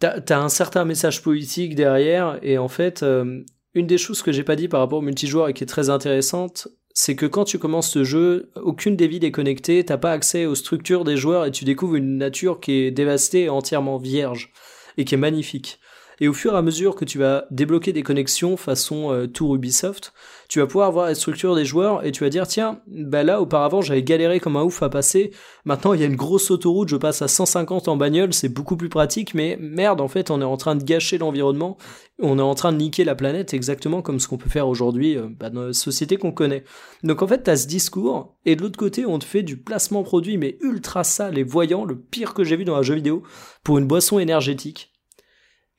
T'as 0.00 0.20
as 0.28 0.38
un 0.38 0.50
certain 0.50 0.84
message 0.84 1.22
politique 1.22 1.74
derrière, 1.76 2.38
et 2.42 2.58
en 2.58 2.68
fait, 2.68 3.02
une 3.02 3.86
des 3.86 3.96
choses 3.96 4.20
que 4.20 4.32
j'ai 4.32 4.44
pas 4.44 4.56
dit 4.56 4.68
par 4.68 4.80
rapport 4.80 4.98
au 4.98 5.02
multijoueur 5.02 5.48
et 5.48 5.54
qui 5.54 5.64
est 5.64 5.66
très 5.66 5.88
intéressante, 5.88 6.68
c'est 6.94 7.16
que 7.16 7.26
quand 7.26 7.44
tu 7.44 7.58
commences 7.58 7.90
ce 7.90 8.04
jeu, 8.04 8.50
aucune 8.54 8.94
des 8.94 9.08
villes 9.08 9.24
est 9.24 9.32
connectée, 9.32 9.84
t'as 9.84 9.98
pas 9.98 10.12
accès 10.12 10.46
aux 10.46 10.54
structures 10.54 11.02
des 11.02 11.16
joueurs 11.16 11.44
et 11.44 11.50
tu 11.50 11.64
découvres 11.64 11.96
une 11.96 12.16
nature 12.18 12.60
qui 12.60 12.72
est 12.72 12.92
dévastée 12.92 13.42
et 13.42 13.48
entièrement 13.48 13.98
vierge 13.98 14.52
et 14.96 15.04
qui 15.04 15.16
est 15.16 15.18
magnifique. 15.18 15.80
Et 16.20 16.28
au 16.28 16.32
fur 16.32 16.54
et 16.54 16.56
à 16.56 16.62
mesure 16.62 16.94
que 16.94 17.04
tu 17.04 17.18
vas 17.18 17.46
débloquer 17.50 17.92
des 17.92 18.04
connexions 18.04 18.56
façon 18.56 19.10
euh, 19.10 19.26
Tour 19.26 19.56
Ubisoft, 19.56 20.12
tu 20.54 20.60
vas 20.60 20.68
pouvoir 20.68 20.92
voir 20.92 21.06
la 21.06 21.16
structure 21.16 21.56
des 21.56 21.64
joueurs 21.64 22.06
et 22.06 22.12
tu 22.12 22.22
vas 22.22 22.30
dire 22.30 22.46
tiens, 22.46 22.80
bah 22.86 23.24
là 23.24 23.40
auparavant 23.40 23.80
j'avais 23.80 24.04
galéré 24.04 24.38
comme 24.38 24.56
un 24.56 24.62
ouf 24.62 24.84
à 24.84 24.88
passer, 24.88 25.32
maintenant 25.64 25.94
il 25.94 26.00
y 26.00 26.04
a 26.04 26.06
une 26.06 26.14
grosse 26.14 26.48
autoroute, 26.52 26.88
je 26.88 26.94
passe 26.94 27.22
à 27.22 27.26
150 27.26 27.88
en 27.88 27.96
bagnole, 27.96 28.32
c'est 28.32 28.48
beaucoup 28.48 28.76
plus 28.76 28.88
pratique, 28.88 29.34
mais 29.34 29.58
merde 29.60 30.00
en 30.00 30.06
fait 30.06 30.30
on 30.30 30.40
est 30.40 30.44
en 30.44 30.56
train 30.56 30.76
de 30.76 30.84
gâcher 30.84 31.18
l'environnement, 31.18 31.76
on 32.20 32.38
est 32.38 32.42
en 32.42 32.54
train 32.54 32.70
de 32.70 32.76
niquer 32.76 33.02
la 33.02 33.16
planète 33.16 33.52
exactement 33.52 34.00
comme 34.00 34.20
ce 34.20 34.28
qu'on 34.28 34.36
peut 34.36 34.48
faire 34.48 34.68
aujourd'hui 34.68 35.16
euh, 35.16 35.26
bah, 35.28 35.50
dans 35.50 35.62
la 35.62 35.72
société 35.72 36.18
qu'on 36.18 36.30
connaît. 36.30 36.62
Donc 37.02 37.22
en 37.22 37.26
fait 37.26 37.42
t'as 37.42 37.56
ce 37.56 37.66
discours 37.66 38.36
et 38.46 38.54
de 38.54 38.62
l'autre 38.62 38.78
côté 38.78 39.06
on 39.06 39.18
te 39.18 39.24
fait 39.24 39.42
du 39.42 39.56
placement 39.56 40.04
produit 40.04 40.38
mais 40.38 40.56
ultra 40.60 41.02
sale 41.02 41.36
et 41.36 41.42
voyant, 41.42 41.84
le 41.84 41.98
pire 41.98 42.32
que 42.32 42.44
j'ai 42.44 42.54
vu 42.54 42.64
dans 42.64 42.76
un 42.76 42.82
jeu 42.82 42.94
vidéo 42.94 43.24
pour 43.64 43.78
une 43.78 43.88
boisson 43.88 44.20
énergétique 44.20 44.92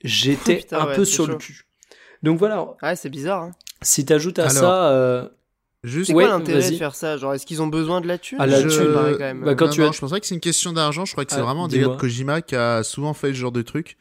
j'étais 0.03 0.67
un 0.73 0.87
peu 0.87 1.05
sur 1.05 1.27
le 1.27 1.37
cul. 1.37 1.61
Donc 2.23 2.39
voilà. 2.39 2.75
Ouais, 2.81 2.97
c'est 2.97 3.09
bizarre. 3.09 3.43
Hein. 3.43 3.51
Si 3.81 4.05
t'ajoutes 4.05 4.39
à 4.39 4.49
ça. 4.49 4.89
Euh... 4.91 5.27
Juste, 5.83 6.07
c'est 6.07 6.13
quoi 6.13 6.27
l'intérêt 6.27 6.71
de 6.71 6.77
faire 6.77 6.95
ça? 6.95 7.15
Genre, 7.17 7.35
est-ce 7.35 7.45
qu'ils 7.45 7.61
ont 7.61 7.67
besoin 7.67 8.01
de 8.01 8.07
la 8.07 8.17
thune? 8.17 8.41
À 8.41 8.47
la 8.47 8.63
thune, 8.63 8.91
quand 8.91 9.19
même. 9.19 9.43
Bah, 9.43 9.53
quand 9.53 9.69
tu 9.69 9.81
non, 9.81 9.91
je 9.91 9.99
penserais 9.99 10.19
que 10.19 10.25
c'est 10.25 10.33
une 10.33 10.41
question 10.41 10.73
d'argent. 10.73 11.05
Je 11.05 11.11
crois 11.11 11.25
que 11.25 11.31
c'est 11.31 11.39
ah, 11.39 11.43
vraiment 11.43 11.67
des 11.67 11.79
gars 11.79 11.89
de 11.89 11.95
Kojima 11.95 12.41
qui 12.41 12.55
a 12.55 12.81
souvent 12.83 13.13
fait 13.13 13.27
ce 13.27 13.33
genre 13.33 13.51
de 13.51 13.61
truc. 13.61 13.95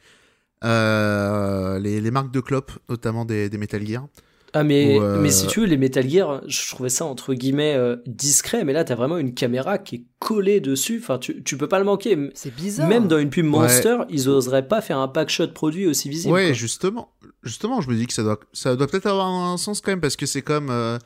Euh, 0.63 1.77
les, 1.77 2.01
les, 2.01 2.11
marques 2.11 2.31
de 2.31 2.39
clopes, 2.39 2.71
notamment 2.89 3.23
des, 3.23 3.49
des 3.49 3.57
Metal 3.59 3.85
Gear. 3.85 4.07
Ah 4.57 4.63
mais, 4.63 4.97
euh, 4.97 5.19
mais 5.19 5.31
si 5.31 5.47
tu 5.47 5.59
veux, 5.59 5.65
les 5.65 5.75
Metal 5.75 6.09
Gear, 6.09 6.41
je 6.47 6.69
trouvais 6.69 6.87
ça 6.87 7.03
entre 7.03 7.33
guillemets 7.33 7.75
euh, 7.75 7.97
discret, 8.07 8.63
mais 8.63 8.71
là 8.71 8.85
t'as 8.85 8.95
vraiment 8.95 9.17
une 9.17 9.33
caméra 9.33 9.77
qui 9.77 9.95
est 9.95 10.03
collée 10.19 10.61
dessus, 10.61 11.01
enfin 11.03 11.19
tu, 11.19 11.43
tu 11.43 11.57
peux 11.57 11.67
pas 11.67 11.77
le 11.77 11.83
manquer. 11.83 12.17
C'est 12.35 12.55
bizarre. 12.55 12.87
Même 12.87 13.09
dans 13.09 13.17
une 13.17 13.29
pub 13.29 13.45
Monster, 13.45 13.97
ils 14.09 14.29
oseraient 14.29 14.65
pas 14.65 14.79
faire 14.79 14.97
un 14.97 15.09
pack 15.09 15.27
shot 15.27 15.49
produit 15.49 15.87
aussi 15.87 16.07
visible. 16.07 16.33
Ouais, 16.33 16.53
justement. 16.53 17.09
Justement, 17.43 17.81
je 17.81 17.89
me 17.89 17.95
dis 17.95 18.07
que 18.07 18.13
ça 18.13 18.23
doit, 18.23 18.39
ça 18.53 18.77
doit 18.77 18.87
peut-être 18.87 19.07
avoir 19.07 19.27
un 19.27 19.57
sens 19.57 19.81
quand 19.81 19.91
même, 19.91 19.99
parce 19.99 20.15
que 20.15 20.25
c'est 20.25 20.41
comme 20.41 20.69
euh, 20.69 20.97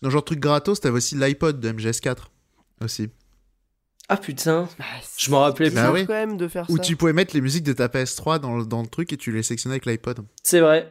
dans 0.00 0.08
genre 0.08 0.24
truc 0.24 0.40
gratos, 0.40 0.80
t'avais 0.80 0.96
aussi 0.96 1.14
l'iPod 1.14 1.60
de 1.60 1.72
MGS4 1.72 2.16
aussi. 2.82 3.10
Ah 4.08 4.16
putain, 4.16 4.66
bah, 4.78 4.84
je 5.18 5.30
m'en 5.30 5.40
rappelais 5.40 5.68
bah 5.68 5.90
plus 5.92 6.06
quand 6.06 6.14
même 6.14 6.38
de 6.38 6.48
faire 6.48 6.64
Où 6.70 6.78
tu 6.78 6.96
pouvais 6.96 7.12
mettre 7.12 7.34
les 7.34 7.42
musiques 7.42 7.64
de 7.64 7.74
ta 7.74 7.88
PS3 7.88 8.38
dans, 8.38 8.62
dans 8.62 8.80
le 8.80 8.88
truc 8.88 9.12
et 9.12 9.18
tu 9.18 9.30
les 9.30 9.42
sectionnais 9.42 9.74
avec 9.74 9.84
l'iPod. 9.84 10.24
C'est 10.42 10.60
vrai. 10.60 10.90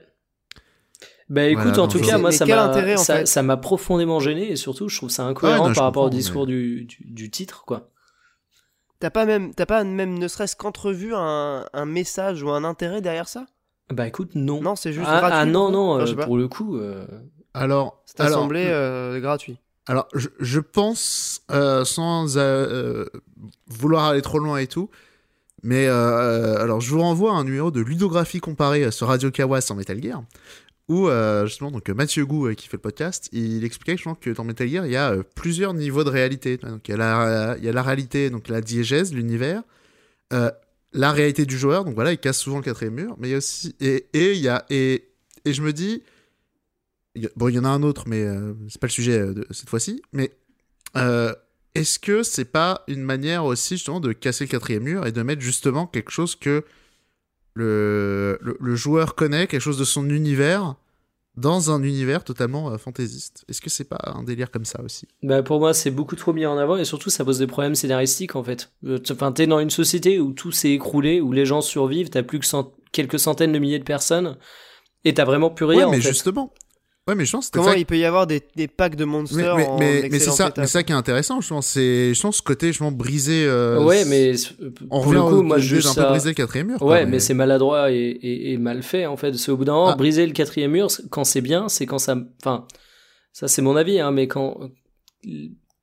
Bah 1.29 1.45
écoute, 1.45 1.77
en 1.77 1.87
tout 1.87 1.99
cas, 1.99 2.17
moi, 2.17 2.31
ça 2.31 2.45
m'a, 2.45 3.25
ça, 3.25 3.43
m'a 3.43 3.57
profondément 3.57 4.19
gêné 4.19 4.51
et 4.51 4.55
surtout, 4.55 4.89
je 4.89 4.97
trouve 4.97 5.09
ça 5.09 5.23
incohérent 5.23 5.71
par 5.73 5.85
rapport 5.85 6.03
au 6.03 6.09
discours 6.09 6.45
du, 6.45 6.87
du, 6.99 7.29
titre, 7.29 7.63
quoi. 7.65 7.89
T'as 8.99 9.09
pas 9.09 9.25
même, 9.25 9.53
t'as 9.53 9.65
pas 9.65 9.83
même 9.83 10.17
ne 10.17 10.27
serait-ce 10.29 10.55
qu'entrevu 10.55 11.13
un, 11.13 11.65
un 11.73 11.85
message 11.85 12.41
ou 12.41 12.49
un 12.51 12.63
intérêt 12.63 13.01
derrière 13.01 13.27
ça? 13.27 13.45
Bah 13.91 14.07
écoute, 14.07 14.31
non. 14.35 14.61
Non, 14.61 14.75
c'est 14.77 14.93
juste 14.93 15.07
ah, 15.09 15.19
gratuit. 15.19 15.37
Ah 15.39 15.45
non, 15.45 15.71
non, 15.71 15.99
euh, 15.99 16.15
pour 16.15 16.37
le 16.37 16.47
coup. 16.47 16.77
Euh... 16.77 17.05
Alors, 17.53 18.01
c'est 18.05 18.27
semblé 18.29 18.65
euh, 18.67 19.19
gratuit. 19.19 19.59
Alors, 19.87 20.07
je, 20.15 20.29
je 20.39 20.59
pense, 20.59 21.43
euh, 21.51 21.83
sans 21.83 22.37
vouloir 23.67 24.05
aller 24.05 24.21
trop 24.21 24.39
loin 24.39 24.57
et 24.57 24.67
tout, 24.67 24.89
Mais 25.61 25.87
euh, 25.87 26.61
alors, 26.61 26.79
je 26.81 26.89
vous 26.89 27.01
renvoie 27.01 27.33
à 27.33 27.35
un 27.35 27.43
numéro 27.43 27.71
de 27.71 27.81
ludographie 27.81 28.39
comparée 28.39 28.91
sur 28.91 29.07
Radio 29.07 29.29
Kawas 29.31 29.67
en 29.69 29.75
Metal 29.75 30.01
Gear, 30.01 30.23
où 30.89 31.07
euh, 31.07 31.45
justement 31.45 31.71
donc 31.71 31.87
Mathieu 31.89 32.25
Gou 32.25 32.47
euh, 32.47 32.53
qui 32.53 32.67
fait 32.67 32.77
le 32.77 32.81
podcast, 32.81 33.29
il 33.31 33.63
expliquait 33.63 33.93
justement 33.93 34.15
que 34.15 34.29
dans 34.29 34.43
Metal 34.43 34.67
Gear 34.67 34.85
il 34.85 34.91
y 34.91 34.97
a 34.97 35.11
euh, 35.11 35.23
plusieurs 35.35 35.73
niveaux 35.73 36.03
de 36.03 36.09
réalité. 36.09 36.57
Donc 36.57 36.87
il 36.87 36.91
y 36.91 36.93
a 36.95 36.97
la, 36.97 37.55
il 37.57 37.63
y 37.63 37.69
a 37.69 37.73
la 37.73 37.83
réalité, 37.83 38.29
donc 38.29 38.47
la 38.47 38.61
diégèse, 38.61 39.13
l'univers, 39.13 39.63
euh, 40.33 40.51
la 40.91 41.11
réalité 41.11 41.45
du 41.45 41.57
joueur. 41.57 41.85
Donc 41.85 41.95
voilà, 41.95 42.11
il 42.11 42.17
casse 42.17 42.39
souvent 42.39 42.57
le 42.57 42.63
quatrième 42.63 42.95
mur, 42.95 43.15
mais 43.17 43.29
il 43.29 43.31
y 43.31 43.35
a 43.35 43.37
aussi 43.37 43.75
et 43.79 44.07
et 44.13 44.33
il 44.33 44.39
y 44.39 44.49
a 44.49 44.65
et 44.69 45.09
et 45.45 45.53
je 45.53 45.61
me 45.61 45.71
dis 45.73 46.03
bon 47.35 47.49
il 47.49 47.55
y 47.55 47.59
en 47.59 47.65
a 47.65 47.69
un 47.69 47.83
autre, 47.83 48.05
mais 48.07 48.23
euh, 48.23 48.53
c'est 48.69 48.79
pas 48.79 48.87
le 48.87 48.91
sujet 48.91 49.19
euh, 49.19 49.33
de 49.33 49.47
cette 49.51 49.69
fois-ci. 49.69 50.01
Mais 50.11 50.31
euh, 50.95 51.33
est-ce 51.75 51.99
que 51.99 52.23
c'est 52.23 52.45
pas 52.45 52.83
une 52.87 53.01
manière 53.01 53.45
aussi 53.45 53.75
justement 53.75 53.99
de 53.99 54.13
casser 54.13 54.45
le 54.45 54.49
quatrième 54.49 54.83
mur 54.83 55.05
et 55.05 55.11
de 55.11 55.21
mettre 55.21 55.41
justement 55.41 55.87
quelque 55.87 56.11
chose 56.11 56.35
que 56.35 56.63
le, 57.53 58.37
le, 58.41 58.57
le 58.59 58.75
joueur 58.75 59.15
connaît, 59.15 59.47
quelque 59.47 59.61
chose 59.61 59.77
de 59.77 59.83
son 59.85 60.09
univers, 60.09 60.75
dans 61.35 61.71
un 61.71 61.81
univers 61.83 62.23
totalement 62.23 62.71
euh, 62.71 62.77
fantaisiste 62.77 63.43
Est-ce 63.49 63.61
que 63.61 63.69
c'est 63.69 63.85
pas 63.89 63.99
un 64.15 64.23
délire 64.23 64.51
comme 64.51 64.65
ça 64.65 64.81
aussi? 64.83 65.07
Bah 65.23 65.41
pour 65.41 65.59
moi, 65.59 65.73
c'est 65.73 65.89
beaucoup 65.91 66.15
trop 66.15 66.33
mis 66.33 66.45
en 66.45 66.57
avant 66.57 66.77
et 66.77 66.85
surtout, 66.85 67.09
ça 67.09 67.25
pose 67.25 67.39
des 67.39 67.47
problèmes 67.47 67.75
scénaristiques 67.75 68.35
en 68.35 68.43
fait. 68.43 68.71
Euh, 68.85 68.99
Enfin, 69.11 69.31
t'es 69.31 69.47
dans 69.47 69.59
une 69.59 69.69
société 69.69 70.19
où 70.19 70.33
tout 70.33 70.51
s'est 70.51 70.71
écroulé, 70.71 71.21
où 71.21 71.31
les 71.31 71.45
gens 71.45 71.61
survivent, 71.61 72.09
t'as 72.09 72.23
plus 72.23 72.39
que 72.39 72.45
cent- 72.45 72.73
quelques 72.91 73.19
centaines 73.19 73.51
de 73.51 73.59
milliers 73.59 73.79
de 73.79 73.83
personnes 73.83 74.37
et 75.05 75.13
t'as 75.13 75.25
vraiment 75.25 75.49
plus 75.51 75.65
rien 75.65 75.79
Ouais, 75.79 75.83
en 75.87 75.91
mais 75.91 76.01
fait. 76.01 76.09
justement. 76.09 76.53
Ouais, 77.07 77.15
mais 77.15 77.25
je 77.25 77.31
pense 77.33 77.49
que 77.49 77.57
Comment 77.59 77.71
ça- 77.71 77.77
il 77.77 77.85
peut 77.85 77.97
y 77.97 78.05
avoir 78.05 78.27
des, 78.27 78.41
des 78.55 78.69
packs 78.69 78.95
de 78.95 79.03
Mais, 79.03 79.11
monsters 79.11 79.57
mais, 79.57 79.65
en 79.67 79.77
mais, 79.77 80.07
mais 80.09 80.19
c'est 80.19 80.31
ça, 80.31 80.53
mais 80.55 80.65
qui 80.65 80.91
est 80.93 80.95
intéressant, 80.95 81.41
je 81.41 81.49
pense. 81.49 81.67
C'est, 81.67 82.13
je 82.13 82.21
pense, 82.21 82.37
ce 82.37 82.41
côté, 82.41 82.71
je 82.71 82.79
pense, 82.79 82.93
brisé. 82.93 83.43
euh, 83.45 83.83
ouais, 83.83 84.05
mais 84.05 84.31
on 84.89 85.01
pour 85.01 85.11
le 85.13 85.19
revient 85.19 85.33
coup, 85.33 85.39
au- 85.39 85.43
moi 85.43 85.57
juste 85.57 85.87
un 85.89 85.93
peu 85.95 86.01
ça- 86.01 86.09
briser 86.09 86.29
le 86.29 86.35
quatrième 86.35 86.67
mur. 86.67 86.79
quoi, 86.79 86.87
Ouais, 86.91 87.05
mais 87.05 87.19
c'est 87.19 87.33
maladroit 87.33 87.91
et, 87.91 87.95
et, 87.97 88.53
et 88.53 88.57
mal 88.57 88.83
fait 88.83 89.05
en 89.05 89.17
fait. 89.17 89.33
C'est 89.33 89.51
au 89.51 89.57
bout 89.57 89.65
d'un 89.65 89.73
moment, 89.73 89.89
Ah. 89.89 89.95
briser 89.95 90.25
le 90.25 90.31
quatrième 90.31 90.71
mur, 90.71 90.87
quand 91.09 91.25
c'est 91.25 91.41
bien, 91.41 91.67
c'est 91.67 91.85
quand 91.85 91.99
ça. 91.99 92.15
Enfin, 92.41 92.67
ça 93.33 93.49
c'est 93.49 93.61
mon 93.61 93.75
avis, 93.75 93.99
hein, 93.99 94.11
mais 94.11 94.27
quand 94.29 94.57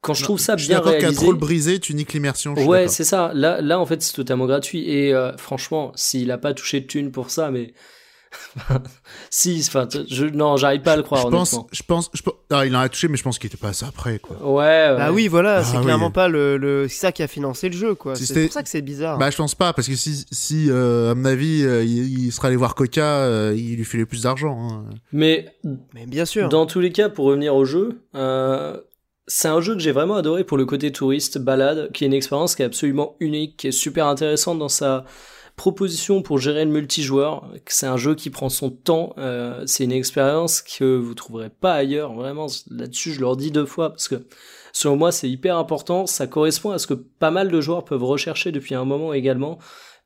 quand 0.01 0.15
je 0.15 0.23
Non, 0.23 0.25
trouve 0.25 0.39
ça 0.41 0.57
je 0.57 0.63
suis 0.65 0.69
bien 0.71 0.79
d'accord 0.79 0.93
qu'à 0.93 0.99
réalisé. 1.01 1.21
trop 1.23 1.33
le 1.33 1.39
briser, 1.39 1.79
tu 1.81 1.93
niques 1.93 2.15
l'immersion. 2.15 2.55
Ouais, 2.55 2.89
c'est 2.89 3.05
ça. 3.05 3.33
Là, 3.35 3.61
là, 3.61 3.79
en 3.79 3.85
fait, 3.85 4.01
c'est 4.01 4.15
totalement 4.15 4.47
gratuit. 4.47 4.89
Et 4.91 5.13
euh, 5.13 5.37
franchement, 5.37 5.93
s'il 5.97 6.31
a 6.31 6.39
pas 6.39 6.55
touché 6.55 6.81
de 6.81 6.87
thune 6.87 7.11
pour 7.13 7.29
ça, 7.29 7.51
mais 7.51 7.75
si, 9.31 9.63
enfin, 9.67 9.89
je 10.09 10.25
non, 10.27 10.57
j'arrive 10.57 10.83
pas 10.83 10.93
à 10.93 10.97
le 10.97 11.03
croire. 11.03 11.23
je 11.23 11.29
pense, 11.29 11.53
honnêtement. 11.53 11.69
je 11.73 11.83
pense, 11.83 12.11
je 12.15 12.23
pense- 12.23 12.35
ah, 12.51 12.67
il 12.67 12.75
en 12.77 12.81
a 12.81 12.89
touché, 12.89 13.09
mais 13.09 13.17
je 13.17 13.23
pense 13.23 13.39
qu'il 13.39 13.49
était 13.49 13.57
pas 13.57 13.69
à 13.69 13.73
ça 13.73 13.87
après, 13.89 14.19
quoi. 14.19 14.37
Ouais, 14.41 14.63
ouais. 14.91 14.97
Bah 14.97 15.13
oui, 15.13 15.29
voilà, 15.29 15.59
Ah 15.59 15.65
c'est 15.65 15.77
oui. 15.79 15.85
clairement 15.85 16.11
pas 16.11 16.29
le, 16.29 16.57
le 16.57 16.89
c'est 16.89 16.97
ça 17.01 17.13
qui 17.13 17.23
a 17.23 17.29
financé 17.29 17.69
le 17.69 17.77
jeu, 17.77 17.95
quoi. 17.95 18.15
Si 18.15 18.27
C'est 18.27 18.45
pour 18.45 18.53
ça 18.53 18.63
que 18.63 18.69
c'est 18.69 18.83
bizarre. 18.83 19.19
Bah, 19.19 19.31
je 19.31 19.37
pense 19.37 19.55
pas, 19.55 19.73
parce 19.73 19.89
que 19.89 19.95
si, 19.97 20.25
si 20.31 20.67
euh, 20.71 21.13
à 21.13 21.15
mon 21.15 21.25
avis, 21.25 21.63
euh, 21.65 21.85
il, 21.85 22.27
il 22.27 22.33
serait 22.33 22.49
allé 22.49 22.57
voir 22.57 22.75
Coca, 22.75 23.03
euh, 23.05 23.55
il 23.57 23.77
lui 23.77 23.85
filait 23.85 24.07
plus 24.07 24.23
d'argent. 24.23 24.59
hein. 24.71 24.85
Mais 25.13 25.47
Mais 25.95 26.07
bien 26.07 26.25
sûr. 26.25 26.49
Dans 26.49 26.67
tous 26.67 26.81
les 26.81 26.93
cas, 26.93 27.09
pour 27.09 27.27
revenir 27.27 27.55
au 27.55 27.65
jeu, 27.65 28.01
euh, 28.15 28.77
c'est 29.27 29.49
un 29.49 29.61
jeu 29.61 29.75
que 29.75 29.81
j'ai 29.81 29.93
vraiment 29.93 30.17
adoré 30.17 30.45
pour 30.45 30.57
le 30.59 30.67
côté 30.67 30.91
touriste, 30.93 31.39
balade, 31.39 31.91
qui 31.93 32.05
est 32.05 32.07
une 32.09 32.15
expérience 32.15 32.57
qui 32.57 32.63
est 32.63 32.67
absolument 32.67 33.17
unique, 33.21 33.57
qui 33.59 33.69
est 33.69 33.73
super 33.73 34.07
intéressante 34.07 34.59
dans 34.59 34.69
sa 34.69 35.05
proposition 35.61 36.23
pour 36.23 36.39
gérer 36.39 36.65
le 36.65 36.71
multijoueur. 36.71 37.47
C'est 37.67 37.87
un 37.87 37.99
jeu 37.99 38.15
qui 38.15 38.31
prend 38.31 38.49
son 38.49 38.71
temps. 38.71 39.13
euh, 39.19 39.63
c'est 39.67 39.85
une 39.85 39.93
expérience 39.93 40.63
que 40.63 40.97
vous 40.97 41.15
trouverez 41.15 41.51
pas 41.51 41.75
ailleurs. 41.75 42.15
Vraiment, 42.15 42.47
là-dessus, 42.71 43.13
je 43.13 43.21
leur 43.21 43.37
dis 43.37 43.51
deux 43.51 43.67
fois 43.67 43.91
parce 43.91 44.09
que 44.09 44.27
selon 44.73 44.97
moi, 44.97 45.13
c'est 45.13 45.29
hyper 45.29 45.59
important. 45.59 46.07
Ça 46.07 46.27
correspond 46.27 46.71
à 46.71 46.79
ce 46.79 46.87
que 46.87 46.95
pas 46.95 47.31
mal 47.31 47.51
de 47.51 47.61
joueurs 47.61 47.85
peuvent 47.85 48.05
rechercher 48.05 48.53
depuis 48.53 48.75
un 48.75 48.87
moment 48.87 49.13
également. 49.13 49.59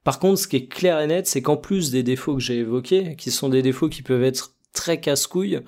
Par 0.03 0.19
contre, 0.19 0.41
ce 0.41 0.49
qui 0.49 0.57
est 0.57 0.67
clair 0.67 1.01
et 1.01 1.07
net, 1.07 1.29
c'est 1.29 1.41
qu'en 1.41 1.57
plus 1.57 1.93
des 1.93 2.03
défauts 2.03 2.35
que 2.35 2.43
j'ai 2.43 2.59
évoqués, 2.59 3.15
qui 3.15 3.31
sont 3.31 3.49
des 3.49 3.63
défauts 3.63 3.89
qui 3.89 4.03
peuvent 4.03 4.25
être 4.25 4.57
très 4.73 5.01
casse-couilles, 5.01 5.61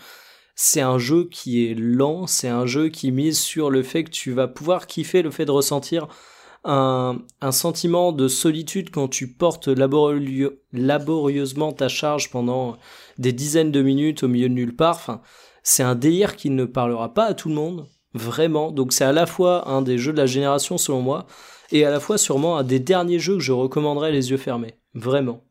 c'est 0.57 0.81
un 0.81 0.99
jeu 0.99 1.29
qui 1.31 1.65
est 1.65 1.75
lent, 1.75 2.27
c'est 2.27 2.49
un 2.49 2.67
jeu 2.67 2.89
qui 2.89 3.13
mise 3.13 3.39
sur 3.39 3.71
le 3.71 3.85
fait 3.85 4.03
que 4.03 4.11
tu 4.11 4.33
vas 4.33 4.49
pouvoir 4.49 4.89
kiffer 4.89 5.23
le 5.23 5.31
fait 5.31 5.45
de 5.45 5.53
ressentir 5.53 6.09
un, 6.67 7.53
sentiment 7.53 8.13
de 8.13 8.29
solitude 8.29 8.91
quand 8.91 9.09
tu 9.09 9.33
portes 9.33 9.69
laborieusement 9.69 11.73
ta 11.73 11.89
charge 11.89 12.31
pendant 12.31 12.77
des 13.19 13.33
dizaines 13.33 13.73
de 13.73 13.83
minutes 13.83 14.23
au 14.23 14.29
milieu 14.29 14.49
de 14.49 14.55
nulle 14.55 14.77
part. 14.77 15.23
C'est 15.63 15.83
un 15.83 15.95
délire 15.95 16.37
qui 16.37 16.51
ne 16.51 16.65
parlera 16.65 17.15
pas 17.15 17.25
à 17.25 17.35
tout 17.35 17.49
le 17.49 17.55
monde, 17.55 17.89
vraiment. 18.15 18.71
Donc 18.71 18.93
c'est 18.93 19.05
à 19.05 19.13
la 19.13 19.27
fois 19.27 19.69
un 19.69 19.83
des 19.83 19.99
jeux 19.99 20.13
de 20.13 20.19
la 20.19 20.27
génération 20.27 20.79
selon 20.79 21.01
moi, 21.01 21.27
et 21.73 21.85
à 21.85 21.91
la 21.91 22.01
fois 22.01 22.19
sûrement 22.19 22.57
un 22.57 22.65
des 22.65 22.81
derniers 22.81 23.19
jeux 23.19 23.37
que 23.37 23.43
je 23.43 23.53
recommanderais 23.53 24.13
les 24.13 24.31
yeux 24.31 24.37
fermés. 24.37 24.75
Vraiment. 24.95 25.43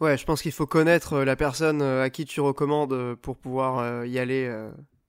Ouais, 0.00 0.18
je 0.18 0.24
pense 0.24 0.42
qu'il 0.42 0.52
faut 0.52 0.66
connaître 0.66 1.14
euh, 1.14 1.24
la 1.24 1.36
personne 1.36 1.80
euh, 1.80 2.02
à 2.02 2.10
qui 2.10 2.24
tu 2.24 2.40
recommandes 2.40 2.92
euh, 2.92 3.14
pour 3.14 3.36
pouvoir 3.36 4.04
y 4.04 4.18
aller 4.18 4.50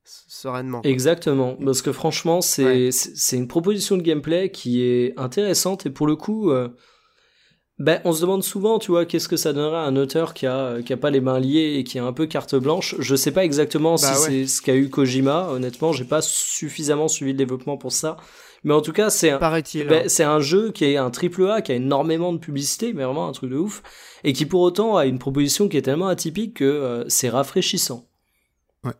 sereinement. 0.05 0.81
quoi. 0.81 0.89
Exactement, 0.89 1.55
parce 1.63 1.81
que 1.81 1.91
franchement, 1.91 2.41
c'est 2.41 2.63
Ouais. 2.63 2.89
une 3.31 3.47
proposition 3.47 3.97
de 3.97 4.01
gameplay 4.01 4.49
qui 4.51 4.81
est 4.83 5.13
intéressante 5.17 5.85
et 5.85 5.89
pour 5.89 6.07
le 6.07 6.15
coup, 6.15 6.51
euh, 6.51 6.69
ben, 7.79 7.99
on 8.05 8.13
se 8.13 8.21
demande 8.21 8.43
souvent, 8.43 8.77
tu 8.79 8.91
vois, 8.91 9.05
qu'est-ce 9.05 9.27
que 9.27 9.35
ça 9.35 9.51
donnerait 9.51 9.77
à 9.77 9.81
un 9.81 9.95
auteur 9.95 10.33
qui 10.33 10.45
a, 10.45 10.81
qui 10.83 10.93
a 10.93 10.97
pas 10.97 11.09
les 11.09 11.21
mains 11.21 11.39
liées 11.39 11.75
et 11.79 11.83
qui 11.83 11.97
a 11.97 12.05
un 12.05 12.13
peu 12.13 12.27
carte 12.27 12.55
blanche. 12.55 12.95
Je 12.99 13.15
sais 13.15 13.31
pas 13.31 13.43
exactement 13.43 13.95
Bah 13.95 13.97
si 13.97 14.05
ouais. 14.05 14.29
c'est 14.29 14.47
ce 14.47 14.61
qu'a 14.61 14.75
eu 14.75 14.89
Kojima, 14.89 15.49
honnêtement, 15.49 15.91
j'ai 15.91 16.05
pas 16.05 16.21
suffisamment 16.21 17.07
suivi 17.07 17.31
le 17.31 17.37
développement 17.37 17.77
pour 17.77 17.91
ça. 17.91 18.17
Mais 18.63 18.73
en 18.73 18.81
tout 18.81 18.93
cas, 18.93 19.09
c'est 19.09 19.31
un, 19.31 19.39
ben, 19.39 19.53
hein. 19.55 20.03
c'est 20.07 20.23
un 20.23 20.39
jeu 20.39 20.71
qui 20.71 20.85
est 20.85 20.95
un 20.97 21.09
triple 21.09 21.49
A, 21.49 21.61
qui 21.61 21.71
a 21.73 21.75
énormément 21.75 22.31
de 22.31 22.37
publicité, 22.37 22.93
mais 22.93 23.03
vraiment 23.03 23.27
un 23.27 23.31
truc 23.33 23.49
de 23.49 23.57
ouf, 23.57 23.81
et 24.23 24.31
qui 24.31 24.45
pour 24.45 24.61
autant 24.61 24.95
a 24.95 25.05
une 25.05 25.19
proposition 25.19 25.67
qui 25.67 25.75
est 25.75 25.81
tellement 25.81 26.07
atypique 26.07 26.53
que 26.57 26.63
euh, 26.63 27.03
c'est 27.09 27.27
rafraîchissant. 27.27 28.07
Ouais, 28.83 28.93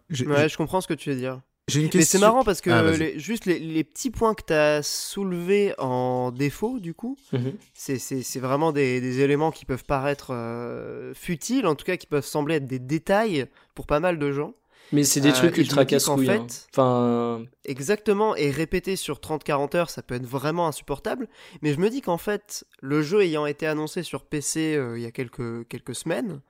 je 0.50 0.58
comprends 0.58 0.82
ce 0.82 0.88
que 0.88 0.94
tu 0.94 1.10
veux 1.10 1.16
dire. 1.16 1.42
j'ai 1.70 1.80
une 1.80 1.86
Mais 1.86 1.90
question. 1.92 2.20
c'est 2.20 2.26
marrant 2.26 2.44
parce 2.44 2.60
que 2.62 2.70
Ah, 2.70 2.92
les- 2.92 3.18
juste 3.20 3.46
les, 3.46 3.58
les 3.60 3.84
petits 3.86 4.10
points 4.12 4.34
que 4.34 4.44
tu 4.46 4.54
as 4.54 4.84
soulevés 4.84 5.74
en 5.78 6.32
défaut, 6.32 6.80
du 6.80 6.94
coup, 6.94 7.18
Mhm. 7.32 7.54
c'est- 7.74 8.00
c'est 8.00 8.22
c'est 8.22 8.40
vraiment 8.40 8.72
des, 8.74 9.00
des 9.00 9.22
éléments 9.22 9.52
qui 9.52 9.64
peuvent 9.66 9.86
paraître 9.86 10.32
euh, 10.34 11.14
futiles, 11.14 11.66
en 11.68 11.76
tout 11.76 11.86
cas 11.86 11.96
qui 11.98 12.08
peuvent 12.08 12.26
sembler 12.26 12.56
être 12.56 12.68
des 12.68 12.80
détails 12.80 13.46
pour 13.76 13.86
pas 13.88 14.00
mal 14.02 14.20
de 14.20 14.32
gens. 14.32 14.54
Mais 14.92 15.04
c'est 15.06 15.22
des 15.22 15.30
Euh, 15.30 15.34
trucs 15.34 15.58
ultra 15.58 15.86
casse-couilles. 15.86 16.26
fait- 16.28 16.38
hein. 16.38 16.48
Enfin, 16.74 17.46
Exactement, 17.66 18.36
et 18.36 18.52
répéter 18.52 18.96
sur 18.98 19.20
30-40 19.22 19.74
heures, 19.76 19.90
ça 19.90 20.04
peut 20.04 20.16
être 20.16 20.26
vraiment 20.28 20.68
insupportable. 20.68 21.28
Mais 21.62 21.74
je 21.74 21.80
me 21.80 21.90
dis 21.90 22.02
qu'en 22.02 22.18
fait, 22.20 22.66
le 22.82 23.02
jeu 23.02 23.22
ayant 23.22 23.46
été 23.46 23.66
annoncé 23.66 24.04
sur 24.04 24.26
PC 24.26 24.76
euh, 24.76 24.98
il 24.98 25.02
y 25.04 25.06
a 25.08 25.12
quelques, 25.12 25.68
quelques 25.70 25.96
semaines, 25.96 26.42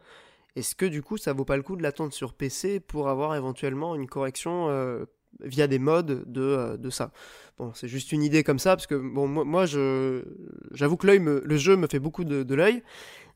est-ce 0.56 0.76
que 0.76 0.86
du 0.86 1.02
coup 1.02 1.18
ça 1.18 1.34
vaut 1.34 1.46
pas 1.46 1.58
le 1.58 1.64
coup 1.64 1.76
de 1.76 1.84
l'attendre 1.84 2.14
sur 2.14 2.34
PC 2.34 2.80
pour 2.80 3.10
avoir 3.10 3.36
éventuellement 3.36 3.96
une 3.96 4.08
correction 4.08 4.68
euh, 4.70 5.06
via 5.42 5.68
des 5.68 5.80
modes 5.80 6.24
de, 6.32 6.42
euh, 6.42 6.78
de 6.78 6.90
ça? 6.90 7.12
Bon, 7.58 7.72
c'est 7.76 7.88
juste 7.88 8.12
une 8.12 8.24
idée 8.24 8.44
comme 8.44 8.60
ça, 8.60 8.76
parce 8.76 8.88
que 8.88 8.96
bon, 8.96 9.28
moi, 9.28 9.44
moi, 9.44 9.66
je, 9.66 10.24
j'avoue 10.72 10.98
que 10.98 11.06
l'œil 11.08 11.20
me- 11.20 11.42
le 11.46 11.58
jeu 11.58 11.76
me 11.76 11.88
fait 11.88 12.00
beaucoup 12.00 12.24
de, 12.24 12.44
de 12.44 12.56
l'œil, 12.56 12.82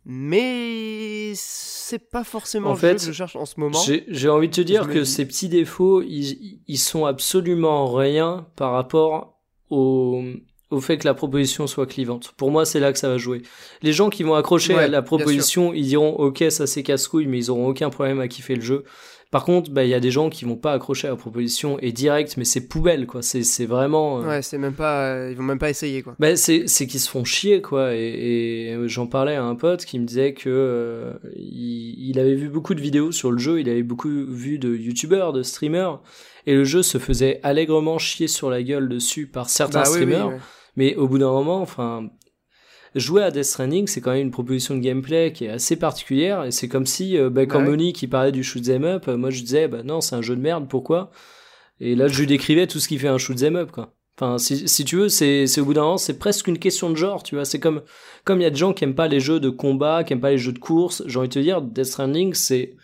mais 0.06 1.34
c'est 1.36 2.00
pas 2.10 2.24
forcément 2.24 2.70
En 2.70 2.74
le 2.74 2.80
fait, 2.80 2.94
jeu 2.94 2.96
que 2.98 3.04
je 3.04 3.12
cherche 3.12 3.36
en 3.36 3.46
ce 3.46 3.60
moment. 3.60 3.78
j'ai 3.80 4.06
j'ai 4.08 4.30
envie 4.30 4.48
de 4.50 4.54
te 4.54 4.62
dire 4.62 4.88
que 4.88 5.00
dis- 5.00 5.06
ces 5.06 5.26
petits 5.28 5.50
défauts, 5.50 6.02
ils, 6.02 6.62
ils 6.68 6.78
sont 6.78 7.06
absolument 7.06 7.94
rien 7.94 8.48
par 8.56 8.72
rapport 8.72 9.38
au, 9.70 10.24
au 10.70 10.82
fait 10.82 10.98
que 10.98 11.06
la 11.06 11.14
proposition 11.14 11.68
soit 11.68 11.86
clivante. 11.86 12.34
Pour 12.38 12.52
moi, 12.52 12.66
c'est 12.66 12.80
là 12.80 12.92
que 12.92 13.00
ça 13.00 13.10
va 13.10 13.18
jouer. 13.18 13.42
Les 13.82 13.94
gens 13.94 14.10
qui 14.10 14.24
vont 14.24 14.36
accrocher 14.36 14.76
Ouais, 14.76 14.84
à 14.84 14.88
la 14.88 15.02
proposition, 15.02 15.74
ils 15.74 15.86
diront 15.88 16.14
ok, 16.16 16.44
ça 16.50 16.68
c'est 16.68 16.84
casse-couille, 16.84 17.28
mais 17.28 17.38
ils 17.38 17.52
auront 17.52 17.68
aucun 17.68 17.90
problème 17.90 18.20
à 18.20 18.28
kiffer 18.28 18.56
le 18.56 18.62
jeu. 18.62 18.84
Par 19.30 19.44
contre, 19.44 19.72
bah, 19.72 19.84
il 19.84 19.90
y 19.90 19.94
a 19.94 20.00
des 20.00 20.10
gens 20.12 20.30
qui 20.30 20.46
vont 20.46 20.56
pas 20.56 20.72
accrocher 20.72 21.08
à 21.08 21.10
la 21.12 21.18
proposition 21.18 21.78
et 21.80 21.92
direct, 21.92 22.38
mais 22.38 22.46
c'est 22.46 22.68
poubelle, 22.68 23.06
quoi. 23.08 23.22
C'est 23.22 23.66
vraiment. 23.66 24.22
euh, 24.22 24.28
Ouais, 24.28 24.42
c'est 24.42 24.58
même 24.58 24.74
pas, 24.74 25.08
euh, 25.16 25.32
ils 25.32 25.36
vont 25.38 25.44
même 25.44 25.60
pas 25.60 25.70
essayer 25.70 26.02
quoi. 26.02 26.16
Ben, 26.20 26.36
c'est 26.38 26.68
c'est 26.68 26.88
qu'ils 26.88 27.02
se 27.02 27.10
font 27.10 27.26
chier 27.26 27.62
quoi 27.62 27.94
et, 27.94 28.70
et 28.72 28.88
j'en 28.88 29.06
parlais 29.08 29.36
à 29.36 29.44
un 29.44 29.56
pote 29.56 29.84
qui 29.86 30.00
me 30.00 30.06
disait 30.06 30.34
que 30.34 30.50
euh, 30.50 31.14
il, 31.36 32.10
il 32.10 32.20
avait 32.20 32.36
vu 32.36 32.48
beaucoup 32.50 32.74
de 32.74 32.82
vidéos 32.82 33.12
sur 33.12 33.32
le 33.32 33.38
jeu, 33.38 33.60
il 33.60 33.70
avait 33.70 33.84
beaucoup 33.84 34.10
vu 34.10 34.60
de 34.60 34.74
youtubeurs, 34.76 35.34
de 35.34 35.44
streamers 35.44 36.00
et 36.46 36.54
le 36.54 36.64
jeu 36.64 36.82
se 36.82 36.98
faisait 36.98 37.42
allègrement 37.44 37.98
chier 37.98 38.28
sur 38.30 38.50
la 38.50 38.64
gueule 38.64 38.88
dessus 38.88 39.28
par 39.28 39.50
certains 39.50 39.84
Bah 39.84 39.90
oui, 39.92 39.98
oui, 40.00 40.06
streamers. 40.06 40.28
ouais. 40.30 40.38
Mais 40.78 40.96
au 40.96 41.08
bout 41.08 41.18
d'un 41.18 41.32
moment, 41.32 41.60
enfin, 41.62 42.08
jouer 43.00 43.24
à 43.24 43.32
Death 43.32 43.46
Stranding, 43.46 43.88
c'est 43.88 44.02
quand 44.02 44.12
même 44.12 44.22
une 44.22 44.32
proposition 44.32 44.76
de 44.76 44.80
gameplay 44.80 45.32
qui 45.34 45.46
est 45.46 45.50
assez 45.50 45.76
particulière. 45.76 46.44
Et 46.46 46.52
c'est 46.52 46.68
comme 46.68 46.86
si, 46.86 47.18
euh, 47.18 47.30
bah, 47.30 47.46
quand 47.46 47.60
ouais. 47.60 47.66
Moni 47.70 47.94
qui 47.94 48.08
parlait 48.08 48.32
du 48.32 48.44
shoot 48.44 48.68
'em 48.70 48.84
up, 48.84 49.08
euh, 49.08 49.18
moi 49.18 49.30
je 49.30 49.42
disais, 49.42 49.68
bah 49.68 49.84
non, 49.84 50.02
c'est 50.02 50.16
un 50.16 50.22
jeu 50.22 50.36
de 50.36 50.42
merde, 50.42 50.68
pourquoi? 50.68 51.12
Et 51.80 51.96
là, 51.96 52.08
je 52.08 52.20
lui 52.20 52.28
décrivais 52.28 52.68
tout 52.68 52.80
ce 52.80 52.88
qui 52.88 52.98
fait 52.98 53.08
un 53.08 53.18
shoot 53.18 53.42
'em 53.44 53.56
up, 53.56 53.72
quoi. 53.72 53.94
Enfin, 54.20 54.40
si, 54.40 54.68
si 54.68 54.84
tu 54.84 54.96
veux, 54.96 55.10
c'est, 55.10 55.60
au 55.60 55.66
bout 55.66 55.76
d'un 55.76 55.82
moment, 55.82 55.98
c'est 55.98 56.18
presque 56.18 56.48
une 56.48 56.58
question 56.58 56.90
de 56.90 56.96
genre, 56.96 57.22
tu 57.22 57.36
vois. 57.36 57.46
C'est 57.46 57.60
comme, 57.60 57.84
comme 58.24 58.40
il 58.40 58.44
y 58.44 58.48
a 58.48 58.50
des 58.50 58.56
gens 58.56 58.74
qui 58.74 58.84
aiment 58.84 58.96
pas 58.96 59.08
les 59.08 59.20
jeux 59.20 59.40
de 59.40 59.50
combat, 59.50 60.04
qui 60.04 60.14
aiment 60.14 60.22
pas 60.22 60.32
les 60.32 60.40
jeux 60.40 60.54
de 60.54 60.60
course. 60.60 61.04
J'ai 61.06 61.20
envie 61.20 61.28
de 61.28 61.34
te 61.34 61.40
dire, 61.40 61.62
Death 61.62 61.86
Stranding, 61.86 62.34
c'est, 62.34 62.76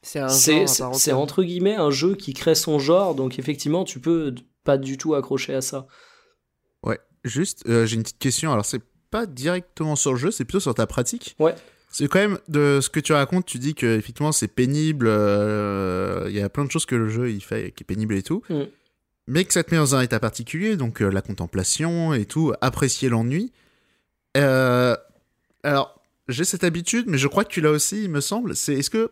C'est 0.00 1.12
entre 1.12 1.42
guillemets 1.42 1.76
un 1.76 1.90
jeu 1.90 2.14
qui 2.14 2.32
crée 2.32 2.54
son 2.54 2.78
genre, 2.78 3.14
donc 3.14 3.38
effectivement, 3.38 3.84
tu 3.84 4.00
peux 4.00 4.34
pas 4.64 4.78
du 4.78 4.96
tout 4.96 5.14
accrocher 5.14 5.54
à 5.54 5.60
ça. 5.60 5.86
Ouais, 6.82 6.98
juste, 7.24 7.64
euh, 7.68 7.84
j'ai 7.84 7.96
une 7.96 8.02
petite 8.02 8.18
question. 8.18 8.52
Alors, 8.52 8.64
c'est 8.64 8.80
pas 9.10 9.26
directement 9.26 9.96
sur 9.96 10.12
le 10.12 10.18
jeu, 10.18 10.30
c'est 10.30 10.44
plutôt 10.44 10.60
sur 10.60 10.74
ta 10.74 10.86
pratique. 10.86 11.34
Ouais. 11.38 11.54
C'est 11.90 12.06
quand 12.08 12.18
même 12.18 12.38
de 12.48 12.80
ce 12.82 12.90
que 12.90 13.00
tu 13.00 13.12
racontes, 13.14 13.46
tu 13.46 13.58
dis 13.58 13.74
que 13.74 13.86
effectivement 13.98 14.32
c'est 14.32 14.48
pénible, 14.48 15.06
euh, 15.08 16.26
il 16.28 16.36
y 16.36 16.40
a 16.42 16.48
plein 16.50 16.64
de 16.64 16.70
choses 16.70 16.84
que 16.84 16.94
le 16.94 17.08
jeu 17.08 17.30
il 17.30 17.40
fait 17.40 17.72
qui 17.74 17.82
est 17.82 17.86
pénible 17.86 18.14
et 18.14 18.22
tout, 18.22 18.42
Mm. 18.50 18.64
mais 19.26 19.44
que 19.44 19.52
ça 19.54 19.64
te 19.64 19.70
met 19.74 19.78
dans 19.78 19.94
un 19.94 20.02
état 20.02 20.20
particulier, 20.20 20.76
donc 20.76 21.00
euh, 21.00 21.08
la 21.10 21.22
contemplation 21.22 22.12
et 22.12 22.26
tout, 22.26 22.52
apprécier 22.60 23.08
l'ennui. 23.08 23.52
Euh, 24.36 24.94
alors 25.62 25.98
j'ai 26.28 26.44
cette 26.44 26.62
habitude, 26.62 27.06
mais 27.08 27.16
je 27.16 27.26
crois 27.26 27.44
que 27.44 27.50
tu 27.50 27.62
l'as 27.62 27.70
aussi, 27.70 28.04
il 28.04 28.10
me 28.10 28.20
semble. 28.20 28.54
C'est 28.54 28.74
est-ce 28.74 28.90
que 28.90 29.10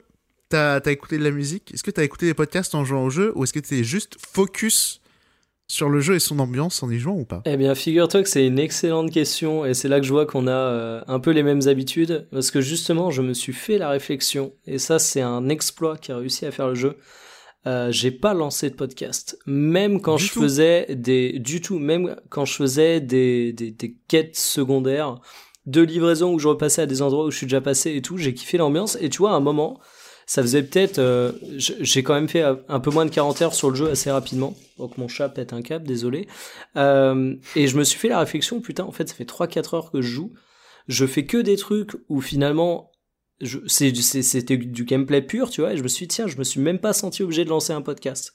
t'as 0.50 0.78
as 0.78 0.90
écouté 0.90 1.16
de 1.16 1.24
la 1.24 1.30
musique, 1.30 1.72
est-ce 1.72 1.82
que 1.82 1.90
t'as 1.90 2.04
écouté 2.04 2.26
des 2.26 2.34
podcasts 2.34 2.74
en 2.74 2.84
jouant 2.84 3.04
au 3.04 3.10
jeu, 3.10 3.32
ou 3.36 3.44
est-ce 3.44 3.54
que 3.54 3.58
t'es 3.60 3.84
juste 3.84 4.16
focus 4.34 5.00
sur 5.68 5.88
le 5.88 6.00
jeu 6.00 6.14
et 6.14 6.20
son 6.20 6.38
ambiance 6.38 6.82
en 6.82 6.90
y 6.90 6.98
jouant 6.98 7.14
ou 7.16 7.24
pas? 7.24 7.42
Eh 7.44 7.56
bien, 7.56 7.74
figure-toi 7.74 8.22
que 8.22 8.28
c'est 8.28 8.46
une 8.46 8.58
excellente 8.58 9.10
question 9.10 9.64
et 9.64 9.74
c'est 9.74 9.88
là 9.88 9.98
que 10.00 10.06
je 10.06 10.12
vois 10.12 10.26
qu'on 10.26 10.46
a 10.46 10.50
euh, 10.52 11.00
un 11.08 11.18
peu 11.20 11.30
les 11.32 11.42
mêmes 11.42 11.66
habitudes 11.66 12.28
parce 12.30 12.50
que 12.50 12.60
justement, 12.60 13.10
je 13.10 13.22
me 13.22 13.34
suis 13.34 13.52
fait 13.52 13.78
la 13.78 13.88
réflexion 13.90 14.52
et 14.66 14.78
ça, 14.78 14.98
c'est 14.98 15.20
un 15.22 15.48
exploit 15.48 15.96
qui 15.96 16.12
a 16.12 16.18
réussi 16.18 16.46
à 16.46 16.50
faire 16.50 16.68
le 16.68 16.74
jeu. 16.74 16.96
Euh, 17.66 17.90
j'ai 17.90 18.12
pas 18.12 18.32
lancé 18.32 18.70
de 18.70 18.76
podcast, 18.76 19.38
même 19.44 20.00
quand 20.00 20.16
Du 20.16 20.24
je 20.26 20.32
tout. 20.32 20.40
faisais 20.40 20.86
des 20.94 21.40
du 21.40 21.60
tout, 21.60 21.80
même 21.80 22.14
quand 22.28 22.44
je 22.44 22.54
faisais 22.54 23.00
des, 23.00 23.52
des, 23.52 23.72
des 23.72 23.96
quêtes 24.06 24.36
secondaires 24.36 25.16
de 25.66 25.80
livraison 25.82 26.32
où 26.32 26.38
je 26.38 26.46
repassais 26.46 26.82
à 26.82 26.86
des 26.86 27.02
endroits 27.02 27.24
où 27.24 27.30
je 27.32 27.36
suis 27.38 27.46
déjà 27.46 27.60
passé 27.60 27.90
et 27.96 28.02
tout, 28.02 28.18
j'ai 28.18 28.34
kiffé 28.34 28.56
l'ambiance 28.56 28.96
et 29.00 29.08
tu 29.10 29.18
vois 29.18 29.32
à 29.32 29.34
un 29.34 29.40
moment, 29.40 29.80
ça 30.26 30.42
faisait 30.42 30.62
peut-être, 30.64 30.98
euh, 30.98 31.32
j'ai 31.56 32.02
quand 32.02 32.14
même 32.14 32.28
fait 32.28 32.42
un 32.42 32.80
peu 32.80 32.90
moins 32.90 33.04
de 33.06 33.10
40 33.10 33.42
heures 33.42 33.54
sur 33.54 33.70
le 33.70 33.76
jeu 33.76 33.88
assez 33.90 34.10
rapidement, 34.10 34.56
donc 34.76 34.98
mon 34.98 35.06
chat 35.06 35.28
pète 35.28 35.52
un 35.52 35.62
câble, 35.62 35.86
désolé. 35.86 36.26
Euh, 36.76 37.34
et 37.54 37.68
je 37.68 37.76
me 37.78 37.84
suis 37.84 37.98
fait 37.98 38.08
la 38.08 38.18
réflexion, 38.18 38.60
putain, 38.60 38.84
en 38.84 38.92
fait, 38.92 39.08
ça 39.08 39.14
fait 39.14 39.24
3-4 39.24 39.76
heures 39.76 39.90
que 39.92 40.02
je 40.02 40.08
joue. 40.08 40.32
Je 40.88 41.06
fais 41.06 41.26
que 41.26 41.38
des 41.38 41.56
trucs 41.56 41.92
où 42.08 42.20
finalement, 42.20 42.90
c'était 43.66 44.56
du 44.56 44.84
gameplay 44.84 45.22
pur, 45.22 45.50
tu 45.50 45.60
vois. 45.60 45.72
Et 45.72 45.76
je 45.76 45.82
me 45.82 45.88
suis 45.88 46.06
dit, 46.06 46.14
tiens, 46.14 46.26
je 46.26 46.36
me 46.38 46.44
suis 46.44 46.60
même 46.60 46.78
pas 46.78 46.92
senti 46.92 47.22
obligé 47.22 47.44
de 47.44 47.50
lancer 47.50 47.72
un 47.72 47.82
podcast. 47.82 48.34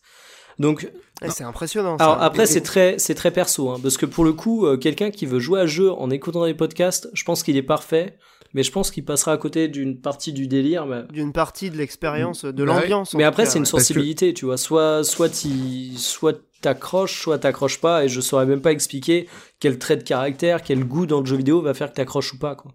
Donc, 0.60 0.92
Eh, 1.24 1.30
c'est 1.30 1.44
impressionnant. 1.44 1.96
alors 1.98 2.22
après, 2.22 2.46
c'est 2.46 2.62
très, 2.62 3.00
c'est 3.00 3.16
très 3.16 3.32
perso, 3.32 3.70
hein, 3.70 3.80
parce 3.82 3.98
que 3.98 4.06
pour 4.06 4.24
le 4.24 4.34
coup, 4.34 4.66
euh, 4.66 4.78
quelqu'un 4.78 5.12
qui 5.12 5.26
veut 5.26 5.40
jouer 5.40 5.62
à 5.62 5.66
jeu 5.66 5.92
en 5.92 6.10
écoutant 6.10 6.46
des 6.46 6.54
podcasts, 6.54 7.10
je 7.14 7.24
pense 7.24 7.42
qu'il 7.44 7.58
est 7.58 7.64
parfait, 7.64 8.18
mais 8.54 8.64
je 8.64 8.72
pense 8.72 8.92
qu'il 8.92 9.06
passera 9.06 9.34
à 9.34 9.38
côté 9.38 9.68
d'une 9.68 10.00
partie 10.00 10.34
du 10.34 10.48
délire. 10.48 10.86
Mais, 10.86 11.04
d'une 11.12 11.34
partie 11.34 11.70
de 11.70 11.78
l'expérience, 11.78 12.46
de 12.46 12.64
Ouais. 12.64 12.68
l'ambiance. 12.68 13.14
mais 13.14 13.24
après, 13.24 13.46
c'est 13.46 13.58
une 13.60 13.64
que- 13.64 13.70
sensibilité, 13.70 14.34
tu 14.34 14.46
vois. 14.46 14.58
Soit, 14.58 15.04
soit 15.04 15.30
t'y- 15.30 15.98
soit 15.98 16.40
t'accroches, 16.62 17.22
soit 17.22 17.40
t'accroches 17.40 17.82
pas, 17.82 18.06
et 18.06 18.10
je 18.10 18.22
saurais 18.22 18.46
même 18.46 18.62
pas 18.62 18.72
expliquer 18.72 19.28
quel 19.60 19.80
trait 19.80 19.98
de 19.98 20.04
caractère, 20.04 20.62
quel 20.62 20.84
goût 20.86 21.06
dans 21.06 21.20
le 21.22 21.26
jeu 21.26 21.36
vidéo 21.38 21.62
va 21.62 21.74
faire 21.74 21.90
que 21.90 21.96
t'accroches 21.96 22.34
ou 22.34 22.38
pas, 22.40 22.56
quoi. 22.56 22.72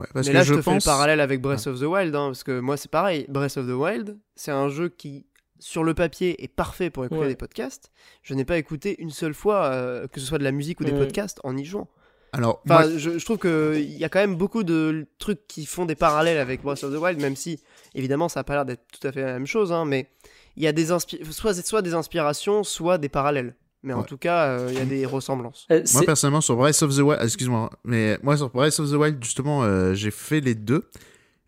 Ouais, 0.00 0.06
parce 0.14 0.26
Mais 0.26 0.32
que 0.32 0.38
là, 0.38 0.42
je, 0.42 0.54
te 0.54 0.60
pense... 0.60 0.64
fais 0.64 0.74
le 0.74 0.84
parallèle 0.84 1.20
avec 1.20 1.40
Breath 1.42 1.66
of 1.66 1.78
the 1.78 1.82
Wild, 1.84 2.14
hein, 2.14 2.26
parce 2.28 2.42
que 2.42 2.58
moi, 2.60 2.76
c'est 2.76 2.90
pareil. 2.90 3.26
Breath 3.28 3.56
of 3.58 3.66
the 3.66 3.70
Wild, 3.74 4.18
c'est 4.34 4.50
un 4.50 4.68
jeu 4.68 4.88
qui, 4.88 5.26
sur 5.60 5.84
le 5.84 5.94
papier, 5.94 6.42
est 6.42 6.48
parfait 6.48 6.90
pour 6.90 7.04
écouter 7.04 7.20
Ouais. 7.20 7.28
des 7.28 7.36
podcasts. 7.36 7.92
Je 8.22 8.34
n'ai 8.34 8.44
pas 8.44 8.56
écouté 8.58 8.96
une 9.00 9.10
seule 9.10 9.34
fois, 9.34 9.66
euh, 9.66 10.08
que 10.08 10.18
ce 10.18 10.26
soit 10.26 10.38
de 10.38 10.44
la 10.44 10.50
musique 10.52 10.80
ou 10.80 10.84
des 10.84 10.90
Ouais. 10.92 10.98
podcasts, 10.98 11.38
en 11.44 11.56
y 11.56 11.64
jouant. 11.64 11.88
Alors, 12.32 12.62
Enfin, 12.68 12.88
moi, 12.88 12.96
je, 12.98 13.18
je 13.18 13.24
trouve 13.24 13.38
qu'il 13.38 13.92
y 13.98 14.04
a 14.04 14.08
quand 14.08 14.20
même 14.20 14.36
beaucoup 14.36 14.62
de 14.64 15.06
trucs 15.18 15.46
qui 15.46 15.66
font 15.66 15.84
des 15.84 15.94
parallèles 15.94 16.38
avec 16.38 16.62
Breath 16.62 16.82
of 16.84 16.92
the 16.94 16.96
Wild, 16.98 17.20
même 17.20 17.36
si, 17.36 17.60
évidemment, 17.94 18.28
ça 18.28 18.40
n'a 18.40 18.44
pas 18.44 18.54
l'air 18.54 18.64
d'être 18.64 18.82
tout 18.98 19.06
à 19.06 19.12
fait 19.12 19.20
la 19.22 19.34
même 19.34 19.46
chose, 19.46 19.70
hein, 19.72 19.84
mais 19.84 20.08
il 20.56 20.62
y 20.62 20.66
a 20.66 20.72
des 20.72 20.90
inspi- 20.90 21.22
soit, 21.30 21.54
soit 21.54 21.82
des 21.82 21.94
inspirations, 21.94 22.64
soit 22.64 22.96
des 22.98 23.08
parallèles. 23.10 23.54
Mais 23.84 23.92
en 23.94 24.04
tout 24.04 24.16
cas, 24.16 24.44
euh, 24.46 24.68
il 24.70 24.78
y 24.78 24.80
a 24.80 24.84
des 24.84 25.04
ressemblances. 25.04 25.66
Euh, 25.72 25.82
moi 25.94 26.02
personnellement 26.04 26.40
sur 26.40 26.54
Breath 26.56 26.80
of 26.82 26.94
the 26.96 27.00
Wild, 27.00 27.20
excuse-moi, 27.20 27.68
mais 27.84 28.16
moi 28.22 28.36
sur 28.36 28.48
Breath 28.48 28.78
of 28.78 28.88
the 28.88 28.94
Wild 28.94 29.22
justement, 29.24 29.64
euh, 29.64 29.92
j'ai 29.92 30.12
fait 30.12 30.40
les 30.40 30.54
deux. 30.54 30.88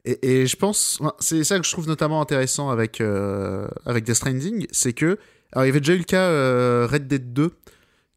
Et, 0.04 0.40
et 0.42 0.46
je 0.48 0.56
pense, 0.56 1.00
c'est 1.20 1.44
ça 1.44 1.60
que 1.60 1.64
je 1.64 1.70
trouve 1.70 1.86
notamment 1.86 2.20
intéressant 2.20 2.70
avec 2.70 3.00
euh, 3.00 3.68
avec 3.86 4.02
Death 4.04 4.16
Stranding, 4.16 4.66
c'est 4.72 4.92
que 4.94 5.16
alors 5.52 5.64
il 5.64 5.68
y 5.68 5.70
avait 5.70 5.78
déjà 5.80 5.94
eu 5.94 5.98
le 5.98 6.02
cas 6.04 6.22
euh, 6.28 6.88
Red 6.90 7.06
Dead 7.06 7.32
2 7.32 7.52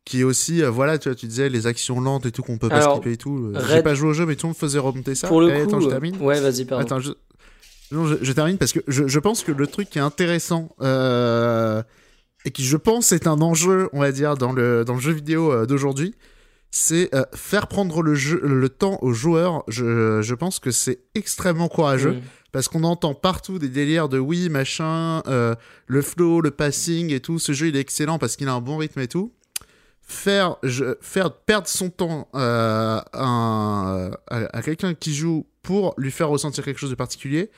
qui 0.08 0.22
est 0.22 0.24
aussi 0.24 0.64
euh, 0.64 0.70
voilà 0.70 0.98
tu 0.98 1.10
vois 1.10 1.16
tu 1.16 1.28
disais 1.28 1.50
les 1.50 1.68
actions 1.68 2.00
lentes 2.00 2.26
et 2.26 2.32
tout 2.32 2.42
qu'on 2.42 2.58
peut 2.58 2.70
pas 2.70 2.78
Alors, 2.78 2.96
skipper 2.96 3.12
et 3.12 3.18
tout. 3.18 3.52
euh, 3.56 3.60
J'ai 3.68 3.76
Red- 3.76 3.84
pas 3.84 3.94
joué 3.94 4.10
au 4.10 4.14
jeu 4.14 4.26
mais 4.26 4.36
tout 4.36 4.48
le 4.48 4.50
monde 4.50 4.58
faisait 4.58 4.80
remonter 4.80 5.16
ça. 5.16 5.28
pour 5.28 5.42
le 5.42 5.50
Eh, 5.50 5.58
coup, 5.64 5.68
attends 5.70 5.80
je 5.82 5.88
euh, 5.88 5.90
termine. 5.92 6.18
ouais, 6.22 6.40
vas-y, 6.40 6.66
pardon. 6.66 6.84
Attends, 6.86 7.00
je... 7.00 7.12
Non, 7.92 8.06
je, 8.06 8.16
je 8.22 8.32
termine 8.34 8.58
parce 8.58 8.72
que 8.74 8.80
je, 8.88 9.08
je 9.08 9.20
pense 9.20 9.44
que 9.44 9.52
le 9.52 9.68
truc 9.68 9.90
qui 9.90 9.98
est 9.98 10.02
intéressant 10.02 10.76
euh, 10.82 11.82
et 12.46 12.52
qui, 12.52 12.64
je 12.66 12.78
pense, 12.78 13.12
est 13.12 13.28
un 13.28 13.42
enjeu, 13.42 13.90
on 13.94 14.00
va 14.00 14.12
dire, 14.12 14.36
dans 14.36 14.52
le, 14.54 14.84
dans 14.86 14.94
le 14.96 15.00
jeu 15.02 15.12
vidéo 15.14 15.52
euh, 15.52 15.66
d'aujourd'hui, 15.66 16.14
c'est 16.72 17.14
euh, 17.16 17.24
faire 17.34 17.68
prendre 17.68 18.02
le, 18.02 18.14
jeu, 18.14 18.42
le 18.44 18.70
temps 18.70 19.00
aux 19.02 19.14
joueurs. 19.14 19.64
Je, 19.68 20.22
je 20.22 20.36
pense 20.36 20.60
que 20.60 20.72
c'est 20.72 21.00
extrêmement 21.16 21.70
courageux 21.70 22.18
parce 22.52 22.68
qu'on 22.68 22.84
entend 22.84 23.14
partout 23.14 23.58
des 23.60 23.70
délires 23.70 24.10
de 24.10 24.20
oui, 24.20 24.50
machin, 24.50 25.22
le 25.28 26.02
flow, 26.02 26.42
le 26.42 26.52
passing 26.52 27.12
et 27.14 27.20
tout. 27.20 27.40
Ce 27.40 27.52
jeu, 27.54 27.68
il 27.68 27.76
est 27.76 27.80
excellent 27.80 28.20
parce 28.20 28.36
qu'il 28.36 28.48
a 28.50 28.54
un 28.54 28.62
bon 28.62 28.78
rythme 28.78 29.00
et 29.00 29.08
tout. 29.08 29.32
Faire, 30.10 30.56
je, 30.64 30.96
faire 31.02 31.34
perdre 31.34 31.68
son 31.68 31.90
temps 31.90 32.30
euh, 32.34 33.00
à, 33.12 33.26
un- 33.26 34.12
à, 34.28 34.58
à 34.58 34.62
quelqu'un 34.62 34.94
qui 34.94 35.14
joue 35.14 35.46
pour 35.64 35.94
lui 35.98 36.12
faire 36.12 36.30
ressentir 36.30 36.64
quelque 36.64 36.80
chose 36.80 36.92
de 36.92 36.96
particulier, 36.96 37.52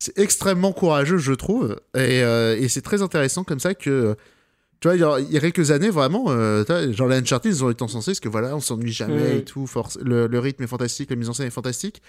c'est 0.00 0.18
extrêmement 0.18 0.72
courageux, 0.72 1.18
je 1.18 1.32
trouve. 1.32 1.76
Et, 1.94 2.22
euh, 2.24 2.56
et 2.58 2.68
c'est 2.68 2.82
très 2.82 3.02
intéressant 3.02 3.44
comme 3.44 3.60
ça 3.60 3.74
que. 3.74 4.16
Tu 4.80 4.88
vois, 4.88 4.96
il 4.96 5.32
y 5.32 5.36
a- 5.36 5.40
quelques 5.40 5.70
années, 5.70 5.88
vraiment, 5.88 6.24
euh, 6.28 6.64
genre 6.92 7.08
les 7.08 7.16
Uncharted, 7.18 7.50
ils 7.50 7.64
ont 7.64 7.70
été 7.70 7.86
censés 7.88 8.10
parce 8.10 8.20
que 8.20 8.28
voilà, 8.28 8.54
on 8.56 8.60
s'ennuie 8.60 8.92
jamais 8.92 9.34
Mm. 9.34 9.38
et 9.38 9.44
tout. 9.44 9.66
Force, 9.68 9.96
le, 10.04 10.26
le 10.26 10.38
rythme 10.40 10.64
est 10.64 10.66
fantastique, 10.66 11.08
la 11.10 11.16
mise 11.16 11.30
en 11.30 11.34
scène 11.34 11.46
est 11.46 11.50
fantastique. 11.50 12.02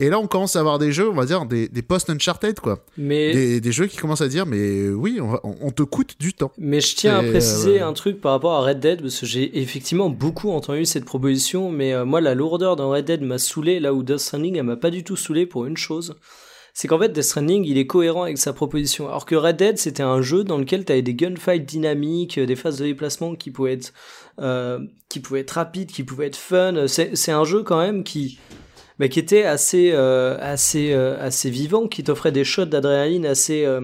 Et 0.00 0.10
là, 0.10 0.20
on 0.20 0.28
commence 0.28 0.54
à 0.54 0.60
avoir 0.60 0.78
des 0.78 0.92
jeux, 0.92 1.08
on 1.10 1.14
va 1.14 1.26
dire, 1.26 1.44
des, 1.44 1.66
des 1.68 1.82
post-Uncharted, 1.82 2.60
quoi. 2.60 2.84
Mais, 2.96 3.32
Des, 3.32 3.60
des 3.60 3.72
jeux 3.72 3.86
qui 3.86 3.96
commencent 3.96 4.20
à 4.20 4.28
dire, 4.28 4.46
mais 4.46 4.88
oui, 4.90 5.18
on, 5.20 5.28
va- 5.32 5.40
on- 5.42 5.56
on 5.60 5.70
te 5.72 5.82
coûte 5.82 6.14
du 6.20 6.32
temps. 6.34 6.52
mais 6.56 6.80
je 6.80 6.94
tiens 6.94 7.18
à 7.18 7.24
Et, 7.24 7.30
préciser 7.30 7.80
euh, 7.82 7.88
un 7.88 7.92
truc 7.94 8.20
par 8.20 8.30
rapport 8.30 8.52
à 8.52 8.60
Red 8.62 8.78
Dead, 8.78 9.02
parce 9.02 9.18
que 9.18 9.26
j'ai 9.26 9.58
effectivement 9.60 10.08
beaucoup 10.08 10.50
entendu 10.50 10.84
cette 10.84 11.04
proposition, 11.04 11.70
mais 11.72 11.94
euh, 11.94 12.04
moi, 12.04 12.20
la 12.20 12.36
lourdeur 12.36 12.76
dans 12.76 12.90
Red 12.90 13.06
Dead 13.06 13.22
m'a 13.22 13.38
saoulé, 13.38 13.80
là 13.80 13.92
où 13.92 14.04
Death 14.04 14.18
Stranding, 14.20 14.56
elle 14.56 14.62
m'a 14.62 14.76
pas 14.76 14.90
du 14.90 15.02
tout 15.02 15.16
saoulé 15.16 15.46
pour 15.46 15.66
une 15.66 15.76
chose. 15.76 16.14
C'est 16.74 16.86
qu'en 16.86 17.00
fait, 17.00 17.08
Death 17.08 17.24
Stranding, 17.24 17.64
il 17.64 17.76
est 17.76 17.88
cohérent 17.88 18.22
avec 18.22 18.38
sa 18.38 18.52
proposition. 18.52 19.08
Alors 19.08 19.26
que 19.26 19.34
Red 19.34 19.56
Dead, 19.56 19.78
c'était 19.78 20.04
un 20.04 20.22
jeu 20.22 20.44
dans 20.44 20.58
lequel 20.58 20.84
tu 20.84 20.92
avais 20.92 21.02
des 21.02 21.14
gunfights 21.14 21.66
dynamiques, 21.66 22.38
euh, 22.38 22.46
des 22.46 22.54
phases 22.54 22.78
de 22.78 22.84
déplacement 22.84 23.34
qui 23.34 23.50
pouvaient 23.50 23.72
être, 23.72 23.92
euh, 24.38 24.78
qui 25.08 25.18
pouvaient 25.18 25.40
être 25.40 25.50
rapides, 25.52 25.90
qui 25.90 26.04
pouvaient 26.04 26.28
être 26.28 26.36
fun. 26.36 26.86
C'est 26.86 27.32
un 27.32 27.42
jeu 27.44 27.64
quand 27.64 27.80
même 27.80 28.04
qui, 28.04 28.38
bah, 28.98 29.08
qui 29.08 29.18
était 29.18 29.44
assez, 29.44 29.90
euh, 29.92 30.36
assez, 30.40 30.92
euh, 30.92 31.16
assez 31.20 31.50
vivant, 31.50 31.86
qui 31.88 32.02
t'offrait 32.04 32.32
des 32.32 32.44
shots 32.44 32.64
d'adrénaline 32.66 33.26
assez, 33.26 33.64
euh, 33.64 33.80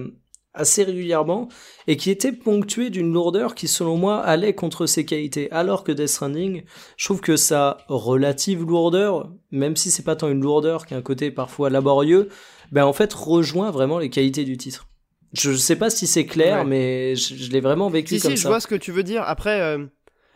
assez 0.53 0.83
régulièrement 0.83 1.49
et 1.87 1.97
qui 1.97 2.09
était 2.09 2.31
ponctué 2.31 2.89
d'une 2.89 3.11
lourdeur 3.11 3.55
qui, 3.55 3.67
selon 3.67 3.97
moi, 3.97 4.21
allait 4.21 4.53
contre 4.55 4.85
ses 4.85 5.05
qualités. 5.05 5.51
Alors 5.51 5.83
que 5.83 5.91
Death 5.91 6.07
Stranding, 6.07 6.63
je 6.97 7.05
trouve 7.05 7.19
que 7.21 7.35
sa 7.35 7.77
relative 7.87 8.63
lourdeur, 8.63 9.29
même 9.51 9.75
si 9.75 9.91
c'est 9.91 10.03
pas 10.03 10.15
tant 10.15 10.29
une 10.29 10.41
lourdeur 10.41 10.85
qu'un 10.85 11.01
côté 11.01 11.29
parfois 11.31 11.69
laborieux, 11.69 12.29
ben 12.71 12.85
en 12.85 12.93
fait 12.93 13.11
rejoint 13.13 13.69
vraiment 13.71 13.99
les 13.99 14.09
qualités 14.09 14.43
du 14.45 14.57
titre. 14.57 14.87
Je 15.33 15.51
sais 15.53 15.75
pas 15.75 15.89
si 15.89 16.07
c'est 16.07 16.25
clair, 16.25 16.59
Ouais. 16.59 16.65
mais 16.65 17.15
je, 17.17 17.35
je 17.35 17.51
l'ai 17.51 17.59
vraiment 17.59 17.89
vécu 17.89 18.15
Si, 18.15 18.21
comme 18.21 18.31
si, 18.31 18.37
je 18.37 18.43
ça. 18.43 18.49
vois 18.49 18.61
ce 18.61 18.67
que 18.67 18.75
tu 18.75 18.93
veux 18.93 19.03
dire. 19.03 19.23
Après, 19.25 19.59
euh, 19.61 19.85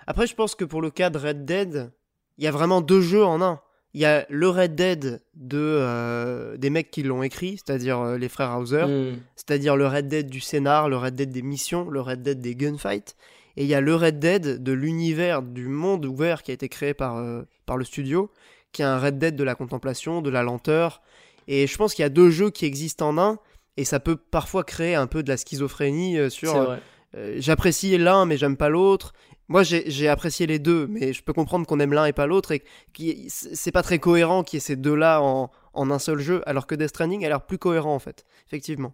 après, 0.07 0.27
je 0.27 0.35
pense 0.35 0.53
que 0.56 0.65
pour 0.65 0.81
le 0.81 0.89
cas 0.91 1.10
de 1.10 1.18
Red 1.18 1.45
Dead, 1.45 1.91
il 2.38 2.43
y 2.43 2.47
a 2.47 2.51
vraiment 2.51 2.81
deux 2.81 2.99
jeux 2.99 3.23
en 3.23 3.41
un. 3.41 3.61
Il 3.94 4.02
y 4.02 4.06
a 4.06 4.26
le 4.30 4.48
Red 4.48 4.76
Dead 4.76 5.22
de, 5.36 5.57
euh, 5.57 6.57
des 6.57 6.70
mecs 6.70 6.91
qui 6.91 7.02
l'ont 7.02 7.24
écrit, 7.24 7.57
c'est-à-dire 7.57 7.99
euh, 7.99 8.18
les 8.18 8.30
frères 8.30 8.56
Hauser, 8.57 8.86
Hmm. 8.86 9.18
c'est-à-dire 9.36 9.76
le 9.76 9.88
Red 9.88 10.07
Dead 10.07 10.30
du 10.30 10.40
scénar, 10.40 10.90
le 10.90 10.98
Red 10.98 11.16
Dead 11.16 11.32
des 11.32 11.41
missions, 11.41 11.90
le 11.90 11.99
Red 12.02 12.22
Dead 12.22 12.40
des 12.40 12.56
gunfights. 12.56 13.16
Et 13.57 13.64
il 13.64 13.68
y 13.68 13.74
a 13.74 13.82
le 13.82 13.95
Red 13.95 14.20
Dead 14.20 14.64
de 14.64 14.72
l'univers, 14.72 15.41
du 15.41 15.68
monde 15.68 16.06
ouvert 16.06 16.44
qui 16.44 16.52
a 16.52 16.53
été 16.53 16.70
créé 16.70 16.94
par, 16.94 17.18
euh, 17.18 17.41
par 17.66 17.78
le 17.78 17.84
studio, 17.84 18.32
qui 18.72 18.84
est 18.84 18.86
un 18.86 18.99
Red 18.99 19.18
Dead 19.18 19.36
de 19.36 19.44
la 19.44 19.56
contemplation, 19.56 20.22
de 20.22 20.30
la 20.30 20.44
lenteur. 20.44 21.02
Et 21.48 21.66
je 21.66 21.76
pense 21.76 21.95
qu'il 21.95 22.03
y 22.03 22.06
a 22.06 22.10
deux 22.10 22.30
jeux 22.30 22.52
qui 22.52 22.66
existent 22.66 23.10
en 23.10 23.18
un, 23.18 23.40
et 23.76 23.86
ça 23.86 23.99
peut 23.99 24.18
parfois 24.18 24.64
créer 24.64 24.94
un 24.94 25.07
peu 25.07 25.24
de 25.24 25.30
la 25.30 25.38
schizophrénie 25.38 26.30
sur. 26.30 26.78
Euh, 27.15 27.36
j'apprécie 27.40 27.98
l'un 27.98 28.26
mais 28.26 28.38
j'aime 28.38 28.57
pas 28.57 28.69
l'autre. 28.69 29.14
Moi 29.48 29.64
j'ai 29.64 30.07
apprécié 30.07 30.45
les 30.45 30.60
deux, 30.60 30.86
mais 30.88 31.11
je 31.11 31.23
peux 31.23 31.34
comprendre 31.34 31.65
qu'on 31.65 31.80
aime 31.80 31.94
l'un 31.94 32.06
et 32.06 32.14
pas 32.14 32.27
l'autre 32.27 32.52
et 32.52 32.60
que 32.60 33.03
c'est 33.30 33.72
pas 33.72 33.81
très 33.81 33.98
cohérent 33.98 34.44
qu'il 34.44 34.57
y 34.57 34.60
ait 34.60 34.61
ces 34.61 34.76
deux-là 34.76 35.22
en, 35.23 35.49
en 35.73 35.90
un 35.90 35.98
seul 35.98 36.19
jeu, 36.19 36.44
alors 36.45 36.68
que 36.68 36.76
Death 36.76 36.90
Stranding 36.90 37.26
a 37.26 37.30
l'air 37.30 37.41
plus 37.45 37.57
cohérent 37.57 37.95
en 37.95 37.99
fait, 37.99 38.26
effectivement. 38.48 38.94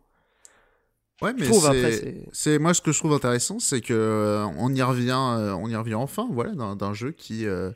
Ouais, 1.22 1.34
mais 1.38 1.46
c'est- 2.34 2.60
moi 2.60 2.74
ce 2.74 2.82
que 2.82 2.92
je 2.92 3.00
trouve 3.00 3.14
intéressant, 3.14 3.60
c'est 3.60 3.82
que 3.82 3.94
euh, 3.94 4.46
on 4.58 4.74
y 4.74 4.82
revient, 4.82 5.12
euh, 5.18 5.54
on 5.54 5.70
y 5.70 5.76
revient 5.76 5.96
enfin, 5.96 6.28
voilà, 6.32 6.52
d'un 6.76 6.94
jeu 6.94 7.12
qui, 7.12 7.46
euh, 7.46 7.72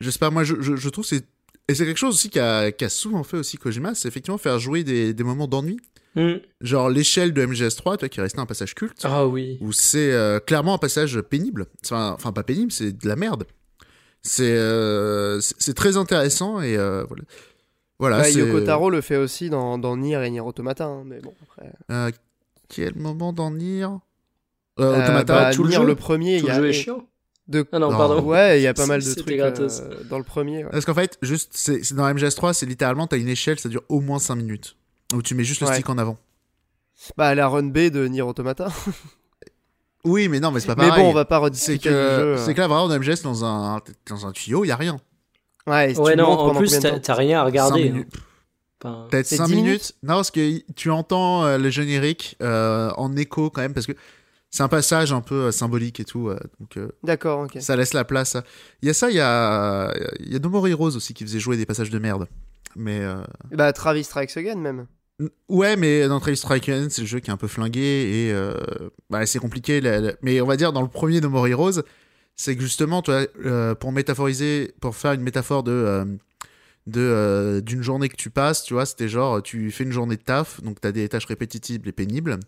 je 0.00 0.10
sais 0.10 0.18
pas, 0.18 0.30
moi 0.30 0.42
je, 0.44 0.60
je, 0.60 0.76
je 0.76 0.88
trouve 0.88 1.04
c'est 1.04 1.24
et 1.68 1.74
c'est 1.74 1.84
quelque 1.84 1.96
chose 1.96 2.14
aussi 2.14 2.30
qu'a 2.30 2.70
qu'a 2.70 2.88
souvent 2.88 3.24
fait 3.24 3.36
aussi 3.36 3.56
Kojima, 3.56 3.94
c'est 3.96 4.06
effectivement 4.06 4.38
faire 4.38 4.58
jouer 4.60 4.84
des, 4.84 5.12
des 5.14 5.24
moments 5.24 5.48
d'ennui, 5.48 5.78
Hmm. 6.16 6.36
genre 6.62 6.88
l'échelle 6.88 7.32
de 7.34 7.44
MGS3, 7.44 7.98
toi 7.98 8.08
qui 8.08 8.18
est 8.18 8.22
resté 8.22 8.38
un 8.40 8.46
passage 8.46 8.74
culte, 8.74 9.02
Ah 9.04 9.26
oui. 9.26 9.58
où 9.60 9.70
c'est 9.72 10.12
euh, 10.12 10.40
clairement 10.40 10.72
un 10.74 10.78
passage 10.78 11.20
pénible, 11.20 11.66
enfin, 11.84 12.12
enfin 12.16 12.32
pas 12.32 12.42
pénible, 12.42 12.72
c'est 12.72 12.92
de 12.92 13.06
la 13.06 13.16
merde. 13.16 13.44
C'est 14.22 14.56
euh, 14.56 15.38
c'est 15.40 15.74
très 15.74 15.96
intéressant 15.98 16.60
et 16.62 16.76
euh, 16.76 17.04
voilà. 17.98 18.24
C'est- 18.24 18.38
Yoko 18.38 18.60
Taro 18.62 18.88
le 18.90 19.00
fait 19.02 19.16
aussi 19.16 19.50
dans, 19.50 19.78
dans 19.78 19.96
Nier 19.96 20.24
et 20.26 20.30
Nier 20.30 20.40
Automata, 20.40 20.86
hein, 20.86 21.02
mais 21.06 21.20
bon, 21.20 21.34
après... 21.42 21.70
Euh, 21.90 22.10
quel 22.68 22.94
moment 22.96 23.32
d'en 23.32 23.50
Nier? 23.50 23.84
Euh, 23.84 23.88
Euh, 24.80 25.02
Automata 25.04 25.34
bah, 25.34 25.52
tout 25.54 25.62
le 25.64 25.68
Nier, 25.70 25.76
jeu 25.78 25.86
le 25.86 25.94
premier, 25.94 26.40
Tout 26.40 26.46
il 26.46 26.48
y 26.48 26.52
le 26.52 26.54
a... 26.54 26.60
jeu 26.62 26.68
est 26.68 26.72
chiant. 26.72 27.06
de- 27.48 27.66
Ah 27.72 27.78
non, 27.78 27.90
Non. 27.92 27.96
pardon. 27.98 28.22
Ouais, 28.26 28.58
il 28.58 28.62
y 28.62 28.66
a 28.66 28.74
pas 28.74 28.86
mal 28.86 29.00
de 29.00 29.04
C'était 29.04 29.20
trucs 29.22 29.36
gratos. 29.36 29.80
euh, 29.80 30.02
dans 30.10 30.18
le 30.18 30.24
premier. 30.24 30.64
ouais. 30.64 30.70
Parce 30.70 30.84
qu'en 30.86 30.94
fait, 30.94 31.18
juste, 31.22 31.50
c'est 31.54 31.84
c'est 31.84 31.94
dans 31.94 32.04
MGS3, 32.12 32.52
c'est 32.54 32.66
littéralement, 32.66 33.06
t'as 33.06 33.18
une 33.18 33.28
échelle, 33.28 33.58
ça 33.58 33.68
dure 33.68 33.82
au 33.90 34.00
moins 34.00 34.18
5 34.18 34.34
minutes. 34.36 34.76
Où 35.14 35.22
tu 35.22 35.34
mets 35.34 35.44
juste 35.44 35.60
le 35.60 35.66
Ouais. 35.68 35.74
stick 35.74 35.88
en 35.88 35.98
avant. 35.98 36.18
Bah, 37.16 37.34
la 37.34 37.46
run 37.48 37.64
B 37.64 37.90
de 37.90 38.06
Nier 38.08 38.22
Automata. 38.22 38.68
Oui, 40.04 40.28
mais 40.28 40.38
non, 40.38 40.52
mais 40.52 40.60
c'est 40.60 40.68
pas 40.68 40.76
mais 40.76 40.88
pareil. 40.88 41.02
bon, 41.02 41.10
on 41.10 41.14
va 41.14 41.24
pas 41.24 41.38
C'est 41.38 41.42
rediscuter 41.72 41.88
jeu. 41.90 42.34
que, 42.36 42.36
c'est 42.38 42.54
que 42.54 42.60
là, 42.60 42.68
vraiment, 42.68 42.86
dans 42.86 42.94
MGS, 42.96 43.22
dans 43.24 43.44
un, 43.44 43.80
dans 44.08 44.24
un 44.26 44.30
tuyau, 44.30 44.64
il 44.64 44.68
y 44.68 44.70
a 44.70 44.76
rien. 44.76 45.00
Ouais, 45.66 45.94
si 45.94 46.00
Ouais, 46.00 46.12
tu 46.12 46.18
non, 46.18 46.28
en 46.28 46.54
plus, 46.54 46.78
t'as 47.02 47.14
rien 47.14 47.40
à 47.40 47.44
regarder. 47.44 47.88
Hein. 47.90 48.04
Enfin, 48.80 49.08
Peut-être 49.10 49.26
C'est 49.26 49.36
5 49.36 49.46
10 49.48 49.54
minutes. 49.56 49.66
minutes? 49.66 49.94
Non, 50.04 50.14
parce 50.14 50.30
que 50.30 50.60
tu 50.74 50.90
entends 50.92 51.44
euh, 51.44 51.58
le 51.58 51.70
générique 51.70 52.36
euh, 52.40 52.90
en 52.96 53.16
écho 53.16 53.50
quand 53.50 53.62
même, 53.62 53.74
parce 53.74 53.86
que 53.86 53.94
c'est 54.50 54.62
un 54.62 54.68
passage 54.68 55.12
un 55.12 55.22
peu 55.22 55.46
euh, 55.46 55.50
symbolique 55.50 55.98
et 55.98 56.04
tout. 56.04 56.28
euh, 56.28 56.38
donc, 56.60 56.76
euh, 56.76 56.92
D'accord, 57.02 57.40
ok. 57.40 57.56
ça 57.60 57.74
laisse 57.74 57.92
la 57.92 58.04
place. 58.04 58.36
Il 58.82 58.86
y 58.86 58.90
a 58.90 58.94
ça, 58.94 59.10
il 59.10 59.16
y 59.16 59.20
a, 59.20 59.92
il 60.20 60.32
y 60.32 60.36
a 60.36 60.38
No 60.38 60.50
More 60.50 60.68
Heroes 60.68 60.94
aussi 60.94 61.14
qui 61.14 61.24
faisait 61.24 61.40
jouer 61.40 61.56
des 61.56 61.66
passages 61.66 61.90
de 61.90 61.98
merde. 61.98 62.28
Mais. 62.76 63.00
euh, 63.00 63.16
Bah, 63.50 63.72
Travis 63.72 64.04
Strikes 64.04 64.36
Again, 64.36 64.54
même. 64.58 64.86
Ouais, 65.48 65.76
mais 65.76 66.08
dans 66.08 66.20
Travis 66.20 66.36
Strike 66.36 66.70
c'est 66.90 66.98
le 67.00 67.06
jeu 67.06 67.20
qui 67.20 67.30
est 67.30 67.32
un 67.32 67.38
peu 67.38 67.48
flingué 67.48 67.80
et 67.80 68.32
euh, 68.32 68.54
bah, 69.08 69.24
c'est 69.24 69.38
compliqué. 69.38 69.80
Mais 70.22 70.40
on 70.40 70.46
va 70.46 70.56
dire 70.56 70.72
dans 70.72 70.82
le 70.82 70.88
premier 70.88 71.20
No 71.20 71.30
More 71.30 71.46
Heroes, 71.48 71.82
c'est 72.34 72.54
que 72.54 72.60
justement, 72.62 73.00
toi, 73.00 73.26
euh, 73.44 73.74
pour 73.74 73.92
métaphoriser, 73.92 74.74
pour 74.80 74.94
faire 74.94 75.12
une 75.12 75.22
métaphore 75.22 75.62
de 75.62 75.72
euh, 75.72 76.04
de 76.86 77.62
d'une 77.64 77.82
journée 77.82 78.08
que 78.10 78.16
tu 78.16 78.28
passes, 78.28 78.62
tu 78.62 78.74
vois, 78.74 78.84
c'était 78.84 79.08
genre 79.08 79.42
tu 79.42 79.70
fais 79.70 79.84
une 79.84 79.92
journée 79.92 80.16
de 80.16 80.22
taf, 80.22 80.62
donc 80.62 80.80
t'as 80.80 80.92
des 80.92 81.08
tâches 81.08 81.26
répétitives 81.26 81.80
et 81.86 81.92
pénibles. 81.92 82.38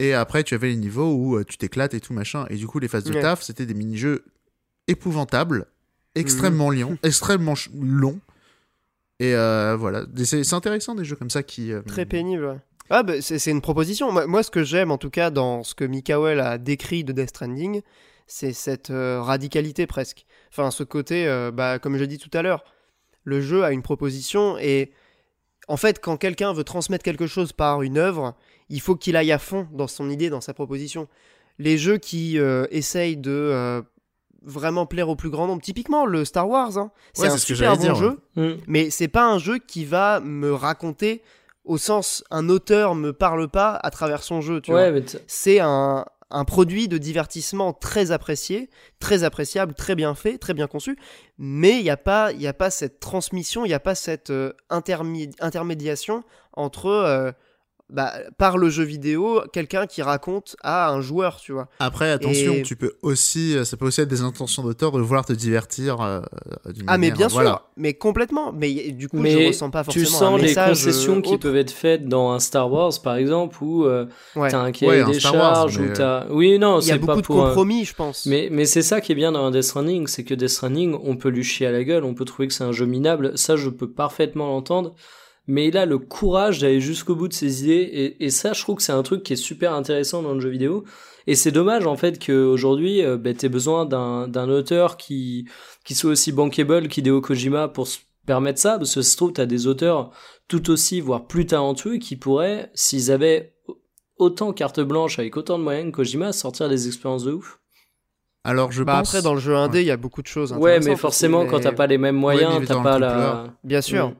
Et 0.00 0.14
après, 0.14 0.44
tu 0.44 0.54
avais 0.54 0.68
les 0.68 0.76
niveaux 0.76 1.14
où 1.14 1.42
tu 1.44 1.56
t'éclates 1.58 1.94
et 1.94 2.00
tout 2.00 2.12
machin. 2.14 2.46
Et 2.50 2.56
du 2.56 2.66
coup, 2.66 2.78
les 2.78 2.88
phases 2.88 3.04
de 3.04 3.12
Ouais. 3.12 3.20
taf, 3.22 3.42
c'était 3.42 3.66
des 3.66 3.74
mini-jeux 3.74 4.24
épouvantables, 4.86 5.66
extrêmement 6.14 6.70
lions, 6.70 6.96
extrêmement 7.02 7.54
longs. 7.78 8.20
Et 9.20 9.34
euh, 9.34 9.76
voilà, 9.78 10.04
c'est 10.24 10.52
intéressant 10.54 10.94
des 10.94 11.04
jeux 11.04 11.14
comme 11.14 11.30
ça 11.30 11.42
qui. 11.42 11.72
euh, 11.72 11.82
Très 11.82 12.06
pénible. 12.06 12.60
Ah, 12.88 13.02
bah, 13.02 13.20
c'est 13.20 13.50
une 13.50 13.60
proposition. 13.60 14.10
Moi, 14.10 14.42
ce 14.42 14.50
que 14.50 14.64
j'aime, 14.64 14.90
en 14.90 14.98
tout 14.98 15.10
cas, 15.10 15.30
dans 15.30 15.62
ce 15.62 15.74
que 15.74 15.84
Mikael 15.84 16.40
a 16.40 16.56
décrit 16.58 17.04
de 17.04 17.12
Death 17.12 17.28
Stranding, 17.28 17.82
c'est 18.26 18.52
cette 18.54 18.90
euh, 18.90 19.20
radicalité 19.20 19.86
presque. 19.86 20.24
Enfin, 20.50 20.70
ce 20.72 20.82
côté, 20.82 21.28
bah, 21.52 21.78
comme 21.78 21.94
je 21.96 22.00
l'ai 22.00 22.06
dit 22.08 22.18
tout 22.18 22.30
à 22.36 22.42
l'heure, 22.42 22.64
le 23.22 23.40
jeu 23.40 23.62
a 23.62 23.70
une 23.70 23.82
proposition 23.82 24.58
et 24.58 24.90
en 25.68 25.76
fait, 25.76 26.00
quand 26.00 26.16
quelqu'un 26.16 26.52
veut 26.52 26.64
transmettre 26.64 27.04
quelque 27.04 27.28
chose 27.28 27.52
par 27.52 27.82
une 27.82 27.98
œuvre, 27.98 28.34
il 28.70 28.80
faut 28.80 28.96
qu'il 28.96 29.14
aille 29.14 29.30
à 29.30 29.38
fond 29.38 29.68
dans 29.72 29.86
son 29.86 30.10
idée, 30.10 30.30
dans 30.30 30.40
sa 30.40 30.54
proposition. 30.54 31.06
Les 31.60 31.78
jeux 31.78 31.98
qui 31.98 32.38
essayent 32.70 33.16
de 33.16 33.84
vraiment 34.42 34.86
plaire 34.86 35.08
au 35.08 35.16
plus 35.16 35.30
grand 35.30 35.46
nombre, 35.46 35.62
typiquement 35.62 36.06
le 36.06 36.24
Star 36.24 36.48
Wars, 36.48 36.78
hein, 36.78 36.90
c'est 37.12 37.22
Ouais, 37.22 37.28
un 37.28 37.36
super 37.38 37.76
bon 37.76 37.80
dire, 37.82 37.94
jeu, 37.94 38.18
hmm. 38.36 38.52
mais 38.66 38.90
c'est 38.90 39.08
pas 39.08 39.26
un 39.26 39.38
jeu 39.38 39.58
qui 39.58 39.84
va 39.84 40.20
me 40.20 40.52
raconter 40.54 41.22
au 41.64 41.76
sens 41.78 42.24
un 42.30 42.48
auteur 42.48 42.94
me 42.94 43.12
parle 43.12 43.48
pas 43.48 43.74
à 43.82 43.90
travers 43.90 44.22
son 44.22 44.40
jeu, 44.40 44.60
tu 44.60 44.70
vois. 44.70 44.90
Ouais, 44.90 45.04
C'est 45.26 45.60
un, 45.60 46.06
un 46.30 46.44
produit 46.44 46.88
de 46.88 46.96
divertissement 46.96 47.72
très 47.74 48.12
apprécié, 48.12 48.70
très 48.98 49.24
appréciable, 49.24 49.74
très 49.74 49.94
bien 49.94 50.14
fait, 50.14 50.38
très 50.38 50.54
bien 50.54 50.66
conçu, 50.66 50.96
mais 51.38 51.78
il 51.78 51.82
n'y 51.82 51.90
a, 51.90 51.96
pas- 51.98 52.32
il 52.32 52.40
y 52.40 52.46
a 52.46 52.54
pas 52.54 52.70
cette 52.70 52.98
transmission, 52.98 53.64
il 53.64 53.68
n'y 53.68 53.74
a 53.74 53.80
pas 53.80 53.94
cette 53.94 54.30
euh, 54.30 54.52
intermédiation 55.40 56.24
entre, 56.54 56.86
euh, 56.86 57.32
bah, 57.92 58.12
par 58.38 58.56
le 58.58 58.70
jeu 58.70 58.84
vidéo, 58.84 59.42
quelqu'un 59.52 59.86
qui 59.86 60.02
raconte 60.02 60.56
à 60.62 60.90
un 60.90 61.00
joueur, 61.00 61.36
tu 61.40 61.52
vois. 61.52 61.68
Après, 61.78 62.10
attention, 62.10 62.54
Et- 62.54 62.62
tu 62.62 62.76
peux 62.76 62.92
aussi, 63.02 63.56
euh, 63.56 63.64
ça 63.64 63.76
peut 63.76 63.86
aussi 63.86 64.00
être 64.00 64.08
des 64.08 64.22
intentions 64.22 64.62
d'auteur 64.62 64.92
de 64.92 65.00
vouloir 65.00 65.24
te 65.24 65.32
divertir. 65.32 66.00
euh, 66.00 66.20
d'une 66.72 66.84
Ah, 66.86 66.98
mais 66.98 67.08
manière, 67.08 67.16
bien 67.16 67.28
sûr, 67.28 67.34
voilà. 67.40 67.62
mais 67.76 67.94
complètement. 67.94 68.52
Mais 68.52 68.92
du 68.92 69.08
coup, 69.08 69.16
je 69.18 69.22
Mais 69.22 69.46
ressens 69.48 69.70
pas 69.70 69.84
tu 69.84 70.00
forcément 70.00 70.18
sens 70.18 70.34
un 70.34 70.36
les 70.36 70.42
message 70.44 70.68
concessions 70.84 71.18
euh, 71.18 71.20
qui 71.22 71.38
peuvent 71.38 71.56
être 71.56 71.70
faites 71.70 72.06
dans 72.08 72.30
un 72.32 72.38
Star 72.38 72.70
Wars, 72.70 72.92
par 73.02 73.16
exemple, 73.16 73.56
où 73.62 73.84
euh, 73.84 74.06
Ouais. 74.36 74.50
t'as 74.50 74.60
un 74.60 74.72
cahier 74.72 75.02
Ouais, 75.02 75.12
des 75.12 75.18
Star 75.20 75.34
Wars, 75.34 75.54
charges, 75.54 75.78
mais- 75.78 75.90
où 75.90 75.92
t'as... 75.94 76.26
Oui, 76.30 76.58
non, 76.58 76.80
Il 76.80 76.86
y 76.88 76.90
a 76.90 76.94
c'est 76.94 76.98
pas 77.00 77.14
beaucoup 77.16 77.34
de 77.34 77.38
un- 77.40 77.44
compromis, 77.46 77.84
je 77.84 77.94
pense. 77.94 78.26
Mais, 78.26 78.48
mais 78.50 78.64
c'est 78.64 78.82
ça 78.82 79.00
qui 79.00 79.12
est 79.12 79.14
bien 79.14 79.32
dans 79.32 79.44
un 79.44 79.50
Death 79.50 79.62
Stranding, 79.64 80.06
c'est 80.06 80.24
que 80.24 80.34
Death 80.34 80.48
Stranding, 80.50 80.96
on 81.02 81.16
peut 81.16 81.28
lui 81.30 81.44
chier 81.44 81.66
à 81.66 81.72
la 81.72 81.82
gueule, 81.84 82.04
on 82.04 82.14
peut 82.14 82.24
trouver 82.24 82.48
que 82.48 82.54
c'est 82.54 82.64
un 82.64 82.72
jeu 82.72 82.86
minable, 82.86 83.32
ça 83.36 83.56
je 83.56 83.68
peux 83.68 83.90
parfaitement 83.90 84.46
l'entendre, 84.46 84.94
mais 85.50 85.68
il 85.68 85.76
a 85.76 85.84
le 85.86 85.98
courage 85.98 86.60
d'aller 86.60 86.80
jusqu'au 86.80 87.14
bout 87.14 87.28
de 87.28 87.32
ses 87.34 87.64
idées, 87.64 87.72
et, 87.92 88.24
et 88.24 88.30
ça 88.30 88.52
je 88.52 88.60
trouve 88.62 88.76
que 88.76 88.82
c'est 88.82 88.92
un 88.92 89.02
truc 89.02 89.22
qui 89.22 89.32
est 89.34 89.36
super 89.36 89.72
intéressant 89.74 90.22
dans 90.22 90.34
le 90.34 90.40
jeu 90.40 90.48
vidéo, 90.50 90.84
et 91.26 91.34
c'est 91.34 91.52
dommage 91.52 91.86
en 91.86 91.96
fait 91.96 92.24
qu'aujourd'hui 92.24 93.04
euh, 93.04 93.16
bah, 93.16 93.34
t'aies 93.34 93.48
besoin 93.48 93.84
d'un 93.84 94.28
d'un 94.28 94.48
auteur 94.48 94.96
qui, 94.96 95.46
qui 95.84 95.94
soit 95.94 96.10
aussi 96.12 96.32
bankable 96.32 96.88
qu'Hideo 96.88 97.20
Kojima 97.20 97.68
pour 97.68 97.86
se 97.86 97.98
permettre 98.26 98.60
ça, 98.60 98.78
parce 98.78 98.94
que 98.94 99.02
se 99.02 99.16
trouve 99.16 99.32
t'as 99.32 99.46
des 99.46 99.66
auteurs 99.66 100.10
tout 100.48 100.70
aussi, 100.70 101.00
voire 101.00 101.26
plus 101.26 101.46
talentueux, 101.46 101.98
qui 101.98 102.16
pourraient, 102.16 102.70
s'ils 102.74 103.10
avaient 103.12 103.54
autant 104.18 104.52
carte 104.52 104.80
blanche 104.80 105.18
avec 105.18 105.36
autant 105.36 105.58
de 105.58 105.64
moyens 105.64 105.90
que 105.90 105.96
Kojima, 105.96 106.32
sortir 106.32 106.68
des 106.68 106.86
expériences 106.88 107.24
de 107.24 107.32
ouf. 107.32 107.58
Alors, 108.44 108.72
je 108.72 108.82
Bah 108.82 108.98
pense. 108.98 109.08
après, 109.14 109.22
dans 109.22 109.34
le 109.34 109.40
jeu 109.40 109.54
indé, 109.54 109.80
il 109.82 109.86
y 109.86 109.90
a 109.90 109.96
beaucoup 109.96 110.22
de 110.22 110.26
choses. 110.26 110.52
Ouais, 110.52 110.80
mais 110.80 110.96
forcément, 110.96 111.44
mais 111.44 111.50
quand 111.50 111.60
t'as 111.60 111.72
pas 111.72 111.86
les 111.86 111.98
mêmes 111.98 112.16
moyens, 112.16 112.56
mais 112.58 112.66
t'as 112.66 112.82
pas 112.82 112.98
la. 112.98 113.44
Bien 113.64 113.80
sûr, 113.82 114.08
Mm. 114.08 114.14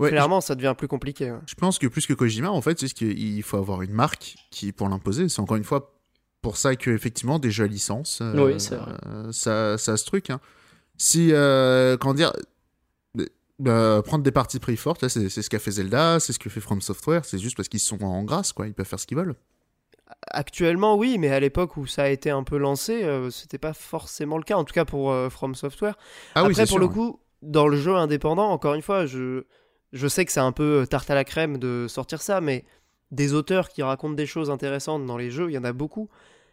Ouais, 0.00 0.08
clairement, 0.10 0.40
ça 0.40 0.54
devient 0.54 0.74
plus 0.76 0.88
compliqué. 0.88 1.30
ouais. 1.30 1.38
Je 1.46 1.54
pense 1.54 1.78
que 1.78 1.86
plus 1.86 2.06
que 2.06 2.12
Kojima, 2.14 2.50
en 2.50 2.60
fait, 2.62 2.78
c'est 2.80 2.88
ce 2.88 2.94
qu'il 2.94 3.42
faut 3.42 3.56
avoir 3.58 3.82
une 3.82 3.92
marque 3.92 4.36
qui, 4.50 4.72
pour 4.72 4.88
l'imposer, 4.88 5.28
c'est 5.28 5.40
encore 5.40 5.56
une 5.56 5.64
fois 5.64 5.92
pour 6.42 6.56
ça 6.56 6.74
que 6.76 6.90
effectivement 6.90 7.38
des 7.38 7.50
jeux 7.50 7.64
à 7.64 7.68
licence, 7.68 8.20
euh, 8.22 8.46
Oui, 8.46 8.58
c'est 8.58 8.76
vrai. 8.76 8.92
euh, 9.06 9.30
ça, 9.32 9.76
ça 9.78 9.92
a 9.92 9.96
ce 9.96 10.04
truc. 10.06 10.30
hein. 10.30 10.40
Si, 10.96 11.32
euh, 11.32 11.96
comment 11.98 12.14
dire, 12.14 12.32
euh, 13.66 14.00
prendre 14.02 14.24
des 14.24 14.30
parties 14.32 14.58
pris 14.58 14.76
fortes, 14.76 15.02
là, 15.02 15.08
c'est 15.10 15.28
c'est 15.28 15.42
ce 15.42 15.50
qu'a 15.50 15.58
fait 15.58 15.72
Zelda, 15.72 16.18
c'est 16.18 16.32
ce 16.32 16.38
que 16.38 16.48
fait 16.48 16.60
From 16.60 16.80
Software, 16.80 17.24
c'est 17.26 17.38
juste 17.38 17.56
parce 17.56 17.68
qu'ils 17.68 17.80
sont 17.80 18.02
en 18.02 18.22
grâce, 18.24 18.52
quoi, 18.52 18.66
ils 18.66 18.72
peuvent 18.74 18.86
faire 18.86 18.98
ce 19.00 19.06
qu'ils 19.06 19.18
veulent. 19.18 19.34
Actuellement, 20.28 20.96
oui, 20.96 21.18
mais 21.18 21.28
à 21.28 21.38
l'époque 21.40 21.76
où 21.76 21.86
ça 21.86 22.04
a 22.04 22.08
été 22.08 22.30
un 22.30 22.42
peu 22.42 22.56
lancé, 22.56 23.04
euh, 23.04 23.30
c'était 23.30 23.58
pas 23.58 23.72
forcément 23.74 24.38
le 24.38 24.42
cas, 24.44 24.56
en 24.56 24.64
tout 24.64 24.72
cas 24.74 24.84
pour 24.84 25.12
euh, 25.12 25.28
From 25.28 25.54
Software. 25.54 25.96
Ah 26.34 26.40
Après, 26.40 26.54
pour 26.62 26.66
sûr. 26.68 26.78
le 26.78 26.88
coup, 26.88 27.20
dans 27.42 27.68
le 27.68 27.76
jeu 27.76 27.94
indépendant, 27.94 28.48
encore 28.50 28.74
une 28.74 28.82
fois, 28.82 29.06
je, 29.06 29.44
je 29.92 30.08
sais 30.08 30.24
que 30.24 30.32
c'est 30.32 30.40
un 30.40 30.52
peu 30.52 30.86
tarte 30.88 31.10
à 31.10 31.14
la 31.14 31.24
crème 31.24 31.58
de 31.58 31.86
sortir 31.88 32.22
ça, 32.22 32.40
mais 32.40 32.64
des 33.10 33.34
auteurs 33.34 33.68
qui 33.68 33.82
racontent 33.82 34.14
des 34.14 34.26
choses 34.26 34.50
intéressantes 34.50 35.04
dans 35.06 35.16
les 35.16 35.30
jeux, 35.30 35.50
il 35.50 35.54
y 35.54 35.58
en 35.58 35.64
a 35.64 35.72
beaucoup. 35.72 36.08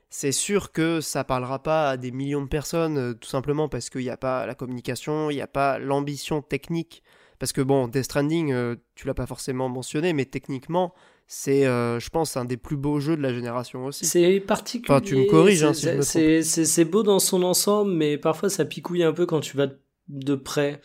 C'est 0.09 0.31
sûr 0.31 0.71
que 0.71 1.01
ça 1.01 1.23
parlera 1.23 1.61
pas 1.61 1.89
à 1.89 1.97
des 1.97 2.11
millions 2.11 2.41
de 2.41 2.47
personnes, 2.47 2.97
euh, 2.97 3.13
tout 3.13 3.27
simplement 3.27 3.67
parce 3.67 3.89
qu'il 3.89 4.01
n'y 4.01 4.09
a 4.09 4.17
pas 4.17 4.45
la 4.45 4.55
communication, 4.55 5.29
il 5.29 5.35
n'y 5.35 5.41
a 5.41 5.47
pas 5.47 5.79
l'ambition 5.79 6.41
technique. 6.41 7.03
Parce 7.39 7.51
que 7.51 7.61
bon, 7.61 7.87
Death 7.87 8.05
Stranding, 8.05 8.51
euh, 8.51 8.75
tu 8.95 9.05
l'as 9.05 9.13
pas 9.13 9.27
forcément 9.27 9.69
mentionné, 9.69 10.13
mais 10.13 10.25
techniquement, 10.25 10.93
c'est, 11.27 11.67
euh, 11.67 11.99
je 11.99 12.09
pense, 12.09 12.37
un 12.37 12.45
des 12.45 12.57
plus 12.57 12.77
beaux 12.77 12.99
jeux 12.99 13.17
de 13.17 13.21
la 13.21 13.33
génération 13.33 13.85
aussi. 13.85 14.05
C'est 14.05 14.39
particulier. 14.39 14.95
Enfin, 14.95 15.01
tu 15.01 15.17
me 15.17 15.25
corriges, 15.25 15.63
hein, 15.63 15.73
si 15.73 15.85
je 15.85 15.89
me 15.89 16.41
trompe. 16.41 16.65
c'est 16.65 16.85
beau 16.85 17.03
dans 17.03 17.19
son 17.19 17.43
ensemble, 17.43 17.91
mais 17.91 18.17
parfois 18.17 18.49
ça 18.49 18.65
picouille 18.65 19.03
un 19.03 19.13
peu 19.13 19.25
quand 19.25 19.41
tu 19.41 19.57
vas 19.57 19.67
de 20.07 20.35
près. 20.35 20.81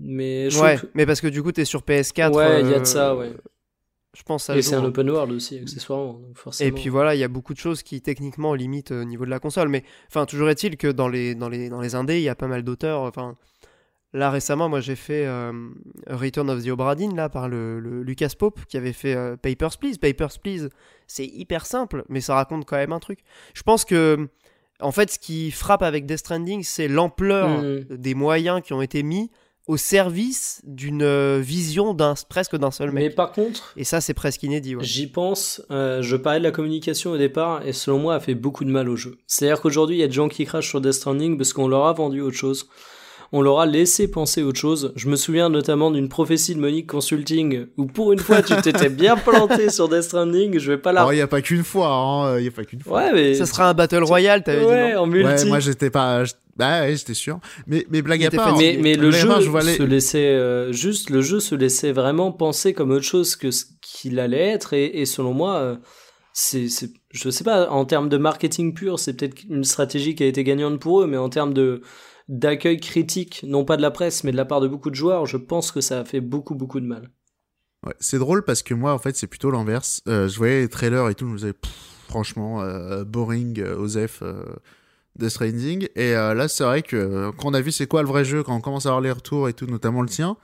Mais 0.00 0.48
je 0.50 0.60
Ouais, 0.60 0.76
trouve 0.76 0.90
mais 0.94 1.06
parce 1.06 1.20
que 1.20 1.26
du 1.28 1.42
coup, 1.42 1.52
t'es 1.52 1.64
sur 1.64 1.84
que- 1.84 1.92
PS4. 1.92 2.32
Ouais, 2.34 2.60
il 2.62 2.68
y 2.70 2.72
a 2.72 2.76
euh, 2.76 2.80
de 2.80 2.84
ça, 2.84 3.16
ouais. 3.16 3.32
Je 4.16 4.22
pense 4.22 4.48
à 4.50 4.56
Et 4.56 4.62
c'est 4.62 4.74
un 4.74 4.84
open 4.84 5.08
world 5.10 5.32
aussi, 5.32 5.58
accessoirement. 5.58 6.14
donc 6.14 6.36
forcément. 6.36 6.68
Et 6.68 6.72
puis 6.72 6.88
voilà, 6.88 7.14
il 7.14 7.18
y 7.18 7.24
a 7.24 7.28
beaucoup 7.28 7.52
de 7.52 7.58
choses 7.58 7.82
qui 7.82 8.00
techniquement 8.00 8.54
limitent 8.54 8.90
au 8.90 9.04
niveau 9.04 9.24
de 9.24 9.30
la 9.30 9.38
console. 9.38 9.68
Mais 9.68 9.84
enfin, 10.08 10.24
toujours 10.26 10.48
est-il 10.48 10.76
que 10.76 10.88
dans 10.88 11.08
les, 11.08 11.34
dans 11.34 11.48
les, 11.48 11.68
dans 11.68 11.80
les 11.80 11.94
indés, 11.94 12.16
il 12.18 12.22
y 12.22 12.28
a 12.28 12.34
pas 12.34 12.48
mal 12.48 12.62
d'auteurs. 12.64 13.02
Enfin, 13.02 13.36
là 14.14 14.30
récemment, 14.30 14.68
moi 14.68 14.80
j'ai 14.80 14.96
fait 14.96 15.26
euh, 15.26 15.52
Return 16.08 16.48
of 16.50 16.64
the 16.64 16.68
Obra 16.68 16.94
Dinn, 16.96 17.14
là 17.14 17.28
par 17.28 17.48
le, 17.48 17.78
le 17.80 18.02
Lucas 18.02 18.32
Pope 18.36 18.64
qui 18.66 18.76
avait 18.76 18.94
fait 18.94 19.14
euh, 19.14 19.36
Papers 19.36 19.76
Please. 19.78 19.98
Papers 19.98 20.38
Please, 20.42 20.68
c'est 21.06 21.26
hyper 21.26 21.66
simple, 21.66 22.04
mais 22.08 22.20
ça 22.20 22.34
raconte 22.34 22.64
quand 22.64 22.76
même 22.76 22.92
un 22.92 23.00
truc. 23.00 23.20
Je 23.54 23.62
pense 23.62 23.84
que 23.84 24.28
en 24.80 24.90
fait, 24.90 25.10
ce 25.10 25.18
qui 25.18 25.50
frappe 25.50 25.82
avec 25.82 26.06
Death 26.06 26.18
Stranding, 26.18 26.62
c'est 26.62 26.88
l'ampleur 26.88 27.48
Mhm. 27.62 27.84
des 27.90 28.14
moyens 28.14 28.62
qui 28.62 28.72
ont 28.72 28.82
été 28.82 29.02
mis 29.02 29.30
au 29.68 29.76
service 29.76 30.60
d'une 30.64 31.02
euh, 31.02 31.38
vision 31.40 31.92
d'un 31.94 32.14
presque 32.28 32.56
d'un 32.56 32.70
seul 32.70 32.90
Mais 32.90 33.02
mec. 33.02 33.14
par 33.14 33.32
contre, 33.32 33.72
Et 33.76 33.84
ça, 33.84 34.00
c'est 34.00 34.14
presque 34.14 34.42
inédit. 34.42 34.74
ouais. 34.74 34.82
J'y 34.82 35.06
pense, 35.06 35.62
euh, 35.70 36.00
je 36.02 36.16
parlais 36.16 36.38
de 36.40 36.44
la 36.44 36.50
communication 36.50 37.12
au 37.12 37.18
départ, 37.18 37.60
et 37.66 37.72
selon 37.74 37.98
moi, 37.98 38.14
a 38.14 38.20
fait 38.20 38.34
beaucoup 38.34 38.64
de 38.64 38.70
mal 38.70 38.88
au 38.88 38.96
jeu. 38.96 39.18
C'est-à-dire 39.26 39.60
qu'aujourd'hui, 39.60 39.96
il 39.96 40.00
y 40.00 40.02
a 40.02 40.06
des 40.08 40.12
gens 40.14 40.28
qui 40.28 40.44
crachent 40.46 40.70
sur 40.70 40.80
Death 40.80 40.94
Stranding 40.94 41.36
parce 41.36 41.52
qu'on 41.52 41.68
leur 41.68 41.84
a 41.86 41.92
vendu 41.92 42.22
autre 42.22 42.36
chose. 42.36 42.66
On 43.30 43.42
leur 43.42 43.60
a 43.60 43.66
laissé 43.66 44.10
penser 44.10 44.42
autre 44.42 44.58
chose. 44.58 44.94
Je 44.96 45.06
me 45.06 45.14
souviens 45.16 45.50
notamment 45.50 45.90
d'une 45.90 46.08
prophétie 46.08 46.54
de 46.54 46.60
Monique 46.60 46.86
Consulting 46.86 47.66
où 47.76 47.84
pour 47.84 48.14
une 48.14 48.20
fois 48.20 48.40
tu 48.40 48.56
t'étais 48.62 48.88
bien 48.88 49.16
planté 49.18 49.68
sur 49.68 49.86
Death 49.90 50.04
Stranding. 50.04 50.58
Je 50.58 50.72
vais 50.72 50.78
pas 50.78 50.92
la. 50.92 51.00
Alors, 51.00 51.12
il 51.12 51.16
n'y 51.16 51.20
a 51.22 51.26
pas 51.26 51.42
qu'une 51.42 51.62
fois, 51.62 51.88
hein, 51.94 52.38
il 52.38 52.42
n'y 52.44 52.48
a 52.48 52.52
pas 52.52 52.64
qu'une 52.64 52.80
fois. 52.80 52.96
ouais, 53.02 53.12
mais. 53.12 53.34
Ça 53.34 53.44
sera 53.44 53.68
un 53.68 53.74
Battle 53.74 54.02
Royale, 54.02 54.42
t'avais 54.42 54.60
dit 54.60 54.66
Ouais, 54.66 54.94
non 54.94 55.00
en 55.02 55.06
multi. 55.06 55.42
Ouais, 55.42 55.44
moi 55.50 55.60
j'étais 55.60 55.90
pas. 55.90 56.24
Bah 56.58 56.80
ouais, 56.80 56.96
j'étais 56.96 57.14
sûr. 57.14 57.40
Mais, 57.66 57.86
mais 57.90 58.02
blague 58.02 58.24
à 58.24 58.30
part. 58.30 58.56
mais, 58.58 58.78
mais 58.80 58.94
le 58.94 59.10
jeu 59.10 59.28
se 59.40 59.82
laissait 59.82 60.34
euh, 60.34 60.72
juste 60.72 61.10
le 61.10 61.20
jeu 61.20 61.40
se 61.40 61.54
laissait 61.54 61.92
vraiment 61.92 62.32
penser 62.32 62.74
comme 62.74 62.90
autre 62.90 63.04
chose 63.04 63.36
que 63.36 63.50
ce 63.50 63.64
qu'il 63.80 64.18
allait 64.18 64.48
être 64.48 64.72
et, 64.72 65.00
et 65.00 65.06
selon 65.06 65.32
moi 65.32 65.56
euh, 65.56 65.76
c'est 66.32 66.68
c'est 66.68 66.90
je 67.12 67.30
sais 67.30 67.44
pas 67.44 67.70
en 67.70 67.84
termes 67.84 68.08
de 68.08 68.16
marketing 68.16 68.74
pur 68.74 68.98
c'est 68.98 69.14
peut-être 69.14 69.44
une 69.48 69.64
stratégie 69.64 70.14
qui 70.14 70.24
a 70.24 70.26
été 70.26 70.44
gagnante 70.44 70.80
pour 70.80 71.02
eux 71.02 71.06
mais 71.06 71.16
en 71.16 71.28
termes 71.28 71.54
de 71.54 71.82
d'accueil 72.28 72.78
critique 72.80 73.42
non 73.46 73.64
pas 73.64 73.76
de 73.76 73.82
la 73.82 73.90
presse 73.90 74.24
mais 74.24 74.32
de 74.32 74.36
la 74.36 74.44
part 74.44 74.60
de 74.60 74.68
beaucoup 74.68 74.90
de 74.90 74.94
joueurs 74.94 75.26
je 75.26 75.36
pense 75.36 75.72
que 75.72 75.80
ça 75.80 76.00
a 76.00 76.04
fait 76.04 76.20
beaucoup 76.20 76.54
beaucoup 76.54 76.80
de 76.80 76.86
mal 76.86 77.10
Ouais, 77.86 77.94
c'est 78.00 78.18
drôle 78.18 78.44
parce 78.44 78.62
que 78.62 78.74
moi, 78.74 78.92
en 78.92 78.98
fait, 78.98 79.16
c'est 79.16 79.28
plutôt 79.28 79.50
l'inverse. 79.50 80.02
Euh, 80.08 80.28
je 80.28 80.36
voyais 80.36 80.62
les 80.62 80.68
trailers 80.68 81.08
et 81.08 81.14
tout, 81.14 81.26
je 81.26 81.30
me 81.32 81.36
disais, 81.36 81.52
pff, 81.52 81.70
franchement, 82.08 82.60
euh, 82.60 83.04
boring, 83.04 83.60
euh, 83.60 83.76
Osef, 83.76 84.20
euh, 84.22 84.44
Death 85.18 85.30
Stranding. 85.30 85.88
Et 85.96 86.14
euh, 86.14 86.34
là, 86.34 86.48
c'est 86.48 86.64
vrai 86.64 86.82
que 86.82 86.96
euh, 86.96 87.32
quand 87.36 87.48
on 87.50 87.54
a 87.54 87.60
vu 87.60 87.72
c'est 87.72 87.86
quoi 87.86 88.02
le 88.02 88.08
vrai 88.08 88.24
jeu, 88.24 88.42
quand 88.42 88.54
on 88.56 88.60
commence 88.60 88.86
à 88.86 88.90
avoir 88.90 89.00
les 89.00 89.10
retours 89.12 89.48
et 89.48 89.52
tout, 89.52 89.66
notamment 89.66 90.02
le 90.02 90.08
tien, 90.08 90.36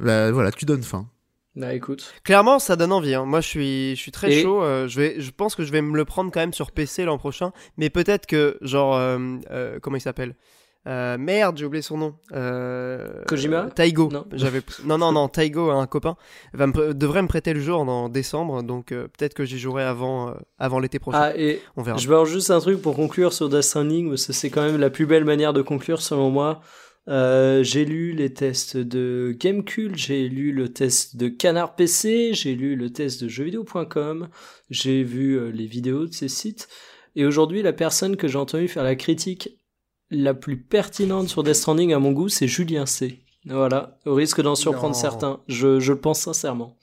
bah 0.00 0.30
voilà, 0.32 0.50
tu 0.52 0.64
donnes 0.64 0.82
faim. 0.82 1.08
bah 1.56 1.74
écoute 1.74 2.12
Clairement, 2.24 2.58
ça 2.58 2.76
donne 2.76 2.92
envie. 2.92 3.14
hein. 3.14 3.24
Moi, 3.24 3.40
je 3.40 3.48
suis, 3.48 3.90
je 3.96 4.00
suis 4.00 4.12
très 4.12 4.32
Et- 4.32 4.42
chaud. 4.42 4.62
euh, 4.62 4.86
je, 4.88 5.00
vais, 5.00 5.20
je 5.20 5.30
pense 5.30 5.54
que 5.54 5.64
je 5.64 5.72
vais 5.72 5.82
me 5.82 5.96
le 5.96 6.04
prendre 6.04 6.30
quand 6.32 6.40
même 6.40 6.52
sur 6.52 6.70
PC 6.72 7.04
l'an 7.04 7.18
prochain. 7.18 7.52
Mais 7.76 7.90
peut-être 7.90 8.26
que, 8.26 8.58
genre, 8.60 8.94
euh, 8.96 9.18
euh, 9.50 9.78
comment 9.80 9.96
il 9.96 10.00
s'appelle? 10.00 10.34
Euh, 10.88 11.18
Merde, 11.18 11.58
j'ai 11.58 11.66
oublié 11.66 11.82
son 11.82 11.98
nom. 11.98 12.14
Euh, 12.32 13.22
Kojima 13.26 13.68
Taigo. 13.74 14.08
Non. 14.10 14.24
J'avais... 14.32 14.62
non, 14.84 14.96
non, 14.96 15.12
non, 15.12 15.28
Taigo, 15.28 15.70
un 15.70 15.86
copain, 15.86 16.16
va 16.54 16.66
me 16.66 16.94
devrait 16.94 17.20
me 17.20 17.28
prêter 17.28 17.52
le 17.52 17.60
jeu 17.60 17.74
en, 17.74 18.08
décembre. 18.08 18.62
Donc 18.62 18.92
euh, 18.92 19.06
peut-être 19.08 19.34
que 19.34 19.44
j'y 19.44 19.58
jouerai 19.58 19.82
avant, 19.82 20.34
avant 20.58 20.78
l'été 20.78 20.98
prochain. 20.98 21.18
ah 21.20 21.36
et 21.36 21.60
On 21.76 21.82
verra. 21.82 21.98
Je 21.98 22.08
vais 22.08 22.26
juste 22.26 22.50
un 22.50 22.60
truc 22.60 22.80
pour 22.80 22.96
conclure 22.96 23.34
sur 23.34 23.50
Death 23.50 23.62
Stranding, 23.62 24.08
parce 24.08 24.26
que 24.26 24.32
c'est 24.32 24.48
quand 24.48 24.62
même 24.62 24.78
la 24.78 24.88
plus 24.88 25.04
belle 25.04 25.24
manière 25.24 25.52
de 25.52 25.60
conclure 25.60 26.00
selon 26.00 26.30
moi. 26.30 26.60
J'ai 27.06 27.84
lu 27.84 28.12
les 28.12 28.32
tests 28.32 28.76
de 28.76 29.34
Gamecult, 29.38 29.94
j'ai 29.94 30.28
lu 30.28 30.52
le 30.52 30.70
test 30.70 31.16
de 31.16 31.28
Canard 31.28 31.74
PC, 31.74 32.32
j'ai 32.32 32.54
lu 32.54 32.76
le 32.76 32.90
test 32.90 33.22
de 33.22 33.28
jeuxvideo.com, 33.28 34.28
j'ai 34.70 35.02
vu 35.02 35.50
les 35.50 35.66
vidéos 35.66 36.06
de 36.06 36.12
ces 36.12 36.28
sites, 36.28 36.68
et 37.16 37.24
aujourd'hui 37.24 37.62
la 37.62 37.72
personne 37.72 38.16
que 38.16 38.28
j'ai 38.28 38.36
entendu 38.36 38.68
faire 38.68 38.84
la 38.84 38.94
critique 38.94 39.58
la 40.10 40.34
plus 40.34 40.56
pertinente 40.58 41.28
sur 41.28 41.42
Death 41.42 41.54
Stranding 41.54 41.92
à 41.92 41.98
mon 41.98 42.12
goût, 42.12 42.28
c'est 42.28 42.48
Julien 42.48 42.86
C. 42.86 43.20
Voilà, 43.46 43.98
au 44.04 44.14
risque 44.14 44.40
d'en 44.42 44.54
surprendre 44.54 44.94
Non. 44.94 45.00
certains, 45.00 45.40
je, 45.48 45.80
je 45.80 45.92
le 45.92 46.00
pense 46.00 46.20
sincèrement. 46.20 46.76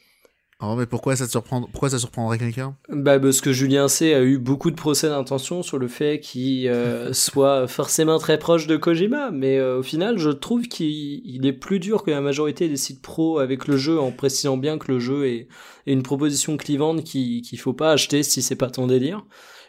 Oh, 0.62 0.76
mais 0.78 0.86
pourquoi 0.86 1.18
ça 1.18 1.26
te 1.26 1.32
surprend 1.32 1.62
Pourquoi 1.64 1.90
ça 1.90 2.00
surprendrait 2.00 2.38
quelqu'un? 2.40 2.78
Bah 2.88 3.20
parce 3.20 3.42
que 3.42 3.52
Julien 3.52 3.90
C 3.90 4.14
a 4.14 4.22
eu 4.24 4.38
beaucoup 4.38 4.72
de 4.72 4.76
procès 4.78 5.10
d'intention 5.10 5.64
sur 5.64 5.78
le 5.78 5.90
fait 5.90 6.22
qu'il 6.22 6.70
euh, 6.70 7.12
soit 7.14 7.68
forcément 7.68 8.20
très 8.20 8.40
proche 8.40 8.66
de 8.66 8.78
Kojima, 8.78 9.32
mais 9.32 9.58
euh, 9.58 9.80
au 9.80 9.84
final 9.84 10.18
je 10.18 10.30
trouve 10.30 10.64
qu'il 10.70 11.22
il 11.26 11.46
est 11.46 11.54
plus 11.54 11.80
dur 11.80 12.04
que 12.04 12.12
la 12.12 12.22
majorité 12.22 12.70
des 12.70 12.78
sites 12.78 13.02
pro 13.02 13.40
avec 13.40 13.68
le 13.68 13.76
jeu 13.76 14.00
en 14.00 14.12
précisant 14.12 14.56
bien 14.56 14.78
que 14.78 14.90
le 14.94 15.00
jeu 15.00 15.28
est, 15.28 15.50
est 15.88 15.92
une 15.92 16.04
proposition 16.04 16.56
clivante 16.56 17.04
qui 17.04 17.42
qu'il 17.42 17.60
faut 17.60 17.74
pas 17.74 17.92
acheter 17.92 18.24
si 18.24 18.42
c'est 18.42 18.56
pas 18.56 18.70
ton 18.70 18.88
délire. 18.88 19.26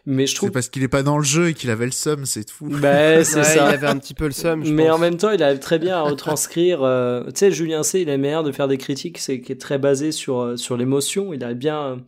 Mais 0.09 0.27
je 0.29 0.37
C'est 0.39 0.51
parce 0.53 0.69
qu'il 0.69 0.83
est 0.85 0.89
pas 0.89 1.03
dans 1.03 1.19
le 1.19 1.25
jeu 1.25 1.49
et 1.49 1.55
qu'il 1.55 1.69
avait 1.69 1.85
le 1.85 1.91
seum, 1.91 2.27
c'est 2.27 2.45
tout. 2.45 2.67
bah 2.69 3.25
c'est 3.25 3.39
Ouais, 3.39 3.45
ça. 3.45 3.55
Il 3.71 3.75
avait 3.75 3.89
un 3.89 3.99
petit 3.99 4.15
peu 4.15 4.27
le 4.27 4.31
seum. 4.33 4.65
je 4.65 4.73
Mais 4.73 4.87
pense. 4.87 4.95
en 4.95 4.99
même 4.99 5.17
temps, 5.17 5.31
il 5.33 5.43
arrive 5.43 5.59
très 5.59 5.79
bien 5.81 5.97
à 5.99 6.03
retranscrire. 6.03 6.83
euh, 6.85 7.25
tu 7.27 7.33
sais, 7.37 7.51
Julien 7.51 7.83
C, 7.83 8.03
il 8.03 8.11
a 8.11 8.17
meilleur 8.17 8.45
de 8.45 8.53
faire 8.53 8.69
des 8.69 8.79
critiques, 8.79 9.19
c'est 9.19 9.41
qui 9.41 9.51
est 9.53 9.61
très 9.61 9.79
basé 9.79 10.13
sur 10.13 10.39
euh, 10.41 10.57
sur 10.57 10.77
l'émotion. 10.77 11.33
Il 11.35 11.43
arrive 11.43 11.57
bien. 11.57 12.05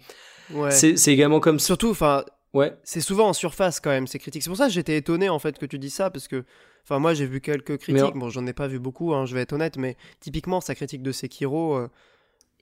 Ouais. 0.52 0.70
C'est 0.70 0.96
c'est 0.96 1.12
également 1.12 1.40
comme 1.40 1.58
ça. 1.58 1.66
Surtout, 1.66 1.90
enfin, 1.90 2.24
Ouais. 2.54 2.74
c'est 2.84 3.00
souvent 3.00 3.28
en 3.28 3.32
surface 3.32 3.80
quand 3.80 3.90
même 3.90 4.06
ces 4.06 4.18
critiques. 4.20 4.42
C'est 4.44 4.48
pour 4.50 4.56
ça 4.56 4.68
que 4.68 4.72
j'étais 4.72 4.96
étonné 4.96 5.28
en 5.28 5.38
fait 5.40 5.58
que 5.58 5.66
tu 5.66 5.78
dis 5.80 5.90
ça 5.90 6.08
parce 6.10 6.28
que, 6.28 6.44
enfin, 6.84 6.98
moi 7.00 7.14
j'ai 7.14 7.26
vu 7.26 7.40
quelques 7.40 7.78
critiques. 7.78 8.14
Bon, 8.14 8.30
j'en 8.30 8.46
ai 8.46 8.52
pas 8.52 8.68
vu 8.68 8.78
beaucoup, 8.78 9.12
hein, 9.12 9.26
je 9.26 9.34
vais 9.34 9.40
être 9.42 9.52
honnête, 9.54 9.76
mais 9.76 9.96
typiquement 10.20 10.60
sa 10.60 10.74
critique 10.76 11.02
de 11.02 11.10
Sekiro, 11.12 11.74
euh, 11.76 11.88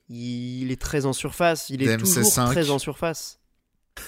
il 0.09 0.71
est 0.71 0.81
très 0.81 1.05
en 1.05 1.13
surface. 1.13 1.69
Il 1.69 1.83
est 1.83 1.95
DMC5. 1.95 1.99
toujours 1.99 2.45
très 2.49 2.69
en 2.71 2.79
surface. 2.79 3.39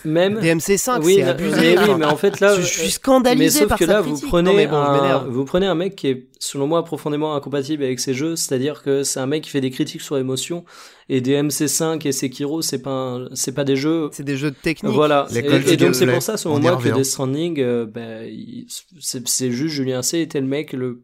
Même. 0.05 0.39
DMC5, 0.39 1.01
oui, 1.03 1.15
c'est 1.15 1.23
mais- 1.23 1.27
abusé. 1.29 1.55
mais 1.75 1.77
oui, 1.79 1.89
mais 1.97 2.05
en 2.05 2.15
fait 2.15 2.39
là, 2.39 2.55
je, 2.55 2.61
suis 2.65 2.83
mais 2.83 2.89
scandalisé 2.89 3.59
sauf 3.59 3.67
par 3.69 3.77
que 3.79 3.85
sa 3.85 3.93
là, 3.93 4.01
vous 4.01 4.19
prenez 4.19 4.49
Non, 4.49 4.55
mais 4.55 4.67
bon, 4.67 4.73
je 4.83 4.89
un, 5.13 5.17
vous 5.27 5.45
prenez 5.45 5.65
un 5.67 5.75
mec 5.75 5.95
qui 5.95 6.07
est, 6.07 6.27
selon 6.39 6.67
moi, 6.67 6.83
profondément 6.85 7.35
incompatible 7.35 7.83
avec 7.83 7.99
ses 7.99 8.13
jeux. 8.13 8.35
C'est-à-dire 8.35 8.81
que 8.83 9.03
c'est 9.03 9.19
un 9.19 9.25
mec 9.27 9.43
qui 9.43 9.49
fait 9.49 9.61
des 9.61 9.71
critiques 9.71 10.01
sur 10.01 10.17
émotion. 10.17 10.63
Et 11.09 11.21
des 11.21 11.41
MC5 11.41 12.07
et 12.07 12.11
Sekiro, 12.11 12.61
c'est 12.61 12.81
pas, 12.81 12.91
un- 12.91 13.29
c'est 13.33 13.51
pas 13.53 13.63
des 13.63 13.75
jeux. 13.75 14.09
C'est 14.11 14.23
des 14.23 14.37
jeux 14.37 14.51
de 14.51 14.55
technique. 14.55 14.93
Voilà. 14.93 15.27
Et, 15.35 15.75
donc 15.77 15.95
c'est 15.95 16.05
pour 16.07 16.21
ça, 16.21 16.37
selon 16.37 16.59
moi, 16.59 16.71
que 16.71 16.75
revient. 16.77 16.91
Death 16.93 17.05
Stranding, 17.05 17.59
euh, 17.59 17.85
ben, 17.85 18.25
il- 18.29 18.67
c'est 18.99 19.27
c'est 19.27 19.51
juste 19.51 19.73
Julien 19.73 20.01
C 20.03 20.19
était 20.19 20.39
le 20.39 20.47
mec 20.47 20.73
le 20.73 21.01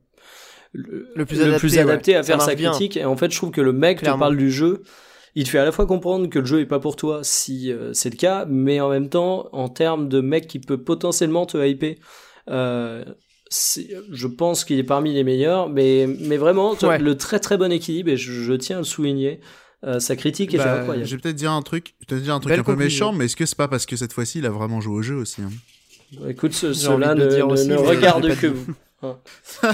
le, 0.77 1.07
Le 1.15 1.25
plus 1.25 1.41
adapté, 1.79 2.11
ouais. 2.11 2.17
à 2.17 2.23
faire 2.23 2.41
sa 2.41 2.53
bien. 2.53 2.71
critique. 2.71 2.97
Et 2.97 3.05
en 3.05 3.15
fait, 3.15 3.31
je 3.31 3.37
trouve 3.37 3.51
que 3.51 3.61
le 3.61 3.71
mec 3.71 3.99
Clairement. 3.99 4.17
te 4.17 4.19
parle 4.23 4.37
du 4.37 4.51
jeu. 4.51 4.83
Il 5.35 5.43
te 5.43 5.49
fait 5.49 5.59
à 5.59 5.65
la 5.65 5.71
fois 5.73 5.85
comprendre 5.85 6.27
que 6.29 6.39
le 6.39 6.45
jeu 6.45 6.61
est 6.61 6.65
pas 6.65 6.79
pour 6.79 6.95
toi 6.95 7.19
si 7.23 7.71
euh, 7.71 7.91
c'est 7.93 8.09
le 8.09 8.15
cas, 8.15 8.45
mais 8.47 8.79
en 8.79 8.89
même 8.89 9.09
temps, 9.09 9.49
en 9.51 9.67
termes 9.69 10.07
de 10.07 10.21
mec 10.21 10.47
qui 10.47 10.59
peut 10.59 10.77
potentiellement 10.81 11.45
te 11.45 11.57
hyper, 11.57 11.95
euh, 12.49 13.03
je 13.51 14.27
pense 14.27 14.63
qu'il 14.65 14.79
est 14.79 14.83
parmi 14.83 15.13
les 15.13 15.23
meilleurs, 15.23 15.69
mais, 15.69 16.07
mais 16.21 16.37
vraiment, 16.37 16.73
tu 16.75 16.85
vois, 16.85 16.95
Ouais. 16.95 16.99
le 16.99 17.15
très 17.17 17.39
très 17.39 17.57
bon 17.57 17.71
équilibre, 17.71 18.09
et 18.11 18.17
je, 18.17 18.31
je 18.31 18.53
tiens 18.53 18.77
à 18.77 18.79
le 18.79 18.85
souligner, 18.85 19.39
euh, 19.83 19.99
sa 19.99 20.15
critique 20.15 20.53
est 20.53 20.57
Bah, 20.57 20.79
incroyable. 20.79 21.07
Je 21.07 21.15
vais 21.15 21.21
peut-être 21.21 21.35
dire 21.35 21.51
un 21.51 21.61
truc, 21.61 21.95
je 21.99 22.05
vais 22.15 22.19
te 22.19 22.23
dire 22.23 22.33
un 22.33 22.39
truc 22.39 22.49
Belle 22.51 22.59
un 22.61 22.63
peu 22.63 22.71
conclusion. 22.73 23.07
méchant, 23.07 23.17
mais 23.17 23.25
est-ce 23.25 23.35
que 23.35 23.45
c'est 23.45 23.57
pas 23.57 23.67
parce 23.67 23.85
que 23.85 23.95
cette 23.95 24.13
fois-ci 24.13 24.39
il 24.39 24.45
a 24.45 24.49
vraiment 24.49 24.81
joué 24.81 24.95
au 24.95 25.01
jeu 25.01 25.15
aussi 25.15 25.41
hein? 25.41 25.49
Écoute, 26.29 26.53
ce- 26.53 26.71
cela 26.73 27.13
ne, 27.13 27.25
dire 27.27 27.47
ne- 27.47 27.53
aussi, 27.53 27.67
ne 27.67 27.75
regarde 27.75 28.35
que 28.35 28.47
vous. 28.47 28.73
Hein. 29.05 29.73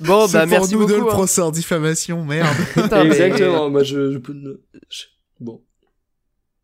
Bon, 0.00 0.26
bah 0.32 0.40
pour 0.40 0.48
merci 0.48 0.72
nous 0.74 0.80
beaucoup. 0.80 0.90
deux 0.92 0.96
le 0.98 1.02
hein. 1.04 1.06
procès 1.06 1.40
en 1.42 1.50
diffamation, 1.50 2.24
merde. 2.24 2.48
Putain, 2.74 3.04
mais- 3.04 3.10
Exactement, 3.20 3.70
moi 3.70 3.82
je, 3.82 4.12
je 4.12 4.18
peux 4.18 4.34
je- 4.88 5.04
Bon. 5.40 5.60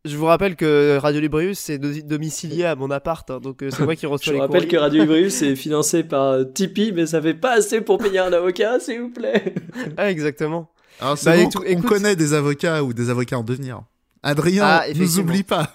Je 0.05 0.15
vous 0.15 0.25
rappelle 0.25 0.55
que 0.55 0.97
Radio 0.99 1.19
Librius 1.19 1.59
c'est 1.59 1.77
do- 1.79 2.01
domicilié 2.05 2.63
à 2.65 2.75
mon 2.75 2.89
appart, 2.91 3.29
hein, 3.29 3.39
donc 3.41 3.61
euh, 3.61 3.69
c'est 3.71 3.83
moi 3.83 3.95
qui 3.95 4.05
reçois 4.05 4.31
Je 4.31 4.35
les 4.35 4.39
rappelle 4.39 4.67
que. 4.67 4.77
Radio 4.77 5.01
Librius 5.01 5.41
est 5.41 5.55
financé 5.55 6.03
par 6.03 6.23
euh, 6.31 6.43
Tipeee, 6.45 6.91
mais 6.93 7.05
ça 7.07 7.21
fait 7.21 7.33
pas 7.33 7.53
assez 7.53 7.81
pour 7.81 7.97
payer 7.97 8.19
un 8.19 8.31
avocat, 8.31 8.79
s'il 8.79 9.01
vous 9.01 9.09
plaît. 9.09 9.53
Ah, 9.97 10.09
exactement. 10.09 10.69
Alors 11.01 11.17
Bah, 11.25 11.35
bon, 11.35 11.49
on 11.57 11.63
écoute- 11.63 11.85
connaît 11.85 12.15
des 12.15 12.33
avocats 12.33 12.83
ou 12.83 12.93
des 12.93 13.09
avocats 13.09 13.37
en 13.37 13.43
devenir. 13.43 13.81
Adrien, 14.23 14.63
Ah, 14.65 14.83
nous 14.95 15.19
oublie 15.19 15.43
pas. 15.43 15.71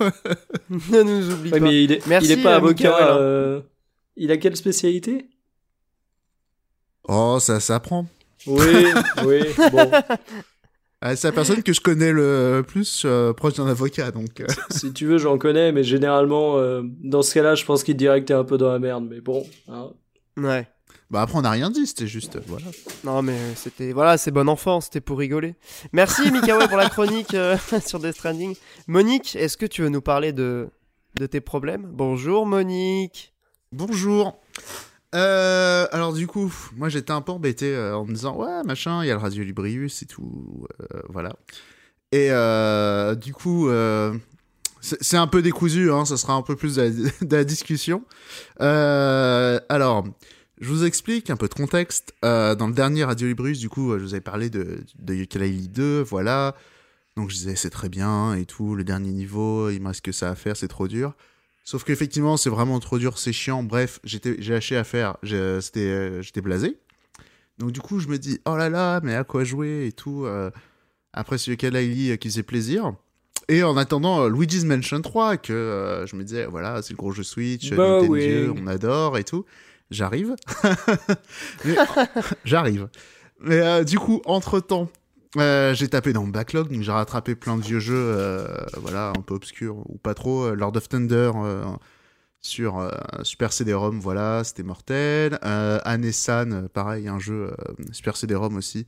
ne 0.71 1.03
nous 1.03 1.31
oublie 1.33 1.53
Ouais, 1.53 1.59
pas. 1.61 1.65
mais 1.67 1.85
il 1.85 1.93
est, 1.93 2.07
Merci, 2.07 2.33
il 2.33 2.39
est 2.39 2.43
pas 2.43 2.55
euh, 2.55 2.57
avocat. 2.57 3.17
Euh, 3.19 3.61
Il 4.17 4.31
a 4.31 4.37
quelle 4.37 4.57
spécialité? 4.57 5.27
Oh, 7.09 7.39
ça 7.41 7.61
s'apprend. 7.61 8.07
Oui, 8.47 8.87
oui, 9.27 9.41
bon. 9.71 9.91
Ah, 11.01 11.17
c'est 11.17 11.29
la 11.29 11.33
personne 11.33 11.63
que 11.63 11.73
je 11.73 11.81
connais 11.81 12.13
le 12.13 12.63
plus 12.67 13.03
euh, 13.05 13.33
proche 13.33 13.55
d'un 13.55 13.67
avocat, 13.67 14.11
donc. 14.13 14.41
euh, 14.41 14.47
Si 14.71 14.93
tu 14.93 15.07
veux, 15.07 15.19
j'en 15.19 15.37
connais, 15.39 15.73
mais 15.73 15.83
généralement, 15.83 16.59
euh, 16.59 16.83
dans 17.03 17.23
ce 17.23 17.35
cas-là, 17.35 17.55
je 17.57 17.65
pense 17.65 17.83
qu'il 17.83 17.97
que 17.97 18.19
t'es 18.21 18.35
un 18.35 18.45
peu 18.45 18.57
dans 18.59 18.71
la 18.71 18.79
merde, 18.79 19.07
mais 19.11 19.21
bon. 19.21 19.45
hein. 19.69 19.91
Ouais. 20.37 20.69
Bah 21.11 21.21
après 21.21 21.37
on 21.37 21.43
n'a 21.43 21.51
rien 21.51 21.69
dit, 21.69 21.87
c'était 21.87 22.07
juste 22.07 22.39
voilà. 22.47 22.65
Non, 23.05 23.21
mais 23.21 23.37
c'était. 23.55 23.93
Voilà, 23.93 24.17
c'est 24.17 24.31
bon 24.31 24.49
enfant, 24.49 24.81
c'était 24.81 25.03
pour 25.03 25.19
rigoler. 25.19 25.57
Merci, 25.93 26.31
Mikawa, 26.31 26.69
pour 26.69 26.79
la 26.79 26.89
chronique 26.89 27.35
euh, 27.35 27.59
sur 27.87 27.99
Death 27.99 28.15
Stranding. 28.15 28.55
Monique, 28.87 29.37
est-ce 29.37 29.59
que 29.59 29.67
tu 29.67 29.83
veux 29.83 29.91
nous 29.91 30.01
parler 30.01 30.33
de, 30.33 30.71
de 31.17 31.27
tes 31.27 31.43
problèmes? 31.43 31.87
Bonjour, 31.93 32.47
Monique. 32.47 33.35
Bonjour. 33.73 34.39
Euh, 35.15 35.87
alors 35.93 36.13
du 36.13 36.27
coup, 36.27 36.53
moi 36.77 36.91
j'étais 36.91 37.11
un 37.11 37.23
peu 37.23 37.33
embêté 37.33 37.75
euh, 37.75 37.97
en 37.97 38.05
me 38.05 38.13
disant 38.13 38.37
ouais 38.37 38.63
machin, 38.65 39.03
il 39.03 39.09
y 39.09 39.11
a 39.11 39.15
le 39.15 39.21
Radio 39.21 39.43
Librius 39.43 40.03
et 40.03 40.07
tout, 40.07 40.67
euh, 40.93 41.01
voilà. 41.09 41.35
Et 42.13 42.29
du 43.17 43.33
coup, 43.33 43.71
c'est 44.83 45.17
un 45.17 45.27
peu 45.27 45.41
décousu, 45.41 45.91
hein, 45.91 46.05
ça 46.05 46.19
sera 46.19 46.35
un 46.35 46.43
peu 46.43 46.55
plus 46.55 46.77
de 46.77 47.35
la, 47.35 47.45
discussion. 47.45 48.05
Alors, 48.59 50.05
je 50.61 50.69
vous 50.69 50.85
explique 50.85 51.31
un 51.31 51.37
peu 51.37 51.49
de 51.49 51.55
contexte. 51.55 52.13
Dans 52.23 52.67
le 52.67 52.75
dernier 52.75 53.05
Radio 53.05 53.27
Librius, 53.27 53.59
du 53.59 53.71
coup, 53.71 53.99
je 53.99 54.05
vous 54.05 54.13
avais 54.13 54.21
parlé 54.21 54.51
de, 54.51 54.85
de 54.99 55.15
Yooka-Laylee 55.15 55.69
2, 55.69 56.03
voilà. 56.03 56.55
Donc 57.17 57.31
je 57.31 57.37
disais 57.37 57.57
c'est 57.57 57.71
très 57.71 57.89
bien 57.89 58.35
et 58.35 58.45
tout, 58.45 58.75
le 58.75 58.85
dernier 58.85 59.13
niveau, 59.13 59.71
il 59.71 59.81
me 59.81 59.89
reste 59.89 60.03
que 60.03 60.13
ça 60.13 60.31
à 60.31 60.35
faire, 60.35 60.59
c'est 60.59 60.69
trop 60.69 60.89
dur. 60.89 61.15
Sauf 61.65 61.85
qu'effectivement, 61.85 62.37
c'est 62.37 62.51
vraiment 62.51 62.81
trop 62.81 62.99
dur, 62.99 63.19
c'est 63.19 63.33
chiant. 63.33 63.63
Bref, 63.63 64.01
j'ai 64.05 64.21
lâché 64.49 64.77
à 64.77 64.85
faire, 64.85 65.17
euh, 65.31 65.61
j'étais 65.61 66.41
blasé. 66.41 66.79
Donc 67.59 67.71
du 67.73 67.81
coup, 67.81 68.01
je 68.01 68.09
me 68.09 68.19
dis, 68.19 68.41
oh 68.47 68.57
là 68.57 68.69
là, 68.69 69.01
mais 69.03 69.15
à 69.15 69.23
quoi 69.25 69.45
jouer 69.45 69.87
et 69.87 69.93
tout. 69.93 70.25
euh, 70.25 70.51
après, 71.13 71.39
c'est 71.39 71.61
Laylee 71.63 72.19
qui 72.19 72.29
faisait 72.29 72.43
plaisir. 72.43 72.95
Et 73.49 73.63
en 73.63 73.77
attendant 73.77 74.23
euh, 74.25 74.29
Luigi's 74.29 74.65
Mansion 74.65 75.01
3, 75.03 75.37
que 75.37 75.53
euh, 75.53 76.07
je 76.07 76.17
me 76.17 76.25
disais, 76.25 76.47
voilà, 76.47 76.81
c'est 76.83 76.91
le 76.93 76.97
gros 76.97 77.13
jeu 77.13 77.23
Switch, 77.23 77.71
Bah 77.71 78.01
Nintendo, 78.01 78.13
oui. 78.13 78.49
on 78.57 78.67
adore 78.67 79.19
et 79.19 79.25
tout. 79.25 79.45
J'arrive. 79.91 80.35
J'arrive. 82.45 82.89
Mais 83.41 83.61
euh, 83.61 83.85
du 83.85 83.99
coup, 83.99 84.23
entre-temps, 84.25 84.89
euh, 85.37 85.75
j'ai 85.75 85.89
tapé 85.89 86.13
dans 86.13 86.25
le 86.25 86.31
backlog, 86.31 86.69
donc 86.71 86.83
j'ai 86.83 86.93
rattrapé 86.93 87.35
plein 87.35 87.57
de 87.57 87.63
vieux 87.63 87.81
jeux, 87.81 87.95
euh, 87.97 88.47
voilà, 88.77 89.13
un 89.17 89.23
peu 89.23 89.35
obscurs, 89.35 89.79
ou 89.89 89.97
pas 89.99 90.15
trop. 90.15 90.45
euh, 90.45 90.55
Lord 90.55 90.77
of 90.77 90.89
Thunder, 90.89 91.31
sur 92.45 92.91
Super 93.23 93.53
CD-ROM, 93.53 94.01
voilà, 94.01 94.43
c'était 94.45 94.65
mortel. 94.65 95.39
Euh, 95.45 95.79
Anne-San, 95.85 96.53
euh, 96.53 96.69
pareil, 96.69 97.07
un 97.09 97.21
jeu 97.21 97.53
Super 97.93 98.17
CD-ROM 98.17 98.57
aussi. 98.57 98.85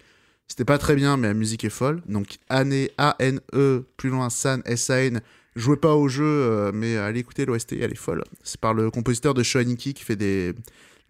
C'était 0.49 0.65
pas 0.65 0.77
très 0.77 0.97
bien, 0.97 1.17
mais 1.17 1.29
la 1.29 1.35
musique 1.35 1.65
est 1.65 1.71
folle. 1.71 2.03
Donc 2.09 2.39
Anne, 2.49 2.89
A-N-E, 2.99 3.85
plus 3.97 4.11
loin, 4.11 4.29
San, 4.29 4.61
S-A-N. 4.67 5.23
Jouez 5.57 5.77
pas 5.77 5.95
au 5.95 6.09
jeu, 6.09 6.73
mais 6.75 6.97
allez 6.97 7.21
écouter 7.21 7.47
l'OST, 7.47 7.75
elle 7.75 7.93
est 7.93 7.95
folle. 7.95 8.25
C'est 8.43 8.61
par 8.61 8.75
le 8.75 8.91
compositeur 8.91 9.35
de 9.35 9.45
Shoaniki 9.45 9.95
qui 9.95 10.03
fait 10.03 10.17
des, 10.17 10.53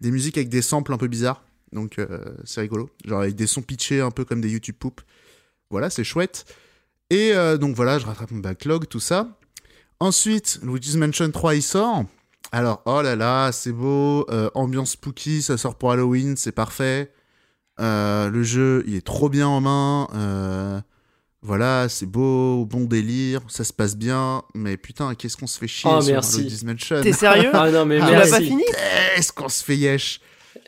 des 0.01 0.11
musiques 0.11 0.37
avec 0.37 0.49
des 0.49 0.61
samples 0.61 0.93
un 0.93 0.97
peu 0.97 1.07
bizarres. 1.07 1.43
Donc 1.73 1.99
c'est 2.43 2.61
rigolo. 2.61 2.91
Genre 3.05 3.21
avec 3.21 3.35
des 3.35 3.47
sons 3.47 3.63
pitchés 3.63 4.01
un 4.01 4.11
peu 4.11 4.23
comme 4.23 4.39
des 4.39 4.49
YouTube 4.51 4.75
poop. 4.79 5.01
Voilà, 5.69 5.89
c'est 5.89 6.03
chouette. 6.03 6.45
Et 7.09 7.33
euh, 7.33 7.57
donc 7.57 7.75
voilà, 7.75 7.99
je 7.99 8.05
rattrape 8.05 8.31
mon 8.31 8.39
backlog, 8.39 8.87
tout 8.87 8.99
ça. 8.99 9.27
Ensuite, 9.99 10.59
Luigi's 10.63 10.95
Mansion 10.95 11.29
3 11.31 11.55
il 11.55 11.61
sort. 11.61 12.03
Alors, 12.51 12.81
oh 12.85 13.01
là 13.01 13.15
là, 13.15 13.51
c'est 13.51 13.71
beau. 13.71 14.25
euh, 14.29 14.49
ambiance 14.55 14.91
spooky, 14.91 15.41
ça 15.41 15.57
sort 15.57 15.75
pour 15.75 15.91
Halloween, 15.91 16.35
c'est 16.37 16.51
parfait. 16.51 17.11
Euh, 17.79 18.29
le 18.29 18.43
jeu, 18.43 18.83
il 18.87 18.95
est 18.95 19.05
trop 19.05 19.29
bien 19.29 19.47
en 19.47 19.61
main. 19.61 20.07
euh, 20.15 20.79
voilà, 21.41 21.89
c'est 21.89 22.05
beau, 22.07 22.65
bon 22.65 22.85
délire, 22.85 23.41
ça 23.49 23.63
se 23.63 23.71
passe 23.73 23.95
bien. 23.95 24.41
Mais 24.55 24.77
putain, 24.77 25.13
qu'est-ce 25.13 25.37
qu'on 25.37 25.45
se 25.47 25.59
fait 25.59 25.67
chier 25.67 25.91
Oh, 25.93 26.01
sur 26.01 26.13
merci. 26.13 26.41
Luigi's 26.41 26.63
Mansion 26.63 27.01
T'es 27.01 27.13
sérieux 27.13 27.51
Ah 27.53 27.69
non, 27.69 27.85
mais 27.85 27.99
Tu 27.99 28.11
l'as 28.11 28.29
pas 28.29 28.39
fini 28.41 28.63
Qu'est-ce 29.15 29.31
qu'on 29.31 29.49
se 29.49 29.63
fait 29.63 29.77
yesh 29.77 30.19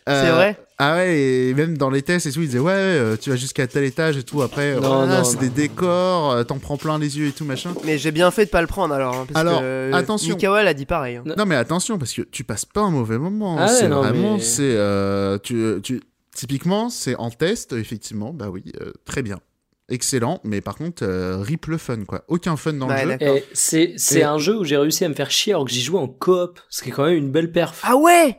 C'est 0.08 0.30
Euh, 0.30 0.34
vrai 0.36 0.58
Ah 0.80 0.96
ouais, 0.96 1.20
et 1.20 1.54
même 1.54 1.78
dans 1.78 1.90
les 1.90 2.02
tests 2.02 2.28
et 2.28 2.32
tout, 2.32 2.42
ils 2.42 2.46
disaient 2.48 2.60
ouais, 2.60 2.72
euh, 2.74 3.18
tu 3.20 3.30
vas 3.32 3.36
jusqu'à 3.36 3.66
tel 3.68 3.84
étage 3.84 4.16
et 4.18 4.24
tout. 4.24 4.42
Après, 4.42 4.76
Non, 4.76 5.06
non, 5.08 5.24
c'est 5.24 5.36
non. 5.36 5.42
des 5.42 5.50
décors, 5.50 6.32
euh, 6.32 6.44
t'en 6.44 6.60
prends 6.60 6.78
plein 6.78 6.98
les 7.00 7.18
yeux 7.18 7.28
et 7.28 7.32
tout 7.32 7.46
machin. 7.46 7.74
Mais 7.84 7.98
j'ai 7.98 8.12
bien 8.12 8.30
fait 8.32 8.46
de 8.46 8.50
pas 8.52 8.62
le 8.62 8.68
prendre 8.68 8.94
alors. 8.94 9.16
hein, 9.16 9.26
parce 9.28 9.40
Alors, 9.40 9.60
que, 9.60 9.66
euh, 9.66 9.92
attention. 9.94 10.36
Mikawa 10.36 10.62
elle 10.62 10.68
a 10.68 10.74
dit 10.74 10.86
pareil. 10.86 11.16
hein. 11.18 11.24
Non. 11.26 11.34
Non 11.38 11.46
mais 11.46 11.56
attention 11.56 11.98
parce 11.98 12.14
que 12.14 12.22
tu 12.22 12.44
passes 12.44 12.66
pas 12.66 12.82
un 12.82 12.92
mauvais 12.92 13.18
moment. 13.18 13.58
Ah 13.60 13.66
ouais, 13.66 13.68
c'est 13.72 13.88
non, 13.90 14.02
vraiment, 14.02 14.36
mais- 14.38 14.44
c'est 14.44 14.62
euh, 14.76 15.38
tu, 15.42 15.80
tu 15.84 16.00
typiquement 16.36 16.90
c'est 16.90 17.16
en 17.16 17.32
test 17.32 17.74
effectivement, 17.74 18.32
bah 18.32 18.50
oui, 18.52 18.64
euh, 18.80 18.92
très 19.06 19.24
bien, 19.24 19.40
excellent. 19.90 20.40
Mais 20.44 20.62
par 20.62 20.76
contre, 20.76 21.04
euh, 21.04 21.38
rip 21.42 21.66
le 21.66 21.78
fun 21.80 22.04
quoi, 22.06 22.24
aucun 22.28 22.56
fun 22.56 22.74
dans 22.74 22.88
Ouais, 22.88 23.04
le 23.06 23.12
jeu. 23.14 23.18
d'accord. 23.18 23.36
Et 23.38 23.46
c'est 23.54 23.94
c'est 23.98 24.20
Et- 24.20 24.24
un 24.24 24.38
jeu 24.38 24.56
où 24.58 24.64
j'ai 24.64 24.78
réussi 24.78 25.04
à 25.06 25.10
me 25.10 25.16
faire 25.16 25.32
chier 25.32 25.54
alors 25.54 25.66
que 25.66 25.72
j'y 25.72 25.82
joue 25.82 25.98
en 25.98 26.08
coop, 26.08 26.60
ce 26.70 26.84
qui 26.84 26.90
est 26.90 26.92
quand 26.92 27.06
même 27.06 27.18
une 27.18 27.32
belle 27.32 27.52
perf. 27.52 27.82
Ah 27.84 27.96
ouais 27.98 28.38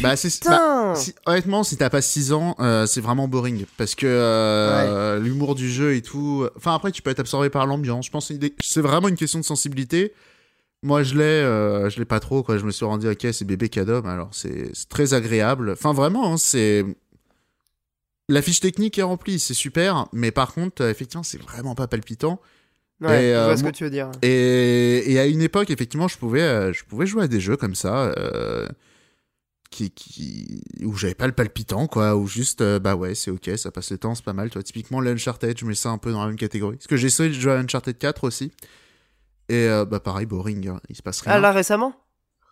Bah 0.00 0.16
c'est 0.16 0.42
bah, 0.44 0.94
si- 0.96 1.14
honnêtement, 1.26 1.62
si 1.64 1.76
t'as 1.76 1.90
pas 1.90 2.00
6 2.00 2.32
ans, 2.32 2.56
euh, 2.60 2.86
c'est 2.86 3.00
vraiment 3.00 3.28
boring 3.28 3.66
parce 3.76 3.94
que 3.94 4.06
euh, 4.06 5.18
l'humour 5.20 5.54
du 5.54 5.70
jeu 5.70 5.94
et 5.94 6.02
tout. 6.02 6.48
Enfin 6.56 6.74
après, 6.74 6.92
tu 6.92 7.02
peux 7.02 7.10
être 7.10 7.20
absorbé 7.20 7.50
par 7.50 7.66
l'ambiance. 7.66 8.06
Je 8.06 8.10
pense 8.10 8.28
que 8.28 8.34
c'est 8.60 8.80
vraiment 8.80 9.08
une 9.08 9.16
question 9.16 9.38
de 9.38 9.44
sensibilité. 9.44 10.12
Moi, 10.82 11.02
je 11.04 11.14
l'ai, 11.14 11.22
euh, 11.22 11.90
je 11.90 11.98
l'ai 11.98 12.04
pas 12.04 12.18
trop. 12.20 12.42
Quoi. 12.42 12.58
Je 12.58 12.64
me 12.64 12.70
suis 12.72 12.84
rendu, 12.84 13.08
ok, 13.08 13.26
c'est 13.32 13.44
bébé 13.44 13.68
cadeau. 13.68 14.04
Alors 14.06 14.30
c'est 14.32 14.72
très 14.88 15.14
agréable. 15.14 15.70
Enfin 15.72 15.92
vraiment, 15.92 16.32
hein, 16.32 16.36
c'est 16.38 16.84
la 18.28 18.40
fiche 18.42 18.60
technique 18.60 18.98
est 18.98 19.02
remplie, 19.02 19.38
c'est 19.38 19.54
super. 19.54 20.06
Mais 20.12 20.30
par 20.30 20.54
contre, 20.54 20.82
euh, 20.82 20.90
effectivement, 20.90 21.22
c'est 21.22 21.40
vraiment 21.40 21.74
pas 21.74 21.86
palpitant. 21.86 22.40
Ouais, 23.00 23.26
Et, 23.26 23.34
je 23.34 23.44
vois 23.44 23.56
ce 23.56 23.64
que 23.64 23.70
tu 23.70 23.84
veux 23.84 23.90
dire. 23.90 24.10
Et, 24.22 25.12
et 25.12 25.18
à 25.18 25.26
une 25.26 25.42
époque, 25.42 25.70
effectivement, 25.70 26.08
je 26.08 26.16
pouvais, 26.16 26.72
je 26.72 26.84
pouvais 26.84 27.04
jouer 27.06 27.24
à 27.24 27.28
des 27.28 27.40
jeux 27.40 27.56
comme 27.56 27.74
ça, 27.74 28.12
euh, 28.16 28.66
qui, 29.72 29.90
qui, 29.90 30.62
où 30.84 30.94
j'avais 30.96 31.14
pas 31.14 31.26
le 31.26 31.32
palpitant, 31.32 31.86
quoi, 31.88 32.14
où 32.14 32.26
juste, 32.28 32.60
euh, 32.60 32.78
bah 32.78 32.94
ouais, 32.94 33.14
c'est 33.16 33.30
ok, 33.30 33.50
ça 33.56 33.70
passe 33.72 33.90
le 33.90 33.98
temps, 33.98 34.14
c'est 34.14 34.24
pas 34.24 34.32
mal. 34.32 34.48
Tu 34.50 34.54
vois, 34.54 34.62
typiquement, 34.62 35.00
l'Uncharted, 35.00 35.58
je 35.58 35.64
mets 35.64 35.74
ça 35.74 35.88
un 35.90 35.98
peu 35.98 36.12
dans 36.12 36.20
la 36.20 36.28
même 36.28 36.36
catégorie. 36.36 36.76
Parce 36.76 36.86
que 36.86 36.96
j'ai 36.96 37.08
essayé 37.08 37.30
de 37.30 37.34
jouer 37.34 37.52
à 37.52 37.56
Uncharted 37.56 37.98
4 37.98 38.24
aussi. 38.24 38.52
Et 39.48 39.66
euh, 39.68 39.84
bah 39.84 39.98
pareil, 40.00 40.26
boring, 40.26 40.68
hein, 40.68 40.80
il 40.88 40.96
se 40.96 41.02
passe 41.02 41.20
rien. 41.22 41.32
Ah 41.34 41.40
là 41.40 41.50
récemment? 41.52 41.94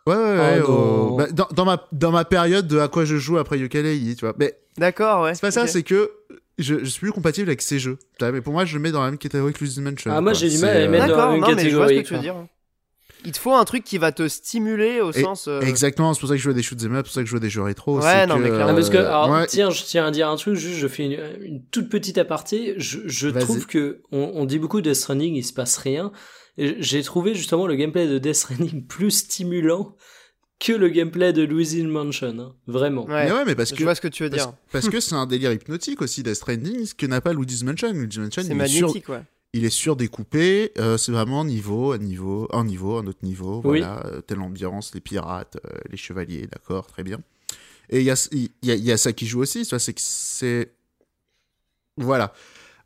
Ouais, 0.07 0.17
ouais, 0.17 0.23
ouais. 0.39 0.61
Oh, 0.65 0.71
au- 0.71 1.11
non. 1.11 1.17
bah, 1.17 1.27
dans, 1.31 1.49
dans 1.53 1.65
ma, 1.65 1.87
dans 1.93 2.11
ma 2.11 2.25
période 2.25 2.67
de 2.67 2.79
à 2.79 2.89
quoi 2.89 3.05
je 3.05 3.17
joue 3.17 3.39
après 3.39 3.59
Yooka-Laylee, 3.59 4.17
tu 4.17 4.25
vois. 4.25 4.35
Mais 4.39 4.59
D'accord, 4.77 5.23
ouais. 5.23 5.35
c'est 5.35 5.41
pas 5.43 5.51
ça, 5.51 5.67
c'est 5.67 5.83
que 5.83 6.11
je, 6.59 6.79
je 6.81 6.85
suis 6.85 7.01
plus 7.01 7.13
compatible 7.13 7.49
avec 7.49 7.63
ces 7.63 7.79
jeux. 7.79 7.99
Mais 8.21 8.41
pour 8.41 8.53
moi, 8.53 8.65
je 8.65 8.75
le 8.77 8.83
mets 8.83 8.93
dans 8.93 9.03
la 9.03 9.11
même 9.11 9.19
catégorie 9.19 9.53
que 9.53 9.61
Luigi's 9.61 9.79
Mansion. 9.79 10.11
Ah, 10.13 10.21
moi, 10.21 10.33
j'ai 10.33 10.49
du 10.49 10.59
mal 10.59 10.71
à 10.77 10.81
les 10.81 10.87
euh, 10.87 10.91
mettre 10.91 11.07
dans 11.07 11.11
la 11.13 11.17
D'accord, 11.17 11.33
même 11.33 11.41
non, 11.41 11.55
mais 11.55 11.71
je 11.71 11.77
vois 11.77 11.89
ce 11.89 11.93
que 11.93 11.97
catégorie, 11.99 12.05
tu 12.05 12.15
veux 12.15 12.21
dire. 12.21 12.47
Il 13.25 13.33
te 13.33 13.39
faut 13.39 13.55
un 13.55 13.65
truc 13.65 13.85
qui 13.85 13.99
va 13.99 14.13
te 14.13 14.27
stimuler 14.29 15.01
au 15.01 15.11
Et- 15.13 15.23
sens. 15.23 15.47
euh, 15.49 15.61
Exactement, 15.61 16.15
c'est 16.15 16.21
pour 16.21 16.29
ça 16.29 16.35
que 16.35 16.39
je 16.39 16.45
joue 16.45 16.51
à 16.51 16.55
des 16.55 16.63
shoot'em 16.63 16.95
up, 16.95 17.07
c'est 17.07 17.11
pour 17.11 17.13
ça 17.15 17.21
que 17.23 17.27
je 17.27 17.31
joue 17.31 17.37
à 17.37 17.41
des 17.41 17.51
jeux 17.51 17.63
rétro. 17.63 17.97
Ouais, 17.99 18.03
c'est 18.03 18.27
non, 18.27 18.37
que, 18.37 18.43
mais 18.43 18.49
clairement. 18.51 18.75
Parce 18.75 18.91
que, 18.91 18.97
euh, 18.97 19.09
alors, 19.09 19.31
ouais, 19.31 19.47
tiens, 19.47 19.71
je 19.71 19.83
tiens 19.85 20.07
à 20.07 20.11
dire 20.11 20.29
un 20.29 20.37
truc, 20.37 20.55
juste, 20.57 20.79
je 20.79 20.89
fais 20.89 21.05
une, 21.05 21.19
une 21.43 21.65
toute 21.67 21.89
petite 21.89 22.19
aparté. 22.19 22.75
Je, 22.79 23.29
trouve 23.29 23.67
que, 23.67 24.03
on, 24.13 24.33
on 24.35 24.45
dit 24.45 24.59
beaucoup 24.59 24.81
Death 24.81 24.95
Stranding, 24.95 25.35
il 25.35 25.45
se 25.45 25.53
passe 25.53 25.77
rien. 25.77 26.13
Et 26.59 26.77
J'ai 26.81 27.03
trouvé 27.03 27.35
justement 27.35 27.67
le 27.67 27.75
gameplay 27.77 28.07
de 28.09 28.19
Death 28.19 28.35
Stranding 28.37 28.87
plus 28.89 29.11
stimulant 29.11 29.97
que 30.59 30.73
le 30.73 30.89
gameplay 30.91 31.33
de 31.33 31.43
Luigi's 31.43 31.85
Mansion, 31.85 32.39
hein. 32.39 32.53
vraiment. 32.67 33.07
Ouais, 33.07 33.25
mais 33.27 33.33
ouais, 33.33 33.45
mais 33.47 33.55
parce 33.55 33.71
je 33.71 33.75
que 33.77 33.83
vois 33.83 33.95
ce 33.95 34.01
que 34.03 34.09
tu 34.09 34.25
veux 34.25 34.31
parce, 34.31 34.43
dire. 34.43 34.53
parce 34.71 34.89
que 34.91 35.01
c'est 35.01 35.15
un 35.15 35.25
délire 35.27 35.53
hypnotique 35.53 36.03
aussi 36.03 36.23
Death 36.23 36.35
Stranding, 36.35 36.85
ce 36.85 36.95
que 36.95 37.07
n'a 37.07 37.23
pas 37.23 37.33
Luigi's 37.33 37.63
Mansion. 37.65 37.93
Luigi's 37.93 38.19
Mansion, 38.19 38.43
C'est 38.43 38.49
il 38.55 38.61
est, 38.61 38.67
sur, 38.69 38.87
magnétique, 38.89 39.09
ouais. 39.09 39.23
Il 39.53 39.65
est 39.65 39.71
surdécoupé, 39.71 40.73
euh, 40.79 40.97
c'est 40.97 41.11
vraiment 41.13 41.45
niveau, 41.45 41.93
un 41.93 41.99
niveau, 41.99 42.49
un 42.53 42.65
niveau, 42.65 42.99
un 42.99 43.07
autre 43.07 43.19
niveau, 43.25 43.61
voilà, 43.61 44.07
euh, 44.07 44.21
telle 44.21 44.41
ambiance, 44.41 44.95
les 44.95 45.01
pirates, 45.01 45.57
euh, 45.65 45.79
les 45.91 45.97
chevaliers, 45.97 46.47
d'accord, 46.47 46.87
très 46.87 47.03
bien. 47.03 47.19
Et 47.89 47.99
il 48.01 48.05
y 48.05 48.11
a, 48.11 48.29
y, 48.33 48.71
a, 48.71 48.75
il 48.75 48.85
y 48.85 48.93
a 48.93 48.97
ça 48.97 49.13
qui 49.13 49.27
joue 49.27 49.41
aussi, 49.41 49.65
c'est 49.65 49.93
que 49.93 50.01
c'est... 50.01 50.71
Voilà. 51.97 52.33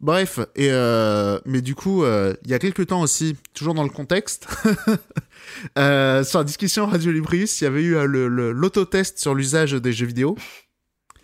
Bref, 0.01 0.39
et 0.57 0.71
euh, 0.71 1.39
mais 1.47 1.61
du 1.63 1.75
coup, 1.75 2.05
il 2.05 2.51
y 2.51 2.55
a 2.55 2.59
quelques 2.59 2.87
temps 2.89 3.01
aussi, 3.03 3.37
toujours 3.55 3.75
dans 3.75 3.85
le 3.85 3.91
contexte, 3.91 4.47
sur 5.77 6.39
la 6.39 6.45
discussion 6.45 6.87
Radio 6.87 7.13
Librius, 7.13 7.61
il 7.61 7.65
y 7.65 7.67
avait 7.67 7.83
eu 7.83 7.97
euh, 7.97 8.05
le- 8.05 8.29
le- 8.29 8.53
l'autotest 8.53 9.19
sur 9.19 9.35
l'usage 9.35 9.73
des 9.73 9.93
jeux 9.93 10.07
vidéo. 10.07 10.37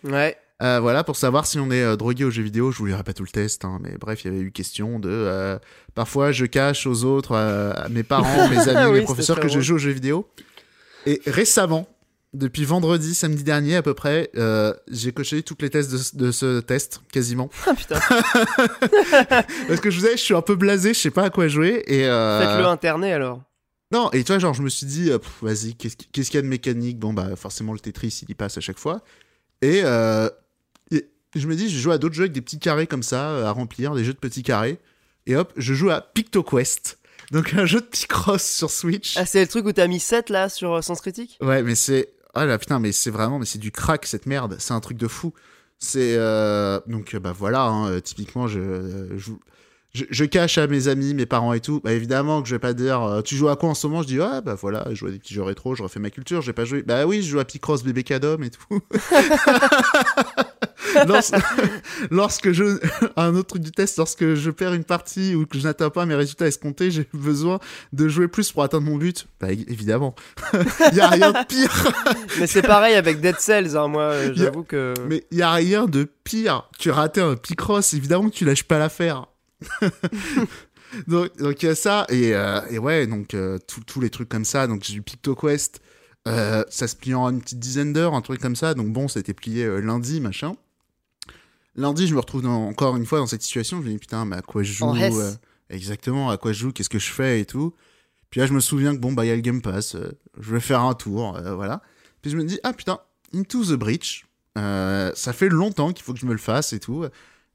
Ouais. 0.03 0.37
Euh, 0.61 0.79
voilà, 0.79 1.03
pour 1.03 1.15
savoir 1.15 1.47
si 1.47 1.57
on 1.59 1.71
est 1.71 1.81
euh, 1.81 1.95
drogué 1.95 2.23
aux 2.23 2.29
jeux 2.29 2.43
vidéo, 2.43 2.71
je 2.71 2.77
vous 2.77 2.85
lirai 2.85 3.03
pas 3.03 3.13
tout 3.13 3.23
le 3.23 3.29
test, 3.29 3.65
hein, 3.65 3.79
mais 3.81 3.97
bref, 3.99 4.23
il 4.23 4.31
y 4.31 4.35
avait 4.35 4.43
eu 4.43 4.51
question 4.51 4.99
de... 4.99 5.09
euh, 5.09 5.57
parfois, 5.95 6.31
je 6.31 6.45
cache 6.45 6.85
aux 6.85 7.03
autres, 7.03 7.35
à 7.35 7.89
mes 7.89 8.03
parents, 8.03 8.47
mes 8.49 8.67
amis, 8.69 8.91
mes 8.91 9.01
professeurs, 9.01 9.39
que 9.39 9.47
je 9.47 9.59
joue 9.59 9.75
aux 9.75 9.79
jeux 9.79 9.91
vidéo. 9.91 10.27
Et 11.07 11.19
récemment, 11.25 11.87
depuis 12.33 12.63
vendredi, 12.63 13.15
samedi 13.15 13.43
dernier 13.43 13.75
à 13.75 13.81
peu 13.81 13.95
près, 13.95 14.29
j'ai 14.87 15.11
coché 15.11 15.41
toutes 15.41 15.63
les 15.63 15.69
tests 15.71 16.15
de, 16.15 16.25
de 16.25 16.31
ce 16.31 16.59
test, 16.59 17.01
quasiment. 17.11 17.49
Ah 17.67 17.73
putain, 17.73 17.99
Parce 19.67 19.79
que 19.79 19.89
je 19.89 19.95
vous 19.99 20.03
disais, 20.05 20.17
je 20.17 20.21
suis 20.21 20.35
un 20.35 20.41
peu 20.41 20.55
blasé, 20.55 20.93
je 20.93 20.99
sais 20.99 21.11
pas 21.11 21.23
à 21.23 21.29
quoi 21.29 21.47
jouer, 21.47 21.83
et... 21.87 22.03
faites-le 22.03 22.65
internet 22.67 23.13
alors. 23.13 23.41
non, 23.91 24.11
et 24.11 24.23
tu 24.23 24.31
vois, 24.31 24.39
genre, 24.39 24.53
je 24.53 24.61
me 24.61 24.69
suis 24.69 24.85
dit, 24.85 25.11
vas-y, 25.41 25.73
qu'est-ce 25.75 25.97
qui- 25.97 26.07
qu'est-ce 26.11 26.29
qu'il 26.29 26.37
y 26.37 26.39
a 26.39 26.43
de 26.43 26.47
mécanique? 26.47 26.99
Bon, 26.99 27.13
bah, 27.13 27.35
forcément, 27.35 27.73
le 27.73 27.79
Tetris, 27.79 28.19
il 28.23 28.29
y 28.29 28.35
passe 28.35 28.57
à 28.57 28.61
chaque 28.61 28.77
fois. 28.79 29.01
Et, 29.63 29.81
euh, 29.83 30.27
et 30.27 30.31
je 31.35 31.47
me 31.47 31.55
dis, 31.55 31.69
je 31.69 31.79
joue 31.79 31.91
à 31.91 31.97
d'autres 31.97 32.15
jeux 32.15 32.23
avec 32.23 32.33
des 32.33 32.41
petits 32.41 32.59
carrés 32.59 32.87
comme 32.87 33.03
ça, 33.03 33.29
euh, 33.29 33.45
à 33.45 33.51
remplir, 33.51 33.93
des 33.95 34.03
jeux 34.03 34.13
de 34.13 34.19
petits 34.19 34.43
carrés. 34.43 34.79
Et 35.27 35.35
hop, 35.35 35.53
je 35.55 35.73
joue 35.73 35.89
à 35.89 36.01
PictoQuest. 36.01 36.97
Donc, 37.31 37.53
un 37.53 37.65
jeu 37.65 37.79
de 37.79 37.85
Picross 37.85 38.43
sur 38.43 38.69
Switch. 38.69 39.15
Ah, 39.17 39.25
c'est 39.25 39.39
le 39.41 39.47
truc 39.47 39.65
où 39.65 39.71
t'as 39.71 39.87
mis 39.87 39.99
7 40.01 40.29
là 40.29 40.49
sur 40.49 40.73
euh, 40.73 40.81
Sens 40.81 40.99
Critique? 40.99 41.37
Ouais, 41.41 41.63
mais 41.63 41.75
c'est. 41.75 42.09
Ah 42.33 42.45
là, 42.45 42.57
putain, 42.57 42.79
mais 42.79 42.91
c'est 42.91 43.11
vraiment. 43.11 43.39
Mais 43.39 43.45
c'est 43.45 43.59
du 43.59 43.71
crack, 43.71 44.05
cette 44.05 44.25
merde. 44.25 44.57
C'est 44.59 44.73
un 44.73 44.79
truc 44.81 44.97
de 44.97 45.07
fou. 45.07 45.33
C'est. 45.79 46.15
euh, 46.17 46.79
Donc, 46.87 47.15
bah 47.15 47.33
voilà, 47.37 47.63
hein, 47.63 47.89
euh, 47.89 47.99
typiquement, 48.01 48.47
je, 48.47 49.07
je, 49.15 49.31
je, 49.93 50.05
je 50.09 50.25
cache 50.25 50.57
à 50.57 50.67
mes 50.67 50.87
amis, 50.87 51.13
mes 51.13 51.25
parents 51.25 51.53
et 51.53 51.59
tout. 51.59 51.81
Bah 51.83 51.91
évidemment 51.93 52.41
que 52.41 52.47
je 52.47 52.55
vais 52.55 52.59
pas 52.59 52.73
dire. 52.73 53.01
euh, 53.01 53.21
tu 53.21 53.35
joues 53.35 53.49
à 53.49 53.55
quoi 53.55 53.69
en 53.69 53.73
ce 53.73 53.87
moment? 53.87 54.01
Je 54.01 54.07
dis, 54.07 54.19
ouais, 54.19 54.41
bah 54.43 54.55
voilà, 54.59 54.85
je 54.89 54.95
joue 54.95 55.07
à 55.07 55.11
des 55.11 55.19
petits 55.19 55.33
jeux 55.33 55.43
rétro, 55.43 55.75
je 55.75 55.83
refais 55.83 55.99
ma 55.99 56.09
culture, 56.09 56.41
j'ai 56.41 56.53
pas 56.53 56.65
joué. 56.65 56.81
Bah 56.83 57.05
oui, 57.05 57.21
je 57.21 57.29
joue 57.29 57.39
à 57.39 57.45
Picross 57.45 57.83
Bébé 57.83 58.03
Cadom 58.03 58.41
et 58.43 58.49
tout. 58.49 58.79
Lors- 61.07 61.21
lorsque 62.11 62.51
je. 62.51 62.79
Un 63.15 63.35
autre 63.35 63.49
truc 63.49 63.61
du 63.61 63.71
test, 63.71 63.97
lorsque 63.97 64.33
je 64.35 64.49
perds 64.51 64.73
une 64.73 64.83
partie 64.83 65.35
ou 65.35 65.45
que 65.45 65.57
je 65.57 65.63
n'atteins 65.63 65.89
pas 65.89 66.05
mes 66.05 66.15
résultats 66.15 66.47
escomptés, 66.47 66.91
j'ai 66.91 67.07
besoin 67.13 67.59
de 67.93 68.07
jouer 68.07 68.27
plus 68.27 68.51
pour 68.51 68.63
atteindre 68.63 68.85
mon 68.87 68.97
but. 68.97 69.27
Bah 69.39 69.51
évidemment. 69.51 70.15
Il 70.91 70.97
y 70.97 71.01
a 71.01 71.07
rien 71.09 71.31
de 71.31 71.45
pire. 71.47 71.71
Mais 72.39 72.47
c'est 72.47 72.61
pareil 72.61 72.95
avec 72.95 73.21
Dead 73.21 73.39
Cells, 73.39 73.77
hein, 73.77 73.87
moi 73.87 74.03
euh, 74.03 74.31
a- 74.31 74.33
j'avoue 74.33 74.63
que. 74.63 74.93
Mais 75.07 75.23
il 75.31 75.37
y 75.37 75.41
a 75.41 75.51
rien 75.51 75.85
de 75.85 76.07
pire. 76.23 76.69
Tu 76.79 76.89
ratais 76.91 77.21
un 77.21 77.35
Picross, 77.35 77.93
évidemment 77.93 78.29
que 78.29 78.35
tu 78.35 78.45
lâches 78.45 78.63
pas 78.63 78.79
l'affaire. 78.79 79.27
donc 81.07 81.31
il 81.63 81.65
y 81.65 81.69
a 81.69 81.75
ça 81.75 82.05
et, 82.09 82.35
euh, 82.35 82.61
et 82.69 82.77
ouais 82.79 83.07
donc 83.07 83.33
euh, 83.33 83.57
tous- 83.85 84.01
les 84.01 84.09
trucs 84.09 84.29
comme 84.29 84.45
ça. 84.45 84.67
Donc 84.67 84.83
j'ai 84.83 84.95
eu 84.95 85.01
PictoQuest 85.01 85.81
euh, 86.27 86.63
ça 86.69 86.87
se 86.87 86.95
plie 86.95 87.13
en 87.15 87.29
une 87.31 87.41
petite 87.41 87.59
dizaine 87.59 87.93
d'heures 87.93 88.13
un 88.13 88.21
truc 88.21 88.39
comme 88.41 88.55
ça. 88.55 88.73
Donc 88.73 88.91
bon 88.91 89.07
c'était 89.07 89.33
plié 89.33 89.81
lundi 89.81 90.19
machin. 90.21 90.55
Lundi 91.75 92.07
je 92.07 92.13
me 92.13 92.19
retrouve 92.19 92.41
dans- 92.41 92.67
encore 92.67 92.97
une 92.97 93.05
fois 93.05 93.19
dans 93.19 93.27
cette 93.27 93.41
situation. 93.41 93.81
Je 93.81 93.87
me 93.87 93.91
dis 93.93 93.97
putain 93.97 94.25
mais 94.25 94.35
à 94.37 94.41
quoi 94.41 94.63
je 94.63 94.73
joue 94.73 94.85
exactement 95.69 96.29
à 96.29 96.37
quoi 96.37 96.51
je 96.53 96.59
joue 96.59 96.71
qu'est-ce 96.71 96.89
que 96.89 96.99
je 96.99 97.11
fais 97.11 97.39
et 97.41 97.45
tout. 97.45 97.73
Puis 98.29 98.39
là 98.39 98.45
je 98.47 98.53
me 98.53 98.59
souviens 98.59 98.93
que 98.95 98.99
bon 98.99 99.13
bah 99.13 99.25
il 99.25 99.29
y 99.29 99.31
a 99.31 99.35
le 99.35 99.41
Game 99.41 99.61
Pass 99.61 99.95
je 100.39 100.53
vais 100.53 100.59
faire 100.59 100.81
un 100.81 100.93
tour 100.93 101.39
voilà. 101.55 101.81
Puis 102.21 102.31
je 102.31 102.37
me 102.37 102.43
dis 102.43 102.59
ah 102.63 102.73
putain 102.73 102.99
Into 103.33 103.63
the 103.63 103.73
Breach 103.79 104.25
ça 104.55 105.33
fait 105.33 105.49
longtemps 105.49 105.93
qu'il 105.93 106.03
faut 106.03 106.13
que 106.13 106.19
je 106.19 106.25
me 106.25 106.33
le 106.33 106.37
fasse 106.37 106.73
et 106.73 106.79
tout. 106.79 107.05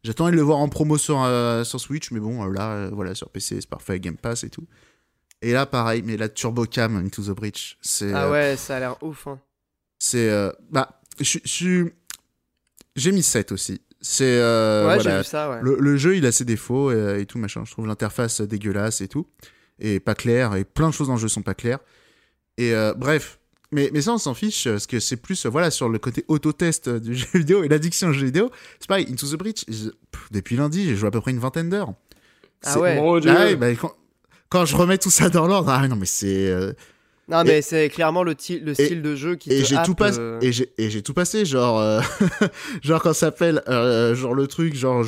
J'attendais 0.07 0.31
de 0.31 0.37
le 0.37 0.43
voir 0.43 0.59
en 0.59 0.69
promo 0.69 0.99
sur, 0.99 1.21
euh, 1.25 1.65
sur 1.65 1.81
Switch, 1.81 2.13
mais 2.13 2.21
bon, 2.21 2.45
euh, 2.45 2.53
là, 2.53 2.71
euh, 2.75 2.91
voilà, 2.93 3.17
sur 3.17 3.29
PC, 3.29 3.61
c'est 3.61 3.69
parfait, 3.69 3.99
Game 3.99 4.17
Pass 4.17 4.45
et 4.45 4.51
tout. 4.51 4.65
Et 5.43 5.53
là, 5.53 5.67
pareil, 5.67 6.03
mais 6.07 6.17
la 6.17 6.29
Turbocam 6.29 6.95
Into 6.97 7.25
the 7.25 7.31
Breach, 7.31 7.77
c'est. 7.81 8.13
Ah 8.13 8.27
euh, 8.27 8.31
ouais, 8.31 8.57
ça 8.57 8.77
a 8.77 8.79
l'air 8.81 9.03
ouf. 9.03 9.27
Hein. 9.27 9.41
C'est. 9.99 10.31
bah, 10.71 11.01
je. 11.21 11.89
J'ai 12.95 13.13
mis 13.13 13.25
7 13.25 13.51
aussi. 13.51 13.83
C'est. 14.01 14.37
ouais, 14.39 14.83
voilà. 14.85 15.03
j'ai 15.03 15.19
vu 15.19 15.25
ça, 15.25 15.51
ouais. 15.51 15.59
Le, 15.61 15.77
le 15.81 15.97
jeu, 15.97 16.17
il 16.17 16.25
a 16.25 16.31
ses 16.31 16.45
défauts 16.45 16.93
et, 16.93 17.23
et 17.23 17.27
tout 17.27 17.39
machin. 17.39 17.65
Je 17.65 17.73
trouve 17.73 17.89
l'interface 17.89 18.41
dégueulasse 18.43 19.01
et 19.01 19.09
tout. 19.09 19.27
Et 19.81 19.99
pas 19.99 20.15
claire. 20.15 20.55
Et 20.55 20.65
plein 20.65 20.89
de 20.89 20.95
choses 20.95 21.09
dans 21.09 21.15
le 21.15 21.21
jeu 21.21 21.27
sont 21.27 21.43
pas 21.43 21.55
claires. 21.55 21.81
Et 22.59 22.73
bref. 22.97 23.41
Mais, 23.73 23.91
mais 23.93 24.01
ça, 24.01 24.13
on 24.13 24.19
s'en 24.19 24.35
fiche. 24.35 24.69
Parce 24.69 24.87
que 24.87 25.01
c'est 25.01 25.17
plus, 25.17 25.45
euh, 25.45 25.49
voilà, 25.49 25.71
sur 25.71 25.89
le 25.89 25.99
côté 25.99 26.25
auto-test 26.29 26.89
euh, 26.89 27.01
du 27.01 27.15
jeu 27.17 27.27
vidéo 27.35 27.63
et 27.65 27.69
l'addiction 27.69 28.09
au 28.09 28.13
jeu 28.13 28.27
vidéo. 28.27 28.51
C'est 28.81 28.89
pareil, 28.89 29.07
Into 29.11 29.27
the 29.27 29.37
Breach, 29.39 29.65
je- 29.69 29.91
pff, 30.11 30.29
depuis 30.31 30.57
lundi, 30.57 30.85
j'ai 30.85 30.97
joué 30.97 31.09
à 31.09 31.11
peu 31.11 31.21
près 31.21 31.33
une 31.33 31.39
vingtaine 31.41 31.69
d'heures. 31.71 31.93
Ah 32.65 32.79
ouais. 32.81 32.97
Ah 33.27 33.45
ouais, 33.45 33.57
bah, 33.57 33.71
quand, 33.75 33.93
quand 34.49 34.65
je 34.65 34.77
remets 34.77 34.99
tout 34.99 35.11
ça 35.11 35.29
dans 35.29 35.47
l'ordre, 35.47 35.71
ah 35.71 35.87
non, 35.89 35.97
mais 35.97 36.07
c'est. 36.07 36.49
euh, 36.49 36.73
Non, 37.29 37.43
mais 37.45 37.61
c'est 37.61 37.89
clairement 37.89 38.23
le, 38.23 38.35
le 38.63 38.75
style 38.75 39.03
de 39.03 39.17
jeu 39.17 39.35
qui 39.35 39.53
et 39.53 39.65
j'ai 39.65 39.77
tout 39.85 39.95
passé 39.97 40.19
euh, 40.21 40.39
et 40.41 40.53
j'ai 40.53 40.73
et 40.79 40.89
j'ai 40.91 41.03
tout 41.03 41.13
passé 41.13 41.45
genre 41.45 41.81
euh, 41.81 42.01
genre 42.83 43.03
quand 43.03 43.13
ça 43.15 43.27
s'appelle 43.27 43.63
euh, 43.69 44.15
genre 44.15 44.33
le 44.35 44.47
truc 44.47 44.75
genre 44.77 45.05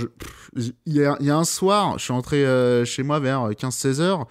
il 0.57 0.73
y 0.87 0.99
y 0.99 1.31
a 1.31 1.37
un 1.37 1.45
soir 1.45 1.97
je 1.99 2.03
suis 2.05 2.13
entré 2.13 2.45
euh, 2.45 2.85
chez 2.85 3.05
moi 3.05 3.21
vers 3.21 3.51
15 3.57 3.73
16 3.73 4.01
heures 4.01 4.27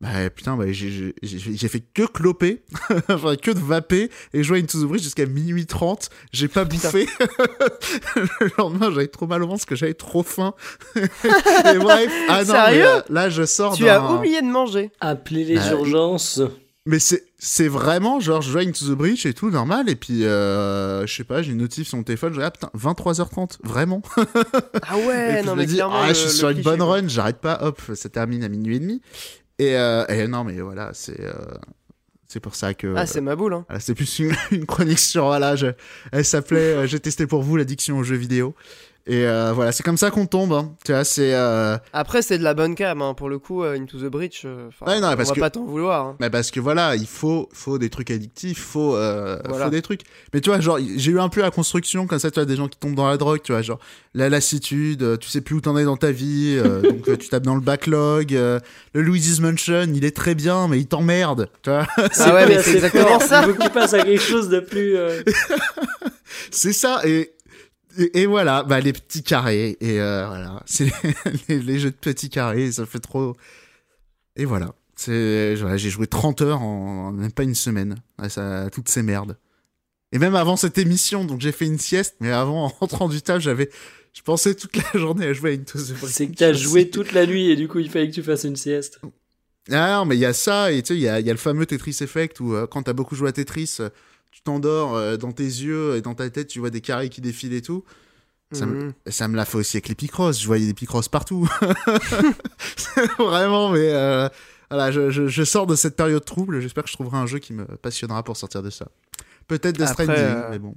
bah 0.00 0.30
putain 0.34 0.56
bah, 0.56 0.64
j'ai- 0.72 0.90
j'ai 0.90 1.14
j'ai- 1.22 1.56
j'ai 1.56 1.68
fait 1.68 1.80
que 1.80 2.06
cloper. 2.06 2.62
Enfin 3.10 3.36
que 3.36 3.50
de 3.50 3.58
vaper 3.58 4.10
et 4.32 4.42
jouer 4.42 4.58
à 4.58 4.62
Into 4.62 4.80
the 4.82 4.86
Breach 4.86 5.02
jusqu'à 5.02 5.26
minuit 5.26 5.66
30 5.66 6.08
j'ai 6.32 6.48
pas 6.48 6.64
bouffé. 6.64 7.06
Le 8.16 8.50
lendemain 8.58 8.90
j'avais 8.90 9.08
trop 9.08 9.26
mal 9.26 9.42
au 9.42 9.46
ventre 9.46 9.58
parce 9.58 9.64
que 9.66 9.76
j'avais 9.76 9.94
trop 9.94 10.22
faim. 10.22 10.54
Et 10.96 11.78
bref. 11.78 12.10
Ah 12.28 12.44
non 12.44 12.52
Sérieux 12.52 12.84
euh, 12.86 13.00
là 13.10 13.28
je 13.30 13.44
sors 13.44 13.74
Tu 13.76 13.88
as 13.88 14.12
oublié 14.12 14.40
de 14.42 14.46
manger. 14.46 14.90
Appelez 15.00 15.44
les 15.44 15.56
Bah, 15.56 15.72
urgences. 15.72 16.40
mais 16.86 16.98
c'est 16.98 17.24
c'est 17.42 17.68
vraiment 17.68 18.20
genre 18.20 18.42
je 18.42 18.50
joue 18.52 18.58
à 18.58 18.62
Into 18.62 18.86
the 18.86 18.90
Breach 18.96 19.24
et 19.26 19.34
tout 19.34 19.50
normal. 19.50 19.88
Et 19.90 19.96
puis 19.96 20.24
euh, 20.24 21.06
je 21.06 21.14
sais 21.14 21.24
pas 21.24 21.42
j'ai 21.42 21.52
une 21.52 21.58
notif 21.58 21.88
sur 21.88 21.96
mon 21.98 22.04
téléphone 22.04 22.32
je 22.32 22.38
dis 22.38 22.44
ah 22.44 22.50
putain 22.50 22.70
23h30 22.76 23.58
vraiment. 23.64 24.02
Ah 24.16 24.98
et 24.98 25.06
ouais, 25.06 25.36
puis 25.38 25.46
non 25.46 25.52
je 25.52 25.56
mais 25.56 25.62
me 25.62 25.66
dis 25.66 25.74
clairement. 25.74 25.94
ah 26.00 26.08
je 26.08 26.14
suis 26.14 26.24
le 26.26 26.32
sur 26.32 26.48
une 26.48 26.54
cliché, 26.56 26.70
bonne 26.70 26.82
run 26.82 27.08
j'arrête 27.08 27.38
pas 27.38 27.58
hop 27.62 27.80
ça 27.94 28.08
termine 28.08 28.44
à 28.44 28.48
minuit 28.48 28.76
et 28.76 28.80
demi 28.80 29.00
et, 29.62 29.76
euh, 29.76 30.04
et 30.08 30.26
non 30.28 30.44
mais 30.44 30.60
voilà 30.60 30.90
c'est 30.94 31.20
euh, 31.20 31.32
c'est 32.26 32.40
pour 32.40 32.54
ça 32.54 32.74
que 32.74 32.94
Ah, 32.96 33.06
c'est 33.06 33.20
ma 33.20 33.34
boule. 33.34 33.54
Hein. 33.54 33.64
voilà, 33.68 33.80
c'est 33.80 33.94
plus 33.94 34.18
une, 34.20 34.32
une 34.52 34.64
chronique 34.66 34.98
sur 35.00 35.24
voilà 35.26 35.56
je- 35.56 35.66
elle 36.12 36.24
s'appelait 36.24 36.74
euh, 36.74 36.86
j'ai 36.86 37.00
testé 37.00 37.26
pour 37.26 37.42
vous 37.42 37.56
l'addiction 37.56 37.98
aux 37.98 38.04
jeux 38.04 38.16
vidéo 38.16 38.54
et 39.12 39.26
euh, 39.26 39.52
voilà 39.52 39.72
c'est 39.72 39.82
comme 39.82 39.96
ça 39.96 40.10
qu'on 40.10 40.26
tombe 40.26 40.52
hein. 40.52 40.72
tu 40.84 40.92
vois 40.92 41.02
c'est 41.04 41.34
euh, 41.34 41.76
Après, 41.92 42.22
c'est 42.22 42.38
de 42.38 42.44
la 42.44 42.54
bonne 42.54 42.74
cam, 42.76 43.02
hein. 43.02 43.14
pour 43.14 43.28
le 43.28 43.38
coup, 43.38 43.64
euh, 43.64 43.76
Into 43.76 43.98
the 43.98 44.04
Breach. 44.10 44.42
euh, 44.44 44.68
Ouais, 44.86 45.00
non, 45.00 45.08
on 45.08 45.16
parce 45.16 45.30
va 45.30 45.34
que- 45.34 45.40
pas 45.40 45.50
t'en 45.50 45.64
vouloir. 45.64 46.06
hein. 46.06 46.16
Bah 46.20 46.30
parce 46.30 46.50
que 46.50 46.60
voilà, 46.60 46.94
il 46.96 47.06
faut, 47.06 47.48
faut 47.52 47.78
des 47.78 47.90
trucs 47.90 48.10
addictifs, 48.10 48.60
faut, 48.60 48.94
euh, 48.94 49.38
Voilà. 49.48 49.64
faut 49.64 49.70
des 49.70 49.82
trucs. 49.82 50.02
Mais 50.32 50.40
tu 50.40 50.50
vois, 50.50 50.60
genre, 50.60 50.78
j'ai 50.96 51.10
eu 51.10 51.18
un 51.18 51.28
peu 51.28 51.40
la 51.40 51.50
construction 51.50 52.06
comme 52.06 52.18
ça, 52.18 52.30
tu 52.30 52.36
vois, 52.40 52.44
des 52.44 52.56
gens 52.56 52.68
qui 52.68 52.78
tombent 52.78 52.94
dans 52.94 53.08
la 53.08 53.16
drogue, 53.16 53.40
tu 53.42 53.52
vois, 53.52 53.62
genre 53.62 53.80
la 54.14 54.28
lassitude, 54.28 55.02
euh, 55.02 55.16
tu 55.16 55.28
sais 55.28 55.40
plus 55.40 55.56
où 55.56 55.60
t'en 55.60 55.76
es 55.76 55.84
dans 55.84 55.96
ta 55.96 56.12
vie, 56.12 56.56
euh, 56.64 56.80
donc 56.90 57.08
euh, 57.08 57.16
tu 57.16 57.28
tapes 57.28 57.42
dans 57.44 57.54
le 57.56 57.60
backlog. 57.60 58.34
euh, 58.34 58.60
le 58.94 59.02
Luigi's 59.02 59.40
Mansion, 59.40 59.86
il 59.94 60.04
est 60.04 60.16
très 60.16 60.34
bien, 60.34 60.68
mais 60.68 60.78
il 60.78 60.86
t'emmerde, 60.86 61.48
tu 61.62 61.70
vois. 61.70 61.86
Ah 61.96 62.02
ouais, 62.34 62.46
mais 62.46 62.54
plus 62.56 62.62
c'est 62.64 62.74
exactement 62.74 63.18
ça. 63.20 63.42
Il 63.42 63.48
faut 63.48 63.54
que 63.58 63.62
tu 63.64 63.70
passes 63.70 63.94
à 63.94 64.02
quelque 64.02 64.20
chose 64.22 64.48
de 64.48 64.60
plus. 64.60 64.96
euh, 64.96 65.22
C'est 66.50 66.72
ça, 66.72 67.00
et, 67.04 67.32
et, 67.98 68.20
et 68.20 68.26
voilà, 68.26 68.62
bah 68.62 68.80
les 68.80 68.92
petits 68.92 69.22
carrés, 69.22 69.76
et 69.80 70.00
euh, 70.00 70.26
voilà, 70.26 70.62
c'est 70.66 70.90
les, 71.48 71.60
les 71.60 71.78
jeux 71.78 71.90
de 71.90 71.96
petits 71.96 72.30
carrés, 72.30 72.72
ça 72.72 72.86
fait 72.86 73.00
trop. 73.00 73.36
Et 74.36 74.44
voilà, 74.44 74.74
c'est, 74.96 75.54
voilà, 75.56 75.76
j'ai 75.76 75.90
joué 75.90 76.06
30 76.06 76.42
heures 76.42 76.62
en, 76.62 77.08
en 77.08 77.12
même 77.12 77.32
pas 77.32 77.42
une 77.42 77.54
semaine, 77.54 77.96
à 78.18 78.28
ça, 78.28 78.62
à 78.64 78.70
toutes 78.70 78.88
ces 78.88 79.02
merdes. 79.02 79.36
Et 80.12 80.18
même 80.18 80.34
avant 80.34 80.56
cette 80.56 80.78
émission, 80.78 81.24
donc 81.24 81.40
j'ai 81.40 81.52
fait 81.52 81.66
une 81.66 81.78
sieste, 81.78 82.16
mais 82.20 82.30
avant, 82.30 82.64
en 82.64 82.68
rentrant 82.68 83.08
du 83.08 83.22
taf, 83.22 83.40
j'avais, 83.40 83.70
je 84.12 84.22
pensais 84.22 84.54
toute 84.54 84.76
la 84.76 85.00
journée 85.00 85.26
à 85.26 85.32
jouer 85.32 85.52
à 85.52 85.54
Into 85.54 85.78
the 85.78 86.06
C'est 86.06 86.26
que 86.28 86.34
t'as 86.34 86.52
joué 86.52 86.90
toute 86.90 87.12
la 87.12 87.26
nuit 87.26 87.50
et 87.50 87.56
du 87.56 87.68
coup 87.68 87.78
il 87.78 87.90
fallait 87.90 88.08
que 88.08 88.14
tu 88.14 88.22
fasses 88.22 88.44
une 88.44 88.56
sieste. 88.56 89.00
Ah 89.70 89.98
non, 89.98 90.04
mais 90.04 90.16
il 90.16 90.20
y 90.20 90.26
a 90.26 90.32
ça, 90.32 90.72
et 90.72 90.82
tu 90.82 90.88
sais, 90.88 90.94
il 90.94 91.02
y 91.02 91.08
a, 91.08 91.20
il 91.20 91.26
y 91.26 91.30
a 91.30 91.32
le 91.32 91.38
fameux 91.38 91.64
Tetris 91.64 91.96
Effect 92.00 92.40
où 92.40 92.54
euh, 92.54 92.66
quand 92.66 92.82
t'as 92.82 92.92
beaucoup 92.92 93.14
joué 93.14 93.28
à 93.28 93.32
Tetris, 93.32 93.76
euh, 93.80 93.88
tu 94.30 94.42
t'endors 94.42 94.94
euh, 94.96 95.16
dans 95.16 95.32
tes 95.32 95.44
yeux 95.44 95.96
et 95.96 96.00
dans 96.02 96.14
ta 96.14 96.28
tête, 96.30 96.48
tu 96.48 96.58
vois 96.60 96.70
des 96.70 96.80
carrés 96.80 97.08
qui 97.08 97.20
défilent 97.20 97.54
et 97.54 97.62
tout. 97.62 97.84
Ça 98.52 98.66
me- 98.66 98.86
Mhm. 98.86 98.92
Ça 99.08 99.28
me 99.28 99.36
l'a 99.36 99.44
fait 99.44 99.58
aussi 99.58 99.76
avec 99.76 99.88
les 99.88 99.94
Picross. 99.94 100.40
Je 100.40 100.46
voyais 100.46 100.66
des 100.66 100.74
Picross 100.74 101.08
partout. 101.08 101.48
Vraiment, 103.18 103.70
mais 103.70 103.90
euh, 103.92 104.28
voilà, 104.70 104.90
je, 104.90 105.10
je- 105.10 105.26
je 105.28 105.42
sors 105.44 105.66
de 105.66 105.74
cette 105.76 105.96
période 105.96 106.24
trouble. 106.24 106.60
J'espère 106.60 106.84
que 106.84 106.90
je 106.90 106.94
trouverai 106.94 107.16
un 107.18 107.26
jeu 107.26 107.38
qui 107.38 107.52
me 107.52 107.64
passionnera 107.64 108.22
pour 108.22 108.36
sortir 108.36 108.62
de 108.62 108.70
ça. 108.70 108.88
Peut-être 109.48 109.80
Après, 109.82 110.04
Stranding, 110.04 110.24
euh, 110.24 110.48
mais 110.50 110.58
bon. 110.58 110.74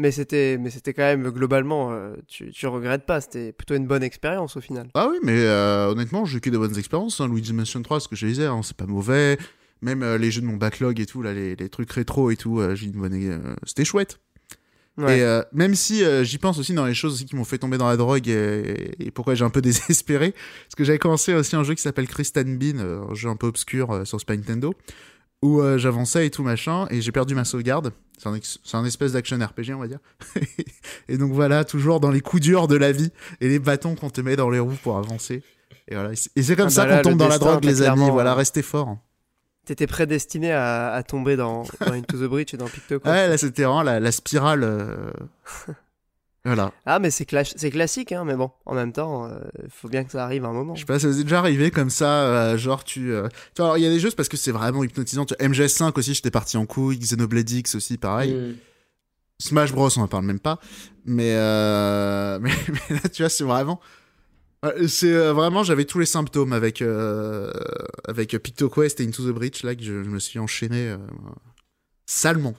Mais 0.00 0.12
c'était, 0.12 0.58
mais 0.58 0.70
c'était 0.70 0.94
quand 0.94 1.02
même 1.02 1.28
globalement, 1.30 1.90
euh, 1.92 2.14
tu, 2.28 2.50
tu 2.52 2.66
regrettes 2.68 3.04
pas. 3.04 3.20
C'était 3.20 3.52
plutôt 3.52 3.74
une 3.74 3.86
bonne 3.88 4.04
expérience 4.04 4.56
au 4.56 4.60
final. 4.60 4.88
Ah 4.94 5.08
oui, 5.10 5.16
mais 5.24 5.36
euh, 5.44 5.88
honnêtement, 5.88 6.24
j'ai 6.24 6.38
eu 6.38 6.40
que 6.40 6.50
de 6.50 6.58
bonnes 6.58 6.78
expériences. 6.78 7.20
Hein. 7.20 7.26
Luigi's 7.28 7.52
Mansion 7.52 7.82
3, 7.82 7.98
ce 8.00 8.06
que 8.08 8.14
je 8.14 8.26
disais, 8.26 8.46
hein, 8.46 8.60
c'est 8.62 8.76
pas 8.76 8.86
mauvais. 8.86 9.36
Même 9.82 10.02
euh, 10.02 10.18
les 10.18 10.30
jeux 10.30 10.40
de 10.40 10.46
mon 10.46 10.56
backlog 10.56 10.98
et 11.00 11.06
tout, 11.06 11.22
là, 11.22 11.32
les, 11.32 11.54
les 11.56 11.68
trucs 11.68 11.90
rétro 11.92 12.30
et 12.30 12.36
tout, 12.36 12.60
euh, 12.60 12.74
j'ai 12.74 12.86
une 12.86 12.92
bonne. 12.92 13.14
euh, 13.14 13.54
C'était 13.64 13.84
chouette. 13.84 14.18
Ouais. 14.96 15.18
Et 15.18 15.22
euh, 15.22 15.42
même 15.52 15.76
si 15.76 16.02
euh, 16.04 16.24
j'y 16.24 16.38
pense 16.38 16.58
aussi 16.58 16.74
dans 16.74 16.84
les 16.84 16.94
choses 16.94 17.14
aussi 17.14 17.24
qui 17.24 17.36
m'ont 17.36 17.44
fait 17.44 17.58
tomber 17.58 17.78
dans 17.78 17.86
la 17.88 17.96
drogue 17.96 18.26
et, 18.28 18.96
et 18.98 19.10
pourquoi 19.12 19.36
j'ai 19.36 19.44
un 19.44 19.50
peu 19.50 19.60
désespéré, 19.62 20.32
parce 20.32 20.74
que 20.76 20.82
j'avais 20.82 20.98
commencé 20.98 21.32
aussi 21.34 21.54
un 21.54 21.62
jeu 21.62 21.74
qui 21.74 21.82
s'appelle 21.82 22.08
Crystal 22.08 22.44
Bean, 22.44 22.78
un 23.10 23.14
jeu 23.14 23.28
un 23.28 23.36
peu 23.36 23.46
obscur 23.46 23.92
euh, 23.92 24.04
sur 24.04 24.18
Super 24.18 24.36
Nintendo, 24.36 24.74
où 25.40 25.60
euh, 25.60 25.78
j'avançais 25.78 26.26
et 26.26 26.30
tout 26.30 26.42
machin, 26.42 26.88
et 26.90 27.00
j'ai 27.00 27.12
perdu 27.12 27.36
ma 27.36 27.44
sauvegarde. 27.44 27.92
C'est 28.18 28.28
un, 28.28 28.80
un 28.80 28.84
espèce 28.84 29.12
d'action 29.12 29.38
RPG, 29.38 29.70
on 29.72 29.78
va 29.78 29.86
dire. 29.86 30.00
et 31.08 31.16
donc 31.16 31.32
voilà, 31.32 31.64
toujours 31.64 32.00
dans 32.00 32.10
les 32.10 32.20
coups 32.20 32.42
durs 32.42 32.66
de 32.66 32.74
la 32.74 32.90
vie 32.90 33.12
et 33.40 33.48
les 33.48 33.60
bâtons 33.60 33.94
qu'on 33.94 34.10
te 34.10 34.20
met 34.20 34.34
dans 34.34 34.50
les 34.50 34.58
roues 34.58 34.74
pour 34.82 34.98
avancer. 34.98 35.44
Et 35.86 35.94
voilà, 35.94 36.10
et 36.12 36.16
c'est- 36.42 36.56
comme 36.56 36.66
Ah 36.66 36.70
ça 36.70 36.86
bah 36.86 36.96
qu'on 37.02 37.10
tombe 37.10 37.18
dans 37.20 37.28
la 37.28 37.38
drogue, 37.38 37.62
bah, 37.62 37.68
les 37.70 37.82
amis. 37.82 38.10
Voilà, 38.10 38.32
euh, 38.32 38.34
restez 38.34 38.62
forts. 38.62 38.98
T'étais 39.68 39.86
prédestiné 39.86 40.50
à, 40.50 40.92
à 40.92 41.02
tomber 41.02 41.36
dans, 41.36 41.62
dans 41.86 41.92
Into 41.92 42.16
the 42.16 42.24
Breach 42.28 42.54
et 42.54 42.56
dans 42.56 42.68
Picto. 42.68 42.98
quoi. 43.00 43.12
Ouais, 43.12 43.28
là 43.28 43.36
c'était 43.36 43.64
vraiment 43.64 43.82
la, 43.82 44.00
la 44.00 44.10
spirale. 44.12 44.62
euh, 44.64 45.10
Voilà. 46.44 46.72
Ah, 46.86 46.98
mais 46.98 47.10
c'est 47.10 47.28
cla- 47.28 47.52
c'est 47.56 47.70
classique, 47.70 48.10
hein, 48.12 48.24
mais 48.24 48.34
bon, 48.34 48.50
en 48.64 48.74
même 48.74 48.92
temps, 48.92 49.28
il 49.62 49.68
faut 49.70 49.88
bien 49.88 50.04
que 50.04 50.12
ça 50.12 50.24
arrive 50.24 50.46
à 50.46 50.48
un 50.48 50.52
moment. 50.54 50.74
Je 50.74 50.80
sais 50.80 50.86
pas, 50.86 50.98
ça 50.98 51.06
vous 51.08 51.20
est 51.20 51.24
déjà 51.24 51.40
arrivé 51.40 51.70
comme 51.70 51.90
ça, 51.90 52.22
euh, 52.22 52.56
genre 52.56 52.84
tu... 52.84 53.12
euh, 53.12 53.28
Tu 53.54 53.58
vois, 53.60 53.66
alors 53.66 53.76
il 53.78 53.82
y 53.82 53.86
a 53.86 53.90
des 53.90 54.00
jeux 54.00 54.10
parce 54.16 54.30
que 54.30 54.38
c'est 54.38 54.52
vraiment 54.52 54.82
hypnotisant. 54.82 55.26
Tu 55.26 55.34
vois, 55.38 55.46
MGS5 55.48 55.92
aussi, 55.98 56.14
j'étais 56.14 56.30
parti 56.30 56.56
en 56.56 56.64
couille, 56.64 56.98
Xenoblade 56.98 57.50
X 57.50 57.74
aussi, 57.74 57.98
pareil. 57.98 58.32
Mm. 58.34 58.54
Smash 59.40 59.72
Bros, 59.72 59.90
on 59.98 60.02
en 60.02 60.08
parle 60.08 60.24
même 60.24 60.40
pas. 60.40 60.58
Mais, 61.04 61.34
euh... 61.36 62.38
mais, 62.40 62.50
mais 62.88 62.96
là, 62.96 63.08
tu 63.12 63.22
vois, 63.22 63.28
c'est 63.28 63.44
vraiment... 63.44 63.78
Ouais, 64.64 64.88
C'est 64.88 65.12
euh, 65.12 65.32
vraiment, 65.32 65.62
j'avais 65.62 65.84
tous 65.84 65.98
les 66.00 66.06
symptômes 66.06 66.52
avec, 66.52 66.82
euh, 66.82 67.50
avec 68.06 68.36
PictoQuest 68.36 69.00
et 69.00 69.06
Into 69.06 69.22
the 69.30 69.34
Breach, 69.34 69.62
là, 69.62 69.74
que 69.74 69.82
je, 69.82 70.02
je 70.02 70.08
me 70.10 70.18
suis 70.18 70.38
enchaîné 70.38 70.88
euh, 70.90 70.96
salement. 72.06 72.54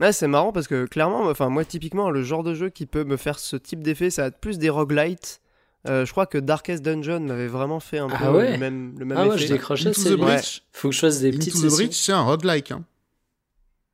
Ouais, 0.00 0.12
c'est 0.12 0.26
marrant 0.28 0.50
parce 0.52 0.66
que 0.66 0.86
clairement, 0.86 1.26
enfin, 1.28 1.48
moi, 1.50 1.64
typiquement, 1.64 2.10
le 2.10 2.22
genre 2.22 2.42
de 2.42 2.54
jeu 2.54 2.70
qui 2.70 2.86
peut 2.86 3.04
me 3.04 3.16
faire 3.16 3.38
ce 3.38 3.56
type 3.56 3.82
d'effet, 3.82 4.10
ça 4.10 4.22
va 4.22 4.28
être 4.28 4.38
plus 4.40 4.58
des 4.58 4.70
roguelites. 4.70 5.40
Euh, 5.88 6.04
je 6.04 6.10
crois 6.10 6.26
que 6.26 6.36
Darkest 6.38 6.82
Dungeon 6.82 7.20
m'avait 7.20 7.46
vraiment 7.46 7.80
fait 7.80 7.98
un 7.98 8.08
Ah 8.12 8.18
peu 8.26 8.36
ouais 8.38 8.52
le 8.52 8.58
même, 8.58 8.94
le 8.98 9.04
même 9.06 9.16
Ah 9.18 9.28
ouais, 9.28 9.36
effet. 9.36 9.46
je 9.46 9.52
décrochais, 9.54 9.88
Into 9.90 10.00
c'est 10.00 10.60
Faut 10.72 10.88
que 10.88 10.94
je 10.94 11.00
fasse 11.00 11.20
des 11.20 11.28
Into 11.28 11.38
petites 11.38 11.54
the. 11.54 11.66
Breach, 11.70 11.92
c'est 11.94 12.12
un 12.12 12.22
roguelike. 12.22 12.72
Hein. 12.72 12.84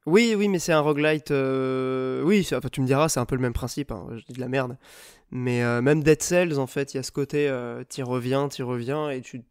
Oui, 0.07 0.35
oui, 0.39 0.49
mais 0.49 0.59
c'est 0.59 0.73
un 0.73 0.81
roguelite. 0.81 1.31
euh, 1.33 2.23
Oui, 2.23 2.47
enfin, 2.53 2.69
tu 2.71 2.81
me 2.81 2.87
diras, 2.87 3.09
c'est 3.09 3.21
un 3.21 3.25
peu 3.27 3.35
le 3.35 3.43
même 3.43 3.53
principe. 3.53 3.91
hein, 3.93 4.07
Je 4.17 4.23
dis 4.27 4.33
de 4.35 4.41
la 4.41 4.49
merde. 4.49 4.77
Mais 5.33 5.63
euh, 5.65 5.83
même 5.83 6.03
Dead 6.05 6.23
Cells, 6.23 6.59
en 6.59 6.67
fait, 6.69 6.95
il 6.95 6.99
y 6.99 7.01
a 7.01 7.03
ce 7.03 7.11
côté, 7.13 7.49
euh, 7.49 7.83
t'y 7.89 8.03
reviens, 8.03 8.49
t'y 8.49 8.63
reviens, 8.63 9.11
et 9.11 9.21
tu. 9.21 9.43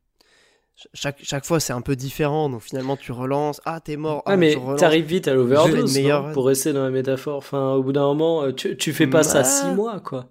Chaque, 0.94 1.18
chaque 1.24 1.46
fois, 1.46 1.60
c'est 1.62 1.72
un 1.74 1.82
peu 1.82 1.96
différent. 1.96 2.50
Donc 2.50 2.62
finalement, 2.62 2.98
tu 2.98 3.12
relances. 3.12 3.62
Ah, 3.66 3.80
t'es 3.80 3.96
mort. 3.98 4.24
Ah, 4.26 4.32
Ah, 4.32 4.38
mais 4.38 4.58
t'arrives 4.78 5.06
vite 5.06 5.28
à 5.28 5.34
l'overdose, 5.34 5.94
le 5.96 6.02
meilleur 6.02 6.32
pour 6.34 6.48
rester 6.48 6.74
dans 6.74 6.84
la 6.84 6.90
métaphore. 6.90 7.38
Enfin, 7.38 7.74
au 7.74 7.84
bout 7.84 7.92
d'un 7.94 8.04
moment, 8.06 8.44
euh, 8.44 8.52
tu, 8.54 8.76
tu 8.78 8.92
fais 8.94 9.08
pas 9.08 9.24
ça 9.24 9.40
Bah. 9.40 9.44
six 9.46 9.68
mois, 9.68 10.00
quoi. 10.02 10.30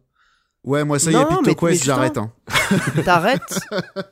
Ouais, 0.65 0.83
moi, 0.85 0.99
ça 0.99 1.11
y 1.11 1.15
est, 1.15 1.27
PictoQuest, 1.27 1.81
putain. 1.83 1.95
j'arrête. 1.95 2.17
Hein. 2.19 2.33
T'arrêtes, 3.05 3.59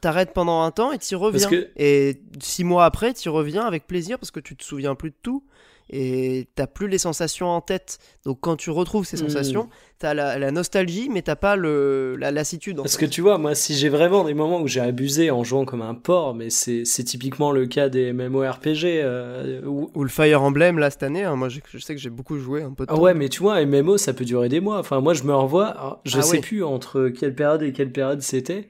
t'arrêtes 0.02 0.34
pendant 0.34 0.60
un 0.62 0.70
temps 0.70 0.92
et 0.92 0.98
t'y 0.98 1.14
reviens. 1.14 1.48
que- 1.48 1.70
Et 1.76 2.20
six 2.40 2.64
mois 2.64 2.84
après, 2.84 3.14
t'y 3.14 3.30
reviens 3.30 3.64
avec 3.64 3.86
plaisir 3.86 4.18
parce 4.18 4.30
que 4.30 4.40
tu 4.40 4.54
te 4.56 4.62
souviens 4.62 4.94
plus 4.94 5.10
de 5.10 5.16
tout 5.22 5.44
et 5.92 6.48
t'as 6.54 6.66
plus 6.66 6.88
les 6.88 6.98
sensations 6.98 7.48
en 7.48 7.60
tête. 7.60 7.98
Donc 8.24 8.38
quand 8.40 8.56
tu 8.56 8.70
retrouves 8.70 9.04
ces 9.06 9.16
Hmm. 9.16 9.28
sensations, 9.28 9.68
t'as 9.98 10.14
la, 10.14 10.38
la 10.38 10.50
nostalgie, 10.50 11.08
mais 11.10 11.22
t'as 11.22 11.36
pas 11.36 11.54
le, 11.54 12.16
la 12.16 12.30
lassitude. 12.30 12.78
Parce 12.78 12.96
fait. 12.96 13.06
que 13.06 13.10
tu 13.10 13.20
vois, 13.20 13.36
moi, 13.38 13.54
si 13.54 13.74
j'ai 13.74 13.88
vraiment 13.90 14.24
des 14.24 14.34
moments 14.34 14.60
où 14.60 14.66
j'ai 14.66 14.80
abusé 14.80 15.30
en 15.30 15.44
jouant 15.44 15.64
comme 15.64 15.82
un 15.82 15.94
porc, 15.94 16.34
mais 16.34 16.48
c'est 16.50 16.82
typiquement 17.04 17.52
le 17.52 17.66
cas 17.66 17.88
des 17.88 18.12
MMORPG. 18.12 18.84
Euh, 18.84 19.62
où... 19.66 19.90
Ou 19.94 20.02
le 20.02 20.08
Fire 20.08 20.42
Emblem 20.42 20.78
là 20.78 20.90
cette 20.90 21.02
année, 21.02 21.24
hein, 21.24 21.36
moi 21.36 21.48
je 21.48 21.78
sais 21.78 21.94
que 21.94 22.00
j'ai 22.00 22.10
beaucoup 22.10 22.38
joué 22.38 22.62
un 22.62 22.72
peu 22.72 22.86
de 22.86 22.90
Ah 22.90 22.98
ouais, 22.98 23.14
mais 23.14 23.28
tu 23.28 23.40
vois, 23.42 23.64
MMO, 23.64 23.98
ça 23.98 24.14
peut 24.14 24.24
durer 24.24 24.48
des 24.48 24.60
mois. 24.60 24.78
Enfin, 24.78 25.00
moi, 25.00 25.12
je 25.14 25.22
me 25.24 25.34
revois, 25.34 26.00
je 26.04 26.18
Ah 26.18 26.22
sais 26.22 26.38
plus 26.40 26.64
entre 26.64 27.08
quelle 27.08 27.34
période 27.34 27.62
et 27.62 27.72
quelle 27.72 27.92
période 27.92 28.22
c'était, 28.22 28.68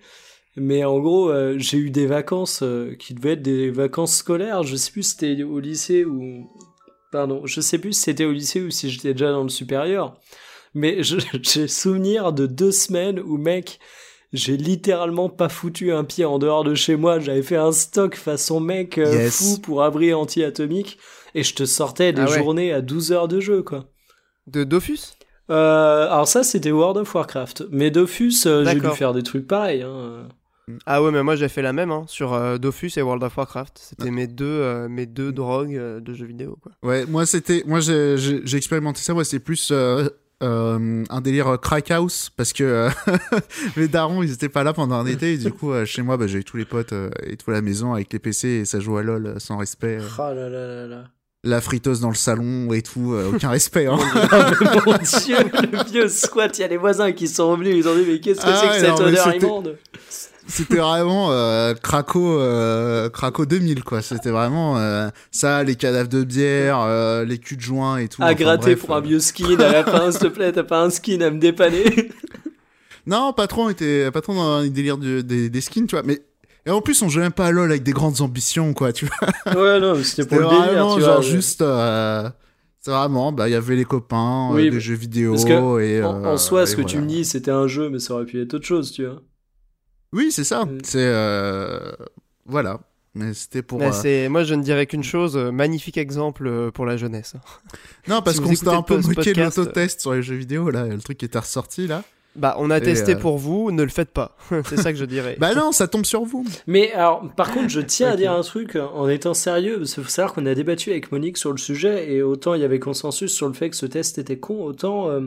Mais 0.56 0.84
en 0.84 0.98
gros, 0.98 1.30
euh, 1.30 1.54
j'ai 1.58 1.78
eu 1.78 1.90
des 1.90 2.06
vacances 2.06 2.60
euh, 2.62 2.94
qui 2.98 3.14
devaient 3.14 3.32
être 3.32 3.42
des 3.42 3.70
vacances 3.70 4.16
scolaires. 4.16 4.62
Je 4.64 4.76
sais 4.76 4.90
plus 4.90 5.02
si 5.04 5.10
c'était 5.16 5.42
au 5.44 5.60
lycée 5.60 6.04
ou. 6.04 6.50
Pardon, 7.12 7.42
je 7.46 7.60
sais 7.60 7.78
plus 7.78 7.92
si 7.92 8.00
c'était 8.02 8.24
au 8.24 8.32
lycée 8.32 8.60
ou 8.62 8.70
si 8.70 8.90
j'étais 8.90 9.12
déjà 9.12 9.30
dans 9.30 9.42
le 9.44 9.48
supérieur. 9.50 10.14
Mais 10.74 11.02
j'ai 11.42 11.68
souvenir 11.68 12.32
de 12.32 12.46
deux 12.46 12.72
semaines 12.72 13.20
où, 13.20 13.36
mec, 13.36 13.78
j'ai 14.32 14.56
littéralement 14.56 15.28
pas 15.28 15.50
foutu 15.50 15.92
un 15.92 16.04
pied 16.04 16.24
en 16.24 16.38
dehors 16.38 16.64
de 16.64 16.74
chez 16.74 16.96
moi. 16.96 17.20
J'avais 17.20 17.42
fait 17.42 17.56
un 17.56 17.70
stock 17.72 18.16
façon 18.16 18.58
mec 18.60 18.96
euh, 18.98 19.12
Yes. 19.24 19.36
fou 19.36 19.60
pour 19.60 19.82
abri 19.82 20.14
anti-atomique. 20.14 20.98
Et 21.34 21.42
je 21.44 21.54
te 21.54 21.64
sortais 21.66 22.12
des 22.12 22.22
Ah 22.22 22.30
ouais. 22.30 22.38
journées 22.38 22.72
à 22.72 22.80
12 22.80 23.12
heures 23.12 23.28
de 23.28 23.40
jeu, 23.40 23.62
quoi. 23.62 23.84
De 24.46 24.64
Dofus? 24.64 24.98
Euh, 25.50 26.06
alors 26.10 26.28
ça, 26.28 26.42
c'était 26.44 26.70
World 26.72 26.96
of 26.98 27.14
Warcraft. 27.14 27.64
Mais 27.70 27.90
Dofus, 27.90 28.32
euh, 28.46 28.64
j'ai 28.64 28.80
dû 28.80 28.88
faire 28.96 29.12
des 29.12 29.22
trucs 29.22 29.46
pareils. 29.46 29.82
Hein. 29.82 30.28
Ah 30.86 31.02
ouais, 31.02 31.10
mais 31.10 31.22
moi 31.22 31.34
j'ai 31.36 31.48
fait 31.48 31.62
la 31.62 31.72
même 31.72 31.90
hein, 31.90 32.04
sur 32.06 32.32
euh, 32.34 32.56
Dofus 32.56 32.92
et 32.96 33.02
World 33.02 33.22
of 33.24 33.36
Warcraft. 33.36 33.78
C'était 33.78 34.10
mes 34.10 34.26
deux, 34.28 34.44
euh, 34.46 34.88
mes 34.88 35.06
deux 35.06 35.32
drogues 35.32 35.76
euh, 35.76 36.00
de 36.00 36.14
jeux 36.14 36.26
vidéo. 36.26 36.56
Quoi. 36.62 36.72
Ouais, 36.82 37.04
moi 37.06 37.26
c'était, 37.26 37.64
moi 37.66 37.80
j'ai 37.80 38.16
expérimenté 38.56 39.00
ça. 39.00 39.12
Moi 39.12 39.24
c'est 39.24 39.40
plus 39.40 39.70
euh, 39.72 40.08
euh, 40.42 41.04
un 41.10 41.20
délire 41.20 41.58
crack 41.60 41.90
house 41.90 42.30
parce 42.36 42.52
que 42.52 42.62
euh, 42.64 42.90
les 43.76 43.88
darons 43.88 44.22
ils 44.22 44.32
étaient 44.32 44.48
pas 44.48 44.62
là 44.64 44.72
pendant 44.72 44.96
un 44.96 45.06
été 45.06 45.34
et 45.34 45.36
du 45.38 45.52
coup 45.52 45.72
euh, 45.72 45.84
chez 45.84 46.02
moi 46.02 46.16
bah, 46.16 46.26
j'avais 46.26 46.42
tous 46.44 46.56
les 46.56 46.64
potes 46.64 46.92
euh, 46.92 47.10
et 47.24 47.36
toute 47.36 47.48
la 47.52 47.60
maison 47.62 47.92
avec 47.94 48.12
les 48.12 48.18
PC 48.18 48.48
et 48.48 48.64
ça 48.64 48.78
joue 48.80 48.96
à 48.96 49.02
lol 49.02 49.34
sans 49.38 49.56
respect. 49.58 49.98
euh. 50.00 50.08
Oh 50.18 50.34
là 50.34 50.48
là 50.48 50.66
là 50.66 50.86
là. 50.86 51.04
La 51.44 51.60
friteuse 51.60 51.98
dans 51.98 52.08
le 52.08 52.14
salon 52.14 52.72
et 52.72 52.82
tout, 52.82 53.14
euh, 53.14 53.32
aucun 53.34 53.50
respect. 53.50 53.86
Hein. 53.86 53.98
Oh, 53.98 54.80
mon 54.86 54.92
dieu, 54.98 55.36
le 55.72 55.90
vieux 55.90 56.08
squat, 56.08 56.56
il 56.56 56.60
y 56.60 56.64
a 56.64 56.68
les 56.68 56.76
voisins 56.76 57.10
qui 57.10 57.26
sont 57.26 57.56
venus, 57.56 57.74
ils 57.76 57.88
ont 57.88 57.96
dit 57.96 58.04
mais 58.06 58.20
qu'est-ce 58.20 58.40
que 58.42 58.46
Ah 58.46 58.60
c'est 58.62 58.68
que 58.80 58.86
cette 58.86 59.00
odeur 59.00 59.34
immonde 59.34 59.76
C'était 60.46 60.76
vraiment 60.76 61.30
euh, 61.30 61.74
Craco, 61.74 62.38
euh, 62.40 63.08
Craco 63.08 63.46
2000 63.46 63.84
quoi. 63.84 64.02
C'était 64.02 64.30
vraiment 64.30 64.76
euh, 64.78 65.08
ça, 65.30 65.62
les 65.62 65.76
cadavres 65.76 66.08
de 66.08 66.24
bière, 66.24 66.80
euh, 66.80 67.24
les 67.24 67.38
culs 67.38 67.56
de 67.56 67.62
joint 67.62 67.98
et 67.98 68.08
tout. 68.08 68.22
À 68.22 68.26
Enfin, 68.26 68.34
gratter 68.34 68.74
bref, 68.74 68.80
pour 68.80 68.94
un 68.94 68.98
euh. 68.98 69.02
vieux 69.02 69.20
skin, 69.20 69.58
à 69.60 69.72
la 69.72 69.84
fin, 69.84 70.10
s'il 70.10 70.20
te 70.20 70.26
plaît, 70.28 70.52
t'as 70.52 70.64
pas 70.64 70.82
un 70.82 70.90
skin 70.90 71.20
à 71.20 71.30
me 71.30 71.38
dépanner 71.38 71.84
Non, 73.06 73.32
patron 73.32 73.68
était 73.68 74.10
patron 74.12 74.34
dans 74.34 74.50
un 74.58 74.66
délire 74.68 74.96
du- 74.98 75.24
des, 75.24 75.50
des 75.50 75.60
skins, 75.60 75.86
tu 75.86 75.96
vois. 75.96 76.04
Mais 76.04 76.22
et 76.66 76.70
en 76.70 76.80
plus, 76.80 77.02
on 77.02 77.08
jouait 77.08 77.22
même 77.22 77.32
pas 77.32 77.46
à 77.46 77.50
LoL 77.50 77.70
avec 77.70 77.82
des 77.82 77.90
grandes 77.92 78.20
ambitions, 78.20 78.72
quoi. 78.74 78.92
Tu 78.92 79.06
vois. 79.06 79.54
Ouais, 79.60 79.80
non, 79.80 79.96
c'était 80.04 80.24
pour 80.28 80.38
le 80.38 80.46
délire, 80.46 80.94
tu 80.94 81.00
genre 81.02 81.14
vois. 81.16 81.20
juste. 81.20 81.62
euh, 81.62 82.28
c'est 82.80 82.90
vraiment, 82.92 83.32
bah, 83.32 83.48
il 83.48 83.52
y 83.52 83.56
avait 83.56 83.76
les 83.76 83.84
copains, 83.84 84.50
Oui, 84.52 84.68
euh, 84.68 84.70
des 84.70 84.80
jeux 84.80 84.94
vidéo 84.94 85.32
parce 85.32 85.44
que 85.44 85.80
et. 85.80 86.02
En, 86.04 86.24
euh, 86.24 86.32
en 86.34 86.36
soi, 86.36 86.66
ce 86.66 86.76
que 86.76 86.82
tu 86.82 86.98
me 86.98 87.06
dis, 87.06 87.24
c'était 87.24 87.50
un 87.50 87.66
jeu, 87.66 87.88
mais 87.90 87.98
ça 87.98 88.14
aurait 88.14 88.24
pu 88.26 88.40
être 88.40 88.54
autre 88.54 88.66
chose, 88.66 88.92
tu 88.92 89.04
vois. 89.06 89.20
Oui, 90.12 90.30
c'est 90.30 90.44
ça. 90.44 90.64
Mm. 90.64 90.78
C'est 90.84 90.98
euh, 91.00 91.92
voilà. 92.46 92.80
Mais 93.14 93.34
c'était 93.34 93.62
pour. 93.62 93.78
Mais 93.78 93.90
euh, 94.04 94.28
Moi 94.28 94.44
je 94.44 94.54
ne 94.54 94.62
dirais 94.62 94.86
qu'une 94.86 95.04
chose, 95.04 95.36
euh, 95.36 95.50
magnifique 95.50 95.98
exemple 95.98 96.46
euh, 96.46 96.70
pour 96.70 96.86
la 96.86 96.96
jeunesse. 96.96 97.34
Non, 98.08 98.20
parce 98.20 98.36
si 98.36 98.42
qu'on 98.42 98.54
s'était 98.54 98.68
un 98.68 98.82
peu 98.82 98.98
moqué 98.98 99.32
de 99.32 99.42
l'autotest 99.42 100.00
sur 100.00 100.12
les 100.12 100.22
jeux 100.22 100.34
vidéo 100.34 100.70
là, 100.70 100.86
le 100.86 100.98
truc 100.98 101.18
qui 101.18 101.24
était 101.24 101.38
ressorti 101.38 101.86
là. 101.86 102.02
Bah 102.34 102.56
on 102.58 102.70
a 102.70 102.78
Et, 102.78 102.80
testé 102.80 103.14
euh, 103.14 103.18
pour 103.18 103.36
vous, 103.36 103.70
ne 103.70 103.82
le 103.82 103.90
faites 103.90 104.10
pas. 104.10 104.36
c'est 104.64 104.78
ça 104.78 104.92
que 104.92 104.98
je 104.98 105.04
dirais. 105.04 105.36
Bah 105.38 105.54
non, 105.54 105.70
ça 105.70 105.86
tombe 105.86 106.06
sur 106.06 106.24
vous. 106.24 106.46
Mais 106.66 106.92
alors, 106.92 107.28
par 107.36 107.52
contre, 107.52 107.68
je 107.68 107.80
tiens 107.80 108.10
à 108.10 108.16
dire 108.16 108.32
un 108.32 108.40
truc 108.40 108.76
en 108.76 109.08
étant 109.08 109.34
sérieux, 109.34 109.78
parce 109.78 109.94
qu'il 109.94 110.02
faut 110.02 110.08
savoir 110.08 110.32
qu'on 110.32 110.46
a 110.46 110.54
débattu 110.54 110.90
avec 110.90 111.12
Monique 111.12 111.36
sur 111.36 111.52
le 111.52 111.58
sujet, 111.58 112.10
et 112.10 112.22
autant 112.22 112.54
il 112.54 112.62
y 112.62 112.64
avait 112.64 112.78
consensus 112.78 113.34
sur 113.34 113.48
le 113.48 113.52
fait 113.52 113.68
que 113.68 113.76
ce 113.76 113.84
test 113.86 114.16
était 114.16 114.38
con, 114.38 114.64
autant 114.64 115.10
euh, 115.10 115.20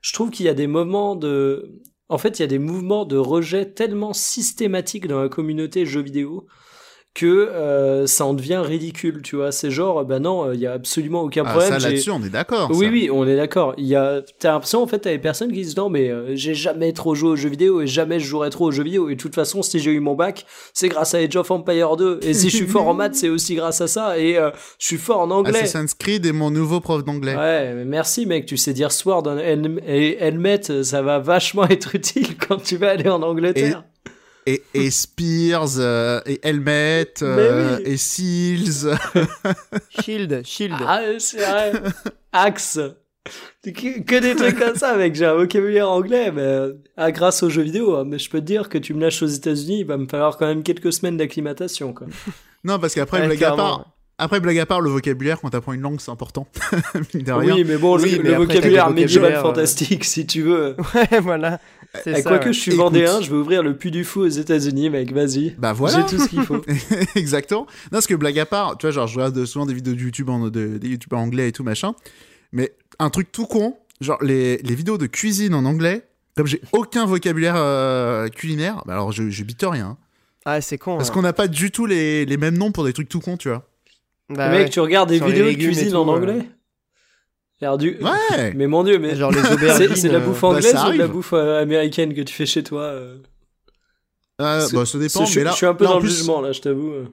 je 0.00 0.12
trouve 0.12 0.30
qu'il 0.30 0.46
y 0.46 0.48
a 0.48 0.54
des 0.54 0.68
moments 0.68 1.16
de... 1.16 1.80
En 2.08 2.18
fait, 2.18 2.38
il 2.38 2.42
y 2.42 2.44
a 2.44 2.48
des 2.48 2.58
mouvements 2.58 3.04
de 3.04 3.16
rejet 3.16 3.70
tellement 3.70 4.12
systématiques 4.12 5.06
dans 5.06 5.20
la 5.20 5.28
communauté 5.28 5.84
jeux 5.84 6.02
vidéo 6.02 6.46
que 7.14 7.26
euh, 7.26 8.06
ça 8.06 8.24
en 8.24 8.34
devient 8.34 8.62
ridicule, 8.64 9.22
tu 9.22 9.36
vois. 9.36 9.50
C'est 9.50 9.70
genre, 9.72 10.04
bah 10.04 10.20
non, 10.20 10.46
euh, 10.46 10.54
il 10.54 10.60
y 10.60 10.66
a 10.66 10.72
absolument 10.72 11.22
aucun 11.22 11.42
Ah, 11.44 11.50
problème. 11.50 11.80
ça 11.80 11.88
là-dessus, 11.88 12.10
on 12.10 12.22
est 12.22 12.28
d'accord. 12.30 12.70
oui, 12.72 12.86
ça. 12.86 12.92
oui, 12.92 13.10
on 13.12 13.26
est 13.26 13.34
d'accord. 13.36 13.74
Il 13.76 13.86
y 13.86 13.96
a, 13.96 14.22
t'as 14.38 14.52
l'impression 14.52 14.82
en 14.82 14.86
fait, 14.86 15.00
t'as 15.00 15.10
des 15.10 15.18
personnes 15.18 15.48
qui 15.50 15.56
disent 15.62 15.76
non, 15.76 15.88
mais 15.88 16.10
euh, 16.10 16.36
j'ai 16.36 16.54
jamais 16.54 16.92
trop 16.92 17.16
joué 17.16 17.30
aux 17.30 17.36
jeux 17.36 17.48
vidéo 17.48 17.80
et 17.80 17.86
jamais 17.88 18.20
je 18.20 18.26
jouerai 18.26 18.50
trop 18.50 18.66
aux 18.66 18.70
jeux 18.70 18.84
vidéo. 18.84 19.08
Et 19.08 19.16
de 19.16 19.20
toute 19.20 19.34
façon, 19.34 19.62
si 19.62 19.80
j'ai 19.80 19.90
eu 19.90 20.00
mon 20.00 20.14
bac, 20.14 20.46
c'est 20.72 20.88
grâce 20.88 21.14
à 21.14 21.18
Age 21.18 21.34
of 21.34 21.50
Empire 21.50 21.96
2. 21.96 22.20
Et 22.22 22.34
si 22.34 22.50
je 22.50 22.56
suis 22.56 22.66
fort 22.66 22.86
en 22.86 22.94
maths, 22.94 23.16
c'est 23.16 23.28
aussi 23.28 23.56
grâce 23.56 23.80
à 23.80 23.88
ça. 23.88 24.18
Et 24.18 24.38
euh, 24.38 24.50
je 24.78 24.86
suis 24.86 24.96
fort 24.96 25.20
en 25.20 25.30
anglais. 25.30 25.58
Assassin's 25.58 25.94
Creed 25.94 26.24
est 26.24 26.32
mon 26.32 26.50
nouveau 26.50 26.80
prof 26.80 27.02
d'anglais. 27.02 27.34
Ouais, 27.34 27.74
mais 27.74 27.84
merci 27.84 28.26
mec, 28.26 28.46
tu 28.46 28.56
sais 28.56 28.72
dire 28.72 28.92
sword 28.92 29.24
et 29.86 30.16
helmet, 30.20 30.60
ça 30.84 31.02
va 31.02 31.18
vachement 31.18 31.66
être 31.68 31.96
utile 31.96 32.36
quand 32.36 32.62
tu 32.62 32.76
vas 32.76 32.90
aller 32.90 33.08
en 33.08 33.22
Angleterre. 33.22 33.82
Et, 33.82 33.97
et 34.74 34.90
Spears, 34.90 35.78
euh, 35.78 36.20
et 36.26 36.40
Helmet, 36.42 37.14
euh, 37.22 37.76
oui. 37.78 37.82
et 37.92 37.96
Seals. 37.96 38.88
Shield, 40.00 40.42
Shield. 40.44 40.74
Ah, 40.86 41.00
c'est 41.18 41.38
vrai. 41.38 41.72
Axe. 42.32 42.78
Que, 43.62 44.00
que 44.00 44.20
des 44.20 44.34
trucs 44.34 44.58
comme 44.58 44.76
ça, 44.76 44.96
mec. 44.96 45.14
J'ai 45.14 45.26
un 45.26 45.34
vocabulaire 45.34 45.90
anglais, 45.90 46.30
mais 46.32 46.40
euh, 46.40 46.72
ah, 46.96 47.12
grâce 47.12 47.42
aux 47.42 47.50
jeux 47.50 47.62
vidéo. 47.62 47.96
hein. 47.96 48.04
Mais 48.06 48.18
je 48.18 48.30
peux 48.30 48.40
te 48.40 48.46
dire 48.46 48.68
que 48.70 48.78
tu 48.78 48.94
me 48.94 49.00
lâches 49.02 49.22
aux 49.22 49.26
États-Unis, 49.26 49.80
il 49.80 49.86
va 49.86 49.96
me 49.98 50.06
falloir 50.06 50.38
quand 50.38 50.46
même 50.46 50.62
quelques 50.62 50.92
semaines 50.92 51.16
d'acclimatation, 51.18 51.92
quoi. 51.92 52.06
non, 52.64 52.78
parce 52.78 52.94
qu'après, 52.94 53.20
Ouais, 53.20 53.26
blague 53.26 53.44
à 53.44 53.52
part, 53.56 53.90
après, 54.18 54.40
blague 54.40 54.58
à 54.58 54.66
part, 54.66 54.80
le 54.80 54.90
vocabulaire, 54.90 55.40
quand 55.40 55.50
t'apprends 55.50 55.72
une 55.72 55.80
langue, 55.80 56.00
c'est 56.00 56.10
important. 56.10 56.46
Oui, 57.04 57.64
mais 57.64 57.76
bon, 57.76 57.98
Oui, 57.98 58.12
le, 58.16 58.22
mais 58.22 58.30
le 58.30 58.36
vocabulaire 58.36 58.90
médiéval 58.90 59.34
euh, 59.34 59.40
fantastique, 59.42 60.04
si 60.04 60.26
tu 60.26 60.42
veux. 60.42 60.76
Ouais, 60.94 61.20
voilà. 61.20 61.60
C'est 62.04 62.10
Eh, 62.18 62.22
ça, 62.22 62.28
Quoique 62.30 62.46
ouais. 62.46 62.52
je 62.52 62.58
suis 62.60 62.72
Écoute. 62.72 62.84
vendéen, 62.84 63.20
je 63.20 63.30
vais 63.30 63.36
ouvrir 63.36 63.62
le 63.62 63.76
puits 63.76 63.90
du 63.90 64.04
fou 64.04 64.20
aux 64.20 64.28
États-Unis, 64.28 64.90
mec. 64.90 65.12
Vas-y. 65.12 65.54
Bah 65.58 65.72
voilà. 65.72 66.00
J'ai 66.08 66.16
tout 66.16 66.22
ce 66.22 66.28
qu'il 66.28 66.42
faut. 66.42 66.60
Exactement. 67.14 67.62
Non, 67.62 67.66
parce 67.92 68.06
que 68.06 68.14
blague 68.14 68.38
à 68.38 68.46
part, 68.46 68.76
tu 68.76 68.86
vois, 68.86 68.90
genre, 68.90 69.06
je 69.06 69.16
regarde 69.16 69.44
souvent 69.46 69.64
des 69.66 69.72
vidéos 69.74 69.94
de 69.94 70.00
YouTube, 70.00 70.28
en, 70.28 70.48
de, 70.50 70.78
des 70.78 70.88
youtubeurs 70.88 71.20
anglais 71.20 71.48
et 71.48 71.52
tout, 71.52 71.62
machin. 71.64 71.94
Mais 72.52 72.74
un 72.98 73.08
truc 73.10 73.32
tout 73.32 73.46
con, 73.46 73.78
genre, 74.00 74.18
les, 74.22 74.58
les 74.58 74.74
vidéos 74.74 74.98
de 74.98 75.06
cuisine 75.06 75.54
en 75.54 75.64
anglais, 75.64 76.02
comme 76.36 76.46
j'ai 76.46 76.60
aucun 76.72 77.06
vocabulaire 77.06 77.54
euh, 77.56 78.28
culinaire, 78.28 78.82
bah 78.86 78.92
alors 78.94 79.12
je, 79.12 79.30
je 79.30 79.44
bite 79.44 79.62
rien. 79.62 79.86
hein. 79.86 79.96
Ah, 80.44 80.60
c'est 80.60 80.78
con. 80.78 80.96
Parce 80.96 81.10
hein. 81.10 81.12
qu'on 81.14 81.22
n'a 81.22 81.32
pas 81.32 81.48
du 81.48 81.70
tout 81.70 81.84
les, 81.86 82.24
les 82.24 82.36
mêmes 82.36 82.56
noms 82.58 82.72
pour 82.72 82.84
des 82.84 82.92
trucs 82.92 83.08
tout 83.08 83.20
cons, 83.20 83.36
tu 83.36 83.48
vois. 83.48 83.67
Bah, 84.30 84.50
mec, 84.50 84.60
ouais. 84.64 84.68
tu 84.68 84.80
regardes 84.80 85.08
des 85.08 85.18
Sur 85.18 85.26
vidéos 85.26 85.46
de 85.50 85.52
cuisine 85.54 85.90
tout, 85.90 85.96
en 85.96 86.08
euh. 86.08 86.16
anglais 86.16 86.48
du... 87.78 87.98
Ouais. 88.00 88.52
Mais 88.56 88.66
mon 88.66 88.84
dieu, 88.84 88.98
mais. 88.98 89.16
Genre 89.16 89.32
les 89.32 89.42
C'est 89.42 89.52
aubergines. 89.52 89.96
c'est 89.96 90.08
de 90.08 90.12
la 90.12 90.18
euh, 90.20 90.26
bouffe 90.26 90.40
bah, 90.42 90.48
anglaise 90.48 90.76
ou 90.88 90.92
de 90.92 90.98
la 90.98 91.08
bouffe 91.08 91.32
euh, 91.32 91.60
américaine 91.60 92.14
que 92.14 92.20
tu 92.20 92.32
fais 92.34 92.46
chez 92.46 92.62
toi 92.62 92.82
euh 92.82 93.18
Euh, 94.40 94.68
bah, 94.72 94.86
ça 94.86 94.98
dépend, 94.98 95.24
je, 95.24 95.38
mais 95.38 95.44
là, 95.44 95.50
je 95.50 95.56
suis 95.56 95.66
un 95.66 95.74
peu 95.74 95.84
là, 95.84 95.90
en 95.90 95.94
dans 95.94 95.98
le 96.00 96.04
plus- 96.04 96.16
jugement 96.16 96.40
là, 96.40 96.52
je 96.52 96.60
t'avoue. 96.60 96.90
euh. 96.92 97.06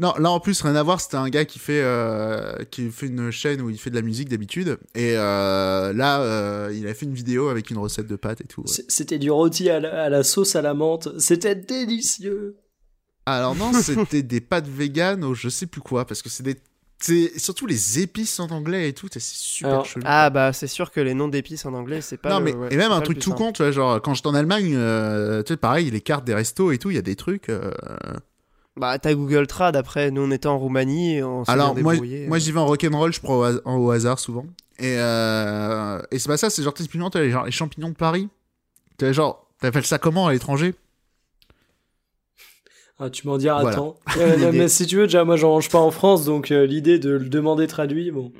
Non, 0.00 0.14
là 0.18 0.30
en 0.30 0.40
plus 0.40 0.58
rien 0.62 0.74
à 0.76 0.82
voir. 0.82 0.98
C'était 1.02 1.18
un 1.18 1.28
gars 1.28 1.44
qui 1.44 1.58
fait 1.58 1.82
euh, 1.82 2.64
qui 2.70 2.88
fait 2.90 3.08
une 3.08 3.30
chaîne 3.30 3.60
où 3.60 3.68
il 3.68 3.78
fait 3.78 3.90
de 3.90 3.96
la 3.96 4.00
musique 4.00 4.30
d'habitude. 4.30 4.78
Et 4.94 5.12
euh, 5.18 5.92
là, 5.92 6.22
euh, 6.22 6.72
il 6.74 6.86
a 6.86 6.94
fait 6.94 7.04
une 7.04 7.12
vidéo 7.12 7.48
avec 7.50 7.68
une 7.68 7.76
recette 7.76 8.06
de 8.06 8.16
pâtes 8.16 8.40
et 8.40 8.46
tout. 8.46 8.62
ouais. 8.62 8.84
C'était 8.88 9.18
du 9.18 9.30
rôti 9.30 9.68
à 9.68 9.78
la, 9.80 10.04
à 10.04 10.08
la 10.08 10.22
sauce 10.22 10.56
à 10.56 10.62
la 10.62 10.72
menthe. 10.72 11.08
C'était 11.18 11.54
délicieux. 11.54 12.56
Alors 13.32 13.54
non, 13.54 13.72
c'était 13.82 14.22
des 14.22 14.40
pâtes 14.40 14.68
véganes 14.68 15.24
ou 15.24 15.34
je 15.34 15.48
sais 15.48 15.66
plus 15.66 15.80
quoi, 15.80 16.04
parce 16.06 16.22
que 16.22 16.28
c'est 16.28 16.42
des 16.42 16.56
surtout 17.38 17.64
les 17.66 18.00
épices 18.00 18.38
en 18.40 18.48
anglais 18.50 18.88
et 18.90 18.92
tout. 18.92 19.08
C'est 19.10 19.22
super 19.22 19.70
Alors, 19.70 19.84
chelou. 19.86 20.02
Ah 20.06 20.28
bah 20.28 20.52
c'est 20.52 20.66
sûr 20.66 20.90
que 20.90 21.00
les 21.00 21.14
noms 21.14 21.28
d'épices 21.28 21.64
en 21.64 21.72
anglais 21.72 22.02
c'est 22.02 22.18
pas. 22.18 22.28
non 22.28 22.38
le- 22.40 22.44
mais 22.44 22.54
ouais, 22.54 22.68
et 22.70 22.76
même 22.76 22.92
un 22.92 23.00
truc 23.00 23.18
tout 23.18 23.30
simple. 23.30 23.42
con, 23.42 23.52
tu 23.52 23.62
vois, 23.62 23.72
genre 23.72 24.02
quand 24.02 24.12
j'étais 24.12 24.28
en 24.28 24.34
Allemagne, 24.34 24.74
euh, 24.76 25.42
tu 25.42 25.54
sais 25.54 25.56
pareil, 25.56 25.90
les 25.90 26.02
cartes 26.02 26.24
des 26.26 26.34
restos 26.34 26.72
et 26.72 26.78
tout, 26.78 26.90
il 26.90 26.96
y 26.96 26.98
a 26.98 27.02
des 27.02 27.16
trucs. 27.16 27.48
euh, 27.48 27.70
Bah 28.76 28.98
t'as 28.98 29.14
Google 29.14 29.46
Trad 29.46 29.76
après, 29.76 30.10
nous 30.10 30.22
on 30.22 30.30
était 30.30 30.46
en 30.46 30.58
Roumanie, 30.58 31.22
on 31.22 31.44
s'est 31.46 31.50
Alors 31.52 31.74
bien 31.74 31.82
moi, 31.82 31.92
débrouillé. 31.94 32.26
moi 32.26 32.38
j'y 32.38 32.52
vais 32.52 32.60
en 32.60 32.66
rock'n'roll, 32.66 33.12
je 33.14 33.20
prends 33.20 33.38
au, 33.38 33.42
has- 33.44 33.60
au 33.64 33.90
hasard 33.90 34.18
souvent. 34.18 34.44
Et, 34.78 34.96
euh, 34.98 36.00
et 36.10 36.18
c'est 36.18 36.28
pas 36.28 36.36
ça, 36.36 36.50
c'est 36.50 36.62
genre 36.62 36.74
typiquement 36.74 37.08
t'as 37.10 37.20
les, 37.20 37.30
genre, 37.30 37.44
les 37.46 37.50
champignons 37.50 37.88
de 37.90 37.94
Paris. 37.94 38.28
T'as 38.98 39.12
genre, 39.12 39.46
t'appelles 39.60 39.86
ça 39.86 39.98
comment 39.98 40.26
à 40.26 40.32
l'étranger? 40.32 40.74
Ah, 43.00 43.08
tu 43.10 43.26
m'en 43.26 43.38
diras 43.38 43.62
Voilà. 43.62 43.94
L'idée. 44.36 44.52
mais 44.58 44.68
si 44.68 44.86
tu 44.86 44.96
veux, 44.96 45.04
déjà 45.06 45.24
moi 45.24 45.36
j'en 45.36 45.48
mange 45.54 45.70
pas 45.70 45.78
en 45.80 45.90
France, 45.90 46.24
donc 46.26 46.50
euh, 46.50 46.66
l'idée 46.66 46.98
de 46.98 47.10
le 47.10 47.28
demander 47.28 47.66
traduit, 47.66 48.10
bon. 48.10 48.32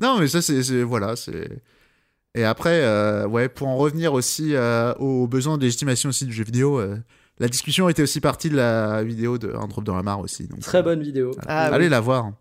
Non 0.00 0.18
mais 0.18 0.28
ça 0.28 0.40
c'est 0.40 0.82
voilà 0.82 1.16
c'est. 1.16 1.60
Et 2.34 2.44
après 2.44 2.80
euh, 2.84 3.26
ouais 3.26 3.48
pour 3.48 3.68
en 3.68 3.76
revenir 3.76 4.12
aussi 4.12 4.54
euh, 4.54 4.94
aux 4.94 5.26
besoins 5.26 5.58
de 5.58 5.62
légitimation 5.64 6.08
aussi 6.10 6.24
du 6.26 6.32
jeu 6.32 6.44
vidéo, 6.44 6.78
euh, 6.78 6.96
la 7.38 7.48
discussion 7.48 7.88
était 7.88 8.02
aussi 8.02 8.20
partie 8.20 8.48
de 8.50 8.56
la 8.56 9.02
vidéo 9.02 9.36
de 9.36 9.52
Un 9.54 9.66
drop 9.66 9.82
dans 9.84 9.96
la 9.96 10.02
mare 10.02 10.20
aussi. 10.20 10.46
Donc, 10.46 10.60
Très 10.60 10.82
bonne 10.82 11.02
vidéo. 11.02 11.32
voilà. 11.34 11.48
Ah, 11.50 11.74
Allez 11.74 11.86
oui. 11.86 11.90
la 11.90 12.00
voir. 12.00 12.32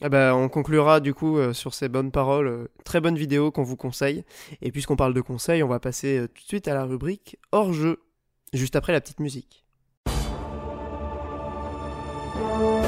Ah 0.00 0.08
bah, 0.08 0.36
on 0.36 0.48
conclura 0.48 1.00
du 1.00 1.12
coup 1.14 1.38
euh, 1.38 1.52
sur 1.52 1.74
ces 1.74 1.88
bonnes 1.88 2.12
paroles. 2.12 2.46
euh, 2.46 2.68
très 2.84 3.00
bonne 3.00 3.16
vidéo 3.16 3.50
qu'on 3.50 3.64
vous 3.64 3.74
conseille. 3.76 4.22
Et 4.62 4.70
puisqu'on 4.70 4.96
parle 4.96 5.14
de 5.14 5.20
conseils, 5.20 5.62
on 5.64 5.68
va 5.68 5.80
passer 5.80 6.18
euh, 6.18 6.26
tout 6.28 6.42
de 6.42 6.46
suite 6.48 6.68
à 6.68 6.74
la 6.74 6.84
rubrique 6.84 7.36
hors 7.52 7.72
jeu, 7.72 7.98
juste 8.52 8.76
après 8.76 8.92
la 8.92 9.00
petite 9.00 9.18
musique. 9.18 9.64
Thank 12.38 12.82
you. 12.82 12.87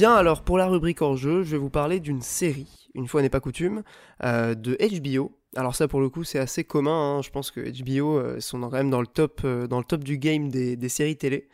Bien, 0.00 0.14
alors 0.14 0.40
pour 0.40 0.56
la 0.56 0.66
rubrique 0.66 1.02
hors 1.02 1.18
jeu, 1.18 1.42
je 1.42 1.50
vais 1.50 1.58
vous 1.58 1.68
parler 1.68 2.00
d'une 2.00 2.22
série, 2.22 2.88
une 2.94 3.06
fois 3.06 3.20
n'est 3.20 3.28
pas 3.28 3.40
coutume, 3.40 3.82
euh, 4.24 4.54
de 4.54 4.78
HBO. 4.98 5.36
Alors 5.56 5.76
ça 5.76 5.88
pour 5.88 6.00
le 6.00 6.08
coup 6.08 6.24
c'est 6.24 6.38
assez 6.38 6.64
commun, 6.64 7.18
hein. 7.18 7.20
je 7.20 7.28
pense 7.28 7.50
que 7.50 7.60
HBO 7.60 8.16
euh, 8.16 8.40
sont 8.40 8.58
quand 8.60 8.70
même 8.70 8.88
dans 8.88 9.02
le 9.02 9.06
top, 9.06 9.42
euh, 9.44 9.66
dans 9.66 9.76
le 9.76 9.84
top 9.84 10.02
du 10.02 10.16
game 10.16 10.48
des, 10.48 10.74
des 10.74 10.88
séries 10.88 11.18
télé. 11.18 11.48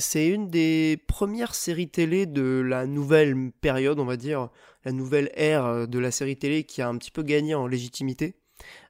C'est 0.00 0.28
une 0.28 0.48
des 0.48 1.02
premières 1.06 1.54
séries 1.54 1.88
télé 1.88 2.26
de 2.26 2.60
la 2.60 2.86
nouvelle 2.86 3.52
période, 3.62 3.98
on 3.98 4.04
va 4.04 4.18
dire, 4.18 4.50
la 4.84 4.92
nouvelle 4.92 5.30
ère 5.34 5.88
de 5.88 5.98
la 5.98 6.10
série 6.10 6.36
télé 6.36 6.64
qui 6.64 6.82
a 6.82 6.88
un 6.90 6.98
petit 6.98 7.10
peu 7.10 7.22
gagné 7.22 7.54
en 7.54 7.66
légitimité. 7.66 8.34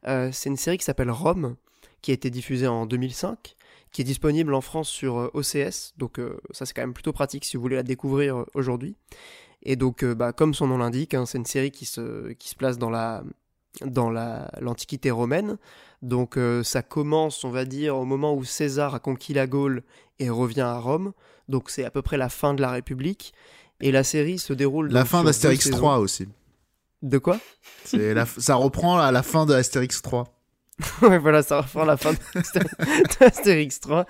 C'est 0.05 0.47
une 0.47 0.57
série 0.57 0.78
qui 0.78 0.85
s'appelle 0.85 1.12
Rome, 1.12 1.55
qui 2.01 2.11
a 2.11 2.15
été 2.15 2.31
diffusée 2.31 2.67
en 2.67 2.86
2005, 2.86 3.55
qui 3.92 4.00
est 4.00 4.04
disponible 4.04 4.54
en 4.54 4.60
France 4.60 4.88
sur 4.88 5.18
euh, 5.18 5.30
OCS, 5.34 5.92
donc 5.98 6.18
euh, 6.18 6.40
ça 6.50 6.66
c'est 6.66 6.74
quand 6.74 6.82
même 6.82 6.94
plutôt 6.94 7.12
pratique 7.12 7.44
si 7.44 7.56
vous 7.56 7.62
voulez 7.62 7.76
la 7.76 7.82
découvrir 7.82 8.38
euh, 8.38 8.46
aujourd'hui. 8.54 8.96
Et 9.62 9.76
donc, 9.76 10.02
euh, 10.02 10.14
bah, 10.14 10.32
comme 10.32 10.54
son 10.54 10.66
nom 10.66 10.78
l'indique, 10.78 11.14
hein, 11.14 11.26
c'est 11.26 11.38
une 11.38 11.46
série 11.46 11.70
qui 11.70 11.84
se, 11.84 12.32
qui 12.32 12.48
se 12.48 12.56
place 12.56 12.78
dans 12.78 12.90
la 12.90 13.22
dans 13.84 14.10
la 14.10 14.50
l'Antiquité 14.60 15.10
romaine. 15.10 15.56
Donc 16.02 16.36
euh, 16.36 16.62
ça 16.62 16.82
commence, 16.82 17.44
on 17.44 17.50
va 17.50 17.64
dire, 17.64 17.96
au 17.96 18.04
moment 18.04 18.34
où 18.34 18.44
César 18.44 18.94
a 18.94 18.98
conquis 18.98 19.34
la 19.34 19.46
Gaule 19.46 19.82
et 20.18 20.30
revient 20.30 20.60
à 20.62 20.78
Rome. 20.78 21.12
Donc 21.48 21.70
c'est 21.70 21.84
à 21.84 21.90
peu 21.90 22.02
près 22.02 22.16
la 22.16 22.28
fin 22.28 22.54
de 22.54 22.60
la 22.60 22.70
République. 22.70 23.32
Et 23.80 23.90
la 23.90 24.04
série 24.04 24.38
se 24.38 24.52
déroule. 24.52 24.92
La 24.92 25.04
fin 25.04 25.24
d'Astérix 25.24 25.64
deux 25.64 25.70
saisons. 25.72 25.82
3 25.82 25.98
aussi. 25.98 26.28
De 27.02 27.18
quoi? 27.18 27.38
La... 27.92 28.26
Ça 28.26 28.54
reprend 28.54 28.98
à 28.98 29.10
la 29.10 29.22
fin 29.24 29.44
de 29.44 29.54
Astérix 29.54 30.02
3. 30.02 30.32
Voilà, 31.20 31.43
ça 31.43 31.61
reprend 31.61 31.85
la 31.85 31.97
fin 31.97 32.12
d'Astérix 33.20 33.81
3. 33.81 34.07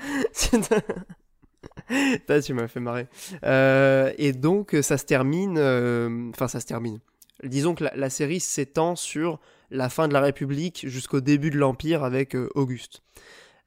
Putain, 1.89 2.41
tu 2.45 2.55
m'as 2.55 2.69
fait 2.69 2.81
marrer. 2.81 3.07
Euh, 3.45 4.13
et 4.19 4.33
donc, 4.33 4.77
ça 4.83 4.99
se 4.99 5.05
termine. 5.05 5.57
euh, 5.59 6.31
Enfin, 6.31 6.49
ça 6.49 6.61
se 6.61 6.67
termine. 6.67 6.99
Disons 7.43 7.75
que 7.75 7.85
la, 7.95 8.11
série 8.11 8.41
s'étend 8.41 8.95
sur 8.95 9.41
la 9.71 9.89
fin 9.89 10.07
de 10.07 10.13
la 10.13 10.21
République 10.21 10.85
jusqu'au 10.89 11.21
début 11.21 11.51
de 11.51 11.59
l'Empire 11.59 12.05
avec 12.05 12.37
euh, 12.37 12.49
Auguste. 12.55 13.03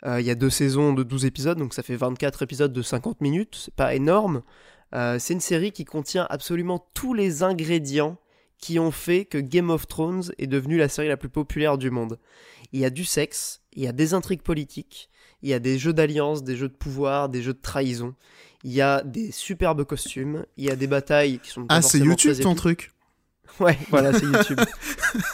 Euh, 0.06 0.22
Il 0.22 0.26
y 0.26 0.30
a 0.32 0.36
deux 0.36 0.50
saisons 0.50 0.94
de 0.94 1.04
12 1.04 1.26
épisodes, 1.26 1.58
donc 1.58 1.74
ça 1.74 1.84
fait 1.84 1.96
24 1.96 2.44
épisodes 2.44 2.72
de 2.72 2.82
50 2.82 3.22
minutes. 3.22 3.56
C'est 3.66 3.74
pas 3.74 3.94
énorme. 3.96 4.44
Euh, 4.94 5.20
c'est 5.20 5.34
une 5.34 5.42
série 5.42 5.72
qui 5.72 5.84
contient 5.84 6.26
absolument 6.30 6.88
tous 6.94 7.14
les 7.14 7.44
ingrédients 7.44 8.18
qui 8.60 8.80
ont 8.80 8.92
fait 8.92 9.26
que 9.26 9.38
Game 9.38 9.70
of 9.70 9.88
Thrones 9.88 10.32
est 10.38 10.48
devenue 10.48 10.78
la 10.78 10.88
série 10.88 11.10
la 11.10 11.18
plus 11.18 11.28
populaire 11.30 11.78
du 11.78 11.92
monde. 11.92 12.18
Il 12.76 12.82
y 12.82 12.86
a 12.86 12.90
du 12.90 13.06
sexe, 13.06 13.62
il 13.74 13.84
y 13.84 13.88
a 13.88 13.94
des 13.94 14.14
intrigues 14.14 14.42
politiques, 14.42 15.10
il 15.42 15.48
y 15.50 15.54
a 15.54 15.60
des 15.60 15.80
jeux 15.80 15.94
d'alliance, 15.94 16.44
des 16.44 16.58
jeux 16.58 16.68
de 16.68 16.74
pouvoir, 16.74 17.30
des 17.30 17.42
jeux 17.42 17.54
de 17.54 17.62
trahison. 17.62 18.16
Il 18.66 18.74
y 18.74 18.82
a 18.82 19.02
des 19.04 19.32
superbes 19.32 19.86
costumes, 19.86 20.46
il 20.58 20.66
y 20.66 20.70
a 20.72 20.76
des 20.76 20.88
batailles 20.88 21.40
qui 21.40 21.50
sont 21.52 21.66
Ah, 21.70 21.82
c'est 21.82 22.00
YouTube 22.00 22.34
très 22.34 22.44
ton 22.44 22.54
truc 22.56 22.92
Ouais, 23.62 23.78
voilà, 23.90 24.12
c'est 24.12 24.26
YouTube. 24.26 24.60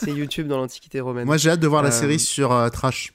c'est 0.01 0.11
YouTube 0.11 0.47
dans 0.47 0.57
l'Antiquité 0.57 0.99
romaine. 0.99 1.25
Moi, 1.25 1.37
j'ai 1.37 1.49
hâte 1.49 1.59
de 1.61 1.67
voir 1.67 1.81
la 1.81 1.89
Euh, 1.89 1.91
série 1.91 2.19
sur 2.19 2.51
euh, 2.51 2.69
Trash. 2.69 3.13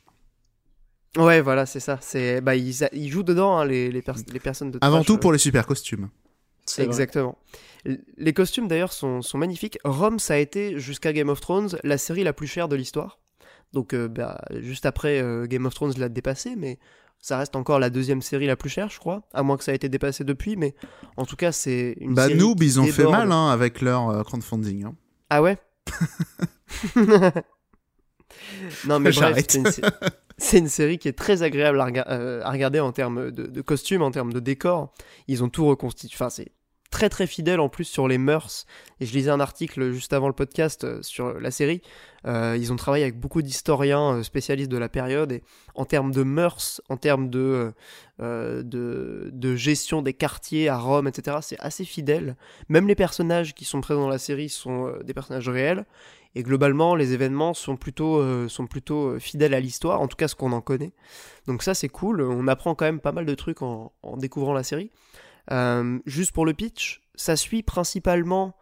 Ouais, 1.16 1.40
voilà, 1.40 1.64
c'est 1.66 1.80
ça. 1.80 1.98
C'est 2.02 2.40
bah 2.40 2.56
ils, 2.56 2.82
a- 2.84 2.90
ils 2.92 3.08
jouent 3.10 3.22
dedans 3.22 3.56
hein, 3.58 3.64
les, 3.64 3.90
les, 3.92 4.02
pers- 4.02 4.16
les 4.32 4.40
personnes 4.40 4.70
de 4.72 4.78
Avant 4.80 4.96
trash, 4.98 5.06
tout 5.06 5.14
euh, 5.14 5.18
pour 5.18 5.32
les 5.32 5.38
super 5.38 5.66
costumes. 5.66 6.08
Vrai. 6.74 6.84
Exactement. 6.84 7.38
Les 8.16 8.32
costumes 8.32 8.66
d'ailleurs 8.68 8.92
sont, 8.92 9.22
sont 9.22 9.38
magnifiques. 9.38 9.78
Rome, 9.84 10.18
ça 10.18 10.34
a 10.34 10.38
été 10.38 10.78
jusqu'à 10.80 11.12
Game 11.12 11.28
of 11.28 11.40
Thrones 11.40 11.78
la 11.84 11.96
série 11.98 12.24
la 12.24 12.32
plus 12.32 12.48
chère 12.48 12.68
de 12.68 12.74
l'histoire. 12.76 13.20
Donc 13.76 13.92
euh, 13.92 14.08
bah, 14.08 14.40
juste 14.60 14.86
après 14.86 15.20
euh, 15.20 15.44
Game 15.46 15.66
of 15.66 15.74
Thrones 15.74 15.92
l'a 15.98 16.08
dépassé, 16.08 16.54
mais 16.56 16.78
ça 17.20 17.36
reste 17.36 17.56
encore 17.56 17.78
la 17.78 17.90
deuxième 17.90 18.22
série 18.22 18.46
la 18.46 18.56
plus 18.56 18.70
chère, 18.70 18.88
je 18.88 18.98
crois. 18.98 19.22
À 19.34 19.42
moins 19.42 19.58
que 19.58 19.64
ça 19.64 19.72
ait 19.72 19.76
été 19.76 19.90
dépassé 19.90 20.24
depuis, 20.24 20.56
mais 20.56 20.74
en 21.18 21.26
tout 21.26 21.36
cas 21.36 21.52
c'est 21.52 21.94
une 22.00 22.14
Bah, 22.14 22.26
série 22.28 22.38
Noob, 22.38 22.62
ils 22.62 22.80
ont 22.80 22.86
fait 22.86 23.04
mal 23.04 23.30
hein, 23.30 23.50
avec 23.50 23.82
leur 23.82 24.08
euh, 24.08 24.22
crowdfunding. 24.22 24.84
hein. 24.86 24.94
Ah 25.28 25.42
ouais? 25.42 25.58
Non 28.86 28.98
mais 28.98 29.10
bref, 29.12 29.44
c'est 30.38 30.58
une, 30.58 30.68
série 30.68 30.98
qui 30.98 31.08
est 31.08 31.12
très 31.18 31.42
agréable 31.42 31.80
à, 31.80 31.84
rega- 31.86 32.06
à 32.42 32.50
regarder 32.50 32.80
en 32.80 32.92
termes 32.92 33.30
de, 33.30 33.46
de 33.46 33.60
costumes, 33.60 34.02
en 34.02 34.10
termes 34.10 34.32
de 34.32 34.40
décor. 34.40 34.92
Ils 35.28 35.44
ont 35.44 35.48
tout 35.48 35.66
reconstitué. 35.66 36.16
Enfin, 36.16 36.30
c'est 36.30 36.48
très 36.96 37.10
très 37.10 37.26
fidèle 37.26 37.60
en 37.60 37.68
plus 37.68 37.84
sur 37.84 38.08
les 38.08 38.16
mœurs. 38.16 38.64
Et 39.00 39.06
je 39.06 39.12
lisais 39.12 39.30
un 39.30 39.38
article 39.38 39.92
juste 39.92 40.14
avant 40.14 40.28
le 40.28 40.32
podcast 40.32 40.84
euh, 40.84 41.02
sur 41.02 41.38
la 41.38 41.50
série. 41.50 41.82
Euh, 42.26 42.56
ils 42.58 42.72
ont 42.72 42.76
travaillé 42.76 43.04
avec 43.04 43.20
beaucoup 43.20 43.42
d'historiens 43.42 44.14
euh, 44.14 44.22
spécialistes 44.22 44.70
de 44.70 44.78
la 44.78 44.88
période. 44.88 45.30
Et 45.30 45.42
en 45.74 45.84
termes 45.84 46.10
de 46.10 46.22
mœurs, 46.22 46.80
en 46.88 46.96
termes 46.96 47.28
de, 47.28 47.74
de, 48.18 49.56
gestion 49.56 50.00
des 50.00 50.14
quartiers 50.14 50.70
à 50.70 50.78
Rome, 50.78 51.06
etc., 51.06 51.36
c'est 51.42 51.60
assez 51.60 51.84
fidèle. 51.84 52.34
Même 52.70 52.88
les 52.88 52.94
personnages 52.94 53.54
qui 53.54 53.66
sont 53.66 53.82
présents 53.82 54.00
dans 54.00 54.08
la 54.08 54.16
série 54.16 54.48
sont 54.48 54.90
des 55.04 55.12
personnages 55.12 55.50
réels. 55.50 55.84
Et 56.34 56.42
globalement, 56.42 56.94
les 56.94 57.12
événements 57.12 57.52
sont 57.52 57.76
plutôt, 57.76 58.48
sont 58.48 58.66
plutôt 58.66 59.18
fidèles 59.18 59.52
à 59.52 59.60
l'histoire, 59.60 60.00
en 60.00 60.08
tout 60.08 60.16
cas 60.16 60.28
ce 60.28 60.34
qu'on 60.34 60.52
en 60.52 60.62
connaît. 60.62 60.92
Donc 61.46 61.62
ça, 61.62 61.74
c'est 61.74 61.88
cool. 61.88 62.22
On 62.22 62.48
apprend 62.48 62.74
quand 62.74 62.86
même 62.86 63.00
pas 63.00 63.12
mal 63.12 63.26
de 63.26 63.34
trucs 63.34 63.60
en 63.60 63.92
découvrant 64.16 64.54
la 64.54 64.62
série. 64.62 64.90
Euh, 65.52 65.98
juste 66.06 66.32
pour 66.32 66.46
le 66.46 66.54
pitch, 66.54 67.02
ça 67.14 67.36
suit 67.36 67.62
principalement 67.62 68.56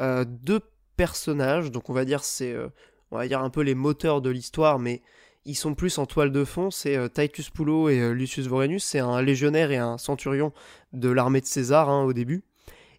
euh, 0.00 0.24
deux 0.26 0.60
personnages. 0.96 1.70
Donc 1.70 1.90
on 1.90 1.92
va 1.92 2.04
dire 2.04 2.24
c'est, 2.24 2.52
euh, 2.52 2.68
on 3.10 3.18
va 3.18 3.28
dire 3.28 3.42
un 3.42 3.50
peu 3.50 3.62
les 3.62 3.74
moteurs 3.74 4.22
de 4.22 4.30
l'histoire, 4.30 4.78
mais 4.78 5.02
ils 5.44 5.54
sont 5.54 5.74
plus 5.74 5.98
en 5.98 6.06
toile 6.06 6.32
de 6.32 6.44
fond. 6.44 6.70
C'est 6.70 7.12
Titus 7.12 7.50
Pullo 7.50 7.88
et 7.88 8.12
Lucius 8.12 8.46
Vorenus. 8.46 8.84
C'est 8.84 8.98
un 8.98 9.22
légionnaire 9.22 9.70
et 9.70 9.78
un 9.78 9.98
centurion 9.98 10.52
de 10.92 11.08
l'armée 11.08 11.40
de 11.40 11.46
César 11.46 11.88
hein, 11.88 12.04
au 12.04 12.12
début. 12.12 12.44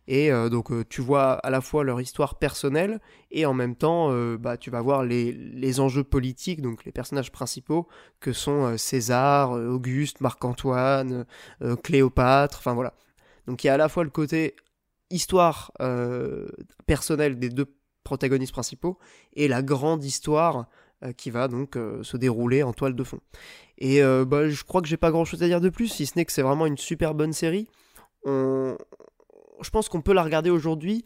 Et 0.07 0.31
donc 0.49 0.71
tu 0.89 0.99
vois 0.99 1.33
à 1.33 1.51
la 1.51 1.61
fois 1.61 1.83
leur 1.83 2.01
histoire 2.01 2.35
personnelle 2.39 2.99
et 3.29 3.45
en 3.45 3.53
même 3.53 3.75
temps 3.75 4.11
bah, 4.37 4.57
tu 4.57 4.71
vas 4.71 4.81
voir 4.81 5.03
les, 5.03 5.31
les 5.31 5.79
enjeux 5.79 6.03
politiques, 6.03 6.61
donc 6.61 6.83
les 6.83 6.91
personnages 6.91 7.31
principaux 7.31 7.87
que 8.19 8.33
sont 8.33 8.75
César, 8.79 9.51
Auguste, 9.51 10.19
Marc-Antoine, 10.19 11.25
Cléopâtre, 11.83 12.57
enfin 12.57 12.73
voilà. 12.73 12.95
Donc 13.51 13.65
il 13.65 13.67
y 13.67 13.69
a 13.69 13.73
à 13.73 13.77
la 13.77 13.89
fois 13.89 14.05
le 14.05 14.09
côté 14.09 14.55
histoire 15.09 15.73
euh, 15.81 16.47
personnelle 16.85 17.37
des 17.37 17.49
deux 17.49 17.65
protagonistes 18.05 18.53
principaux 18.53 18.97
et 19.33 19.49
la 19.49 19.61
grande 19.61 20.05
histoire 20.05 20.69
euh, 21.03 21.11
qui 21.11 21.31
va 21.31 21.49
donc 21.49 21.75
euh, 21.75 22.01
se 22.01 22.15
dérouler 22.15 22.63
en 22.63 22.71
toile 22.71 22.95
de 22.95 23.03
fond. 23.03 23.19
Et 23.77 24.01
bah, 24.01 24.47
je 24.47 24.63
crois 24.63 24.81
que 24.81 24.87
j'ai 24.87 24.95
pas 24.95 25.11
grand 25.11 25.25
chose 25.25 25.43
à 25.43 25.47
dire 25.47 25.59
de 25.59 25.67
plus, 25.67 25.89
si 25.89 26.05
ce 26.05 26.13
n'est 26.15 26.23
que 26.23 26.31
c'est 26.31 26.43
vraiment 26.43 26.65
une 26.65 26.77
super 26.77 27.13
bonne 27.13 27.33
série. 27.33 27.67
Je 28.25 29.69
pense 29.69 29.89
qu'on 29.89 30.01
peut 30.01 30.13
la 30.13 30.23
regarder 30.23 30.51
aujourd'hui 30.51 31.03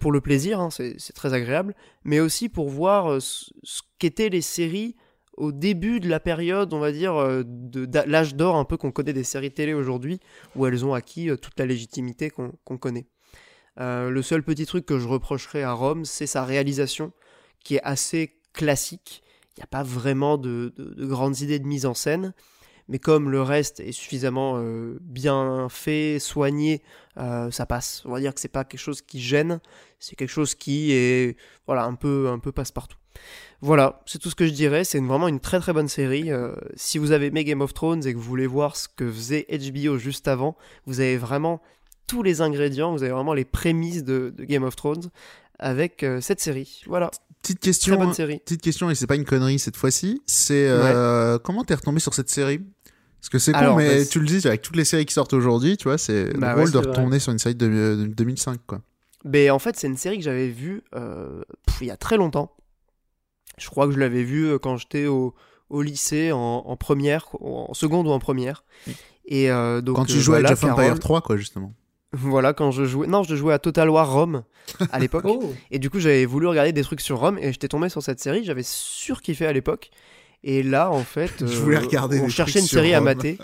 pour 0.00 0.10
le 0.10 0.20
plaisir, 0.22 0.58
hein, 0.60 0.70
c'est 0.70 1.12
très 1.12 1.34
agréable, 1.34 1.76
mais 2.04 2.18
aussi 2.18 2.48
pour 2.48 2.70
voir 2.70 3.20
ce 3.20 3.82
qu'étaient 3.98 4.30
les 4.30 4.40
séries 4.40 4.96
au 5.40 5.52
début 5.52 6.00
de 6.00 6.08
la 6.08 6.20
période, 6.20 6.72
on 6.74 6.78
va 6.78 6.92
dire, 6.92 7.14
euh, 7.16 7.42
de 7.46 7.88
l'âge 8.06 8.34
d'or 8.34 8.56
un 8.56 8.64
peu 8.64 8.76
qu'on 8.76 8.92
connaît 8.92 9.12
des 9.14 9.24
séries 9.24 9.50
télé 9.52 9.72
aujourd'hui, 9.74 10.20
où 10.54 10.66
elles 10.66 10.84
ont 10.84 10.94
acquis 10.94 11.30
euh, 11.30 11.36
toute 11.36 11.58
la 11.58 11.66
légitimité 11.66 12.30
qu'on 12.30 12.78
connaît. 12.78 13.06
Euh, 13.78 14.10
le 14.10 14.22
seul 14.22 14.42
petit 14.42 14.66
truc 14.66 14.84
que 14.84 14.98
je 14.98 15.08
reprocherais 15.08 15.62
à 15.62 15.72
Rome, 15.72 16.04
c'est 16.04 16.26
sa 16.26 16.44
réalisation, 16.44 17.12
qui 17.64 17.76
est 17.76 17.82
assez 17.82 18.38
classique. 18.52 19.22
Il 19.56 19.60
n'y 19.60 19.64
a 19.64 19.66
pas 19.66 19.82
vraiment 19.82 20.36
de, 20.38 20.72
de- 20.76 20.94
de 20.94 21.06
grandes 21.06 21.40
idées 21.40 21.58
de 21.58 21.66
mise 21.66 21.86
en 21.86 21.94
scène, 21.94 22.34
mais 22.88 22.98
comme 22.98 23.30
le 23.30 23.40
reste 23.40 23.80
est 23.80 23.92
suffisamment 23.92 24.60
bien 25.00 25.68
fait, 25.68 26.18
soigné, 26.18 26.82
ça 27.16 27.64
passe. 27.66 28.02
On 28.04 28.10
va 28.10 28.18
dire 28.20 28.34
que 28.34 28.40
c'est 28.40 28.48
pas 28.48 28.64
quelque 28.64 28.80
chose 28.80 29.00
qui 29.00 29.20
gêne, 29.20 29.60
c'est 30.00 30.16
quelque 30.16 30.30
chose 30.30 30.54
qui 30.56 30.90
est 30.92 31.36
voilà 31.66 31.84
un 31.84 31.94
peu 31.94 32.28
un 32.28 32.40
peu 32.40 32.50
passe-partout. 32.52 32.96
Voilà, 33.62 34.00
c'est 34.06 34.18
tout 34.18 34.30
ce 34.30 34.34
que 34.34 34.46
je 34.46 34.52
dirais. 34.52 34.84
C'est 34.84 35.00
vraiment 35.00 35.28
une 35.28 35.40
très 35.40 35.60
très 35.60 35.72
bonne 35.74 35.88
série. 35.88 36.32
Euh, 36.32 36.52
si 36.76 36.96
vous 36.98 37.12
avez 37.12 37.26
aimé 37.26 37.44
Game 37.44 37.60
of 37.60 37.74
Thrones 37.74 38.06
et 38.06 38.12
que 38.14 38.18
vous 38.18 38.24
voulez 38.24 38.46
voir 38.46 38.74
ce 38.76 38.88
que 38.88 39.10
faisait 39.10 39.46
HBO 39.50 39.98
juste 39.98 40.28
avant, 40.28 40.56
vous 40.86 41.00
avez 41.00 41.18
vraiment 41.18 41.60
tous 42.06 42.22
les 42.22 42.40
ingrédients, 42.40 42.92
vous 42.92 43.02
avez 43.02 43.12
vraiment 43.12 43.34
les 43.34 43.44
prémices 43.44 44.02
de, 44.02 44.32
de 44.36 44.44
Game 44.44 44.62
of 44.64 44.76
Thrones 44.76 45.10
avec 45.58 46.02
euh, 46.02 46.20
cette 46.22 46.40
série. 46.40 46.82
Voilà, 46.86 47.10
Petite 47.42 47.60
très 47.60 47.68
question, 47.70 47.96
bonne 47.96 48.14
série. 48.14 48.38
petite 48.38 48.62
question, 48.62 48.90
et 48.90 48.94
c'est 48.94 49.06
pas 49.06 49.14
une 49.16 49.24
connerie 49.26 49.58
cette 49.58 49.76
fois-ci. 49.76 50.22
C'est 50.26 50.66
euh, 50.68 51.38
comment 51.38 51.62
t'es 51.64 51.74
retombé 51.74 52.00
sur 52.00 52.14
cette 52.14 52.30
série? 52.30 52.60
Parce 53.20 53.28
que 53.28 53.38
c'est 53.38 53.52
con, 53.52 53.76
mais 53.76 53.98
bah, 53.98 54.06
tu 54.06 54.20
le 54.20 54.26
dis 54.26 54.46
avec 54.48 54.62
toutes 54.62 54.76
les 54.76 54.86
séries 54.86 55.04
qui 55.04 55.12
sortent 55.12 55.34
aujourd'hui, 55.34 55.76
tu 55.76 55.84
vois, 55.84 55.98
c'est 55.98 56.32
Bah 56.38 56.54
drôle 56.54 56.64
ouais, 56.64 56.70
de 56.72 56.78
vrai. 56.78 56.88
retourner 56.88 57.18
sur 57.18 57.30
une 57.32 57.38
série 57.38 57.54
de, 57.54 57.66
de 57.68 58.06
2005, 58.06 58.58
quoi. 58.66 58.80
Mais 59.26 59.50
en 59.50 59.58
fait, 59.58 59.76
c'est 59.76 59.86
une 59.86 59.98
série 59.98 60.16
que 60.16 60.24
j'avais 60.24 60.48
vue 60.48 60.82
euh, 60.96 61.42
pff, 61.66 61.82
il 61.82 61.88
y 61.88 61.90
a 61.90 61.98
très 61.98 62.16
longtemps. 62.16 62.50
Je 63.60 63.68
crois 63.68 63.86
que 63.86 63.92
je 63.92 63.98
l'avais 64.00 64.24
vue 64.24 64.46
euh, 64.48 64.58
quand 64.58 64.76
j'étais 64.76 65.06
au, 65.06 65.34
au 65.68 65.82
lycée, 65.82 66.32
en, 66.32 66.38
en 66.66 66.76
première, 66.76 67.26
en 67.40 67.72
seconde 67.74 68.08
ou 68.08 68.10
en 68.10 68.18
première. 68.18 68.64
Et 69.26 69.50
euh, 69.50 69.80
donc, 69.80 69.94
Quand 69.96 70.04
tu 70.06 70.16
euh, 70.16 70.20
jouais 70.20 70.42
bah, 70.42 70.48
à 70.48 70.52
of 70.52 70.64
Empire 70.64 70.76
Carole- 70.76 70.98
3, 70.98 71.20
quoi, 71.20 71.36
justement. 71.36 71.72
Voilà, 72.12 72.52
quand 72.54 72.72
je 72.72 72.84
jouais. 72.84 73.06
Non, 73.06 73.22
je 73.22 73.36
jouais 73.36 73.54
à 73.54 73.60
Total 73.60 73.88
War 73.88 74.12
Rome 74.12 74.42
à 74.90 74.98
l'époque. 74.98 75.24
Oh, 75.28 75.54
Et 75.70 75.78
du 75.78 75.90
coup, 75.90 76.00
j'avais 76.00 76.24
voulu 76.26 76.48
regarder 76.48 76.72
des 76.72 76.82
trucs 76.82 77.00
sur 77.02 77.20
Rome 77.20 77.38
et 77.38 77.52
j'étais 77.52 77.68
tombé 77.68 77.88
sur 77.88 78.02
cette 78.02 78.18
série. 78.18 78.42
J'avais 78.44 78.64
surkiffé 78.64 79.46
à 79.46 79.52
l'époque. 79.52 79.90
Et 80.42 80.64
là, 80.64 80.90
en 80.90 81.04
fait, 81.04 81.30
Je 81.38 81.44
euh, 81.44 81.60
voulais 81.60 81.78
regarder 81.78 82.18
on 82.20 82.28
cherchait 82.28 82.58
une 82.58 82.66
série 82.66 82.94
à 82.94 82.98
Rome. 82.98 83.04
mater. 83.04 83.38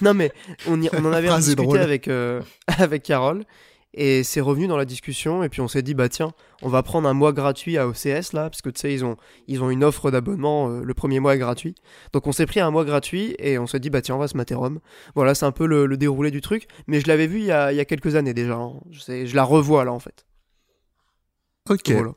Non, 0.00 0.14
mais 0.14 0.32
on, 0.66 0.80
y- 0.80 0.88
on 0.94 1.04
en 1.04 1.12
avait 1.12 1.28
discuté 1.36 1.78
avec, 1.78 2.08
euh, 2.08 2.40
avec 2.78 3.02
Carole. 3.02 3.44
Et 3.94 4.22
c'est 4.22 4.40
revenu 4.40 4.66
dans 4.68 4.78
la 4.78 4.86
discussion, 4.86 5.42
et 5.42 5.48
puis 5.50 5.60
on 5.60 5.68
s'est 5.68 5.82
dit, 5.82 5.92
bah 5.92 6.08
tiens, 6.08 6.32
on 6.62 6.68
va 6.70 6.82
prendre 6.82 7.06
un 7.08 7.12
mois 7.12 7.32
gratuit 7.34 7.76
à 7.76 7.86
OCS 7.86 8.32
là, 8.32 8.48
parce 8.48 8.62
que 8.62 8.70
tu 8.70 8.80
sais, 8.80 8.94
ils 8.94 9.04
ont, 9.04 9.16
ils 9.48 9.62
ont 9.62 9.68
une 9.68 9.84
offre 9.84 10.10
d'abonnement, 10.10 10.70
euh, 10.70 10.82
le 10.82 10.94
premier 10.94 11.20
mois 11.20 11.34
est 11.34 11.38
gratuit. 11.38 11.74
Donc 12.14 12.26
on 12.26 12.32
s'est 12.32 12.46
pris 12.46 12.60
un 12.60 12.70
mois 12.70 12.86
gratuit, 12.86 13.34
et 13.38 13.58
on 13.58 13.66
s'est 13.66 13.80
dit, 13.80 13.90
bah 13.90 14.00
tiens, 14.00 14.14
on 14.14 14.18
va 14.18 14.28
se 14.28 14.36
mater 14.36 14.54
Rome. 14.54 14.80
Voilà, 15.14 15.34
c'est 15.34 15.44
un 15.44 15.52
peu 15.52 15.66
le, 15.66 15.84
le 15.84 15.96
déroulé 15.98 16.30
du 16.30 16.40
truc, 16.40 16.68
mais 16.86 17.00
je 17.00 17.06
l'avais 17.08 17.26
vu 17.26 17.40
il 17.40 17.44
y, 17.44 17.52
a, 17.52 17.70
il 17.72 17.76
y 17.76 17.80
a 17.80 17.84
quelques 17.84 18.16
années 18.16 18.32
déjà. 18.32 18.54
hein. 18.54 18.72
Je, 18.90 19.00
sais- 19.00 19.26
je 19.26 19.36
la 19.36 19.44
revois 19.44 19.84
là 19.84 19.92
en 19.92 20.00
fait. 20.00 20.24
Ok. 21.68 21.90
Voilà. 21.90 22.12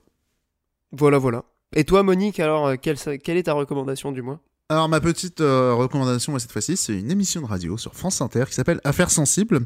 Voilà, 0.91 1.17
voilà. 1.17 1.43
Et 1.75 1.83
toi, 1.83 2.03
Monique, 2.03 2.39
alors, 2.39 2.67
euh, 2.67 2.75
quelle, 2.81 2.97
quelle 3.21 3.37
est 3.37 3.43
ta 3.43 3.53
recommandation 3.53 4.11
du 4.13 4.21
mois? 4.21 4.39
Alors 4.69 4.89
ma 4.89 4.99
petite 4.99 5.41
euh, 5.41 5.73
recommandation 5.75 6.31
moi, 6.31 6.39
cette 6.39 6.51
fois-ci, 6.51 6.75
c'est 6.77 6.97
une 6.97 7.11
émission 7.11 7.41
de 7.41 7.45
radio 7.45 7.77
sur 7.77 7.93
France 7.95 8.21
Inter 8.21 8.45
qui 8.47 8.53
s'appelle 8.55 8.81
Affaires 8.83 9.11
sensibles, 9.11 9.59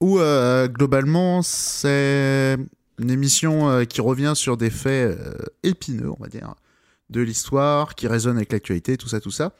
où 0.00 0.18
euh, 0.18 0.68
globalement 0.68 1.42
c'est 1.42 2.56
une 2.98 3.10
émission 3.10 3.68
euh, 3.68 3.84
qui 3.84 4.00
revient 4.00 4.32
sur 4.34 4.56
des 4.56 4.70
faits 4.70 5.18
euh, 5.18 5.34
épineux, 5.62 6.10
on 6.10 6.22
va 6.22 6.28
dire, 6.28 6.54
de 7.10 7.20
l'histoire, 7.20 7.94
qui 7.94 8.08
résonne 8.08 8.36
avec 8.36 8.52
l'actualité, 8.52 8.96
tout 8.96 9.08
ça, 9.08 9.20
tout 9.20 9.30
ça. 9.30 9.52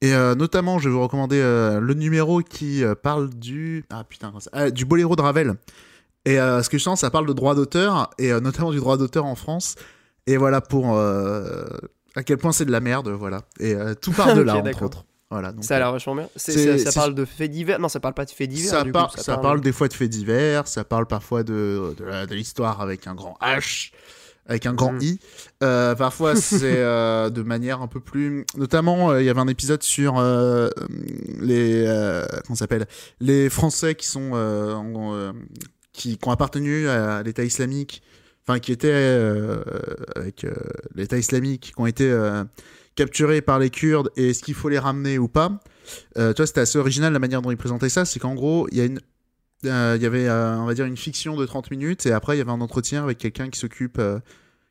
Et 0.00 0.12
euh, 0.12 0.34
notamment, 0.34 0.78
je 0.78 0.88
vais 0.88 0.94
vous 0.94 1.02
recommander 1.02 1.40
le 1.40 1.94
numéro 1.94 2.40
qui 2.42 2.82
parle 3.02 3.30
du 3.30 3.84
ah 3.88 4.04
putain 4.04 4.32
ah, 4.52 4.70
du 4.70 4.84
boléro 4.84 5.16
de 5.16 5.22
Ravel. 5.22 5.54
Et 6.26 6.36
ce 6.36 6.68
que 6.68 6.76
je 6.78 6.82
sens, 6.82 7.00
ça 7.00 7.10
parle 7.10 7.26
de 7.26 7.32
droit 7.32 7.54
d'auteur 7.54 8.10
et 8.18 8.32
notamment 8.32 8.70
du 8.70 8.78
droit 8.78 8.98
d'auteur 8.98 9.24
en 9.24 9.34
France. 9.34 9.76
Et 10.26 10.36
voilà 10.36 10.60
pour 10.60 10.98
à 10.98 12.22
quel 12.24 12.36
point 12.36 12.52
c'est 12.52 12.66
de 12.66 12.72
la 12.72 12.80
merde, 12.80 13.08
voilà. 13.08 13.42
Et 13.60 13.74
tout 14.02 14.12
part 14.12 14.34
de 14.34 14.40
là, 14.42 14.56
entre 14.56 14.82
autres. 14.82 15.06
Voilà. 15.34 15.52
Donc, 15.52 15.64
Ça 15.64 15.74
a 15.74 15.76
euh, 15.76 15.80
l'air 15.80 15.92
vachement 15.92 16.14
bien. 16.14 16.28
Ça, 16.36 16.92
parle 16.94 17.14
de 17.14 17.24
faits 17.24 17.50
divers 17.50 17.78
Non, 17.80 17.88
ça 17.88 17.98
parle 18.00 18.14
pas 18.14 18.24
de 18.24 18.30
faits 18.30 18.48
divers. 18.48 18.70
ça, 18.70 18.82
du 18.84 18.92
par- 18.92 19.12
coup, 19.12 19.20
ça 19.20 19.36
parle 19.38 19.60
des 19.60 19.72
fois 19.72 19.88
de 19.88 19.92
faits 19.94 20.08
divers, 20.08 20.66
ça 20.68 20.84
parle 20.84 21.06
parfois 21.06 21.42
de, 21.42 21.94
de, 21.98 22.34
l'histoire 22.34 22.80
avec 22.80 23.06
un 23.06 23.14
grand 23.14 23.36
H, 23.42 23.90
avec 24.46 24.66
un 24.66 24.74
grand 24.74 24.92
Mm. 24.92 25.02
I. 25.02 25.18
Euh, 25.62 25.94
parfois, 25.96 26.36
c'est 26.36 26.76
euh, 26.78 27.30
de 27.30 27.42
manière 27.42 27.82
un 27.82 27.88
peu 27.88 27.98
plus. 28.00 28.44
Notamment, 28.56 29.10
euh, 29.10 29.22
il 29.22 29.26
y 29.26 29.28
avait 29.28 29.40
un 29.40 29.48
épisode 29.48 29.82
sur 29.82 30.18
euh, 30.18 30.68
les. 31.40 31.84
euh, 31.86 32.24
comment 32.46 32.56
s'appelle? 32.56 32.86
Les 33.20 33.50
Français 33.50 33.94
qui 33.94 34.06
sont. 34.06 34.30
euh, 34.34 34.74
en- 34.74 35.14
euh, 35.14 35.32
qui, 35.92 36.18
qui 36.18 36.28
ont 36.28 36.32
appartenu 36.32 36.88
à 36.88 37.22
l'État 37.22 37.44
islamique, 37.44 38.02
enfin, 38.46 38.58
qui 38.58 38.72
étaient 38.72 38.88
euh, 38.92 39.62
avec 40.16 40.42
euh, 40.44 40.52
l'État 40.96 41.16
islamique, 41.18 41.72
qui 41.74 41.80
ont 41.80 41.86
été 41.86 42.10
euh, 42.10 42.42
capturés 42.94 43.40
par 43.40 43.58
les 43.58 43.70
Kurdes, 43.70 44.10
et 44.16 44.30
est-ce 44.30 44.42
qu'il 44.42 44.54
faut 44.54 44.68
les 44.68 44.78
ramener 44.78 45.18
ou 45.18 45.28
pas 45.28 45.60
euh, 46.16 46.32
tu 46.32 46.38
vois, 46.38 46.46
c'était 46.46 46.62
assez 46.62 46.78
original 46.78 47.12
la 47.12 47.18
manière 47.18 47.42
dont 47.42 47.50
ils 47.50 47.58
présentaient 47.58 47.90
ça. 47.90 48.06
C'est 48.06 48.18
qu'en 48.18 48.34
gros, 48.34 48.66
il 48.72 48.78
y 48.78 48.80
a 48.80 48.84
une, 48.84 49.00
euh, 49.66 49.98
y 50.00 50.06
avait, 50.06 50.28
euh, 50.28 50.58
on 50.58 50.66
va 50.66 50.74
dire, 50.74 50.84
une 50.84 50.96
fiction 50.96 51.36
de 51.36 51.46
30 51.46 51.70
minutes 51.70 52.06
et 52.06 52.12
après, 52.12 52.36
il 52.36 52.38
y 52.38 52.40
avait 52.40 52.50
un 52.50 52.60
entretien 52.60 53.02
avec 53.02 53.18
quelqu'un 53.18 53.48
qui 53.48 53.58
s'occupe, 53.58 53.98
euh, 53.98 54.18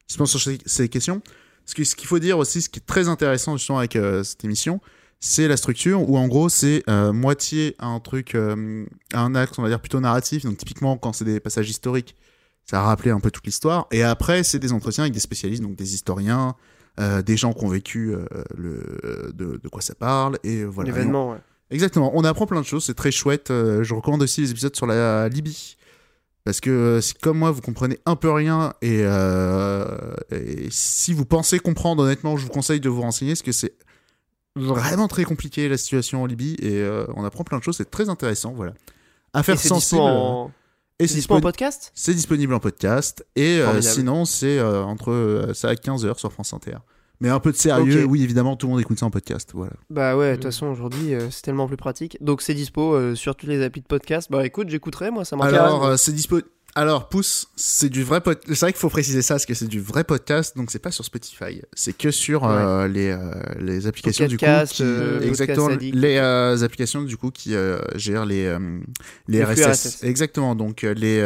qui 0.07 0.13
se 0.13 0.17
penche 0.17 0.29
sur 0.29 0.41
ces, 0.65 0.89
questions. 0.89 1.21
Ce 1.65 1.75
qu'il 1.75 2.07
faut 2.07 2.19
dire 2.19 2.37
aussi, 2.37 2.61
ce 2.61 2.69
qui 2.69 2.79
est 2.79 2.85
très 2.85 3.07
intéressant 3.07 3.55
justement 3.57 3.79
avec 3.79 3.97
cette 4.23 4.43
émission, 4.43 4.81
c'est 5.21 5.47
la 5.47 5.55
structure 5.55 6.09
où 6.09 6.17
en 6.17 6.27
gros, 6.27 6.49
c'est 6.49 6.83
moitié 7.13 7.73
un 7.79 8.01
truc, 8.01 8.35
un 8.35 9.35
axe, 9.35 9.57
on 9.57 9.61
va 9.61 9.69
dire, 9.69 9.79
plutôt 9.79 10.01
narratif. 10.01 10.43
Donc, 10.43 10.57
typiquement, 10.57 10.97
quand 10.97 11.13
c'est 11.13 11.23
des 11.23 11.39
passages 11.39 11.69
historiques, 11.69 12.17
ça 12.65 12.81
a 12.81 12.83
rappelé 12.83 13.11
un 13.11 13.21
peu 13.21 13.31
toute 13.31 13.45
l'histoire. 13.45 13.87
Et 13.91 14.03
après, 14.03 14.43
c'est 14.43 14.59
des 14.59 14.73
entretiens 14.73 15.05
avec 15.05 15.13
des 15.13 15.21
spécialistes, 15.21 15.63
donc 15.63 15.77
des 15.77 15.93
historiens, 15.93 16.57
des 16.97 17.37
gens 17.37 17.53
qui 17.53 17.65
ont 17.65 17.69
vécu 17.69 18.13
euh, 18.13 18.25
le, 18.55 19.31
de, 19.33 19.59
de 19.61 19.69
quoi 19.69 19.81
ça 19.81 19.95
parle. 19.95 20.37
Et 20.43 20.63
voilà. 20.63 20.91
L'événement, 20.91 21.31
ouais. 21.31 21.37
Exactement, 21.71 22.11
on 22.13 22.23
apprend 22.23 22.45
plein 22.45 22.61
de 22.61 22.65
choses, 22.65 22.85
c'est 22.85 22.93
très 22.93 23.11
chouette. 23.11 23.49
Euh, 23.49 23.83
je 23.83 23.95
recommande 23.95 24.21
aussi 24.21 24.41
les 24.41 24.51
épisodes 24.51 24.75
sur 24.75 24.85
la 24.85 25.27
Libye. 25.29 25.75
Parce 26.43 26.59
que 26.59 26.69
euh, 26.69 27.01
si 27.01 27.13
comme 27.15 27.37
moi 27.37 27.51
vous 27.51 27.61
comprenez 27.61 27.99
un 28.05 28.15
peu 28.17 28.29
rien 28.29 28.73
et, 28.81 28.99
euh, 29.03 30.13
et 30.29 30.67
si 30.69 31.13
vous 31.13 31.25
pensez 31.25 31.57
comprendre 31.57 32.03
honnêtement, 32.03 32.35
je 32.35 32.43
vous 32.43 32.51
conseille 32.51 32.81
de 32.81 32.89
vous 32.89 33.01
renseigner 33.01 33.31
parce 33.31 33.43
que 33.43 33.53
c'est 33.53 33.73
vraiment 34.55 35.07
très 35.07 35.23
compliqué 35.23 35.69
la 35.69 35.77
situation 35.77 36.21
en 36.21 36.25
Libye 36.25 36.55
et 36.59 36.81
euh, 36.81 37.05
on 37.15 37.23
apprend 37.23 37.45
plein 37.45 37.59
de 37.59 37.63
choses, 37.63 37.77
c'est 37.77 37.89
très 37.89 38.09
intéressant, 38.09 38.51
voilà. 38.51 38.73
Dispo 39.33 39.55
sensibles. 39.55 40.01
en... 40.01 40.51
Et 40.99 41.07
c'est 41.07 41.13
c'est 41.13 41.15
dispo 41.19 41.33
en 41.33 41.37
disponible, 41.37 41.51
podcast 41.53 41.91
c'est 41.95 42.13
disponible 42.13 42.53
en 42.53 42.59
podcast 42.59 43.25
et 43.35 43.59
euh, 43.59 43.81
sinon 43.81 44.25
c'est 44.25 44.59
euh, 44.59 44.83
entre 44.83 45.11
euh, 45.11 45.53
ça 45.53 45.69
à 45.69 45.73
15h 45.73 46.17
sur 46.19 46.31
France 46.31 46.53
Inter. 46.53 46.77
Mais 47.19 47.29
un 47.29 47.39
peu 47.39 47.51
de 47.51 47.57
sérieux, 47.57 48.03
oui 48.05 48.21
évidemment 48.23 48.55
tout 48.57 48.67
le 48.67 48.71
monde 48.73 48.81
écoute 48.81 48.99
ça 48.99 49.05
en 49.05 49.09
podcast, 49.11 49.51
voilà. 49.53 49.71
Bah 49.89 50.17
ouais, 50.17 50.31
de 50.31 50.35
toute 50.35 50.43
Mm. 50.45 50.47
façon, 50.47 50.65
aujourd'hui, 50.67 51.13
euh, 51.15 51.29
c'est 51.31 51.41
tellement 51.43 51.67
plus 51.67 51.77
pratique. 51.77 52.17
Donc 52.21 52.41
c'est 52.41 52.53
dispo 52.53 52.93
euh, 52.95 53.15
sur 53.15 53.35
toutes 53.35 53.47
les 53.49 53.63
applis 53.63 53.81
de 53.81 53.87
podcast. 53.87 54.29
Bah 54.29 54.45
écoute, 54.45 54.69
j'écouterai, 54.69 55.09
moi, 55.09 55.23
ça 55.23 55.35
m'intéresse. 55.37 55.61
Alors, 55.61 55.85
euh, 55.85 55.95
c'est 55.97 56.11
dispo. 56.11 56.41
Alors, 56.75 57.07
pouce, 57.07 57.49
c'est 57.55 57.89
du 57.89 58.03
vrai 58.03 58.21
podcast. 58.21 58.47
C'est 58.53 58.65
vrai 58.65 58.73
qu'il 58.73 58.79
faut 58.79 58.89
préciser 58.89 59.21
ça, 59.21 59.35
parce 59.35 59.45
que 59.45 59.53
c'est 59.53 59.67
du 59.67 59.79
vrai 59.79 60.03
podcast, 60.03 60.57
donc 60.57 60.71
c'est 60.71 60.79
pas 60.79 60.91
sur 60.91 61.05
Spotify. 61.05 61.61
C'est 61.73 61.95
que 61.95 62.09
sur 62.09 62.45
euh, 62.45 62.87
les, 62.87 63.09
euh, 63.09 63.33
les 63.59 63.85
applications 63.85 64.25
du 64.25 64.37
coup. 64.37 64.45
Podcast, 64.45 64.73
Qui, 64.73 64.83
euh, 64.83 65.21
exactement, 65.21 65.69
les 65.69 66.63
applications 66.63 67.03
du 67.03 67.17
coup 67.17 67.29
qui 67.29 67.53
gèrent 67.95 68.25
les, 68.25 68.57
les, 69.27 69.43
RSS. 69.43 69.67
RSS. 69.67 70.03
Exactement, 70.03 70.55
donc 70.55 70.81
les. 70.81 71.21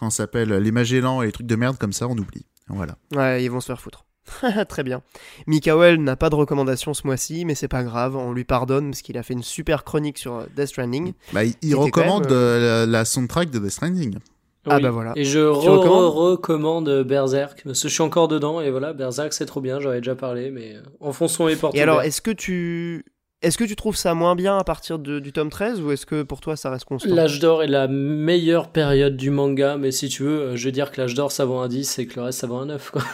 Ça 0.00 0.10
s'appelle 0.10 0.50
Les 0.50 0.70
Magellans 0.70 1.22
et 1.22 1.26
les 1.26 1.32
trucs 1.32 1.48
de 1.48 1.56
merde 1.56 1.76
comme 1.76 1.92
ça, 1.92 2.06
on 2.06 2.16
oublie. 2.16 2.46
Voilà. 2.68 2.96
Ouais, 3.14 3.42
ils 3.42 3.50
vont 3.50 3.60
se 3.60 3.66
faire 3.66 3.80
foutre. 3.80 4.04
Très 4.68 4.82
bien. 4.82 5.02
Mikael 5.46 6.02
n'a 6.02 6.14
pas 6.14 6.30
de 6.30 6.34
recommandation 6.34 6.94
ce 6.94 7.06
mois-ci, 7.06 7.44
mais 7.44 7.54
c'est 7.54 7.68
pas 7.68 7.82
grave, 7.82 8.14
on 8.14 8.32
lui 8.32 8.44
pardonne 8.44 8.90
parce 8.90 9.02
qu'il 9.02 9.16
a 9.16 9.22
fait 9.22 9.32
une 9.32 9.42
super 9.42 9.84
chronique 9.84 10.18
sur 10.18 10.46
Death 10.54 10.68
Stranding. 10.68 11.14
Bah, 11.32 11.44
il, 11.44 11.56
quand 11.72 11.80
recommande 11.80 12.28
même, 12.28 12.60
la, 12.60 12.86
la 12.86 13.04
soundtrack 13.04 13.50
de 13.50 13.58
Death 13.58 13.70
Stranding. 13.70 14.18
Ah 14.70 14.80
bah 14.80 14.90
voilà. 14.90 15.12
Et 15.16 15.24
je 15.24 15.38
re- 15.38 16.08
recommande 16.08 17.02
Berserk, 17.04 17.62
parce 17.64 17.82
que 17.82 17.88
je 17.88 17.94
suis 17.94 18.02
encore 18.02 18.28
dedans, 18.28 18.60
et 18.60 18.70
voilà, 18.70 18.92
Berserk 18.92 19.32
c'est 19.32 19.46
trop 19.46 19.60
bien, 19.60 19.80
j'avais 19.80 19.98
déjà 19.98 20.14
parlé, 20.14 20.50
mais 20.50 20.74
euh, 20.76 20.82
enfonçons 21.00 21.46
les 21.46 21.56
portes. 21.56 21.74
Et 21.76 21.82
alors, 21.82 22.02
est-ce 22.02 22.20
que 22.20 22.30
tu 22.30 23.04
est-ce 23.40 23.56
que 23.56 23.62
tu 23.64 23.76
trouves 23.76 23.94
ça 23.96 24.14
moins 24.14 24.34
bien 24.34 24.58
à 24.58 24.64
partir 24.64 24.98
de- 24.98 25.20
du 25.20 25.32
tome 25.32 25.48
13 25.48 25.80
ou 25.80 25.92
est-ce 25.92 26.06
que 26.06 26.22
pour 26.24 26.40
toi 26.40 26.56
ça 26.56 26.70
reste 26.70 26.84
constant? 26.86 27.14
L'âge 27.14 27.38
d'or 27.38 27.62
est 27.62 27.68
la 27.68 27.86
meilleure 27.86 28.70
période 28.72 29.16
du 29.16 29.30
manga, 29.30 29.76
mais 29.76 29.92
si 29.92 30.08
tu 30.08 30.24
veux, 30.24 30.40
euh, 30.40 30.56
je 30.56 30.64
veux 30.64 30.72
dire 30.72 30.90
que 30.90 31.00
l'âge 31.00 31.14
d'or 31.14 31.30
ça 31.30 31.44
vaut 31.44 31.58
un 31.58 31.68
10 31.68 31.98
et 32.00 32.06
que 32.06 32.16
le 32.16 32.22
reste 32.22 32.40
ça 32.40 32.46
vaut 32.48 32.56
un 32.56 32.66
9, 32.66 32.90
quoi. 32.90 33.02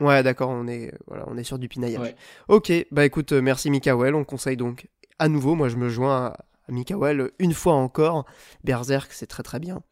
Ouais, 0.00 0.22
d'accord, 0.24 0.48
on 0.50 0.66
est 0.66 0.92
voilà, 1.06 1.24
on 1.28 1.36
est 1.36 1.44
sur 1.44 1.58
du 1.60 1.68
pinaillage. 1.68 2.00
Ouais. 2.02 2.16
Ok, 2.48 2.72
bah 2.90 3.04
écoute, 3.04 3.32
euh, 3.32 3.40
merci 3.40 3.70
Mikael, 3.70 4.14
on 4.16 4.24
conseille 4.24 4.56
donc 4.56 4.88
à 5.20 5.28
nouveau, 5.28 5.54
moi 5.54 5.68
je 5.68 5.76
me 5.76 5.88
joins 5.88 6.26
à 6.26 6.36
Mikael 6.68 7.30
une 7.38 7.54
fois 7.54 7.74
encore. 7.74 8.24
Berserk, 8.64 9.12
c'est 9.12 9.26
très 9.26 9.42
très 9.42 9.58
bien. 9.58 9.82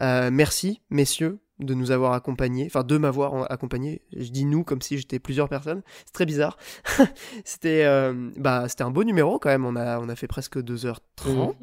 Euh, 0.00 0.30
merci 0.32 0.80
messieurs 0.90 1.38
de 1.58 1.74
nous 1.74 1.92
avoir 1.92 2.12
accompagnés, 2.12 2.66
enfin 2.66 2.82
de 2.82 2.98
m'avoir 2.98 3.50
accompagné. 3.52 4.02
Je 4.16 4.30
dis 4.30 4.44
nous 4.44 4.64
comme 4.64 4.82
si 4.82 4.98
j'étais 4.98 5.18
plusieurs 5.18 5.48
personnes, 5.48 5.82
c'est 6.04 6.12
très 6.12 6.26
bizarre. 6.26 6.56
c'était 7.44 7.84
euh, 7.84 8.30
bah 8.36 8.68
c'était 8.68 8.82
un 8.82 8.90
beau 8.90 9.04
numéro 9.04 9.38
quand 9.38 9.50
même, 9.50 9.64
on 9.64 9.76
a 9.76 10.00
on 10.00 10.08
a 10.08 10.16
fait 10.16 10.26
presque 10.26 10.58
2h30. 10.58 10.98
Mhm. 11.28 11.54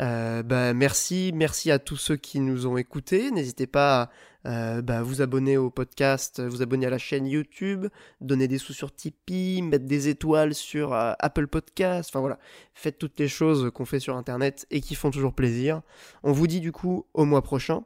Euh, 0.00 0.42
bah, 0.42 0.74
merci, 0.74 1.32
merci 1.34 1.70
à 1.70 1.78
tous 1.78 1.96
ceux 1.96 2.16
qui 2.16 2.40
nous 2.40 2.66
ont 2.66 2.76
écoutés. 2.76 3.30
N'hésitez 3.30 3.66
pas 3.66 4.02
à 4.02 4.10
euh, 4.46 4.82
bah, 4.82 5.02
vous 5.02 5.20
abonner 5.20 5.56
au 5.56 5.70
podcast, 5.70 6.40
vous 6.40 6.62
abonner 6.62 6.86
à 6.86 6.90
la 6.90 6.98
chaîne 6.98 7.26
YouTube, 7.26 7.86
donner 8.20 8.48
des 8.48 8.58
sous 8.58 8.72
sur 8.72 8.94
Tipeee, 8.94 9.62
mettre 9.62 9.86
des 9.86 10.08
étoiles 10.08 10.54
sur 10.54 10.92
euh, 10.92 11.12
Apple 11.18 11.48
Podcast. 11.48 12.10
Enfin 12.12 12.20
voilà, 12.20 12.38
faites 12.74 12.98
toutes 12.98 13.18
les 13.18 13.28
choses 13.28 13.70
qu'on 13.74 13.84
fait 13.84 14.00
sur 14.00 14.16
Internet 14.16 14.66
et 14.70 14.80
qui 14.80 14.94
font 14.94 15.10
toujours 15.10 15.34
plaisir. 15.34 15.82
On 16.22 16.32
vous 16.32 16.46
dit 16.46 16.60
du 16.60 16.72
coup 16.72 17.06
au 17.14 17.24
mois 17.24 17.42
prochain 17.42 17.84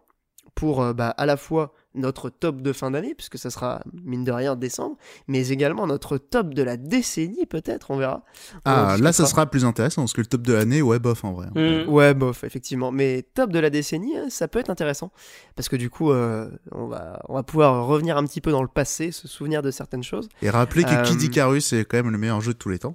pour 0.55 0.82
euh, 0.82 0.92
bah, 0.92 1.10
à 1.10 1.26
la 1.26 1.36
fois 1.36 1.72
notre 1.94 2.30
top 2.30 2.62
de 2.62 2.72
fin 2.72 2.90
d'année, 2.90 3.14
puisque 3.14 3.38
ça 3.38 3.50
sera 3.50 3.82
mine 4.04 4.24
de 4.24 4.32
rien 4.32 4.56
décembre, 4.56 4.96
mais 5.28 5.48
également 5.48 5.86
notre 5.86 6.16
top 6.18 6.54
de 6.54 6.62
la 6.62 6.76
décennie 6.76 7.46
peut-être, 7.46 7.90
on 7.90 7.96
verra. 7.96 8.24
Ah, 8.64 8.96
On 8.98 9.02
là, 9.02 9.12
ça 9.12 9.26
sera 9.26 9.46
plus 9.46 9.64
intéressant, 9.64 10.02
parce 10.02 10.12
que 10.12 10.20
le 10.22 10.26
top 10.26 10.42
de 10.42 10.52
l'année, 10.54 10.80
ouais, 10.82 10.98
bof, 10.98 11.24
en 11.24 11.32
vrai. 11.32 11.48
Mm. 11.54 11.88
Ouais, 11.88 12.14
bof, 12.14 12.44
effectivement. 12.44 12.90
Mais 12.92 13.22
top 13.34 13.50
de 13.52 13.58
la 13.58 13.70
décennie, 13.70 14.16
euh, 14.16 14.26
ça 14.30 14.48
peut 14.48 14.58
être 14.58 14.70
intéressant. 14.70 15.12
Parce 15.56 15.68
que 15.68 15.76
du 15.76 15.90
coup, 15.90 16.10
euh, 16.12 16.50
on, 16.70 16.86
va, 16.86 17.20
on 17.28 17.34
va 17.34 17.42
pouvoir 17.42 17.86
revenir 17.86 18.16
un 18.16 18.24
petit 18.24 18.40
peu 18.40 18.50
dans 18.52 18.62
le 18.62 18.68
passé, 18.68 19.12
se 19.12 19.28
souvenir 19.28 19.62
de 19.62 19.70
certaines 19.70 20.02
choses. 20.02 20.28
Et 20.40 20.50
rappelez 20.50 20.84
que 20.84 20.90
Euh, 20.90 21.02
Kid 21.02 21.20
Icarus 21.22 21.72
est 21.72 21.84
quand 21.84 21.96
même 21.98 22.10
le 22.10 22.18
meilleur 22.18 22.40
jeu 22.40 22.52
de 22.54 22.58
tous 22.58 22.68
les 22.70 22.78
temps. 22.78 22.94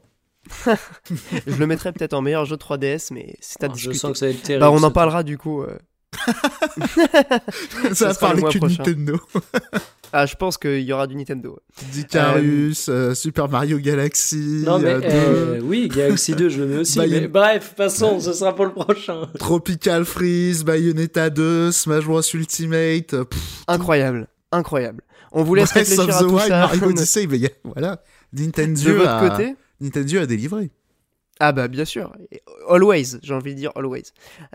Je 1.46 1.56
le 1.58 1.68
mettrais 1.68 1.92
peut-être 1.92 2.14
en 2.14 2.22
meilleur 2.22 2.46
jeu 2.46 2.56
3DS, 2.56 3.14
mais 3.14 3.36
c'est 3.42 3.64
à 3.64 3.68
Ah, 3.68 3.70
je 3.70 3.74
discuter. 3.74 3.98
sens 3.98 4.12
que 4.14 4.18
ça 4.18 4.26
va 4.28 4.32
être 4.32 4.42
terrible. 4.42 4.62
Bah, 4.62 4.72
on 4.72 4.82
en 4.84 4.92
parlera 4.92 5.24
du 5.24 5.38
coup. 5.38 5.62
euh. 5.62 5.78
ça 7.94 8.06
va 8.08 8.14
le 8.14 8.20
parler 8.20 8.42
que 8.44 8.58
prochain. 8.58 8.84
Nintendo. 8.84 9.20
Ah, 10.14 10.26
je 10.26 10.36
pense 10.36 10.58
qu'il 10.58 10.80
y 10.84 10.94
aura 10.94 11.06
du 11.06 11.16
Nintendo. 11.18 11.50
ouais. 11.52 11.86
Kid 11.92 11.96
Icarus, 12.06 12.88
euh, 12.88 13.14
Super 13.14 13.50
Mario 13.50 13.78
Galaxy, 13.78 14.64
Non 14.66 14.80
mais 14.80 14.88
euh, 14.94 15.02
euh, 15.04 15.60
oui, 15.62 15.90
Galaxy 15.94 16.34
2 16.34 16.48
je 16.48 16.62
le 16.62 16.66
mets 16.68 16.78
aussi. 16.78 16.98
Bah, 16.98 17.04
mais 17.10 17.28
bref, 17.28 17.74
passons, 17.76 18.18
ce 18.22 18.32
sera 18.32 18.56
pour 18.56 18.64
le 18.68 18.72
prochain. 18.72 19.28
Tropical 19.38 20.06
Freeze, 20.06 20.64
Bayonetta 20.64 21.30
2, 21.30 21.74
Smash 21.74 22.06
Bros 22.06 22.22
Ultimate, 22.34 23.14
euh, 23.16 23.26
pff, 23.26 23.64
Incroyable, 23.68 24.30
incroyable. 24.54 25.04
On 25.34 25.44
vous 25.44 25.56
laisse 25.56 25.74
Breath 25.74 25.84
of 25.84 26.00
réfléchir 26.00 26.16
à 26.16 26.20
the 26.20 26.24
tout 26.26 26.36
Wild, 26.36 26.48
ça. 26.48 26.60
Mario 26.60 26.86
Odyssey, 26.86 27.28
mais 27.28 27.38
y 27.40 27.46
a- 27.48 27.52
voilà. 27.66 28.02
Nintendo 28.32 28.82
de 28.82 28.92
votre 28.94 29.10
a, 29.10 29.30
côté, 29.30 29.56
Nintendo 29.82 30.20
a 30.20 30.26
délivré. 30.26 30.72
Ah 31.40 31.52
bah 31.52 31.68
bien 31.68 31.86
sûr, 31.86 32.12
always, 32.68 33.20
j'ai 33.22 33.34
envie 33.34 33.54
de 33.54 33.60
dire 33.60 33.72
always. 33.76 34.04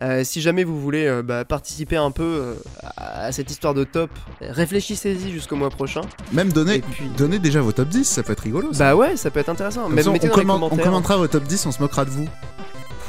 Euh, 0.02 0.25
si 0.25 0.41
jamais 0.41 0.65
vous 0.65 0.81
voulez 0.81 1.07
euh, 1.07 1.23
bah, 1.23 1.44
participer 1.44 1.97
un 1.97 2.11
peu 2.11 2.23
euh, 2.23 2.55
à 2.97 3.31
cette 3.31 3.51
histoire 3.51 3.75
de 3.75 3.85
top, 3.85 4.11
réfléchissez-y 4.41 5.31
jusqu'au 5.31 5.57
mois 5.57 5.70
prochain. 5.70 6.02
Même 6.33 6.52
donner, 6.52 6.81
puis, 6.81 7.05
donner 7.17 7.39
déjà 7.39 7.61
vos 7.61 7.73
top 7.73 7.89
10, 7.89 8.05
ça 8.05 8.23
peut 8.23 8.33
être 8.33 8.41
rigolo. 8.41 8.73
ça. 8.73 8.91
bah 8.91 8.97
ouais, 8.97 9.17
ça 9.17 9.31
peut 9.31 9.41
être 9.41 9.49
intéressant. 9.49 9.89
Même 9.89 10.05
ça, 10.05 10.11
on, 10.11 10.15
on 10.15 10.77
commentera 10.77 11.17
vos 11.17 11.28
top 11.28 11.44
10, 11.44 11.67
on 11.67 11.73
se 11.73 11.81
moquera 11.81 12.05
de 12.05 12.11
vous. 12.11 12.28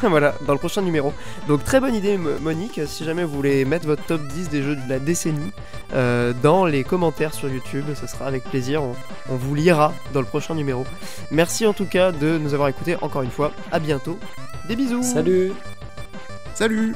voilà, 0.09 0.33
dans 0.45 0.53
le 0.53 0.59
prochain 0.59 0.81
numéro. 0.81 1.13
Donc 1.47 1.63
très 1.63 1.79
bonne 1.79 1.95
idée 1.95 2.17
Mo- 2.17 2.39
Monique, 2.41 2.79
si 2.85 3.03
jamais 3.03 3.23
vous 3.23 3.33
voulez 3.35 3.65
mettre 3.65 3.85
votre 3.87 4.03
top 4.05 4.21
10 4.27 4.49
des 4.49 4.61
jeux 4.63 4.75
de 4.75 4.89
la 4.89 4.99
décennie 4.99 5.51
euh, 5.93 6.33
dans 6.41 6.65
les 6.65 6.83
commentaires 6.83 7.33
sur 7.33 7.49
YouTube, 7.49 7.85
ce 7.99 8.07
sera 8.07 8.25
avec 8.25 8.43
plaisir, 8.43 8.83
on, 8.83 8.95
on 9.29 9.35
vous 9.35 9.55
lira 9.55 9.93
dans 10.13 10.19
le 10.21 10.25
prochain 10.27 10.55
numéro. 10.55 10.85
Merci 11.31 11.65
en 11.65 11.73
tout 11.73 11.85
cas 11.85 12.11
de 12.11 12.37
nous 12.37 12.53
avoir 12.53 12.69
écoutés 12.69 12.95
encore 13.01 13.21
une 13.21 13.31
fois, 13.31 13.51
à 13.71 13.79
bientôt, 13.79 14.17
des 14.67 14.75
bisous. 14.75 15.03
Salut. 15.03 15.51
Salut 16.55 16.93